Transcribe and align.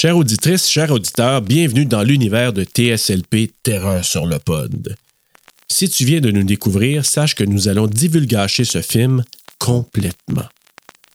Chère 0.00 0.16
auditrice, 0.16 0.66
chers 0.66 0.90
auditeurs, 0.90 1.42
bienvenue 1.42 1.84
dans 1.84 2.02
l'univers 2.02 2.54
de 2.54 2.64
TSLP 2.64 3.52
Terreur 3.62 4.02
sur 4.02 4.24
le 4.24 4.38
pod. 4.38 4.96
Si 5.70 5.90
tu 5.90 6.06
viens 6.06 6.22
de 6.22 6.30
nous 6.30 6.42
découvrir, 6.42 7.04
sache 7.04 7.34
que 7.34 7.44
nous 7.44 7.68
allons 7.68 7.86
divulgacher 7.86 8.64
ce 8.64 8.80
film 8.80 9.22
complètement. 9.58 10.46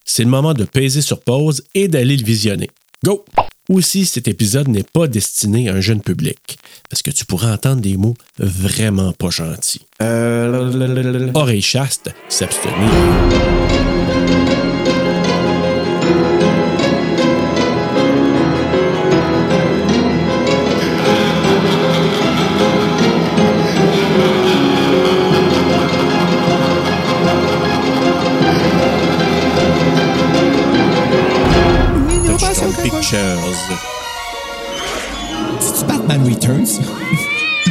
C'est 0.06 0.24
le 0.24 0.29
moment 0.29 0.54
de 0.54 0.66
peser 0.66 1.02
sur 1.02 1.21
pause 1.21 1.63
et 1.74 1.88
d'aller 1.88 2.16
le 2.16 2.24
visionner. 2.24 2.70
Go! 3.04 3.26
Aussi, 3.70 4.06
cet 4.06 4.28
épisode 4.28 4.68
n'est 4.68 4.84
pas 4.84 5.07
destiné 5.07 5.67
à 5.67 5.73
un 5.73 5.81
jeune 5.81 6.02
public, 6.02 6.59
parce 6.88 7.02
que 7.02 7.09
tu 7.09 7.25
pourras 7.25 7.55
entendre 7.55 7.81
des 7.81 7.97
mots 7.97 8.13
vraiment 8.38 9.13
pas 9.13 9.31
gentils. 9.31 9.81
Euh, 10.04 11.31
Oreille 11.33 11.63
chaste, 11.63 12.11
s'abstenir. 12.29 12.91
Touchstone 33.05 33.38
Pictures. 33.38 33.77
C'est-tu 35.59 35.86
Batman 35.86 36.23
Returns? 36.26 36.80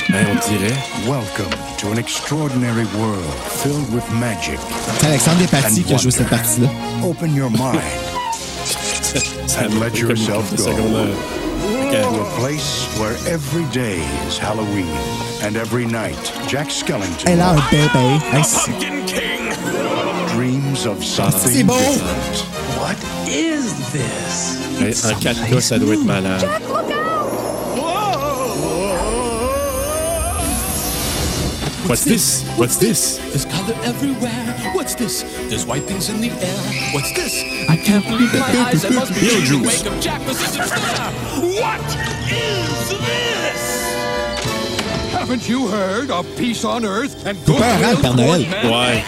Hein, 0.09 0.27
on 0.31 0.49
dirait. 0.49 0.77
Welcome 1.09 1.51
to 1.79 1.91
an 1.91 1.99
extraordinary 1.99 2.85
world 2.99 3.25
filled 3.63 3.93
with 3.93 4.05
magic. 4.13 4.59
C'est 5.01 5.07
Alexandre 5.07 5.39
Despatie 5.41 5.81
and 5.81 5.87
qui 5.87 5.95
a 5.95 5.97
joué 5.97 6.11
cette 6.13 6.29
partie-là. 6.29 6.69
Open 7.05 7.35
your 7.35 7.51
mind 7.51 7.81
And 9.59 9.81
let 9.81 9.99
yourself 9.99 10.55
go. 10.57 10.69
euh, 10.69 11.15
to 12.03 12.21
a 12.21 12.39
place 12.39 12.87
where 12.99 13.15
every 13.33 13.65
day 13.73 13.99
is 14.29 14.37
Halloween 14.39 14.87
and 15.43 15.57
every 15.57 15.87
night 15.87 16.33
Jack 16.49 16.71
Skellington 16.71 17.27
Elle 17.27 17.41
a 17.41 17.51
un 17.51 17.63
bébé. 17.71 18.21
Hey, 18.33 18.43
c'est- 18.45 18.71
dreams 20.35 20.87
of 20.87 20.99
ah, 21.19 21.31
something 21.31 21.67
beau. 21.67 21.75
different. 21.79 22.54
What 22.85 23.03
is 23.27 23.73
this? 23.93 24.61
hey, 24.79 24.93
En 24.93 25.19
4K, 25.19 25.61
ça 25.61 25.79
doit 25.79 25.95
être 25.95 26.05
malade. 26.05 26.45
What's 31.87 32.05
this? 32.05 32.43
What's 32.59 32.77
this? 32.77 33.17
There's 33.33 33.47
color 33.47 33.75
everywhere. 33.85 34.55
What's 34.75 34.95
this? 34.95 35.23
There's 35.49 35.65
white 35.65 35.85
things 35.85 36.11
in 36.11 36.21
the 36.21 36.29
air. 36.29 36.93
What's 36.93 37.11
this? 37.15 37.43
I 37.71 37.77
can't 37.79 38.05
believe 38.05 38.35
my 38.35 38.69
eyes. 38.69 38.85
I 38.85 38.91
must 38.91 39.15
be 39.15 39.21
dreaming. 39.47 39.67
Wake 39.67 39.87
up, 39.87 39.99
Jack. 40.03 40.21
This 40.27 40.43
is 40.43 40.59
What 41.57 41.81
is 42.29 42.91
this? 42.91 43.63
Haven't 45.13 45.49
you 45.49 45.69
heard 45.69 46.11
of 46.11 46.27
peace 46.37 46.67
on 46.67 46.85
earth 46.85 47.27
and 47.27 47.39
Faut 47.47 47.55
pas 47.55 47.77
un 47.77 47.81
rap, 47.81 47.99
Père 48.03 48.15
Noël. 48.15 48.45
Ouais. 48.65 49.03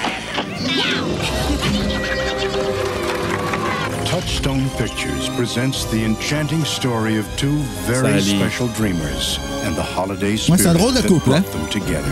Touchstone 4.27 4.69
Pictures 4.70 5.28
presents 5.36 5.84
the 5.84 6.05
enchanting 6.05 6.64
story 6.64 7.16
of 7.16 7.24
two 7.36 7.58
very 7.86 8.20
special 8.20 8.66
dreamers 8.74 9.38
and 9.62 9.77
the 9.77 9.82
holiday 9.82 10.36
spirit 10.36 10.58
c'est 10.58 10.66
un 10.66 10.74
drôle 10.74 10.92
de 10.92 11.00
that 11.00 11.08
couple, 11.08 11.32
hein? 11.32 11.42
brought 11.42 11.52
them 11.52 11.69
together. 11.70 12.10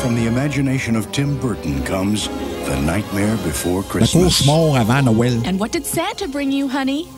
From 0.00 0.14
the 0.14 0.28
imagination 0.28 0.94
of 0.94 1.10
Tim 1.10 1.36
Burton 1.40 1.82
comes 1.82 2.28
The 2.66 2.80
Nightmare 2.82 3.36
Before 3.38 3.82
Christmas. 3.82 4.40
cauchemar 4.40 4.80
avant 4.80 5.02
Noël. 5.06 5.42
And 5.44 5.58
what 5.58 5.72
did 5.72 5.84
Santa 5.84 6.28
bring 6.28 6.52
you, 6.52 6.68
honey? 6.68 7.08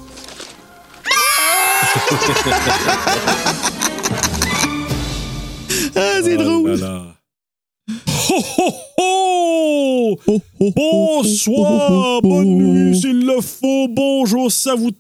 Ah, 5.95 6.21
c'est 6.25 6.37
drôle. 6.39 6.77
Voilà. 6.79 7.20
Ho, 8.31 8.37
ho! 8.97 10.17
Bonsoir, 10.61 12.23
bonne 12.23 12.45
nuit 12.45 12.97
s'il 12.97 13.27
le 13.27 13.41
faut, 13.41 13.89
bonjour 13.89 14.53
ça 14.53 14.77
vous 14.77 14.93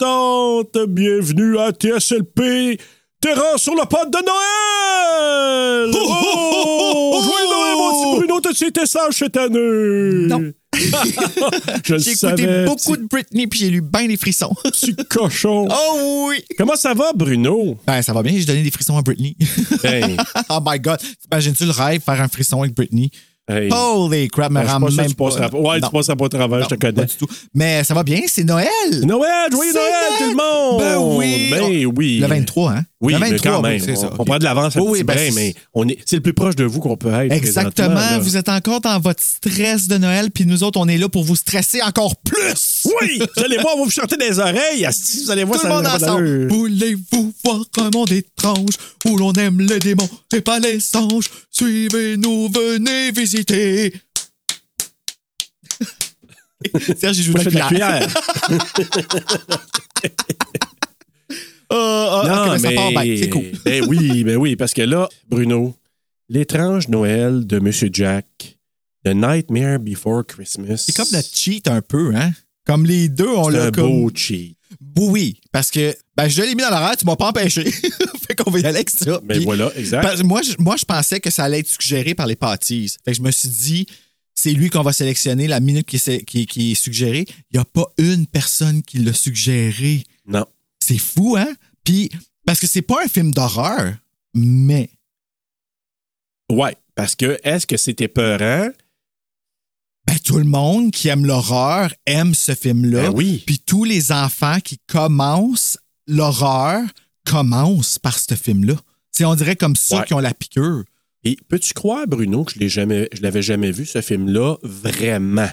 bienvenue 0.88 1.56
à 1.58 1.70
TSLP, 1.70 2.80
Terreur 3.20 3.58
sur 3.58 3.74
le 3.74 3.84
pod 3.84 4.10
de 4.10 4.18
Noël! 4.24 5.90
Oh! 5.94 7.20
Joyeux 7.22 7.48
Noël, 7.50 7.76
mon 7.76 7.90
petit 7.92 8.16
Bruno, 8.18 8.40
t'as-tu 8.40 8.66
été 8.68 8.86
sage 8.86 9.12
cette 9.14 9.36
année? 9.36 10.26
Non. 10.26 10.40
Je 11.84 11.92
le 11.94 11.98
J'ai 11.98 12.14
savais, 12.14 12.42
écouté 12.42 12.64
beaucoup 12.64 12.96
de 12.96 13.06
Britney 13.06 13.46
puis 13.46 13.58
j'ai 13.58 13.68
lu 13.68 13.82
bien 13.82 14.06
des 14.06 14.16
frissons. 14.16 14.54
petit 14.64 14.96
cochon. 14.96 15.68
oh 15.70 16.28
oui! 16.30 16.42
Comment 16.56 16.76
ça 16.76 16.94
va, 16.94 17.12
Bruno? 17.14 17.76
Ben, 17.86 18.00
ça 18.00 18.14
va 18.14 18.22
bien, 18.22 18.32
j'ai 18.34 18.46
donné 18.46 18.62
des 18.62 18.70
frissons 18.70 18.96
à 18.96 19.02
Britney. 19.02 19.36
Hey, 19.84 20.16
oh 20.48 20.58
my 20.64 20.78
God! 20.80 20.98
T'imagines-tu 21.22 21.66
le 21.66 21.72
rêve, 21.72 22.00
faire 22.00 22.20
un 22.22 22.28
frisson 22.28 22.62
avec 22.62 22.74
Britney? 22.74 23.10
hey. 23.48 23.68
Holy 23.70 24.28
crap, 24.28 24.50
me 24.50 24.60
Ben, 24.62 24.66
pas 24.66 24.78
que 24.86 24.92
même 24.94 25.08
tu 25.08 25.14
passeras 25.14 25.50
pas. 25.50 25.58
pas. 25.58 25.58
Ouais, 25.58 25.80
Non. 25.80 25.88
tu 25.88 25.92
passeras 25.92 26.16
pas 26.16 26.24
au 26.24 26.28
travers, 26.30 26.58
Non, 26.60 26.64
je 26.64 26.74
te 26.74 26.80
Pas 26.80 26.92
connais. 26.92 27.04
du 27.06 27.16
tout. 27.16 27.26
Mais 27.52 27.84
ça 27.84 27.92
va 27.92 28.02
bien, 28.02 28.20
c'est 28.26 28.44
Noël! 28.44 28.68
Noël, 29.04 29.50
joyeux 29.52 29.74
Noël, 29.74 29.90
Noël! 29.90 30.18
tout 30.18 30.30
le 30.30 30.36
monde! 30.36 30.80
Ben 30.80 30.98
oui! 31.18 31.48
Ben 31.50 31.86
oui! 31.94 32.18
Le 32.20 32.26
23, 32.26 32.72
hein? 32.72 32.82
Oui, 33.02 33.14
le 33.14 33.18
mais 33.18 33.30
23, 33.30 33.52
quand 33.52 33.62
même. 33.62 33.80
oui, 33.80 33.82
c'est 33.82 33.96
ça. 33.96 34.10
On, 34.18 34.20
on 34.22 34.24
prend 34.26 34.38
de 34.38 34.44
l'avance 34.44 34.76
un 34.76 34.80
Oui, 34.80 34.88
oui, 34.90 34.98
petit 34.98 35.04
ben, 35.04 35.14
brin, 35.14 35.30
mais 35.34 35.54
on 35.72 35.88
est, 35.88 35.96
c'est 36.04 36.16
le 36.16 36.22
plus 36.22 36.34
proche 36.34 36.54
de 36.54 36.64
vous 36.64 36.80
qu'on 36.80 36.98
peut 36.98 37.10
être. 37.12 37.32
Exactement. 37.32 38.18
Vous 38.20 38.36
êtes 38.36 38.50
encore 38.50 38.82
dans 38.82 39.00
votre 39.00 39.22
stress 39.22 39.88
de 39.88 39.96
Noël, 39.96 40.30
puis 40.30 40.44
nous 40.44 40.62
autres, 40.64 40.78
on 40.78 40.86
est 40.86 40.98
là 40.98 41.08
pour 41.08 41.24
vous 41.24 41.36
stresser 41.36 41.80
encore 41.80 42.14
plus. 42.16 42.86
Oui! 43.00 43.22
Vous 43.36 43.42
allez 43.42 43.56
voir, 43.56 43.74
on 43.76 43.78
va 43.78 43.84
vous 43.84 43.90
chanter 43.90 44.18
des 44.18 44.38
oreilles. 44.38 44.86
Vous 45.24 45.30
allez 45.30 45.44
voir, 45.44 45.58
Tout 45.58 45.66
le 45.66 45.70
ça 45.70 45.74
monde 45.76 45.84
n'a 45.84 45.98
pas 45.98 46.04
ensemble. 46.04 46.48
Voulez-vous 46.48 47.32
voir 47.42 47.60
un 47.78 47.90
monde 47.90 48.12
étrange 48.12 48.74
où 49.06 49.16
l'on 49.16 49.32
aime 49.32 49.60
les 49.62 49.78
démons 49.78 50.08
et 50.34 50.42
pas 50.42 50.58
les 50.58 50.78
anges? 50.94 51.30
Suivez-nous, 51.50 52.50
venez 52.52 53.12
visiter. 53.12 53.94
Serge, 57.00 57.16
il 57.16 57.24
joue 57.24 57.32
la 57.32 57.44
de 57.44 57.50
la 57.50 57.66
cuillère. 57.68 58.08
cuillère. 61.70 61.82
Ah, 61.82 62.22
ah, 62.24 62.28
non, 62.28 62.42
ok, 62.42 62.48
ben, 62.50 62.58
ça 62.58 62.68
mais. 62.68 62.74
part 62.74 63.02
bien, 63.02 63.16
c'est 63.18 63.28
cool. 63.30 63.44
Ben 63.64 63.84
oui, 63.88 64.24
ben 64.24 64.36
oui, 64.36 64.56
parce 64.56 64.74
que 64.74 64.82
là, 64.82 65.08
Bruno, 65.28 65.74
l'étrange 66.28 66.88
Noël 66.88 67.46
de 67.46 67.58
Monsieur 67.58 67.90
Jack, 67.92 68.58
The 69.04 69.14
Nightmare 69.14 69.78
Before 69.78 70.26
Christmas. 70.26 70.84
C'est 70.86 70.96
comme 70.96 71.08
notre 71.12 71.34
cheat 71.34 71.68
un 71.68 71.80
peu, 71.82 72.14
hein? 72.14 72.32
Comme 72.66 72.84
les 72.84 73.08
deux, 73.08 73.28
on 73.28 73.48
l'a 73.48 73.66
un 73.66 73.70
comme... 73.70 74.02
beau 74.02 74.10
cheat. 74.14 74.56
Oui, 74.96 75.40
parce 75.50 75.70
que 75.70 75.94
ben, 76.16 76.28
je 76.28 76.42
l'ai 76.42 76.54
mis 76.54 76.62
dans 76.62 76.70
l'horaire, 76.70 76.96
tu 76.96 77.06
m'as 77.06 77.16
pas 77.16 77.28
empêché. 77.28 77.64
fait 78.26 78.36
qu'on 78.36 78.50
va 78.50 78.58
y 78.58 78.64
aller 78.64 78.76
avec 78.76 78.90
ça. 78.90 79.20
Ben 79.24 79.36
Puis- 79.36 79.44
voilà, 79.44 79.72
exact. 79.76 80.02
Parce 80.02 80.20
que 80.20 80.26
moi, 80.26 80.42
je, 80.42 80.52
moi, 80.58 80.76
je 80.76 80.84
pensais 80.84 81.20
que 81.20 81.30
ça 81.30 81.44
allait 81.44 81.60
être 81.60 81.68
suggéré 81.68 82.14
par 82.14 82.26
les 82.26 82.36
pâtisses. 82.36 82.98
Fait 83.04 83.12
que 83.12 83.16
je 83.16 83.22
me 83.22 83.30
suis 83.30 83.48
dit, 83.48 83.86
c'est 84.34 84.52
lui 84.52 84.70
qu'on 84.70 84.82
va 84.82 84.92
sélectionner 84.92 85.48
la 85.48 85.60
minute 85.60 85.86
qui 85.86 85.96
est, 85.96 86.24
qui 86.24 86.72
est 86.72 86.74
suggérée. 86.74 87.24
Il 87.50 87.56
n'y 87.56 87.60
a 87.60 87.64
pas 87.64 87.90
une 87.98 88.26
personne 88.26 88.82
qui 88.82 88.98
l'a 88.98 89.12
suggéré. 89.12 90.04
Non. 90.26 90.46
C'est 90.82 90.98
fou, 90.98 91.36
hein? 91.38 91.52
Puis, 91.84 92.10
parce 92.46 92.60
que 92.60 92.66
c'est 92.66 92.82
pas 92.82 93.04
un 93.04 93.08
film 93.08 93.32
d'horreur, 93.32 93.94
mais. 94.34 94.90
Ouais, 96.50 96.76
parce 96.94 97.14
que 97.14 97.38
est-ce 97.44 97.66
que 97.66 97.76
c'était 97.76 98.08
peurant? 98.08 98.68
Ben, 100.06 100.18
tout 100.24 100.38
le 100.38 100.44
monde 100.44 100.90
qui 100.90 101.08
aime 101.08 101.24
l'horreur 101.26 101.92
aime 102.06 102.34
ce 102.34 102.54
film-là. 102.54 103.10
Ben 103.10 103.14
oui. 103.14 103.42
Puis 103.46 103.58
tous 103.60 103.84
les 103.84 104.10
enfants 104.12 104.58
qui 104.60 104.78
commencent 104.88 105.78
l'horreur 106.06 106.82
commencent 107.24 107.98
par 107.98 108.18
ce 108.18 108.34
film-là. 108.34 108.74
C'est 109.12 109.24
on 109.24 109.34
dirait 109.34 109.56
comme 109.56 109.76
ça 109.76 109.98
Ouais. 110.00 110.06
qui 110.06 110.14
ont 110.14 110.18
la 110.18 110.34
piqûre. 110.34 110.84
Et 111.22 111.36
peux-tu 111.48 111.74
croire, 111.74 112.06
Bruno, 112.08 112.44
que 112.44 112.54
je 112.54 112.58
l'ai 112.58 112.70
jamais, 112.70 113.08
je 113.12 113.20
l'avais 113.20 113.42
jamais 113.42 113.70
vu, 113.70 113.84
ce 113.84 114.00
film-là, 114.00 114.56
vraiment? 114.62 115.50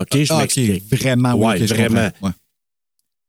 OK, 0.00 0.22
je 0.22 0.32
Ah, 0.32 0.38
m'explique. 0.38 0.82
OK, 0.90 0.98
vraiment, 0.98 1.34
oui. 1.34 1.44
Ouais, 1.46 1.66
vraiment. 1.66 2.10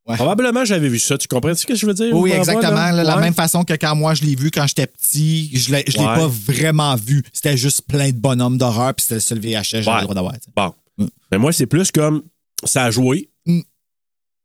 Ouais. 0.07 0.15
Probablement, 0.15 0.63
j'avais 0.63 0.87
vu 0.87 0.99
ça. 0.99 1.17
Tu 1.17 1.27
comprends 1.27 1.53
ce 1.53 1.65
que 1.65 1.75
je 1.75 1.85
veux 1.85 1.93
dire? 1.93 2.15
Oui, 2.15 2.31
exactement. 2.31 2.71
là, 2.71 3.03
La 3.03 3.15
Ouais. 3.15 3.21
même 3.21 3.33
façon 3.33 3.63
que 3.65 3.73
quand 3.73 3.93
moi 3.95 4.13
je 4.13 4.23
l'ai 4.23 4.35
vu 4.35 4.51
quand 4.51 4.65
j'étais 4.65 4.87
petit, 4.87 5.49
je 5.57 5.71
l'ai, 5.73 5.83
je 5.87 5.97
l'ai 5.97 6.05
Ouais. 6.05 6.15
pas 6.15 6.27
vraiment 6.27 6.95
vu. 6.95 7.23
C'était 7.33 7.57
juste 7.57 7.81
plein 7.87 8.11
de 8.11 8.15
bonhommes 8.17 8.57
d'horreur, 8.57 8.93
puis 8.93 9.03
c'était 9.03 9.15
le 9.15 9.19
seul 9.21 9.39
VHS 9.39 9.71
que 9.71 9.81
j'avais 9.81 9.87
Ouais. 9.89 9.95
le 9.99 10.01
droit 10.03 10.15
d'avoir. 10.15 10.33
Bon. 10.55 10.73
Mm. 10.97 11.07
Mais 11.31 11.37
moi, 11.37 11.51
c'est 11.51 11.65
plus 11.65 11.91
comme 11.91 12.23
ça 12.63 12.85
a 12.85 12.91
joué. 12.91 13.29
Mm. 13.45 13.59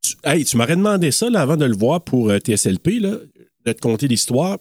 Tu, 0.02 0.16
hey, 0.24 0.44
tu 0.44 0.56
m'aurais 0.56 0.74
demandé 0.76 1.12
ça 1.12 1.30
là, 1.30 1.42
avant 1.42 1.56
de 1.56 1.64
le 1.64 1.76
voir 1.76 2.02
pour 2.02 2.30
euh, 2.30 2.38
TSLP, 2.40 2.98
là, 2.98 3.12
de 3.64 3.72
te 3.72 3.80
conter 3.80 4.08
l'histoire. 4.08 4.58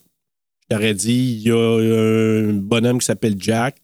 Je 0.69 0.75
t'aurais 0.75 0.93
dit 0.93 1.39
il 1.41 1.47
y 1.47 1.51
a 1.51 2.47
un 2.49 2.53
bonhomme 2.53 2.99
qui 2.99 3.05
s'appelle 3.07 3.35
Jack 3.39 3.75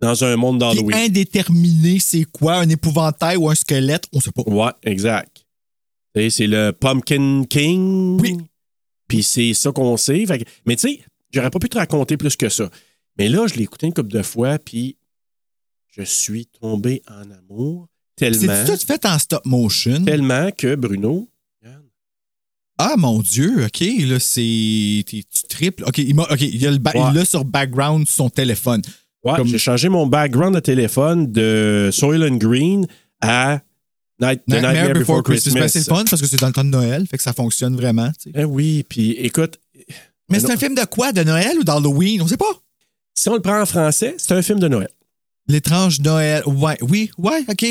dans 0.00 0.24
un 0.24 0.36
monde 0.36 0.58
d'Halloween. 0.58 0.94
indéterminé, 0.94 1.98
c'est 2.00 2.24
quoi? 2.24 2.56
Un 2.56 2.68
épouvantail 2.68 3.36
ou 3.36 3.48
un 3.48 3.54
squelette? 3.54 4.06
On 4.12 4.20
sait 4.20 4.30
pas. 4.32 4.42
Ouais, 4.42 4.72
exact. 4.82 5.44
C'est 6.14 6.46
le 6.46 6.72
Pumpkin 6.72 7.44
King. 7.48 8.20
Oui. 8.20 8.36
Puis 9.06 9.22
c'est 9.22 9.54
ça 9.54 9.70
qu'on 9.72 9.96
sait. 9.96 10.26
Fait 10.26 10.38
que- 10.38 10.44
mais 10.66 10.76
tu 10.76 10.88
sais, 10.88 11.00
j'aurais 11.32 11.50
pas 11.50 11.58
pu 11.58 11.68
te 11.68 11.78
raconter 11.78 12.16
plus 12.16 12.36
que 12.36 12.48
ça. 12.48 12.68
Mais 13.18 13.28
là, 13.28 13.46
je 13.46 13.54
l'ai 13.54 13.62
écouté 13.62 13.86
une 13.86 13.94
couple 13.94 14.10
de 14.12 14.22
fois, 14.22 14.58
puis 14.58 14.96
je 15.96 16.02
suis 16.02 16.46
tombé 16.46 17.02
en 17.08 17.30
amour 17.30 17.88
tellement, 18.16 18.52
C'est 18.66 18.78
tout 18.78 18.86
fait 18.86 19.04
en 19.06 19.18
stop 19.18 19.44
motion? 19.46 20.04
tellement 20.04 20.50
que 20.50 20.74
Bruno, 20.74 21.28
regarde, 21.62 21.84
Ah, 22.78 22.94
mon 22.96 23.20
Dieu, 23.20 23.64
OK, 23.64 23.80
là, 24.08 24.18
c'est. 24.20 25.04
Tu 25.06 25.24
triples. 25.48 25.84
OK, 25.84 25.98
il, 25.98 26.14
m'a- 26.14 26.24
OK, 26.30 26.40
il 26.40 26.66
a 26.66 26.70
le 26.70 26.78
ba- 26.78 26.92
Ouais. 26.94 27.10
il 27.20 27.26
sur 27.26 27.44
background 27.44 28.06
son 28.08 28.28
téléphone. 28.30 28.82
Ouais, 29.24 29.34
Comme- 29.36 29.48
j'ai 29.48 29.58
changé 29.58 29.88
mon 29.88 30.06
background 30.06 30.54
de 30.54 30.60
téléphone 30.60 31.30
de 31.32 31.90
Soylent 31.92 32.36
Green 32.38 32.86
à 33.20 33.60
Night, 34.20 34.42
The 34.46 34.54
Nightmare, 34.54 34.92
Before, 34.94 35.22
Christmas. 35.22 35.52
Ben, 35.54 35.68
c'est 35.68 35.78
le 35.78 35.84
Christmas. 35.84 35.96
fun 35.98 36.04
parce 36.10 36.22
que 36.22 36.28
c'est 36.28 36.40
dans 36.40 36.48
le 36.48 36.52
temps 36.52 36.64
de 36.64 36.70
Noël, 36.70 37.06
fait 37.08 37.16
que 37.16 37.22
ça 37.22 37.32
fonctionne 37.32 37.76
vraiment. 37.76 38.08
tu 38.20 38.30
sais. 38.30 38.32
Eh 38.34 38.44
oui, 38.44 38.84
puis 38.88 39.12
écoute, 39.12 39.58
Mais 40.28 40.40
c'est 40.40 40.48
non. 40.48 40.54
un 40.54 40.56
film 40.56 40.74
de 40.74 40.84
quoi? 40.84 41.12
De 41.12 41.22
Noël 41.22 41.56
ou 41.58 41.64
d'Halloween? 41.64 42.20
On 42.22 42.26
sait 42.28 42.36
pas. 42.36 42.52
si 43.14 43.28
on 43.28 43.34
le 43.34 43.40
prend 43.40 43.60
en 43.60 43.66
français, 43.66 44.14
c'est 44.18 44.32
un 44.32 44.42
film 44.42 44.58
de 44.60 44.68
Noël. 44.68 44.88
L'étrange 45.46 46.00
Noël. 46.00 46.42
Ouais, 46.46 46.76
oui, 46.82 47.10
ouais, 47.18 47.44
OK. 47.48 47.64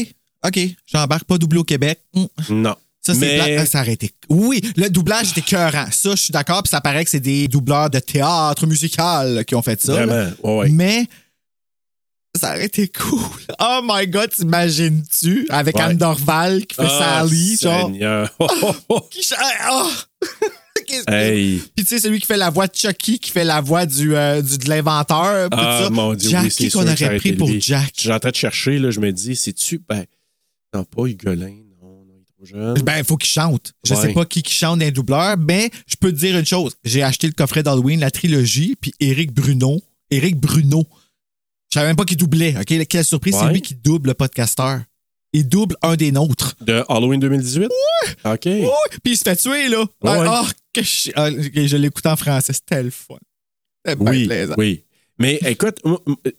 OK. 0.45 0.59
J'embarque 0.85 1.23
pas 1.25 1.38
doublé 1.38 1.59
au 1.59 1.63
Québec. 1.63 1.99
Hum. 2.15 2.27
Non. 2.50 2.75
Ça, 3.01 3.13
c'est 3.13 3.19
Mais- 3.19 3.35
plate. 3.55 3.67
Ça 3.67 3.81
aurait 3.81 3.93
été- 3.93 4.11
Oui, 4.29 4.61
le 4.75 4.89
doublage 4.89 5.31
était 5.31 5.41
cœurant. 5.41 5.85
Ça, 5.91 6.11
je 6.11 6.15
suis 6.23 6.31
d'accord. 6.31 6.63
Puis 6.63 6.69
ça 6.71 6.81
paraît 6.81 7.03
que 7.05 7.09
c'est 7.09 7.19
des 7.21 7.47
doubleurs 7.47 7.89
de 7.89 8.00
théâtre 8.00 8.65
musical 8.67 9.45
qui 9.45 9.55
ont 9.55 9.61
fait 9.61 9.81
ça. 9.81 9.93
Vraiment, 9.93 10.29
ouais, 10.43 10.57
ouais. 10.57 10.69
Mais 10.69 11.05
ça 12.38 12.54
aurait 12.56 12.66
été 12.66 12.88
cool. 12.89 13.19
Oh 13.60 13.81
my 13.84 14.07
God, 14.07 14.30
t'imagines-tu? 14.30 15.48
Avec 15.50 15.75
Ouais. 15.75 15.81
Anne 15.81 15.98
Dorval 15.98 16.66
qui 16.66 16.75
fait 16.75 16.84
Ah, 16.86 17.19
Sally, 17.28 17.57
genre. 17.62 17.88
Seigneur. 17.92 18.30
Oh, 18.39 18.48
oh, 18.63 18.75
oh. 18.89 19.01
Qui 19.10 19.22
Hey. 21.07 21.62
Puis 21.75 21.84
tu 21.84 21.86
sais, 21.86 22.00
celui 22.00 22.19
qui 22.22 22.25
fait 22.28 22.38
la 22.38 22.50
voix 22.50 22.68
de 22.68 22.74
Chucky, 22.75 23.19
qui 23.19 23.30
fait 23.31 23.44
la 23.44 23.60
voix 23.60 23.86
du, 23.86 24.16
euh, 24.16 24.42
du 24.42 24.57
de 24.57 24.69
l'inventeur. 24.69 25.50
Ah, 25.51 25.81
ça. 25.84 25.89
mon 25.89 26.13
Dieu, 26.13 26.30
Jack, 26.30 26.44
oui, 26.45 26.50
qui 26.50 26.69
qu'on 26.69 26.88
aurait 26.88 27.18
pris 27.18 27.34
pour 27.34 27.50
lui. 27.50 27.60
Jack? 27.60 27.92
Je 27.95 28.01
suis 28.01 28.12
en 28.12 28.19
train 28.19 28.30
de 28.30 28.36
chercher, 28.36 28.80
là, 28.80 28.89
je 28.89 29.00
me 29.01 29.12
dis, 29.12 29.36
c'est-tu. 29.36 29.81
Ben, 29.89 30.06
non, 30.74 30.86
pas 30.86 31.06
Hugolin, 31.07 31.48
non, 31.81 32.06
non, 32.06 32.06
il 32.16 32.22
est 32.22 32.25
trop 32.25 32.45
jeune. 32.45 32.81
Ben, 32.84 33.00
il 33.00 33.04
faut 33.04 33.18
qu'il 33.18 33.30
chante. 33.30 33.74
Je 33.84 33.94
Ouais. 33.95 34.01
sais 34.01 34.13
pas 34.13 34.24
qui 34.25 34.42
qui 34.42 34.54
chante 34.54 34.80
d'un 34.80 34.92
doubleur, 34.92 35.36
mais 35.38 35.69
je 35.88 35.95
peux 36.00 36.12
te 36.12 36.18
dire 36.18 36.38
une 36.38 36.45
chose. 36.45 36.75
J'ai 36.86 37.04
acheté 37.04 37.28
le 37.28 37.34
coffret 37.34 37.63
d'Halloween, 37.63 38.00
la 38.00 38.12
trilogie, 38.12 38.78
puis 38.80 38.94
Éric 39.01 39.34
Bruno. 39.34 39.81
Éric 40.10 40.38
Bruno. 40.38 40.86
Je 41.69 41.73
savais 41.79 41.87
même 41.87 41.95
pas 41.95 42.05
qu'il 42.05 42.17
doublait. 42.17 42.55
OK? 42.57 42.87
Quelle 42.87 43.03
surprise, 43.05 43.35
c'est 43.37 43.45
Ouais. 43.45 43.53
lui 43.53 43.61
qui 43.61 43.75
double 43.75 44.09
le 44.09 44.13
podcasteur. 44.13 44.81
Il 45.33 45.47
double 45.49 45.75
un 45.81 45.95
des 45.95 46.11
nôtres. 46.11 46.55
De 46.61 46.83
Halloween 46.87 47.19
2018? 47.19 47.63
Ouais. 47.67 48.31
OK. 48.33 48.45
Oui, 48.45 48.67
puis 49.03 49.13
il 49.13 49.17
se 49.17 49.23
fait 49.23 49.35
tuer, 49.35 49.67
là. 49.67 49.81
Ouais, 49.81 49.87
Ah, 50.03 50.19
ouais. 50.19 50.27
ah, 50.29 50.45
que 50.73 50.81
je, 50.81 51.11
ah, 51.15 51.29
je 51.29 51.77
l'écoute 51.77 52.05
en 52.05 52.15
français. 52.15 52.53
C'était 52.53 52.81
le 52.83 52.89
fun. 52.89 53.17
C'était 53.85 54.01
Oui, 54.01 54.25
plaisant. 54.25 54.55
oui. 54.57 54.85
Mais 55.19 55.39
écoute, 55.45 55.79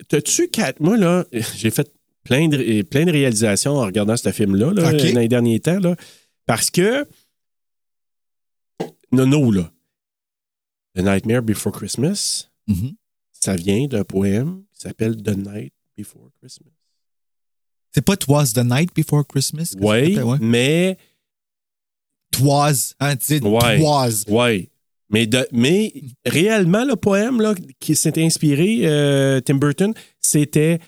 t'as-tu 0.08 0.48
quatre. 0.48 0.80
Moi, 0.80 0.96
là, 0.96 1.24
j'ai 1.56 1.70
fait 1.70 1.92
plein 2.24 2.48
de, 2.48 2.82
plein 2.82 3.04
de 3.04 3.10
réalisations 3.12 3.76
en 3.76 3.84
regardant 3.84 4.16
ce 4.16 4.30
film-là, 4.32 4.72
là, 4.72 4.92
dans 4.92 5.20
les 5.20 5.28
derniers 5.28 5.60
temps, 5.60 5.78
là, 5.80 5.94
parce 6.46 6.70
que. 6.70 7.06
Nono, 9.12 9.50
là. 9.50 9.70
The 10.94 11.00
Nightmare 11.02 11.42
Before 11.42 11.72
Christmas, 11.72 12.48
Mhm. 12.66 12.92
ça 13.32 13.54
vient 13.56 13.86
d'un 13.86 14.04
poème 14.04 14.62
qui 14.78 14.86
s'appelle 14.88 15.16
The 15.22 15.36
Night 15.36 15.72
Before 15.96 16.30
Christmas. 16.40 16.70
C'est 17.92 18.04
pas 18.04 18.16
Twas 18.16 18.52
the 18.54 18.64
Night 18.64 18.90
Before 18.94 19.26
Christmas? 19.26 19.66
ça 19.72 19.78
Oui, 19.80 20.18
ouais. 20.18 20.38
mais. 20.40 20.96
Twas. 22.30 22.94
Hein, 23.00 23.16
tu 23.16 23.40
dis 23.40 23.46
Ouais. 23.46 23.78
Twas. 23.78 24.24
Oui. 24.28 24.68
Mais, 25.10 25.26
de, 25.26 25.46
mais 25.52 25.92
réellement, 26.26 26.84
le 26.84 26.94
poème 26.94 27.40
là, 27.40 27.54
qui 27.80 27.96
s'était 27.96 28.22
inspiré, 28.22 28.80
euh, 28.82 29.40
Tim 29.40 29.54
Burton, 29.54 29.94
c'était 30.20 30.78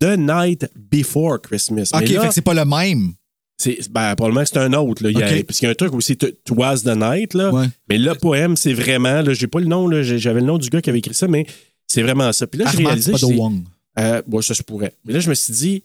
The 0.00 0.16
Night 0.18 0.68
Before 0.74 1.40
Christmas. 1.40 1.90
OK, 1.94 2.00
Mais 2.00 2.06
là, 2.08 2.20
fait 2.22 2.28
que 2.28 2.34
c'est 2.34 2.42
pas 2.42 2.54
le 2.54 2.64
même. 2.64 3.12
c'est, 3.56 3.88
ben, 3.90 4.16
probablement 4.16 4.42
que 4.42 4.48
c'est 4.48 4.58
un 4.58 4.72
autre. 4.72 5.04
Là. 5.04 5.10
Il 5.10 5.18
y 5.18 5.22
a- 5.22 5.44
parce 5.44 5.60
qu'il 5.60 5.66
y 5.66 5.68
a 5.68 5.72
un 5.72 5.76
truc 5.76 5.94
aussi, 5.94 6.16
Twas 6.16 6.80
the 6.82 6.96
Night. 6.96 7.34
Là. 7.34 7.52
Ouais. 7.52 7.66
Mais 7.88 7.98
le 7.98 8.14
poème, 8.16 8.56
c'est 8.56 8.72
vraiment, 8.72 9.22
là, 9.22 9.32
j'ai 9.32 9.46
pas 9.46 9.60
le 9.60 9.66
nom, 9.66 9.86
là, 9.86 10.02
j'avais 10.02 10.40
le 10.40 10.46
nom 10.46 10.58
du 10.58 10.68
gars 10.70 10.82
qui 10.82 10.90
avait 10.90 10.98
écrit 10.98 11.14
ça, 11.14 11.28
mais 11.28 11.46
c'est 11.88 12.02
vraiment 12.02 12.32
ça. 12.32 12.46
Puis 12.46 12.60
là, 12.60 12.70
j'ai 12.70 12.84
réalisé. 12.84 13.12
Je 13.16 13.26
dis, 13.26 13.34
Wong. 13.34 13.64
euh, 13.98 14.22
bon, 14.26 14.40
ça 14.42 14.54
se 14.54 14.62
pourrait. 14.62 14.94
Mais 15.04 15.14
là, 15.14 15.20
je 15.20 15.28
me 15.28 15.34
suis 15.34 15.52
dit, 15.52 15.82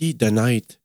OK, 0.00 0.16
The 0.16 0.30
Night 0.32 0.80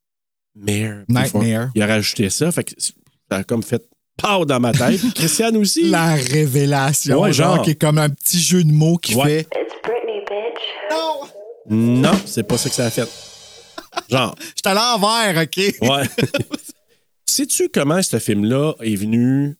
Mare. 0.55 1.03
Before. 1.07 1.41
Nightmare. 1.41 1.69
Il 1.75 1.81
a 1.81 1.87
rajouté 1.87 2.29
ça. 2.29 2.51
Fait 2.51 2.63
que 2.63 2.73
ça 2.79 2.91
a 3.37 3.43
comme 3.43 3.63
fait 3.63 3.83
pow 4.17 4.45
dans 4.45 4.59
ma 4.59 4.71
tête. 4.73 5.01
Christiane 5.15 5.55
aussi. 5.57 5.89
La 5.89 6.15
révélation. 6.15 7.21
Ouais, 7.21 7.31
genre, 7.33 7.55
genre. 7.57 7.63
qui 7.65 7.71
est 7.71 7.75
comme 7.81 7.97
un 7.97 8.09
petit 8.09 8.39
jeu 8.39 8.63
de 8.63 8.71
mots 8.71 8.97
qui 8.97 9.15
Ouais. 9.15 9.25
fait. 9.25 9.41
It's 9.41 9.75
Britney, 9.83 10.21
bitch. 10.29 11.31
Non, 11.69 12.13
c'est 12.25 12.43
pas 12.43 12.57
ça 12.57 12.69
que 12.69 12.75
ça 12.75 12.85
a 12.85 12.89
fait. 12.89 13.07
Genre, 14.09 14.35
Je 14.39 14.45
suis 14.45 14.55
à 14.65 14.73
l'envers, 14.73 15.43
OK? 15.43 15.57
ouais. 15.57 16.03
Sais-tu 17.25 17.69
comment 17.69 18.01
ce 18.01 18.19
film-là 18.19 18.73
est 18.81 18.95
venu 18.95 19.57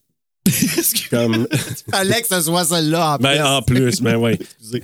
comme. 1.10 1.48
Fallait 1.92 2.22
que 2.22 2.28
ce 2.28 2.42
soit 2.42 2.66
celle-là 2.66 3.16
en 3.16 3.18
Ben, 3.18 3.32
plus. 3.34 3.42
en 3.44 3.62
plus, 3.62 4.02
ben 4.02 4.16
oui. 4.18 4.34
Excusez. 4.34 4.84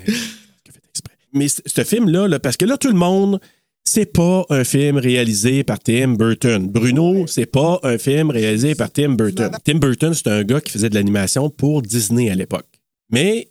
Mais 1.33 1.47
c- 1.47 1.61
ce 1.65 1.83
film-là, 1.83 2.27
là, 2.27 2.39
parce 2.39 2.57
que 2.57 2.65
là, 2.65 2.77
tout 2.77 2.89
le 2.89 2.95
monde, 2.97 3.39
c'est 3.85 4.11
pas 4.11 4.45
un 4.49 4.63
film 4.63 4.97
réalisé 4.97 5.63
par 5.63 5.79
Tim 5.79 6.09
Burton. 6.15 6.67
Bruno, 6.69 7.25
c'est 7.27 7.45
pas 7.45 7.79
un 7.83 7.97
film 7.97 8.29
réalisé 8.31 8.75
par 8.75 8.91
Tim 8.91 9.09
Burton. 9.13 9.49
Tim 9.63 9.75
Burton, 9.75 10.13
c'est 10.13 10.27
un 10.27 10.43
gars 10.43 10.61
qui 10.61 10.71
faisait 10.71 10.89
de 10.89 10.95
l'animation 10.95 11.49
pour 11.49 11.81
Disney 11.81 12.29
à 12.29 12.35
l'époque. 12.35 12.67
Mais 13.09 13.49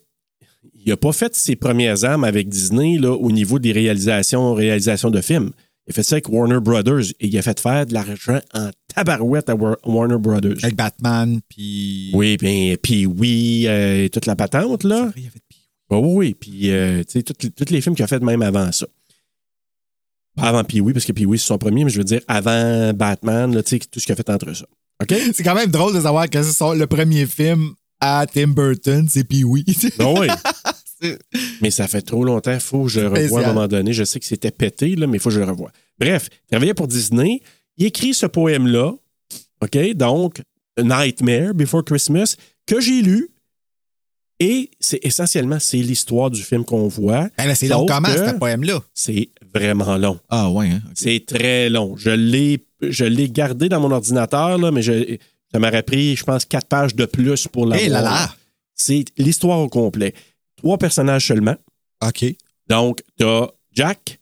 il 0.83 0.91
a 0.91 0.97
pas 0.97 1.11
fait 1.11 1.35
ses 1.35 1.55
premières 1.55 2.03
armes 2.05 2.23
avec 2.23 2.49
Disney 2.49 2.97
là, 2.99 3.11
au 3.11 3.31
niveau 3.31 3.59
des 3.59 3.71
réalisations, 3.71 4.53
réalisations 4.53 5.09
de 5.11 5.21
films. 5.21 5.51
Il 5.91 5.93
fait 5.93 6.03
ça 6.03 6.15
avec 6.15 6.29
Warner 6.29 6.61
Brothers 6.61 7.11
et 7.19 7.27
il 7.27 7.37
a 7.37 7.41
fait 7.41 7.59
faire 7.59 7.85
de 7.85 7.93
l'argent 7.93 8.39
en 8.53 8.69
tabarouette 8.95 9.49
à 9.49 9.55
War- 9.55 9.77
Warner 9.85 10.17
Brothers. 10.17 10.55
Avec 10.63 10.75
Batman, 10.77 11.41
puis. 11.49 12.11
Oui, 12.13 12.37
bien, 12.37 12.75
puis 12.81 13.05
oui, 13.05 13.65
euh, 13.67 14.07
toute 14.07 14.25
la 14.25 14.37
patente, 14.37 14.85
là. 14.85 15.11
Il 15.17 15.23
y 15.23 15.27
avait 15.27 15.39
de- 15.39 15.95
Oui, 15.97 16.13
oui. 16.15 16.33
Puis, 16.33 16.71
euh, 16.71 17.03
tu 17.03 17.19
sais, 17.19 17.23
tous 17.23 17.69
les 17.73 17.81
films 17.81 17.95
qu'il 17.95 18.03
a 18.05 18.07
fait 18.07 18.23
même 18.23 18.41
avant 18.41 18.71
ça. 18.71 18.87
Pas 20.37 20.43
avant 20.43 20.63
Pee-Wee, 20.63 20.93
parce 20.93 21.03
que 21.05 21.11
Pee-Wee, 21.11 21.37
c'est 21.37 21.47
son 21.47 21.57
premier, 21.57 21.83
mais 21.83 21.91
je 21.91 21.97
veux 21.97 22.05
dire 22.05 22.21
avant 22.29 22.93
Batman, 22.93 23.53
là, 23.53 23.61
tu 23.63 23.71
sais, 23.71 23.79
tout 23.79 23.99
ce 23.99 24.05
qu'il 24.05 24.13
a 24.13 24.15
fait 24.15 24.29
entre 24.29 24.53
ça. 24.55 24.65
OK? 25.03 25.13
C'est 25.33 25.43
quand 25.43 25.55
même 25.55 25.69
drôle 25.71 25.93
de 25.93 25.99
savoir 25.99 26.29
que 26.29 26.41
c'est 26.41 26.75
le 26.75 26.87
premier 26.87 27.25
film 27.25 27.73
à 27.99 28.25
Tim 28.31 28.47
Burton, 28.49 29.07
c'est 29.09 29.23
Pee-Wee. 29.25 29.65
Non, 29.99 30.19
oui. 30.19 30.27
Mais 31.61 31.71
ça 31.71 31.87
fait 31.87 32.01
trop 32.01 32.23
longtemps, 32.23 32.53
il 32.53 32.59
faut 32.59 32.83
que 32.83 32.89
je 32.89 32.99
le 33.01 33.07
revoie 33.23 33.39
à 33.39 33.43
un 33.49 33.53
moment 33.53 33.67
donné. 33.67 33.93
Je 33.93 34.03
sais 34.03 34.19
que 34.19 34.25
c'était 34.25 34.51
pété, 34.51 34.95
là, 34.95 35.07
mais 35.07 35.17
il 35.17 35.19
faut 35.19 35.29
que 35.29 35.35
je 35.35 35.39
le 35.39 35.45
revoie. 35.45 35.71
Bref, 35.99 36.27
il 36.31 36.47
travaillait 36.51 36.73
pour 36.73 36.87
Disney. 36.87 37.41
Il 37.77 37.85
écrit 37.85 38.13
ce 38.13 38.25
poème-là, 38.25 38.93
OK? 39.63 39.93
Donc, 39.95 40.41
Nightmare 40.81 41.53
Before 41.53 41.83
Christmas, 41.83 42.35
que 42.65 42.79
j'ai 42.79 43.01
lu. 43.01 43.29
Et 44.39 44.71
c'est 44.79 44.99
essentiellement, 45.03 45.59
c'est 45.59 45.77
l'histoire 45.77 46.31
du 46.31 46.41
film 46.41 46.65
qu'on 46.65 46.87
voit. 46.87 47.29
Ben 47.37 47.45
là, 47.45 47.53
c'est 47.53 47.67
long 47.67 47.85
comment, 47.85 48.07
ce 48.07 48.33
poème-là? 48.39 48.81
C'est 48.93 49.29
vraiment 49.53 49.97
long. 49.97 50.19
Ah, 50.29 50.49
ouais, 50.49 50.69
hein? 50.69 50.81
C'est 50.95 51.23
très 51.27 51.69
long. 51.69 51.95
Je 51.95 52.09
l'ai, 52.09 52.65
je 52.81 53.05
l'ai 53.05 53.29
gardé 53.29 53.69
dans 53.69 53.79
mon 53.79 53.91
ordinateur, 53.91 54.57
là, 54.57 54.71
mais 54.71 54.81
je- 54.81 55.17
ça 55.53 55.59
m'aurait 55.59 55.83
pris, 55.83 56.15
je 56.15 56.23
pense, 56.23 56.45
quatre 56.45 56.67
pages 56.67 56.95
de 56.95 57.05
plus 57.05 57.47
pour 57.47 57.67
l'avoir. 57.67 57.85
Eh 57.85 57.89
là 57.89 58.01
là! 58.01 58.33
C'est 58.73 59.05
l'histoire 59.17 59.59
au 59.59 59.69
complet. 59.69 60.15
Trois 60.61 60.77
personnages 60.77 61.25
seulement. 61.27 61.55
OK. 62.05 62.25
Donc, 62.67 63.01
t'as 63.17 63.47
Jack, 63.73 64.19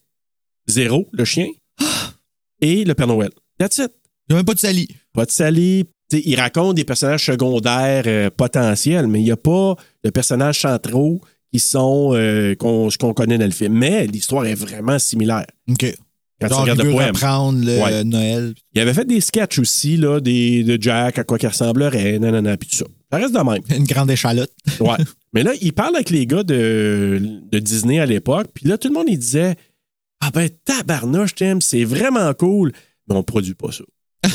Zéro, 0.67 1.08
le 1.12 1.25
chien, 1.25 1.48
et 2.62 2.86
le 2.86 2.93
Père 2.93 3.08
Noël. 3.08 3.31
That's 3.58 3.77
it. 3.79 3.91
Il 4.29 4.34
n'y 4.34 4.36
a 4.36 4.36
même 4.38 4.46
pas 4.46 4.53
de 4.53 4.60
Sally. 4.60 4.88
Pas 5.13 5.25
de 5.25 5.31
Sally. 5.31 5.86
T'sais, 6.10 6.22
il 6.25 6.36
raconte 6.39 6.75
des 6.75 6.86
personnages 6.86 7.25
secondaires 7.25 8.03
euh, 8.08 8.29
potentiels, 8.29 9.08
mais 9.08 9.19
il 9.19 9.25
n'y 9.25 9.31
a 9.31 9.38
pas 9.38 9.75
de 10.03 10.10
personnages 10.10 10.62
centraux 10.62 11.19
qui 11.51 11.60
sont 11.60 12.12
euh, 12.13 12.55
qu'on 12.55 12.89
connaît 13.13 13.38
dans 13.38 13.46
le 13.46 13.51
film. 13.51 13.74
Mais 13.74 14.08
l'histoire 14.08 14.46
est 14.46 14.55
vraiment 14.55 14.98
similaire. 14.98 15.46
OK. 15.69 15.86
Quand 16.41 16.48
tu 16.48 16.53
Genre, 16.53 16.60
il 16.60 16.62
regardes 16.72 16.79
le 16.79 16.86
veut 16.86 16.91
poème. 16.93 17.08
reprendre 17.15 17.60
le 17.65 17.81
Ouais. 17.84 18.03
Noël. 18.05 18.53
Il 18.74 18.79
avait 18.81 18.93
fait 18.93 19.05
des 19.05 19.19
sketchs 19.19 19.60
aussi, 19.60 19.98
là, 19.98 20.19
des, 20.22 20.63
de 20.63 20.81
Jack, 20.81 21.19
à 21.19 21.24
quoi 21.25 21.38
qu'il 21.38 21.50
ressemblerait, 21.50 22.17
nanana, 22.17 22.55
puis 22.55 22.69
tout 22.69 22.77
ça. 22.77 22.86
Ça 23.12 23.17
reste 23.17 23.34
de 23.34 23.39
même. 23.39 23.62
Une 23.77 23.84
grande 23.86 24.10
échalote. 24.10 24.51
Ouais. 24.79 24.96
Mais 25.33 25.43
là, 25.43 25.51
il 25.62 25.74
parle 25.74 25.95
avec 25.95 26.09
les 26.09 26.25
gars 26.25 26.43
de, 26.43 27.21
de 27.51 27.59
Disney 27.59 28.00
à 28.00 28.05
l'époque, 28.05 28.48
puis 28.53 28.67
là, 28.67 28.77
tout 28.77 28.88
le 28.88 28.93
monde, 28.93 29.07
il 29.09 29.17
disait 29.19 29.55
Ah 30.21 30.31
ben, 30.31 30.50
tabarnouche, 30.65 31.36
Tim, 31.36 31.59
c'est 31.62 31.83
vraiment 31.83 32.33
cool, 32.33 32.71
mais 33.07 33.15
on 33.15 33.24
produit 33.24 33.53
pas 33.55 33.71
ça. 33.71 33.83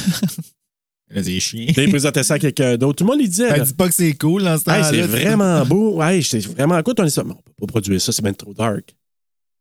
Il 1.11 1.19
a 1.19 1.23
des 1.23 1.39
chiens. 1.39 1.67
Là, 1.77 1.83
il 1.85 1.91
présentait 1.91 2.23
ça 2.25 2.35
à 2.35 2.39
quelqu'un 2.41 2.77
d'autre. 2.77 2.97
Tout 2.97 3.05
le 3.05 3.11
monde, 3.13 3.21
il 3.21 3.29
disait 3.29 3.51
Ben, 3.51 3.63
dis 3.63 3.75
pas 3.75 3.89
que 3.89 3.95
c'est 3.95 4.15
cool 4.15 4.43
dans 4.43 4.59
ce 4.59 4.69
Hey, 4.69 4.83
c'est 4.85 5.03
vraiment 5.03 5.65
beau. 5.65 6.03
Hey, 6.03 6.25
c'est 6.25 6.45
vraiment 6.45 6.83
cool. 6.83 6.95
On 6.99 7.05
dit 7.05 7.11
ça. 7.11 7.23
Mais 7.23 7.33
on 7.33 7.37
peut 7.37 7.53
pas 7.61 7.67
produire 7.67 8.01
ça, 8.01 8.11
c'est 8.11 8.23
même 8.23 8.35
trop 8.35 8.53
dark. 8.55 8.97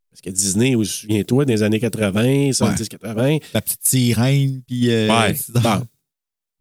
Parce 0.10 0.22
que 0.22 0.30
Disney, 0.32 0.74
souviens-toi, 0.84 1.46
des 1.46 1.62
années 1.62 1.80
80, 1.82 2.52
70-80. 2.52 3.42
La 3.54 3.62
petite 3.62 3.86
sirène, 3.86 4.62
puis... 4.66 4.90
euh, 4.90 5.10
Ouais. 5.10 5.36
Bon. 5.50 5.86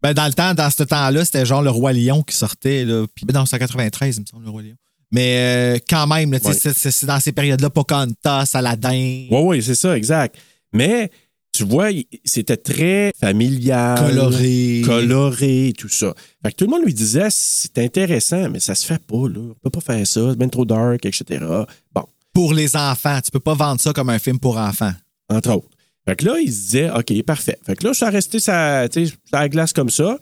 Ben, 0.03 0.13
dans 0.13 0.25
le 0.27 0.33
temps, 0.33 0.53
dans 0.53 0.69
ce 0.69 0.83
temps-là, 0.83 1.23
c'était 1.25 1.45
genre 1.45 1.61
le 1.61 1.69
Roi 1.69 1.93
Lion 1.93 2.21
qui 2.23 2.35
sortait. 2.35 2.83
Là. 2.85 3.05
Puis, 3.15 3.25
ben, 3.25 3.33
non, 3.39 3.45
c'est 3.45 3.55
en 3.55 3.59
93, 3.59 4.17
il 4.17 4.21
me 4.21 4.25
semble, 4.25 4.43
le 4.43 4.49
Roi 4.51 4.61
Lion. 4.63 4.75
Mais 5.11 5.37
euh, 5.37 5.79
quand 5.89 6.07
même, 6.07 6.31
là, 6.31 6.39
Ouais. 6.43 6.53
c'est- 6.53 6.73
c'est 6.73 6.91
c'est 6.91 7.05
dans 7.05 7.19
ces 7.19 7.31
périodes-là, 7.31 7.69
Pocahontas, 7.69 8.49
Aladdin. 8.53 9.27
Oui, 9.29 9.39
oui, 9.43 9.63
c'est 9.63 9.75
ça, 9.75 9.95
exact. 9.95 10.35
Mais 10.73 11.11
tu 11.53 11.63
vois, 11.65 11.89
c'était 12.25 12.57
très 12.57 13.13
familial. 13.19 13.97
Coloré. 13.99 14.81
Coloré, 14.83 15.73
tout 15.77 15.87
ça. 15.89 16.13
Fait 16.43 16.51
que 16.51 16.57
tout 16.57 16.65
le 16.65 16.71
monde 16.71 16.83
lui 16.83 16.93
disait, 16.95 17.27
c'est 17.29 17.77
intéressant, 17.77 18.49
mais 18.49 18.59
ça 18.59 18.73
se 18.73 18.85
fait 18.85 18.97
pas, 19.05 19.27
là. 19.29 19.39
On 19.39 19.55
peut 19.61 19.69
pas 19.69 19.81
faire 19.81 20.07
ça, 20.07 20.29
c'est 20.31 20.37
bien 20.37 20.49
trop 20.49 20.65
dark, 20.65 21.05
etc. 21.05 21.45
Bon, 21.93 22.05
Pour 22.33 22.53
les 22.55 22.75
enfants. 22.75 23.19
Tu 23.23 23.29
peux 23.29 23.39
pas 23.39 23.53
vendre 23.53 23.79
ça 23.79 23.93
comme 23.93 24.09
un 24.09 24.17
film 24.19 24.39
pour 24.39 24.57
enfants. 24.57 24.93
entre 25.29 25.51
autres. 25.51 25.67
Fait 26.07 26.15
que 26.17 26.25
là, 26.25 26.37
il 26.39 26.51
se 26.51 26.61
disait, 26.61 26.89
OK, 26.91 27.23
parfait. 27.23 27.57
Fait 27.65 27.75
que 27.75 27.87
là, 27.87 27.93
ça 27.93 28.07
a 28.07 28.09
resté 28.09 28.39
sa, 28.39 28.87
sa 29.31 29.49
glace 29.49 29.71
comme 29.73 29.89
ça. 29.89 30.17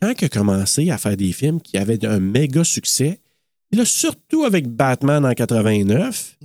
Quand 0.00 0.12
il 0.20 0.24
a 0.24 0.28
commencé 0.28 0.90
à 0.90 0.98
faire 0.98 1.16
des 1.16 1.32
films 1.32 1.60
qui 1.60 1.76
avaient 1.78 2.04
un 2.04 2.20
méga 2.20 2.62
succès, 2.64 3.20
et 3.72 3.76
là, 3.76 3.84
surtout 3.84 4.44
avec 4.44 4.68
Batman 4.68 5.24
en 5.24 5.32
89, 5.32 6.36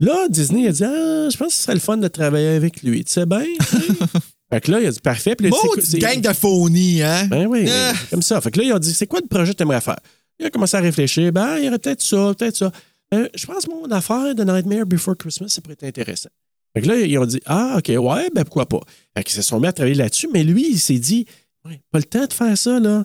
là, 0.00 0.28
Disney 0.28 0.68
a 0.68 0.72
dit, 0.72 0.84
ah, 0.84 1.28
je 1.30 1.36
pense 1.36 1.48
que 1.48 1.54
ce 1.54 1.62
serait 1.62 1.74
le 1.74 1.80
fun 1.80 1.96
de 1.96 2.08
travailler 2.08 2.48
avec 2.48 2.82
lui. 2.82 3.04
Tu 3.04 3.12
sais 3.12 3.24
bien? 3.26 3.44
fait 4.50 4.60
que 4.60 4.70
là, 4.70 4.80
il 4.80 4.86
a 4.86 4.90
dit, 4.90 5.00
parfait. 5.00 5.34
Puis 5.34 5.48
là, 5.48 5.56
c'est- 5.82 5.98
gang 5.98 6.20
de 6.20 6.32
phonies, 6.32 7.02
hein? 7.02 7.26
Ben 7.28 7.46
oui, 7.46 7.66
Ah. 7.70 7.92
comme 8.10 8.22
ça. 8.22 8.40
Fait 8.40 8.50
que 8.50 8.58
là, 8.60 8.64
ils 8.66 8.72
ont 8.72 8.78
dit, 8.78 8.92
c'est 8.92 9.06
quoi 9.06 9.20
le 9.22 9.26
projet 9.28 9.52
que 9.52 9.56
tu 9.56 9.62
aimerais 9.62 9.80
faire? 9.80 9.98
Il 10.38 10.46
a 10.46 10.50
commencé 10.50 10.76
à 10.76 10.80
réfléchir. 10.80 11.32
Ben, 11.32 11.56
il 11.58 11.64
y 11.64 11.68
aurait 11.68 11.78
peut-être 11.78 12.02
ça, 12.02 12.34
peut-être 12.38 12.56
ça. 12.56 12.70
Euh, 13.14 13.28
je 13.34 13.46
pense 13.46 13.64
que 13.64 13.70
mon 13.70 13.90
affaire 13.90 14.34
de 14.34 14.44
Nightmare 14.44 14.84
Before 14.84 15.16
Christmas, 15.16 15.48
ça 15.48 15.60
pourrait 15.62 15.74
être 15.80 15.84
intéressant. 15.84 16.28
Fait 16.76 16.82
que 16.82 16.88
là, 16.88 16.96
ils 17.00 17.18
ont 17.18 17.24
dit, 17.24 17.40
ah, 17.46 17.76
OK, 17.78 17.88
ouais, 17.88 18.28
ben 18.34 18.44
pourquoi 18.44 18.66
pas? 18.66 18.80
Fait 19.16 19.24
qu'ils 19.24 19.34
se 19.34 19.40
sont 19.40 19.58
mis 19.58 19.66
à 19.66 19.72
travailler 19.72 19.94
là-dessus, 19.94 20.28
mais 20.30 20.44
lui, 20.44 20.72
il 20.72 20.78
s'est 20.78 20.98
dit, 20.98 21.24
ouais, 21.64 21.80
pas 21.90 21.98
le 21.98 22.04
temps 22.04 22.26
de 22.26 22.32
faire 22.34 22.58
ça, 22.58 22.78
là. 22.78 23.04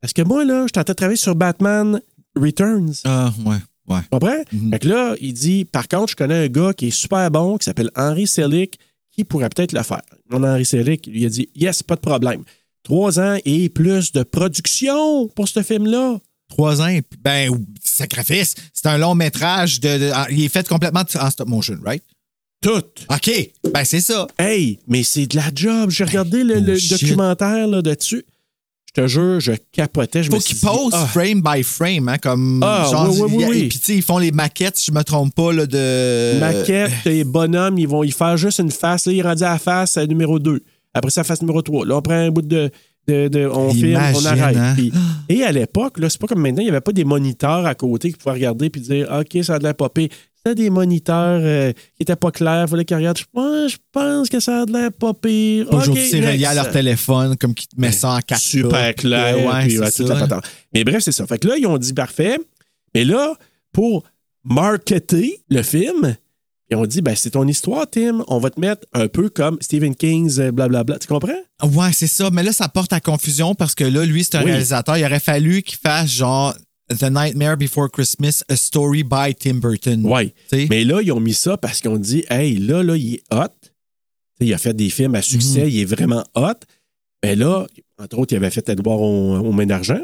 Parce 0.00 0.12
que 0.12 0.22
moi, 0.22 0.44
là, 0.44 0.64
je 0.66 0.72
tentais 0.72 0.92
de 0.92 0.96
travailler 0.96 1.16
sur 1.16 1.36
Batman 1.36 2.00
Returns. 2.34 2.94
Ah, 3.04 3.32
ouais, 3.44 3.56
ouais. 3.88 4.00
Comprends? 4.10 4.42
Mhm. 4.52 4.70
Fait 4.72 4.78
que 4.80 4.88
là, 4.88 5.14
il 5.20 5.32
dit, 5.34 5.64
par 5.64 5.86
contre, 5.86 6.10
je 6.10 6.16
connais 6.16 6.46
un 6.46 6.48
gars 6.48 6.72
qui 6.72 6.88
est 6.88 6.90
super 6.90 7.30
bon, 7.30 7.58
qui 7.58 7.64
s'appelle 7.66 7.90
Henry 7.94 8.26
Selick, 8.26 8.78
qui 9.12 9.22
pourrait 9.22 9.50
peut-être 9.50 9.72
le 9.72 9.84
faire. 9.84 10.02
Mon 10.28 10.42
Henry 10.42 10.64
Selick, 10.64 11.06
lui 11.06 11.24
a 11.26 11.28
dit, 11.28 11.48
yes, 11.54 11.84
pas 11.84 11.94
de 11.94 12.00
problème. 12.00 12.42
Trois 12.82 13.20
ans 13.20 13.38
et 13.44 13.68
plus 13.68 14.10
de 14.10 14.24
production 14.24 15.28
pour 15.28 15.46
ce 15.48 15.62
film-là. 15.62 16.18
Trois 16.48 16.80
ans, 16.82 16.86
et 16.88 17.02
puis- 17.02 17.18
ben, 17.22 17.50
sacrifice. 17.82 18.54
C'est 18.72 18.86
un 18.86 18.98
long 18.98 19.14
métrage. 19.14 19.80
De, 19.80 19.96
de- 19.98 20.10
ah, 20.12 20.26
il 20.30 20.42
est 20.44 20.48
fait 20.48 20.66
complètement 20.68 21.02
en 21.20 21.30
stop 21.30 21.48
motion, 21.48 21.78
right? 21.84 22.02
Tout. 22.66 22.82
OK. 23.14 23.50
Ben, 23.72 23.84
c'est 23.84 24.00
ça. 24.00 24.26
Hey, 24.36 24.80
mais 24.88 25.04
c'est 25.04 25.26
de 25.26 25.36
la 25.36 25.50
job. 25.54 25.90
J'ai 25.90 26.02
regardé 26.02 26.42
le, 26.42 26.60
documentaire 26.90 27.68
là, 27.68 27.80
dessus. 27.80 28.24
Je 28.88 29.02
te 29.02 29.06
jure, 29.06 29.38
je 29.38 29.52
capotais. 29.70 30.24
Je 30.24 30.30
Faut 30.30 30.38
qu'ils 30.38 30.58
posent 30.58 30.92
ah, 30.92 31.06
frame 31.06 31.42
by 31.42 31.62
frame, 31.62 32.08
hein, 32.08 32.18
comme. 32.18 32.60
Ah, 32.64 32.88
genre, 32.90 33.08
oui, 33.12 33.20
oui, 33.30 33.44
oui, 33.48 33.68
puis, 33.68 33.78
tu 33.78 33.84
sais, 33.84 33.94
ils 33.94 34.02
font 34.02 34.18
les 34.18 34.32
maquettes, 34.32 34.78
si 34.78 34.86
je 34.86 34.92
me 34.92 35.04
trompe 35.04 35.32
pas, 35.32 35.52
là, 35.52 35.66
de. 35.66 36.40
maquette 36.40 36.90
et 37.06 37.22
bonhomme, 37.22 37.78
ils 37.78 37.86
vont 37.86 38.02
y 38.02 38.10
faire 38.10 38.36
juste 38.36 38.58
une 38.58 38.72
face. 38.72 39.06
Là, 39.06 39.12
il 39.12 39.18
est 39.20 39.22
rendu 39.22 39.44
à 39.44 39.50
la 39.50 39.58
face 39.58 39.96
euh, 39.96 40.06
numéro 40.06 40.40
2. 40.40 40.60
Après 40.92 41.10
ça, 41.12 41.22
face 41.22 41.42
numéro 41.42 41.62
3. 41.62 41.86
Là, 41.86 41.98
on 41.98 42.02
prend 42.02 42.14
un 42.14 42.30
bout 42.32 42.42
de. 42.42 42.70
de- 43.06 43.28
de- 43.28 43.46
on 43.46 43.72
filme, 43.72 44.00
on 44.14 44.24
arrête. 44.24 44.56
hein? 44.56 44.74
Puis- 44.76 44.92
et 45.28 45.44
à 45.44 45.52
l'époque, 45.52 45.98
là, 45.98 46.10
c'est 46.10 46.20
pas 46.20 46.26
comme 46.26 46.40
maintenant, 46.40 46.62
il 46.62 46.64
n'y 46.64 46.70
avait 46.70 46.80
pas 46.80 46.92
des 46.92 47.04
moniteurs 47.04 47.64
à 47.64 47.76
côté 47.76 48.10
qui 48.10 48.16
pouvaient 48.18 48.34
regarder 48.34 48.70
puis 48.70 48.80
dire 48.80 49.08
OK, 49.12 49.44
ça 49.44 49.54
a 49.54 49.58
de 49.60 49.64
l'air 49.64 49.76
popé. 49.76 50.10
C'était 50.46 50.62
des 50.62 50.70
moniteurs 50.70 51.40
euh, 51.42 51.72
qui 51.72 51.80
n'étaient 52.02 52.14
pas 52.14 52.30
clairs. 52.30 52.66
Il 52.66 52.70
fallait 52.70 52.84
qu'ils 52.84 52.96
regardent. 52.96 53.18
Je 53.18 53.24
pense, 53.32 53.72
je 53.72 53.76
pense 53.90 54.28
que 54.28 54.38
ça 54.38 54.62
a 54.62 54.64
de 54.66 54.72
l'air 54.72 54.92
pas 54.92 55.12
pire. 55.12 55.66
Aujourd'hui, 55.72 56.06
c'est 56.08 56.20
relié 56.20 56.44
à 56.44 56.54
leur 56.54 56.70
téléphone, 56.70 57.36
comme 57.36 57.52
qui 57.52 57.66
te 57.66 57.80
met 57.80 57.90
ça 57.90 58.10
en 58.10 58.20
4 58.20 58.40
super 58.40 58.94
clair. 58.94 59.44
Ouais, 59.44 59.66
puis, 59.66 59.80
ouais, 59.80 59.90
toute 59.90 60.08
la. 60.08 60.40
Mais 60.72 60.84
bref, 60.84 61.02
c'est 61.02 61.10
ça. 61.10 61.26
Fait 61.26 61.38
que 61.40 61.48
là, 61.48 61.56
ils 61.58 61.66
ont 61.66 61.78
dit 61.78 61.92
parfait. 61.92 62.38
Mais 62.94 63.04
là, 63.04 63.34
pour 63.72 64.04
marketer 64.44 65.40
le 65.50 65.62
film, 65.64 66.14
ils 66.70 66.76
ont 66.76 66.86
dit 66.86 67.02
ben, 67.02 67.16
c'est 67.16 67.30
ton 67.30 67.48
histoire, 67.48 67.90
Tim. 67.90 68.22
On 68.28 68.38
va 68.38 68.50
te 68.50 68.60
mettre 68.60 68.86
un 68.92 69.08
peu 69.08 69.28
comme 69.28 69.58
Stephen 69.60 69.96
King's 69.96 70.38
euh, 70.38 70.52
blablabla. 70.52 71.00
Tu 71.00 71.08
comprends? 71.08 71.32
Ouais, 71.64 71.92
c'est 71.92 72.06
ça. 72.06 72.30
Mais 72.30 72.44
là, 72.44 72.52
ça 72.52 72.68
porte 72.68 72.92
à 72.92 73.00
confusion 73.00 73.56
parce 73.56 73.74
que 73.74 73.82
là, 73.82 74.04
lui, 74.04 74.22
c'est 74.22 74.36
un 74.36 74.44
Oui. 74.44 74.52
réalisateur. 74.52 74.96
Il 74.96 75.04
aurait 75.04 75.18
fallu 75.18 75.62
qu'il 75.62 75.78
fasse 75.78 76.08
genre 76.08 76.54
The 76.88 77.10
Nightmare 77.10 77.56
Before 77.56 77.90
Christmas, 77.90 78.42
a 78.48 78.56
story 78.56 79.02
by 79.02 79.34
Tim 79.34 79.54
Burton. 79.60 80.02
Oui. 80.04 80.32
Mais 80.70 80.84
là, 80.84 81.00
ils 81.02 81.10
ont 81.12 81.20
mis 81.20 81.34
ça 81.34 81.56
parce 81.56 81.80
qu'ils 81.80 81.90
ont 81.90 81.96
dit 81.98 82.24
hey, 82.30 82.58
là, 82.58 82.82
là, 82.82 82.96
il 82.96 83.14
est 83.14 83.22
hot. 83.32 83.48
Il 84.40 84.52
a 84.54 84.58
fait 84.58 84.74
des 84.74 84.90
films 84.90 85.14
à 85.14 85.22
succès, 85.22 85.62
Mhm. 85.64 85.68
il 85.70 85.80
est 85.80 85.84
vraiment 85.86 86.22
hot. 86.34 86.52
Mais 87.24 87.34
là, 87.34 87.66
entre 87.98 88.18
autres, 88.18 88.34
il 88.34 88.36
avait 88.36 88.50
fait 88.50 88.68
Edouard 88.68 89.00
aux, 89.00 89.36
aux 89.38 89.52
mains 89.52 89.66
d'argent. 89.66 89.98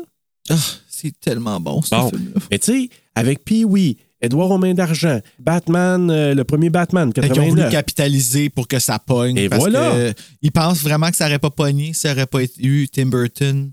Ah, 0.51 0.57
c'est 0.89 1.12
tellement 1.21 1.61
bon, 1.61 1.83
ce 1.83 1.91
Bon. 1.95 2.09
film-là. 2.11 2.41
Mais 2.51 2.59
tu 2.59 2.73
sais, 2.73 2.89
avec 3.15 3.45
Pee-Wee, 3.45 3.99
Edouard 4.21 4.51
aux 4.51 4.59
mains 4.59 4.75
d'argent, 4.75 5.21
Batman, 5.39 6.11
euh, 6.11 6.35
le 6.35 6.45
premier 6.45 6.71
Batman, 6.71 7.12
Fait 7.15 7.21
qu'ils 7.29 7.33
ont 7.41 7.49
voulu 7.49 7.61
89. 7.62 7.71
capitaliser 7.73 8.49
pour 8.51 8.67
que 8.67 8.79
ça 8.79 8.99
pogne. 8.99 9.37
Et 9.37 9.49
parce 9.49 9.61
voilà. 9.61 9.91
que, 9.91 9.97
euh, 9.97 10.12
ils 10.41 10.51
pensent 10.53 10.83
vraiment 10.83 11.11
que 11.11 11.17
ça 11.17 11.27
n'aurait 11.27 11.39
pas 11.39 11.51
pogné, 11.51 11.93
ça 11.93 12.09
n'aurait 12.11 12.27
pas 12.27 12.41
eu 12.59 12.89
Tim 12.89 13.07
Burton. 13.07 13.71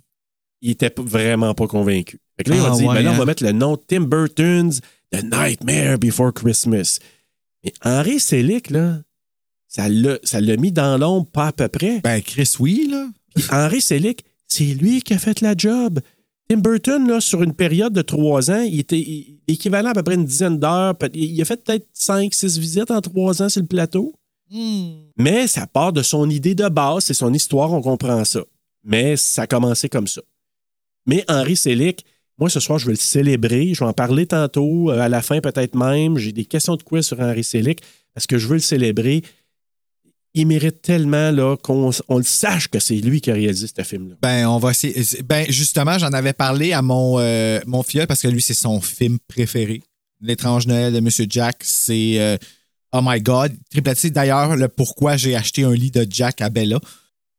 il 0.61 0.71
était 0.71 0.93
vraiment 0.97 1.53
pas 1.53 1.67
convaincu. 1.67 2.19
Fait 2.39 2.45
que 2.45 2.51
là, 2.51 2.63
Ah, 2.65 2.71
ont 2.73 2.77
dit, 2.77 2.85
ouais, 2.85 2.95
ben 2.95 3.01
là, 3.03 3.11
on 3.11 3.13
hein? 3.15 3.17
va 3.17 3.25
mettre 3.25 3.43
le 3.43 3.51
nom 3.51 3.73
de 3.73 3.81
Tim 3.85 4.01
Burton's 4.01 4.79
The 5.11 5.23
Nightmare 5.23 5.99
Before 5.99 6.33
Christmas. 6.33 6.99
Mais 7.65 7.73
Henri 7.83 8.19
Selick, 8.21 8.69
là, 8.69 8.99
ça 9.67 9.89
l'a 9.89 10.57
mis 10.57 10.71
dans 10.71 10.97
l'ombre 10.97 11.27
pas 11.29 11.47
à 11.47 11.51
peu 11.51 11.67
près. 11.67 11.99
Ben, 11.99 12.21
Chris, 12.21 12.53
oui, 12.59 12.87
là. 12.89 13.07
Puis 13.35 13.43
Henri 13.51 13.81
Selick, 13.81 14.23
c'est 14.47 14.63
lui 14.63 15.01
qui 15.01 15.13
a 15.13 15.17
fait 15.19 15.41
la 15.41 15.53
job. 15.57 15.99
Tim 16.49 16.57
Burton, 16.59 17.07
là, 17.09 17.19
sur 17.19 17.43
une 17.43 17.53
période 17.53 17.91
de 17.93 18.01
trois 18.01 18.49
ans, 18.49 18.61
il 18.61 18.79
était 18.79 18.97
il- 18.97 19.39
équivalent 19.49 19.89
à 19.89 19.93
peu 19.93 20.01
près 20.03 20.15
une 20.15 20.25
dizaine 20.25 20.57
d'heures. 20.57 20.95
Il 21.13 21.39
a 21.41 21.45
fait 21.45 21.61
peut-être 21.61 21.87
cinq, 21.93 22.33
six 22.33 22.57
visites 22.57 22.89
en 22.89 23.01
trois 23.01 23.41
ans 23.41 23.49
sur 23.49 23.61
le 23.61 23.67
plateau. 23.67 24.13
Mais 25.17 25.45
ça 25.47 25.67
part 25.67 25.91
de 25.93 26.01
son 26.01 26.27
idée 26.29 26.55
de 26.55 26.67
base, 26.69 27.03
c'est 27.05 27.13
son 27.13 27.33
histoire, 27.33 27.71
on 27.73 27.81
comprend 27.81 28.23
ça. 28.25 28.41
Mais 28.83 29.17
ça 29.17 29.43
a 29.43 29.47
commencé 29.47 29.89
comme 29.89 30.07
ça. 30.07 30.21
Mais 31.05 31.23
Henri 31.27 31.55
Selick, 31.55 32.05
moi 32.39 32.49
ce 32.49 32.59
soir, 32.59 32.79
je 32.79 32.85
vais 32.85 32.93
le 32.93 32.97
célébrer. 32.97 33.73
Je 33.73 33.79
vais 33.83 33.89
en 33.89 33.93
parler 33.93 34.25
tantôt, 34.25 34.91
euh, 34.91 34.99
à 34.99 35.09
la 35.09 35.21
fin 35.21 35.41
peut-être 35.41 35.75
même. 35.75 36.17
J'ai 36.17 36.31
des 36.31 36.45
questions 36.45 36.75
de 36.75 36.83
quiz 36.83 37.05
sur 37.05 37.19
Henri 37.19 37.43
Selick 37.43 37.81
parce 38.13 38.27
que 38.27 38.37
je 38.37 38.47
veux 38.47 38.55
le 38.55 38.61
célébrer. 38.61 39.21
Il 40.35 40.47
mérite 40.47 40.81
tellement 40.81 41.57
qu'on 41.57 41.89
on 42.07 42.17
le 42.17 42.23
sache 42.23 42.67
que 42.67 42.79
c'est 42.79 42.95
lui 42.95 43.19
qui 43.19 43.31
a 43.31 43.33
réalisé 43.33 43.67
ce 43.75 43.83
film-là. 43.83 44.15
Ben, 44.21 44.47
on 44.47 44.59
va 44.59 44.71
essayer. 44.71 44.93
Ben, 45.23 45.45
justement, 45.49 45.97
j'en 45.97 46.13
avais 46.13 46.33
parlé 46.33 46.71
à 46.71 46.81
mon, 46.81 47.19
euh, 47.19 47.59
mon 47.65 47.81
filleul 47.81 48.05
parce 48.05 48.21
que 48.21 48.27
lui, 48.27 48.41
c'est 48.41 48.53
son 48.53 48.79
film 48.79 49.17
préféré. 49.27 49.81
L'étrange 50.21 50.67
Noël 50.67 50.93
de 50.93 50.99
Monsieur 50.99 51.25
Jack, 51.27 51.57
c'est 51.61 52.19
euh, 52.19 52.37
Oh 52.93 52.99
my 53.01 53.21
God. 53.21 53.53
Triple 53.71 53.95
T, 53.95 54.09
d'ailleurs, 54.11 54.55
le 54.55 54.67
pourquoi 54.67 55.17
j'ai 55.17 55.35
acheté 55.35 55.63
un 55.63 55.73
lit 55.73 55.91
de 55.91 56.05
Jack 56.09 56.41
à 56.41 56.49
Bella. 56.49 56.79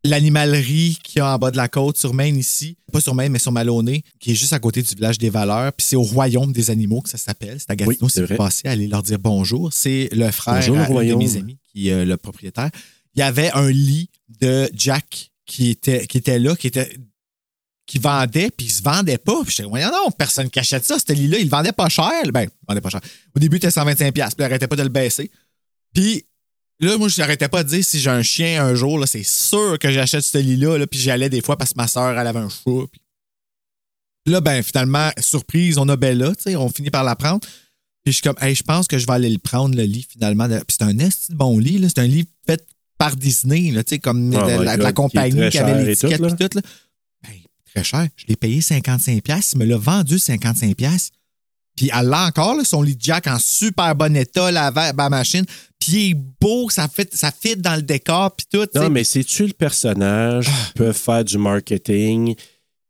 L'animalerie 0.02 0.98
qu'il 1.02 1.18
y 1.18 1.22
a 1.22 1.34
en 1.34 1.38
bas 1.38 1.50
de 1.50 1.56
la 1.58 1.68
côte 1.68 1.98
sur 1.98 2.14
Maine 2.14 2.38
ici, 2.38 2.78
pas 2.90 3.00
sur 3.00 3.14
Maine, 3.14 3.32
mais 3.32 3.38
sur 3.38 3.52
Maloney, 3.52 4.02
qui 4.18 4.32
est 4.32 4.34
juste 4.34 4.54
à 4.54 4.58
côté 4.58 4.82
du 4.82 4.94
village 4.94 5.18
des 5.18 5.28
Valeurs. 5.28 5.72
Puis 5.74 5.86
c'est 5.88 5.96
au 5.96 6.02
Royaume 6.02 6.52
des 6.52 6.70
animaux 6.70 7.02
que 7.02 7.10
ça 7.10 7.18
s'appelle. 7.18 7.58
C'est 7.60 7.70
à 7.70 7.76
Gatineau, 7.76 7.96
Oui, 8.00 8.10
si 8.10 8.14
c'est 8.14 8.26
vous 8.26 8.36
passez, 8.36 8.66
allez 8.66 8.86
leur 8.88 9.02
dire 9.02 9.18
bonjour. 9.18 9.72
C'est 9.74 10.08
le 10.12 10.30
frère 10.30 10.54
Bonjour, 10.54 10.76
le 10.76 10.82
de 10.84 10.86
Royaume. 10.88 11.18
mes 11.18 11.36
amis 11.36 11.58
qui 11.70 11.88
est 11.88 11.92
euh, 11.92 12.04
le 12.06 12.16
propriétaire. 12.16 12.70
Il 13.14 13.20
y 13.20 13.22
avait 13.22 13.50
un 13.52 13.70
lit 13.70 14.08
de 14.40 14.70
Jack 14.72 15.32
qui 15.44 15.68
était, 15.68 16.06
qui 16.06 16.16
était 16.18 16.38
là, 16.38 16.56
qui 16.56 16.68
était 16.68 16.96
qui 17.86 17.98
vendait, 17.98 18.50
puis 18.56 18.66
il 18.66 18.70
se 18.70 18.82
vendait 18.82 19.18
pas. 19.18 19.42
Puis 19.42 19.50
je 19.50 19.56
disais, 19.56 19.68
voyons 19.68 19.90
non, 19.90 20.12
personne 20.12 20.48
qui 20.48 20.60
achète 20.60 20.84
ça, 20.84 20.96
ce 20.98 21.12
lit-là. 21.12 21.38
Il 21.38 21.44
le 21.46 21.50
vendait 21.50 21.72
pas 21.72 21.88
cher. 21.88 22.08
Ben, 22.32 22.42
il 22.44 22.50
vendait 22.68 22.80
pas 22.80 22.88
cher. 22.88 23.00
Au 23.34 23.40
début, 23.40 23.56
il 23.56 23.58
était 23.58 23.68
125$, 23.68 24.12
puis 24.12 24.22
il 24.38 24.42
arrêtait 24.44 24.68
pas 24.68 24.76
de 24.76 24.84
le 24.84 24.88
baisser. 24.88 25.28
Puis 25.92 26.24
là, 26.86 26.98
moi, 26.98 27.08
je 27.08 27.20
n'arrêtais 27.20 27.48
pas 27.48 27.62
de 27.62 27.68
dire 27.68 27.84
si 27.84 28.00
j'ai 28.00 28.10
un 28.10 28.22
chien 28.22 28.64
un 28.64 28.74
jour, 28.74 28.98
là, 28.98 29.06
c'est 29.06 29.22
sûr 29.24 29.78
que 29.78 29.90
j'achète 29.90 30.24
ce 30.24 30.38
lit-là. 30.38 30.78
Là, 30.78 30.86
puis 30.86 30.98
j'y 30.98 31.10
allais 31.10 31.28
des 31.28 31.42
fois 31.42 31.56
parce 31.56 31.72
que 31.72 31.78
ma 31.78 31.86
soeur, 31.86 32.18
elle 32.18 32.26
avait 32.26 32.38
un 32.38 32.48
chat. 32.48 32.86
Puis 34.24 34.32
là, 34.32 34.40
ben, 34.40 34.62
finalement, 34.62 35.10
surprise, 35.18 35.78
on 35.78 35.88
a 35.88 35.96
Bella, 35.96 36.34
tu 36.34 36.44
sais, 36.44 36.56
on 36.56 36.68
finit 36.68 36.90
par 36.90 37.04
la 37.04 37.16
prendre. 37.16 37.40
Puis 38.02 38.12
je 38.12 38.16
suis 38.16 38.22
comme, 38.22 38.36
hey, 38.40 38.54
je 38.54 38.62
pense 38.62 38.86
que 38.86 38.98
je 38.98 39.06
vais 39.06 39.12
aller 39.12 39.30
le 39.30 39.38
prendre, 39.38 39.76
le 39.76 39.82
lit, 39.82 40.06
finalement. 40.08 40.48
Puis 40.48 40.64
c'est 40.68 40.82
un 40.82 40.98
esti 40.98 41.34
bon 41.34 41.58
lit, 41.58 41.78
là. 41.78 41.88
C'est 41.88 42.00
un 42.00 42.06
lit 42.06 42.26
fait 42.46 42.66
par 42.96 43.16
Disney, 43.16 43.70
là, 43.72 43.84
tu 43.84 43.94
sais, 43.94 43.98
comme 43.98 44.34
Oh 44.34 44.46
de, 44.46 44.62
la, 44.62 44.76
God, 44.76 44.86
qui 44.88 44.94
compagnie 44.94 45.36
très 45.36 45.50
qui 45.50 45.58
avait 45.58 45.82
et 45.82 45.86
l'étiquette 45.86 46.16
tout, 46.18 46.22
là. 46.24 46.34
puis 46.34 46.48
tout, 46.48 46.56
là. 46.58 46.62
Ben, 47.22 47.34
très 47.74 47.84
cher. 47.84 48.08
Je 48.16 48.26
l'ai 48.26 48.36
payé 48.36 48.60
55$. 48.60 49.50
Il 49.52 49.58
me 49.58 49.64
l'a 49.64 49.76
vendu 49.76 50.16
55$. 50.16 51.10
Puis 51.80 51.88
elle 51.98 52.08
l'a 52.08 52.26
encore, 52.26 52.56
là, 52.56 52.62
son 52.62 52.82
lit 52.82 52.94
de 52.94 53.00
Jack 53.00 53.26
en 53.26 53.38
super 53.38 53.94
bon 53.94 54.14
état, 54.14 54.50
la, 54.50 54.70
va- 54.70 54.92
la 54.92 55.08
machine. 55.08 55.46
Puis 55.78 55.92
il 55.92 56.10
est 56.10 56.14
beau, 56.38 56.68
ça 56.68 56.88
fit, 56.94 57.06
ça 57.10 57.32
fit 57.32 57.56
dans 57.56 57.74
le 57.74 57.80
décor, 57.80 58.36
puis 58.36 58.44
tout. 58.52 58.66
Non, 58.78 58.90
mais 58.90 59.02
c'est-tu 59.02 59.46
le 59.46 59.54
personnage 59.54 60.46
Ah. 60.50 60.66
qui 60.66 60.72
peut 60.74 60.92
faire 60.92 61.24
du 61.24 61.38
marketing 61.38 62.34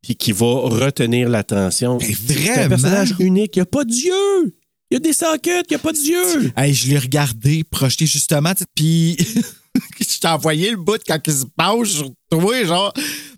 puis 0.02 0.16
qui 0.16 0.32
va 0.32 0.46
retenir 0.46 1.28
l'attention? 1.28 1.98
Mais 2.00 2.12
C'est 2.14 2.50
un 2.64 2.68
personnage 2.68 3.14
unique. 3.20 3.54
Il 3.54 3.58
n'y 3.60 3.62
a 3.62 3.66
pas 3.66 3.84
d'yeux. 3.84 4.56
Il 4.90 4.94
y 4.94 4.96
a 4.96 4.98
des 4.98 5.12
sockets, 5.12 5.66
il 5.68 5.70
n'y 5.70 5.76
a 5.76 5.78
pas 5.78 5.92
d'yeux. 5.92 6.52
Hey, 6.56 6.74
je 6.74 6.88
l'ai 6.88 6.98
regardé, 6.98 7.62
projeté 7.62 8.06
justement, 8.06 8.54
puis 8.74 9.16
je 10.00 10.18
t'ai 10.18 10.26
envoyé 10.26 10.72
le 10.72 10.78
bout 10.78 11.00
quand 11.06 11.18
il 11.28 11.32
se 11.32 11.44
penche 11.56 11.90
sur 11.90 12.10
toi, 12.28 12.64
genre. 12.64 12.92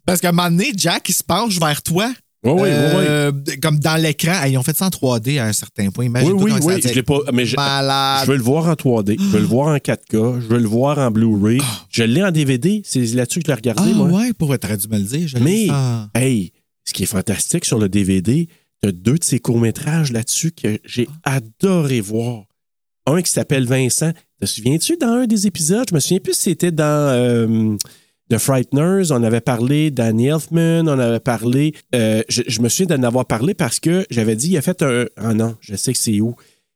Parce 0.06 0.18
qu'à 0.22 0.30
un 0.30 0.32
moment 0.32 0.48
donné, 0.50 0.72
Jack, 0.74 1.10
il 1.10 1.12
se 1.14 1.22
penche 1.22 1.58
vers 1.58 1.82
toi. 1.82 2.10
Oui, 2.44 2.52
oui, 2.54 2.60
oui, 2.62 2.68
oui. 2.68 3.04
Euh, 3.08 3.32
Comme 3.62 3.78
dans 3.78 3.94
l'écran. 3.96 4.44
Ils 4.46 4.58
ont 4.58 4.62
fait 4.62 4.76
ça 4.76 4.86
en 4.86 4.88
3D 4.88 5.38
à 5.38 5.46
un 5.46 5.52
certain 5.52 5.90
point. 5.90 6.06
Imagine 6.06 6.32
Oui, 6.32 6.52
oui, 6.52 6.60
oui. 6.62 6.80
Je 6.82 6.88
l'ai 6.88 6.98
être 6.98 7.02
pas. 7.02 7.20
Mais 7.32 7.46
je, 7.46 7.56
veux 8.26 8.36
le 8.36 8.42
voir 8.42 8.66
en 8.66 8.72
3D. 8.72 9.16
Je 9.18 9.24
veux 9.24 9.40
le 9.40 9.46
voir 9.46 9.68
en 9.68 9.76
4K. 9.76 10.40
Je 10.40 10.46
veux 10.48 10.58
le 10.58 10.66
voir 10.66 10.98
en 10.98 11.10
Blu-ray. 11.10 11.60
Je 11.88 12.02
l'ai 12.02 12.22
en 12.22 12.32
DVD. 12.32 12.82
C'est 12.84 13.04
là-dessus 13.14 13.40
que 13.40 13.46
je 13.46 13.50
l'ai 13.50 13.54
regardé, 13.56 13.92
Ah 13.94 13.96
moi. 13.96 14.08
ouais, 14.08 14.32
pour 14.32 14.58
t'aurais 14.58 14.76
dû 14.76 14.88
me 14.88 14.98
le 14.98 15.04
dire. 15.04 15.28
Je 15.28 15.38
Mais, 15.38 15.68
hey, 16.14 16.52
ce 16.84 16.92
qui 16.92 17.04
est 17.04 17.06
fantastique 17.06 17.64
sur 17.64 17.78
le 17.78 17.88
DVD, 17.88 18.48
tu 18.82 18.88
as 18.88 18.92
deux 18.92 19.18
de 19.18 19.24
ces 19.24 19.38
courts-métrages 19.38 20.10
là-dessus 20.10 20.50
que 20.50 20.78
j'ai 20.84 21.08
adoré 21.22 22.00
voir. 22.00 22.44
Un 23.06 23.22
qui 23.22 23.30
s'appelle 23.30 23.66
Vincent. 23.66 24.12
Te 24.40 24.46
souviens-tu 24.46 24.96
dans 24.96 25.08
un 25.08 25.26
des 25.26 25.46
épisodes? 25.46 25.86
Je 25.88 25.94
me 25.94 26.00
souviens 26.00 26.18
plus 26.18 26.34
si 26.34 26.42
c'était 26.42 26.72
dans 26.72 26.84
euh, 27.12 27.76
The 28.32 28.38
Frighteners. 28.38 29.10
On 29.12 29.22
avait 29.22 29.40
parlé 29.40 29.90
d'Annie 29.90 30.28
Elfman. 30.28 30.88
On 30.88 30.98
avait 30.98 31.20
parlé. 31.20 31.74
euh, 31.94 32.22
je, 32.28 32.42
je 32.46 32.60
me 32.62 32.68
souviens 32.68 32.96
d'en 32.96 33.02
avoir 33.06 33.26
parlé 33.26 33.54
parce 33.54 33.78
que 33.80 34.06
j'avais 34.10 34.36
dit, 34.36 34.50
il 34.50 34.56
a 34.56 34.62
fait 34.62 34.82
un. 34.82 35.04
Ah 35.16 35.34
non, 35.34 35.56
je 35.60 35.76
sais 35.76 35.92
que 35.92 35.98
c'est 35.98 36.20
où. 36.20 36.34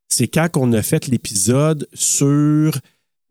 C'est 0.09 0.29
quand 0.29 0.49
on 0.57 0.73
a 0.73 0.83
fait 0.83 1.07
l'épisode 1.09 1.89
sur. 1.95 2.73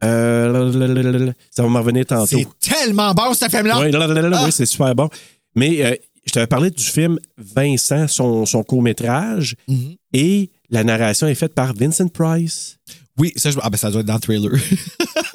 euh, 0.03 1.32
ça 1.51 1.63
va 1.63 1.70
me 1.70 1.77
revenir 1.77 2.05
tantôt. 2.05 2.25
C'est 2.38 2.48
tellement 2.60 3.13
bon, 3.13 3.34
ce 3.34 3.48
film-là. 3.48 3.79
Oui, 3.79 3.91
Ah! 3.94 4.44
oui, 4.46 4.51
c'est 4.51 4.65
super 4.65 4.94
bon. 4.96 5.10
Mais 5.55 5.86
euh, 5.86 5.96
je 6.25 6.34
t'avais 6.34 6.48
parlé 6.48 6.70
du 6.72 6.84
film 6.84 7.17
Vincent, 7.38 8.08
son, 8.08 8.46
son 8.46 8.63
court-métrage, 8.63 9.55
Mhm. 9.67 9.96
et 10.13 10.50
la 10.70 10.84
narration 10.84 11.27
est 11.27 11.36
faite 11.36 11.53
par 11.53 11.74
Vincent 11.74 12.08
Price. 12.08 12.77
Oui, 13.17 13.32
ça, 13.38 13.51
je- 13.51 13.60
ah, 13.62 13.70
ben, 13.70 13.77
ça 13.77 13.89
doit 13.91 14.01
être 14.01 14.08
dans 14.08 14.15
le 14.15 14.20
trailer. 14.20 14.51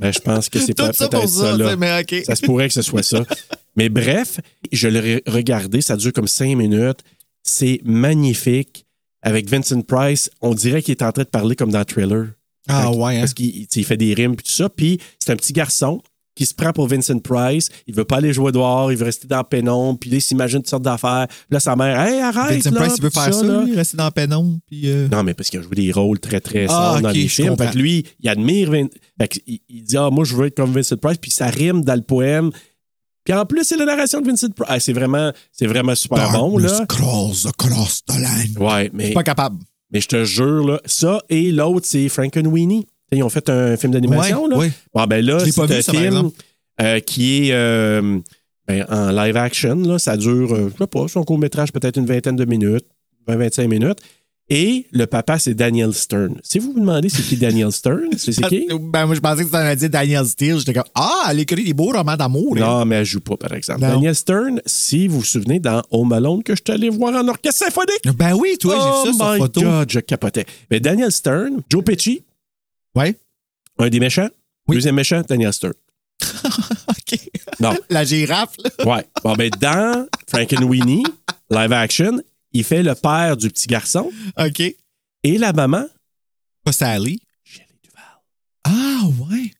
Ben, 0.00 0.12
je 0.12 0.18
pense 0.18 0.48
que 0.48 0.58
c'est 0.58 0.74
pas 0.74 0.88
Tout 0.88 0.94
ça 0.96 1.08
peut-être 1.08 1.28
ça. 1.28 1.50
ça, 1.52 1.56
là. 1.56 1.76
mais. 1.76 2.24
Ça 2.24 2.36
se 2.36 2.42
pourrait 2.42 2.68
que 2.68 2.74
ce 2.74 2.82
soit 2.82 3.02
ça. 3.02 3.24
Mais 3.76 3.88
bref, 3.88 4.40
je 4.72 4.88
l'ai 4.88 5.22
regardé, 5.26 5.80
ça 5.80 5.96
dure 5.96 6.12
comme 6.12 6.28
cinq 6.28 6.56
minutes. 6.56 7.00
C'est 7.42 7.80
magnifique. 7.84 8.84
Avec 9.22 9.48
Vincent 9.48 9.80
Price, 9.82 10.30
on 10.40 10.54
dirait 10.54 10.82
qu'il 10.82 10.92
est 10.92 11.02
en 11.02 11.10
train 11.10 11.24
de 11.24 11.28
parler 11.28 11.56
comme 11.56 11.70
dans 11.72 11.80
le 11.80 11.84
trailer. 11.84 12.26
Ah 12.68 12.82
Fait- 12.90 12.96
ouais, 12.96 13.16
hein? 13.16 13.20
Parce 13.20 13.34
qu'il 13.34 13.66
il 13.74 13.84
fait 13.84 13.96
des 13.96 14.14
rimes 14.14 14.32
et 14.34 14.36
tout 14.36 14.50
ça. 14.52 14.68
Puis 14.68 15.00
c'est 15.18 15.32
un 15.32 15.36
petit 15.36 15.52
garçon 15.52 16.00
qui 16.36 16.46
se 16.46 16.54
prend 16.54 16.72
pour 16.72 16.86
Vincent 16.86 17.18
Price. 17.18 17.68
Il 17.88 17.94
veut 17.96 18.04
pas 18.04 18.18
aller 18.18 18.32
jouer 18.32 18.52
dehors, 18.52 18.92
il 18.92 18.98
veut 18.98 19.06
rester 19.06 19.26
dans 19.26 19.42
pénombre. 19.42 19.98
Puis 19.98 20.10
là, 20.10 20.18
il 20.18 20.20
s'imagine 20.20 20.58
toutes 20.60 20.68
sortes 20.68 20.84
d'affaires. 20.84 21.26
Là, 21.50 21.58
sa 21.58 21.74
mère, 21.74 21.98
hey, 22.00 22.20
arrête! 22.20 22.62
Vincent 22.62 22.70
là, 22.70 22.80
Price, 22.82 22.94
il 22.98 23.02
veut 23.02 23.10
faire 23.10 23.34
ça, 23.34 23.42
là. 23.42 23.62
lui, 23.64 23.74
rester 23.74 23.96
dans 23.96 24.10
pénombre. 24.12 24.58
Puis, 24.68 24.82
euh, 24.90 25.08
Non, 25.08 25.24
mais 25.24 25.34
parce 25.34 25.48
qu'il 25.48 25.58
a 25.58 25.62
joué 25.62 25.74
des 25.74 25.90
rôles 25.90 26.20
très, 26.20 26.40
très 26.40 26.66
Ah, 26.68 27.00
dans 27.02 27.08
les 27.10 27.22
je 27.26 27.34
films. 27.42 27.56
Fait 27.56 27.70
que 27.72 27.76
lui, 27.78 28.04
il 28.20 28.28
admire. 28.28 28.70
Vin- 28.70 28.88
Fait 29.20 29.28
que 29.28 29.38
il, 29.46 29.60
il 29.68 29.82
dit, 29.82 29.96
ah, 29.96 30.10
moi, 30.12 30.24
je 30.24 30.36
veux 30.36 30.46
être 30.46 30.56
comme 30.56 30.72
Vincent 30.72 30.96
Price. 30.98 31.16
Puis 31.20 31.30
ça 31.32 31.46
rime 31.46 31.82
dans 31.82 31.94
le 31.96 32.02
poème. 32.02 32.50
Puis 33.24 33.34
en 33.34 33.44
plus, 33.44 33.64
c'est 33.64 33.76
la 33.76 33.86
narration 33.86 34.20
de 34.20 34.26
Vincent 34.28 34.48
Price. 34.54 34.68
Ah, 34.70 34.78
c'est 34.78 34.92
vraiment, 34.92 35.32
c'est 35.50 35.66
vraiment 35.66 35.94
super 35.96 36.30
bon, 36.32 36.58
là. 36.58 36.84
crawls 36.86 37.46
across 37.48 38.04
the 38.04 38.12
line. 38.12 38.56
Ouais, 38.60 38.88
mais, 38.92 39.12
Pas 39.12 39.24
capable. 39.24 39.56
mais 39.90 40.00
je 40.00 40.06
te 40.08 40.24
jure, 40.24 40.66
là, 40.66 40.80
ça 40.84 41.20
et 41.28 41.50
l'autre, 41.50 41.86
c'est 41.88 42.08
Frankenweenie. 42.08 42.86
Ils 43.12 43.22
ont 43.22 43.28
fait 43.28 43.48
un 43.48 43.76
film 43.76 43.92
d'animation, 43.92 44.44
Ouais, 44.44 44.50
là. 44.50 44.56
ouais. 44.58 44.72
Bon, 44.94 45.04
ben 45.06 45.24
là, 45.24 45.38
c'est 45.38 45.54
vu, 45.54 45.74
un 45.74 45.82
film 45.82 46.30
euh, 46.80 47.00
qui 47.00 47.48
est 47.48 47.52
euh, 47.52 48.18
ben, 48.66 48.84
en 48.88 49.10
live 49.12 49.36
action. 49.36 49.76
Là, 49.76 49.98
ça 49.98 50.16
dure, 50.16 50.52
euh, 50.52 50.70
je 50.72 50.78
sais 50.78 50.86
pas, 50.86 51.08
son 51.08 51.22
court-métrage 51.22 51.72
peut-être 51.72 51.96
une 51.98 52.06
vingtaine 52.06 52.36
de 52.36 52.44
minutes, 52.44 52.84
20-25 53.28 53.68
minutes. 53.68 53.98
Et 54.48 54.86
le 54.92 55.06
papa, 55.06 55.40
c'est 55.40 55.54
Daniel 55.54 55.92
Stern. 55.92 56.36
Si 56.44 56.60
vous 56.60 56.72
vous 56.72 56.78
demandez 56.78 57.08
c'est 57.08 57.22
qui 57.22 57.36
Daniel 57.36 57.72
Stern, 57.72 58.10
c'est 58.16 58.30
qui? 58.48 58.68
Ben, 58.80 59.06
moi, 59.06 59.16
je 59.16 59.20
pensais 59.20 59.44
que 59.44 59.50
tu 59.50 59.56
allais 59.56 59.74
dire 59.74 59.90
Daniel 59.90 60.24
Steele. 60.24 60.58
J'étais 60.58 60.72
comme, 60.72 60.84
ah, 60.94 61.26
elle 61.30 61.40
écrit 61.40 61.64
des 61.64 61.74
beaux 61.74 61.90
romans 61.90 62.16
d'amour. 62.16 62.54
Non, 62.54 62.84
mais 62.84 62.96
elle 62.96 63.04
joue 63.04 63.18
pas, 63.18 63.36
par 63.36 63.52
exemple. 63.54 63.80
Non. 63.80 63.88
Daniel 63.94 64.14
Stern, 64.14 64.60
si 64.64 65.08
vous 65.08 65.18
vous 65.18 65.24
souvenez, 65.24 65.58
dans 65.58 65.82
Home 65.90 66.12
Alone, 66.12 66.44
que 66.44 66.54
je 66.54 66.62
suis 66.64 66.72
allé 66.72 66.90
voir 66.90 67.14
en 67.14 67.26
orchestre 67.26 67.64
symphonique. 67.64 68.16
Ben 68.16 68.34
oui, 68.34 68.56
toi, 68.60 68.76
oh 68.78 69.02
j'ai 69.04 69.10
vu 69.10 69.18
ça 69.18 69.24
my 69.24 69.36
sur 69.36 69.46
photo. 69.46 69.60
God, 69.62 69.90
je 69.90 69.98
capotais. 69.98 70.46
Mais 70.70 70.78
Daniel 70.78 71.10
Stern, 71.10 71.62
Joe 71.68 71.82
Pesci, 71.82 72.22
Ouais. 72.96 73.16
un 73.78 73.88
des 73.88 74.00
méchants? 74.00 74.28
Oui. 74.68 74.76
Deuxième 74.76 74.94
méchant, 74.96 75.22
Daniel 75.28 75.52
Stern. 75.52 75.74
OK. 76.88 77.20
Non. 77.60 77.74
La 77.90 78.04
girafe, 78.04 78.56
là. 78.58 78.86
Ouais. 78.86 79.04
Bon, 79.22 79.34
ben, 79.34 79.50
dans 79.60 80.08
Frankenweenie, 80.28 81.04
live 81.50 81.72
action, 81.72 82.20
il 82.52 82.64
fait 82.64 82.82
le 82.82 82.94
père 82.94 83.36
du 83.36 83.48
petit 83.50 83.66
garçon 83.68 84.10
OK. 84.38 84.60
et 84.60 85.38
la 85.38 85.52
maman, 85.52 85.84
Pas 86.64 86.72
Sally. 86.72 87.20
Shelley 87.44 87.66
Duval. 87.84 88.04
Ah, 88.64 89.02
ouais. 89.30 89.50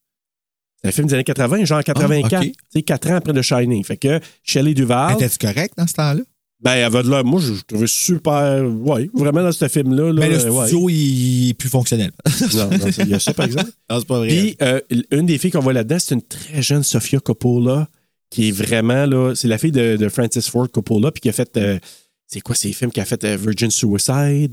C'est 0.83 0.89
un 0.89 0.93
film 0.93 1.07
des 1.09 1.15
années 1.15 1.25
80, 1.25 1.65
genre 1.67 1.85
84. 1.85 2.33
Ah, 2.33 2.39
ok. 2.41 2.45
Tu 2.47 2.55
sais, 2.71 2.83
quatre 2.83 3.11
ans 3.11 3.17
après 3.17 3.33
The 3.33 3.43
Shining. 3.43 3.85
Fait 3.85 3.97
que 3.97 4.19
Shelley 4.43 4.75
Duval, 4.75 5.15
Étais-tu 5.15 5.39
correct 5.39 5.75
dans 5.77 5.87
ce 5.87 5.93
temps-là? 5.95 6.23
Ben, 6.61 6.73
elle 6.73 6.91
va 6.91 7.03
de 7.03 7.11
là. 7.11 7.23
Moi, 7.23 7.41
je 7.41 7.53
je 7.53 7.63
trouvais 7.63 7.87
super. 7.87 8.65
Ouais, 8.65 9.11
vraiment 9.13 9.43
dans 9.43 9.53
ce 9.53 9.69
film-là. 9.69 10.13
Là, 10.13 10.21
Mais 10.21 10.31
le 10.31 10.47
euh, 10.47 10.51
ouais. 10.51 10.67
studio, 10.67 10.89
il 10.89 11.51
est 11.51 11.55
plus 11.55 11.69
fonctionnel. 11.69 12.13
Non, 12.55 12.71
non, 12.71 12.87
il 12.99 13.09
y 13.09 13.15
a 13.15 13.19
ça, 13.19 13.35
par 13.35 13.47
exemple. 13.47 13.71
non, 13.91 13.99
c'est 13.99 14.07
pas 14.07 14.19
vrai. 14.19 14.29
Puis, 14.29 14.57
euh, 14.63 14.81
une 15.11 15.27
des 15.27 15.37
filles 15.37 15.51
qu'on 15.51 15.61
voit 15.61 15.75
là-dedans, 15.75 15.99
c'est 15.99 16.15
une 16.15 16.23
très 16.23 16.63
jeune 16.63 16.83
Sofia 16.83 17.21
Coppola, 17.21 17.89
qui 18.31 18.49
est 18.49 18.53
vraiment, 18.53 19.05
là, 19.05 19.35
c'est 19.35 19.49
la 19.49 19.59
fille 19.59 19.73
de, 19.73 19.97
de 19.97 20.09
Francis 20.09 20.49
Ford 20.49 20.71
Coppola, 20.71 21.13
puis 21.13 21.21
qui 21.21 21.29
a 21.29 21.33
fait, 21.33 21.57
euh, 21.59 21.79
c'est 22.27 22.41
quoi 22.41 22.55
ces 22.55 22.73
films 22.73 22.91
qui 22.91 23.01
a 23.01 23.05
fait 23.05 23.23
euh, 23.25 23.37
Virgin 23.37 23.71
Suicide? 23.71 24.53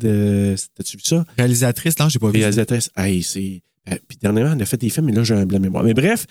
T'as-tu 0.75 0.97
vu 0.97 1.03
ça? 1.03 1.25
Réalisatrice, 1.37 1.97
non, 1.99 2.09
j'ai 2.09 2.19
pas 2.19 2.29
vu. 2.29 2.39
Réalisatrice. 2.39 2.89
Hey, 2.97 3.23
c'est. 3.23 3.61
puis 4.07 4.17
dernièrement, 4.21 4.53
elle 4.53 4.61
a 4.61 4.65
fait 4.65 4.77
des 4.77 4.89
films, 4.89 5.05
mais 5.05 5.13
là, 5.13 5.23
j'ai 5.23 5.35
un 5.35 5.45
blanc 5.45 5.59
mémoire. 5.59 5.83
Mais 5.83 5.93
bref, 5.93 6.27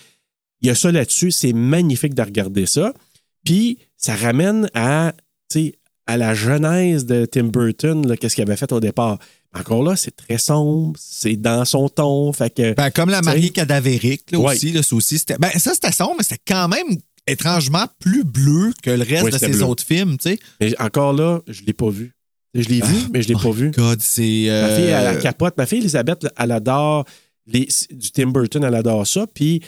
il 0.60 0.68
y 0.68 0.70
a 0.70 0.74
ça 0.74 0.92
là-dessus. 0.92 1.30
C'est 1.30 1.54
magnifique 1.54 2.14
de 2.14 2.22
regarder 2.22 2.66
ça. 2.66 2.92
Puis, 3.44 3.78
ça 3.96 4.14
ramène 4.14 4.68
à, 4.74 5.12
sais, 5.52 5.74
à 6.06 6.16
la 6.16 6.34
genèse 6.34 7.06
de 7.06 7.26
Tim 7.26 7.44
Burton, 7.44 8.16
qu'est-ce 8.16 8.34
qu'il 8.34 8.42
avait 8.42 8.56
fait 8.56 8.72
au 8.72 8.80
départ? 8.80 9.18
Encore 9.54 9.82
là, 9.82 9.96
c'est 9.96 10.16
très 10.16 10.38
sombre, 10.38 10.98
c'est 10.98 11.36
dans 11.36 11.64
son 11.64 11.88
ton. 11.88 12.32
Fait 12.32 12.50
que. 12.50 12.74
Ben, 12.74 12.90
comme 12.90 13.10
la 13.10 13.20
mariée 13.22 13.50
cadavérique, 13.50 14.30
là 14.32 14.38
Ouais. 14.38 14.54
aussi, 14.54 14.74
aussi, 14.92 15.18
c'était. 15.18 15.36
Ben, 15.38 15.50
ça, 15.58 15.74
c'était 15.74 15.92
sombre, 15.92 16.14
mais 16.18 16.24
c'était 16.24 16.40
quand 16.46 16.68
même 16.68 16.96
étrangement 17.26 17.86
plus 18.00 18.24
bleu 18.24 18.72
que 18.82 18.90
le 18.90 19.04
reste 19.04 19.26
de 19.32 19.38
ses 19.38 19.48
bleu. 19.48 19.62
autres 19.64 19.84
films, 19.84 20.16
tu 20.18 20.30
sais. 20.30 20.38
Mais 20.60 20.74
encore 20.80 21.12
là, 21.12 21.40
je 21.46 21.62
ne 21.62 21.66
l'ai 21.66 21.72
pas 21.72 21.90
vu. 21.90 22.12
Je 22.54 22.68
l'ai 22.68 22.80
vu, 22.80 22.96
mais 23.12 23.22
je 23.22 23.28
ne 23.28 23.34
l'ai 23.34 23.40
Oh 23.40 23.48
pas 23.48 23.54
vu. 23.56 23.70
God, 23.70 24.00
c'est. 24.00 24.44
Ma 24.48 24.52
euh, 24.52 24.76
fille, 24.76 24.84
elle, 24.86 25.14
elle 25.16 25.22
capote. 25.22 25.56
Ma 25.56 25.66
fille, 25.66 25.78
Elisabeth, 25.78 26.26
elle 26.36 26.52
adore 26.52 27.04
les, 27.46 27.68
du 27.90 28.10
Tim 28.10 28.28
Burton, 28.28 28.64
elle 28.64 28.74
adore 28.74 29.06
ça. 29.06 29.26
Puis, 29.32 29.62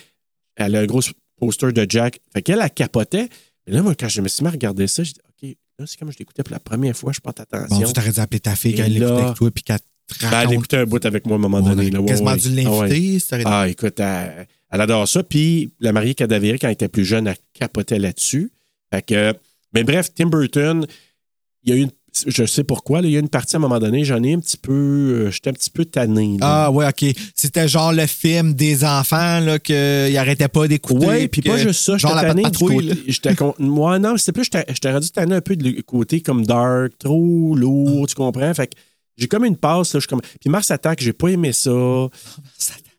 elle 0.56 0.76
a 0.76 0.80
un 0.80 0.86
gros 0.86 1.00
poster 1.38 1.72
de 1.72 1.86
Jack. 1.88 2.20
Fait 2.32 2.42
qu'elle, 2.42 2.60
elle 2.62 2.70
capotait. 2.70 3.28
Mais 3.66 3.74
là, 3.74 3.82
moi, 3.82 3.94
quand 3.94 4.08
je 4.08 4.20
me 4.20 4.28
suis 4.28 4.42
mis 4.42 4.48
à 4.48 4.52
regarder 4.52 4.86
ça, 4.86 5.02
dit, 5.02 5.14
OK, 5.14 5.23
là, 5.78 5.86
c'est 5.86 5.98
comme 5.98 6.12
je 6.12 6.18
l'écoutais 6.18 6.42
pour 6.42 6.52
la 6.52 6.60
première 6.60 6.96
fois, 6.96 7.12
je 7.12 7.20
porte 7.20 7.38
Bon, 7.38 7.58
attention. 7.58 7.86
tu 7.86 7.92
t'aurais 7.92 8.12
dû 8.12 8.20
appeler 8.20 8.40
ta 8.40 8.54
fille 8.56 8.72
Et 8.72 8.76
quand 8.76 8.84
elle 8.84 8.92
l'écoutait 8.94 9.12
avec 9.22 9.34
toi, 9.36 9.50
puis 9.50 9.64
qu'elle 9.64 9.78
te 9.78 9.84
Ben, 10.20 10.28
elle 10.28 10.34
raconte. 10.34 10.52
écoutait 10.54 10.76
un 10.78 10.84
bout 10.86 11.04
avec 11.04 11.26
moi 11.26 11.34
à 11.36 11.38
un 11.38 11.42
moment 11.42 11.58
On 11.58 11.60
donné. 11.62 11.82
aurait 11.82 11.90
là. 11.90 12.00
Ouais, 12.00 12.06
quasiment 12.08 12.30
ouais. 12.32 12.36
dû 12.38 12.48
Ah, 12.66 12.70
ouais. 12.78 12.88
l'inviter. 12.88 13.42
Ah, 13.46 13.68
écoute, 13.68 14.00
elle, 14.00 14.46
elle 14.70 14.80
adore 14.80 15.08
ça. 15.08 15.22
Puis 15.22 15.72
la 15.80 15.92
mariée 15.92 16.14
cadavérique, 16.14 16.60
quand 16.62 16.68
elle 16.68 16.74
était 16.74 16.88
plus 16.88 17.04
jeune, 17.04 17.26
elle 17.26 17.36
capotait 17.52 17.98
là-dessus. 17.98 18.52
Fait 18.92 19.02
que, 19.02 19.34
mais 19.72 19.82
bref, 19.84 20.10
Tim 20.14 20.26
Burton, 20.26 20.86
il 21.64 21.70
y 21.70 21.72
a 21.72 21.76
eu 21.76 21.82
une. 21.82 21.90
Je 22.28 22.46
sais 22.46 22.62
pourquoi, 22.62 23.02
là, 23.02 23.08
il 23.08 23.12
y 23.12 23.16
a 23.16 23.20
une 23.20 23.28
partie 23.28 23.56
à 23.56 23.58
un 23.58 23.60
moment 23.60 23.80
donné, 23.80 24.04
j'en 24.04 24.22
ai 24.22 24.34
un 24.34 24.38
petit 24.38 24.56
peu. 24.56 24.72
euh, 24.72 25.30
J'étais 25.32 25.50
un 25.50 25.52
petit 25.52 25.70
peu 25.70 25.84
tanné. 25.84 26.36
là. 26.38 26.66
Ah, 26.66 26.70
ouais, 26.70 26.86
OK. 26.86 27.04
C'était 27.34 27.66
genre 27.66 27.92
le 27.92 28.06
film 28.06 28.54
des 28.54 28.84
enfants, 28.84 29.40
là, 29.40 29.58
qu'ils 29.58 30.16
arrêtaient 30.16 30.46
pas 30.48 30.68
d'écouter. 30.68 31.06
Ouais, 31.06 31.28
puis 31.28 31.42
pas 31.42 31.56
juste 31.58 31.80
ça, 31.80 31.96
j'étais 31.98 32.12
tanné 32.28 32.42
du 32.50 32.58
côté. 32.88 33.02
Con- 33.34 33.54
Moi, 33.58 33.98
non, 33.98 34.16
c'était 34.16 34.32
plus, 34.32 34.44
j'étais 34.68 34.92
rendu 34.92 35.10
tanné 35.10 35.34
un 35.34 35.40
peu 35.40 35.56
du 35.56 35.82
côté 35.82 36.20
comme 36.20 36.46
dark, 36.46 36.92
trop 37.00 37.56
lourd, 37.56 38.06
tu 38.06 38.14
comprends? 38.14 38.54
Fait 38.54 38.68
que 38.68 38.74
j'ai 39.16 39.26
comme 39.26 39.44
une 39.44 39.56
passe, 39.56 39.94
là, 39.94 40.00
comme. 40.08 40.20
Puis 40.40 40.48
Mars 40.50 40.70
Attack, 40.70 41.00
j'ai 41.02 41.12
pas 41.12 41.28
aimé 41.28 41.52
ça. 41.52 41.72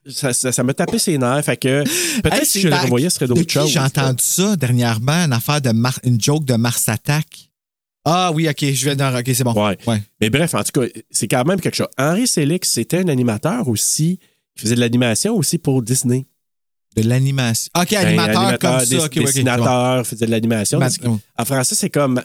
Ça, 0.07 0.33
ça, 0.33 0.51
ça 0.51 0.63
m'a 0.63 0.73
tapé 0.73 0.99
ses 0.99 1.17
nerfs. 1.17 1.43
Fait 1.43 1.57
que 1.57 1.83
peut-être 2.21 2.35
Hey, 2.41 2.45
si 2.45 2.59
je 2.61 2.67
le 2.67 2.75
revoyais, 2.83 3.09
ce 3.09 3.15
serait 3.15 3.27
d'autres 3.27 3.41
choses. 3.49 3.69
J'ai 3.71 3.79
entendu 3.79 4.23
ça 4.23 4.55
dernièrement, 4.55 5.13
une 5.25 5.33
affaire 5.33 5.61
de 5.61 5.71
Mar- 5.71 5.99
une 6.03 6.21
joke 6.21 6.45
de 6.45 6.53
Mars 6.55 6.87
Attack? 6.89 7.49
Ah 8.05 8.31
oui, 8.33 8.47
OK, 8.47 8.63
je 8.63 8.85
vais 8.85 8.95
dans. 8.95 9.15
OK, 9.17 9.25
c'est 9.33 9.43
bon. 9.43 9.53
Ouais. 9.53 9.77
Ouais. 9.87 10.01
Mais 10.21 10.29
bref, 10.29 10.53
en 10.53 10.63
tout 10.63 10.79
cas, 10.81 10.87
c'est 11.09 11.27
quand 11.27 11.43
même 11.45 11.59
quelque 11.59 11.75
chose. 11.75 11.87
Henri 11.97 12.27
Sélix, 12.27 12.69
c'était 12.71 12.99
un 12.99 13.07
animateur 13.07 13.67
aussi. 13.67 14.19
Il 14.55 14.61
faisait 14.61 14.75
de 14.75 14.79
l'animation 14.79 15.35
aussi 15.35 15.57
pour 15.57 15.81
Disney. 15.81 16.25
De 16.95 17.01
l'animation. 17.01 17.69
OK, 17.77 17.89
Ben, 17.91 18.05
animateur, 18.07 18.59
comme 18.59 18.79
ça. 18.79 18.85
OK, 18.85 18.91
ouais, 19.01 19.05
OK, 19.05 19.19
dessinateur, 19.25 20.07
faisait 20.07 20.25
de 20.27 20.31
l'animation. 20.31 20.79
Ma- 20.79 20.87
En 21.37 21.45
français, 21.45 21.75
c'est 21.75 21.89
comme. 21.89 22.21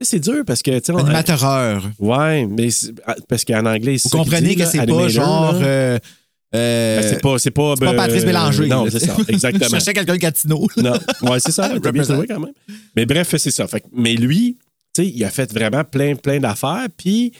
C'est 0.00 0.20
dur 0.20 0.44
parce 0.46 0.62
que. 0.62 0.70
on- 0.92 0.98
Animateur. 0.98 1.82
Ouais, 1.98 2.46
mais 2.46 2.68
ah, 3.06 3.14
parce 3.28 3.44
qu'en 3.44 3.64
anglais, 3.66 3.98
c'est 3.98 4.10
Vous 4.10 4.18
comprenez 4.18 4.48
dit, 4.50 4.56
que 4.56 4.66
c'est 4.66 4.86
pas 4.86 5.08
genre. 5.08 5.54
euh, 5.62 5.98
euh, 6.54 7.00
Ben, 7.00 7.08
c'est 7.08 7.20
pas. 7.20 7.38
C'est 7.38 7.50
pas, 7.50 7.74
pas 7.74 7.92
euh, 7.92 7.96
Patrice 7.96 8.24
Bélanger. 8.24 8.66
Non, 8.66 8.86
c'est 8.90 9.00
ça, 9.00 9.14
Je 9.28 9.32
exactement. 9.32 9.68
cherchais 9.68 9.92
quelqu'un 9.92 10.14
de 10.14 10.18
Gatineau. 10.18 10.66
non, 10.76 10.92
ouais, 11.22 11.40
c'est 11.40 11.52
ça. 11.52 11.78
Bien 11.78 12.02
trouvé 12.02 12.26
quand 12.26 12.40
même. 12.40 12.52
Mais 12.96 13.04
bref, 13.06 13.34
c'est 13.36 13.50
ça. 13.50 13.66
Fait 13.66 13.82
mais 13.92 14.14
lui, 14.14 14.56
sais, 15.02 15.06
il 15.08 15.24
a 15.24 15.30
fait 15.30 15.52
vraiment 15.52 15.84
plein, 15.84 16.14
plein 16.16 16.38
d'affaires. 16.40 16.86
Puis, 16.96 17.32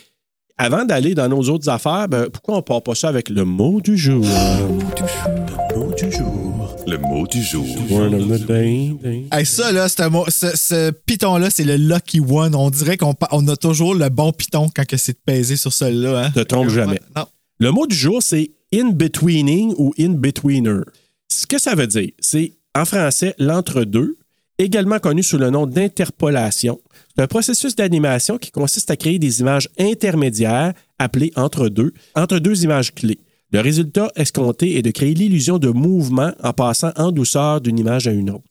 avant 0.57 0.85
d'aller 0.85 1.15
dans 1.15 1.27
nos 1.27 1.41
autres 1.49 1.69
affaires, 1.69 2.07
ben, 2.07 2.29
pourquoi 2.29 2.57
on 2.57 2.61
part 2.61 2.81
pas 2.81 2.95
ça 2.95 3.09
avec 3.09 3.29
le 3.29 3.43
mot 3.45 3.81
du 3.81 3.97
jour? 3.97 4.23
Le 4.25 5.75
mot 5.75 5.93
du 5.93 6.11
jour. 6.11 6.75
Le 6.87 6.97
mot 6.97 7.27
du 7.27 7.41
jour. 7.41 7.65
Word 7.89 8.13
of 8.13 8.27
the 8.27 8.45
day, 8.45 8.91
day. 9.01 9.25
Hey, 9.31 9.45
ça, 9.45 9.71
là, 9.71 9.89
c'est 9.89 10.01
un 10.01 10.09
mot- 10.09 10.25
ce, 10.29 10.55
ce 10.55 10.91
piton-là, 10.91 11.49
c'est 11.49 11.63
le 11.63 11.77
lucky 11.77 12.19
one. 12.19 12.53
On 12.55 12.69
dirait 12.69 12.95
qu'on 12.97 13.15
on 13.31 13.47
a 13.47 13.55
toujours 13.55 13.95
le 13.95 14.09
bon 14.09 14.31
piton 14.31 14.69
quand 14.73 14.85
que 14.85 14.97
c'est 14.97 15.13
de 15.13 15.19
peser 15.25 15.55
sur 15.55 15.73
celui-là. 15.73 16.25
Hein? 16.25 16.31
Te 16.31 16.41
trompe 16.41 16.69
jamais. 16.69 16.99
Non. 17.15 17.25
Le 17.59 17.71
mot 17.71 17.87
du 17.87 17.95
jour, 17.95 18.21
c'est 18.21 18.51
in-betweening 18.73 19.73
ou 19.77 19.93
in-betweener. 19.99 20.81
Ce 21.27 21.47
que 21.47 21.59
ça 21.59 21.73
veut 21.75 21.87
dire, 21.87 22.11
c'est 22.19 22.53
en 22.75 22.85
français 22.85 23.33
l'entre-deux, 23.39 24.15
également 24.57 24.99
connu 24.99 25.23
sous 25.23 25.37
le 25.37 25.49
nom 25.49 25.65
d'interpolation. 25.67 26.79
C'est 27.15 27.23
un 27.23 27.27
processus 27.27 27.75
d'animation 27.75 28.37
qui 28.37 28.51
consiste 28.51 28.89
à 28.91 28.95
créer 28.97 29.19
des 29.19 29.39
images 29.41 29.69
intermédiaires 29.79 30.73
appelées 30.99 31.31
entre-deux, 31.35 31.93
entre 32.15 32.39
deux 32.39 32.63
images 32.63 32.93
clés. 32.93 33.19
Le 33.51 33.61
résultat 33.61 34.11
escompté 34.15 34.77
est 34.77 34.81
de 34.81 34.91
créer 34.91 35.13
l'illusion 35.13 35.57
de 35.59 35.69
mouvement 35.69 36.33
en 36.43 36.51
passant 36.53 36.91
en 36.97 37.11
douceur 37.11 37.61
d'une 37.61 37.79
image 37.79 38.07
à 38.07 38.11
une 38.11 38.29
autre. 38.29 38.43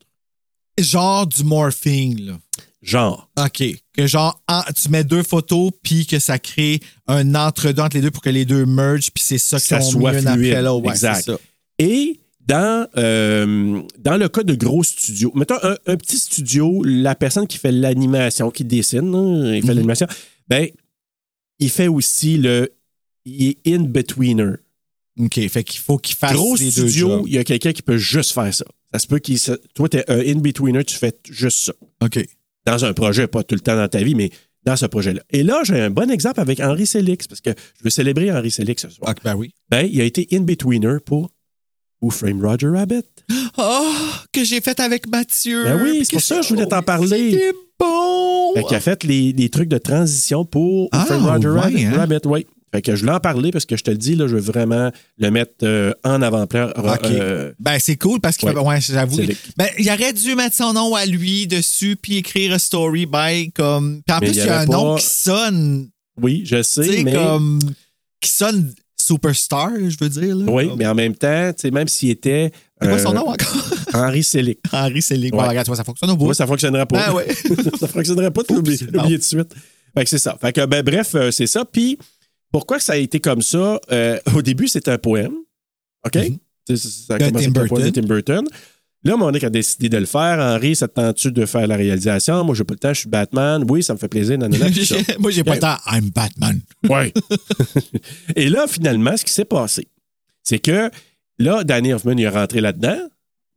Genre 0.79 1.27
du 1.27 1.45
morphing, 1.45 2.21
là. 2.27 2.39
Genre. 2.83 3.31
OK. 3.39 3.63
Que 3.97 4.07
genre, 4.07 4.43
en- 4.49 4.63
tu 4.75 4.89
mets 4.91 5.05
deux 5.05 5.23
photos, 5.23 5.71
puis 5.83 6.05
que 6.07 6.19
ça 6.19 6.39
crée 6.39 6.81
un 7.07 7.35
entre-deux 7.35 7.81
entre 7.83 7.97
les 7.97 8.03
deux 8.03 8.11
pour 8.11 8.23
que 8.23 8.29
les 8.31 8.45
deux 8.45 8.67
merge, 8.67 9.11
puis 9.13 9.25
c'est 9.25 9.39
ça 9.39 9.57
que 9.59 9.63
ça 9.65 9.79
qu'on 9.79 9.85
soit 9.85 10.13
mis 10.13 10.27
un 10.27 10.35
fluide. 10.35 10.51
après 10.53 10.63
l'autre. 10.63 10.85
Ouais, 10.87 10.93
exact. 10.93 11.25
ça. 11.25 11.37
Et 11.79 12.21
dans, 12.47 12.87
euh, 12.97 13.81
dans 13.99 14.17
le 14.17 14.29
cas 14.29 14.43
de 14.43 14.55
gros 14.55 14.83
studios, 14.83 15.33
mettons 15.35 15.57
un, 15.63 15.77
un 15.87 15.97
petit 15.97 16.19
studio, 16.19 16.83
la 16.85 17.15
personne 17.15 17.47
qui 17.47 17.59
fait 17.59 17.73
l'animation, 17.73 18.51
qui 18.51 18.65
dessine, 18.65 19.15
hein, 19.15 19.55
il 19.55 19.63
fait 19.63 19.69
Mhm. 19.69 19.77
l'animation, 19.77 20.07
ben, 20.49 20.69
il 21.59 21.71
fait 21.71 21.89
aussi 21.89 22.37
le. 22.37 22.73
Il 23.25 23.49
est 23.49 23.75
in-betweener. 23.75 24.57
OK. 25.19 25.49
Fait 25.49 25.65
qu'il 25.65 25.81
faut 25.81 25.97
qu'il 25.97 26.17
fasse 26.17 26.33
Gros 26.35 26.57
les 26.57 26.65
deux 26.67 26.71
studio, 26.89 27.25
il 27.27 27.33
y 27.35 27.39
a 27.39 27.45
quelqu'un 27.45 27.73
qui 27.73 27.83
peut 27.83 27.97
juste 27.97 28.33
faire 28.33 28.53
ça. 28.53 28.65
Ça 28.93 28.99
se 28.99 29.07
peut 29.07 29.19
qu'il. 29.21 29.39
Toi, 29.75 29.89
tu 29.89 29.97
es 29.99 30.11
un 30.11 30.19
in-betweener, 30.19 30.85
tu 30.85 30.97
fais 30.97 31.15
juste 31.31 31.59
ça. 31.67 31.73
OK. 32.03 32.19
Dans 32.67 32.85
un 32.85 32.93
projet, 32.93 33.27
pas 33.27 33.43
tout 33.43 33.55
le 33.55 33.61
temps 33.61 33.77
dans 33.77 33.89
ta 33.89 34.03
vie, 34.03 34.15
mais 34.15 34.31
dans 34.65 34.77
ce 34.77 34.87
projet-là. 34.87 35.23
Et 35.31 35.43
là, 35.43 35.61
j'ai 35.65 35.79
un 35.81 35.91
bon 35.91 36.11
exemple 36.11 36.41
avec 36.41 36.59
Henri 36.61 36.87
Sélix, 36.87 37.27
parce 37.29 37.41
que 37.41 37.51
je 37.79 37.85
veux 37.85 37.91
célébrer 37.91 38.33
Henri 38.33 38.51
Sélix 38.51 38.83
ce 38.83 38.89
soir. 38.91 39.13
Ah, 39.15 39.21
ben 39.23 39.35
oui. 39.37 39.53
Ben, 39.71 39.89
il 39.91 40.01
a 40.01 40.05
été 40.05 40.27
in-betweener 40.33 40.97
pour 41.05 41.31
Who 42.05 42.11
Framed 42.11 42.43
Roger 42.43 42.69
Rabbit. 42.69 43.03
Oh, 43.57 43.95
que 44.33 44.45
j'ai 44.45 44.61
fait 44.61 44.79
avec 44.81 45.09
Mathieu. 45.09 45.65
Ben 45.65 45.81
oui, 45.83 46.01
c'est 46.05 46.11
pour 46.11 46.19
que 46.21 46.25
ça 46.27 46.37
que 46.37 46.43
je 46.43 46.49
voulais 46.51 46.67
t'en 46.67 46.83
parler. 46.83 47.31
C'était 47.33 47.53
bon. 47.81 48.53
Fait 48.55 48.65
qu'il 48.65 48.77
a 48.77 48.81
fait 48.81 49.05
les, 49.05 49.33
les 49.33 49.49
trucs 49.49 49.69
de 49.69 49.79
transition 49.79 50.45
pour 50.45 50.89
Ah, 50.93 51.01
Who 51.01 51.07
Framed 51.07 51.27
Roger 51.27 51.49
ouais, 51.49 51.61
Rabbit. 51.61 51.85
hein? 51.87 51.93
Rabbit, 51.97 52.19
oui. 52.27 52.47
Fait 52.73 52.83
que 52.83 52.97
je 52.97 53.03
voulais 53.03 53.13
en 53.15 53.21
parler 53.21 53.53
parce 53.53 53.67
que 53.67 53.77
je 53.77 53.85
te 53.85 53.91
le 53.93 53.97
dis, 53.97 54.17
là, 54.17 54.27
je 54.27 54.35
veux 54.35 54.41
vraiment 54.43 54.91
le 55.19 55.31
mettre 55.31 55.53
euh, 55.63 55.93
en 56.03 56.21
avant-plan. 56.21 56.71
Euh, 57.05 57.53
ben, 57.61 57.79
c'est 57.79 57.97
cool 57.97 58.21
parce 58.21 58.37
qu'il 58.37 58.49
ouais. 58.49 58.55
fait. 58.55 58.61
Ouais, 58.61 58.81
j'avoue. 58.81 59.17
Ben, 59.57 59.69
il 59.79 59.89
aurait 59.89 60.13
dû 60.13 60.35
mettre 60.35 60.57
son 60.57 60.73
nom 60.73 60.95
à 60.97 61.07
lui 61.07 61.47
dessus 61.47 61.95
puis 61.97 62.17
écrire 62.17 62.53
a 62.53 62.59
story 62.59 63.07
by 63.07 63.53
comme. 63.53 64.03
Puis 64.05 64.17
en 64.17 64.19
Mais 64.21 64.27
plus, 64.27 64.37
il 64.39 64.45
y 64.45 64.49
a 64.49 64.61
un 64.61 64.67
nom 64.67 64.97
qui 64.97 65.07
sonne. 65.07 65.89
oui, 66.21 66.43
je 66.45 66.63
sais, 66.63 67.03
mais. 67.05 67.13
comme. 67.13 67.61
Qui 68.21 68.31
sonne 68.31 68.73
superstar, 69.05 69.71
je 69.77 69.97
veux 70.01 70.09
dire. 70.09 70.37
Là. 70.37 70.45
Oui, 70.49 70.71
mais 70.77 70.87
en 70.87 70.95
même 70.95 71.15
temps, 71.15 71.53
tu 71.53 71.63
sais, 71.63 71.71
même 71.71 71.89
s'il 71.89 72.11
était. 72.11 72.51
C'est 72.81 72.89
quoi 72.89 72.99
son 72.99 73.11
euh, 73.11 73.15
nom 73.15 73.29
encore? 73.29 73.65
Henri 73.95 74.23
Selick. 74.23 74.59
Henri 74.73 75.03
Selig. 75.03 75.31
Bon, 75.31 75.39
regarde, 75.39 75.65
tu 75.65 75.71
vois, 75.71 75.77
ça 75.77 75.85
fonctionne 75.85 76.11
au 76.11 76.17
bout. 76.17 76.35
Ça 76.35 76.47
fonctionnerait 76.47 76.87
pas. 76.87 77.05
Ah 77.07 77.15
ouais. 77.15 77.27
ça 77.79 77.89
fonctionnerait 77.89 78.31
pas, 78.31 78.43
tu 78.49 78.55
l'oublies 78.55 78.79
de 78.79 79.23
suite. 79.23 79.55
Fait 79.97 80.05
que 80.05 80.11
c'est 80.11 80.19
ça. 80.19 80.37
Fait 80.41 80.53
que, 80.53 80.67
ben, 80.67 80.83
bref, 80.83 81.15
euh, 81.15 81.31
c'est 81.31 81.47
ça. 81.47 81.65
Puis, 81.65 81.99
pourquoi 82.51 82.81
ça 82.81 82.95
a 82.95 82.97
été 82.97 83.21
comme 83.21 83.43
ça? 83.43 83.81
Euh, 83.93 84.19
au 84.35 84.43
début, 84.43 84.69
c'était 84.69 84.91
un 84.91 84.99
poème. 84.99 85.35
OK? 86.05 86.19
Sais, 86.67 86.77
Ça 86.77 87.15
a 87.15 87.19
De 87.19 87.27
commencé 87.27 87.53
Tim 87.53 87.61
avec 87.61 87.73
un 87.73 87.75
poème 87.75 87.91
de 87.91 88.01
Burton. 88.01 88.03
Tim 88.03 88.09
Burton. 88.09 88.45
Là, 89.05 89.17
mon 89.17 89.29
a 89.29 89.51
décidé 89.51 89.89
de 89.91 89.99
le 89.99 90.07
faire. 90.07 90.39
Henri, 90.39 90.75
ça 90.75 90.89
te 90.89 90.95
tente-tu 90.95 91.31
de 91.31 91.45
faire 91.45 91.67
la 91.67 91.77
réalisation? 91.77 92.43
Moi, 92.43 92.55
j'ai 92.55 92.65
pas 92.65 92.73
le 92.75 92.79
temps, 92.79 92.95
je 92.95 93.01
suis 93.01 93.09
Batman. 93.09 93.63
Oui, 93.69 93.83
ça 93.83 93.93
me 93.93 93.99
fait 93.99 94.09
plaisir. 94.09 94.39
nanana, 94.39 94.73
ça. 94.73 94.97
Moi, 95.19 95.31
j'ai 95.31 95.45
pas 95.45 95.55
le 95.55 95.61
temps. 95.61 95.77
I'm 95.93 96.09
Batman. 96.11 96.61
Ouais. 96.89 97.13
Et 98.37 98.49
là, 98.49 98.67
finalement, 98.67 99.17
ce 99.17 99.25
qui 99.25 99.33
s'est 99.33 99.45
passé, 99.45 99.89
c'est 100.43 100.59
que 100.59 100.91
là, 101.39 101.65
Danny 101.65 101.93
Hoffman, 101.93 102.13
il 102.17 102.23
est 102.25 102.29
rentré 102.29 102.61
là-dedans. 102.61 102.99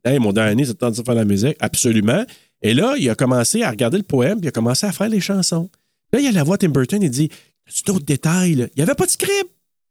Hey, 0.04 0.18
mon 0.18 0.32
Danny, 0.32 0.66
ça 0.66 0.74
te 0.74 0.78
tente 0.78 0.96
de 0.98 1.02
faire 1.02 1.14
la 1.14 1.24
musique? 1.24 1.56
Absolument. 1.60 2.24
Et 2.62 2.74
là, 2.74 2.94
il 2.98 3.08
a 3.08 3.14
commencé 3.14 3.62
à 3.62 3.70
regarder 3.70 3.96
le 3.98 4.02
poème, 4.04 4.38
puis 4.38 4.46
il 4.46 4.48
a 4.48 4.52
commencé 4.52 4.86
à 4.86 4.92
faire 4.92 5.08
les 5.08 5.20
chansons. 5.20 5.70
Là, 6.12 6.18
il 6.20 6.24
y 6.24 6.28
a 6.28 6.32
la 6.32 6.42
voix 6.44 6.56
de 6.56 6.66
Tim 6.66 6.72
Burton, 6.72 7.02
il 7.02 7.10
dit 7.10 7.30
As-tu 7.68 7.82
d'autres 7.84 8.04
détails? 8.04 8.54
là? 8.54 8.66
Il 8.74 8.78
n'y 8.78 8.82
avait 8.82 8.94
pas 8.94 9.06
de 9.06 9.10
script. 9.10 9.48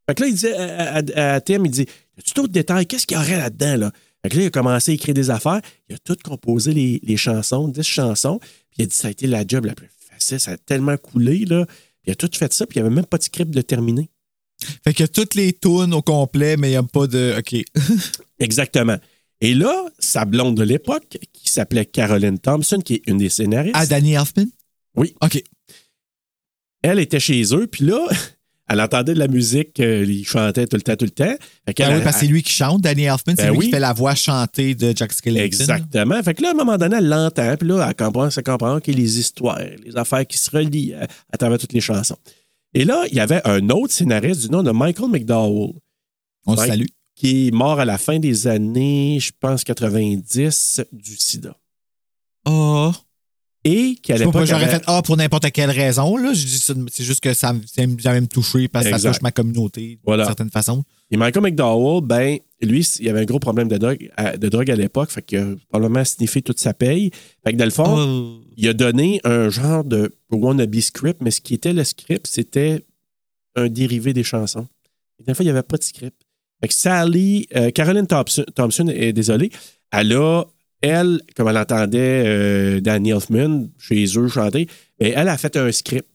Fait 0.07 0.15
que 0.15 0.21
là, 0.21 0.27
il 0.27 0.33
disait 0.33 0.55
à, 0.55 0.95
à- 0.95 1.33
à 1.35 1.41
Tim, 1.41 1.63
il 1.65 1.71
dit 1.71 1.85
As-tu 2.17 2.33
d'autres 2.33 2.53
détails? 2.53 2.85
Qu'est-ce 2.87 3.05
qu'il 3.07 3.17
y 3.17 3.19
aurait 3.19 3.37
là-dedans? 3.37 3.77
Là? 3.77 3.91
Fait 4.27 4.31
que 4.31 4.37
là, 4.39 4.43
il 4.43 4.47
a 4.47 4.49
commencé 4.49 4.91
à 4.91 4.95
écrire 4.95 5.13
des 5.13 5.29
affaires. 5.29 5.61
Il 5.87 5.95
a 5.95 5.97
tout 5.99 6.17
composé 6.21 6.73
les, 6.73 6.99
les 7.01 7.15
chansons, 7.15 7.69
10 7.69 7.81
chansons. 7.81 8.39
Puis 8.39 8.79
il 8.79 8.83
a 8.83 8.85
dit 8.87 8.95
Ça 8.95 9.07
a 9.07 9.11
été 9.11 9.25
la 9.25 9.45
job 9.47 9.63
la 9.63 9.73
plus 9.73 9.87
facile. 10.11 10.37
Ça 10.41 10.51
a 10.51 10.57
tellement 10.57 10.97
coulé. 10.97 11.45
Là. 11.45 11.65
Puis 11.65 11.75
il 12.07 12.11
a 12.11 12.15
tout 12.15 12.29
fait 12.33 12.51
ça, 12.51 12.65
puis 12.67 12.77
il 12.77 12.81
n'y 12.83 12.87
avait 12.87 12.95
même 12.95 13.05
pas 13.05 13.17
de 13.17 13.23
script 13.23 13.51
de 13.51 13.61
terminer. 13.61 14.09
Fait 14.83 14.93
que 14.93 15.05
toutes 15.05 15.35
les 15.35 15.53
tunes 15.53 15.93
au 15.93 16.01
complet, 16.01 16.57
mais 16.57 16.67
il 16.67 16.71
n'y 16.71 16.77
a 16.77 16.83
pas 16.83 17.07
de. 17.07 17.35
OK. 17.39 17.63
Exactement. 18.39 18.97
Et 19.39 19.53
là, 19.53 19.85
sa 19.97 20.25
blonde 20.25 20.57
de 20.57 20.63
l'époque, 20.63 21.17
qui 21.31 21.49
s'appelait 21.49 21.85
Caroline 21.85 22.37
Thompson, 22.39 22.79
qui 22.83 22.95
est 22.95 23.03
une 23.07 23.19
des 23.19 23.29
scénaristes, 23.29 23.75
Ah, 23.77 23.85
Danny 23.85 24.13
Elfman? 24.15 24.47
Oui. 24.95 25.15
OK. 25.21 25.41
elle 26.81 26.99
était 26.99 27.19
chez 27.21 27.43
eux, 27.53 27.67
puis 27.67 27.85
là, 27.85 28.05
elle 28.69 28.81
entendait 28.81 29.13
de 29.13 29.19
la 29.19 29.27
musique, 29.27 29.79
euh, 29.79 30.03
il 30.07 30.25
chantait 30.25 30.67
tout 30.67 30.75
le 30.75 30.81
temps, 30.81 30.95
tout 30.95 31.05
le 31.05 31.11
temps. 31.11 31.35
Fait 31.65 31.81
Ah 31.83 31.95
oui, 31.95 32.01
parce 32.03 32.15
que 32.17 32.19
c'est 32.21 32.27
lui 32.27 32.43
qui 32.43 32.51
chante, 32.51 32.81
Danny 32.81 33.03
Elfman. 33.03 33.35
C'est 33.37 33.45
Ben 33.45 33.51
lui 33.51 33.57
oui. 33.59 33.65
qui 33.65 33.71
fait 33.71 33.79
la 33.79 33.93
voix 33.93 34.13
chantée 34.15 34.75
de 34.75 34.93
Jack 34.95 35.13
Skellington. 35.13 35.45
Exactement. 35.45 36.21
Fait 36.23 36.33
que 36.33 36.41
là, 36.41 36.49
à 36.49 36.51
un 36.51 36.55
moment 36.55 36.77
donné, 36.77 36.97
elle 36.97 37.07
l'entend, 37.07 37.55
puis 37.57 37.67
là, 37.69 37.85
elle 37.87 37.95
comprend, 37.95 38.27
elle 38.29 38.43
comprend 38.43 38.79
que 38.79 38.91
les 38.91 39.19
histoires, 39.19 39.59
les 39.85 39.95
affaires 39.95 40.25
qui 40.27 40.37
se 40.37 40.49
relient 40.51 40.93
à, 40.95 41.07
à 41.31 41.37
travers 41.37 41.57
toutes 41.57 41.73
les 41.73 41.81
chansons. 41.81 42.17
Et 42.73 42.83
là, 42.83 43.05
il 43.09 43.15
y 43.15 43.19
avait 43.21 43.41
un 43.45 43.69
autre 43.69 43.93
scénariste 43.93 44.41
du 44.41 44.49
nom 44.49 44.61
de 44.63 44.71
Michael 44.71 45.09
McDowell, 45.09 45.73
On 46.45 46.51
le 46.51 46.57
salue. 46.57 46.85
qui 47.15 47.47
est 47.47 47.51
mort 47.51 47.79
à 47.79 47.85
la 47.85 47.97
fin 47.97 48.19
des 48.19 48.47
années, 48.47 49.17
je 49.21 49.31
pense, 49.39 49.63
90 49.63 50.81
du 50.91 51.15
sida. 51.15 51.55
Ah. 52.45 52.91
Et 53.69 53.95
qui, 53.95 54.13
à 54.13 54.15
Je 54.15 54.19
sais 54.19 54.23
pas 54.25 54.31
pourquoi 54.31 54.41
l'époque, 54.45 54.59
j'aurais 54.59 54.69
fait 54.71 54.83
Ah 54.87 55.01
pour 55.03 55.17
n'importe 55.17 55.51
quelle 55.51 55.69
raison. 55.71 56.15
Là. 56.17 56.33
Je 56.33 56.45
dis 56.45 56.59
ça, 56.59 56.73
C'est 56.91 57.03
juste 57.03 57.19
que 57.21 57.33
ça, 57.33 57.53
me- 57.53 57.61
ça 57.67 57.85
me- 57.85 58.27
touché 58.27 58.67
parce 58.67 58.85
que 58.87 58.97
ça 58.97 59.09
touche 59.11 59.21
ma 59.21 59.31
communauté 59.31 59.99
Voilà. 60.05 60.23
d'une 60.23 60.27
certaine 60.29 60.49
façon. 60.51 60.83
Et 61.11 61.17
Michael 61.17 61.43
McDowell, 61.43 62.01
ben, 62.03 62.37
lui, 62.61 62.81
il 62.99 63.09
avait 63.09 63.21
un 63.21 63.25
gros 63.25 63.39
problème 63.39 63.67
de 63.67 63.77
drogue 63.77 64.09
à, 64.17 64.37
de 64.37 64.49
drogue 64.49 64.69
à 64.71 64.75
l'époque, 64.75 65.09
fait 65.11 65.21
qu'il 65.21 65.37
a 65.39 65.47
probablement 65.69 66.03
sniffé 66.05 66.41
toute 66.41 66.59
sa 66.59 66.73
paye. 66.73 67.11
Fait 67.43 67.53
que 67.53 67.57
dans 67.57 67.65
le 67.65 67.71
fond, 67.71 67.85
Oh. 67.97 68.41
il 68.57 68.67
a 68.67 68.73
donné 68.73 69.19
un 69.23 69.49
genre 69.49 69.83
de 69.83 70.13
wannabe 70.31 70.79
script, 70.79 71.21
mais 71.21 71.31
ce 71.31 71.41
qui 71.41 71.53
était 71.53 71.73
le 71.73 71.83
script, 71.83 72.27
c'était 72.27 72.85
un 73.55 73.67
dérivé 73.69 74.13
des 74.13 74.23
chansons. 74.23 74.67
Et 75.19 75.23
des 75.23 75.33
fois, 75.33 75.43
il 75.43 75.47
n'y 75.47 75.51
avait 75.51 75.63
pas 75.63 75.77
de 75.77 75.83
script. 75.83 76.15
Fait 76.61 76.67
que 76.67 76.73
Sally, 76.73 77.47
euh, 77.55 77.69
Caroline 77.71 78.07
Thompson, 78.07 78.43
Thompson 78.55 78.87
est 78.89 79.13
désolée, 79.13 79.49
elle 79.91 80.13
a, 80.13 80.43
elle, 80.81 81.21
comme 81.35 81.47
elle 81.49 81.57
entendait 81.57 82.23
euh, 82.25 82.79
Danny 82.81 83.11
Elfman 83.11 83.67
chez 83.79 84.05
eux 84.17 84.27
chanter, 84.27 84.67
ben, 84.99 85.13
elle 85.15 85.27
a 85.29 85.37
fait 85.37 85.55
un 85.57 85.71
script. 85.71 86.07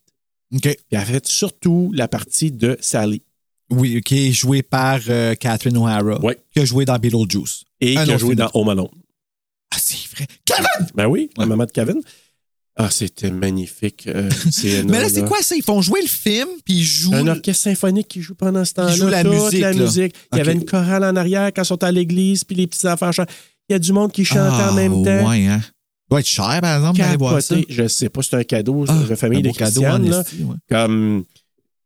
OK. 0.55 0.61
Puis 0.63 0.77
elle 0.91 0.99
a 0.99 1.05
fait 1.05 1.27
surtout 1.27 1.91
la 1.95 2.09
partie 2.09 2.51
de 2.53 2.77
Sally. 2.81 3.23
Oui, 3.71 4.01
qui 4.03 4.29
est 4.29 4.33
joué 4.33 4.63
par 4.63 5.01
euh, 5.09 5.35
Catherine 5.35 5.77
O'Hara, 5.79 6.21
Ouais. 6.23 6.37
qui 6.53 6.61
a 6.61 6.65
joué 6.65 6.85
dans 6.85 6.99
Beetlejuice. 6.99 7.65
Et 7.81 7.95
qui 7.95 7.99
a 8.13 8.19
joué 8.19 8.35
dans 8.35 8.51
Home 8.55 8.69
Alone. 8.69 8.89
Ah, 9.75 9.79
c'est 9.81 9.97
vrai. 10.15 10.27
Kevin! 10.45 10.87
Ben 10.95 11.07
oui, 11.07 11.31
la 11.39 11.45
Ouais. 11.45 11.49
maman 11.49 11.65
de 11.65 11.71
Kevin. 11.71 12.01
Ah, 12.77 12.91
c'était 12.91 13.31
magnifique. 13.31 14.07
euh, 14.09 14.29
Mais 14.89 15.01
là, 15.01 15.09
c'est 15.09 15.25
quoi 15.25 15.39
ça? 15.43 15.55
Ils 15.57 15.63
font 15.63 15.81
jouer 15.83 16.01
le 16.03 16.09
film, 16.09 16.49
puis 16.65 16.75
ils 16.77 16.83
jouent. 16.85 17.15
Un 17.15 17.27
orchestre 17.29 17.63
symphonique 17.65 18.09
qui 18.09 18.21
joue 18.23 18.35
pendant 18.35 18.65
ce 18.65 18.75
temps-là. 18.75 18.95
joue 18.95 19.09
la 19.09 19.23
toute 19.25 19.33
musique, 19.33 19.61
la 19.61 19.73
musique. 19.75 20.15
Il 20.33 20.39
y 20.39 20.41
avait 20.41 20.53
une 20.53 20.65
chorale 20.65 21.05
en 21.05 21.17
arrière 21.17 21.51
quand 21.55 21.63
ils 21.63 21.67
sont 21.67 21.83
à 21.85 21.93
l'église, 21.93 22.45
puis 22.45 22.57
les 22.57 22.67
petits 22.67 22.87
enfants 22.89 23.13
chantent. 23.13 23.31
Il 23.73 23.77
y 23.77 23.77
a 23.77 23.79
du 23.79 23.93
monde 23.95 24.13
qui 24.13 24.23
chante 24.25 24.51
Ah, 24.53 24.71
en 24.71 24.75
même 24.75 25.03
temps. 25.03 25.31
Ouais, 25.31 25.47
hein. 25.47 25.63
doit 26.11 26.21
être 26.21 26.27
cher, 26.29 26.59
par 26.61 26.77
exemple, 26.77 26.99
d'aller 26.99 27.17
voir 27.17 27.41
ça. 27.41 27.55
Je 27.71 27.89
sais 27.89 28.11
pas, 28.11 28.21
c'est 28.23 28.37
un 28.37 28.45
cadeau 28.45 28.85
Ah, 28.87 28.93
de 29.09 29.15
famille 29.15 29.39
un 29.39 29.43
de 29.43 29.49
beau 29.49 29.55
cadeau 29.55 29.81
en 29.87 29.99
Christiane. 29.99 30.11
là. 30.11 30.21
esti, 30.21 30.43
ouais. 30.45 30.57
Comme. 30.69 31.25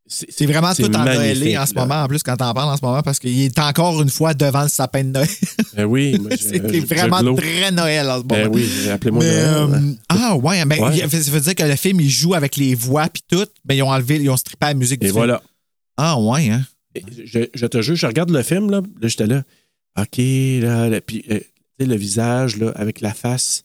C'est 0.08 0.46
vraiment 0.46 0.72
tout 0.74 0.84
en 0.94 1.04
Noël 1.04 1.58
en 1.58 1.66
ce 1.66 1.74
là. 1.74 1.80
moment, 1.80 2.02
en 2.02 2.06
plus, 2.08 2.22
quand 2.22 2.36
t'en 2.36 2.52
parles 2.54 2.68
en 2.70 2.76
ce 2.76 2.84
moment, 2.84 3.02
parce 3.02 3.18
qu'il 3.18 3.40
est 3.40 3.58
encore 3.58 4.00
une 4.02 4.08
fois 4.08 4.34
devant 4.34 4.62
le 4.62 4.68
sapin 4.68 5.02
de 5.04 5.10
Noël. 5.10 5.28
Ben 5.76 5.84
oui, 5.84 6.16
moi, 6.20 6.30
je- 6.32 6.36
C'était 6.36 6.80
vraiment 6.80 7.18
je 7.18 7.40
très 7.40 7.70
Noël 7.72 8.08
en 8.08 8.18
ce 8.18 8.22
moment. 8.22 8.28
Ben 8.28 8.48
oui, 8.52 8.68
appelez-moi 8.90 9.22
Mais, 9.24 9.42
Noël. 9.42 9.82
euh, 9.84 9.92
ah 10.08 10.36
ouais, 10.36 10.64
mais 10.64 10.80
Ouais. 10.80 10.96
il- 10.98 11.10
ça 11.10 11.30
veut 11.30 11.40
dire 11.40 11.54
que 11.54 11.62
le 11.64 11.76
film, 11.76 12.00
il 12.00 12.08
joue 12.08 12.34
avec 12.34 12.56
les 12.56 12.74
voix 12.76 13.08
puis 13.08 13.22
tout. 13.28 13.46
Ben, 13.64 13.74
ils 13.74 13.82
ont 13.82 13.90
enlevé, 13.90 14.16
ils 14.16 14.30
ont 14.30 14.36
strippé 14.36 14.66
la 14.66 14.74
musique 14.74 15.02
Et 15.02 15.06
du 15.06 15.12
voilà. 15.12 15.38
film. 15.38 15.48
Ah 15.98 16.18
ouais, 16.20 16.50
hein? 16.50 16.62
Je, 17.24 17.40
je 17.54 17.66
te 17.66 17.82
jure, 17.82 17.94
je 17.96 18.06
regarde 18.06 18.30
le 18.30 18.42
film, 18.42 18.70
là, 18.70 18.80
là 19.00 19.08
j'étais 19.08 19.26
là. 19.26 19.42
OK, 19.98 20.18
là, 20.18 20.88
là, 20.88 21.00
puis 21.00 21.24
euh, 21.30 21.40
sais, 21.80 21.86
le 21.86 21.96
visage, 21.96 22.56
là, 22.56 22.72
avec 22.76 23.00
la 23.00 23.14
face, 23.14 23.64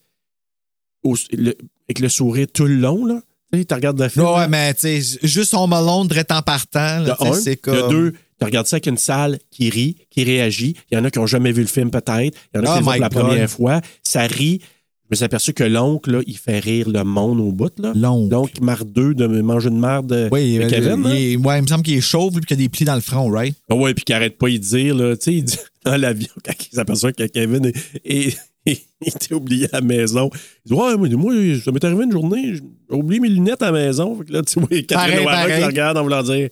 au- 1.03 1.15
le- 1.31 1.55
avec 1.87 1.99
le 1.99 2.09
sourire 2.09 2.47
tout 2.53 2.65
le 2.65 2.75
long, 2.75 3.05
là. 3.05 3.21
Tu 3.53 3.65
regardes 3.73 3.99
le 3.99 4.07
film. 4.07 4.25
Ouais, 4.25 4.47
mais 4.47 4.73
tu 4.73 5.01
sais, 5.01 5.19
juste 5.23 5.53
Home 5.53 5.73
Alone, 5.73 6.07
direct 6.07 6.31
en 6.31 6.41
partant, 6.41 6.99
là, 6.99 7.17
de 7.19 7.27
un, 7.27 7.33
c'est 7.33 7.59
de 7.67 7.89
deux, 7.89 8.13
Tu 8.39 8.45
regardes 8.45 8.65
ça 8.65 8.77
avec 8.77 8.87
une 8.87 8.97
salle 8.97 9.37
qui 9.51 9.69
rit, 9.69 9.97
qui 10.09 10.23
réagit. 10.23 10.75
Il 10.89 10.95
y 10.95 10.97
en 10.97 11.03
a 11.03 11.11
qui 11.11 11.19
n'ont 11.19 11.27
jamais 11.27 11.51
vu 11.51 11.61
le 11.61 11.67
film, 11.67 11.91
peut-être. 11.91 12.37
Il 12.53 12.57
y 12.57 12.59
en 12.59 12.63
a 12.63 12.69
Oh 12.69 12.73
qui 12.73 12.77
le 12.79 12.83
voient 12.85 12.93
pour 12.93 13.01
la 13.01 13.09
première 13.09 13.49
fois. 13.51 13.81
Ça 14.03 14.21
rit. 14.21 14.61
Je 15.03 15.07
me 15.11 15.15
suis 15.17 15.25
aperçu 15.25 15.51
que 15.53 15.63
l'oncle, 15.65 16.09
là, 16.11 16.21
il 16.25 16.37
fait 16.37 16.57
rire 16.59 16.89
le 16.89 17.03
monde 17.03 17.39
au 17.41 17.51
bout. 17.51 17.71
là. 17.77 17.91
L'oncle. 17.93 18.33
L'oncle 18.33 18.63
mardeux 18.63 19.13
de 19.13 19.27
manger 19.27 19.67
une 19.69 19.79
merde 19.79 20.29
Oui, 20.31 20.57
de 20.57 20.63
euh, 20.63 20.69
Kevin. 20.69 21.03
il, 21.07 21.11
est- 21.33 21.35
ouais, 21.35 21.59
il 21.59 21.63
me 21.63 21.67
semble 21.67 21.83
qu'il 21.83 21.97
est 21.97 22.01
chauve 22.01 22.31
puis 22.31 22.45
qu'il 22.45 22.53
a 22.55 22.57
des 22.57 22.69
plis 22.69 22.85
dans 22.85 22.95
le 22.95 23.01
front, 23.01 23.29
right? 23.29 23.53
Ah 23.69 23.75
ouais, 23.75 23.93
puis 23.93 24.05
qu'il 24.05 24.15
arrête 24.15 24.37
pas 24.37 24.47
de 24.49 24.57
dire, 24.57 24.95
là, 24.95 25.15
tu 25.17 25.23
sais, 25.25 25.33
il 25.33 25.43
dit 25.43 25.57
dans 25.85 25.97
l'avion, 25.97 26.29
quand 26.45 26.53
il 26.71 26.75
s'aperçoit 26.75 27.11
que 27.13 27.23
Kevin 27.27 27.65
est, 27.65 27.75
est- 28.05 28.37
est- 28.65 28.85
était 29.05 29.33
oublié 29.33 29.65
à 29.73 29.79
la 29.79 29.81
maison. 29.81 30.29
Il 30.65 30.69
dit 30.71 30.73
Ouais, 30.79 30.95
moi, 30.97 31.07
moi, 31.09 31.33
ça 31.63 31.71
m'est 31.71 31.83
arrivé 31.83 32.03
une 32.03 32.11
journée, 32.11 32.53
j'ai 32.55 32.61
oublié 32.95 33.19
mes 33.19 33.29
lunettes 33.29 33.61
à 33.61 33.71
la 33.71 33.85
maison. 33.87 34.15
Fait 34.17 34.25
que 34.25 34.33
là, 34.33 34.41
tu 34.43 34.59
vois, 34.59 34.69
Catherine 34.83 35.19
O'Hara 35.25 35.47
qui 35.57 35.63
regarde 35.63 35.97
en 35.97 36.03
voulant 36.03 36.23
dire 36.23 36.49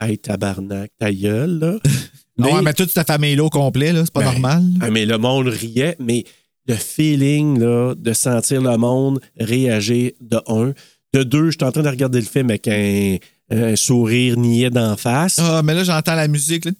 Hey, 0.00 0.18
tabarnak, 0.18 0.90
ta 0.98 1.12
gueule, 1.12 1.58
là. 1.60 1.78
Mais, 2.38 2.50
ouais, 2.50 2.62
mais 2.62 2.72
toute 2.72 2.88
cette 2.88 3.06
famille-là 3.06 3.44
au 3.44 3.50
complet, 3.50 3.92
là, 3.92 4.00
c'est 4.04 4.12
pas 4.12 4.20
Ben, 4.20 4.32
normal. 4.32 4.64
Ah, 4.80 4.90
mais 4.90 5.04
le 5.04 5.18
monde 5.18 5.48
riait, 5.48 5.96
mais 6.00 6.24
le 6.66 6.74
feeling 6.76 7.58
là, 7.60 7.94
de 7.94 8.12
sentir 8.14 8.62
le 8.62 8.74
monde 8.78 9.20
réagir 9.38 10.12
de 10.20 10.38
un. 10.48 10.72
De 11.12 11.22
deux, 11.24 11.50
j'étais 11.50 11.64
en 11.66 11.72
train 11.72 11.82
de 11.82 11.88
regarder 11.90 12.18
le 12.20 12.24
film 12.26 12.48
avec 12.48 12.66
un, 12.68 13.18
un 13.50 13.76
sourire 13.76 14.38
niais 14.38 14.70
d'en 14.70 14.96
face. 14.96 15.38
Ah, 15.40 15.60
mais 15.62 15.74
là, 15.74 15.84
j'entends 15.84 16.14
la 16.14 16.26
musique. 16.26 16.64
Là. 16.64 16.72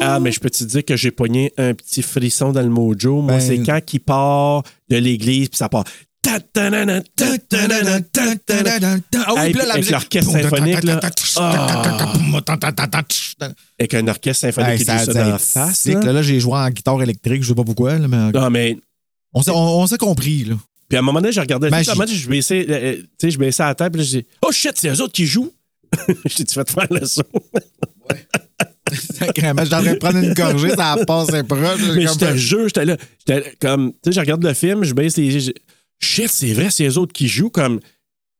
Ah, 0.00 0.18
mais 0.20 0.32
je 0.32 0.40
peux 0.40 0.50
te 0.50 0.64
dire 0.64 0.84
que 0.84 0.96
j'ai 0.96 1.10
pogné 1.10 1.52
un 1.56 1.74
petit 1.74 2.02
frisson 2.02 2.52
dans 2.52 2.60
le 2.60 2.68
mojo. 2.68 3.22
Moi, 3.22 3.34
Ben- 3.34 3.40
c'est 3.40 3.58
quand 3.62 3.80
il 3.92 4.00
part 4.00 4.62
de 4.88 4.96
l'église, 4.96 5.48
puis 5.48 5.56
ça 5.58 5.68
part. 5.68 5.84
Ah 6.24 6.38
oui, 9.44 9.52
là, 9.52 9.64
la 9.66 9.74
avec 9.74 9.90
l'orchestre 9.90 10.30
symphonique, 10.30 10.84
là. 10.84 11.00
Ah. 11.36 11.82
Avec 13.78 13.94
un 13.94 14.08
orchestre 14.08 14.40
symphonique 14.40 14.70
Hey, 14.70 14.78
qui 14.78 14.84
ça 14.84 14.98
ça 15.04 15.12
d'en 15.12 15.34
être 15.34 15.40
face. 15.40 15.86
là. 15.86 16.00
là. 16.00 16.12
Là, 16.12 16.22
j'ai 16.22 16.40
joué 16.40 16.54
en 16.54 16.70
guitare 16.70 17.02
électrique, 17.02 17.42
je 17.42 17.48
sais 17.48 17.54
pas 17.54 17.64
pourquoi, 17.64 17.98
là, 17.98 18.08
mais 18.08 18.30
Non, 18.32 18.50
mais 18.50 18.78
on 19.34 19.42
s'est, 19.42 19.50
on, 19.50 19.82
on 19.82 19.86
compris. 19.98 20.44
Là. 20.44 20.56
Puis 20.88 20.96
à 20.96 21.00
un 21.00 21.02
moment 21.02 21.20
donné, 21.20 21.32
je 21.32 21.40
regardais 21.40 21.70
je 22.14 22.28
baissais, 22.28 22.66
euh, 22.68 22.96
tu 22.96 23.06
sais, 23.18 23.30
je 23.30 23.38
baissais 23.38 23.62
la 23.62 23.74
tête, 23.74 23.92
puis 23.92 24.00
là, 24.00 24.06
je 24.06 24.18
dis 24.18 24.26
Oh 24.42 24.52
shit, 24.52 24.72
c'est 24.76 24.88
eux 24.90 25.00
autres 25.00 25.12
qui 25.12 25.26
jouent. 25.26 25.52
J'ai 26.26 26.44
dit, 26.44 26.54
fais 26.54 26.64
te 26.64 26.70
faire 26.72 26.86
le 26.90 27.06
saut. 27.06 27.22
Sacrément, 28.92 29.62
J'étais 29.64 29.76
en 29.76 29.82
train 29.82 29.92
de 29.94 29.98
prendre 29.98 30.18
une 30.18 30.34
gorgée, 30.34 30.70
ça 30.70 30.96
passe 31.06 31.28
proche. 31.48 31.80
Mais 31.94 32.06
je 32.06 32.18
te 32.18 32.36
jure, 32.36 32.68
j'étais 32.68 32.84
là. 32.84 32.96
J'étais 33.26 33.54
comme, 33.60 33.92
tu 33.92 33.98
sais, 34.06 34.12
je 34.12 34.20
regarde 34.20 34.44
le 34.44 34.52
film, 34.54 34.84
je 34.84 34.92
baisse 34.94 35.16
les 35.16 35.40
je- 35.40 35.52
Shit, 35.98 36.28
c'est 36.28 36.52
vrai, 36.52 36.68
c'est 36.70 36.86
eux 36.86 36.98
autres 36.98 37.12
qui 37.12 37.28
jouent. 37.28 37.48
Comme, 37.50 37.80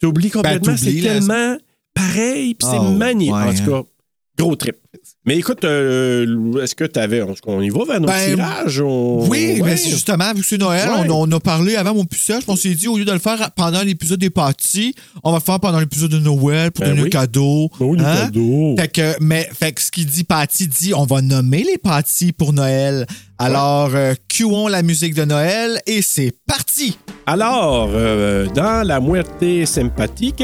t'oublies 0.00 0.30
complètement, 0.30 0.72
Ben, 0.72 0.76
t'oublies, 0.78 1.00
c'est 1.02 1.08
tellement 1.08 1.56
pareil, 1.94 2.54
puis 2.54 2.68
c'est 2.68 2.78
Oh, 2.78 2.90
magnifique. 2.90 3.32
ouais, 3.34 3.42
en 3.42 3.54
tout 3.54 3.70
cas, 3.70 3.88
gros 4.36 4.56
trip. 4.56 4.76
Mais 5.24 5.36
écoute, 5.36 5.64
euh, 5.64 6.60
est-ce 6.62 6.74
que 6.74 6.84
tu 6.84 6.98
avais. 6.98 7.22
On 7.46 7.60
y 7.60 7.70
va 7.70 7.84
vers 7.84 8.00
nos 8.00 8.08
Ben, 8.08 8.34
tirages? 8.34 8.80
on- 8.80 9.28
Oui, 9.28 9.58
Ouais. 9.60 9.62
mais 9.70 9.76
c'est 9.76 9.90
justement, 9.90 10.32
vu 10.34 10.40
que 10.40 10.46
c'est 10.46 10.58
Noël, 10.58 10.88
Ouais. 10.88 11.06
on, 11.10 11.28
on 11.28 11.32
a 11.32 11.38
parlé 11.40 11.76
avant 11.76 11.94
mon 11.94 12.04
puissage, 12.04 12.42
on 12.48 12.56
s'est 12.56 12.74
dit, 12.74 12.88
au 12.88 12.96
lieu 12.98 13.04
de 13.04 13.12
le 13.12 13.20
faire 13.20 13.50
pendant 13.52 13.82
l'épisode 13.82 14.18
des 14.18 14.30
parties, 14.30 14.94
on 15.22 15.30
va 15.30 15.38
le 15.38 15.42
faire 15.44 15.60
pendant 15.60 15.78
l'épisode 15.78 16.10
de 16.10 16.18
Noël 16.18 16.72
pour 16.72 16.84
Ben 16.84 16.90
donner 16.90 17.02
oui. 17.04 17.10
cadeau. 17.10 17.70
Ben 17.78 17.86
oui, 17.86 17.98
le 17.98 18.04
Hein? 18.04 18.16
cadeau. 18.16 18.74
Fait 18.78 18.88
que, 18.88 19.14
mais, 19.20 19.48
fait 19.58 19.72
que 19.72 19.80
ce 19.80 19.90
qu'il 19.92 20.06
dit, 20.06 20.24
Patty 20.24 20.66
dit, 20.66 20.92
on 20.94 21.04
va 21.04 21.22
nommer 21.22 21.62
les 21.62 21.78
parties 21.78 22.32
pour 22.32 22.52
Noël. 22.52 23.06
Alors, 23.38 23.90
euh, 23.94 24.14
cuons 24.28 24.66
la 24.68 24.82
musique 24.82 25.14
de 25.14 25.24
Noël 25.24 25.80
et 25.86 26.02
c'est 26.02 26.32
parti! 26.46 26.96
Alors, 27.26 27.90
euh, 27.92 28.46
dans 28.54 28.86
La 28.86 28.98
Muerte 29.00 29.44
Sympathique, 29.66 30.42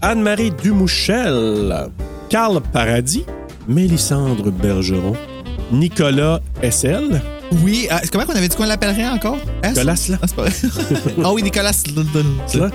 Anne-Marie 0.00 0.52
Dumouchel, 0.62 1.88
Carl 2.28 2.60
Paradis, 2.72 3.24
Mélissandre 3.68 4.50
Bergeron, 4.50 5.14
Nicolas 5.70 6.40
SL, 6.62 7.20
Oui, 7.62 7.86
euh, 7.90 7.96
comment 8.10 8.24
qu'on 8.24 8.34
avait 8.34 8.48
dit 8.48 8.56
qu'on 8.56 8.66
l'appellerait 8.66 9.08
encore? 9.08 9.38
S? 9.62 9.70
Nicolas 9.70 9.94
là. 10.08 10.18
Ah, 10.20 10.26
c'est 10.26 10.36
pas 10.36 10.42
vrai. 10.42 10.52
ah 11.24 11.32
oui, 11.32 11.42
Nicolas. 11.42 11.72
Là. 12.54 12.70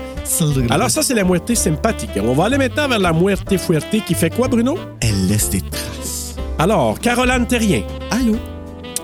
Alors 0.70 0.90
ça, 0.90 1.02
c'est 1.02 1.14
La 1.14 1.24
Muerte 1.24 1.54
Sympathique. 1.54 2.10
On 2.22 2.32
va 2.32 2.46
aller 2.46 2.58
maintenant 2.58 2.88
vers 2.88 2.98
La 2.98 3.12
Muerte 3.12 3.56
Fuerte 3.56 3.86
qui 4.06 4.14
fait 4.14 4.30
quoi, 4.34 4.48
Bruno? 4.48 4.78
Elle 5.00 5.26
laisse 5.28 5.50
des 5.50 5.60
traces. 5.60 6.36
Alors, 6.58 6.98
Caroline 7.00 7.46
Terrien, 7.46 7.82
Allô? 8.10 8.36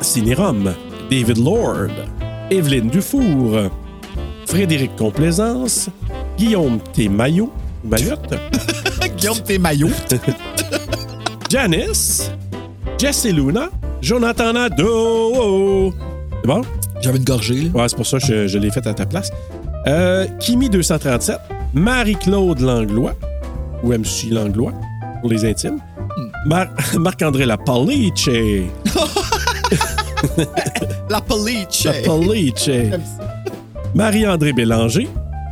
Cinérum, 0.01 0.73
David 1.11 1.39
Lord, 1.39 1.91
Evelyne 2.51 2.89
Dufour, 2.89 3.71
Frédéric 4.47 4.97
Complaisance, 4.97 5.89
Guillaume 6.37 6.79
T. 6.93 7.09
Maillot, 7.09 7.53
Mayotte, 7.85 8.35
Guillaume, 9.17 9.39
t'es 9.45 9.59
maillot. 9.59 9.91
Janice, 11.59 12.33
Jesse 12.99 13.27
Luna, 13.27 13.69
Jonathan 14.03 14.55
Nadeau. 14.55 15.95
C'est 16.43 16.49
bon? 16.49 16.63
J'avais 17.01 17.19
une 17.19 17.25
gorgée, 17.25 17.61
là. 17.61 17.71
Ouais, 17.81 17.89
c'est 17.89 17.95
pour 17.95 18.07
ça 18.09 18.19
que 18.19 18.27
je, 18.27 18.49
je 18.49 18.59
l'ai 18.59 18.73
fait 18.73 18.85
à 18.89 18.93
ta 18.93 19.07
place. 19.07 19.31
Euh, 19.87 20.27
Kimi 20.41 20.69
237, 20.69 21.39
Marie-Claude 21.73 22.59
Langlois, 22.59 23.15
ou 23.85 23.93
MC 23.93 24.31
Langlois, 24.33 24.73
pour 25.21 25.31
les 25.31 25.45
intimes. 25.49 25.79
Mar- 26.45 26.67
Marc-André 26.99 27.47
Lapalice. 27.47 28.29
La 31.09 31.21
police. 31.29 31.85
Lapalice. 31.85 32.71
Marie-André 33.95 34.53
Bélanger, 34.53 35.07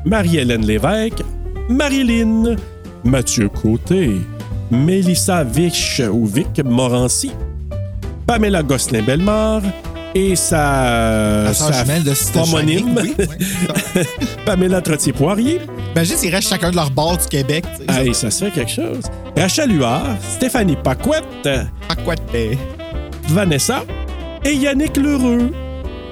Marie-Hélène 0.05 0.67
Lévesque, 0.67 1.23
Marilyn, 1.69 2.57
Mathieu 3.05 3.49
Côté, 3.49 4.17
Mélissa 4.73 5.45
Vich 5.45 6.01
ou 6.11 6.25
Vic 6.25 6.65
Morancy, 6.65 7.31
Pamela 8.27 8.63
Gosselin-Bellemare 8.63 9.63
et 10.15 10.35
sa, 10.35 11.45
La 11.45 11.53
sa 11.53 11.85
de 11.85 12.39
homonyme, 12.39 12.99
Shining, 12.99 13.15
oui, 13.19 13.27
oui. 13.97 14.03
Pamela 14.47 14.81
Trottier-Poirier. 14.81 15.61
Imagine 15.95 16.17
s'ils 16.17 16.35
restent 16.35 16.49
chacun 16.49 16.71
de 16.71 16.77
leur 16.77 16.91
bord 16.91 17.19
du 17.19 17.27
Québec. 17.27 17.65
Hey, 17.87 18.15
ça 18.15 18.31
serait 18.31 18.51
quelque 18.51 18.71
chose. 18.71 19.05
Rachel 19.37 19.77
Huard, 19.77 20.17
Stéphanie 20.37 20.77
Paquette, 20.83 21.49
quoi 22.03 22.17
t'es? 22.33 22.57
Vanessa 23.29 23.85
et 24.43 24.55
Yannick 24.55 24.97
Lheureux. 24.97 25.53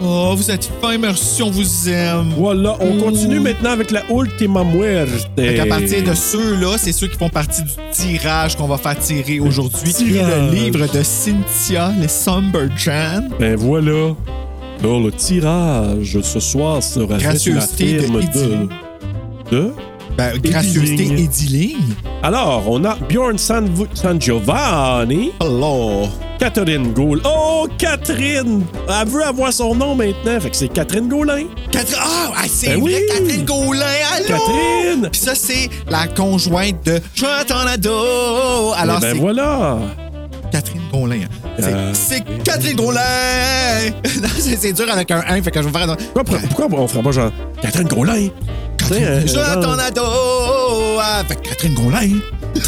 Oh, 0.03 0.33
vous 0.35 0.51
êtes 0.51 0.71
fin, 0.81 0.97
merci, 0.97 1.43
on 1.43 1.51
vous 1.51 1.89
aime. 1.89 2.33
Voilà, 2.37 2.77
on 2.81 2.97
Ouh. 2.97 3.03
continue 3.03 3.39
maintenant 3.39 3.73
avec 3.73 3.91
la 3.91 4.03
Ultima 4.11 4.65
Muerte. 4.65 5.29
Fait 5.37 5.55
qu'à 5.55 5.67
partir 5.67 6.03
de 6.03 6.15
ceux-là, 6.15 6.77
c'est 6.79 6.93
ceux 6.93 7.09
qui 7.09 7.19
font 7.19 7.29
partie 7.29 7.63
du 7.63 7.71
tirage 7.93 8.57
qu'on 8.57 8.67
va 8.67 8.79
faire 8.79 8.99
tirer 8.99 9.41
aujourd'hui, 9.41 9.93
qui 9.93 10.17
est 10.17 10.23
le 10.23 10.55
livre 10.55 10.87
de 10.91 11.03
Cynthia, 11.03 11.93
les 12.01 12.09
Sumberjan. 12.09 13.29
Ben 13.39 13.57
voilà. 13.57 14.15
Alors, 14.83 15.01
le 15.01 15.13
tirage 15.13 16.19
ce 16.23 16.41
soir 16.41 16.83
sera 16.83 17.19
fait 17.19 17.51
la 17.51 17.61
firme 17.61 18.21
de... 18.21 18.69
de... 19.51 19.73
Ben, 20.17 20.39
gracieuseté. 20.39 21.05
Ediling. 21.23 21.77
Alors, 22.23 22.65
on 22.69 22.85
a 22.85 22.95
Bjorn 23.09 23.39
San, 23.39 23.69
San 23.95 24.21
Giovanni, 24.21 25.33
Hello. 25.41 26.09
Catherine 26.39 26.93
Gaulin. 26.95 27.21
Oh, 27.25 27.69
Catherine! 27.79 28.65
Elle 28.89 29.09
veut 29.09 29.25
avoir 29.25 29.53
son 29.53 29.75
nom 29.75 29.95
maintenant, 29.95 30.41
fait 30.41 30.51
que 30.51 30.57
c'est 30.57 30.69
Catherine 30.69 31.09
Gaulin. 31.09 31.45
Catherine. 31.71 31.99
Ah, 32.03 32.33
ah, 32.37 32.43
c'est 32.49 32.69
Ben 32.77 32.81
oui. 32.83 32.97
Catherine 33.09 33.45
Gaulin. 33.45 33.87
Allô? 34.17 34.27
Catherine! 34.27 35.09
Puis 35.13 35.21
ça, 35.21 35.35
c'est 35.35 35.69
la 35.89 36.07
conjointe 36.09 36.85
de 36.87 36.99
Jonathan 37.15 37.65
Nadeau. 37.65 38.73
Alors, 38.77 38.99
Eh 38.99 39.13
ben 39.13 39.19
voilà! 39.19 39.79
Catherine 40.51 40.81
Gaulin. 40.93 41.21
C'est- 41.59 41.67
Euh, 41.73 41.91
C'est 41.95 42.25
Catherine 42.43 42.77
Gaulin! 42.77 43.01
Non, 44.23 44.29
c'est 44.39 44.57
c'est 44.57 44.73
dur 44.73 44.87
avec 44.91 45.11
un 45.11 45.23
1, 45.29 45.43
fait 45.43 45.51
que 45.51 45.63
je 45.63 45.69
vais 45.69 45.79
faire 45.79 45.91
un. 45.91 45.97
Pourquoi, 46.15 46.39
pourquoi 46.49 46.81
on 46.81 46.89
ferait 46.89 47.03
pas 47.03 47.13
genre 47.13 47.31
Catherine 47.63 47.87
Gaulin? 47.89 48.29
Nadeau! 49.77 50.03
Ah, 51.01 51.23
fait 51.27 51.37
que 51.37 51.49
Catherine 51.49 51.75
Gaulin. 51.75 52.19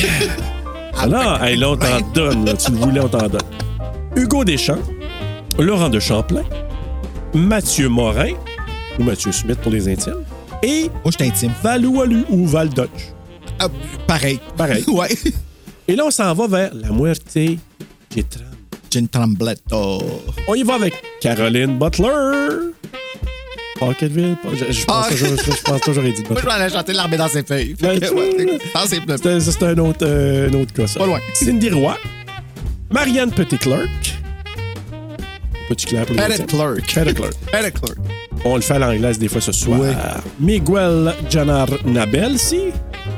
Ah 0.95 1.07
là, 1.07 1.41
hey, 1.43 1.57
là, 1.57 1.71
on 1.71 1.77
t'en 1.77 2.01
donne. 2.15 2.45
là. 2.45 2.53
Tu 2.55 2.71
le 2.71 2.77
voulais, 2.77 3.01
on 3.01 3.09
t'en 3.09 3.27
donne. 3.27 3.41
Hugo 4.15 4.45
Deschamps, 4.45 4.79
Laurent 5.59 5.89
de 5.89 5.99
Champlain, 5.99 6.45
Mathieu 7.35 7.89
Morin, 7.89 8.35
ou 8.99 9.03
Mathieu 9.03 9.33
Smith 9.33 9.59
pour 9.63 9.73
les 9.73 9.89
intimes, 9.89 10.23
et 10.63 10.91
Moi, 11.03 11.11
je. 11.19 11.49
Valoualu 11.63 12.25
ou 12.29 12.47
Val 12.47 12.69
Dodge. 12.69 12.89
Ah, 13.59 13.69
pareil. 14.07 14.39
Pareil. 14.57 14.85
ouais. 14.89 15.09
Et 15.89 15.97
là, 15.97 16.05
on 16.07 16.11
s'en 16.11 16.33
va 16.35 16.47
vers 16.47 16.75
la 16.75 16.91
Muerte. 16.91 17.37
Gin 18.91 19.09
Trambletto. 19.09 20.03
On 20.47 20.55
y 20.55 20.63
va 20.63 20.75
avec 20.75 20.95
Caroline 21.21 21.79
Butler. 21.79 22.73
Pocketville. 23.87 24.37
Je, 24.55 24.73
je 24.73 24.85
pense 24.85 25.07
Ah. 25.07 25.11
toujours, 25.11 25.29
je, 25.37 25.53
je 25.53 25.62
pense 25.62 25.81
toujours 25.81 26.05
Edith 26.05 26.29
Moi, 26.31 26.40
je 26.40 26.47
vais 26.47 26.53
aller 26.53 26.73
chanter 26.73 26.92
l'armée 26.92 27.16
dans 27.16 27.29
ses 27.29 27.42
feuilles. 27.42 27.75
Ben, 27.81 27.99
c'est- 28.01 29.62
un 29.64 29.79
autre, 29.79 29.99
euh, 30.03 30.49
un 30.51 30.55
autre 30.55 30.73
cas, 30.73 30.87
ça. 30.87 30.99
Pas 31.01 31.07
loin. 31.07 31.21
Cindy 31.35 31.71
Roy. 31.71 31.97
Marianne 32.90 33.31
Petit-Clerc. 33.33 33.88
Petit 35.68 35.87
clair 35.87 36.05
pour 36.07 36.14
les 36.16 36.23
Pettit 36.23 36.42
intimes. 36.42 36.47
Clerk. 36.59 36.75
Petit 36.77 37.14
Clerc. 37.14 37.31
Pettit 37.53 37.73
Clerk. 37.81 37.99
On 38.45 38.57
le 38.57 38.62
fait 38.62 38.75
à 38.75 38.79
l'anglaise 38.81 39.18
des 39.18 39.29
fois 39.29 39.40
ce 39.40 39.53
soir. 39.53 39.81
Miguel 40.40 41.14
Janar 41.31 41.68
Nabel, 41.85 42.38
si. 42.38 42.61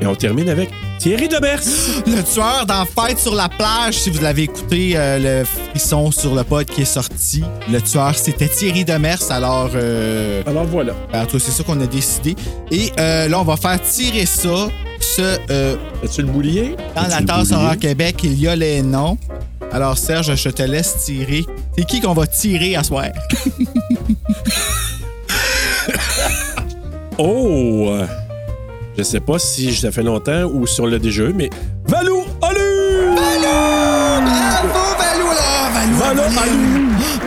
Et 0.01 0.05
on 0.05 0.15
termine 0.15 0.49
avec 0.49 0.69
Thierry 0.99 1.27
Demers. 1.27 1.59
Le 2.07 2.21
tueur 2.23 2.65
dans 2.65 2.85
Fête 2.85 3.19
sur 3.19 3.35
la 3.35 3.47
plage, 3.49 3.95
si 3.95 4.09
vous 4.09 4.21
l'avez 4.21 4.43
écouté, 4.43 4.93
euh, 4.95 5.41
le 5.41 5.45
frisson 5.45 6.11
sur 6.11 6.33
le 6.35 6.43
pod 6.43 6.65
qui 6.65 6.81
est 6.81 6.85
sorti. 6.85 7.43
Le 7.71 7.79
tueur, 7.81 8.15
c'était 8.15 8.47
Thierry 8.47 8.83
Demers. 8.85 9.19
Alors, 9.29 9.69
euh, 9.75 10.41
Alors 10.47 10.65
voilà. 10.65 10.93
en 11.13 11.25
tout 11.25 11.37
cas, 11.37 11.43
c'est 11.45 11.51
ça 11.51 11.63
qu'on 11.63 11.79
a 11.81 11.87
décidé. 11.87 12.35
Et 12.71 12.91
euh, 12.99 13.27
là, 13.27 13.39
on 13.39 13.43
va 13.43 13.57
faire 13.57 13.81
tirer 13.81 14.25
ça. 14.25 14.67
Ce, 14.99 15.37
euh, 15.49 15.75
As-tu 16.03 16.21
le 16.21 16.27
boulier? 16.27 16.75
dans 16.95 17.07
la 17.07 17.21
tasse? 17.21 17.51
Horreur 17.51 17.77
Québec, 17.77 18.17
il 18.23 18.39
y 18.39 18.47
a 18.47 18.55
les 18.55 18.81
noms. 18.81 19.17
Alors, 19.71 19.97
Serge, 19.97 20.35
je 20.35 20.49
te 20.49 20.63
laisse 20.63 21.03
tirer. 21.05 21.43
C'est 21.77 21.85
qui 21.85 21.99
qu'on 22.01 22.13
va 22.13 22.25
tirer 22.27 22.75
à 22.75 22.83
soir? 22.83 23.05
Oh! 27.17 27.97
Je 28.97 29.03
sais 29.03 29.19
pas 29.19 29.39
si 29.39 29.73
ça 29.75 29.91
fait 29.91 30.03
longtemps 30.03 30.43
ou 30.45 30.65
si 30.67 30.79
on 30.81 30.85
l'a 30.85 30.99
déjà 30.99 31.23
eu, 31.23 31.33
mais 31.33 31.49
Valou 31.87 32.23
Alu! 32.41 33.15
Bravo, 33.15 34.95
Valou, 34.97 35.27
là! 35.29 35.69
Valou, 35.73 35.97
Valou, 35.97 36.21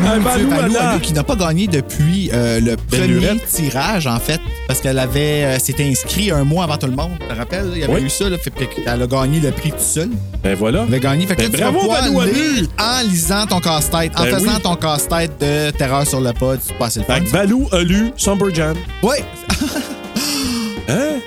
Valou, 0.00 0.22
Valou, 0.22 0.52
Alou. 0.52 0.76
Alou, 0.76 1.00
qui 1.00 1.12
n'a 1.12 1.22
pas 1.24 1.36
gagné 1.36 1.66
depuis 1.66 2.30
euh, 2.32 2.60
le 2.60 2.76
premier 2.76 3.38
tirage, 3.46 4.06
en 4.06 4.18
fait, 4.18 4.40
parce 4.66 4.80
qu'elle 4.80 4.98
avait 4.98 5.44
euh, 5.44 5.58
s'était 5.58 5.84
inscrit 5.84 6.30
un 6.30 6.44
mois 6.44 6.64
avant 6.64 6.76
tout 6.78 6.86
le 6.86 6.96
monde. 6.96 7.10
Tu 7.20 7.26
te 7.26 7.34
rappelles? 7.34 7.70
Il 7.74 7.80
y 7.80 7.84
avait 7.84 7.92
Oui. 7.94 8.02
eu 8.04 8.08
ça, 8.10 8.28
là, 8.30 8.38
fait 8.38 8.50
qu'elle 8.50 8.88
a 9.02 9.06
gagné 9.06 9.40
le 9.40 9.50
prix 9.50 9.70
tout 9.70 9.76
seul. 9.78 10.08
Ben 10.42 10.54
voilà. 10.56 10.80
Elle 10.82 10.94
avait 10.94 11.00
gagné. 11.00 11.26
Fait 11.26 11.36
que 11.36 11.42
Ben 11.42 11.52
là, 11.52 11.66
tu 11.68 11.72
bravo, 11.72 11.90
Valou, 11.90 12.20
Alou. 12.20 12.32
lire 12.32 12.66
en 12.78 13.02
lisant 13.08 13.46
ton 13.46 13.60
casse-tête, 13.60 14.12
en 14.16 14.22
Ben 14.24 14.34
faisant 14.34 14.54
oui. 14.56 14.62
ton 14.62 14.76
casse-tête 14.76 15.32
de 15.40 15.70
Terreur 15.72 16.06
sur 16.06 16.20
le 16.20 16.32
pod. 16.32 16.58
C'est 16.62 16.76
pas 16.78 16.86
assez 16.86 17.00
le 17.00 17.04
Fait 17.06 17.20
Valou 17.28 17.68
Alu, 17.72 18.12
Jam. 18.54 18.76
Oui! 19.02 19.16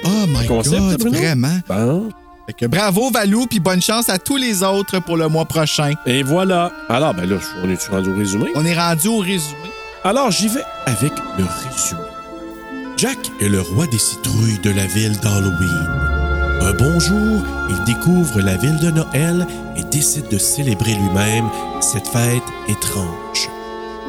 Oh 0.04 0.26
my 0.28 0.48
Concept, 0.48 1.04
God, 1.04 1.16
vraiment? 1.16 1.60
Bon. 1.68 2.10
Fait 2.48 2.54
que 2.54 2.66
bravo, 2.66 3.12
Valou, 3.12 3.46
puis 3.46 3.60
bonne 3.60 3.82
chance 3.82 4.10
à 4.10 4.18
tous 4.18 4.38
les 4.38 4.64
autres 4.64 5.00
pour 5.00 5.18
le 5.18 5.28
mois 5.28 5.46
prochain. 5.46 5.94
Et 6.06 6.24
voilà. 6.24 6.72
Alors, 6.90 7.14
ben 7.14 7.30
là, 7.30 7.38
on 7.64 7.70
est 7.70 7.88
rendu 7.88 8.10
au 8.10 8.18
résumé? 8.18 8.52
On 8.56 8.66
est 8.66 8.78
rendu 8.78 9.08
au 9.08 9.20
résumé. 9.20 9.70
Alors, 10.04 10.32
j'y 10.32 10.48
vais 10.48 10.64
avec 10.88 11.14
le 11.38 11.46
résumé. 11.46 12.02
Jack 12.98 13.18
est 13.40 13.50
le 13.50 13.62
roi 13.62 13.86
des 13.88 14.00
citrouilles 14.00 14.60
de 14.64 14.72
la 14.72 14.86
ville 14.88 15.18
d'Halloween. 15.20 15.88
Un 16.62 16.74
bon 16.74 17.00
jour, 17.00 17.42
il 17.70 17.84
découvre 17.86 18.42
la 18.42 18.58
ville 18.58 18.78
de 18.80 18.92
Noël 18.92 19.48
et 19.76 19.84
décide 19.86 20.28
de 20.30 20.38
célébrer 20.38 20.94
lui-même 20.94 21.50
cette 21.80 22.08
fête 22.08 22.44
étrange. 22.68 23.50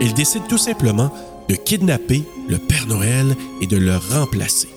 Il 0.00 0.12
décide 0.14 0.46
tout 0.48 0.58
simplement 0.58 1.10
de 1.48 1.54
kidnapper 1.54 2.24
le 2.48 2.58
Père 2.58 2.86
Noël 2.88 3.34
et 3.60 3.66
de 3.66 3.76
le 3.76 3.96
remplacer. 3.96 4.68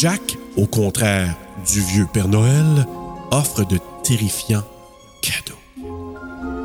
Jack, 0.00 0.38
au 0.56 0.66
contraire 0.66 1.34
du 1.68 1.80
vieux 1.80 2.06
Père 2.12 2.28
Noël, 2.28 2.86
offre 3.32 3.64
de 3.64 3.80
terrifiants 4.04 4.62
cadeaux. 5.20 5.58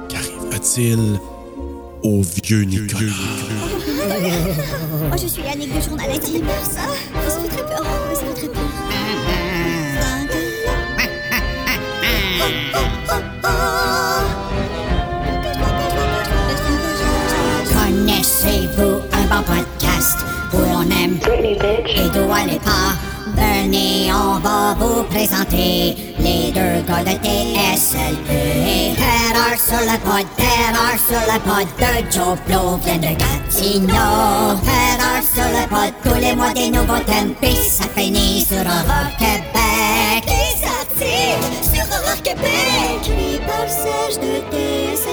Qu'arrivera-t-il 0.08 1.20
au 2.04 2.22
vieux 2.22 2.62
Nicolas? 2.62 3.10
Moi, 5.08 5.18
je 5.20 5.26
suis 5.26 5.42
Yannick 5.42 5.76
de 5.76 5.82
Journal 5.82 6.12
Intime. 6.12 6.46
Ça, 6.62 6.82
ça 7.28 7.40
fait 7.40 7.48
très 7.48 7.66
peur. 7.66 7.84
Ça 8.14 8.22
fait 8.22 8.36
très 8.36 8.50
peur. 8.50 8.70
Connaissez-vous 17.74 19.02
un 19.12 19.26
bon 19.26 19.42
podcast 19.42 20.20
où 20.54 20.58
on 20.58 20.84
aime 20.84 21.18
et 21.44 22.10
d'où 22.14 22.32
aller 22.32 22.60
pas? 22.60 23.13
Venez, 23.36 24.12
on 24.14 24.40
va 24.40 24.76
vous 24.80 25.04
présenter 25.04 25.96
les 26.20 26.52
deux 26.52 26.82
gars 26.88 27.04
de 27.04 27.16
TSLP. 27.18 28.96
Terreur 28.96 29.58
sur 29.58 29.80
le 29.80 29.98
pod, 30.00 30.26
terreur 30.38 30.96
sur 31.08 31.22
le 31.32 31.40
pod 31.40 31.68
de 31.80 32.12
Joe 32.12 32.38
Blow 32.48 32.78
vient 32.86 32.98
de 32.98 33.16
Gatineau. 33.18 34.60
Terreur 34.64 35.22
sur 35.24 35.50
le 35.50 35.68
pod, 35.68 35.94
tous 36.04 36.20
les 36.20 36.36
mois 36.36 36.54
des 36.54 36.70
nouveaux 36.70 37.04
thèmes, 37.06 37.34
puis 37.42 37.56
ça 37.56 37.86
finit 37.96 38.46
sur 38.46 38.58
Horror 38.58 39.10
Québec. 39.18 40.24
Les 40.28 40.68
articles 40.68 41.74
sur 41.74 41.84
Horror 41.92 42.22
Québec? 42.24 42.74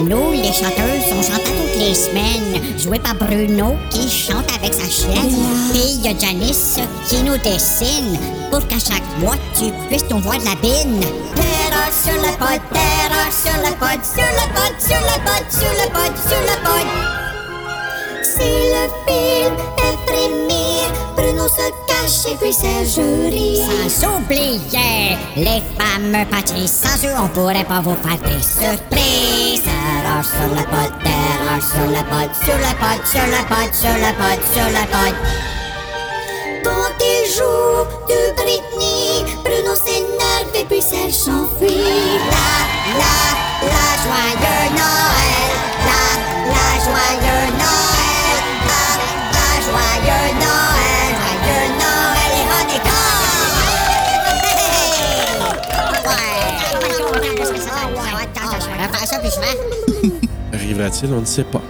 Nous, 0.01 0.31
les 0.31 0.51
chanteuses, 0.51 1.13
on 1.15 1.21
chante 1.21 1.35
à 1.35 1.49
toutes 1.49 1.79
les 1.79 1.93
semaines, 1.93 2.79
joué 2.79 2.99
par 2.99 3.15
Bruno 3.15 3.75
qui 3.89 4.09
chante 4.09 4.51
avec 4.55 4.73
sa 4.73 4.89
chienne. 4.89 5.35
Puis 5.71 5.81
il 5.95 6.01
y 6.01 6.07
a 6.07 6.17
Janice 6.17 6.79
qui 7.07 7.21
nous 7.21 7.37
dessine 7.37 8.17
pour 8.49 8.65
qu'à 8.67 8.79
chaque 8.79 9.03
mois 9.19 9.35
tu 9.55 9.71
puisses 9.87 10.09
nous 10.09 10.19
voir 10.19 10.39
de 10.39 10.45
la 10.45 10.55
bine. 10.55 10.99
Terreur 11.35 11.91
sur 11.91 12.13
le 12.13 12.31
pod, 12.37 12.61
terreur 12.73 13.31
sur 13.31 13.57
le 13.57 13.75
pod, 13.77 14.03
sur 14.03 14.23
le 14.23 14.45
pod, 14.53 14.73
sur 14.79 14.99
le 14.99 15.17
pod, 15.25 15.51
sur 15.51 15.71
le 15.71 15.87
pod, 15.91 16.17
sur 16.17 16.41
le 16.41 16.55
pod. 16.63 16.87
C'est 18.23 18.71
le 18.73 18.83
film 19.05 19.55
frémir. 20.07 20.70
Bruno 21.15 21.47
se 21.47 21.67
cache 21.87 22.31
et 22.31 22.35
puis 22.35 22.53
Serge 22.53 22.99
rit. 23.29 23.61
Sans 23.89 24.17
oublier 24.17 25.17
les 25.35 25.61
fameux 25.77 26.25
patchs. 26.29 26.65
Sans 26.67 27.05
eux, 27.07 27.13
on 27.19 27.27
pourrait 27.29 27.63
pas 27.65 27.81
vous 27.81 27.95
faire 28.03 28.17
des 28.19 28.41
surprises. 28.41 29.63
Terreur 29.63 30.23
sur 30.23 30.49
le 30.49 30.63
pod, 30.71 30.91
terreur 31.03 31.61
sur 31.61 31.87
le 31.87 32.03
pod, 32.09 32.29
sur 32.43 32.57
le 32.57 32.73
pod, 32.81 32.99
sur 33.05 33.25
le 33.25 33.41
pod, 33.49 33.73
sur 33.73 33.95
le 33.95 34.11
pod, 34.19 34.39
sur 34.53 34.67
le 34.67 34.85
pod. 34.91 35.15
Quand 36.63 36.93
il 36.99 37.23
joue 37.35 37.85
de 38.07 38.19
Britney, 38.35 39.25
Bruno 39.43 39.73
s'énerve 39.75 40.55
et 40.55 40.65
puis 40.65 40.81
Serge 40.81 41.13
s'enfuit. 41.13 42.19
La, 42.29 42.49
la, 43.01 43.15
la, 43.71 43.85
joyeux 44.03 44.69
Noël. 44.77 45.51
La, 45.87 46.03
la, 46.51 46.65
joyeux 46.85 47.47
Noël. 47.61 48.37
La, 48.69 48.83
la, 49.33 49.47
joyeux 49.65 50.33
Noël. 50.35 50.40
Arrivera-t-il? 60.53 61.11
On 61.11 61.19
ne 61.19 61.25
sait 61.25 61.43
pas. 61.43 61.61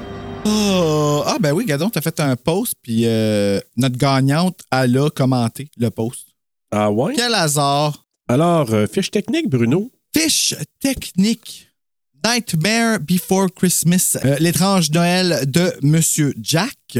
Oh, 0.46 1.24
ah, 1.26 1.38
ben 1.40 1.54
oui, 1.54 1.66
Gadon, 1.66 1.90
t'as 1.90 2.02
fait 2.02 2.20
un 2.20 2.36
post, 2.36 2.76
puis 2.84 3.04
euh, 3.06 3.60
notre 3.78 3.98
gagnante, 3.98 4.62
elle 4.72 4.98
a 4.98 5.10
commenté 5.10 5.70
le 5.78 5.90
post. 5.90 6.28
Ah 6.72 6.92
ouais? 6.92 7.14
Quel 7.16 7.34
hasard! 7.34 8.06
Alors, 8.28 8.72
euh, 8.74 8.86
fiche 8.86 9.10
technique, 9.10 9.50
Bruno? 9.50 9.92
Fiche 10.16 10.56
technique. 10.80 11.68
Nightmare 12.24 13.00
Before 13.00 13.48
Christmas, 13.56 14.18
euh, 14.24 14.36
l'étrange 14.40 14.92
Noël 14.92 15.50
de 15.50 15.74
Monsieur 15.82 16.36
Jack, 16.40 17.00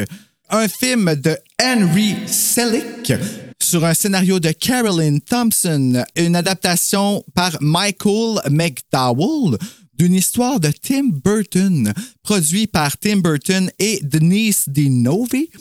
un 0.50 0.68
film 0.68 1.14
de 1.16 1.38
Henry 1.62 2.16
Selick 2.26 3.14
sur 3.62 3.86
un 3.86 3.94
scénario 3.94 4.40
de 4.40 4.52
Carolyn 4.52 5.20
Thompson, 5.20 6.04
une 6.16 6.36
adaptation 6.36 7.24
par 7.36 7.58
Michael 7.62 8.42
McDowell 8.50 9.60
d'une 10.02 10.16
histoire 10.16 10.60
de 10.60 10.72
Tim 10.72 11.10
Burton, 11.24 11.94
produit 12.24 12.66
par 12.66 12.98
Tim 12.98 13.18
Burton 13.18 13.70
et 13.78 14.00
Denise 14.02 14.64
Dinovi. 14.66 15.52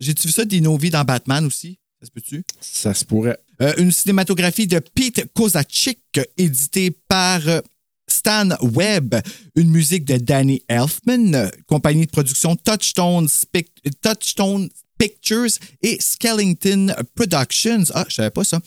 J'ai-tu 0.00 0.28
vu 0.28 0.32
ça, 0.32 0.46
Dinovi, 0.46 0.88
dans 0.88 1.04
Batman 1.04 1.44
aussi? 1.44 1.78
Ça 2.00 2.06
se 2.06 2.10
peut-tu? 2.10 2.42
Ça 2.62 2.94
se 2.94 3.04
pourrait. 3.04 3.38
Euh, 3.60 3.74
une 3.76 3.92
cinématographie 3.92 4.66
de 4.66 4.78
Pete 4.78 5.30
Kozaczyk, 5.34 5.98
éditée 6.38 6.90
par 6.90 7.46
euh, 7.46 7.60
Stan 8.08 8.48
Webb. 8.62 9.16
Une 9.56 9.68
musique 9.68 10.06
de 10.06 10.16
Danny 10.16 10.62
Elfman, 10.68 11.34
euh, 11.34 11.50
compagnie 11.66 12.06
de 12.06 12.10
production 12.10 12.56
Touchstone, 12.56 13.26
Spic- 13.26 13.68
Touchstone 14.00 14.70
Pictures 14.98 15.58
et 15.82 15.98
Skellington 16.00 16.94
Productions. 17.14 17.84
Ah, 17.92 18.06
je 18.08 18.14
savais 18.14 18.30
pas 18.30 18.44
ça. 18.44 18.58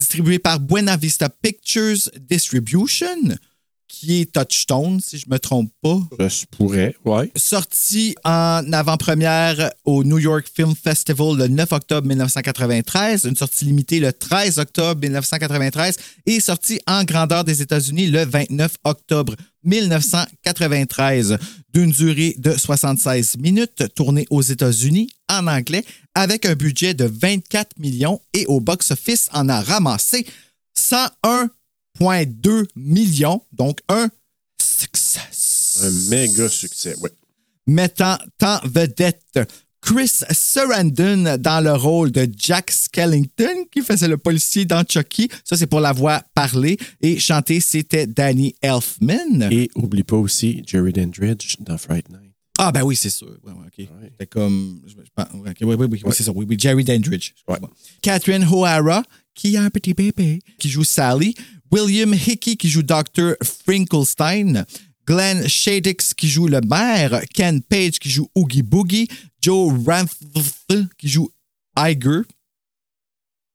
Distribué 0.00 0.38
par 0.38 0.58
Buena 0.58 0.96
Vista 0.96 1.28
Pictures 1.28 2.08
Distribution, 2.18 3.36
qui 3.92 4.22
est 4.22 4.32
Touchstone, 4.32 5.00
si 5.00 5.18
je 5.18 5.26
me 5.28 5.38
trompe 5.38 5.70
pas 5.82 6.00
Ça 6.18 6.30
se 6.30 6.46
pourrait, 6.46 6.96
ouais. 7.04 7.30
sorti 7.36 8.14
en 8.24 8.72
avant-première 8.72 9.70
au 9.84 10.02
New 10.02 10.18
York 10.18 10.50
Film 10.52 10.74
Festival 10.74 11.36
le 11.36 11.46
9 11.46 11.70
octobre 11.72 12.08
1993, 12.08 13.26
une 13.26 13.36
sortie 13.36 13.66
limitée 13.66 14.00
le 14.00 14.12
13 14.12 14.58
octobre 14.58 14.98
1993 15.02 15.98
et 16.24 16.40
sorti 16.40 16.80
en 16.86 17.04
grandeur 17.04 17.44
des 17.44 17.60
États-Unis 17.60 18.06
le 18.06 18.24
29 18.24 18.76
octobre 18.84 19.36
1993, 19.64 21.36
d'une 21.74 21.90
durée 21.90 22.34
de 22.38 22.56
76 22.56 23.36
minutes, 23.38 23.84
tournée 23.94 24.26
aux 24.30 24.42
États-Unis 24.42 25.10
en 25.30 25.46
anglais 25.46 25.84
avec 26.14 26.46
un 26.46 26.54
budget 26.54 26.94
de 26.94 27.04
24 27.04 27.78
millions 27.78 28.20
et 28.32 28.46
au 28.46 28.60
box-office 28.60 29.28
en 29.32 29.50
a 29.50 29.60
ramassé 29.60 30.26
101,2 32.00 32.66
millions, 32.76 33.42
donc 33.52 33.80
un 33.88 34.08
succès 34.60 35.20
Un 35.82 35.90
méga 36.10 36.48
succès, 36.48 36.96
ouais. 37.00 37.10
mettant 37.66 38.18
en 38.42 38.58
vedette 38.64 39.38
Chris 39.80 40.20
Sarandon 40.30 41.36
dans 41.38 41.60
le 41.62 41.72
rôle 41.72 42.12
de 42.12 42.28
Jack 42.36 42.70
Skellington, 42.70 43.64
qui 43.70 43.80
faisait 43.82 44.06
le 44.06 44.16
policier 44.16 44.64
dans 44.64 44.84
Chucky. 44.88 45.28
Ça, 45.44 45.56
c'est 45.56 45.66
pour 45.66 45.80
la 45.80 45.92
voix 45.92 46.22
parlée. 46.36 46.78
Et 47.00 47.18
chanter, 47.18 47.58
c'était 47.58 48.06
Danny 48.06 48.54
Elfman. 48.62 49.48
Et 49.50 49.68
oublie 49.74 50.04
pas 50.04 50.16
aussi 50.16 50.62
Jerry 50.68 50.92
Dandridge 50.92 51.56
dans 51.58 51.76
Fright 51.78 52.08
Night. 52.10 52.32
Ah, 52.58 52.70
ben 52.70 52.82
oui, 52.82 52.94
c'est 52.94 53.10
sûr. 53.10 53.26
Ouais. 53.42 53.88
C'était 54.12 54.26
comme. 54.26 54.80
je- 54.86 54.92
je 54.94 55.64
oui, 55.64 55.74
oui, 55.74 55.86
oui, 55.90 56.00
oui, 56.04 56.12
c'est 56.14 56.22
ça. 56.22 56.30
Oui, 56.32 56.46
oui, 56.48 56.56
Jerry 56.56 56.84
Dandridge. 56.84 57.32
Catherine 58.02 58.44
O'Hara, 58.44 59.02
qui 59.34 59.56
a 59.56 59.62
un 59.62 59.70
petit 59.70 59.94
bébé, 59.94 60.40
qui 60.58 60.68
joue 60.68 60.84
Sally. 60.84 61.34
William 61.70 62.12
Hickey, 62.14 62.56
qui 62.56 62.68
joue 62.68 62.82
Dr. 62.82 63.34
Finkelstein. 63.42 64.64
Glenn 65.06 65.48
Shadix, 65.48 66.14
qui 66.14 66.28
joue 66.28 66.46
le 66.46 66.60
maire. 66.60 67.22
Ken 67.34 67.60
Page, 67.62 67.98
qui 67.98 68.10
joue 68.10 68.28
Oogie 68.34 68.62
Boogie. 68.62 69.08
Joe 69.40 69.72
Ranft, 69.86 70.22
qui 70.98 71.08
joue 71.08 71.30
Iger. 71.76 72.22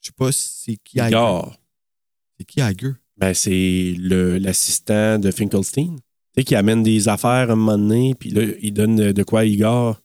Je 0.02 0.08
sais 0.08 0.14
pas 0.18 0.32
si 0.32 0.50
c'est 0.64 0.78
qui 0.84 0.98
Iger. 0.98 1.08
Igor. 1.08 1.56
C'est 2.38 2.46
qui 2.46 2.60
Iger? 2.60 2.92
Ben, 3.18 3.34
c'est 3.34 3.96
le- 3.98 4.38
l'assistant 4.38 5.18
de 5.20 5.32
Finkelstein. 5.32 5.96
Tu 5.96 6.02
sais, 6.36 6.44
qui 6.44 6.56
amène 6.56 6.84
des 6.84 7.08
affaires 7.08 7.50
à 7.50 7.54
un 7.54 7.56
moment 7.56 7.78
donné, 7.78 8.14
puis 8.14 8.30
là, 8.30 8.44
il 8.62 8.74
donne 8.74 9.12
de 9.12 9.24
quoi 9.24 9.40
à 9.42 9.46
Igor? 9.46 10.00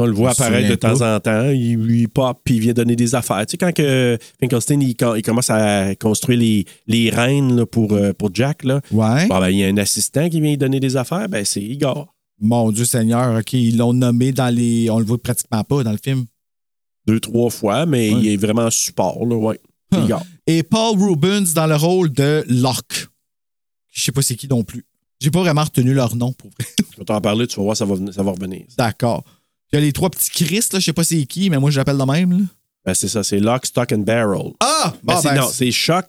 On 0.00 0.06
le 0.06 0.12
voit 0.12 0.30
apparaître 0.30 0.68
de 0.68 0.74
temps 0.74 1.00
en 1.02 1.20
temps. 1.20 1.50
Il 1.50 1.76
lui 1.76 2.06
pop, 2.08 2.40
puis 2.44 2.54
il 2.56 2.60
vient 2.60 2.72
donner 2.72 2.96
des 2.96 3.14
affaires. 3.14 3.44
Tu 3.46 3.52
sais, 3.52 3.56
quand 3.58 3.72
que 3.72 4.18
Finkelstein 4.40 4.80
il, 4.80 4.94
il 5.16 5.22
commence 5.22 5.50
à 5.50 5.94
construire 5.96 6.38
les, 6.38 6.64
les 6.86 7.10
reines 7.10 7.56
là, 7.56 7.66
pour, 7.66 7.92
euh, 7.92 8.12
pour 8.12 8.30
Jack, 8.34 8.64
là, 8.64 8.80
Ouais. 8.92 9.26
bon, 9.28 9.38
ben, 9.40 9.48
il 9.50 9.58
y 9.58 9.64
a 9.64 9.68
un 9.68 9.76
assistant 9.76 10.28
qui 10.28 10.40
vient 10.40 10.50
lui 10.50 10.58
donner 10.58 10.80
des 10.80 10.96
affaires, 10.96 11.28
ben, 11.28 11.44
c'est 11.44 11.62
Igor. 11.62 12.14
Mon 12.40 12.72
Dieu 12.72 12.84
Seigneur, 12.86 13.38
OK, 13.38 13.52
ils 13.52 13.76
l'ont 13.76 13.92
nommé 13.92 14.32
dans 14.32 14.48
les. 14.54 14.88
On 14.90 14.98
le 14.98 15.04
voit 15.04 15.18
pratiquement 15.22 15.62
pas 15.62 15.82
dans 15.82 15.92
le 15.92 15.98
film. 16.02 16.24
Deux, 17.06 17.20
trois 17.20 17.50
fois, 17.50 17.86
mais 17.86 18.12
Ouais. 18.12 18.20
il 18.20 18.28
est 18.28 18.36
vraiment 18.36 18.70
support, 18.70 19.24
là, 19.26 19.36
ouais. 19.36 19.60
Igor. 19.92 20.22
Et 20.46 20.62
Paul 20.62 20.96
Rubens 20.98 21.52
dans 21.54 21.66
le 21.66 21.76
rôle 21.76 22.10
de 22.12 22.44
Locke. 22.48 23.08
Je 23.92 24.02
sais 24.02 24.12
pas 24.12 24.22
c'est 24.22 24.36
qui 24.36 24.46
non 24.48 24.62
plus. 24.62 24.84
J'ai 25.20 25.30
pas 25.30 25.40
vraiment 25.40 25.64
retenu 25.64 25.92
leur 25.92 26.16
nom 26.16 26.32
pour 26.32 26.48
vrai. 26.50 26.66
Je 26.94 26.98
vais 26.98 27.04
t'en 27.04 27.20
parler, 27.20 27.46
tu 27.46 27.56
vas 27.56 27.62
voir, 27.64 27.76
ça 27.76 27.84
va, 27.84 27.94
ça 28.12 28.22
va 28.22 28.30
revenir. 28.30 28.62
D'accord. 28.78 29.24
Il 29.72 29.76
y 29.76 29.78
a 29.78 29.80
les 29.82 29.92
trois 29.92 30.10
petits 30.10 30.30
Chris, 30.30 30.64
là, 30.72 30.78
je 30.80 30.84
sais 30.84 30.92
pas 30.92 31.04
c'est 31.04 31.24
qui, 31.26 31.48
mais 31.50 31.58
moi 31.58 31.70
je 31.70 31.78
l'appelle 31.78 31.98
de 31.98 32.04
même. 32.04 32.32
Là. 32.32 32.44
Ben, 32.84 32.94
c'est 32.94 33.08
ça, 33.08 33.22
c'est 33.22 33.38
Lock, 33.40 33.66
Stock 33.66 33.92
and 33.92 33.98
Barrel. 33.98 34.52
Ah! 34.60 34.94
Ben, 35.02 35.20
c'est- 35.20 35.28
ben, 35.28 35.40
non, 35.42 35.48
c'est 35.52 35.70
Shock. 35.70 36.06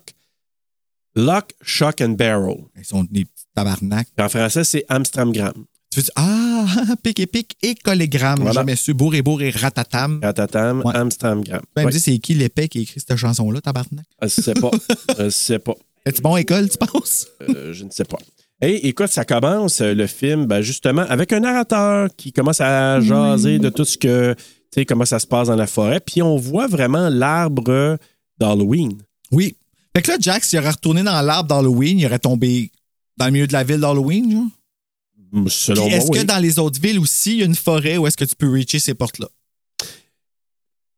Lock, 1.14 1.52
Shock 1.60 2.00
and 2.00 2.10
Barrel. 2.10 2.56
Ils 2.76 2.84
sont 2.84 3.04
des 3.04 3.24
petits 3.26 3.44
tabarnak. 3.54 4.08
En 4.18 4.28
français, 4.28 4.64
c'est 4.64 4.84
Amstramgram. 4.88 5.52
Tu 5.90 5.98
veux 6.00 6.04
dire, 6.04 6.12
ah, 6.16 6.66
pic 7.02 7.20
et 7.20 7.26
pic 7.26 7.54
et 7.62 7.74
collégramme. 7.74 8.38
Voilà. 8.38 8.52
J'ai 8.52 8.54
jamais 8.60 8.76
su. 8.76 8.94
Bourre 8.94 9.14
et 9.42 9.50
ratatam. 9.50 10.20
Ratatam, 10.22 10.80
Ouais. 10.84 10.96
Amstramgram. 10.96 11.60
Ben, 11.76 11.82
Ouais. 11.82 11.86
me 11.86 11.92
dis, 11.92 12.00
c'est 12.00 12.18
qui 12.18 12.32
l'épais 12.34 12.66
qui 12.68 12.78
a 12.78 12.80
écrit 12.80 12.98
cette 13.06 13.16
chanson-là, 13.16 13.60
tabarnak? 13.60 14.06
Je 14.22 14.28
sais 14.28 14.54
pas. 14.54 14.70
Je 15.18 15.28
sais 15.28 15.58
pas. 15.58 15.74
Es-tu 16.06 16.22
bon 16.22 16.34
à 16.34 16.40
école, 16.40 16.68
tu 16.70 16.78
penses? 16.78 17.28
Euh, 17.42 17.72
je 17.74 17.84
ne 17.84 17.90
sais 17.90 18.04
pas. 18.04 18.18
Et 18.62 18.86
écoute, 18.86 19.08
ça 19.08 19.24
commence 19.24 19.80
euh, 19.80 19.92
le 19.92 20.06
film, 20.06 20.46
ben, 20.46 20.62
justement, 20.62 21.02
avec 21.02 21.32
un 21.32 21.40
narrateur 21.40 22.08
qui 22.16 22.32
commence 22.32 22.60
à 22.60 23.00
jaser 23.00 23.58
de 23.58 23.68
tout 23.68 23.84
ce 23.84 23.98
que, 23.98 24.34
tu 24.34 24.44
sais, 24.72 24.86
comment 24.86 25.04
ça 25.04 25.18
se 25.18 25.26
passe 25.26 25.48
dans 25.48 25.56
la 25.56 25.66
forêt. 25.66 25.98
Puis 26.00 26.22
on 26.22 26.36
voit 26.36 26.68
vraiment 26.68 27.08
l'arbre 27.08 27.98
d'Halloween. 28.38 28.92
Oui. 29.32 29.56
Fait 29.96 30.02
que 30.02 30.12
là, 30.12 30.16
Jack, 30.20 30.44
s'il 30.44 30.60
aurait 30.60 30.70
retourné 30.70 31.02
dans 31.02 31.20
l'arbre 31.20 31.48
d'Halloween, 31.48 31.98
il 31.98 32.06
aurait 32.06 32.20
tombé 32.20 32.70
dans 33.16 33.26
le 33.26 33.32
milieu 33.32 33.48
de 33.48 33.52
la 33.52 33.64
ville 33.64 33.80
d'Halloween, 33.80 34.30
genre? 34.30 35.48
Selon 35.48 35.82
Puis 35.86 35.90
moi, 35.90 35.98
est-ce 35.98 36.10
oui. 36.12 36.18
que 36.18 36.24
dans 36.24 36.38
les 36.38 36.58
autres 36.58 36.80
villes 36.80 36.98
aussi, 36.98 37.32
il 37.32 37.38
y 37.38 37.42
a 37.42 37.46
une 37.46 37.54
forêt 37.54 37.96
où 37.96 38.06
est-ce 38.06 38.16
que 38.16 38.24
tu 38.24 38.36
peux 38.36 38.50
reacher 38.50 38.78
ces 38.78 38.94
portes-là? 38.94 39.28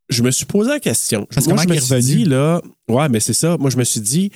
je 0.08 0.22
me 0.22 0.30
suis 0.30 0.46
posé 0.46 0.70
la 0.70 0.80
question. 0.80 1.26
Parce 1.32 1.46
que 1.46 1.52
moi, 1.52 1.62
je 1.62 1.68
me 1.68 1.78
suis 1.78 2.00
dit, 2.00 2.24
là, 2.24 2.62
ouais, 2.88 3.08
mais 3.08 3.20
c'est 3.20 3.34
ça. 3.34 3.56
Moi, 3.58 3.70
je 3.70 3.76
me 3.76 3.84
suis 3.84 4.00
dit, 4.00 4.30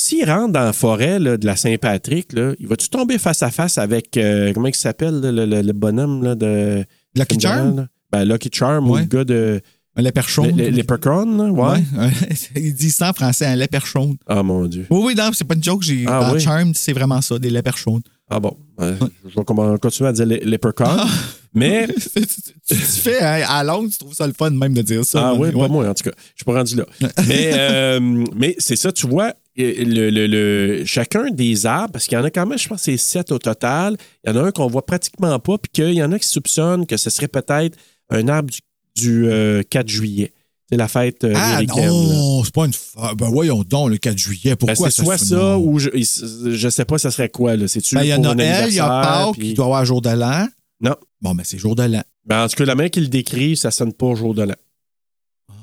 s'il 0.00 0.28
rentre 0.30 0.52
dans 0.52 0.64
la 0.64 0.72
forêt 0.72 1.18
là, 1.18 1.36
de 1.36 1.46
la 1.46 1.56
Saint-Patrick, 1.56 2.32
là, 2.32 2.52
il 2.58 2.66
va-tu 2.66 2.88
tomber 2.88 3.18
face 3.18 3.42
à 3.42 3.50
face 3.50 3.78
avec, 3.78 4.16
euh, 4.16 4.52
comment 4.52 4.68
il 4.68 4.74
s'appelle, 4.74 5.20
le, 5.20 5.44
le- 5.46 5.62
le 5.62 5.72
bonhomme 5.72 6.22
là, 6.24 6.34
de. 6.34 6.84
Lucky 7.16 7.38
Charm? 7.40 7.86
Ben, 8.12 8.24
Lucky 8.24 8.50
Charm 8.52 8.88
ou 8.90 8.96
le 8.96 9.04
gars 9.04 9.24
de. 9.24 9.60
Un 9.96 10.02
léperchon. 10.02 10.44
Le- 10.44 10.50
le- 10.52 10.70
Leprechaun, 10.70 11.36
là, 11.36 11.50
ouais. 11.50 11.78
Ouais. 11.98 12.10
il 12.56 12.74
dit 12.74 12.90
ça 12.90 13.10
en 13.10 13.12
français, 13.12 13.44
un 13.46 13.56
léperchon. 13.56 14.16
Ah, 14.26 14.42
mon 14.44 14.66
Dieu. 14.66 14.86
Oui, 14.88 15.00
oui, 15.06 15.14
non, 15.16 15.30
c'est 15.32 15.44
pas 15.44 15.54
une 15.54 15.64
joke. 15.64 15.82
J'ai, 15.82 16.04
Ah, 16.06 16.30
oui? 16.32 16.40
Charm, 16.40 16.72
c'est 16.74 16.92
vraiment 16.92 17.20
ça, 17.20 17.38
des 17.40 17.50
léperchons. 17.50 18.00
Ah 18.30 18.38
bon? 18.40 18.56
Ouais, 18.78 18.94
Je 19.28 19.34
vais 19.36 19.44
comment- 19.44 19.76
continuer 19.78 20.08
à 20.08 20.12
dire 20.12 20.26
le- 20.26 20.36
Leprechaun. 20.36 20.84
Ah. 20.88 21.06
Mais. 21.52 21.88
tu, 22.14 22.26
tu- 22.26 22.52
tu 22.68 22.74
fais 22.76 23.20
hein, 23.20 23.44
à 23.48 23.64
longue, 23.64 23.90
tu 23.90 23.98
trouves 23.98 24.14
ça 24.14 24.26
le 24.26 24.32
fun 24.32 24.50
même 24.50 24.72
de 24.72 24.82
dire 24.82 25.04
ça. 25.04 25.30
Ah 25.30 25.34
oui, 25.34 25.48
Ouais. 25.48 25.52
pas 25.52 25.68
moi, 25.68 25.88
en 25.88 25.94
tout 25.94 26.04
cas. 26.04 26.12
Je 26.16 26.32
suis 26.36 26.44
pas 26.44 26.52
rendu 26.54 26.76
là. 26.76 26.86
mais 27.28 27.50
euh, 27.54 28.00
mais 28.36 28.54
c'est 28.58 28.76
ça, 28.76 28.92
tu 28.92 29.08
vois, 29.08 29.34
le, 29.56 30.10
le- 30.10 30.26
le- 30.28 30.84
chacun 30.84 31.30
des 31.30 31.66
arbres, 31.66 31.92
parce 31.92 32.06
qu'il 32.06 32.16
y 32.16 32.20
en 32.20 32.24
a 32.24 32.30
quand 32.30 32.46
même, 32.46 32.56
je 32.58 32.68
pense 32.68 32.82
c'est 32.82 32.96
sept 32.96 33.32
au 33.32 33.38
total. 33.40 33.96
Il 34.24 34.30
y 34.32 34.32
en 34.32 34.36
a 34.44 34.46
un 34.46 34.52
qu'on 34.52 34.68
voit 34.68 34.86
pratiquement 34.86 35.36
pas, 35.40 35.58
puis 35.58 35.70
qu'il 35.72 35.94
y 35.94 36.02
en 36.02 36.12
a 36.12 36.18
qui 36.18 36.28
soupçonnent 36.28 36.86
que 36.86 36.96
ce 36.96 37.10
serait 37.10 37.28
peut-être 37.28 37.76
un 38.10 38.28
arbre 38.28 38.50
du, 38.50 38.60
du, 38.94 39.26
euh, 39.28 39.62
4 39.68 39.88
juillet. 39.88 40.32
C'est 40.70 40.76
la 40.78 40.86
fête 40.88 41.24
euh, 41.24 41.32
Ah 41.34 41.56
américaine. 41.56 41.88
non, 41.90 42.44
c'est 42.44 42.54
pas 42.54 42.66
une. 42.66 42.72
fa- 42.72 43.14
Ben 43.16 43.28
voyons 43.28 43.64
donc, 43.64 43.90
le 43.90 43.96
4 43.98 44.16
juillet. 44.16 44.50
Ben, 44.50 44.56
Pourquoi 44.56 44.90
c'est 44.90 45.02
soit 45.02 45.18
ça 45.18 45.58
ou 45.58 45.78
je, 45.78 45.88
je 45.92 46.68
sais 46.68 46.84
pas, 46.84 46.98
ça 46.98 47.10
serait 47.10 47.28
quoi. 47.28 47.56
là. 47.56 47.66
C'est-tu 47.66 47.94
Ben, 47.96 48.02
il 48.02 48.08
y 48.08 48.12
a 48.12 48.18
Noël, 48.18 48.68
il 48.68 48.74
y 48.76 48.80
a 48.80 48.86
Pâques, 48.86 49.32
puis- 49.36 49.48
il 49.50 49.54
doit 49.54 49.64
y 49.64 49.68
avoir 49.68 49.84
jour 49.84 50.00
de 50.00 50.10
l'an. 50.10 50.46
Non. 50.80 50.94
Bon, 51.20 51.34
ben 51.34 51.42
c'est 51.44 51.58
jour 51.58 51.74
de 51.74 51.82
l'an. 51.82 52.02
Ben, 52.24 52.44
en 52.44 52.48
tout 52.48 52.54
cas, 52.56 52.64
la 52.64 52.74
manière 52.74 52.90
qu'il 52.90 53.02
le 53.02 53.08
décrit, 53.08 53.56
ça 53.56 53.70
sonne 53.70 53.92
pas 53.92 54.06
au 54.06 54.14
jour 54.14 54.32
de 54.34 54.42
l'an. 54.42 54.54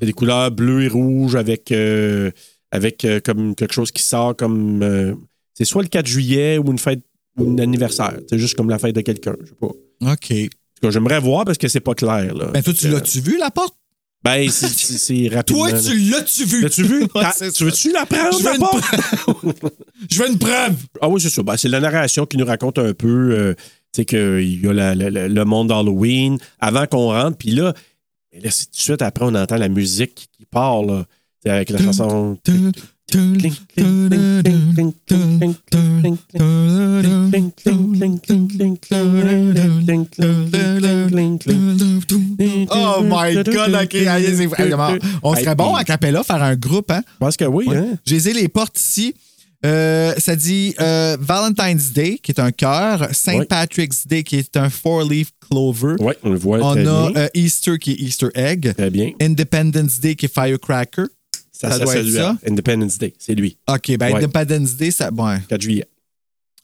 Il 0.00 0.02
y 0.02 0.04
a 0.04 0.06
des 0.06 0.12
couleurs 0.12 0.50
bleues 0.50 0.82
et 0.84 0.88
rouges 0.88 1.34
avec, 1.36 1.72
euh, 1.72 2.30
avec 2.70 3.04
euh, 3.04 3.18
comme 3.24 3.54
quelque 3.54 3.72
chose 3.74 3.90
qui 3.90 4.02
sort 4.02 4.36
comme. 4.36 4.82
euh, 4.82 5.14
c'est 5.54 5.64
soit 5.64 5.82
le 5.82 5.88
4 5.88 6.06
juillet 6.06 6.58
ou 6.58 6.70
une 6.70 6.78
fête 6.78 7.00
ou 7.38 7.50
un 7.50 7.58
anniversaire. 7.58 8.16
C'est 8.28 8.38
juste 8.38 8.54
comme 8.56 8.68
la 8.68 8.78
fête 8.78 8.94
de 8.94 9.00
quelqu'un. 9.00 9.34
Je 9.40 9.46
sais 9.48 9.54
pas. 9.58 9.68
En 10.02 10.12
OK. 10.12 10.28
tout 10.28 10.48
cas, 10.82 10.90
j'aimerais 10.90 11.18
voir 11.18 11.44
parce 11.44 11.58
que 11.58 11.66
c'est 11.66 11.80
pas 11.80 11.94
clair. 11.94 12.34
Là. 12.34 12.46
Ben 12.52 12.62
toi, 12.62 12.72
tu 12.74 12.88
l'as-tu 12.88 13.20
vu, 13.20 13.38
la 13.38 13.50
porte? 13.50 13.74
Ben, 14.36 14.50
c'est- 14.50 15.28
rapidement. 15.28 15.68
Toi, 15.68 15.80
tu 15.80 15.98
l'as-tu 15.98 16.44
vu? 16.44 16.62
L'as-tu 16.62 16.82
vu? 16.84 17.00
Ouais, 17.14 17.22
T'as- 17.22 17.32
c'est 17.32 17.52
tu 17.52 17.64
veux-tu 17.64 17.92
la 17.92 18.06
prendre? 18.06 18.38
Je 18.38 18.44
veux 18.44 18.52
une 18.54 18.58
porte? 18.58 18.84
Je 20.10 20.22
veux 20.22 20.28
une 20.30 20.38
preuve! 20.38 20.76
Ah 21.00 21.08
oui, 21.08 21.20
c'est 21.20 21.30
ça. 21.30 21.42
Ben, 21.42 21.56
c'est 21.56 21.68
la 21.68 21.80
narration 21.80 22.26
qui 22.26 22.36
nous 22.36 22.44
raconte 22.46 22.78
un 22.78 22.92
peu, 22.94 23.32
euh, 23.32 23.54
tu 23.92 24.02
sais, 24.02 24.04
qu'il 24.04 24.64
y 24.64 24.66
a 24.68 24.72
la- 24.72 24.94
la- 24.94 25.10
la- 25.10 25.28
le 25.28 25.44
monde 25.44 25.68
d'Halloween 25.68 26.38
avant 26.60 26.86
qu'on 26.86 27.08
rentre. 27.12 27.36
Puis 27.36 27.50
là, 27.50 27.72
mais 28.32 28.40
là, 28.40 28.50
c'est 28.50 28.66
tout 28.66 28.76
de 28.76 28.80
suite 28.82 29.02
après, 29.02 29.24
on 29.24 29.34
entend 29.34 29.56
la 29.56 29.68
musique 29.68 30.28
qui 30.36 30.44
part, 30.46 30.82
là. 30.84 31.04
Avec 31.46 31.70
la 31.70 31.78
chanson. 31.78 32.36
On 45.22 45.34
serait 45.34 45.54
bon 45.54 45.74
à 45.74 45.84
Capella 45.84 46.22
faire 46.22 46.42
un 46.42 46.56
groupe, 46.56 46.90
hein? 46.90 47.02
Pense 47.18 47.36
que 47.36 47.44
oui, 47.44 47.66
hein? 47.74 47.98
J'ai 48.04 48.32
les 48.32 48.48
portes 48.48 48.78
ici. 48.78 49.14
Euh, 49.66 50.14
ça 50.18 50.36
dit 50.36 50.74
euh, 50.80 51.16
Valentine's 51.20 51.92
Day, 51.92 52.18
qui 52.22 52.30
est 52.30 52.40
un 52.40 52.52
cœur, 52.52 53.08
Saint. 53.12 53.42
Patrick's 53.44 54.06
Day, 54.06 54.22
qui 54.22 54.36
est 54.36 54.56
un 54.56 54.70
four-leaf 54.70 55.32
clover. 55.48 55.96
Oui, 55.98 56.14
on 56.22 56.30
le 56.30 56.38
voit 56.38 56.60
On 56.62 56.76
a 56.76 57.12
euh, 57.16 57.28
Easter, 57.34 57.78
qui 57.78 57.92
est 57.92 57.96
Easter 57.96 58.28
egg. 58.34 58.72
Très 58.76 58.90
bien. 58.90 59.10
Independence 59.20 59.98
Day, 59.98 60.14
qui 60.14 60.26
est 60.26 60.32
firecracker. 60.32 61.06
Ça, 61.50 61.70
ça 61.70 61.78
ça, 61.78 61.84
doit 61.84 61.96
être 61.96 62.08
ça. 62.08 62.30
hein. 62.30 62.38
Independence 62.46 62.98
Day, 62.98 63.14
c'est 63.18 63.34
lui. 63.34 63.56
OK, 63.68 63.96
ben. 63.96 64.14
Independence 64.14 64.76
Day, 64.76 64.92
ça, 64.92 65.10
bon, 65.10 65.36
4 65.48 65.60
juillet. 65.60 65.86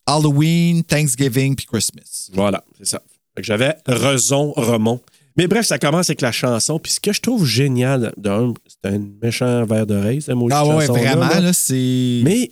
Halloween, 0.07 0.85
Thanksgiving, 0.85 1.57
puis 1.57 1.67
Christmas. 1.67 2.31
Voilà, 2.33 2.63
c'est 2.79 2.87
ça. 2.87 3.03
J'avais 3.39 3.75
raison, 3.87 4.53
Remont. 4.53 5.01
Mais 5.37 5.49
bref, 5.49 5.67
ça 5.67 5.79
commence 5.79 6.11
avec 6.11 6.21
la 6.21 6.33
chanson. 6.33 6.79
Puis 6.79 6.93
ce 6.93 7.01
que 7.01 7.13
je 7.13 7.21
trouve 7.21 7.45
génial, 7.45 8.13
d'un, 8.17 8.55
c'est 8.67 8.91
un 8.91 9.03
méchant 9.23 9.65
verre 9.65 9.87
d'oreille, 9.87 10.23
ce 10.23 10.33
mot 10.33 10.49
Ah 10.51 10.67
ouais, 10.67 10.87
vraiment, 10.87 11.41
là, 11.41 11.53
c'est... 11.53 12.21
Mais 12.23 12.51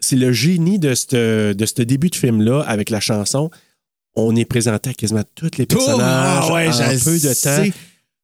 c'est 0.00 0.16
le 0.16 0.32
génie 0.32 0.78
de 0.78 0.94
ce 0.94 1.52
de 1.52 1.84
début 1.84 2.10
de 2.10 2.14
film-là 2.14 2.60
avec 2.66 2.90
la 2.90 3.00
chanson. 3.00 3.50
On 4.14 4.34
est 4.36 4.44
présenté 4.44 4.90
à 4.90 4.94
quasiment 4.94 5.22
tous 5.34 5.50
les 5.58 5.66
personnages 5.66 5.98
Ah 6.00 6.52
ouais, 6.52 6.68
en 6.68 7.04
peu 7.04 7.18
de 7.18 7.42
temps 7.42 7.78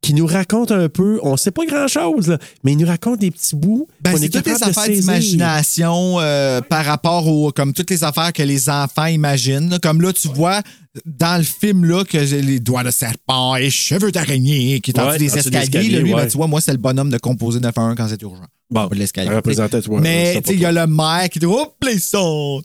qui 0.04 0.12
nous 0.12 0.26
racontent 0.26 0.74
un 0.74 0.90
peu, 0.90 1.18
on 1.22 1.38
sait 1.38 1.50
pas 1.50 1.64
grand-chose, 1.64 2.28
là, 2.28 2.38
mais 2.62 2.72
ils 2.72 2.76
nous 2.78 2.86
racontent 2.86 3.16
des 3.16 3.30
petits 3.30 3.56
bouts. 3.56 3.88
Ben, 4.02 4.14
c'est 4.18 4.26
est 4.26 4.28
toutes 4.28 4.46
les 4.46 4.62
affaires 4.62 4.86
d'imagination 4.86 6.16
euh, 6.20 6.60
par 6.60 6.84
rapport 6.84 7.26
aux 7.26 7.50
comme 7.52 7.72
toutes 7.72 7.88
les 7.90 8.04
affaires 8.04 8.32
que 8.34 8.42
les 8.42 8.68
enfants 8.68 9.06
imaginent. 9.06 9.70
là. 9.70 9.78
Comme 9.78 10.02
là, 10.02 10.12
tu 10.12 10.28
vois 10.28 10.60
dans 11.06 11.38
le 11.38 11.42
film 11.42 11.84
là 11.86 12.04
que 12.04 12.24
j'ai 12.24 12.42
les 12.42 12.60
doigts 12.60 12.84
de 12.84 12.90
serpent 12.90 13.56
et 13.56 13.70
cheveux 13.70 14.12
d'araignée 14.12 14.80
qui 14.80 14.90
est 14.90 15.00
en 15.00 15.08
Ouais, 15.08 15.18
dessous 15.18 15.24
des 15.24 15.32
en 15.32 15.36
dessous 15.36 15.50
des 15.50 15.56
escaliers. 15.58 15.64
escaliers, 15.86 15.96
là, 15.96 16.00
lui, 16.02 16.14
ouais. 16.14 16.22
ben, 16.22 16.28
tu 16.28 16.36
vois, 16.36 16.46
moi, 16.48 16.60
c'est 16.60 16.72
le 16.72 16.78
bonhomme 16.78 17.10
de 17.10 17.18
composer 17.18 17.60
911 17.60 17.94
quand 17.96 18.06
c'est 18.08 18.20
urgent. 18.22 18.44
Bon, 18.70 18.88
toi. 19.82 20.00
Mais 20.00 20.34
ça, 20.34 20.40
tu 20.40 20.48
sais, 20.48 20.54
il 20.54 20.60
y 20.60 20.64
a 20.64 20.72
le 20.72 20.86
maire 20.86 21.28
qui 21.30 21.38
dit 21.38 21.46
Hop, 21.46 21.76
les 21.84 21.98
sons. 21.98 22.60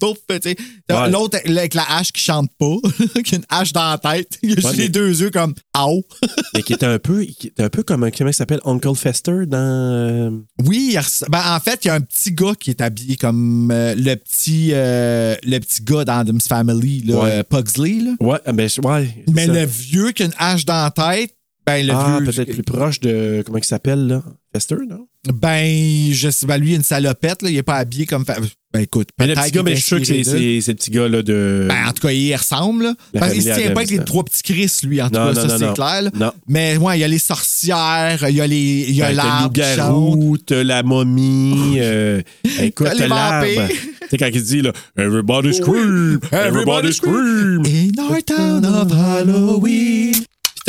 L'autre 1.11 1.37
avec 1.45 1.73
la 1.73 1.83
hache 1.97 2.11
qui 2.11 2.21
chante 2.21 2.49
pas, 2.57 2.75
qui 3.23 3.35
a 3.35 3.37
une 3.37 3.45
hache 3.49 3.73
dans 3.73 3.89
la 3.91 3.97
tête. 3.97 4.39
Il 4.41 4.53
a 4.53 4.55
juste 4.55 4.71
mais- 4.71 4.77
les 4.83 4.89
deux 4.89 5.21
yeux 5.21 5.29
comme 5.29 5.53
Ow. 5.77 6.03
Mais 6.55 6.63
qui 6.63 6.73
était 6.73 6.85
un 6.85 6.99
peu, 6.99 7.25
un 7.59 7.69
peu 7.69 7.83
comme 7.83 8.03
un, 8.03 8.11
comment 8.11 8.29
il 8.29 8.33
s'appelle, 8.33 8.59
Uncle 8.65 8.95
Fester 8.95 9.45
dans. 9.45 9.57
euh, 9.57 10.31
Oui, 10.65 10.97
ben, 11.27 11.41
en 11.55 11.59
fait, 11.59 11.85
il 11.85 11.87
y 11.89 11.91
a 11.91 11.95
un 11.95 12.01
petit 12.01 12.31
gars 12.31 12.53
qui 12.59 12.71
est 12.71 12.81
habillé 12.81 13.15
comme 13.17 13.69
euh, 13.71 13.93
le 13.95 14.15
petit 14.15 14.69
euh, 14.73 15.35
le 15.43 15.59
petit 15.59 15.83
gars 15.83 16.05
dans 16.05 16.19
Adam's 16.19 16.47
Family, 16.47 17.03
Pugsley. 17.49 17.99
Là. 18.01 18.11
Ouais, 18.19 18.39
ben, 18.53 18.67
je- 18.67 18.81
ouais. 18.81 19.23
Mais 19.31 19.45
le 19.47 19.65
vieux 19.65 20.11
qui 20.11 20.23
a 20.23 20.25
une 20.27 20.33
hache 20.39 20.65
dans 20.65 20.83
la 20.83 20.91
tête, 20.91 21.35
ben 21.77 21.87
le 21.87 21.93
ah, 21.93 22.17
vieux. 22.19 22.25
peut-être 22.31 22.51
plus 22.53 22.63
proche 22.63 22.99
de. 22.99 23.43
Comment 23.45 23.57
il 23.57 23.63
s'appelle, 23.63 24.07
là? 24.07 24.23
Fester, 24.53 24.75
non? 24.87 25.07
Ben, 25.31 26.11
je 26.11 26.29
sais, 26.29 26.47
ben 26.47 26.57
lui, 26.57 26.69
il 26.69 26.73
a 26.73 26.77
une 26.77 26.83
salopette, 26.83 27.41
là, 27.43 27.49
il 27.49 27.57
est 27.57 27.63
pas 27.63 27.75
habillé 27.75 28.05
comme. 28.05 28.23
Ben 28.71 28.81
écoute, 28.81 29.09
Mais 29.19 29.25
le 29.27 29.33
peut-être 29.33 29.45
petit 29.45 29.51
gars, 29.55 29.63
ben, 29.63 29.75
je 29.75 29.79
suis 29.79 29.87
sûr 29.87 29.99
que 29.99 30.05
c'est 30.05 30.19
inspiré 30.19 30.37
d'eux. 30.39 30.43
c'est- 30.45 30.61
c'est 30.61 30.71
le 30.71 30.75
petit 30.77 30.91
gars, 30.91 31.07
là, 31.07 31.21
de. 31.23 31.65
Ben, 31.69 31.87
en 31.87 31.91
tout 31.91 32.07
cas, 32.07 32.11
il 32.11 32.21
y 32.21 32.35
ressemble. 32.35 32.83
là. 32.83 32.93
La 33.13 33.19
Parce 33.19 33.33
qu'il 33.33 33.43
se 33.43 33.49
tient 33.49 33.71
pas 33.71 33.81
avec 33.81 33.89
les 33.91 34.03
trois 34.03 34.23
petits 34.23 34.43
Chris, 34.43 34.71
lui, 34.83 35.01
en 35.01 35.07
tout 35.07 35.15
cas, 35.15 35.25
non, 35.25 35.35
ça, 35.35 35.47
non, 35.47 35.57
c'est 35.57 35.73
clair. 35.73 36.01
là. 36.03 36.09
Non. 36.15 36.31
Mais 36.47 36.77
ouais, 36.77 36.97
il 36.97 37.01
y 37.01 37.03
a 37.03 37.07
les 37.07 37.19
sorcières, 37.19 38.27
il 38.29 38.35
y 38.35 38.41
a 38.41 38.47
les. 38.47 38.85
Il 38.89 38.95
y 38.95 39.01
a 39.03 39.09
Ben, 39.09 39.15
l'arbre 39.15 39.43
loup-garou, 39.45 40.37
t'as 40.37 40.63
la 40.63 40.83
momie, 40.83 41.75
euh, 41.79 42.21
écoute, 42.61 42.87
T'as 42.97 43.07
l'arbre. 43.07 43.47
Tu 43.69 44.07
sais, 44.09 44.17
quand 44.17 44.29
il 44.33 44.43
dit, 44.43 44.61
là, 44.61 44.71
Everybody 44.97 45.53
scream! 45.53 46.19
Everybody 46.31 46.93
scream! 46.93 47.63
In 47.65 47.99
our 48.01 48.23
town 48.23 48.65
of 48.65 48.91
Halloween. 48.91 50.13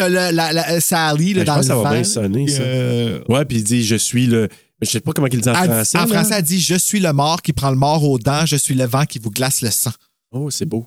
T'as 0.01 0.09
le- 0.30 0.34
la, 0.36 0.53
la- 0.53 0.80
Sally 0.80 1.34
là, 1.34 1.34
Ben, 1.34 1.40
je 1.40 1.46
dans 1.46 1.55
pense 1.55 1.61
que 1.62 1.66
ça 1.68 1.74
le 1.74 1.80
va 1.82 1.88
vent. 1.88 1.94
bien 1.94 2.05
sonner, 2.05 2.48
ça. 2.48 2.62
Euh, 2.62 3.20
Ouais, 3.28 3.44
puis 3.44 3.59
il 3.59 3.64
dit, 3.64 3.84
je 3.84 3.96
suis 3.96 4.26
le. 4.26 4.48
Je 4.82 4.88
sais 4.88 5.01
pas 5.01 5.12
comment 5.12 5.26
il 5.30 5.40
dit 5.40 5.48
en 5.48 5.53
elle- 5.55 5.70
français. 5.70 5.98
en 5.98 6.07
là. 6.07 6.07
français, 6.07 6.34
elle 6.38 6.42
dit 6.44 6.59
Je 6.61 6.74
suis 6.76 7.01
le 7.01 7.12
mort 7.12 7.42
qui 7.42 7.53
prend 7.53 7.70
le 7.70 7.76
mort 7.76 8.03
aux 8.03 8.18
dents, 8.18 8.46
je 8.46 8.57
suis 8.57 8.74
le 8.74 8.84
vent 8.86 9.05
qui 9.05 9.18
vous 9.18 9.30
glace 9.30 9.61
le 9.62 9.70
sang. 9.70 9.90
Oh, 10.32 10.51
c'est 10.51 10.64
beau. 10.64 10.86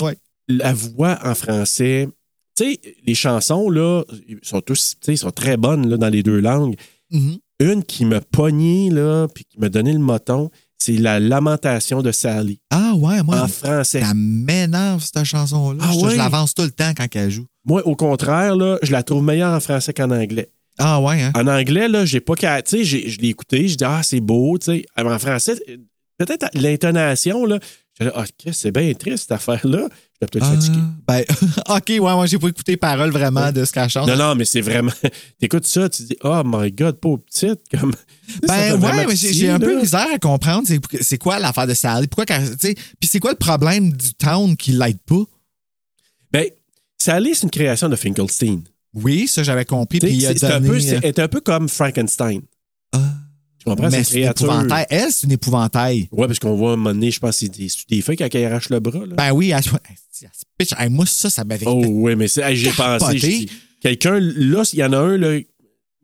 Ouais. 0.00 0.16
La 0.48 0.72
voix 0.72 1.18
en 1.24 1.34
français. 1.34 2.08
Tu 2.56 2.64
sais, 2.74 2.80
les 3.06 3.14
chansons, 3.14 3.70
là, 3.70 4.02
ils 4.28 4.38
sont 4.42 4.60
tous, 4.60 4.90
tu 5.00 5.06
sais, 5.06 5.14
ils 5.14 5.18
sont 5.18 5.30
très 5.30 5.56
bonnes, 5.56 5.88
là, 5.88 5.96
dans 5.96 6.08
les 6.08 6.22
deux 6.22 6.40
langues. 6.40 6.76
Mhm. 7.10 7.38
Une 7.60 7.82
qui 7.84 8.04
m'a 8.04 8.20
pogné, 8.20 8.90
là, 8.90 9.26
puis 9.34 9.44
qui 9.44 9.58
m'a 9.58 9.68
donné 9.68 9.92
le 9.92 9.98
moton, 9.98 10.50
c'est 10.78 10.92
la 10.96 11.18
lamentation 11.20 12.02
de 12.02 12.12
Sally. 12.12 12.60
Ah 12.70 12.92
ouais, 12.94 13.22
moi, 13.22 13.42
En 13.42 13.48
français. 13.48 14.00
ça 14.00 14.12
m'énerve 14.14 15.02
cette 15.02 15.24
chanson-là. 15.24 15.82
Ah 15.84 15.92
je, 15.92 16.04
ouais? 16.04 16.12
je 16.12 16.16
l'avance 16.16 16.54
tout 16.54 16.62
le 16.62 16.70
temps 16.70 16.92
quand 16.96 17.06
elle 17.14 17.30
joue. 17.30 17.46
Moi, 17.64 17.86
au 17.86 17.96
contraire, 17.96 18.56
là, 18.56 18.78
je 18.82 18.92
la 18.92 19.02
trouve 19.02 19.22
meilleure 19.24 19.54
en 19.54 19.60
français 19.60 19.92
qu'en 19.92 20.10
anglais. 20.10 20.50
Ah 20.78 21.00
ouais, 21.00 21.20
hein? 21.22 21.32
En 21.34 21.46
anglais, 21.48 21.88
là, 21.88 22.04
j'ai 22.04 22.20
pas 22.20 22.34
qu'à. 22.36 22.62
Tu 22.62 22.84
sais, 22.84 23.08
je 23.08 23.18
l'ai 23.20 23.28
écouté, 23.28 23.66
je 23.68 23.76
dis, 23.76 23.84
ah, 23.84 24.00
c'est 24.04 24.20
beau, 24.20 24.56
tu 24.58 24.66
sais. 24.66 24.86
En 24.96 25.18
français, 25.18 25.60
peut-être 26.18 26.46
l'intonation, 26.54 27.44
là. 27.44 27.58
Je 28.00 28.04
dis, 28.04 28.10
ah, 28.14 28.24
c'est 28.52 28.70
bien 28.70 28.92
triste, 28.94 29.24
cette 29.24 29.32
affaire-là. 29.32 29.88
Je 29.90 30.18
l'ai 30.22 30.26
peut-être 30.28 30.46
Ah, 30.48 30.54
fatigué. 30.54 30.78
ben, 31.06 31.24
OK, 31.68 31.88
ouais, 31.88 31.98
moi, 31.98 32.26
j'ai 32.26 32.38
pas 32.38 32.48
écouté 32.48 32.72
les 32.72 32.76
paroles 32.76 33.10
vraiment 33.10 33.50
de 33.50 33.64
ce 33.64 33.72
qu'elle 33.72 33.88
chante. 33.88 34.08
Non, 34.08 34.16
non, 34.16 34.34
mais 34.36 34.44
c'est 34.44 34.60
vraiment. 34.60 34.92
T'écoutes 35.40 35.66
ça, 35.66 35.88
tu 35.88 36.02
dis, 36.04 36.16
oh 36.22 36.42
my 36.44 36.70
God, 36.72 36.98
pauvre 37.00 37.18
petite. 37.24 37.60
Comme... 37.70 37.92
Ben 38.46 38.78
ouais, 38.80 39.06
mais 39.06 39.16
j'ai 39.16 39.48
un 39.48 39.58
peu 39.58 39.74
de 39.74 39.80
misère 39.80 40.06
à 40.14 40.18
comprendre 40.18 40.68
c'est, 41.00 41.16
quoi 41.18 41.38
l'affaire 41.38 41.66
de 41.66 41.72
Sally? 41.74 42.06
Pourquoi 42.08 42.26
tu 42.26 42.44
sais, 42.60 42.74
Puis 43.00 43.08
c'est 43.08 43.20
quoi 43.20 43.30
le 43.30 43.38
problème 43.38 43.90
du 43.92 44.12
town 44.14 44.54
qui 44.56 44.72
l'aide 44.72 44.98
pas? 45.06 45.22
Ben, 46.30 46.44
Sally, 46.98 47.34
c'est 47.34 47.44
une 47.44 47.50
création 47.50 47.88
de 47.88 47.96
Finkelstein. 47.96 48.60
Oui, 48.94 49.26
ça 49.28 49.42
j'avais 49.42 49.64
compris. 49.64 49.98
Puis 49.98 50.10
il 50.12 50.26
a 50.26 50.30
un, 50.56 50.60
peu- 50.60 50.76
euh, 50.76 51.00
est 51.02 51.18
un 51.18 51.28
peu 51.28 51.40
comme 51.40 51.68
Frankenstein. 51.68 52.42
Tu 53.58 53.64
comprends? 53.64 53.90
mais 53.90 54.04
C'est 54.04 54.22
épouvantail. 54.22 54.86
Elle, 54.90 55.10
c'est 55.12 55.26
une 55.26 55.32
épouvantail. 55.32 56.08
Ouais, 56.12 56.26
parce 56.26 56.38
qu'on 56.38 56.54
voit 56.54 56.70
à 56.70 56.72
un 56.74 56.76
moment 56.76 56.90
donné, 56.94 57.10
je 57.10 57.18
pense, 57.18 57.36
c'est 57.38 57.48
des, 57.48 57.68
des 57.90 58.02
feuilles 58.02 58.16
quand 58.16 58.28
elle 58.32 58.44
arrache 58.44 58.68
le 58.70 58.80
bras. 58.80 59.00
Là. 59.06 59.14
Ben 59.16 59.32
oui, 59.32 59.50
elle, 59.50 59.62
elle, 60.78 60.90
moi, 60.90 61.06
ça, 61.06 61.28
ça 61.30 61.44
m'avait. 61.44 61.66
oh, 61.66 61.84
ouais, 61.86 62.16
mais 62.16 62.28
c'est- 62.28 62.54
j'ai 62.54 62.70
pensé. 62.70 63.46
Quelqu'un, 63.80 64.18
là, 64.20 64.62
il 64.72 64.78
y 64.78 64.84
en 64.84 64.92
a 64.92 64.98
un, 64.98 65.16
là, 65.16 65.38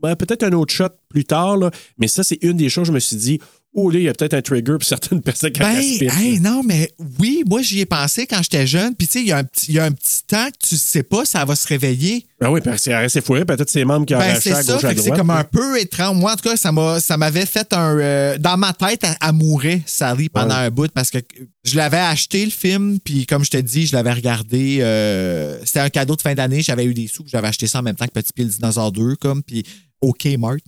ben, 0.01 0.17
peut-être 0.17 0.43
un 0.45 0.53
autre 0.53 0.73
shot 0.73 0.89
plus 1.09 1.25
tard, 1.25 1.57
là, 1.57 1.71
mais 1.99 2.09
ça, 2.09 2.23
c'est 2.23 2.39
une 2.43 2.57
des 2.57 2.69
choses, 2.69 2.87
je 2.87 2.93
me 2.93 3.01
suis 3.01 3.17
dit, 3.17 3.41
oh, 3.75 3.91
là, 3.91 3.99
il 3.99 4.05
y 4.05 4.09
a 4.09 4.14
peut-être 4.14 4.35
un 4.35 4.43
trigger 4.43 4.72
pour 4.79 4.85
certaines 4.85 5.20
personnes 5.22 5.53
quand 5.53 5.64
Ben, 5.64 5.81
hey, 6.18 6.41
non, 6.41 6.62
mais 6.64 6.93
oui, 7.18 7.43
moi, 7.47 7.61
j'y 7.62 7.81
ai 7.81 7.87
pensé 7.87 8.27
quand 8.27 8.41
j'étais 8.43 8.66
jeune. 8.66 8.95
Puis, 8.95 9.07
tu 9.09 9.12
sais, 9.14 9.20
il 9.20 9.27
y, 9.29 9.33
a 9.33 9.39
un 9.39 9.45
petit- 9.45 9.66
il 9.70 9.75
y 9.75 9.79
a 9.79 9.85
un 9.85 9.93
petit 9.93 10.22
temps 10.27 10.47
que 10.49 10.66
tu 10.68 10.77
sais 10.77 11.03
pas, 11.03 11.25
ça 11.25 11.45
va 11.45 11.57
se 11.57 11.66
réveiller. 11.66 12.27
Ben 12.41 12.51
oui, 12.51 12.61
parce 12.62 12.83
qu'elle 12.83 12.97
reste 12.97 13.20
fourrée, 13.22 13.45
peut-être 13.45 13.70
ses 13.70 13.85
membres 13.85 14.07
qui 14.07 14.14
Ben, 14.14 14.20
arrachent 14.20 14.41
c'est 14.43 14.53
à 14.53 14.62
ça. 14.62 14.79
c'est 14.81 15.11
comme 15.11 15.31
un 15.31 15.45
peu 15.45 15.81
étrange. 15.81 16.16
Moi, 16.16 16.33
en 16.33 16.37
tout 16.37 16.49
cas, 16.49 16.57
ça 16.57 16.72
m'a, 16.72 17.01
ça 17.01 17.16
m'avait 17.16 17.47
fait 17.47 17.72
un. 17.72 17.99
euh, 17.99 18.39
dans 18.39 18.57
ma 18.57 18.72
tête, 18.72 19.01
elle, 19.03 19.16
elle 19.27 19.33
mourait, 19.33 19.83
Sally, 19.87 20.29
pendant 20.29 20.55
Ouais. 20.55 20.66
un 20.66 20.70
bout 20.70 20.91
parce 20.93 21.11
que 21.11 21.18
je 21.64 21.77
l'avais 21.77 21.97
acheté, 21.99 22.45
le 22.45 22.51
film. 22.51 22.99
Puis, 23.03 23.27
comme 23.27 23.45
je 23.45 23.51
te 23.51 23.57
dis, 23.57 23.87
je 23.87 23.95
l'avais 23.97 24.12
regardé. 24.12 24.79
euh, 24.81 25.59
c'était 25.64 25.81
un 25.81 25.91
cadeau 25.91 26.16
de 26.16 26.22
fin 26.22 26.35
d'année. 26.35 26.61
J'avais 26.62 26.85
eu 26.85 26.95
des 26.95 27.09
sous. 27.09 27.25
J'avais 27.27 27.49
acheté 27.49 27.66
ça 27.66 27.79
en 27.79 27.83
même 27.83 27.97
temps 27.97 28.07
que 28.07 28.12
Petit 28.12 28.33
Pied 28.33 28.45
le 28.45 28.51
Dinosaure 28.51 28.93
2, 28.93 29.16
comme. 29.16 29.43
Puis, 29.43 29.64
au 30.01 30.12
Kmart. 30.12 30.59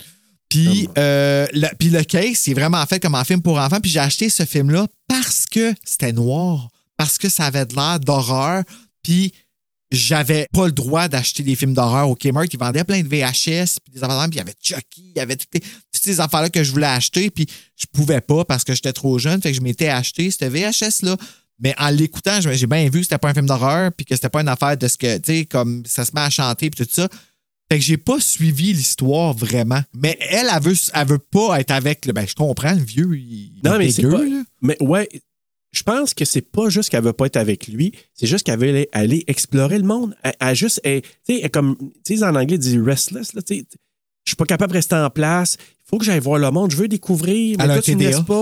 Puis, 0.49 0.87
euh, 0.97 1.45
le, 1.53 1.67
puis 1.77 1.89
le 1.89 2.03
case, 2.03 2.35
c'est 2.37 2.53
vraiment 2.53 2.85
fait 2.85 2.99
comme 2.99 3.15
un 3.15 3.23
film 3.23 3.41
pour 3.41 3.57
enfants. 3.57 3.79
Puis 3.81 3.91
j'ai 3.91 3.99
acheté 3.99 4.29
ce 4.29 4.45
film-là 4.45 4.87
parce 5.07 5.45
que 5.45 5.73
c'était 5.83 6.13
noir, 6.13 6.69
parce 6.95 7.17
que 7.17 7.27
ça 7.29 7.45
avait 7.45 7.65
de 7.65 7.75
l'air 7.75 7.99
d'horreur. 7.99 8.63
Puis 9.03 9.33
j'avais 9.91 10.47
pas 10.53 10.65
le 10.65 10.71
droit 10.73 11.07
d'acheter 11.07 11.43
des 11.43 11.55
films 11.55 11.73
d'horreur 11.73 12.09
au 12.09 12.15
Kmart. 12.15 12.45
Ils 12.51 12.59
vendaient 12.59 12.83
plein 12.83 13.01
de 13.01 13.07
VHS, 13.07 13.77
puis 13.83 13.93
des 13.93 14.03
affaires, 14.03 14.19
puis 14.29 14.33
il 14.33 14.37
y 14.37 14.41
avait 14.41 14.53
Chucky, 14.61 15.11
il 15.15 15.17
y 15.17 15.19
avait 15.19 15.35
toutes, 15.37 15.53
les- 15.53 15.61
toutes 15.61 16.03
ces 16.03 16.19
affaires-là 16.19 16.49
que 16.49 16.61
je 16.63 16.71
voulais 16.71 16.87
acheter, 16.87 17.29
puis 17.29 17.45
je 17.77 17.85
pouvais 17.93 18.19
pas 18.21 18.43
parce 18.43 18.63
que 18.65 18.73
j'étais 18.73 18.91
trop 18.93 19.17
jeune. 19.17 19.41
Fait 19.41 19.51
que 19.51 19.57
je 19.57 19.61
m'étais 19.61 19.87
acheté 19.87 20.29
ce 20.31 20.43
VHS-là. 20.45 21.15
Mais 21.59 21.73
en 21.79 21.89
l'écoutant, 21.89 22.39
j'ai 22.41 22.67
bien 22.67 22.83
vu 22.85 22.99
que 22.99 23.03
c'était 23.03 23.17
pas 23.17 23.29
un 23.29 23.33
film 23.33 23.47
d'horreur, 23.47 23.91
puis 23.91 24.05
que 24.05 24.13
c'était 24.13 24.29
pas 24.29 24.41
une 24.41 24.47
affaire 24.49 24.77
de 24.77 24.87
ce 24.87 24.97
que, 24.97 25.17
tu 25.17 25.23
sais, 25.39 25.45
comme 25.45 25.83
ça 25.87 26.05
se 26.05 26.11
met 26.13 26.21
à 26.21 26.29
chanter, 26.29 26.69
puis 26.69 26.85
tout 26.85 26.91
ça. 26.93 27.07
Fait 27.69 27.79
que 27.79 27.83
j'ai 27.83 27.97
pas 27.97 28.19
suivi 28.19 28.71
l'histoire 28.73 29.33
vraiment. 29.33 29.81
Mais 29.93 30.17
elle, 30.21 30.47
elle 30.53 30.61
veut, 30.61 30.75
elle 30.93 31.07
veut 31.07 31.19
pas 31.19 31.59
être 31.59 31.71
avec 31.71 32.05
le. 32.05 32.13
Ben, 32.13 32.25
je 32.27 32.35
comprends, 32.35 32.73
le 32.73 32.83
vieux. 32.83 33.17
Il, 33.17 33.59
Non, 33.63 33.77
mais 33.77 33.91
c'est 33.91 34.03
pas. 34.03 34.23
là. 34.23 34.43
Mais 34.61 34.81
ouais, 34.81 35.09
je 35.73 35.83
pense 35.83 36.13
que 36.13 36.23
c'est 36.25 36.41
pas 36.41 36.69
juste 36.69 36.89
qu'elle 36.89 37.03
veut 37.03 37.13
pas 37.13 37.25
être 37.25 37.37
avec 37.37 37.67
lui, 37.67 37.91
c'est 38.13 38.27
juste 38.27 38.45
qu'elle 38.45 38.59
veut 38.59 38.69
aller, 38.69 38.89
aller 38.93 39.23
explorer 39.27 39.77
le 39.77 39.83
monde. 39.83 40.15
Elle, 40.23 40.33
elle 40.39 40.55
juste, 40.55 40.81
tu 40.83 41.01
sais, 41.23 41.41
elle 41.43 41.51
comme, 41.51 41.75
tu 42.05 42.17
sais, 42.17 42.23
en 42.23 42.35
anglais, 42.35 42.57
dit 42.57 42.79
restless, 42.79 43.33
là, 43.33 43.41
tu 43.41 43.57
sais. 43.57 43.65
Je 44.27 44.31
suis 44.31 44.35
pas 44.35 44.45
capable 44.45 44.73
de 44.73 44.77
rester 44.77 44.95
en 44.95 45.09
place. 45.09 45.55
Il 45.61 45.89
faut 45.89 45.97
que 45.97 46.03
j'aille 46.03 46.19
voir 46.19 46.37
le 46.37 46.51
monde. 46.51 46.71
Je 46.71 46.75
veux 46.75 46.89
découvrir. 46.89 47.57
Mais 47.59 47.65
toi, 47.65 47.81
tu 47.81 47.95
TDA. 47.95 48.09
laisses 48.09 48.21
pas. 48.21 48.41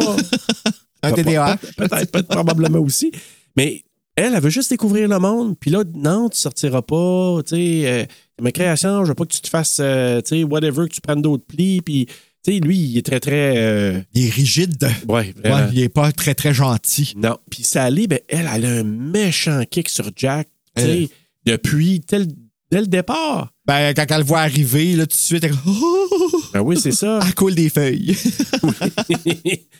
Un 1.03 1.11
TDA. 1.11 1.59
Peut-être, 1.77 2.11
peut-être, 2.11 2.27
probablement 2.27 2.79
aussi. 2.79 3.11
Mais 3.55 3.83
elle, 4.15 4.33
elle 4.33 4.41
veut 4.41 4.49
juste 4.49 4.71
découvrir 4.71 5.07
le 5.07 5.19
monde. 5.19 5.55
Puis 5.59 5.69
là, 5.69 5.83
non, 5.93 6.29
tu 6.29 6.39
sortiras 6.39 6.81
pas. 6.81 7.43
Tu 7.45 7.55
sais, 7.55 7.81
euh, 7.85 8.05
ma 8.41 8.51
création, 8.51 9.03
je 9.03 9.09
veux 9.09 9.15
pas 9.15 9.25
que 9.25 9.33
tu 9.33 9.41
te 9.41 9.49
fasses, 9.49 9.77
euh, 9.81 10.21
tu 10.21 10.37
sais, 10.37 10.43
whatever, 10.43 10.87
que 10.87 10.93
tu 10.93 11.01
prennes 11.01 11.21
d'autres 11.21 11.45
plis. 11.45 11.81
Puis, 11.81 12.05
tu 12.43 12.53
sais, 12.53 12.59
lui, 12.59 12.77
il 12.77 12.97
est 12.97 13.05
très, 13.05 13.19
très. 13.19 13.57
euh, 13.57 13.99
Il 14.13 14.27
est 14.27 14.29
rigide. 14.29 14.87
ouais, 15.07 15.33
vraiment. 15.37 15.55
Ouais, 15.67 15.69
il 15.73 15.79
est 15.81 15.89
pas 15.89 16.11
très, 16.11 16.35
très 16.35 16.53
gentil. 16.53 17.13
Non. 17.15 17.37
Puis 17.49 17.63
Sally, 17.63 18.07
ben, 18.07 18.19
elle, 18.27 18.47
elle 18.53 18.65
a 18.65 18.69
un 18.79 18.83
méchant 18.83 19.63
kick 19.69 19.89
sur 19.89 20.09
Jack, 20.15 20.47
tu 20.75 20.83
sais, 20.83 21.09
depuis 21.45 22.01
tel, 22.01 22.27
dès 22.71 22.81
le 22.81 22.87
départ. 22.87 23.51
Ben, 23.67 23.93
quand 23.95 24.05
elle 24.09 24.17
le 24.19 24.23
voit 24.23 24.41
arriver, 24.41 24.93
là, 24.95 25.07
tout 25.07 25.15
de 25.17 25.21
suite, 25.21 25.43
elle, 25.43 25.53
oh, 25.67 26.31
Ben 26.53 26.61
oui, 26.61 26.77
c'est 26.79 26.91
ça. 26.91 27.19
elle 27.25 27.33
coule 27.33 27.55
des 27.55 27.69
feuilles. 27.69 28.15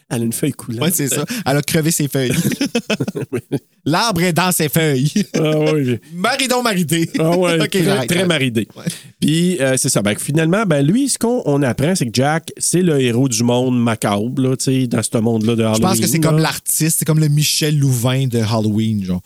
elle 0.10 0.22
a 0.22 0.26
une 0.26 0.34
feuille 0.34 0.54
coulante. 0.54 0.82
ouais, 0.82 0.92
c'est 0.92 1.08
ça. 1.08 1.24
Elle 1.46 1.58
a 1.58 1.62
crevé 1.62 1.92
ses 1.92 2.08
feuilles. 2.08 2.34
L'arbre 3.86 4.24
est 4.24 4.34
dans 4.34 4.52
ses 4.52 4.70
feuilles. 4.70 5.12
Ah 5.36 5.60
oui. 5.74 6.00
Maridon 6.14 6.64
maridé. 6.64 7.10
Ah 7.20 7.38
ouais, 7.38 7.68
très, 7.68 8.08
très 8.08 8.26
maridé. 8.26 8.68
Puis 9.20 9.62
euh, 9.62 9.76
c'est 9.78 9.90
ça. 9.90 10.02
Ben, 10.02 10.18
finalement, 10.18 10.66
ben, 10.66 10.82
lui, 10.86 11.08
ce 11.08 11.18
qu'on 11.20 11.44
on 11.46 11.62
apprend, 11.62 11.94
c'est 11.96 12.06
que 12.08 12.12
Jack, 12.14 12.52
c'est 12.58 12.82
le 12.82 13.00
héros 13.00 13.30
du 13.30 13.44
monde 13.44 13.80
macabre, 13.82 14.42
là, 14.42 14.58
tu 14.58 14.64
sais, 14.66 14.88
dans 14.88 15.04
ce 15.04 15.18
monde-là 15.18 15.54
de 15.56 15.62
Je 15.62 15.68
Halloween. 15.68 15.82
pense 15.82 16.00
que 16.00 16.08
c'est 16.08 16.20
comme 16.20 16.40
l'artiste, 16.40 16.98
c'est 17.00 17.06
comme 17.06 17.20
le 17.20 17.28
Michel 17.30 17.78
Louvain 17.78 18.26
de 18.28 18.40
Halloween, 18.40 19.04
genre. 19.04 19.22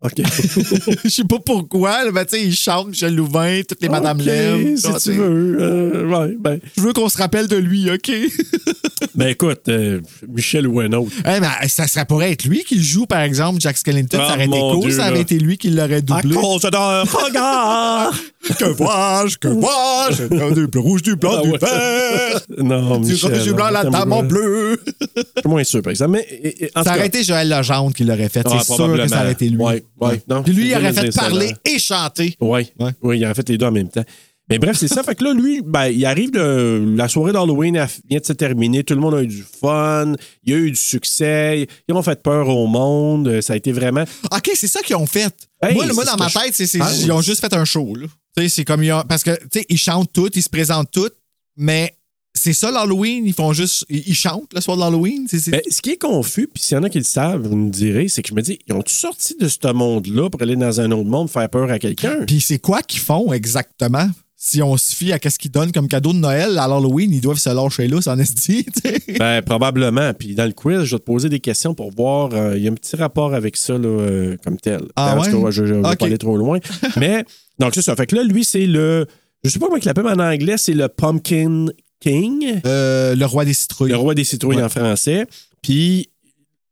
OK. 0.00 0.12
Je 1.04 1.08
sais 1.08 1.24
pas 1.24 1.38
pourquoi, 1.44 2.04
là, 2.04 2.12
ben, 2.12 2.24
tu 2.24 2.36
sais, 2.36 2.44
il 2.44 2.54
chante 2.54 2.88
Michel 2.88 3.16
Louvain, 3.16 3.62
toutes 3.68 3.82
les 3.82 3.88
Madame 3.88 4.18
OK, 4.20 4.26
Lem. 4.26 4.76
si 4.76 4.82
genre, 4.82 5.00
tu 5.00 5.10
veux. 5.12 5.56
Euh, 5.60 6.06
ouais, 6.06 6.36
ben, 6.38 6.60
Je 6.76 6.82
veux 6.82 6.92
qu'on 6.92 7.08
se 7.08 7.18
rappelle 7.18 7.48
de 7.48 7.56
lui, 7.56 7.90
OK? 7.90 8.08
ben, 9.16 9.26
écoute, 9.28 9.62
euh, 9.68 10.00
Michel 10.28 10.68
ou 10.68 10.78
un 10.78 10.92
autre. 10.92 11.10
Eh, 11.26 11.40
mais 11.40 11.68
ça, 11.68 11.88
ça 11.88 12.04
pourrait 12.04 12.30
être 12.30 12.44
lui 12.44 12.62
qui 12.62 12.76
le 12.76 12.82
joue, 12.82 13.06
par 13.06 13.22
exemple, 13.22 13.60
Jack 13.60 13.76
Skellington. 13.76 14.18
Ah, 14.20 14.28
ça 14.28 14.34
aurait 14.34 14.44
été 14.46 14.58
cool, 14.58 14.80
Dieu, 14.82 14.90
ça 14.92 15.06
là. 15.06 15.10
aurait 15.10 15.20
été 15.22 15.36
lui 15.38 15.58
qui 15.58 15.70
l'aurait 15.70 15.96
À 15.96 16.00
doublé. 16.00 16.34
cause 16.36 16.62
d'un 16.62 17.02
regard. 17.02 18.14
Que 18.58 18.64
vois-je, 18.66 19.36
que 19.36 19.48
vois-je? 19.48 20.24
Du 20.54 20.66
bleu 20.68 20.80
rouge, 20.80 21.02
du 21.02 21.16
blanc, 21.16 21.36
Ah 21.38 21.42
du 21.42 21.50
ouais. 21.50 21.58
vert. 21.58 22.40
non, 22.58 22.98
Du 23.00 23.12
Michel. 23.12 23.32
rouge, 23.34 23.42
du 23.42 23.52
blanc, 23.52 23.68
la 23.70 23.82
dame 23.84 23.94
en 23.94 24.06
moi, 24.06 24.22
bleu. 24.22 24.80
Je 25.16 25.22
suis 25.40 25.48
moins 25.48 25.64
sûr, 25.64 25.82
par 25.82 25.90
exemple. 25.90 26.12
Mais, 26.12 26.26
et- 26.30 26.64
et- 26.64 26.70
en 26.74 26.84
Ça 26.84 26.94
aurait 26.96 27.06
été 27.08 27.22
Joël 27.24 27.48
Legendre 27.48 27.92
qui 27.94 28.04
l'aurait 28.04 28.28
fait. 28.28 28.42
Ah, 28.46 28.58
C'est 28.62 28.74
sûr 28.74 28.96
que 28.96 29.08
ça 29.08 29.20
aurait 29.22 29.32
été 29.32 29.48
lui. 29.48 29.56
Ouais, 29.56 29.82
ouais. 30.00 30.22
Non, 30.28 30.42
Puis 30.42 30.52
lui, 30.52 30.68
il 30.68 30.76
aurait 30.76 30.92
fait 30.92 31.14
parler 31.14 31.52
et 31.64 31.78
chanter. 31.78 32.36
Oui, 32.40 32.70
Ouais. 32.78 32.90
oui, 33.02 33.18
il 33.18 33.24
a 33.24 33.34
fait 33.34 33.48
les 33.48 33.58
deux 33.58 33.66
en 33.66 33.72
même 33.72 33.88
temps. 33.88 34.04
Mais 34.50 34.58
bref, 34.58 34.78
c'est 34.78 34.88
ça. 34.88 35.02
Fait 35.04 35.14
que 35.14 35.24
là, 35.24 35.34
lui, 35.34 35.60
ben, 35.62 35.88
il 35.88 36.06
arrive 36.06 36.30
de. 36.30 36.94
La 36.96 37.06
soirée 37.08 37.32
d'Halloween 37.34 37.86
vient 38.08 38.18
de 38.18 38.24
se 38.24 38.32
terminer. 38.32 38.82
Tout 38.82 38.94
le 38.94 39.00
monde 39.00 39.14
a 39.16 39.22
eu 39.22 39.26
du 39.26 39.44
fun. 39.60 40.14
Il 40.42 40.52
y 40.52 40.56
a 40.56 40.58
eu 40.58 40.70
du 40.70 40.76
succès. 40.80 41.66
Ils 41.86 41.94
ont 41.94 42.00
fait 42.02 42.22
peur 42.22 42.48
au 42.48 42.66
monde. 42.66 43.42
Ça 43.42 43.52
a 43.52 43.56
été 43.56 43.72
vraiment. 43.72 44.04
OK, 44.32 44.50
c'est 44.54 44.66
ça 44.68 44.80
qu'ils 44.80 44.96
ont 44.96 45.04
fait. 45.04 45.34
Hey, 45.62 45.74
moi, 45.74 45.84
le- 45.84 45.92
moi, 45.92 46.06
dans 46.06 46.16
ma 46.16 46.30
tête, 46.30 46.54
c'est, 46.54 46.80
Ah, 46.80 46.90
ils 46.98 47.12
ont 47.12 47.20
juste 47.20 47.42
fait 47.42 47.52
un 47.52 47.66
show. 47.66 47.94
Là. 47.94 48.06
C'est 48.48 48.64
comme 48.64 48.82
ils 48.84 48.92
ont- 48.92 49.02
parce 49.08 49.24
que 49.24 49.30
tu 49.32 49.60
sais, 49.60 49.66
ils 49.68 49.78
chantent 49.78 50.12
tout, 50.12 50.30
ils 50.34 50.42
se 50.42 50.48
présentent 50.48 50.90
tout, 50.92 51.10
mais 51.56 51.94
c'est 52.34 52.52
ça 52.52 52.70
l'Halloween. 52.70 53.26
Ils 53.26 53.32
font 53.34 53.52
juste. 53.52 53.84
Ils, 53.88 54.04
ils 54.08 54.14
chantent 54.14 54.52
le 54.54 54.60
soir 54.60 54.76
de 54.76 54.82
l'Halloween. 54.82 55.26
Ben, 55.48 55.60
ce 55.70 55.82
qui 55.82 55.90
est 55.90 55.96
confus, 55.96 56.46
puis 56.52 56.62
s'il 56.62 56.76
y 56.76 56.78
en 56.78 56.84
a 56.84 56.88
qui 56.90 56.98
le 56.98 57.04
savent, 57.04 57.42
vous 57.48 57.56
nous 57.56 57.70
direz, 57.70 58.06
c'est 58.08 58.22
que 58.22 58.28
je 58.28 58.34
me 58.34 58.42
dis, 58.42 58.58
ils 58.68 58.74
ont-tu 58.74 58.94
sorti 58.94 59.34
de 59.40 59.48
ce 59.48 59.72
monde-là 59.72 60.30
pour 60.30 60.40
aller 60.42 60.54
dans 60.56 60.80
un 60.80 60.90
autre 60.92 61.08
monde 61.08 61.28
faire 61.30 61.48
peur 61.48 61.68
à 61.70 61.78
quelqu'un? 61.80 62.24
Puis 62.26 62.40
c'est 62.40 62.58
quoi 62.60 62.82
qu'ils 62.82 63.00
font 63.00 63.32
exactement? 63.32 64.08
Si 64.40 64.62
on 64.62 64.76
se 64.76 64.94
fie 64.94 65.10
à 65.12 65.18
qu'est-ce 65.18 65.36
qu'ils 65.36 65.50
donnent 65.50 65.72
comme 65.72 65.88
cadeau 65.88 66.12
de 66.12 66.18
Noël 66.18 66.58
à 66.60 66.68
l'Halloween, 66.68 67.12
ils 67.12 67.20
doivent 67.20 67.38
se 67.40 67.50
lâcher 67.52 67.88
là, 67.88 67.98
en 68.06 68.18
esti. 68.20 68.64
tu 68.72 68.80
sais. 68.88 69.02
Ben, 69.18 69.42
probablement. 69.42 70.14
Puis 70.14 70.36
dans 70.36 70.44
le 70.46 70.52
quiz, 70.52 70.84
je 70.84 70.94
vais 70.94 71.00
te 71.00 71.04
poser 71.04 71.28
des 71.28 71.40
questions 71.40 71.74
pour 71.74 71.90
voir. 71.90 72.30
euh, 72.34 72.56
Il 72.56 72.62
y 72.62 72.68
a 72.68 72.70
un 72.70 72.74
petit 72.74 72.94
rapport 72.94 73.34
avec 73.34 73.56
ça, 73.56 73.76
là, 73.76 73.88
euh, 73.88 74.36
comme 74.44 74.56
tel. 74.56 74.82
Ah 74.94 75.16
En 75.16 75.20
ouais? 75.22 75.42
cas, 75.42 75.50
je 75.50 75.64
ne 75.64 75.72
vais 75.82 75.96
pas 75.96 76.06
aller 76.06 76.18
trop 76.18 76.36
loin. 76.36 76.60
Mais, 77.00 77.24
donc, 77.58 77.74
c'est 77.74 77.82
ça. 77.82 77.94
Fait 77.96 78.06
que 78.06 78.16
là, 78.16 78.22
lui, 78.22 78.44
c'est 78.44 78.66
le. 78.66 79.06
Je 79.44 79.50
sais 79.50 79.58
pas 79.58 79.66
comment 79.66 79.78
il 79.78 79.84
l'appelle 79.84 80.06
en 80.06 80.18
anglais, 80.18 80.56
c'est 80.58 80.74
le 80.74 80.88
Pumpkin 80.88 81.66
King, 82.00 82.60
Euh, 82.66 83.14
le 83.14 83.24
roi 83.26 83.44
des 83.44 83.54
citrouilles. 83.54 83.90
le 83.90 83.96
roi 83.96 84.14
des 84.14 84.24
citrouilles 84.24 84.56
Ouais. 84.56 84.62
en 84.62 84.68
français. 84.68 85.26
Puis 85.62 86.10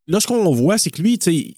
là, 0.06 0.20
ce 0.20 0.26
qu'on 0.26 0.52
voit, 0.54 0.78
c'est 0.78 0.90
que 0.90 1.02
lui, 1.02 1.18
tu 1.18 1.30
sais, 1.32 1.54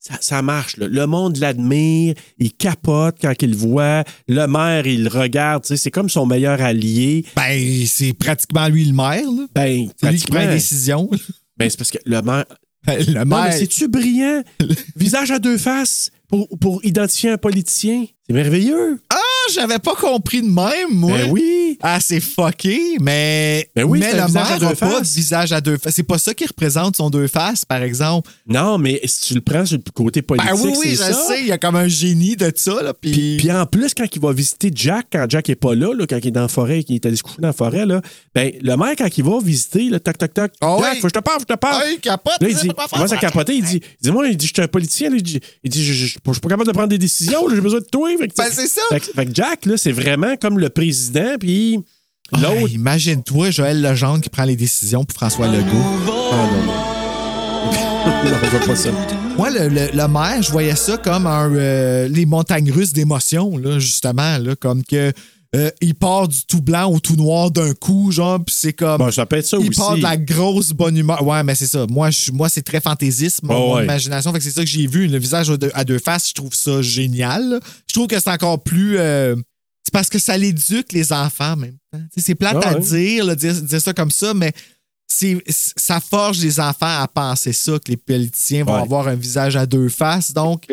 ça, 0.00 0.14
ça 0.20 0.42
marche. 0.42 0.76
là. 0.76 0.86
Le 0.88 1.06
monde 1.06 1.36
l'admire, 1.38 2.14
il 2.38 2.52
capote 2.52 3.16
quand 3.20 3.32
il 3.42 3.50
le 3.50 3.56
voit. 3.56 4.04
Le 4.28 4.46
maire, 4.46 4.86
il 4.86 5.04
le 5.04 5.08
regarde. 5.10 5.62
tu 5.64 5.68
sais, 5.68 5.76
C'est 5.76 5.90
comme 5.90 6.08
son 6.08 6.24
meilleur 6.26 6.60
allié. 6.62 7.24
Ben, 7.36 7.84
c'est 7.86 8.12
pratiquement 8.12 8.68
lui 8.68 8.84
le 8.84 8.92
maire. 8.94 9.24
Là. 9.30 9.46
Ben, 9.54 9.88
C'est 10.00 10.10
lui 10.10 10.18
qui 10.18 10.26
prend 10.26 10.34
pratiquement. 10.36 10.52
décisions. 10.54 11.10
Ben, 11.56 11.68
c'est 11.68 11.76
parce 11.76 11.90
que 11.90 11.98
le 12.06 12.22
maire, 12.22 12.44
le 12.86 13.24
Non, 13.24 13.36
maire. 13.36 13.52
c'est-tu 13.52 13.88
brillant? 13.88 14.42
Visage 14.96 15.30
à 15.30 15.38
deux 15.38 15.58
faces 15.58 16.10
pour, 16.28 16.48
pour 16.60 16.84
identifier 16.84 17.30
un 17.30 17.38
politicien. 17.38 18.04
C'est 18.28 18.34
merveilleux. 18.34 19.00
Ah, 19.08 19.16
j'avais 19.54 19.78
pas 19.78 19.94
compris 19.94 20.42
de 20.42 20.46
même, 20.48 20.90
moi. 20.90 21.16
Ben 21.16 21.30
oui. 21.30 21.78
Ah, 21.80 21.98
c'est 21.98 22.20
fucké, 22.20 22.98
mais, 23.00 23.70
Ben 23.74 23.84
oui, 23.84 24.00
mais 24.00 24.12
le 24.12 24.30
maire 24.30 24.60
n'a 24.60 24.74
pas 24.74 25.00
de 25.00 25.06
visage 25.06 25.52
à 25.54 25.62
deux 25.62 25.78
faces. 25.78 25.94
C'est 25.94 26.02
pas 26.02 26.18
ça 26.18 26.34
qui 26.34 26.44
représente 26.44 26.96
son 26.96 27.08
deux 27.08 27.26
faces, 27.26 27.64
par 27.64 27.82
exemple. 27.82 28.30
Non, 28.46 28.76
mais 28.76 29.00
si 29.06 29.28
tu 29.28 29.34
le 29.34 29.40
prends 29.40 29.64
sur 29.64 29.78
le 29.78 29.90
côté 29.94 30.20
politique, 30.20 30.50
Ben 30.50 30.60
oui, 30.60 30.74
oui, 30.78 30.90
je 30.90 30.96
ça. 30.96 31.12
sais, 31.14 31.40
il 31.40 31.46
y 31.46 31.52
a 31.52 31.56
comme 31.56 31.76
un 31.76 31.88
génie 31.88 32.36
de 32.36 32.52
ça, 32.54 32.82
là, 32.82 32.92
puis... 32.92 33.12
Puis, 33.12 33.36
puis 33.38 33.52
en 33.52 33.64
plus, 33.64 33.94
quand 33.94 34.04
il 34.14 34.20
va 34.20 34.32
visiter 34.34 34.70
Jack, 34.74 35.06
quand 35.12 35.24
Jack 35.26 35.48
est 35.48 35.56
pas 35.56 35.74
là, 35.74 35.94
là, 35.94 36.06
quand 36.06 36.18
il 36.18 36.26
est 36.28 36.30
dans 36.32 36.42
la 36.42 36.48
forêt, 36.48 36.82
qu'il 36.84 36.96
est 36.96 37.06
allé 37.06 37.16
se 37.16 37.22
coucher 37.22 37.40
dans 37.40 37.48
la 37.48 37.54
forêt, 37.54 37.86
là, 37.86 38.02
ben, 38.34 38.52
le 38.60 38.76
maire, 38.76 38.94
quand 38.98 39.08
il 39.16 39.24
va 39.24 39.38
visiter, 39.42 39.88
là, 39.88 40.00
toc, 40.00 40.18
toc, 40.18 40.34
toc, 40.34 40.52
Ah 40.60 40.76
Jack, 40.80 40.92
oui. 40.92 41.00
faut 41.00 41.08
que 41.08 41.14
je 41.14 41.18
te 41.18 41.24
parle, 41.24 41.38
faut 41.38 41.46
que 41.46 41.52
je 41.52 41.54
te 41.54 41.58
parle. 41.58 41.82
Ah, 41.82 41.90
il 41.90 41.98
capote, 42.00 42.34
Là, 42.42 42.48
il 42.50 42.54
dit, 42.56 42.66
il 42.66 42.74
commence 42.74 43.12
à 43.12 43.16
capoter, 43.16 43.54
il 43.54 43.64
dit, 43.64 43.80
il 43.82 44.04
dit, 44.04 44.10
moi, 44.10 44.28
il 44.28 44.36
dit, 44.36 44.46
je 44.48 44.52
suis 44.52 44.62
un 44.62 44.68
politicien, 44.68 45.08
là, 45.08 45.16
il 45.16 45.22
dit, 45.22 45.40
il 45.64 45.70
dit, 45.70 45.82
je, 45.82 45.92
je, 45.94 46.17
je 46.26 46.32
suis 46.32 46.40
pas 46.40 46.48
capable 46.48 46.66
de 46.68 46.72
prendre 46.72 46.88
des 46.88 46.98
décisions, 46.98 47.48
j'ai 47.50 47.60
besoin 47.60 47.80
de 47.80 47.84
toi. 47.90 48.10
Fait 48.18 48.28
que, 48.28 48.34
Ben, 48.36 48.48
c'est 48.52 48.66
ça. 48.68 48.80
Fait, 48.90 49.00
que- 49.00 49.06
fait 49.06 49.26
que 49.26 49.34
Jack, 49.34 49.66
là, 49.66 49.76
c'est 49.76 49.92
vraiment 49.92 50.36
comme 50.36 50.58
le 50.58 50.68
président, 50.68 51.36
puis 51.38 51.78
l'autre, 52.32 52.68
Hey, 52.68 52.74
Imagine-toi, 52.74 53.50
Joël 53.50 53.80
Legendre 53.82 54.20
qui 54.20 54.28
prend 54.30 54.44
les 54.44 54.56
décisions 54.56 55.04
pour 55.04 55.14
François 55.14 55.46
Legault. 55.48 55.66
Ah 56.32 56.46
non. 56.66 56.72
non, 58.30 58.36
on 58.42 58.46
veut 58.58 58.66
pas 58.66 58.76
ça. 58.76 58.90
Moi, 59.36 59.50
le, 59.50 59.68
le- 59.68 59.90
le 59.96 60.08
maire, 60.08 60.42
je 60.42 60.50
voyais 60.50 60.74
ça 60.76 60.96
comme 60.98 61.26
un, 61.26 61.52
euh, 61.54 62.08
les 62.08 62.26
montagnes 62.26 62.70
russes 62.72 62.92
d'émotions, 62.92 63.56
là, 63.56 63.78
justement, 63.78 64.38
là, 64.38 64.56
comme 64.56 64.82
que 64.84 65.12
euh, 65.56 65.70
il 65.80 65.94
part 65.94 66.28
du 66.28 66.44
tout 66.46 66.60
blanc 66.60 66.92
au 66.92 67.00
tout 67.00 67.16
noir 67.16 67.50
d'un 67.50 67.72
coup, 67.72 68.12
genre, 68.12 68.38
puis 68.44 68.54
c'est 68.56 68.72
comme. 68.74 68.98
Bon, 68.98 69.10
ça 69.10 69.24
peut 69.24 69.36
être 69.36 69.46
ça 69.46 69.56
il 69.58 69.68
aussi. 69.70 69.78
part 69.80 69.96
de 69.96 70.02
la 70.02 70.16
grosse 70.18 70.70
bonne 70.72 70.96
humeur. 70.96 71.26
Ouais, 71.26 71.42
mais 71.42 71.54
c'est 71.54 71.66
ça. 71.66 71.86
Moi, 71.88 72.10
je, 72.10 72.30
moi 72.32 72.48
c'est 72.50 72.62
très 72.62 72.80
fantaisiste, 72.82 73.42
mon, 73.42 73.54
Oh, 73.54 73.58
mon 73.68 73.74
ouais. 73.76 73.84
imagination. 73.84 74.30
Fait 74.32 74.38
que 74.38 74.44
c'est 74.44 74.50
ça 74.50 74.60
que 74.62 74.68
j'ai 74.68 74.86
vu. 74.86 75.06
Le 75.08 75.18
visage 75.18 75.48
à 75.50 75.56
deux, 75.56 75.70
à 75.72 75.84
deux 75.84 75.98
faces, 75.98 76.28
je 76.28 76.34
trouve 76.34 76.52
ça 76.54 76.82
génial. 76.82 77.60
Je 77.86 77.94
trouve 77.94 78.06
que 78.08 78.20
c'est 78.20 78.30
encore 78.30 78.62
plus. 78.62 78.98
euh, 78.98 79.36
c'est 79.84 79.92
parce 79.92 80.10
que 80.10 80.18
ça 80.18 80.36
l'éduque, 80.36 80.92
les 80.92 81.12
enfants, 81.14 81.52
en 81.52 81.56
même 81.56 81.76
C'est 82.14 82.34
plate 82.34 82.58
Ah 82.62 82.68
à 82.68 82.74
ouais. 82.74 82.80
dire, 82.80 83.24
là, 83.24 83.34
dire, 83.34 83.54
dire 83.54 83.80
ça 83.80 83.94
comme 83.94 84.10
ça, 84.10 84.34
mais 84.34 84.52
c'est, 85.10 85.42
ça 85.48 85.98
forge 85.98 86.40
les 86.40 86.60
enfants 86.60 87.00
à 87.00 87.08
penser 87.08 87.54
ça, 87.54 87.78
que 87.78 87.90
les 87.90 87.96
politiciens 87.96 88.64
vont 88.64 88.74
Ouais. 88.74 88.82
avoir 88.82 89.08
un 89.08 89.14
visage 89.14 89.56
à 89.56 89.64
deux 89.64 89.88
faces. 89.88 90.34
Donc, 90.34 90.66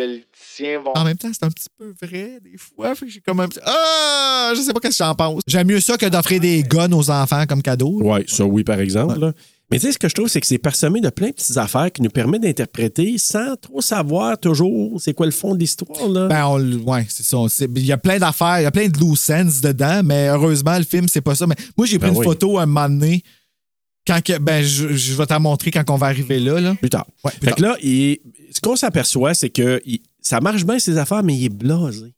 en 0.96 1.04
même 1.04 1.18
temps, 1.18 1.30
c'est 1.34 1.44
un 1.46 1.50
petit 1.50 1.68
peu 1.78 1.94
vrai, 2.02 2.40
des 2.44 2.58
fois. 2.58 2.94
Fait 2.96 3.06
que 3.06 3.12
j'ai 3.12 3.22
comme 3.22 3.40
un 3.40 3.48
petit. 3.48 3.60
Ah! 3.66 4.54
Je 4.56 4.62
sais 4.62 4.74
pas 4.74 4.80
qu'est-ce 4.80 4.98
que 5.00 5.04
j'en 5.04 5.16
pense. 5.16 5.42
J'aime 5.48 5.68
mieux 5.68 5.80
ça 5.80 5.98
que 5.98 6.06
d'offrir 6.06 6.40
des 6.40 6.64
guns 6.64 6.92
aux 6.92 7.10
enfants 7.10 7.46
comme 7.48 7.62
cadeau. 7.62 8.00
Oui, 8.04 8.24
ça 8.28 8.46
oui, 8.46 8.64
par 8.64 8.80
exemple. 8.80 9.20
là. 9.20 9.34
Mais 9.72 9.80
tu 9.80 9.88
sais, 9.88 9.94
ce 9.94 9.98
que 9.98 10.08
je 10.08 10.14
trouve, 10.14 10.28
c'est 10.28 10.40
que 10.40 10.46
c'est 10.46 10.60
parsemé 10.60 11.02
de 11.02 11.10
plein 11.10 11.30
de 11.30 11.34
petites 11.34 11.58
affaires 11.58 11.92
qui 11.92 12.04
nous 12.04 12.12
permettent 12.12 12.44
d'interpréter 12.44 13.18
sans 13.18 13.56
trop 13.56 13.82
savoir 13.82 14.38
toujours 14.40 15.02
c'est 15.02 15.14
quoi 15.16 15.26
le 15.26 15.32
fond 15.32 15.56
de 15.56 15.60
l'histoire. 15.60 16.08
Là. 16.08 16.28
Ben, 16.28 16.46
on, 16.46 16.58
le- 16.58 16.78
ouais, 16.78 17.08
c'est 17.10 17.24
ça. 17.26 17.38
Il 17.76 17.84
y 17.86 17.92
a 17.92 17.98
plein 17.98 18.20
d'affaires, 18.20 18.60
il 18.60 18.64
y 18.64 18.68
a 18.68 18.72
plein 18.72 18.88
de 18.88 18.98
loose 19.00 19.28
ends 19.32 19.44
dedans, 19.64 20.02
mais 20.06 20.28
heureusement, 20.28 20.78
le 20.78 20.84
film, 20.84 21.08
c'est 21.08 21.22
pas 21.22 21.34
ça. 21.34 21.48
Mais 21.48 21.56
moi, 21.76 21.88
j'ai 21.88 21.98
pris 21.98 22.10
Ben 22.10 22.14
une 22.14 22.20
oui. 22.20 22.26
photo 22.26 22.60
à 22.60 22.64
un 22.64 22.66
moment 22.68 22.88
donné. 22.88 23.24
Quand 24.06 24.24
que, 24.24 24.38
ben, 24.38 24.64
je, 24.64 24.94
je 24.94 25.16
vais 25.16 25.26
t'en 25.26 25.40
montrer 25.40 25.72
quand 25.72 25.90
on 25.90 25.96
va 25.96 26.06
arriver 26.08 26.40
là. 26.40 26.62
là. 26.62 26.76
plus 26.76 26.92
tard. 26.92 27.08
Ouais, 27.24 27.32
plus 27.40 27.50
fait 27.50 27.56
que 27.56 27.62
là, 27.64 27.76
il- 27.82 28.20
ce 28.52 28.62
qu'on 28.62 28.76
s'aperçoit, 28.76 29.34
c'est 29.34 29.50
que 29.50 29.82
il- 29.84 30.02
ça 30.28 30.42
marche 30.42 30.66
bien, 30.66 30.80
ces 30.80 30.98
affaires, 30.98 31.24
mais 31.24 31.36
il 31.36 31.46
est 31.46 31.50
blasé. 31.50 32.14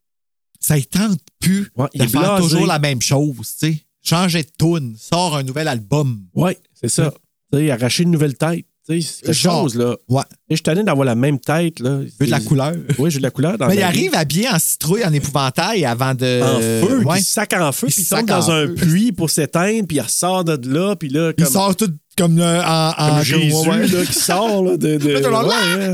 Ça 0.59 0.75
ne 0.75 0.81
tente 0.81 1.19
plus 1.39 1.71
Ouais, 1.75 1.87
il 1.93 2.01
de 2.01 2.07
faire 2.07 2.21
blasé. 2.21 2.41
toujours 2.43 2.65
la 2.67 2.79
même 2.79 3.01
chose. 3.01 3.35
tu 3.59 3.67
sais. 3.73 3.83
Changer 4.03 4.43
de 4.43 4.49
tune, 4.57 4.95
sort 4.97 5.35
un 5.35 5.43
nouvel 5.43 5.67
album. 5.67 6.19
Oui, 6.33 6.53
c'est 6.73 6.89
ça. 6.89 7.13
Tu 7.51 7.59
sais, 7.59 7.71
arracher 7.71 8.03
une 8.03 8.11
nouvelle 8.11 8.35
tête. 8.37 8.65
Tu 8.89 9.01
sais, 9.01 9.07
c'est 9.19 9.25
quelque 9.25 9.35
Genre. 9.35 9.63
chose, 9.63 9.75
là. 9.75 9.97
Ouais. 10.07 10.21
Et 10.49 10.53
Je 10.53 10.55
suis 10.55 10.63
tanné 10.63 10.81
d'avoir 10.81 11.05
la 11.05 11.15
même 11.15 11.39
tête, 11.39 11.81
là. 11.81 11.99
Veux 12.19 12.25
de 12.25 12.31
la 12.31 12.39
couleur. 12.39 12.73
Oui, 12.97 13.11
j'ai 13.11 13.17
de 13.17 13.23
la 13.23 13.31
couleur. 13.31 13.57
Dans 13.57 13.67
Mais 13.67 13.75
il 13.75 13.81
arrive 13.83 14.15
habillé 14.15 14.47
en 14.49 14.57
citrouille, 14.59 15.03
en 15.03 15.11
épouvantail 15.11 15.83
avant 15.85 16.13
de. 16.15 16.41
en 16.41 16.87
feu, 16.87 17.03
Ouais. 17.05 17.19
il 17.19 17.23
sac 17.23 17.51
en 17.53 17.71
feu, 17.73 17.87
Il 17.89 17.93
puis 17.93 18.03
il 18.03 18.07
tombe 18.07 18.25
dans 18.25 18.49
un 18.49 18.67
feu. 18.67 18.75
puits 18.75 19.11
pour 19.11 19.29
s'éteindre, 19.29 19.85
puis 19.87 19.97
il 19.97 20.01
ressort 20.01 20.45
de 20.45 20.57
là, 20.73 20.95
puis 20.95 21.09
là, 21.09 21.33
Il 21.37 21.45
sort 21.45 21.75
tout 21.75 21.91
comme 22.17 22.39
euh, 22.39 22.63
en, 22.63 22.89
en 22.97 23.09
comme 23.15 23.23
Jésus, 23.23 23.53
ouais, 23.69 23.87
là, 23.87 24.05
qui 24.05 24.13
sort 24.13 24.63
là, 24.63 24.77
de... 24.77 24.97
de 24.97 25.05
ouais, 25.13 25.21
là, 25.21 25.93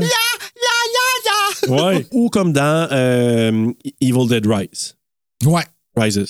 ouais. 1.68 2.06
Ou 2.12 2.28
comme 2.30 2.52
dans 2.52 2.88
euh, 2.92 3.72
Evil 4.00 4.28
Dead 4.28 4.46
Rise. 4.46 4.96
Ouais. 5.44 5.64
Rises. 5.96 6.14
Tu 6.16 6.22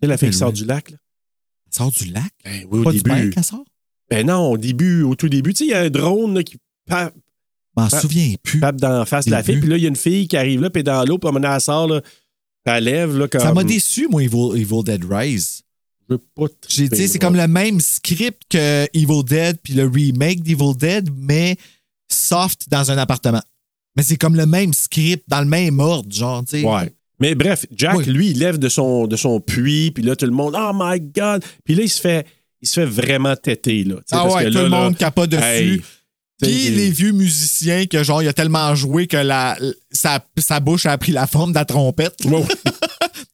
sais, 0.00 0.06
la 0.06 0.16
fille 0.16 0.30
qui 0.30 0.36
sort 0.36 0.52
du 0.52 0.64
lac, 0.64 0.90
là? 0.90 0.96
Elle 1.66 1.76
sort 1.76 1.90
du 1.90 2.04
lac? 2.06 2.32
Ben 2.44 2.66
oui, 2.70 2.80
au 2.80 2.82
Pas 2.84 2.92
du 2.92 3.00
début. 3.02 3.32
elle 3.36 3.44
sort? 3.44 3.64
Ben 4.10 4.26
non, 4.26 4.50
au 4.52 4.58
début, 4.58 5.02
au 5.02 5.14
tout 5.14 5.28
début, 5.28 5.54
tu 5.54 5.58
sais, 5.58 5.64
il 5.66 5.70
y 5.70 5.74
a 5.74 5.80
un 5.80 5.90
drone 5.90 6.34
là, 6.34 6.42
qui 6.42 6.56
pa- 6.86 7.12
Je 7.14 7.82
m'en 7.82 7.88
souviens 7.88 8.34
plus. 8.42 8.60
pape 8.60 8.76
dans 8.76 8.98
la 8.98 9.06
face 9.06 9.24
de 9.26 9.30
la 9.30 9.42
fille, 9.42 9.58
puis 9.58 9.68
là, 9.68 9.76
il 9.76 9.82
y 9.82 9.86
a 9.86 9.88
une 9.88 9.96
fille 9.96 10.28
qui 10.28 10.36
arrive 10.36 10.60
là, 10.60 10.68
puis 10.70 10.82
dans 10.82 11.04
l'eau, 11.04 11.18
puis 11.18 11.30
à 11.34 11.54
elle 11.54 11.60
sort, 11.60 11.88
là, 11.88 12.00
puis 12.02 12.74
elle 12.74 12.84
lève, 12.84 13.16
là, 13.18 13.28
comme... 13.28 13.40
Ça 13.40 13.54
m'a 13.54 13.64
déçu, 13.64 14.06
moi, 14.08 14.22
Evil, 14.22 14.52
Evil 14.54 14.82
Dead 14.84 15.04
Rise. 15.10 15.62
Je 16.08 16.14
veux 16.14 16.18
pas 16.34 16.46
J'ai 16.68 16.88
dit, 16.88 17.08
c'est 17.08 17.18
comme 17.18 17.36
le 17.36 17.48
même 17.48 17.80
script 17.80 18.42
que 18.50 18.86
Evil 18.92 19.24
Dead 19.24 19.58
puis 19.62 19.72
le 19.72 19.86
remake 19.86 20.42
d'Evil 20.42 20.76
Dead, 20.76 21.08
mais 21.16 21.56
soft 22.10 22.68
dans 22.68 22.90
un 22.90 22.98
appartement. 22.98 23.42
Mais 23.96 24.02
c'est 24.02 24.16
comme 24.16 24.36
le 24.36 24.46
même 24.46 24.72
script, 24.72 25.24
dans 25.28 25.40
le 25.40 25.46
même 25.46 25.78
ordre, 25.80 26.12
genre, 26.12 26.42
tu 26.44 26.60
sais. 26.60 26.64
Ouais. 26.66 26.92
Mais 27.20 27.34
bref, 27.34 27.66
Jack, 27.70 27.96
Oui. 27.98 28.04
lui, 28.06 28.30
il 28.30 28.38
lève 28.38 28.58
de 28.58 28.68
son, 28.68 29.06
de 29.06 29.16
son 29.16 29.38
puits, 29.40 29.90
puis 29.92 30.02
là, 30.02 30.16
tout 30.16 30.24
le 30.26 30.32
monde, 30.32 30.56
oh 30.58 30.70
my 30.74 30.98
God! 31.00 31.44
Puis 31.64 31.74
là, 31.74 31.82
il 31.84 31.88
se 31.88 32.00
fait, 32.00 32.26
il 32.60 32.66
se 32.68 32.80
fait 32.80 32.86
vraiment 32.86 33.36
têter, 33.36 33.84
là. 33.84 33.96
Ah 34.10 34.22
parce 34.22 34.34
ouais, 34.34 34.44
que 34.44 34.48
tout 34.48 34.54
là, 34.56 34.62
le 34.64 34.68
monde 34.70 34.96
capote 34.96 35.30
dessus. 35.30 35.42
hey, 35.44 35.82
Puis 36.40 36.70
les 36.70 36.90
vieux 36.90 37.12
musiciens 37.12 37.86
que 37.86 38.02
genre 38.02 38.20
il 38.22 38.26
a 38.28 38.32
tellement 38.32 38.74
joué 38.74 39.06
que 39.06 39.16
la, 39.18 39.56
sa, 39.92 40.24
sa 40.38 40.58
bouche 40.58 40.86
a 40.86 40.98
pris 40.98 41.12
la 41.12 41.26
forme 41.28 41.52
de 41.52 41.58
la 41.58 41.64
trompette. 41.64 42.16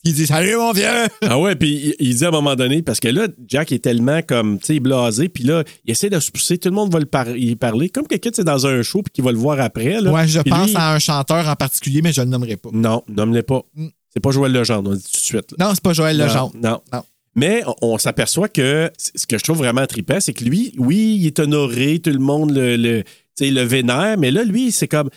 Il 0.09 0.15
dit 0.15 0.27
Salut 0.27 0.57
mon 0.57 0.73
vieux! 0.73 0.87
Ah 1.21 1.39
ouais, 1.39 1.55
puis 1.55 1.95
il, 2.01 2.09
il 2.09 2.15
dit 2.17 2.25
à 2.25 2.29
un 2.29 2.31
moment 2.31 2.57
donné, 2.57 2.81
parce 2.81 2.99
que 2.99 3.09
là, 3.09 3.29
Jack 3.47 3.73
est 3.73 3.81
tellement 3.81 4.23
comme, 4.23 4.59
tu 4.59 4.65
sais, 4.67 4.81
blasé, 4.81 5.29
puis 5.29 5.45
là, 5.45 5.65
il 5.85 5.91
essaie 5.91 6.09
de 6.09 6.19
se 6.19 6.31
pousser, 6.31 6.57
tout 6.57 6.71
le 6.71 6.75
monde 6.75 6.91
va 6.91 6.99
le 6.99 7.05
par- 7.05 7.37
y 7.37 7.55
parler, 7.57 7.91
comme 7.91 8.07
quelqu'un, 8.07 8.31
c'est 8.33 8.43
dans 8.45 8.67
un 8.67 8.81
show, 8.83 9.03
puis 9.03 9.13
qui 9.13 9.21
va 9.21 9.33
le 9.33 9.37
voir 9.39 9.61
après, 9.61 10.01
là. 10.01 10.11
Ouais, 10.11 10.27
je 10.27 10.41
pense 10.41 10.69
lui- 10.69 10.77
à 10.77 10.95
un 10.95 10.99
chanteur 10.99 11.47
en 11.47 11.57
particulier, 11.57 12.01
mais 12.01 12.15
je 12.15 12.23
le 12.23 12.29
nommerai 12.29 12.57
pas. 12.57 12.71
Non, 12.73 13.03
nomme-le 13.07 13.43
pas. 13.43 13.61
Mm. 13.75 13.89
C'est 14.15 14.21
pas 14.21 14.31
Joël 14.31 14.51
Legendre, 14.53 14.91
on 14.91 14.95
dit 14.95 15.03
tout 15.05 15.11
de 15.13 15.17
suite. 15.25 15.53
là. 15.59 15.67
Non, 15.67 15.75
c'est 15.75 15.83
pas 15.83 15.93
Joël 15.93 16.17
Legendre. 16.17 16.53
Non, 16.55 16.71
non. 16.71 16.81
Non. 16.95 17.03
Mais 17.35 17.63
on, 17.83 17.99
s'aperçoit 17.99 18.49
que 18.49 18.91
ce 18.97 19.27
que 19.27 19.37
je 19.39 19.45
trouve 19.45 19.59
vraiment 19.59 19.87
trippant, 19.87 20.19
c'est 20.21 20.33
que 20.33 20.43
lui, 20.43 20.73
oui, 20.79 21.19
il 21.21 21.27
est 21.27 21.39
honoré, 21.39 21.99
tout 21.99 22.11
le 22.11 22.19
monde 22.19 22.51
le, 22.53 23.05
tu 23.37 23.51
le 23.51 23.63
vénère, 23.63 24.17
mais 24.19 24.31
là, 24.31 24.43
lui, 24.43 24.73
c'est 24.73 24.89
comme. 24.89 25.11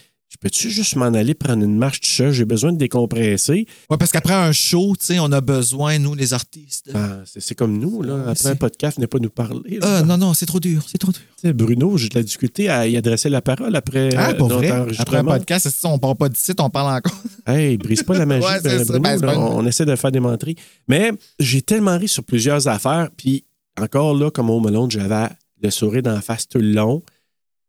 Je 0.44 0.48
peux-tu 0.48 0.72
juste 0.72 0.96
m'en 0.96 1.06
aller 1.06 1.36
prendre 1.36 1.64
une 1.64 1.78
marche 1.78 2.00
tout 2.02 2.10
seul? 2.10 2.32
J'ai 2.32 2.46
besoin 2.46 2.72
de 2.74 2.78
décompresser. 2.80 3.68
Ouais, 3.92 3.98
parce 3.98 4.12
qu'après 4.12 4.34
un 4.34 4.52
show, 4.52 4.96
tu 4.98 5.06
sais, 5.06 5.20
on 5.20 5.32
a 5.32 5.40
besoin, 5.40 6.00
nous, 6.00 6.16
les 6.16 6.34
artistes. 6.34 6.90
Ah, 6.96 7.20
c'est 7.26 7.54
comme 7.54 7.78
nous, 7.78 8.02
là. 8.02 8.24
Après 8.30 8.50
un 8.50 8.56
podcast, 8.56 8.98
venez 8.98 9.06
pas 9.06 9.20
nous 9.20 9.30
parler. 9.30 9.78
là. 9.78 10.00
Ah, 10.00 10.02
non, 10.02 10.18
non, 10.18 10.34
c'est 10.34 10.48
trop 10.48 10.60
dur, 10.60 10.84
c'est 10.90 10.98
trop 10.98 11.12
dur. 11.12 11.54
Bruno, 11.54 11.96
j'ai 11.96 12.10
de 12.10 12.16
la 12.16 12.24
difficulté 12.24 12.70
à 12.70 12.88
y 12.88 12.98
adresser 12.98 13.30
la 13.30 13.44
parole 13.44 13.76
après 13.76 14.16
Ah, 14.16 14.32
euh, 14.32 14.34
pour 14.34 14.48
vrai? 14.50 14.72
Après 14.98 15.18
un 15.18 15.24
podcast, 15.24 15.68
c'est 15.70 15.76
ça, 15.80 15.90
on 15.90 16.00
parle 16.00 16.16
pas 16.16 16.28
d'ici, 16.30 16.54
on 16.60 16.70
parle 16.72 16.96
encore. 16.98 17.22
Hey, 17.46 17.78
brise 17.78 18.02
pas 18.02 18.18
la 18.18 18.26
magie, 18.26 18.44
Ouais, 18.46 18.62
ben. 18.64 18.84
Bruno, 18.84 19.00
Ben, 19.00 19.22
là, 19.22 19.38
on, 19.40 19.60
on 19.60 19.66
essaie 19.68 19.86
de 19.86 19.96
faire 19.96 20.12
des 20.12 20.20
menteries. 20.20 20.56
Mais 20.88 21.12
j'ai 21.38 21.62
tellement 21.62 22.00
ri 22.00 22.08
sur 22.08 22.24
plusieurs 22.24 22.68
affaires, 22.68 23.10
puis 23.16 23.46
encore 23.80 24.16
là, 24.16 24.32
comme 24.32 24.50
au 24.50 24.60
Melon, 24.60 24.90
j'avais 24.90 25.28
le 25.62 25.70
sourire 25.70 26.02
dans 26.02 26.14
la 26.14 26.22
face 26.22 26.48
tout 26.48 26.58
le 26.58 26.72
long. 26.72 27.04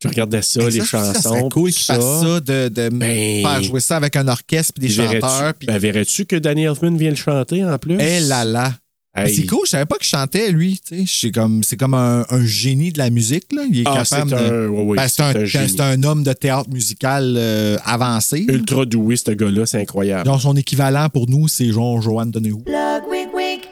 Je 0.03 0.09
regardais 0.09 0.42
ça, 0.42 0.61
les 0.68 0.80
ça, 0.80 0.84
ça 0.86 1.12
chansons. 1.14 1.22
serait 1.22 1.48
cool 1.50 1.70
qu'ils 1.72 1.84
fassent 1.84 2.20
ça, 2.20 2.40
de, 2.40 2.68
de 2.68 2.88
Ben, 2.90 3.42
faire 3.46 3.62
jouer 3.62 3.80
ça 3.80 3.96
avec 3.96 4.16
un 4.16 4.28
orchestre 4.28 4.72
puis 4.74 4.88
des 4.88 4.94
Verrais-tu- 4.94 5.20
chanteurs. 5.20 5.53
Ben, 5.66 5.78
verrais-tu 5.78 6.24
que 6.26 6.36
Danny 6.36 6.64
Elfman 6.64 6.96
vient 6.96 7.11
le 7.11 7.16
chanter 7.16 7.64
en 7.64 7.78
plus? 7.78 7.96
Eh 8.00 8.20
là 8.20 8.44
là. 8.44 8.72
Hey. 9.14 9.34
C'est 9.36 9.44
cool, 9.44 9.61
je 9.66 9.70
savais 9.72 9.84
pas 9.84 9.96
qu'il 9.98 10.07
chantait, 10.07 10.50
lui. 10.53 10.80
tu 10.88 10.96
sais. 11.00 11.05
C'est 11.07 11.30
comme, 11.32 11.62
c'est 11.62 11.76
comme 11.76 11.92
un, 11.92 12.24
un 12.30 12.46
génie 12.46 12.92
de 12.92 12.98
la 12.98 13.11
musique. 13.11 13.44
Là. 13.55 13.64
Il 13.70 13.80
est 13.80 13.84
Ah, 13.86 14.03
capable 14.09 14.30
c'est 14.30 14.36
de. 14.36 14.42
un- 14.55 14.68
ouais, 14.68 14.82
ouais, 14.84 14.96
Ben, 14.96 15.07
c'est 15.07 15.22
un, 15.22 15.32
c'est 15.32 15.38
un 15.40 15.44
génie. 15.44 15.68
c'est 15.68 15.80
un 15.82 16.03
homme 16.03 16.22
de 16.22 16.32
théâtre 16.32 16.70
musical 16.70 17.34
euh, 17.36 17.76
avancé. 17.84 18.46
Ultra 18.48 18.86
doué, 18.86 19.16
ce 19.16 19.32
gars-là, 19.32 19.66
c'est 19.66 19.82
incroyable. 19.82 20.24
Genre, 20.24 20.40
son 20.40 20.57
équivalent 20.57 21.11
pour 21.11 21.28
nous, 21.28 21.46
c'est 21.46 21.70
genre 21.70 22.00
Joanne 22.00 22.30
Donahue. 22.30 22.64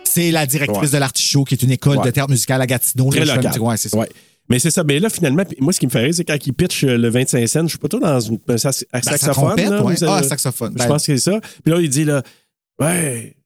C'est 0.04 0.30
la 0.30 0.44
directrice 0.46 0.82
Ouais. 0.82 0.88
de 0.90 0.98
l'Artichaut, 0.98 1.44
qui 1.44 1.54
est 1.54 1.62
une 1.62 1.70
école 1.70 1.98
Ouais. 1.98 2.04
de 2.04 2.10
théâtre 2.10 2.30
musical 2.30 2.60
à 2.60 2.66
Gatineau. 2.66 3.10
Très 3.10 3.24
là, 3.24 3.36
local. 3.36 3.58
Ouais, 3.60 3.76
c'est 3.76 3.88
ça. 3.88 3.98
Mais 4.50 4.58
c'est 4.58 4.70
ça. 4.72 4.82
Mais 4.84 4.98
là, 4.98 5.08
finalement, 5.08 5.44
moi, 5.60 5.72
ce 5.72 5.78
qui 5.80 5.86
me 5.86 5.90
fait 5.90 6.00
rire, 6.00 6.12
c'est 6.14 6.24
quand 6.24 6.36
il 6.44 6.52
pitch 6.52 6.84
euh, 6.84 6.98
le 6.98 7.08
25 7.08 7.46
cents, 7.48 7.62
je 7.62 7.68
suis 7.68 7.78
pas 7.78 7.88
tout 7.88 8.00
dans 8.00 8.18
une, 8.20 8.38
un 8.48 8.58
sax- 8.58 8.84
un 8.92 8.98
Ben, 8.98 9.02
sa 9.04 9.10
saxophone. 9.12 9.44
trompette, 9.56 9.70
là, 9.70 9.82
ouais. 9.84 9.94
Ah, 10.08 10.22
saxophone. 10.24 10.72
Je 10.74 10.78
Ben, 10.78 10.88
pense 10.88 11.06
que 11.06 11.16
c'est 11.16 11.30
ça. 11.30 11.40
Puis 11.64 11.72
là, 11.72 11.80
il 11.80 11.88
dit, 11.88 12.04
là, 12.04 12.22
ouais. 12.80 13.36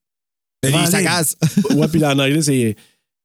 s'agace. 0.91 1.37
ouais, 1.75 1.89
puis 1.89 2.01
là, 2.01 2.15
en 2.15 2.19
anglais, 2.19 2.41
c'est, 2.41 2.75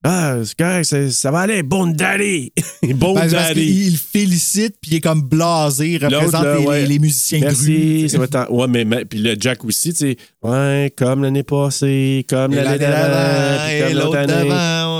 ah, 0.03 0.35
c'est 0.43 0.57
correct, 0.57 0.83
c'est- 0.85 1.09
ça 1.11 1.31
va 1.31 1.39
aller, 1.39 1.63
bon 1.63 1.87
daddy. 1.87 2.51
bon 2.95 3.13
Ben, 3.15 3.27
daddy. 3.29 3.87
il 3.87 3.97
félicite, 3.97 4.75
puis 4.81 4.91
il 4.91 4.95
est 4.97 5.01
comme 5.01 5.21
blasé, 5.21 5.91
il 5.91 6.05
représente 6.05 6.43
là, 6.43 6.57
les, 6.57 6.65
ouais. 6.65 6.81
les- 6.81 6.87
les 6.87 6.99
musiciens 6.99 7.39
Merci. 7.39 8.09
ça 8.09 8.51
Ouais, 8.51 8.67
mais, 8.67 8.83
mais- 8.85 9.05
puis 9.05 9.19
le 9.19 9.35
Jack 9.39 9.63
aussi, 9.65 9.93
tu 9.93 9.99
sais, 9.99 10.17
ouais, 10.43 10.93
comme 10.97 11.23
l'année 11.23 11.43
passée, 11.43 12.25
comme 12.29 12.53
l'année 12.53 12.77
d'avant, 12.77 13.65
puis 13.67 13.79
comme 13.87 13.97
l'autre 13.99 14.17
année. 14.17 14.49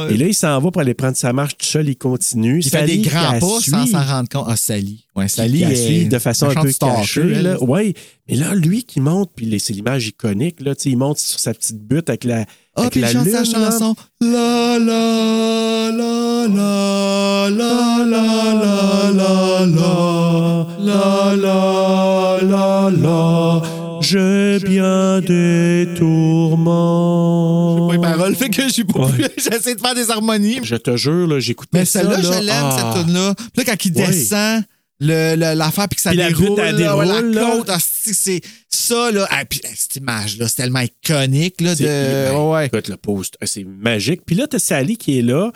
Et 0.09 0.17
là, 0.17 0.25
il 0.27 0.33
s'en 0.33 0.59
va 0.59 0.71
pour 0.71 0.81
aller 0.81 0.93
prendre 0.93 1.15
sa 1.15 1.31
marche 1.33 1.57
tout 1.57 1.65
seul, 1.65 1.87
il 1.89 1.95
continue. 1.97 2.59
Il 2.59 2.69
fait 2.69 2.85
des 2.85 2.99
grands 2.99 3.33
la 3.33 3.39
pas 3.39 3.59
sans 3.61 3.85
s'en 3.85 4.03
rendre 4.03 4.29
compte. 4.29 4.45
Ah, 4.47 4.55
Sally. 4.55 5.05
Ouais, 5.15 5.27
Sally 5.27 5.59
la 5.61 5.71
est 5.71 5.75
suit 5.75 6.07
de 6.07 6.19
façon 6.19 6.49
un 6.49 6.61
peu 6.61 6.71
cachée. 6.71 7.21
elle. 7.21 7.43
Là. 7.43 7.63
Ouais. 7.63 7.93
Mais 8.27 8.35
là, 8.35 8.53
lui 8.55 8.83
qui 8.83 8.99
monte, 9.01 9.31
puis 9.35 9.59
c'est 9.59 9.73
l'image 9.73 10.07
iconique, 10.07 10.61
là, 10.61 10.75
tu 10.75 10.83
sais, 10.83 10.89
il 10.91 10.97
monte 10.97 11.17
sur 11.19 11.39
sa 11.39 11.53
petite 11.53 11.77
butte 11.81 12.09
avec 12.09 12.23
la, 12.23 12.45
Ah, 12.75 12.89
puis 12.89 12.99
il 12.99 13.01
la 13.01 13.11
chante 13.11 13.25
lune. 13.25 13.33
sa 13.35 13.43
chanson. 13.43 13.95
La 14.21 14.77
la 14.79 15.91
la 15.91 16.47
la 16.47 17.49
la 17.49 18.05
la 18.05 18.33
la 19.13 19.65
la 19.65 20.67
la 20.79 21.35
la 21.35 22.39
la 22.43 22.91
la. 22.91 23.61
J'ai 24.01 24.59
bien 24.59 25.19
des 25.21 25.87
tourments. 25.97 27.87
Pas 27.87 27.93
les 27.95 27.99
paroles, 28.01 28.35
fait 28.35 28.49
que 28.49 28.61
j'ai 28.69 28.83
pas 28.83 29.07
pu- 29.09 29.23
j'essaie 29.37 29.75
de 29.75 29.79
faire 29.81 29.95
des 29.95 30.09
harmonies. 30.11 30.59
Je 30.63 30.75
te 30.75 30.95
jure, 30.97 31.27
là, 31.27 31.39
j'écoutais 31.39 31.79
Mais 31.79 31.85
ça. 31.85 31.99
celle-là, 32.01 32.17
là. 32.17 32.21
je 32.23 32.39
l'aime, 32.45 32.55
Ah. 32.63 32.93
cette 32.95 33.05
tune-là. 33.05 33.33
Puis 33.35 33.45
là, 33.57 33.63
quand 33.65 33.85
il 33.85 33.93
Ouais. 33.97 34.07
descend 34.07 34.63
l'affaire 35.01 35.87
puis 35.87 35.95
que 35.95 36.01
ça 36.01 36.09
Puis 36.09 36.19
la 36.19 36.27
déroule, 36.29 36.49
butte, 36.49 36.59
elle 36.59 36.75
là, 36.77 36.97
ouais, 36.97 37.05
déroule, 37.05 37.31
la 37.33 37.41
là. 37.41 37.51
côte, 37.57 37.69
ah, 37.69 37.77
c'est 37.79 38.41
ça, 38.69 39.11
là. 39.11 39.27
Ah, 39.31 39.45
puis, 39.45 39.61
cette 39.75 39.95
image-là, 39.95 40.47
c'est 40.47 40.55
tellement 40.57 40.81
iconique, 40.81 41.61
là, 41.61 41.75
de... 41.75 41.83
Ben, 41.85 42.35
ouais. 42.49 42.65
Écoute, 42.67 42.87
le 42.89 42.97
post, 42.97 43.35
ah, 43.41 43.45
c'est 43.45 43.63
magique. 43.63 44.21
Puis 44.25 44.35
là, 44.35 44.47
t'as 44.47 44.59
Sally 44.59 44.97
qui 44.97 45.19
est 45.19 45.21
là, 45.21 45.51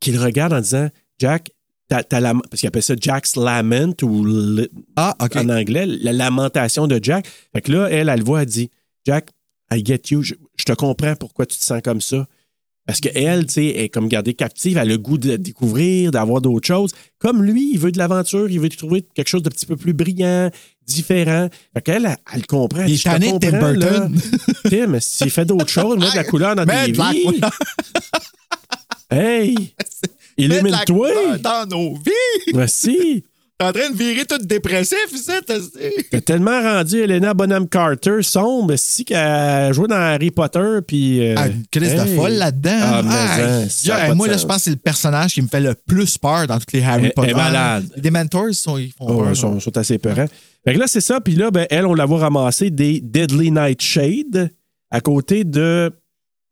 qui 0.00 0.12
le 0.12 0.20
regarde 0.20 0.52
en 0.52 0.60
disant 0.60 0.88
Jack, 1.18 1.50
t'as, 1.96 2.02
t'as 2.02 2.20
la- 2.20 2.34
parce 2.50 2.60
qu'il 2.60 2.66
appelle 2.66 2.82
ça 2.82 2.94
Jack's 3.00 3.36
Lament 3.36 3.94
ou 4.02 4.24
le- 4.24 4.68
Ah, 4.96 5.14
en 5.20 5.48
anglais, 5.48 5.86
la 5.86 6.12
lamentation 6.12 6.86
de 6.86 6.98
Jack. 7.02 7.26
Fait 7.52 7.60
que 7.60 7.72
là, 7.72 7.88
elle, 7.90 8.08
elle 8.08 8.18
le 8.18 8.24
voit, 8.24 8.42
elle 8.42 8.48
dit 8.48 8.70
Jack, 9.06 9.28
I 9.72 9.82
get 9.84 10.00
you, 10.10 10.22
je, 10.22 10.34
je 10.56 10.64
te 10.64 10.72
comprends 10.72 11.14
pourquoi 11.16 11.46
tu 11.46 11.58
te 11.58 11.64
sens 11.64 11.80
comme 11.82 12.00
ça. 12.00 12.26
Parce 12.86 13.00
qu'elle, 13.00 13.46
tu 13.46 13.52
sais, 13.54 13.66
est 13.66 13.88
comme 13.88 14.08
gardée 14.08 14.34
captive, 14.34 14.72
elle 14.76 14.82
a 14.82 14.84
le 14.84 14.98
goût 14.98 15.16
de 15.16 15.36
découvrir, 15.36 16.10
d'avoir 16.10 16.42
d'autres 16.42 16.66
choses. 16.66 16.92
Comme 17.18 17.42
lui, 17.42 17.70
il 17.72 17.78
veut 17.78 17.90
de 17.92 17.96
l'aventure, 17.98 18.50
il 18.50 18.60
veut 18.60 18.68
trouver 18.68 19.06
quelque 19.14 19.28
chose 19.28 19.42
de 19.42 19.48
petit 19.48 19.64
peu 19.64 19.76
plus 19.76 19.94
brillant, 19.94 20.50
différent. 20.86 21.48
Fait 21.74 21.80
qu'elle, 21.82 22.04
elle, 22.04 22.16
elle 22.34 22.46
comprend. 22.46 22.84
Il 22.84 22.94
est 22.94 23.02
tanné 23.02 23.32
de 23.32 23.38
Tim 23.38 23.52
là. 23.52 23.72
Burton. 23.72 24.20
Tim, 24.68 25.00
s'il 25.00 25.30
fait 25.30 25.46
d'autres 25.46 25.70
choses, 25.70 25.96
met 25.98 26.10
de 26.10 26.16
la 26.16 26.24
couleur 26.24 26.54
dans 26.56 26.64
la 26.66 26.84
vies. 26.86 26.92
Hey! 29.10 29.54
Illumine-toi! 30.36 31.38
Dans 31.40 31.66
nos 31.68 31.94
vies! 31.94 32.52
Voici! 32.52 33.24
T'es 33.56 33.66
en 33.66 33.72
train 33.72 33.88
de 33.90 33.96
virer 33.96 34.24
tout 34.24 34.38
dépressif, 34.38 34.98
ça, 35.14 35.34
t'as- 35.46 36.20
tellement 36.22 36.60
rendu 36.60 36.98
Elena 36.98 37.34
Bonham 37.34 37.68
Carter 37.68 38.20
sombre, 38.22 38.74
si 38.74 39.04
qu'elle 39.04 39.72
joué 39.72 39.86
dans 39.86 39.94
Harry 39.94 40.32
Potter, 40.32 40.78
puis. 40.84 41.20
euh, 41.24 41.34
Ah, 41.38 41.46
une 41.46 41.64
crise 41.70 41.94
de 41.94 42.04
folle 42.16 42.32
là-dedans. 42.32 42.70
Ah, 42.82 43.02
mais 43.04 43.14
Aïe. 43.14 43.42
hein, 43.62 43.66
ça 43.70 44.12
moi, 44.16 44.26
là, 44.26 44.36
je 44.38 44.44
pense 44.44 44.56
que 44.56 44.62
c'est 44.64 44.70
le 44.70 44.76
personnage 44.76 45.34
qui 45.34 45.42
me 45.42 45.46
fait 45.46 45.60
le 45.60 45.76
plus 45.86 46.18
peur 46.18 46.48
dans 46.48 46.58
toutes 46.58 46.72
les 46.72 46.82
Harry 46.82 47.04
Elle- 47.06 47.12
Potter. 47.14 47.28
elle 47.30 47.36
est 47.36 47.40
malade. 47.40 47.84
Les 47.94 48.02
Dementors, 48.02 48.48
ils, 48.48 48.54
sont, 48.56 48.76
ils 48.76 48.90
font 48.90 49.06
Oh, 49.08 49.18
peur. 49.18 49.30
ils 49.30 49.36
sont, 49.36 49.60
sont 49.60 49.78
assez 49.78 49.98
peurants. 49.98 50.26
Fait 50.66 50.74
que 50.74 50.78
là, 50.80 50.86
c'est 50.88 51.00
ça. 51.00 51.20
Puis 51.20 51.36
là, 51.36 51.52
ben, 51.52 51.68
elle, 51.70 51.86
on 51.86 51.94
la 51.94 52.06
voit 52.06 52.18
ramasser 52.18 52.70
des 52.70 53.00
Deadly 53.00 53.52
Nightshade 53.52 54.50
à 54.90 55.00
côté 55.00 55.44
de 55.44 55.92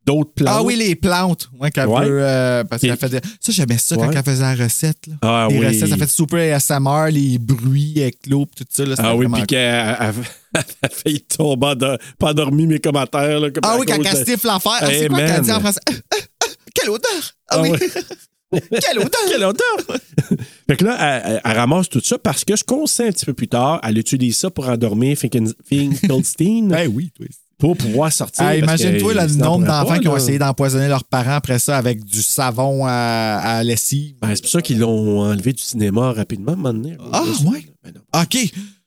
d'autres 0.07 0.33
plantes. 0.35 0.55
Ah 0.59 0.63
oui, 0.63 0.77
les 0.77 0.95
plantes. 0.95 1.49
Ouais, 1.61 1.71
qu'elle 1.71 1.87
Ouais. 1.89 2.05
veut, 2.07 2.21
euh, 2.23 2.65
parce 2.65 2.83
qu'elle 2.83 2.97
fait 2.97 3.25
Ça, 3.41 3.53
j'aimais 3.53 3.79
ça 3.79 3.97
quand 3.97 4.11
elle 4.11 4.23
faisait 4.23 4.43
la 4.43 4.55
recette. 4.65 5.07
Là. 5.07 5.15
Ah 5.23 5.47
les 5.51 5.59
oui. 5.59 5.67
recettes, 5.67 5.89
ça 5.89 5.97
fait 5.97 6.11
super 6.11 6.55
ASMR, 6.57 7.11
les 7.11 7.39
bruits 7.39 7.95
avec 8.01 8.27
l'eau, 8.27 8.47
tout 8.57 8.65
ça. 8.69 8.85
Là, 8.85 8.95
Ah 8.99 9.15
oui, 9.17 9.27
puis 9.33 9.43
qu'elle 9.47 9.75
a 9.75 10.13
failli 10.91 11.21
tomber, 11.23 11.75
pas 12.19 12.31
endormi 12.31 12.67
mes 12.67 12.79
commentaires. 12.81 13.41
Là, 13.41 13.51
comme 13.51 13.63
Ah 13.65 13.77
oui, 13.79 13.87
quand 13.87 13.99
elle 14.03 14.17
stifle 14.17 14.47
l'affaire. 14.47 14.73
Ah, 14.81 14.87
c'est 14.91 15.09
quoi 15.09 15.19
qu'elle 15.27 15.41
dit 15.43 15.53
en 15.53 15.61
français? 15.61 15.81
Quelle 16.75 16.91
odeur! 16.91 17.11
Ah, 17.49 17.57
Ah 17.59 17.63
oui! 17.63 17.71
Quelle 18.53 18.99
odeur! 18.99 19.11
Quelle 19.29 19.45
odeur! 19.45 19.99
fait 20.69 20.77
que 20.77 20.85
là, 20.85 21.41
elle, 21.45 21.53
ramasse 21.57 21.89
tout 21.89 22.01
ça 22.03 22.19
parce 22.19 22.45
que 22.45 22.55
ce 22.57 22.65
qu'on 22.65 22.87
sait 22.87 23.09
un 23.09 23.13
petit 23.13 23.25
peu 23.27 23.33
plus 23.35 23.49
tard, 23.49 23.81
elle 23.83 23.97
utilise 23.99 24.37
ça 24.37 24.51
pour 24.51 24.69
endormir 24.69 25.17
Finkelstein 25.19 26.69
Ben 26.69 26.91
oui, 26.93 27.11
toi. 27.15 27.27
Pour 27.63 27.77
pouvoir 27.77 28.13
sortir. 28.13 28.45
Ah, 28.45 28.57
Imagine-toi 28.57 29.15
le 29.15 29.35
nombre 29.37 29.65
d'enfants 29.65 30.01
qui 30.01 30.09
ont 30.09 30.17
essayé 30.17 30.37
d'empoisonner 30.37 30.89
leurs 30.89 31.05
parents 31.05 31.37
après 31.37 31.61
ça 31.61 31.77
avec 31.79 32.03
du 32.05 32.21
savon 32.21 32.85
à, 32.85 32.91
à 33.41 33.63
lessive. 33.63 34.17
Ben, 34.21 34.35
c'est 34.35 34.43
pour 34.43 34.51
ça 34.51 34.61
qu'ils 34.61 34.81
l'ont 34.81 35.21
enlevé 35.21 35.53
du 35.53 35.63
cinéma 35.63 36.11
rapidement, 36.13 36.51
à 36.51 36.55
un 36.55 36.57
moment 36.57 36.73
donné. 36.75 36.97
Ah, 37.13 37.23
ouais? 37.47 37.65
Ben. 37.85 37.93
OK. 38.21 38.37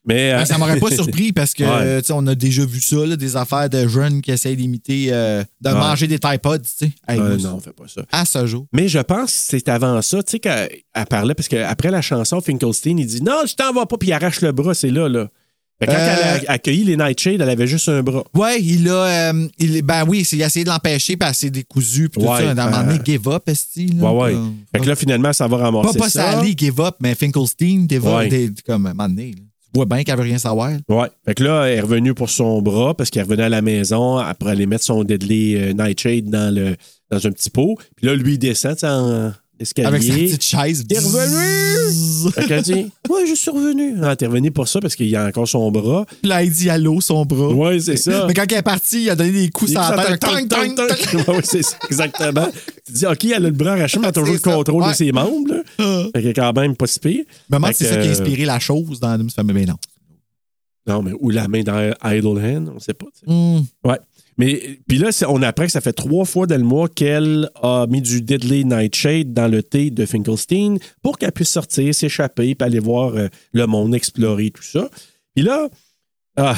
Mais, 0.04 0.30
euh, 0.32 0.36
Ben, 0.36 0.44
ça 0.44 0.58
m'aurait 0.58 0.78
pas 0.78 0.90
surpris 0.90 1.32
parce 1.32 1.54
que 1.54 1.64
Ouais. 1.96 2.02
on 2.10 2.26
a 2.26 2.34
déjà 2.34 2.66
vu 2.66 2.78
ça, 2.82 2.96
là, 3.06 3.16
des 3.16 3.34
affaires 3.36 3.70
de 3.70 3.88
jeunes 3.88 4.20
qui 4.20 4.30
essayent 4.30 4.56
d'imiter, 4.56 5.06
euh, 5.10 5.42
de 5.62 5.70
Ouais. 5.70 5.74
manger 5.74 6.06
des 6.06 6.18
Tide 6.18 6.40
Pods. 6.42 6.58
Hey, 7.08 7.18
euh, 7.18 7.38
non, 7.38 7.54
on 7.54 7.60
fait 7.60 7.72
pas 7.72 7.88
ça. 7.88 8.02
À 8.12 8.26
ce 8.26 8.44
jour. 8.46 8.66
Mais 8.74 8.88
je 8.88 8.98
pense 8.98 9.30
que 9.32 9.38
c'est 9.38 9.70
avant 9.70 10.02
ça, 10.02 10.22
tu 10.22 10.32
sais, 10.32 10.38
qu'elle 10.38 10.68
elle 10.94 11.06
parlait, 11.06 11.32
parce 11.34 11.48
qu'après 11.48 11.90
la 11.90 12.02
chanson, 12.02 12.42
Finkelstein, 12.42 12.98
il 12.98 13.06
dit 13.06 13.22
Non, 13.22 13.40
je 13.48 13.54
t'en 13.54 13.72
vas 13.72 13.86
pas, 13.86 13.96
puis 13.96 14.10
il 14.10 14.12
arrache 14.12 14.42
le 14.42 14.52
bras, 14.52 14.74
c'est 14.74 14.90
là, 14.90 15.08
là. 15.08 15.28
Quand 15.84 15.92
Euh, 15.92 16.38
elle 16.40 16.46
a 16.48 16.52
accueilli 16.52 16.84
les 16.84 16.96
Nightshade, 16.96 17.40
elle 17.40 17.50
avait 17.50 17.66
juste 17.66 17.88
un 17.90 18.02
bras. 18.02 18.24
Ouais, 18.34 18.62
il 18.62 18.88
a. 18.88 19.30
euh, 19.32 19.48
il, 19.58 19.82
ben 19.82 20.04
oui, 20.08 20.26
il 20.32 20.42
a 20.42 20.46
essayé 20.46 20.64
de 20.64 20.70
l'empêcher, 20.70 21.16
puis 21.18 21.28
elle 21.28 21.34
s'est 21.34 21.50
décousue, 21.50 22.08
puis 22.08 22.22
tout 22.22 22.28
Ouais, 22.30 22.40
ça. 22.40 22.48
À 22.48 22.52
un 22.52 22.54
moment 22.70 22.82
donné, 22.84 22.98
euh, 22.98 23.04
give 23.04 23.28
up, 23.28 23.42
esti. 23.46 23.90
Ouais, 24.00 24.10
ouais. 24.10 24.32
comme- 24.32 24.54
Fait 24.72 24.80
que 24.80 24.88
là, 24.88 24.96
finalement, 24.96 25.32
ça 25.34 25.46
va 25.46 25.58
Pas, 25.58 25.64
ramasser 25.64 25.98
pas 25.98 26.08
ça. 26.08 26.32
Sally, 26.32 26.54
give 26.56 26.80
up, 26.80 26.94
mais 27.00 27.14
Finkelstein, 27.14 27.86
give 27.88 28.06
up, 28.06 28.26
des- 28.30 28.50
comme 28.66 28.86
un 28.86 28.94
moment 28.94 29.08
donné. 29.08 29.32
là. 29.32 29.42
Vois 29.74 29.84
bien 29.84 30.02
qu'elle 30.04 30.16
veut 30.16 30.22
rien 30.22 30.38
savoir. 30.38 30.70
Ouais. 30.88 31.08
Fait 31.26 31.34
que 31.34 31.44
là, 31.44 31.64
elle 31.66 31.76
est 31.76 31.80
revenue 31.82 32.14
pour 32.14 32.30
son 32.30 32.62
bras 32.62 32.96
parce 32.96 33.10
qu'elle 33.10 33.24
revenait 33.24 33.42
à 33.42 33.48
la 33.50 33.60
maison 33.60 34.16
après 34.16 34.52
aller 34.52 34.64
mettre 34.64 34.84
son 34.84 35.04
Deadly 35.04 35.74
Nightshade 35.74 36.30
dans, 36.30 36.54
le, 36.54 36.76
dans 37.10 37.26
un 37.26 37.30
petit 37.30 37.50
pot. 37.50 37.76
Puis 37.94 38.06
là, 38.06 38.14
lui, 38.14 38.34
il 38.34 38.38
descend 38.38 38.82
en 38.84 39.32
escalier. 39.60 39.88
Avec 39.88 40.02
sa 40.02 40.14
petite 40.14 40.42
chaise. 40.44 40.84
Il 40.88 40.96
est 40.96 40.98
revenu! 41.00 41.92
Fait 42.34 42.46
qu'elle 42.46 42.62
dit 42.62 42.72
Ouais, 43.08 43.26
je 43.28 43.34
suis 43.34 43.50
revenu. 43.50 43.96
Ah, 44.02 44.16
t'es 44.16 44.26
revenu 44.26 44.50
pour 44.50 44.68
ça 44.68 44.80
parce 44.80 44.94
qu'il 44.96 45.08
y 45.08 45.16
a 45.16 45.26
encore 45.26 45.48
son 45.48 45.70
bras. 45.70 46.04
Puis 46.22 46.28
là, 46.28 46.42
il 46.42 46.50
dit 46.52 46.70
allô, 46.70 47.00
son 47.00 47.24
bras. 47.24 47.48
Ouais, 47.52 47.80
c'est 47.80 47.96
ça. 47.96 48.26
Mais 48.26 48.34
quand 48.34 48.44
elle 48.50 48.58
est 48.58 48.62
partie, 48.62 49.04
il 49.04 49.10
a 49.10 49.16
donné 49.16 49.32
des 49.32 49.50
coups 49.50 49.72
sur 49.72 49.80
la 49.80 50.16
tête. 50.16 50.20
Tang, 50.20 50.48
tang. 50.48 50.74
Ouais, 51.28 51.40
c'est 51.42 51.62
ça, 51.62 51.76
exactement. 51.90 52.46
Tu 52.86 52.92
dis, 52.92 53.06
OK, 53.06 53.24
elle 53.24 53.34
a 53.34 53.38
le 53.38 53.50
bras 53.50 53.72
arraché, 53.72 53.98
mais 53.98 54.04
elle 54.04 54.10
a 54.10 54.12
toujours 54.12 54.34
le 54.34 54.40
contrôle 54.40 54.88
de 54.88 54.94
ses 54.94 55.12
membres. 55.12 55.54
Là. 55.54 55.62
Fait 56.04 56.12
qu'elle 56.12 56.26
est 56.28 56.34
quand 56.34 56.52
même 56.52 56.76
pas 56.76 56.86
si 56.86 57.00
pire. 57.00 57.24
Fait 57.50 57.72
si 57.72 57.84
c'est 57.84 57.90
ça 57.90 57.96
qui 57.96 58.08
a 58.08 58.10
inspiré 58.10 58.44
la 58.44 58.58
chose 58.58 59.00
dans 59.00 59.16
Family. 59.34 59.54
Mais 59.54 59.66
non. 59.66 59.76
Non, 60.86 61.02
mais 61.02 61.12
ou 61.18 61.30
la 61.30 61.48
main 61.48 61.62
dans 61.62 61.92
Idle 62.04 62.38
Hand, 62.38 62.72
on 62.74 62.78
sait 62.78 62.94
pas. 62.94 63.06
Hmm. 63.26 63.60
Ouais. 63.84 63.98
Mais 64.38 64.80
puis 64.86 64.98
là, 64.98 65.08
on 65.28 65.40
apprend 65.42 65.64
que 65.64 65.72
ça 65.72 65.80
fait 65.80 65.92
trois 65.94 66.24
fois 66.26 66.46
dans 66.46 66.58
le 66.58 66.62
mois 66.64 66.88
qu'elle 66.88 67.48
a 67.62 67.86
mis 67.88 68.02
du 68.02 68.20
Deadly 68.20 68.64
Nightshade 68.66 69.32
dans 69.32 69.48
le 69.48 69.62
thé 69.62 69.90
de 69.90 70.04
Finkelstein 70.04 70.76
pour 71.02 71.16
qu'elle 71.18 71.32
puisse 71.32 71.48
sortir, 71.50 71.94
s'échapper, 71.94 72.54
puis 72.54 72.66
aller 72.66 72.78
voir 72.78 73.14
euh, 73.16 73.28
le 73.52 73.66
monde, 73.66 73.94
explorer 73.94 74.50
tout 74.50 74.62
ça. 74.62 74.90
Puis 75.34 75.42
là, 75.44 75.68
ah, 76.36 76.56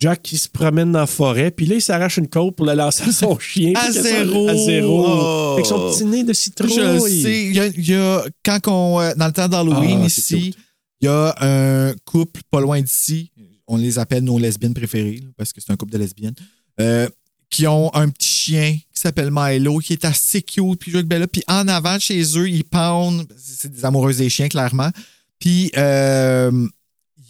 Jack 0.00 0.22
qui 0.22 0.36
se 0.36 0.48
promène 0.48 0.92
dans 0.92 0.98
la 1.00 1.06
forêt, 1.06 1.50
puis 1.50 1.66
là, 1.66 1.76
il 1.76 1.80
s'arrache 1.80 2.18
une 2.18 2.28
côte 2.28 2.56
pour 2.56 2.66
le 2.66 2.74
lancer 2.74 3.04
à 3.08 3.12
son 3.12 3.38
chien. 3.38 3.72
À 3.76 3.90
zéro. 3.90 4.48
À 4.48 4.56
zéro. 4.56 5.04
Oh. 5.06 5.50
Avec 5.54 5.66
son 5.66 5.90
petit 5.90 6.04
nez 6.04 6.24
de 6.24 6.32
citrouille. 6.32 6.70
Je 6.74 6.98
sais. 7.22 7.44
Il 7.46 7.54
y 7.54 7.60
a, 7.60 7.66
il 7.66 7.88
y 7.88 7.94
a- 7.94 8.24
quand 8.44 8.58
on, 8.66 9.00
euh, 9.00 9.14
dans 9.16 9.26
le 9.26 9.32
temps 9.32 9.48
d'Halloween, 9.48 10.00
Ah, 10.02 10.06
ici, 10.06 10.54
il 11.00 11.04
y 11.04 11.08
a 11.08 11.34
un 11.40 11.94
couple 12.04 12.40
pas 12.50 12.60
loin 12.60 12.80
d'ici. 12.80 13.30
On 13.68 13.76
les 13.78 13.98
appelle 13.98 14.22
nos 14.22 14.38
lesbiennes 14.38 14.74
préférées, 14.74 15.22
parce 15.36 15.52
que 15.52 15.60
c'est 15.60 15.72
un 15.72 15.76
couple 15.76 15.92
de 15.92 15.98
lesbiennes. 15.98 16.34
Euh, 16.80 17.08
qui 17.50 17.66
ont 17.66 17.94
un 17.94 18.08
petit 18.08 18.28
chien 18.28 18.72
qui 18.92 19.00
s'appelle 19.00 19.30
Milo, 19.32 19.78
qui 19.78 19.92
est 19.92 20.04
assez 20.04 20.42
cute, 20.42 20.78
puis 20.80 20.90
joue 20.90 20.98
avec 20.98 21.08
Bella. 21.08 21.26
Puis 21.26 21.42
en 21.48 21.68
avant, 21.68 21.98
chez 21.98 22.20
eux, 22.38 22.48
ils 22.48 22.64
pendent. 22.64 23.26
C'est 23.38 23.70
des 23.72 23.84
amoureuses 23.84 24.18
des 24.18 24.28
chiens, 24.28 24.48
clairement. 24.48 24.90
Puis 25.38 25.70
euh, 25.76 26.66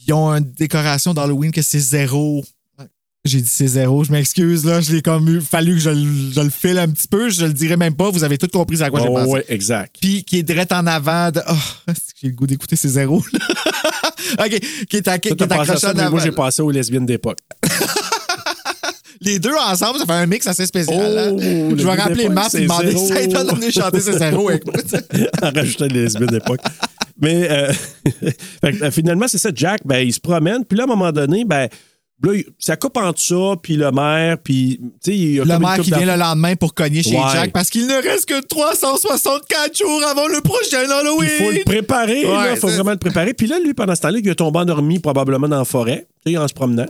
ils 0.06 0.12
ont 0.12 0.30
une 0.32 0.44
décoration 0.52 1.12
d'Halloween 1.14 1.50
que 1.52 1.62
c'est 1.62 1.80
zéro. 1.80 2.44
J'ai 3.24 3.40
dit 3.40 3.48
c'est 3.50 3.66
zéro, 3.66 4.04
je 4.04 4.12
m'excuse, 4.12 4.64
là. 4.64 4.80
Je 4.80 4.92
l'ai 4.94 5.02
comme 5.02 5.28
eu. 5.28 5.40
Fallu 5.40 5.74
que 5.74 5.80
je, 5.80 5.90
le- 5.90 6.30
je 6.32 6.40
le 6.40 6.48
file 6.50 6.78
un 6.78 6.88
petit 6.88 7.08
peu. 7.08 7.28
Je 7.28 7.44
le 7.44 7.52
dirai 7.52 7.76
même 7.76 7.96
pas. 7.96 8.08
Vous 8.10 8.22
avez 8.22 8.38
tout 8.38 8.46
compris 8.46 8.80
à 8.84 8.88
quoi 8.90 9.00
j'ai 9.00 9.08
Oh, 9.10 9.14
pensé. 9.14 9.30
ouais, 9.32 9.44
exact. 9.48 9.96
Puis 10.00 10.22
qui 10.22 10.38
est 10.38 10.42
direct 10.44 10.70
en 10.70 10.86
avant 10.86 11.32
de. 11.32 11.40
Oh, 11.50 11.92
j'ai 12.22 12.28
le 12.28 12.34
goût 12.34 12.46
d'écouter 12.46 12.76
ces 12.76 12.88
zéros. 12.90 13.24
là. 13.32 14.44
OK. 14.46 14.60
Qui 14.88 14.96
est, 14.96 15.08
à- 15.08 15.18
qui 15.18 15.28
est 15.30 15.42
accroché 15.42 15.76
ça, 15.76 15.92
en 15.92 15.98
avant. 15.98 16.10
moi, 16.12 16.20
j'ai 16.22 16.30
passé 16.30 16.62
aux 16.62 16.70
lesbiennes 16.70 17.04
d'époque. 17.06 17.38
Les 19.20 19.38
deux 19.38 19.54
ensemble, 19.54 19.98
ça 19.98 20.06
fait 20.06 20.12
un 20.12 20.26
mix 20.26 20.46
assez 20.46 20.66
spécial. 20.66 21.32
Oh, 21.34 21.40
je 21.40 21.74
vais 21.74 21.82
le 21.82 21.88
rappeler 22.02 22.28
Matt 22.28 22.54
et 22.54 22.62
demander 22.62 22.96
si 22.96 23.08
ça 23.08 23.44
de 23.44 23.54
venir 23.54 23.72
chanter 23.72 24.00
ces 24.00 24.18
zéros 24.18 24.48
avec 24.48 24.66
moi. 24.66 24.74
en 25.42 25.50
rajoutant 25.50 25.86
les 25.86 26.02
lesbiennes 26.02 26.28
d'époque. 26.28 26.60
Mais 27.20 27.50
euh, 27.50 27.72
fait 28.60 28.82
euh, 28.82 28.90
finalement, 28.90 29.26
c'est 29.28 29.38
ça. 29.38 29.50
Jack, 29.54 29.80
ben, 29.84 29.98
il 29.98 30.12
se 30.12 30.20
promène. 30.20 30.64
Puis 30.64 30.76
là, 30.76 30.84
à 30.84 30.86
un 30.86 30.88
moment 30.88 31.12
donné, 31.12 31.44
ben, 31.44 31.68
là, 32.22 32.32
ça 32.58 32.76
coupe 32.76 32.96
entre 32.98 33.20
ça, 33.20 33.54
puis 33.62 33.76
le 33.76 33.90
maire, 33.90 34.36
puis, 34.42 34.80
il 35.06 35.40
a 35.40 35.44
Le 35.44 35.58
maire 35.58 35.78
qui 35.80 35.90
vient 35.90 36.04
le 36.04 36.18
lendemain 36.18 36.56
pour 36.56 36.74
cogner 36.74 37.02
chez 37.02 37.16
Ouais. 37.16 37.22
Jack 37.32 37.52
parce 37.52 37.70
qu'il 37.70 37.86
ne 37.86 37.94
reste 37.94 38.26
que 38.26 38.40
364 38.40 39.78
jours 39.78 40.02
avant 40.06 40.28
le 40.28 40.40
prochain 40.42 40.88
Halloween. 40.90 41.30
Il 41.40 41.44
faut 41.44 41.52
le 41.52 41.64
préparer, 41.64 42.20
il 42.20 42.26
Ouais, 42.26 42.56
faut 42.56 42.68
vraiment 42.68 42.92
le 42.92 42.98
préparer. 42.98 43.32
Puis 43.34 43.46
là, 43.46 43.58
lui, 43.58 43.74
pendant 43.74 43.94
ce 43.94 44.02
temps-là, 44.02 44.18
il 44.22 44.30
a 44.30 44.34
tombé 44.34 44.58
endormi 44.58 44.98
probablement 44.98 45.48
dans 45.48 45.58
la 45.58 45.64
forêt, 45.64 46.06
en 46.26 46.48
se 46.48 46.54
promenant. 46.54 46.86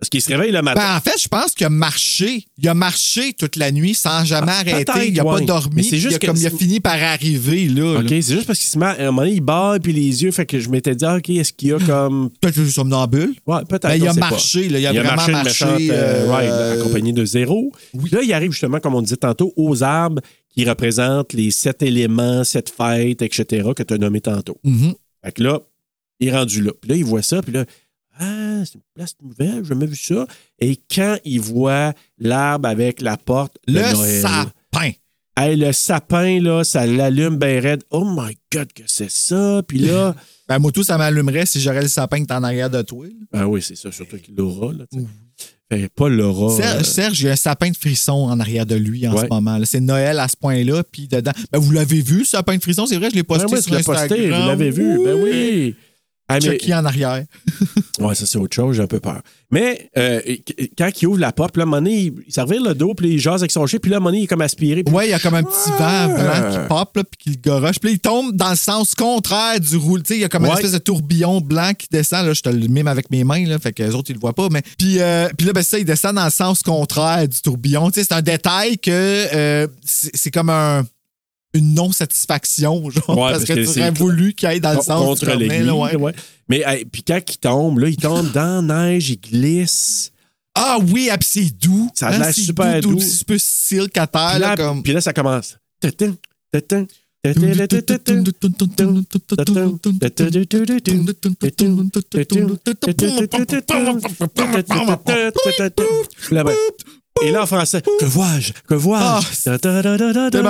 Parce 0.00 0.08
qu'il 0.08 0.22
se 0.22 0.30
réveille 0.30 0.50
le 0.50 0.62
matin. 0.62 0.80
Ben, 0.80 0.96
en 0.96 1.00
fait, 1.00 1.20
je 1.20 1.28
pense 1.28 1.52
qu'il 1.52 1.66
a 1.66 1.70
marché. 1.70 2.46
Il 2.56 2.66
a 2.68 2.72
marché 2.74 3.34
toute 3.34 3.56
la 3.56 3.70
nuit 3.70 3.94
sans 3.94 4.24
jamais 4.24 4.50
Ah, 4.50 4.60
arrêter. 4.60 5.08
Il 5.08 5.12
n'a 5.12 5.26
ouais. 5.26 5.40
pas 5.40 5.44
dormi. 5.44 5.84
C'est 5.84 5.98
juste 5.98 6.12
il, 6.12 6.16
a 6.16 6.18
que 6.18 6.26
comme, 6.26 6.36
il 6.36 6.46
a 6.46 6.50
fini 6.50 6.80
par 6.80 6.94
arriver. 6.94 7.68
Là, 7.68 8.00
OK, 8.00 8.08
c'est 8.08 8.22
juste 8.22 8.46
parce 8.46 8.58
qu'il 8.58 8.68
se 8.70 8.78
met, 8.78 8.86
à 8.86 8.92
un 8.92 9.04
moment 9.06 9.22
donné, 9.22 9.34
il 9.34 9.40
barre, 9.42 9.78
puis 9.78 9.92
les 9.92 10.22
yeux, 10.22 10.30
fait 10.30 10.46
que 10.46 10.58
je 10.58 10.70
m'étais 10.70 10.94
dit, 10.94 11.04
ah, 11.04 11.16
OK, 11.18 11.28
est-ce 11.28 11.52
qu'il 11.52 11.68
y 11.68 11.72
a 11.74 11.78
comme. 11.86 12.30
Peut-être 12.40 12.54
que 12.54 12.60
je 12.60 12.64
suis 12.64 12.72
somnambule. 12.72 13.34
Ouais, 13.46 13.60
peut-être. 13.68 13.88
Ben, 13.88 13.96
il 13.96 14.08
a 14.08 14.14
marché, 14.14 14.70
là, 14.70 14.78
il 14.78 14.86
a 14.86 14.92
vraiment 14.92 15.16
marché 15.16 15.32
une 15.32 15.36
marché, 15.36 15.64
méchante, 15.66 15.90
euh, 15.90 16.28
euh, 16.30 16.80
accompagné 16.80 17.12
de 17.12 17.24
zéro. 17.26 17.70
Là, 18.10 18.20
il 18.22 18.32
arrive 18.32 18.52
justement, 18.52 18.80
comme 18.80 18.94
on 18.94 19.02
disait 19.02 19.16
tantôt, 19.16 19.52
aux 19.56 19.82
arbres 19.82 20.22
qui 20.48 20.64
représentent 20.64 21.34
les 21.34 21.50
sept 21.50 21.82
éléments, 21.82 22.42
sept 22.42 22.70
fêtes, 22.74 23.20
etc., 23.20 23.68
que 23.76 23.82
tu 23.82 23.92
as 23.92 23.98
nommé 23.98 24.22
tantôt. 24.22 24.56
Mhm. 24.64 24.94
Fait 25.22 25.32
que 25.32 25.42
là, 25.42 25.60
il 26.20 26.28
est 26.28 26.32
rendu 26.32 26.62
là. 26.62 26.72
Puis 26.80 26.88
là, 26.90 26.96
il 26.96 27.04
voit 27.04 27.22
ça, 27.22 27.42
puis 27.42 27.52
là, 27.52 27.66
ah, 28.20 28.62
c'est 28.64 28.74
une 28.74 28.80
place 28.94 29.14
nouvelle, 29.22 29.62
j'ai 29.64 29.68
jamais 29.70 29.86
vu 29.86 29.96
ça. 29.96 30.26
Et 30.60 30.76
quand 30.94 31.16
il 31.24 31.40
voit 31.40 31.92
l'arbre 32.18 32.68
avec 32.68 33.00
la 33.00 33.16
porte 33.16 33.56
de 33.66 33.74
Le 33.74 33.92
Noël, 33.92 34.22
sapin. 34.22 34.90
hey, 35.36 35.56
le 35.56 35.72
sapin, 35.72 36.40
là, 36.40 36.62
ça 36.64 36.86
l'allume 36.86 37.36
bien 37.38 37.60
raide. 37.60 37.82
Oh 37.90 38.04
my 38.06 38.36
God, 38.52 38.72
que 38.72 38.82
c'est 38.86 39.10
ça? 39.10 39.62
Puis 39.66 39.78
là, 39.78 40.14
Ben, 40.48 40.58
moi, 40.58 40.72
tout, 40.72 40.82
ça 40.82 40.98
m'allumerait 40.98 41.46
si 41.46 41.60
j'aurais 41.60 41.82
le 41.82 41.86
sapin 41.88 42.16
qui 42.16 42.24
est 42.24 42.32
en 42.32 42.42
arrière 42.42 42.68
de 42.68 42.82
toi. 42.82 43.06
là. 43.06 43.12
ah 43.40 43.48
oui, 43.48 43.62
c'est 43.62 43.76
ça, 43.76 43.92
surtout 43.92 44.16
qu'il 44.18 44.34
l'aura, 44.34 44.72
là, 44.72 44.84
pas 45.94 46.08
l'aura. 46.08 46.56
Serge, 46.56 46.80
euh, 46.80 46.82
Serge, 46.82 47.20
il 47.20 47.26
y 47.26 47.28
a 47.28 47.32
un 47.32 47.36
sapin 47.36 47.70
de 47.70 47.76
frisson 47.76 48.12
en 48.12 48.40
arrière 48.40 48.66
de 48.66 48.74
lui 48.74 49.06
en 49.06 49.14
Ouais. 49.14 49.22
ce 49.22 49.28
moment. 49.28 49.56
là. 49.56 49.64
C'est 49.64 49.78
Noël 49.78 50.18
à 50.18 50.26
ce 50.26 50.36
point-là. 50.36 50.82
Puis 50.82 51.06
dedans. 51.06 51.30
Ben, 51.52 51.60
vous 51.60 51.70
l'avez 51.70 52.02
vu, 52.02 52.24
ce 52.24 52.32
sapin 52.32 52.56
de 52.56 52.60
frisson? 52.60 52.86
C'est 52.86 52.96
vrai, 52.96 53.08
je 53.10 53.14
l'ai 53.14 53.22
posté 53.22 53.44
Ouais, 53.46 53.52
ouais, 53.52 53.62
sur 53.62 53.74
l'as 53.74 53.84
posté, 53.84 54.02
Instagram. 54.02 54.42
vous 54.42 54.48
l'avez 54.48 54.70
vu. 54.72 54.98
Ben 55.04 55.14
oui. 55.22 55.76
Ah, 56.30 56.34
mais- 56.34 56.40
Chucky 56.52 56.74
en 56.74 56.84
arrière. 56.84 57.24
Ouais, 57.98 58.14
ça, 58.14 58.24
c'est 58.24 58.38
autre 58.38 58.56
chose, 58.56 58.76
j'ai 58.76 58.82
un 58.82 58.86
peu 58.86 58.98
peur. 58.98 59.20
Mais 59.50 59.90
euh, 59.98 60.22
quand 60.78 60.88
il 61.02 61.06
ouvre 61.06 61.18
la 61.18 61.32
porte, 61.32 61.58
là, 61.58 61.66
donné, 61.66 62.04
il, 62.04 62.12
il 62.26 62.32
servir 62.32 62.62
le 62.62 62.72
dos, 62.74 62.94
puis 62.94 63.10
il 63.10 63.18
jase 63.20 63.42
avec 63.42 63.50
son 63.50 63.66
chien, 63.66 63.78
puis 63.78 63.90
là, 63.90 64.00
donné, 64.00 64.20
il 64.20 64.22
est 64.22 64.26
comme 64.26 64.40
aspiré. 64.40 64.82
puis- 64.84 64.94
Ouais, 64.94 65.08
il 65.08 65.10
y 65.10 65.12
a 65.12 65.18
comme 65.18 65.34
un 65.34 65.42
petit 65.42 65.70
vent 65.78 66.06
blanc 66.06 66.50
qui 66.62 66.68
pop, 66.68 66.96
là, 66.96 67.04
puis 67.04 67.18
qui 67.18 67.30
le 67.38 67.50
goroche. 67.50 67.78
Puis 67.78 67.92
il 67.92 67.98
tombe 67.98 68.34
dans 68.34 68.48
le 68.50 68.56
sens 68.56 68.94
contraire 68.94 69.60
du 69.60 69.76
roule. 69.76 70.02
Tu 70.02 70.08
sais, 70.08 70.14
il 70.14 70.20
y 70.22 70.24
a 70.24 70.30
comme 70.30 70.44
une 70.46 70.48
Ouais. 70.50 70.56
espèce 70.56 70.72
de 70.72 70.78
tourbillon 70.78 71.42
blanc 71.42 71.72
qui 71.76 71.88
descend. 71.90 72.24
Là, 72.26 72.32
je 72.32 72.40
te 72.40 72.48
le 72.48 72.68
mime 72.68 72.88
avec 72.88 73.10
mes 73.10 73.22
mains, 73.22 73.44
là, 73.46 73.58
fait 73.58 73.72
que 73.74 73.82
les 73.82 73.94
autres, 73.94 74.10
ils 74.10 74.14
le 74.14 74.20
voient 74.20 74.32
pas. 74.34 74.48
Mais... 74.50 74.62
Puis, 74.78 74.98
euh, 75.00 75.28
puis 75.36 75.46
là, 75.46 75.52
ben, 75.52 75.62
ça, 75.62 75.78
il 75.78 75.84
descend 75.84 76.14
dans 76.14 76.24
le 76.24 76.30
sens 76.30 76.62
contraire 76.62 77.28
du 77.28 77.38
tourbillon. 77.42 77.90
Tu 77.90 78.00
sais, 78.00 78.06
c'est 78.08 78.14
un 78.14 78.22
détail 78.22 78.78
que 78.78 78.90
euh, 78.90 79.66
c'est 79.84 80.30
comme 80.30 80.48
un 80.48 80.84
une 81.54 81.74
non-satisfaction, 81.74 82.90
genre, 82.90 83.08
Ouais, 83.10 83.16
parce, 83.16 83.32
parce 83.32 83.44
que, 83.44 83.52
que 83.54 83.72
tu 83.72 83.80
aurais 83.80 83.90
voulu 83.90 84.34
qu'il 84.34 84.48
aille 84.48 84.60
dans 84.60 84.74
le 84.74 84.82
sens 84.82 85.20
contre 85.20 85.34
l'aiguille. 85.34 85.70
ouais. 85.70 85.96
ouais. 85.96 86.12
Mais 86.48 86.62
hey, 86.66 86.84
puis 86.84 87.02
quand 87.02 87.20
il 87.28 87.36
tombe, 87.38 87.78
là, 87.78 87.88
il 87.88 87.96
tombe 87.96 88.30
dans 88.32 88.66
la 88.66 88.90
neige, 88.92 89.10
il 89.10 89.20
glisse. 89.20 90.12
Ah 90.54 90.78
oui, 90.92 91.08
ah, 91.10 91.18
puis 91.18 91.28
c'est 91.30 91.58
doux. 91.58 91.90
Ça 91.94 92.08
a 92.08 92.14
Hein, 92.14 92.18
l'air 92.18 92.34
super 92.34 92.80
doux. 92.80 92.98
C'est 93.00 93.08
super 93.08 93.40
silk 93.40 93.96
à 93.98 94.06
terre, 94.06 94.30
Puis 94.32 94.40
là, 94.40 94.48
là, 94.48 94.56
comme... 94.56 94.82
là, 94.84 95.00
ça 95.00 95.12
commence. 95.12 95.56
Et 107.22 107.30
là, 107.30 107.42
en 107.42 107.46
français, 107.46 107.82
que 107.98 108.04
vois-je? 108.04 108.52
Que 108.68 108.74
vois-je? 108.74 109.26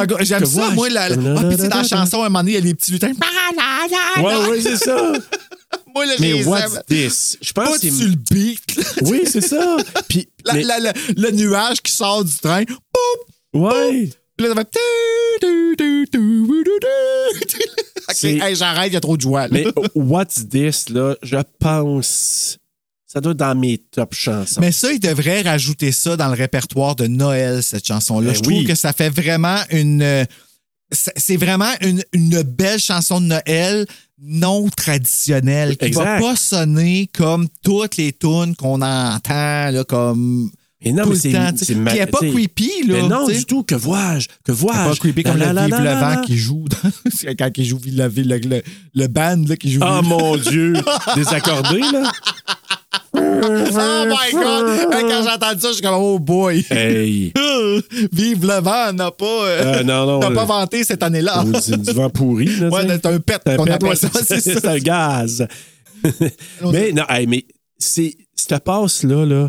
Go- 0.07 0.17
J'aime 0.21 0.45
ça, 0.47 0.71
moi. 0.71 0.89
La... 0.89 1.05
Ah, 1.05 1.09
puis 1.49 1.57
sais, 1.59 1.69
dans 1.69 1.77
la 1.79 1.85
chanson, 1.85 2.23
à 2.23 2.27
un 2.27 2.29
moment 2.29 2.41
donné, 2.41 2.53
il 2.53 2.55
y 2.55 2.59
a 2.59 2.61
les 2.61 2.75
petits 2.75 2.93
lutins. 2.93 3.13
Ouais, 4.23 4.49
ouais, 4.49 4.61
c'est 4.61 4.77
ça. 4.77 5.13
Moi, 5.95 6.07
là, 6.07 6.13
Mais 6.21 6.33
les 6.35 6.45
what's 6.45 6.73
this? 6.89 7.37
Je 7.43 7.53
pense 7.53 7.79
que 7.79 7.91
c'est. 7.91 8.05
le 8.05 8.15
beat. 8.31 8.63
Oui, 9.03 9.23
c'est 9.27 9.41
ça. 9.41 9.77
Puis, 10.09 10.29
La- 10.45 10.55
mais- 10.55 10.63
la- 10.63 10.79
la- 10.79 10.93
le 11.17 11.31
nuage 11.33 11.81
qui 11.83 11.91
sort 11.93 12.25
du 12.25 12.37
train. 12.37 12.63
Boum! 12.65 13.63
ouais. 13.65 14.09
Puis 14.37 14.47
là, 14.47 14.55
ça 14.55 14.61
fait. 14.61 14.69
hey, 18.39 18.55
j'arrête, 18.57 18.89
il 18.91 18.95
y 18.95 18.97
a 18.97 19.01
trop 19.01 19.17
de 19.17 19.23
joie. 19.23 19.43
là. 19.43 19.49
Mais 19.51 19.65
What's 19.95 20.49
This, 20.49 20.89
là, 20.91 21.17
je 21.23 21.37
pense. 21.59 22.57
Ça 23.13 23.21
doit 23.21 23.33
être 23.33 23.39
dans 23.39 23.57
mes 23.57 23.79
top 23.79 24.15
chansons. 24.15 24.61
Mais 24.61 24.71
ça, 24.71 24.93
il 24.93 25.01
devrait 25.01 25.43
rajouter 25.43 25.91
ça 25.91 26.17
dans 26.17 26.29
le 26.29 26.35
répertoire 26.35 26.95
de 26.95 27.09
Noël, 27.09 27.61
cette 27.63 27.85
chanson-là. 27.87 28.31
Ben 28.31 28.37
Je 28.37 28.41
trouve 28.41 28.65
que 28.65 28.75
ça 28.77 28.93
fait 28.93 29.09
vraiment 29.11 29.57
une. 29.73 30.01
euh, 30.03 30.25
c'est 30.93 31.37
vraiment 31.37 31.73
une, 31.83 32.03
une 32.13 32.43
belle 32.43 32.79
chanson 32.79 33.21
de 33.21 33.27
Noël 33.27 33.87
non 34.23 34.69
traditionnelle 34.69 35.77
qui 35.77 35.87
Exact. 35.87 36.05
va 36.05 36.21
pas 36.21 36.37
sonner 36.37 37.09
comme 37.13 37.49
toutes 37.65 37.97
les 37.97 38.13
tunes 38.13 38.55
qu'on 38.57 38.81
entend, 38.83 39.71
là, 39.71 39.83
comme. 39.89 40.51
Mais 40.85 40.93
non, 40.93 41.03
tout 41.05 41.11
mais 41.11 41.17
c'est- 41.17 41.33
temps, 41.33 41.51
tu 41.53 41.59
sais. 41.59 41.65
c'est 41.67 41.75
Puis 41.75 41.83
ma- 41.83 41.93
elle 41.95 42.01
est 42.03 42.07
pas 42.07 42.19
creepy, 42.19 42.71
là. 42.87 43.03
Mais 43.03 43.09
non, 43.09 43.27
du 43.29 43.45
tout. 43.45 43.63
Que 43.65 43.75
vois-je? 43.75 44.29
Que 44.45 44.53
vois-je? 44.53 44.89
pas 44.91 44.97
creepy 44.97 45.23
comme 45.25 45.37
La, 45.37 45.53
le 45.53 45.61
Vive 45.67 45.83
le 45.85 45.91
vent 45.91 46.23
qui 46.23 46.39
joue. 46.39 46.65
dans- 46.69 46.91
quand 47.39 47.51
il 47.59 47.65
joue 47.67 47.81
le, 47.87 48.09
le, 48.09 48.39
le, 48.39 48.63
le 48.95 49.07
band 49.09 49.43
là, 49.49 49.57
qui 49.57 49.73
joue. 49.73 49.81
Vive- 49.81 50.03
mon 50.05 50.37
Dieu! 50.39 50.73
Désaccordé, 51.17 51.81
là? 51.81 52.11
Oh 53.73 54.05
my 54.07 54.33
God! 54.33 54.91
Quand 54.91 55.23
j'entends 55.25 55.59
ça, 55.59 55.69
je 55.69 55.73
suis 55.75 55.83
comme, 55.83 55.95
oh 55.95 56.19
boy! 56.19 56.65
Hey! 56.71 57.33
Vive 58.13 58.47
le 58.47 58.61
vent 58.61 58.93
n'a 58.93 59.11
pas, 59.11 59.25
euh, 59.27 59.75
Euh, 59.81 59.83
non, 59.83 60.07
non. 60.07 60.19
n'a 60.21 60.31
pas 60.31 60.43
euh, 60.43 60.47
vanté 60.47 60.85
cette 60.85 61.03
année-là. 61.03 61.45
C'est 61.61 61.81
du 61.81 61.93
vent 61.93 62.11
pourri, 62.11 62.47
là. 62.47 62.69
Ouais, 62.69 62.83
c'est 62.89 63.07
un 63.07 63.19
pet 63.21 63.41
qu'on 63.57 63.65
appelle 63.67 63.89
ouais, 63.91 63.97
ça. 63.97 64.09
c'est- 64.25 64.67
un 64.67 64.79
gaz. 64.79 65.47
mais 66.73 66.93
non, 66.93 67.05
hey, 67.09 67.27
mais 67.27 67.45
c'est 67.79 68.17
cette 68.35 68.65
passe-là, 68.65 69.25
là, 69.27 69.49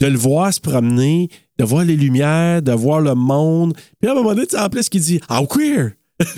de 0.00 0.06
le 0.06 0.18
voir 0.18 0.52
se 0.52 0.60
promener, 0.60 1.28
de 1.58 1.64
voir 1.64 1.84
les 1.84 1.96
lumières, 1.96 2.60
de 2.62 2.72
voir 2.72 3.00
le 3.00 3.14
monde. 3.14 3.74
Puis 4.00 4.08
à 4.08 4.12
un 4.12 4.14
moment 4.14 4.34
donné, 4.34 4.46
tu 4.46 4.56
sais, 4.56 4.62
en 4.62 4.68
plus, 4.68 4.88
qu'il 4.88 5.00
dit 5.00 5.20
How 5.30 5.46
queer! 5.46 5.92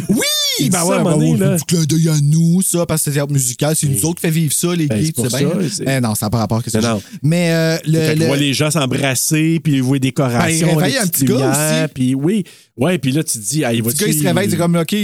Oui! 0.09 0.20
Il 0.61 0.70
Ben 0.70 0.80
dit 0.82 0.88
ouais, 0.88 0.94
ça, 0.94 1.00
un 1.00 1.04
ben 1.04 1.11
donné, 1.12 1.32
ouais, 1.32 1.38
là. 1.38 1.56
clin 1.66 1.84
d'œil 1.84 2.09
à 2.09 2.20
nous, 2.22 2.62
ça, 2.62 2.86
parce 2.86 3.02
que 3.02 3.11
c'est 3.11 3.14
théâtre 3.16 3.32
musical. 3.32 3.74
C'est 3.76 3.86
nous 3.88 4.04
autres 4.04 4.16
qui 4.20 4.26
fait 4.26 4.30
vivre 4.30 4.52
ça, 4.52 4.74
les 4.74 4.86
Ben, 4.86 5.00
gays, 5.00 5.12
tu 5.12 5.22
sais 5.28 5.38
bien. 5.84 5.96
Eh 5.96 6.00
non, 6.00 6.14
ça 6.14 6.26
n'a 6.26 6.30
pas 6.30 6.38
rapport 6.38 6.62
que 6.62 6.70
ça. 6.70 6.98
Mais 7.22 7.50
euh, 7.52 7.78
le. 7.86 8.14
le- 8.14 8.26
voit 8.26 8.36
les 8.36 8.52
gens 8.54 8.70
s'embrasser, 8.70 9.61
puis 9.62 9.74
il 9.74 9.82
voit 9.82 9.98
des 9.98 10.09
décorations, 10.09 10.76
Ben, 10.76 10.88
il 10.88 10.96
un 10.96 11.06
petit 11.06 11.24
gars 11.24 11.50
aussi. 11.50 11.92
Puis 11.94 12.14
oui, 12.14 12.44
ouais, 12.76 12.98
puis 12.98 13.12
là, 13.12 13.22
tu 13.24 13.38
te 13.38 13.44
dis, 13.44 13.64
ah, 13.64 13.72
il 13.72 13.82
va 13.82 13.90
le 13.90 13.96
gars, 13.96 14.06
il 14.06 14.14
se 14.18 14.26
réveille, 14.26 14.50
c'est 14.50 14.56
comme, 14.56 14.76
OK, 14.76 14.94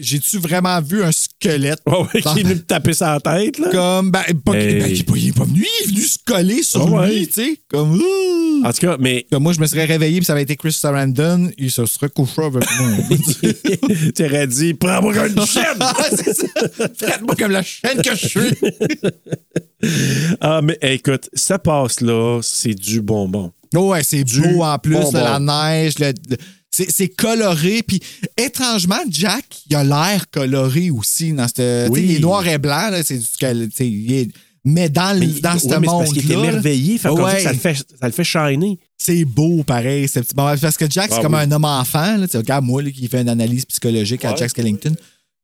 j'ai-tu 0.00 0.38
vraiment 0.38 0.80
vu 0.80 1.02
un 1.02 1.12
squelette? 1.12 1.80
Ouais, 1.86 1.98
ouais, 2.14 2.22
qui 2.22 2.40
est 2.40 2.42
venu 2.42 2.54
me 2.54 2.60
taper 2.60 2.92
sa 2.92 3.18
tête, 3.20 3.58
là. 3.58 3.68
Comme, 3.70 4.10
ben, 4.10 4.22
pas, 4.44 4.52
Hey. 4.54 4.80
ben, 4.80 4.90
il, 4.90 5.00
est 5.00 5.02
pas, 5.04 5.12
il 5.16 5.28
est 5.28 5.32
pas 5.36 5.44
venu, 5.44 5.64
il 5.80 5.84
est 5.84 5.88
venu 5.90 6.00
se 6.02 6.18
coller 6.24 6.62
sur 6.62 6.92
ouais. 6.92 7.08
lui, 7.14 7.26
tu 7.28 7.32
sais. 7.34 7.60
Comme, 7.68 7.94
ouh. 7.94 8.64
En 8.64 8.72
tout 8.72 8.80
cas, 8.80 8.96
mais 8.98 9.24
Comme 9.30 9.42
moi, 9.44 9.52
je 9.52 9.60
me 9.60 9.66
serais 9.66 9.84
réveillé, 9.84 10.18
puis 10.18 10.24
ça 10.26 10.32
avait 10.32 10.42
été 10.42 10.56
Chris 10.56 10.72
Sarandon, 10.72 11.50
il 11.58 11.70
se 11.70 11.86
serait 11.86 12.08
couché 12.08 12.42
avec 12.42 12.64
moi. 12.80 13.18
tu 14.14 14.24
aurais 14.24 14.46
dit, 14.46 14.74
prends-moi 15.00 15.14
comme 15.14 15.26
une 15.36 15.46
chaîne! 15.46 15.64
Ah, 15.80 15.94
c'est 16.10 16.34
ça. 16.34 16.88
Traite-moi 16.88 17.34
comme 17.36 17.52
la 17.52 17.62
chaîne 17.62 18.02
que 18.02 18.14
je 18.14 18.28
suis. 18.28 18.50
Ah, 20.40 20.60
mais 20.62 20.76
écoute, 20.82 21.28
ça 21.32 21.58
passe 21.58 22.00
là, 22.00 22.40
c'est 22.42 22.74
du 22.74 23.00
bonbon. 23.00 23.52
Oh, 23.76 23.90
ouais, 23.90 24.02
c'est 24.02 24.24
Du 24.24 24.40
beau 24.40 24.62
en 24.62 24.78
plus, 24.78 24.94
bonbon. 24.94 25.12
là, 25.12 25.38
la 25.38 25.72
neige, 25.74 25.98
le- 26.00 26.12
le- 26.30 26.36
c'est 26.70 27.08
coloré. 27.08 27.82
Puis 27.86 28.00
étrangement, 28.36 28.98
Jack, 29.08 29.44
il 29.70 29.76
a 29.76 29.84
l'air 29.84 30.28
coloré 30.30 30.90
aussi 30.90 31.32
dans 31.32 31.46
ce. 31.48 31.88
Oui. 31.90 32.02
Il 32.08 32.16
est 32.16 32.20
noir 32.20 32.46
et 32.48 32.58
blanc, 32.58 32.90
là, 32.90 33.02
c'est 33.04 33.18
du. 33.18 34.32
Mais 34.64 34.88
dans, 34.88 35.18
Mais, 35.18 35.26
dans 35.40 35.52
ouais, 35.54 35.58
ce 35.58 35.68
mais 35.68 35.86
monde 35.86 35.98
parce 36.04 36.12
qu'il 36.12 36.30
est 36.30 36.34
émerveillé, 36.34 36.98
fait 36.98 37.08
Ouais. 37.10 37.40
ça 37.40 37.52
le 37.52 37.58
fait, 37.58 37.74
ça 37.74 38.06
le 38.06 38.12
fait 38.12 38.24
shiner. 38.24 38.78
C'est 38.96 39.24
beau, 39.24 39.62
pareil. 39.62 40.06
Parce 40.36 40.76
que 40.76 40.90
Jack, 40.90 41.10
c'est 41.10 41.18
Ah 41.18 41.22
comme 41.22 41.34
oui. 41.34 41.40
un 41.40 41.52
homme 41.52 41.64
enfant. 41.64 42.16
Là, 42.16 42.26
regarde 42.34 42.64
moi 42.64 42.82
là, 42.82 42.90
qui 42.90 43.06
fait 43.08 43.20
une 43.22 43.28
analyse 43.28 43.64
psychologique 43.66 44.24
à 44.24 44.30
Ouais. 44.32 44.36
Jack 44.36 44.50
Skellington. 44.50 44.94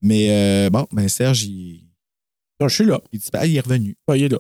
Mais 0.03 0.27
euh, 0.31 0.71
bon, 0.71 0.87
ben 0.93 1.09
Serge, 1.09 1.45
il, 1.45 1.85
Non, 2.61 2.69
je 2.69 2.75
suis 2.75 2.85
là. 2.85 3.01
il, 3.13 3.21
il 3.45 3.57
est 3.57 3.61
revenu. 3.61 3.97
Ah, 4.07 4.17
il 4.17 4.25
est 4.25 4.29
là. 4.29 4.39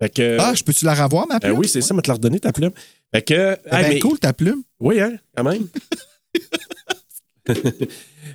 Fait 0.00 0.08
que, 0.08 0.36
Ah, 0.40 0.54
je 0.54 0.62
peux-tu 0.64 0.84
la 0.84 0.94
revoir, 0.94 1.26
ma 1.28 1.36
euh, 1.36 1.38
plume? 1.40 1.58
oui, 1.58 1.68
c'est 1.68 1.80
ça, 1.80 1.94
mais 1.94 2.02
te 2.02 2.08
la 2.08 2.14
redonner 2.14 2.40
ta 2.40 2.52
plume. 2.52 2.72
Fait 3.14 3.22
que. 3.22 3.56
Ah, 3.70 3.82
ben, 3.82 3.88
mais- 3.90 3.98
cool, 4.00 4.18
ta 4.18 4.32
plume. 4.32 4.62
Oui, 4.80 5.00
hein, 5.00 5.12
quand 5.36 5.44
même. 5.44 5.66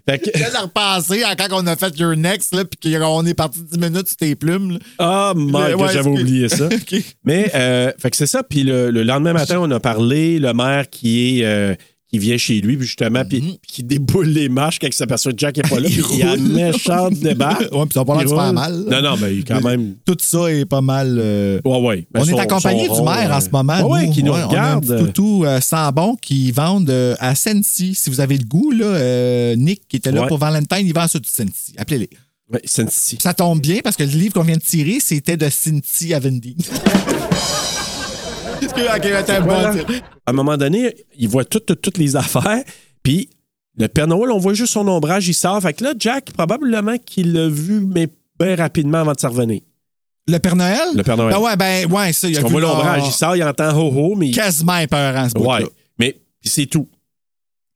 fait 0.10 0.20
que. 0.20 0.30
Je 0.38 1.24
à 1.24 1.36
quand 1.36 1.48
on 1.52 1.68
a 1.68 1.76
fait 1.76 1.98
Your 2.00 2.16
Next, 2.16 2.54
là, 2.54 2.64
puis 2.66 2.94
qu'on 2.98 3.26
est 3.26 3.34
parti 3.34 3.60
10 3.62 3.78
minutes 3.80 4.08
sur 4.08 4.18
tes 4.18 4.36
plumes. 4.36 4.80
Ah, 4.98 5.34
my 5.36 5.46
Le- 5.52 5.52
God, 5.78 5.82
ouais, 5.82 5.94
j'avais 5.94 6.10
oublié 6.10 6.50
ça. 6.50 6.70
Mais, 7.24 7.52
euh, 7.56 7.92
fait 7.98 8.10
que 8.12 8.18
c'est 8.18 8.28
ça. 8.28 8.44
Puis 8.44 8.64
le, 8.64 8.92
le 8.92 9.04
lendemain 9.04 9.34
matin, 9.34 9.58
on 9.60 9.70
a 9.72 9.80
parlé, 9.80 10.40
le 10.40 10.54
maire 10.54 10.90
qui 10.90 11.40
est. 11.42 11.46
euh, 11.46 11.76
qui 12.12 12.18
vient 12.18 12.38
chez 12.38 12.60
lui, 12.62 12.76
puis 12.76 12.88
justement, 12.88 13.24
puis 13.24 13.40
puis 13.40 13.60
qui 13.68 13.84
déboule 13.84 14.28
les 14.30 14.50
marches 14.50 14.80
quand 14.80 14.88
il 14.88 14.94
s'aperçoit 14.94 15.32
que 15.32 15.38
Jack 15.38 15.58
n'est 15.58 15.64
pas 15.70 15.80
là. 15.80 15.88
Il 15.92 16.02
puis 16.02 16.14
il 16.14 16.20
y 16.20 16.24
a 16.24 16.36
une 16.36 16.54
méchante 16.54 17.14
débarque. 17.14 17.68
Ouais, 17.72 17.86
puis 17.86 17.94
ça 17.94 18.00
va 18.00 18.06
pas 18.06 18.14
l'air 18.20 18.28
super 18.30 18.46
roule. 18.46 18.56
mal. 18.56 18.84
Non, 18.90 19.02
non, 19.02 19.18
mais 19.22 19.34
il 19.36 19.40
est 19.42 19.44
quand 19.48 19.62
même. 19.62 19.96
Tout 20.06 20.18
ça 20.20 20.52
est 20.52 20.66
pas 20.66 20.82
mal. 20.82 21.18
euh, 21.20 21.60
Ouais, 21.64 21.80
ouais. 21.82 22.08
Ben, 22.12 22.22
on 22.22 22.26
son- 22.26 22.38
est 22.38 22.40
accompagné 22.40 22.90
du 22.90 23.02
maire 23.04 23.32
en 23.32 23.40
ce 23.42 23.50
moment. 23.50 23.82
Ouais, 23.88 24.08
ouais, 24.08 24.10
qui 24.12 24.24
nous 24.24 24.32
Ouais, 24.34 24.44
regarde. 24.44 24.86
On 24.88 24.92
a 24.92 24.96
un 24.96 24.98
petit 25.00 25.06
toutou 25.06 25.46
euh, 25.46 25.62
sans 25.62 25.92
bon 25.92 26.16
qui 26.16 26.52
vendent 26.52 26.90
euh, 26.90 27.16
à 27.20 27.36
Sensi. 27.36 27.94
Si 27.94 28.10
vous 28.10 28.20
avez 28.22 28.38
le 28.38 28.44
goût, 28.46 28.72
là, 28.72 28.86
euh, 28.86 29.56
Nick 29.56 29.82
qui 29.88 29.98
était 29.98 30.12
là 30.12 30.22
Ouais. 30.24 30.28
pour 30.28 30.40
Valentine, 30.40 30.86
il 30.88 30.94
vend 30.94 31.08
ça 31.08 31.20
du 31.20 31.30
Sensi. 31.30 31.74
Appelez-les. 31.78 32.10
Ouais, 32.52 32.62
Sensi. 32.66 33.20
Ça 33.22 33.36
tombe 33.36 33.62
bien 33.62 33.82
parce 33.84 33.96
que 33.96 34.02
le 34.04 34.10
livre 34.10 34.34
qu'on 34.34 34.42
vient 34.44 34.58
de 34.58 34.62
tirer, 34.62 34.98
c'était 35.00 35.38
de 35.38 35.48
Cynthia 35.52 36.18
Avendi. 36.18 36.56
Voilà. 39.44 39.74
À 40.26 40.32
un 40.32 40.34
moment 40.34 40.58
donné, 40.58 40.96
il 41.18 41.28
voit 41.28 41.46
toutes, 41.46 41.98
les 41.98 42.16
affaires, 42.16 42.64
puis 43.04 43.30
le 43.78 43.88
Père 43.88 44.08
Noël, 44.08 44.32
on 44.32 44.38
voit 44.40 44.54
juste 44.54 44.74
son 44.74 44.88
ombrage, 44.88 45.28
il 45.28 45.34
sort. 45.34 45.62
Fait 45.62 45.74
que 45.74 45.84
là, 45.84 45.94
Jack, 45.98 46.32
probablement 46.32 46.98
qu'il 46.98 47.34
l'a 47.34 47.48
vu, 47.48 47.80
mais 47.80 48.08
bien 48.40 48.56
rapidement 48.56 49.00
avant 49.00 49.14
de 49.14 49.20
s'en 49.20 49.30
revenir. 49.30 49.62
Le 50.28 50.38
Père 50.38 50.56
Noël? 50.56 50.90
Le 50.96 51.04
Père 51.04 51.18
Noël. 51.18 51.34
Ben 51.34 51.40
ouais, 51.40 51.56
ben 51.56 51.92
ouais, 51.92 52.14
ça, 52.14 52.28
il 52.28 52.38
a 52.38 52.42
vu 52.42 52.48
voit 52.50 52.62
l'ombrage, 52.62 53.04
il 53.06 53.12
sort, 53.12 53.36
il 53.36 53.44
entend 53.44 53.76
ho-ho, 53.76 54.16
mais. 54.16 54.32
quasiment 54.32 54.78
épeurant, 54.78 55.28
ce. 55.30 55.38
Ouais. 55.38 55.66
Mais 55.98 56.18
c'est 56.44 56.68
tout. 56.68 56.88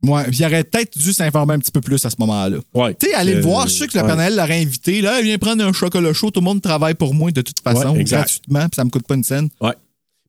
Ouais, 0.03 0.23
il 0.31 0.45
aurait 0.45 0.65
peut-être 0.65 0.97
dû 0.97 1.13
s'informer 1.13 1.53
un 1.53 1.59
petit 1.59 1.71
peu 1.71 1.79
plus 1.79 2.03
à 2.05 2.09
ce 2.09 2.17
moment-là. 2.19 2.57
Ouais. 2.73 2.93
Tu 2.95 3.07
sais, 3.07 3.13
aller 3.13 3.35
le 3.35 3.39
Euh, 3.39 3.41
voir, 3.41 3.67
je 3.67 3.73
sais 3.73 3.87
que 3.87 3.97
le 3.97 4.01
ouais. 4.01 4.07
Père 4.07 4.17
Noël 4.17 4.35
l'aurait 4.35 4.61
invité. 4.61 4.99
Là, 5.01 5.21
viens 5.21 5.37
prendre 5.37 5.63
un 5.63 5.71
chocolat 5.71 6.11
chaud, 6.11 6.29
tout 6.29 6.41
le 6.41 6.45
monde 6.45 6.61
travaille 6.61 6.93
pour 6.93 7.13
moi 7.13 7.31
de 7.31 7.41
toute 7.41 7.61
façon, 7.61 7.93
gratuitement, 7.95 8.67
puis 8.67 8.75
ça 8.75 8.83
me 8.83 8.89
coûte 8.89 9.07
pas 9.07 9.15
une 9.15 9.23
scène. 9.23 9.47
Ouais. 9.61 9.73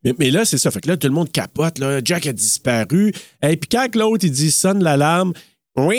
Mais, 0.05 0.14
mais 0.18 0.30
là, 0.30 0.44
c'est 0.44 0.59
ça. 0.59 0.70
Fait 0.70 0.80
que 0.80 0.88
là, 0.88 0.96
tout 0.96 1.07
le 1.09 1.14
monde 1.14 1.30
capote. 1.32 1.78
Là. 1.78 2.00
Jack 2.05 2.26
a 2.26 2.32
disparu. 2.32 3.12
Et 3.42 3.57
puis 3.57 3.68
quand 3.70 3.94
l'autre, 3.96 4.24
il 4.24 4.30
dit 4.30 4.50
sonne 4.50 4.82
l'alarme. 4.82 5.32
Oui! 5.76 5.96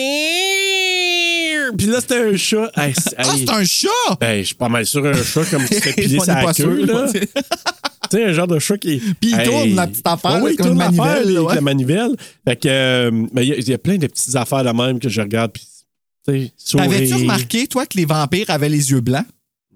Puis 1.78 1.88
là, 1.88 2.00
c'était 2.00 2.18
un 2.20 2.38
chat. 2.38 2.72
Hey, 2.78 2.94
c'est- 2.94 3.16
Ah, 3.18 3.24
hey. 3.34 3.40
c'est 3.46 3.50
un 3.54 3.64
chat! 3.66 4.16
Ben, 4.20 4.40
je 4.42 4.46
suis 4.48 4.56
pas 4.56 4.70
mal 4.70 4.86
sûr 4.86 5.06
un 5.06 5.14
chat 5.14 5.44
comme 5.46 5.66
se 5.68 5.74
fait 5.76 5.94
piler 5.94 6.20
sa 6.20 6.54
queue, 6.54 6.86
là. 6.86 7.08
Tu 8.12 8.18
sais, 8.18 8.24
un 8.24 8.34
genre 8.34 8.46
de 8.46 8.60
chat 8.60 8.78
qui. 8.78 9.00
Puis 9.20 9.32
il 9.32 9.44
tourne 9.44 9.74
la 9.74 9.88
petite 9.88 10.06
affaire, 10.06 10.36
Ouais, 10.36 10.42
là, 10.44 10.52
il 10.52 10.58
tourne 10.58 10.78
l'affaire, 10.78 11.26
ouais. 11.26 11.38
avec 11.38 11.56
la 11.56 11.62
manivelle. 11.62 12.12
Fait 12.48 12.56
que, 12.56 12.68
euh, 12.70 13.10
ben, 13.34 13.42
il 13.42 13.48
y, 13.50 13.52
a- 13.52 13.56
il 13.56 13.68
y 13.68 13.74
a 13.74 13.80
plein 13.80 13.98
de 13.98 14.06
petites 14.06 14.36
affaires 14.36 14.64
de 14.64 14.70
même 14.70 15.00
que 15.00 15.10
je 15.10 15.20
regarde. 15.22 15.52
Puis, 15.52 15.68
tu 16.28 16.52
sais, 16.58 16.78
T'avais-tu 16.78 17.16
remarqué, 17.16 17.66
toi, 17.66 17.88
que 17.88 17.98
les 17.98 18.06
vampires 18.06 18.52
avaient 18.52 18.70
les 18.70 18.92
yeux 18.92 19.02
blancs? 19.02 19.26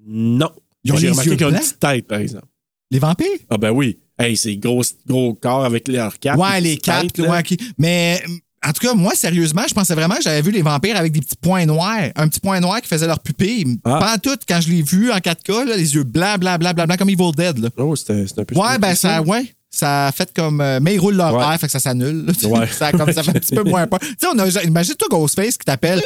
Non. 0.06 0.52
Ils 0.84 0.94
ont 0.94 0.98
J'ai 0.98 1.10
remarqué 1.10 1.36
qu'ils 1.38 1.46
ont 1.48 1.50
une 1.50 1.56
petite 1.58 1.80
tête, 1.80 2.06
par 2.08 2.20
exemple. 2.20 2.46
Les 2.92 3.00
vampires? 3.00 3.28
Ah, 3.50 3.58
ben 3.58 3.72
oui. 3.72 3.98
Hey, 4.20 4.36
c'est 4.36 4.56
gros, 4.58 4.84
gros 5.08 5.34
corps 5.34 5.64
avec 5.66 5.88
leurs 5.88 6.20
capes. 6.20 6.38
ouais, 6.38 6.60
les 6.62 6.78
têtes, 6.78 7.18
ouais, 7.20 7.40
ok. 7.40 7.58
Mais 7.78 8.22
en 8.68 8.74
tout 8.74 8.86
cas, 8.86 8.94
moi, 8.94 9.14
sérieusement, 9.16 9.62
je 9.70 9.74
pensais 9.74 9.96
vraiment 9.96 10.16
que 10.16 10.22
j'avais 10.24 10.42
vu 10.42 10.52
les 10.52 10.62
vampires 10.62 10.98
avec 10.98 11.14
des 11.14 11.22
petits 11.22 11.38
points 11.42 11.66
noirs. 11.66 12.10
Un 12.18 12.28
petit 12.28 12.42
point 12.42 12.60
noir 12.60 12.82
qui 12.82 12.90
faisait 12.90 13.08
leur 13.08 13.20
pupille. 13.22 13.78
Ah. 13.86 13.98
Pas 14.00 14.14
en 14.16 14.18
tout, 14.18 14.38
quand 14.48 14.60
je 14.60 14.70
l'ai 14.70 14.82
vu 14.82 15.12
en 15.12 15.18
4K, 15.18 15.66
là, 15.70 15.78
les 15.78 15.96
yeux 15.96 16.04
blancs, 16.04 16.40
blancs, 16.42 16.60
blancs, 16.60 16.76
blancs, 16.76 16.88
blancs, 16.88 17.00
comme 17.00 17.10
Evil 17.10 17.32
Dead. 17.38 17.58
Là. 17.60 17.70
Oh, 17.78 17.96
c'était 17.96 18.26
un 18.38 18.44
peu. 18.44 18.56
Ouais, 18.56 18.78
ben 18.78 18.94
ça, 18.96 19.22
ouais. 19.22 19.54
Ça 19.72 20.08
a 20.08 20.12
fait 20.12 20.34
comme. 20.36 20.60
euh, 20.62 20.80
mais 20.82 20.96
ils 20.96 21.00
roulent 21.00 21.16
leur 21.16 21.34
Ouais. 21.36 21.44
air, 21.54 21.60
fait 21.60 21.68
que 21.68 21.72
ça 21.72 21.80
s'annule. 21.80 22.26
Ouais. 22.44 22.68
ça, 22.72 22.92
comme, 22.92 23.14
ça 23.14 23.22
fait 23.24 23.30
un 23.30 23.34
petit 23.34 23.56
peu 23.56 23.64
moins 23.70 23.86
peur. 23.88 24.00
Tu 24.00 24.08
sais, 24.20 24.28
on 24.34 24.38
a. 24.40 24.64
Imagine-toi 24.64 25.08
Ghostface 25.12 25.58
qui 25.58 25.64
t'appelle. 25.66 26.02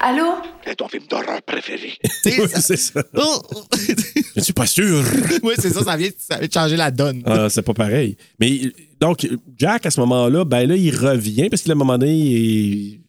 Allô? 0.00 0.36
C'est 0.64 0.76
ton 0.76 0.88
film 0.88 1.04
d'horreur 1.08 1.42
préféré. 1.42 1.92
Oui, 2.24 2.48
ça- 2.48 2.60
c'est 2.60 2.76
ça. 2.76 3.02
Oh! 3.16 3.40
Je 4.36 4.40
suis 4.42 4.52
pas 4.52 4.66
sûr. 4.66 5.02
oui, 5.42 5.54
c'est 5.58 5.70
ça, 5.70 5.82
ça 5.82 5.96
vient, 5.96 6.10
ça 6.18 6.38
vient 6.38 6.46
de 6.46 6.52
changer 6.52 6.76
la 6.76 6.90
donne. 6.90 7.22
Ah, 7.26 7.48
c'est 7.50 7.62
pas 7.62 7.74
pareil. 7.74 8.16
Mais 8.38 8.60
donc, 9.00 9.26
Jack, 9.56 9.86
à 9.86 9.90
ce 9.90 9.98
moment-là, 10.00 10.44
ben 10.44 10.68
là, 10.68 10.76
il 10.76 10.94
revient 10.94 11.48
parce 11.48 11.62
qu'à 11.62 11.72
un 11.72 11.74
moment 11.74 11.98
donné, 11.98 12.14
il... 12.14 13.00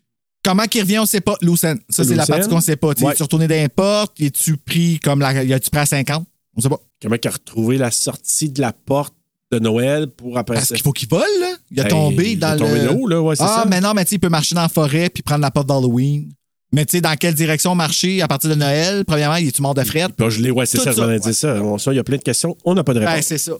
Comment 0.43 0.63
qu'il 0.65 0.81
revient, 0.81 0.99
on 0.99 1.05
sait 1.05 1.21
pas. 1.21 1.35
Lucen. 1.41 1.77
Ça, 1.89 2.03
c'est 2.03 2.15
la 2.15 2.25
partie 2.25 2.47
qu'on 2.49 2.61
sait 2.61 2.77
pas. 2.77 2.95
Tu 2.95 3.03
Ouais. 3.03 3.13
es 3.17 3.21
retourné 3.23 3.69
portes, 3.69 4.19
es-tu 4.19 4.55
pris 4.57 4.99
comme 4.99 5.19
la. 5.19 5.59
Tu 5.59 5.69
pris 5.69 5.79
à 5.81 5.85
50? 5.85 6.25
On 6.55 6.61
sait 6.61 6.69
pas. 6.69 6.79
comment 7.01 7.15
il 7.21 7.27
a 7.27 7.31
retrouvé 7.31 7.77
la 7.77 7.91
sortie 7.91 8.49
de 8.49 8.61
la 8.61 8.71
porte 8.71 9.13
de 9.51 9.59
Noël 9.59 10.07
pour 10.07 10.37
après 10.37 10.55
Parce 10.55 10.69
ça? 10.69 10.75
qu'il 10.75 10.83
faut 10.83 10.93
qu'il 10.93 11.09
vole, 11.09 11.21
là. 11.41 11.51
Il 11.71 11.79
a 11.81 11.83
Ben, 11.83 11.89
tombé 11.89 12.31
il 12.31 12.39
dans 12.39 12.47
a 12.47 12.53
le. 12.55 12.59
tombé 12.61 12.79
là-haut, 12.79 13.07
là, 13.07 13.21
ouais, 13.21 13.35
c'est 13.35 13.43
ah, 13.43 13.61
ça. 13.63 13.65
mais 13.69 13.81
non, 13.81 13.93
mais 13.93 14.05
tu 14.05 14.11
sais, 14.11 14.15
il 14.15 14.19
peut 14.19 14.29
marcher 14.29 14.55
dans 14.55 14.61
la 14.61 14.69
forêt 14.69 15.09
puis 15.09 15.21
prendre 15.21 15.41
la 15.41 15.51
porte 15.51 15.67
d'Halloween. 15.67 16.31
Mais 16.71 16.85
tu 16.85 16.91
sais, 16.97 17.01
dans 17.01 17.15
quelle 17.15 17.33
direction 17.33 17.73
marcher 17.73 18.21
à 18.21 18.27
partir 18.27 18.49
de 18.49 18.55
Noël? 18.55 19.03
Premièrement, 19.05 19.37
il 19.37 19.47
est-tu 19.47 19.61
mort 19.61 19.73
de 19.73 19.83
fret? 19.83 20.07
Pas 20.15 20.29
gelé, 20.29 20.51
ouais, 20.51 20.65
c'est 20.67 20.77
ça, 20.77 20.91
je 20.91 20.95
ça, 20.97 21.01
m'en 21.05 21.09
ai 21.11 21.15
ouais. 21.15 21.19
dit 21.19 21.33
ça. 21.33 21.61
On- 21.63 21.77
ça. 21.79 21.91
Il 21.91 21.95
y 21.95 21.99
a 21.99 22.03
plein 22.03 22.17
de 22.17 22.21
questions. 22.21 22.55
On 22.63 22.75
n'a 22.75 22.83
pas 22.83 22.93
de 22.93 22.99
réponse. 22.99 23.15
Ben, 23.15 23.21
c'est 23.23 23.37
ça. 23.39 23.53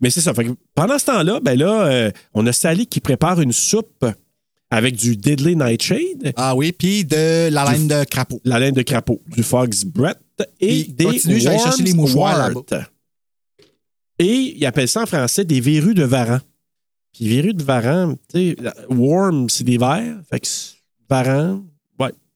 Mais 0.00 0.10
c'est 0.10 0.20
ça. 0.20 0.34
Fait 0.34 0.44
que 0.44 0.50
pendant 0.74 0.98
ce 0.98 1.06
temps-là, 1.06 1.40
ben 1.40 1.58
là, 1.58 1.82
euh, 1.86 2.10
on 2.34 2.46
a 2.46 2.52
Sally 2.52 2.86
qui 2.86 3.00
prépare 3.00 3.40
une 3.40 3.52
soupe 3.52 4.04
avec 4.70 4.94
du 4.94 5.16
Deadly 5.16 5.56
Nightshade, 5.56 6.32
Ah 6.36 6.54
oui, 6.54 6.72
puis 6.72 7.04
de 7.04 7.48
la 7.50 7.70
laine 7.72 7.88
de 7.88 8.04
crapaud. 8.04 8.40
la 8.44 8.58
laine 8.60 8.74
de 8.74 8.82
crapaud, 8.82 9.20
du 9.34 9.42
Fog's 9.42 9.84
Breath 9.84 10.20
et 10.60 10.84
Puis 10.84 10.92
des 10.92 11.04
continue, 11.04 11.40
j'allais 11.40 11.58
chercher 11.58 11.82
les 11.82 11.92
Worm's 11.92 12.12
mouchoirs. 12.14 12.50
Et 14.18 14.54
ils 14.58 14.66
appellent 14.66 14.88
ça 14.88 15.02
en 15.02 15.06
français 15.06 15.44
des 15.44 15.60
verrues 15.60 15.94
de 15.94 16.04
varan. 16.04 16.38
Puis 17.12 17.28
verrues 17.28 17.54
de 17.54 17.62
varan, 17.64 18.14
tu 18.32 18.54
sais, 18.54 18.56
worm, 18.88 19.48
c'est 19.48 19.64
des 19.64 19.78
vers. 19.78 20.16
Fait 20.30 20.40
que 20.40 20.46
varan. 21.08 21.64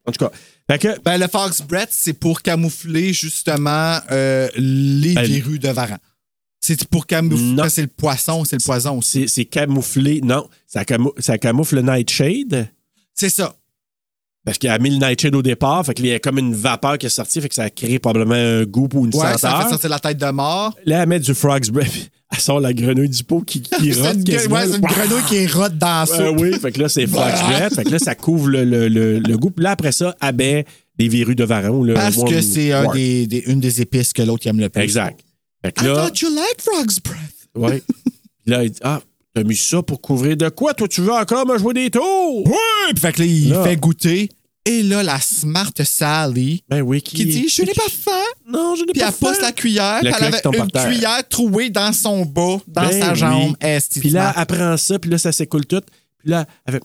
En 0.07 0.12
tout 0.12 0.24
cas, 0.24 0.30
fait 0.70 0.78
que 0.78 1.00
Ben, 1.02 1.18
le 1.18 1.26
Fox 1.28 1.62
Breath, 1.62 1.88
c'est 1.90 2.12
pour 2.12 2.42
camoufler 2.42 3.12
justement 3.12 3.98
euh, 4.11 4.48
les 4.57 5.14
Ben, 5.14 5.26
verrues 5.26 5.59
de 5.59 5.68
Varan. 5.68 5.96
C'est 6.61 6.84
pour 6.88 7.07
camoufler. 7.07 7.44
Non. 7.52 7.64
C'est 7.68 7.82
le 7.82 7.88
poisson, 7.88 8.44
c'est 8.44 8.57
le 8.57 8.64
poison 8.64 8.98
aussi. 8.98 9.28
c'est 9.28 9.44
camouflé. 9.44 10.20
Non, 10.22 10.48
ça, 10.66 10.84
camou- 10.84 11.12
ça 11.18 11.36
camoufle 11.38 11.76
le 11.76 11.82
Nightshade. 11.82 12.68
C'est 13.14 13.28
ça. 13.30 13.55
Parce 14.46 14.59
qu'il 14.59 14.68
a 14.68 14.78
mis 14.78 14.90
le 14.90 14.96
Nightshade 15.07 15.34
au 15.34 15.42
départ, 15.42 15.84
fait 15.86 15.94
qu'il 15.94 16.07
y 16.07 16.12
a 16.12 16.18
comme 16.18 16.38
une 16.38 16.55
vapeur 16.55 16.98
qui 16.98 17.07
est 17.07 17.11
sortie, 17.11 17.40
fait 17.40 17.48
que 17.48 17.55
ça 17.55 17.64
a 17.64 17.70
créé 17.70 17.98
probablement 17.98 18.34
un 18.34 18.64
goût 18.64 18.88
ou 18.92 19.07
une 19.07 19.14
Ouais, 19.14 19.38
ça 19.38 19.62
fait 19.62 19.70
sortir 19.70 19.88
la 19.90 19.98
tête 19.98 20.18
de 20.18 20.30
mort. 20.30 20.74
Là, 20.84 21.02
elle 21.02 21.09
met 21.09 21.18
du 21.20 21.32
Frog's 21.34 21.70
Breath, 21.70 22.11
elle 22.35 22.41
sort 22.41 22.61
la 22.61 22.72
grenouille 22.72 23.09
du 23.09 23.24
pot 23.24 23.41
qui, 23.41 23.62
rote 23.93 24.14
une, 24.16 24.24
quasiment. 24.24 24.57
ouais, 24.57 24.66
c'est 24.68 24.76
une 24.76 24.80
grenouille 24.82 25.22
qui 25.28 25.47
rote 25.47 25.78
dans 25.78 26.07
soupe. 26.07 26.20
Euh, 26.20 26.32
oui, 26.39 26.53
fait 26.61 26.72
que 26.72 26.80
là, 26.82 26.89
c'est 26.89 27.07
Frog's 27.07 27.41
Breath. 27.49 27.74
Fait 27.74 27.85
que 27.85 27.91
là, 27.91 27.99
ça 27.99 28.14
couvre 28.14 28.49
le, 28.49 28.64
le, 28.64 28.89
le, 28.89 29.18
le 29.18 29.37
goût. 29.39 29.51
Puis 29.51 29.64
là, 29.64 29.70
après 29.72 29.93
ça, 29.93 30.14
des 30.97 31.09
verrues 31.09 31.35
de 31.35 31.45
varan. 31.45 31.85
Parce 31.95 32.22
que 32.24 32.41
c'est 32.41 32.72
un 32.72 32.85
wart. 32.85 32.95
des, 32.97 33.26
des- 33.26 33.45
une 33.47 33.61
des 33.61 33.80
épices 33.80 34.12
que 34.12 34.22
l'autre 34.22 34.47
aime 34.47 34.61
le 34.61 34.68
plus. 34.68 34.82
Exact. 34.82 35.20
Fait 35.64 35.72
que 35.72 35.82
I 35.85 35.89
là, 35.89 35.95
thought 35.95 36.20
you 36.20 36.28
liked 36.28 36.61
Frog's 36.61 36.99
Breath. 37.01 37.80
Puis 38.45 38.53
là, 38.53 38.62
il 38.64 38.70
dit 38.70 38.78
Ah, 38.82 39.01
t'as 39.35 39.43
mis 39.43 39.57
ça 39.57 39.82
pour 39.82 40.01
couvrir 40.01 40.37
de 40.37 40.49
quoi? 40.51 40.74
Toi, 40.74 40.87
tu 40.89 41.01
veux 41.01 41.12
encore 41.12 41.47
me 41.47 41.59
jouer 41.59 41.74
des 41.74 41.91
tours? 41.91 42.47
Ouais! 42.47 42.55
Puis 42.91 43.01
fait 43.01 43.12
que 43.12 43.20
là, 43.20 43.26
il 43.26 43.49
Là. 43.51 43.64
fait 43.64 43.76
goûter. 43.76 44.28
Et 44.66 44.82
là, 44.82 45.02
la 45.02 45.20
smart 45.20 45.70
Sally 45.82 46.62
Ben 46.68 46.80
oui, 46.80 47.02
qui, 47.02 47.16
qui 47.16 47.26
dit 47.26 47.48
Je 47.48 47.62
n'ai 47.62 47.72
pas 47.74 47.82
faim. 47.90 48.10
Non, 48.48 48.74
je 48.76 48.84
n'ai 48.84 48.92
Puis 48.92 49.00
pas 49.00 49.08
elle 49.08 49.12
pousse 49.14 49.36
faim. 49.36 49.42
la 49.42 49.52
cuillère. 49.52 49.96
Le 50.02 50.10
Puis 50.10 50.18
elle 50.18 50.24
avait 50.34 50.58
une 50.58 50.70
terre. 50.70 50.86
cuillère 50.88 51.28
trouée 51.28 51.68
dans 51.70 51.92
son 51.92 52.24
bas, 52.24 52.56
dans 52.66 52.88
Ben 52.88 53.00
sa 53.00 53.12
oui. 53.12 53.18
jambe. 53.18 53.56
Puis 54.00 54.10
là, 54.10 54.32
elle 54.36 54.46
prend 54.46 54.76
ça, 54.76 54.98
puis 54.98 55.10
là, 55.10 55.18
ça 55.18 55.32
s'écoule 55.32 55.66
tout. 55.66 55.82
Puis 56.18 56.30
là, 56.30 56.46
elle 56.66 56.74
fait 56.74 56.82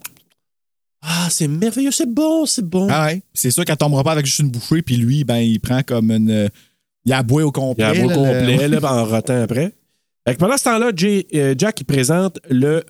Ah, 1.01 1.27
c'est 1.31 1.47
merveilleux, 1.47 1.91
c'est 1.91 2.09
bon, 2.13 2.45
c'est 2.45 2.65
bon. 2.65 2.87
Ah 2.91 3.05
ouais. 3.05 3.21
C'est 3.33 3.51
sûr 3.51 3.63
qu'elle 3.63 3.77
tombera 3.77 4.03
pas 4.03 4.11
avec 4.11 4.25
juste 4.25 4.39
une 4.39 4.49
bouchée, 4.49 4.81
puis 4.81 4.97
lui, 4.97 5.23
ben, 5.23 5.37
il 5.37 5.59
prend 5.61 5.81
comme 5.81 6.11
une. 6.11 6.29
euh, 6.29 6.47
Il 7.05 7.13
aboie 7.13 7.43
au 7.43 7.47
Il 7.49 7.51
complet. 7.53 7.83
y 7.85 7.87
a 7.87 7.91
un 7.91 8.01
beau 8.03 8.09
là, 8.09 8.15
complet, 8.15 8.67
le- 8.67 8.79
là, 8.79 8.93
en 8.93 9.05
rotant 9.05 9.41
après. 9.41 9.73
Fait 10.27 10.33
que 10.35 10.39
pendant 10.39 10.57
ce 10.57 10.65
temps-là, 10.65 10.91
Jay- 10.93 11.25
euh, 11.33 11.55
Jack, 11.57 11.79
il 11.79 11.85
présente 11.85 12.39
le 12.49 12.83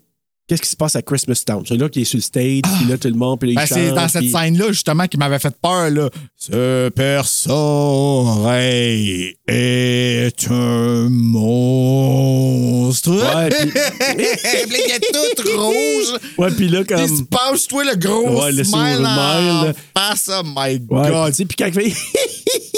qu'est-ce 0.50 0.62
qui 0.64 0.70
se 0.70 0.76
passe 0.76 0.95
à 0.95 1.02
Christmas 1.04 1.43
Town? 1.45 1.64
C'est 1.66 1.78
là 1.78 1.88
qui 1.88 2.02
est 2.02 2.06
sur 2.06 2.18
le 2.18 2.24
stage, 2.24 2.62
puis 2.64 2.86
là, 2.89 2.97
tout 2.97 3.08
le 3.08 3.14
monde, 3.14 3.39
puis 3.39 3.54
là, 3.54 3.62
Ben, 3.62 3.68
c'est 3.68 3.91
dans 3.93 4.08
cette 4.10 4.22
puis- 4.24 4.32
scène-là, 4.32 4.66
justement, 4.70 5.06
qui 5.08 5.18
m'avait 5.18 5.38
fait 5.39 5.56
peur, 5.62 5.89
là. 5.91 6.10
Ce 6.36 6.89
perce-oreille 6.89 9.36
est 9.47 10.47
un 10.50 11.08
monstre. 11.10 13.12
Ouais, 13.12 13.50
puis- 13.60 13.72
il 14.18 14.91
est 14.91 15.00
tout 15.14 15.43
rouge. 15.58 16.20
Ouais, 16.38 16.52
puis 16.52 16.68
là, 16.70 16.84
Puis 16.84 16.95
il 17.00 17.08
se 17.08 17.14
comme... 17.18 17.28
passe, 17.28 17.68
toi, 17.68 17.84
le 17.84 17.95
gros 17.95 18.41
Ouais, 18.43 18.52
le 18.52 18.64
smile 18.64 19.06
en 19.06 19.64
là. 19.64 19.74
face. 19.95 20.30
Oh 20.34 20.41
my 20.43 20.80
Ouais, 20.89 21.10
God. 21.12 21.30
tu 21.32 21.36
sais, 21.38 21.45
puis 21.45 21.56
quand 21.58 21.68
il 21.68 21.74
fait... 21.74 21.93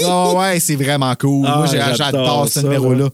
Oh 0.04 0.34
ouais, 0.38 0.60
c'est 0.60 0.76
vraiment 0.76 1.14
cool. 1.16 1.46
Ah, 1.48 1.58
Moi, 1.58 1.68
j'adore 1.96 2.48
ce 2.50 2.60
numéro-là. 2.62 3.10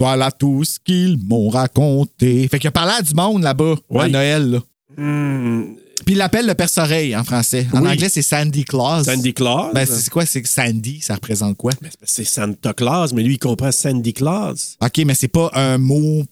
Voilà 0.00 0.32
tout 0.32 0.64
ce 0.64 0.78
qu'ils 0.82 1.18
m'ont 1.18 1.48
raconté. 1.50 2.48
Fait 2.48 2.58
qu'il 2.58 2.68
a 2.68 2.72
parlé 2.72 2.92
à 2.98 3.02
du 3.02 3.14
monde 3.14 3.42
là-bas, 3.42 3.74
à 3.90 3.94
Ouais. 3.94 4.08
Noël. 4.08 4.50
là. 4.50 4.60
Hmm, 4.96 5.74
Puis 6.06 6.14
il 6.14 6.18
l'appelle 6.18 6.46
le 6.46 6.54
perce-oreille 6.54 7.14
en 7.14 7.22
français. 7.22 7.66
En 7.74 7.82
Oui. 7.82 7.90
anglais, 7.90 8.08
c'est 8.08 8.22
Sandy 8.22 8.64
Claus. 8.64 9.04
Sandy 9.04 9.34
Claus. 9.34 9.72
Ben, 9.74 9.84
c'est 9.86 10.08
quoi? 10.10 10.24
C'est 10.26 10.44
Sandy, 10.46 11.00
ça 11.00 11.14
représente 11.16 11.56
quoi? 11.58 11.72
Ben, 11.82 11.90
c'est 12.02 12.24
Santa 12.24 12.72
Claus, 12.72 13.12
mais 13.12 13.22
lui, 13.22 13.34
il 13.34 13.38
comprend 13.38 13.70
Sandy 13.70 14.14
Claus. 14.14 14.76
OK, 14.82 14.98
mais 15.06 15.14
c'est 15.14 15.28
pas 15.28 15.50
un 15.52 15.76
mot 15.78 16.24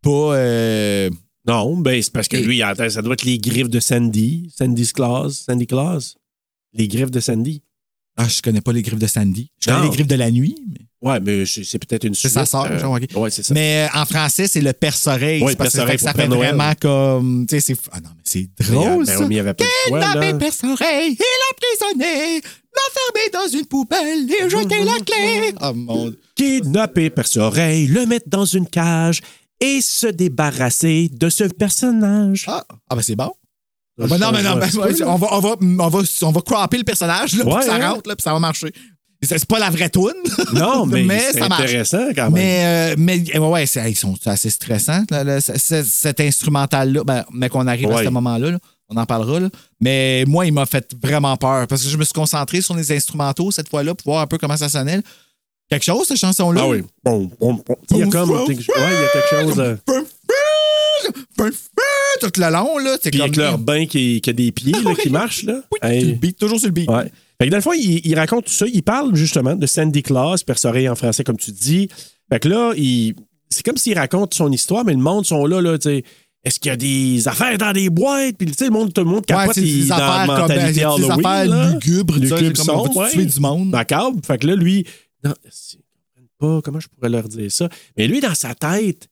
pas... 0.00 0.34
euh, 0.36 1.10
Non, 1.46 1.76
ben 1.76 2.02
c'est 2.02 2.12
parce 2.12 2.28
que 2.28 2.36
Et- 2.38 2.42
lui, 2.44 2.60
ça 2.60 3.02
doit 3.02 3.12
être 3.14 3.24
les 3.24 3.38
griffes 3.38 3.68
de 3.68 3.80
Sandy. 3.80 4.50
Sandy's 4.56 4.92
Claus. 4.92 5.44
Sandy 5.46 5.66
Claus. 5.66 6.16
Les 6.72 6.88
griffes 6.88 7.10
de 7.10 7.20
Sandy. 7.20 7.62
Ah, 8.16 8.26
je 8.28 8.40
connais 8.42 8.60
pas 8.60 8.72
les 8.72 8.82
griffes 8.82 8.98
de 8.98 9.06
Sandy. 9.06 9.50
Je 9.60 9.66
connais 9.66 9.78
Non. 9.78 9.84
les 9.84 9.90
griffes 9.90 10.06
de 10.06 10.14
la 10.14 10.30
nuit. 10.30 10.56
Mais, 10.70 10.86
Ouais, 11.02 11.18
mais 11.20 11.44
c'est 11.46 11.78
peut-être 11.80 12.04
une 12.04 12.14
C'est 12.14 12.28
suite. 12.28 12.32
sa 12.34 12.46
sœur, 12.46 12.78
genre, 12.78 12.94
ok. 12.94 13.08
Ouais, 13.16 13.30
c'est 13.30 13.42
ça. 13.42 13.52
mais 13.54 13.88
euh, 13.92 13.98
en 14.00 14.04
français, 14.06 14.46
c'est 14.46 14.60
le 14.60 14.72
perce-oreille. 14.72 15.42
Ouais, 15.42 15.56
fait 15.56 15.64
que 15.64 15.98
ça 16.00 16.12
fait 16.14 16.28
Noël. 16.28 16.54
vraiment 16.54 16.72
comme... 16.80 17.44
Tu 17.48 17.56
sais, 17.60 17.74
c'est... 17.74 17.80
Ah 17.90 18.00
non, 18.00 18.10
mais 18.16 18.22
c'est 18.24 18.48
drôle, 18.60 19.04
Ben, 19.04 19.18
ça. 19.18 19.26
mais 19.26 19.34
il 19.34 19.36
y 19.36 19.40
avait 19.40 19.54
Kidnappé 19.54 20.34
perce-oreille, 20.38 21.16
il 21.18 21.86
emprisonné, 21.90 22.40
l'enfermé 22.40 23.30
dans 23.32 23.58
une 23.58 23.66
poubelle 23.66 24.30
et 24.30 24.48
jeté 24.48 24.84
la 24.84 24.98
clé. 25.04 25.54
Oh 25.60 25.72
mon 25.74 26.04
Dieu. 26.08 26.20
Kidnapper 26.36 27.10
perce-oreille, 27.10 27.88
le 27.88 28.06
mettre 28.06 28.28
dans 28.28 28.44
une 28.44 28.68
cage 28.68 29.20
et 29.60 29.80
se 29.80 30.06
débarrasser 30.06 31.08
de 31.12 31.28
ce 31.28 31.44
personnage. 31.44 32.44
Ah, 32.48 32.64
ah 32.88 32.94
ben 32.96 33.02
c'est 33.02 33.16
bon. 33.16 33.32
Je 33.98 34.06
Ben 34.06 34.18
non, 34.18 34.32
mais 34.32 34.42
non, 34.42 34.56
ben, 34.56 34.68
on, 35.04 35.16
va, 35.16 35.28
on, 35.34 35.40
va, 35.40 35.56
on, 35.60 35.88
va, 35.88 35.98
on 36.22 36.30
va 36.32 36.40
cropper 36.40 36.78
le 36.78 36.84
personnage, 36.84 37.34
là, 37.34 37.44
Ouais, 37.44 37.62
ça 37.62 37.74
hein? 37.74 37.90
rentre, 37.92 38.08
là, 38.08 38.16
puis 38.16 38.22
ça 38.22 38.32
va 38.32 38.38
marcher. 38.38 38.72
C'est 39.22 39.38
c'est 39.38 39.46
pas 39.48 39.58
la 39.60 39.70
vraie 39.70 39.88
toune. 39.88 40.12
Non, 40.52 40.84
mais, 40.86 41.06
c'est 41.32 41.38
ça 41.38 41.48
marche. 41.48 41.62
intéressant 41.62 42.08
quand 42.14 42.30
même. 42.30 42.32
Mais, 42.32 42.92
euh, 42.92 42.94
mais 42.98 43.38
ouais, 43.38 43.48
ouais, 43.48 43.66
c'est- 43.66 43.90
ils 43.90 43.96
sont 43.96 44.16
assez 44.26 44.50
stressants, 44.50 45.04
là, 45.10 45.22
là, 45.24 45.40
cet 45.40 46.20
instrumental-là. 46.20 47.04
Ben, 47.04 47.24
mais 47.32 47.48
qu'on 47.48 47.66
arrive 47.66 47.90
à 47.92 48.02
ce 48.04 48.08
moment-là, 48.08 48.50
là, 48.52 48.58
on 48.88 48.96
en 48.96 49.06
parlera. 49.06 49.40
Là. 49.40 49.48
Mais 49.80 50.24
moi, 50.26 50.44
il 50.46 50.52
m'a 50.52 50.66
fait 50.66 50.90
vraiment 51.02 51.36
peur 51.36 51.66
parce 51.66 51.82
que 51.84 51.88
je 51.88 51.96
me 51.96 52.04
suis 52.04 52.12
concentré 52.12 52.60
sur 52.60 52.74
les 52.76 52.92
instrumentaux 52.92 53.50
cette 53.50 53.68
fois-là 53.68 53.94
pour 53.94 54.12
voir 54.12 54.22
un 54.22 54.26
peu 54.26 54.38
comment 54.38 54.56
ça 54.56 54.68
sonnait. 54.68 54.96
là. 54.96 55.02
Quelque 55.70 55.84
chose, 55.84 56.06
cette 56.06 56.18
chanson-là? 56.18 56.60
Ah 56.64 56.68
oui. 56.68 56.82
Il 57.06 57.96
y 57.98 58.02
a 58.02 58.06
comme. 58.08 58.30
Ouais, 58.30 58.44
il 58.48 58.56
y 58.56 58.60
a 58.60 59.08
quelque 59.12 59.40
chose. 59.40 59.58
euh, 59.58 59.76
Tout 62.20 62.30
le 62.36 62.50
long, 62.52 62.78
là. 62.78 62.96
C'est 63.02 63.10
Puis 63.10 63.18
comme 63.20 63.24
avec 63.28 63.36
leur 63.36 63.58
bain 63.58 63.86
qui, 63.86 64.20
qui 64.20 64.30
a 64.30 64.32
des 64.32 64.52
pieds 64.52 64.72
là, 64.72 64.78
oui. 64.84 64.94
qui 65.02 65.10
marchent, 65.10 65.44
là. 65.44 65.60
Oui, 65.72 65.78
Hey. 65.82 66.00
sur 66.02 66.08
le 66.10 66.14
beat, 66.16 66.38
toujours 66.38 66.58
sur 66.58 66.68
le 66.68 66.72
beat. 66.72 66.88
Ouais. 66.90 67.10
Fait 67.40 67.46
que 67.46 67.50
dans 67.50 67.56
le 67.58 67.62
fond, 67.62 67.72
il, 67.72 68.00
il 68.06 68.14
raconte 68.14 68.46
tout 68.46 68.52
ça. 68.52 68.66
Il 68.72 68.82
parle 68.82 69.14
justement 69.14 69.54
de 69.56 69.66
Sandy 69.66 70.02
Claus, 70.02 70.42
perce-oreille 70.44 70.88
en 70.88 70.94
français, 70.94 71.24
comme 71.24 71.36
tu 71.36 71.50
dis. 71.50 71.88
Fait 72.30 72.38
que 72.40 72.48
là, 72.48 72.72
c'est 73.50 73.62
comme 73.64 73.76
s'il 73.76 73.98
raconte 73.98 74.34
son 74.34 74.50
histoire, 74.52 74.84
mais 74.84 74.92
le 74.92 74.98
monde 75.00 75.26
sont 75.26 75.44
là, 75.46 75.60
là, 75.60 75.78
tu 75.78 75.88
sais. 75.90 76.04
Est-ce 76.44 76.58
qu'il 76.58 76.70
y 76.70 76.72
a 76.72 76.76
des 76.76 77.28
affaires 77.28 77.56
dans 77.56 77.72
des 77.72 77.88
boîtes? 77.88 78.36
Puis, 78.36 78.46
tu 78.48 78.54
sais, 78.54 78.64
le 78.64 78.70
monde, 78.72 78.92
tout 78.92 79.02
le 79.02 79.06
monde 79.06 79.18
Ouais, 79.18 79.26
capote 79.26 79.56
il- 79.58 79.82
des 79.82 79.88
dans 79.88 79.96
la 79.96 80.22
affaires 80.22 80.26
comme 80.26 80.48
ben, 80.48 80.54
mentalité 80.56 80.80
des 80.80 81.10
affaires 81.10 81.46
là. 81.46 81.70
lugubres, 81.70 82.14
Lugubres 82.16 82.56
c'est 82.56 82.66
comme 82.66 83.10
tuer 83.10 83.26
du 83.26 83.40
monde. 83.40 83.68
Macabre. 83.70 84.18
Fait 84.26 84.38
que 84.38 84.46
là, 84.48 84.56
lui, 84.56 84.84
non, 85.22 85.34
pas, 86.38 86.60
comment 86.64 86.80
je 86.80 86.88
pourrais 86.88 87.10
leur 87.10 87.28
dire 87.28 87.50
ça? 87.52 87.68
Mais 87.96 88.08
lui, 88.08 88.20
dans 88.20 88.34
sa 88.34 88.54
tête, 88.56 89.02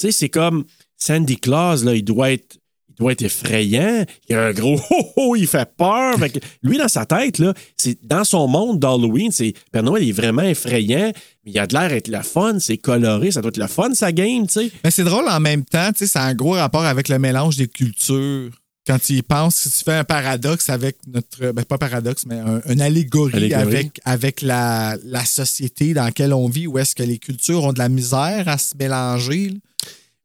tu 0.00 0.06
sais, 0.06 0.12
c'est 0.12 0.28
comme 0.28 0.64
Sandy 0.96 1.36
Claus, 1.36 1.84
là, 1.84 1.94
il 1.94 2.02
doit 2.04 2.32
être. 2.32 2.56
Il 3.00 3.04
doit 3.04 3.12
être 3.12 3.22
effrayant. 3.22 4.04
Il 4.28 4.36
a 4.36 4.46
un 4.48 4.52
gros 4.52 4.78
ho 4.90 5.12
ho, 5.16 5.36
il 5.36 5.46
fait 5.46 5.68
peur. 5.74 6.18
Fait 6.18 6.28
que 6.28 6.38
lui, 6.62 6.76
dans 6.76 6.86
sa 6.88 7.06
tête, 7.06 7.38
là, 7.38 7.54
c'est 7.78 7.96
dans 8.04 8.24
son 8.24 8.46
monde 8.46 8.78
d'Halloween, 8.78 9.32
c'est 9.32 9.54
Père 9.72 9.82
Noël 9.82 10.06
est 10.06 10.12
vraiment 10.12 10.42
effrayant, 10.42 11.10
mais 11.44 11.50
il 11.52 11.58
a 11.58 11.66
de 11.66 11.72
l'air 11.74 11.88
d'être 11.88 12.08
le 12.08 12.20
fun, 12.20 12.58
c'est 12.58 12.76
coloré, 12.76 13.30
ça 13.30 13.40
doit 13.40 13.48
être 13.48 13.56
le 13.56 13.68
fun, 13.68 13.94
sa 13.94 14.12
game, 14.12 14.46
tu 14.46 14.52
sais. 14.52 14.70
Mais 14.84 14.90
c'est 14.90 15.04
drôle 15.04 15.26
en 15.28 15.40
même 15.40 15.64
temps, 15.64 15.90
tu 15.92 16.00
sais, 16.00 16.06
ça 16.06 16.24
a 16.24 16.26
un 16.26 16.34
gros 16.34 16.52
rapport 16.52 16.84
avec 16.84 17.08
le 17.08 17.18
mélange 17.18 17.56
des 17.56 17.68
cultures. 17.68 18.50
Quand 18.86 18.98
tu 18.98 19.14
y 19.14 19.22
penses, 19.22 19.56
si 19.56 19.70
tu 19.70 19.84
fais 19.84 19.94
un 19.94 20.04
paradoxe 20.04 20.68
avec 20.68 20.96
notre. 21.06 21.52
Ben, 21.52 21.64
pas 21.64 21.78
paradoxe, 21.78 22.24
mais 22.26 22.38
un, 22.38 22.60
une 22.68 22.80
allégorie, 22.82 23.34
Allégorie. 23.36 23.62
avec, 23.62 24.00
avec 24.04 24.42
la, 24.42 24.96
la 25.04 25.24
société 25.24 25.94
dans 25.94 26.04
laquelle 26.04 26.34
on 26.34 26.48
vit, 26.48 26.66
où 26.66 26.78
est-ce 26.78 26.94
que 26.94 27.02
les 27.02 27.18
cultures 27.18 27.64
ont 27.64 27.72
de 27.72 27.78
la 27.78 27.88
misère 27.88 28.48
à 28.48 28.58
se 28.58 28.74
mélanger. 28.78 29.50
là? 29.50 29.54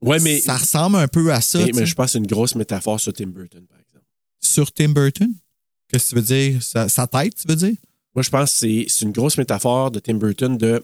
Ouais, 0.06 0.20
mais, 0.20 0.40
ça 0.40 0.58
ressemble 0.58 0.98
un 0.98 1.08
peu 1.08 1.32
à 1.34 1.42
ça. 1.42 1.60
mais, 1.74 1.86
je 1.86 1.96
pense 1.96 2.08
que 2.08 2.12
c'est 2.14 2.18
une 2.20 2.28
grosse 2.28 2.56
métaphore 2.56 3.00
sur 3.00 3.14
Tim 3.14 3.28
Burton, 3.28 3.66
par 3.66 3.80
exemple. 3.80 4.06
Sur 4.40 4.72
Tim 4.72 4.90
Burton? 4.90 5.34
Qu'est-ce 5.88 6.06
que 6.06 6.10
tu 6.10 6.16
veux 6.16 6.22
dire? 6.22 6.64
Sa, 6.64 6.90
sa 6.90 7.08
tête, 7.08 7.36
tu 7.36 7.48
veux 7.48 7.56
dire? 7.56 7.76
Moi, 8.14 8.24
je 8.24 8.30
pense 8.30 8.52
que 8.52 8.88
c'est 8.88 9.02
une 9.06 9.12
grosse 9.12 9.38
métaphore 9.38 9.92
de 9.92 10.00
Tim 10.00 10.16
Burton 10.16 10.58
de 10.58 10.84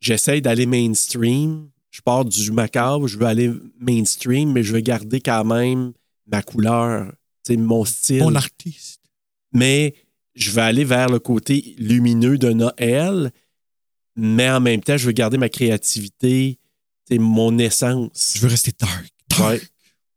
j'essaye 0.00 0.42
d'aller 0.42 0.66
mainstream, 0.66 1.68
je 1.90 2.00
pars 2.00 2.24
du 2.24 2.50
macabre, 2.50 3.06
je 3.06 3.18
veux 3.18 3.26
aller 3.26 3.52
mainstream, 3.78 4.52
mais 4.52 4.62
je 4.62 4.72
veux 4.72 4.80
garder 4.80 5.20
quand 5.20 5.44
même 5.44 5.92
ma 6.26 6.42
couleur, 6.42 7.12
mon 7.50 7.84
style. 7.84 8.22
Mon 8.22 8.34
artiste. 8.34 9.00
mais 9.52 9.94
je 10.34 10.52
vais 10.52 10.62
aller 10.62 10.84
vers 10.84 11.08
le 11.08 11.18
côté 11.18 11.74
lumineux 11.78 12.38
de 12.38 12.50
Noël, 12.50 13.32
mais 14.16 14.48
en 14.48 14.60
même 14.60 14.80
temps, 14.80 14.96
je 14.96 15.06
veux 15.06 15.12
garder 15.12 15.38
ma 15.38 15.48
créativité, 15.48 16.58
sais, 17.10 17.18
mon 17.18 17.58
essence. 17.58 18.34
Je 18.36 18.40
veux 18.40 18.48
rester 18.48 18.72
dark. 18.78 19.06
dark. 19.30 19.52
Ouais. 19.52 19.60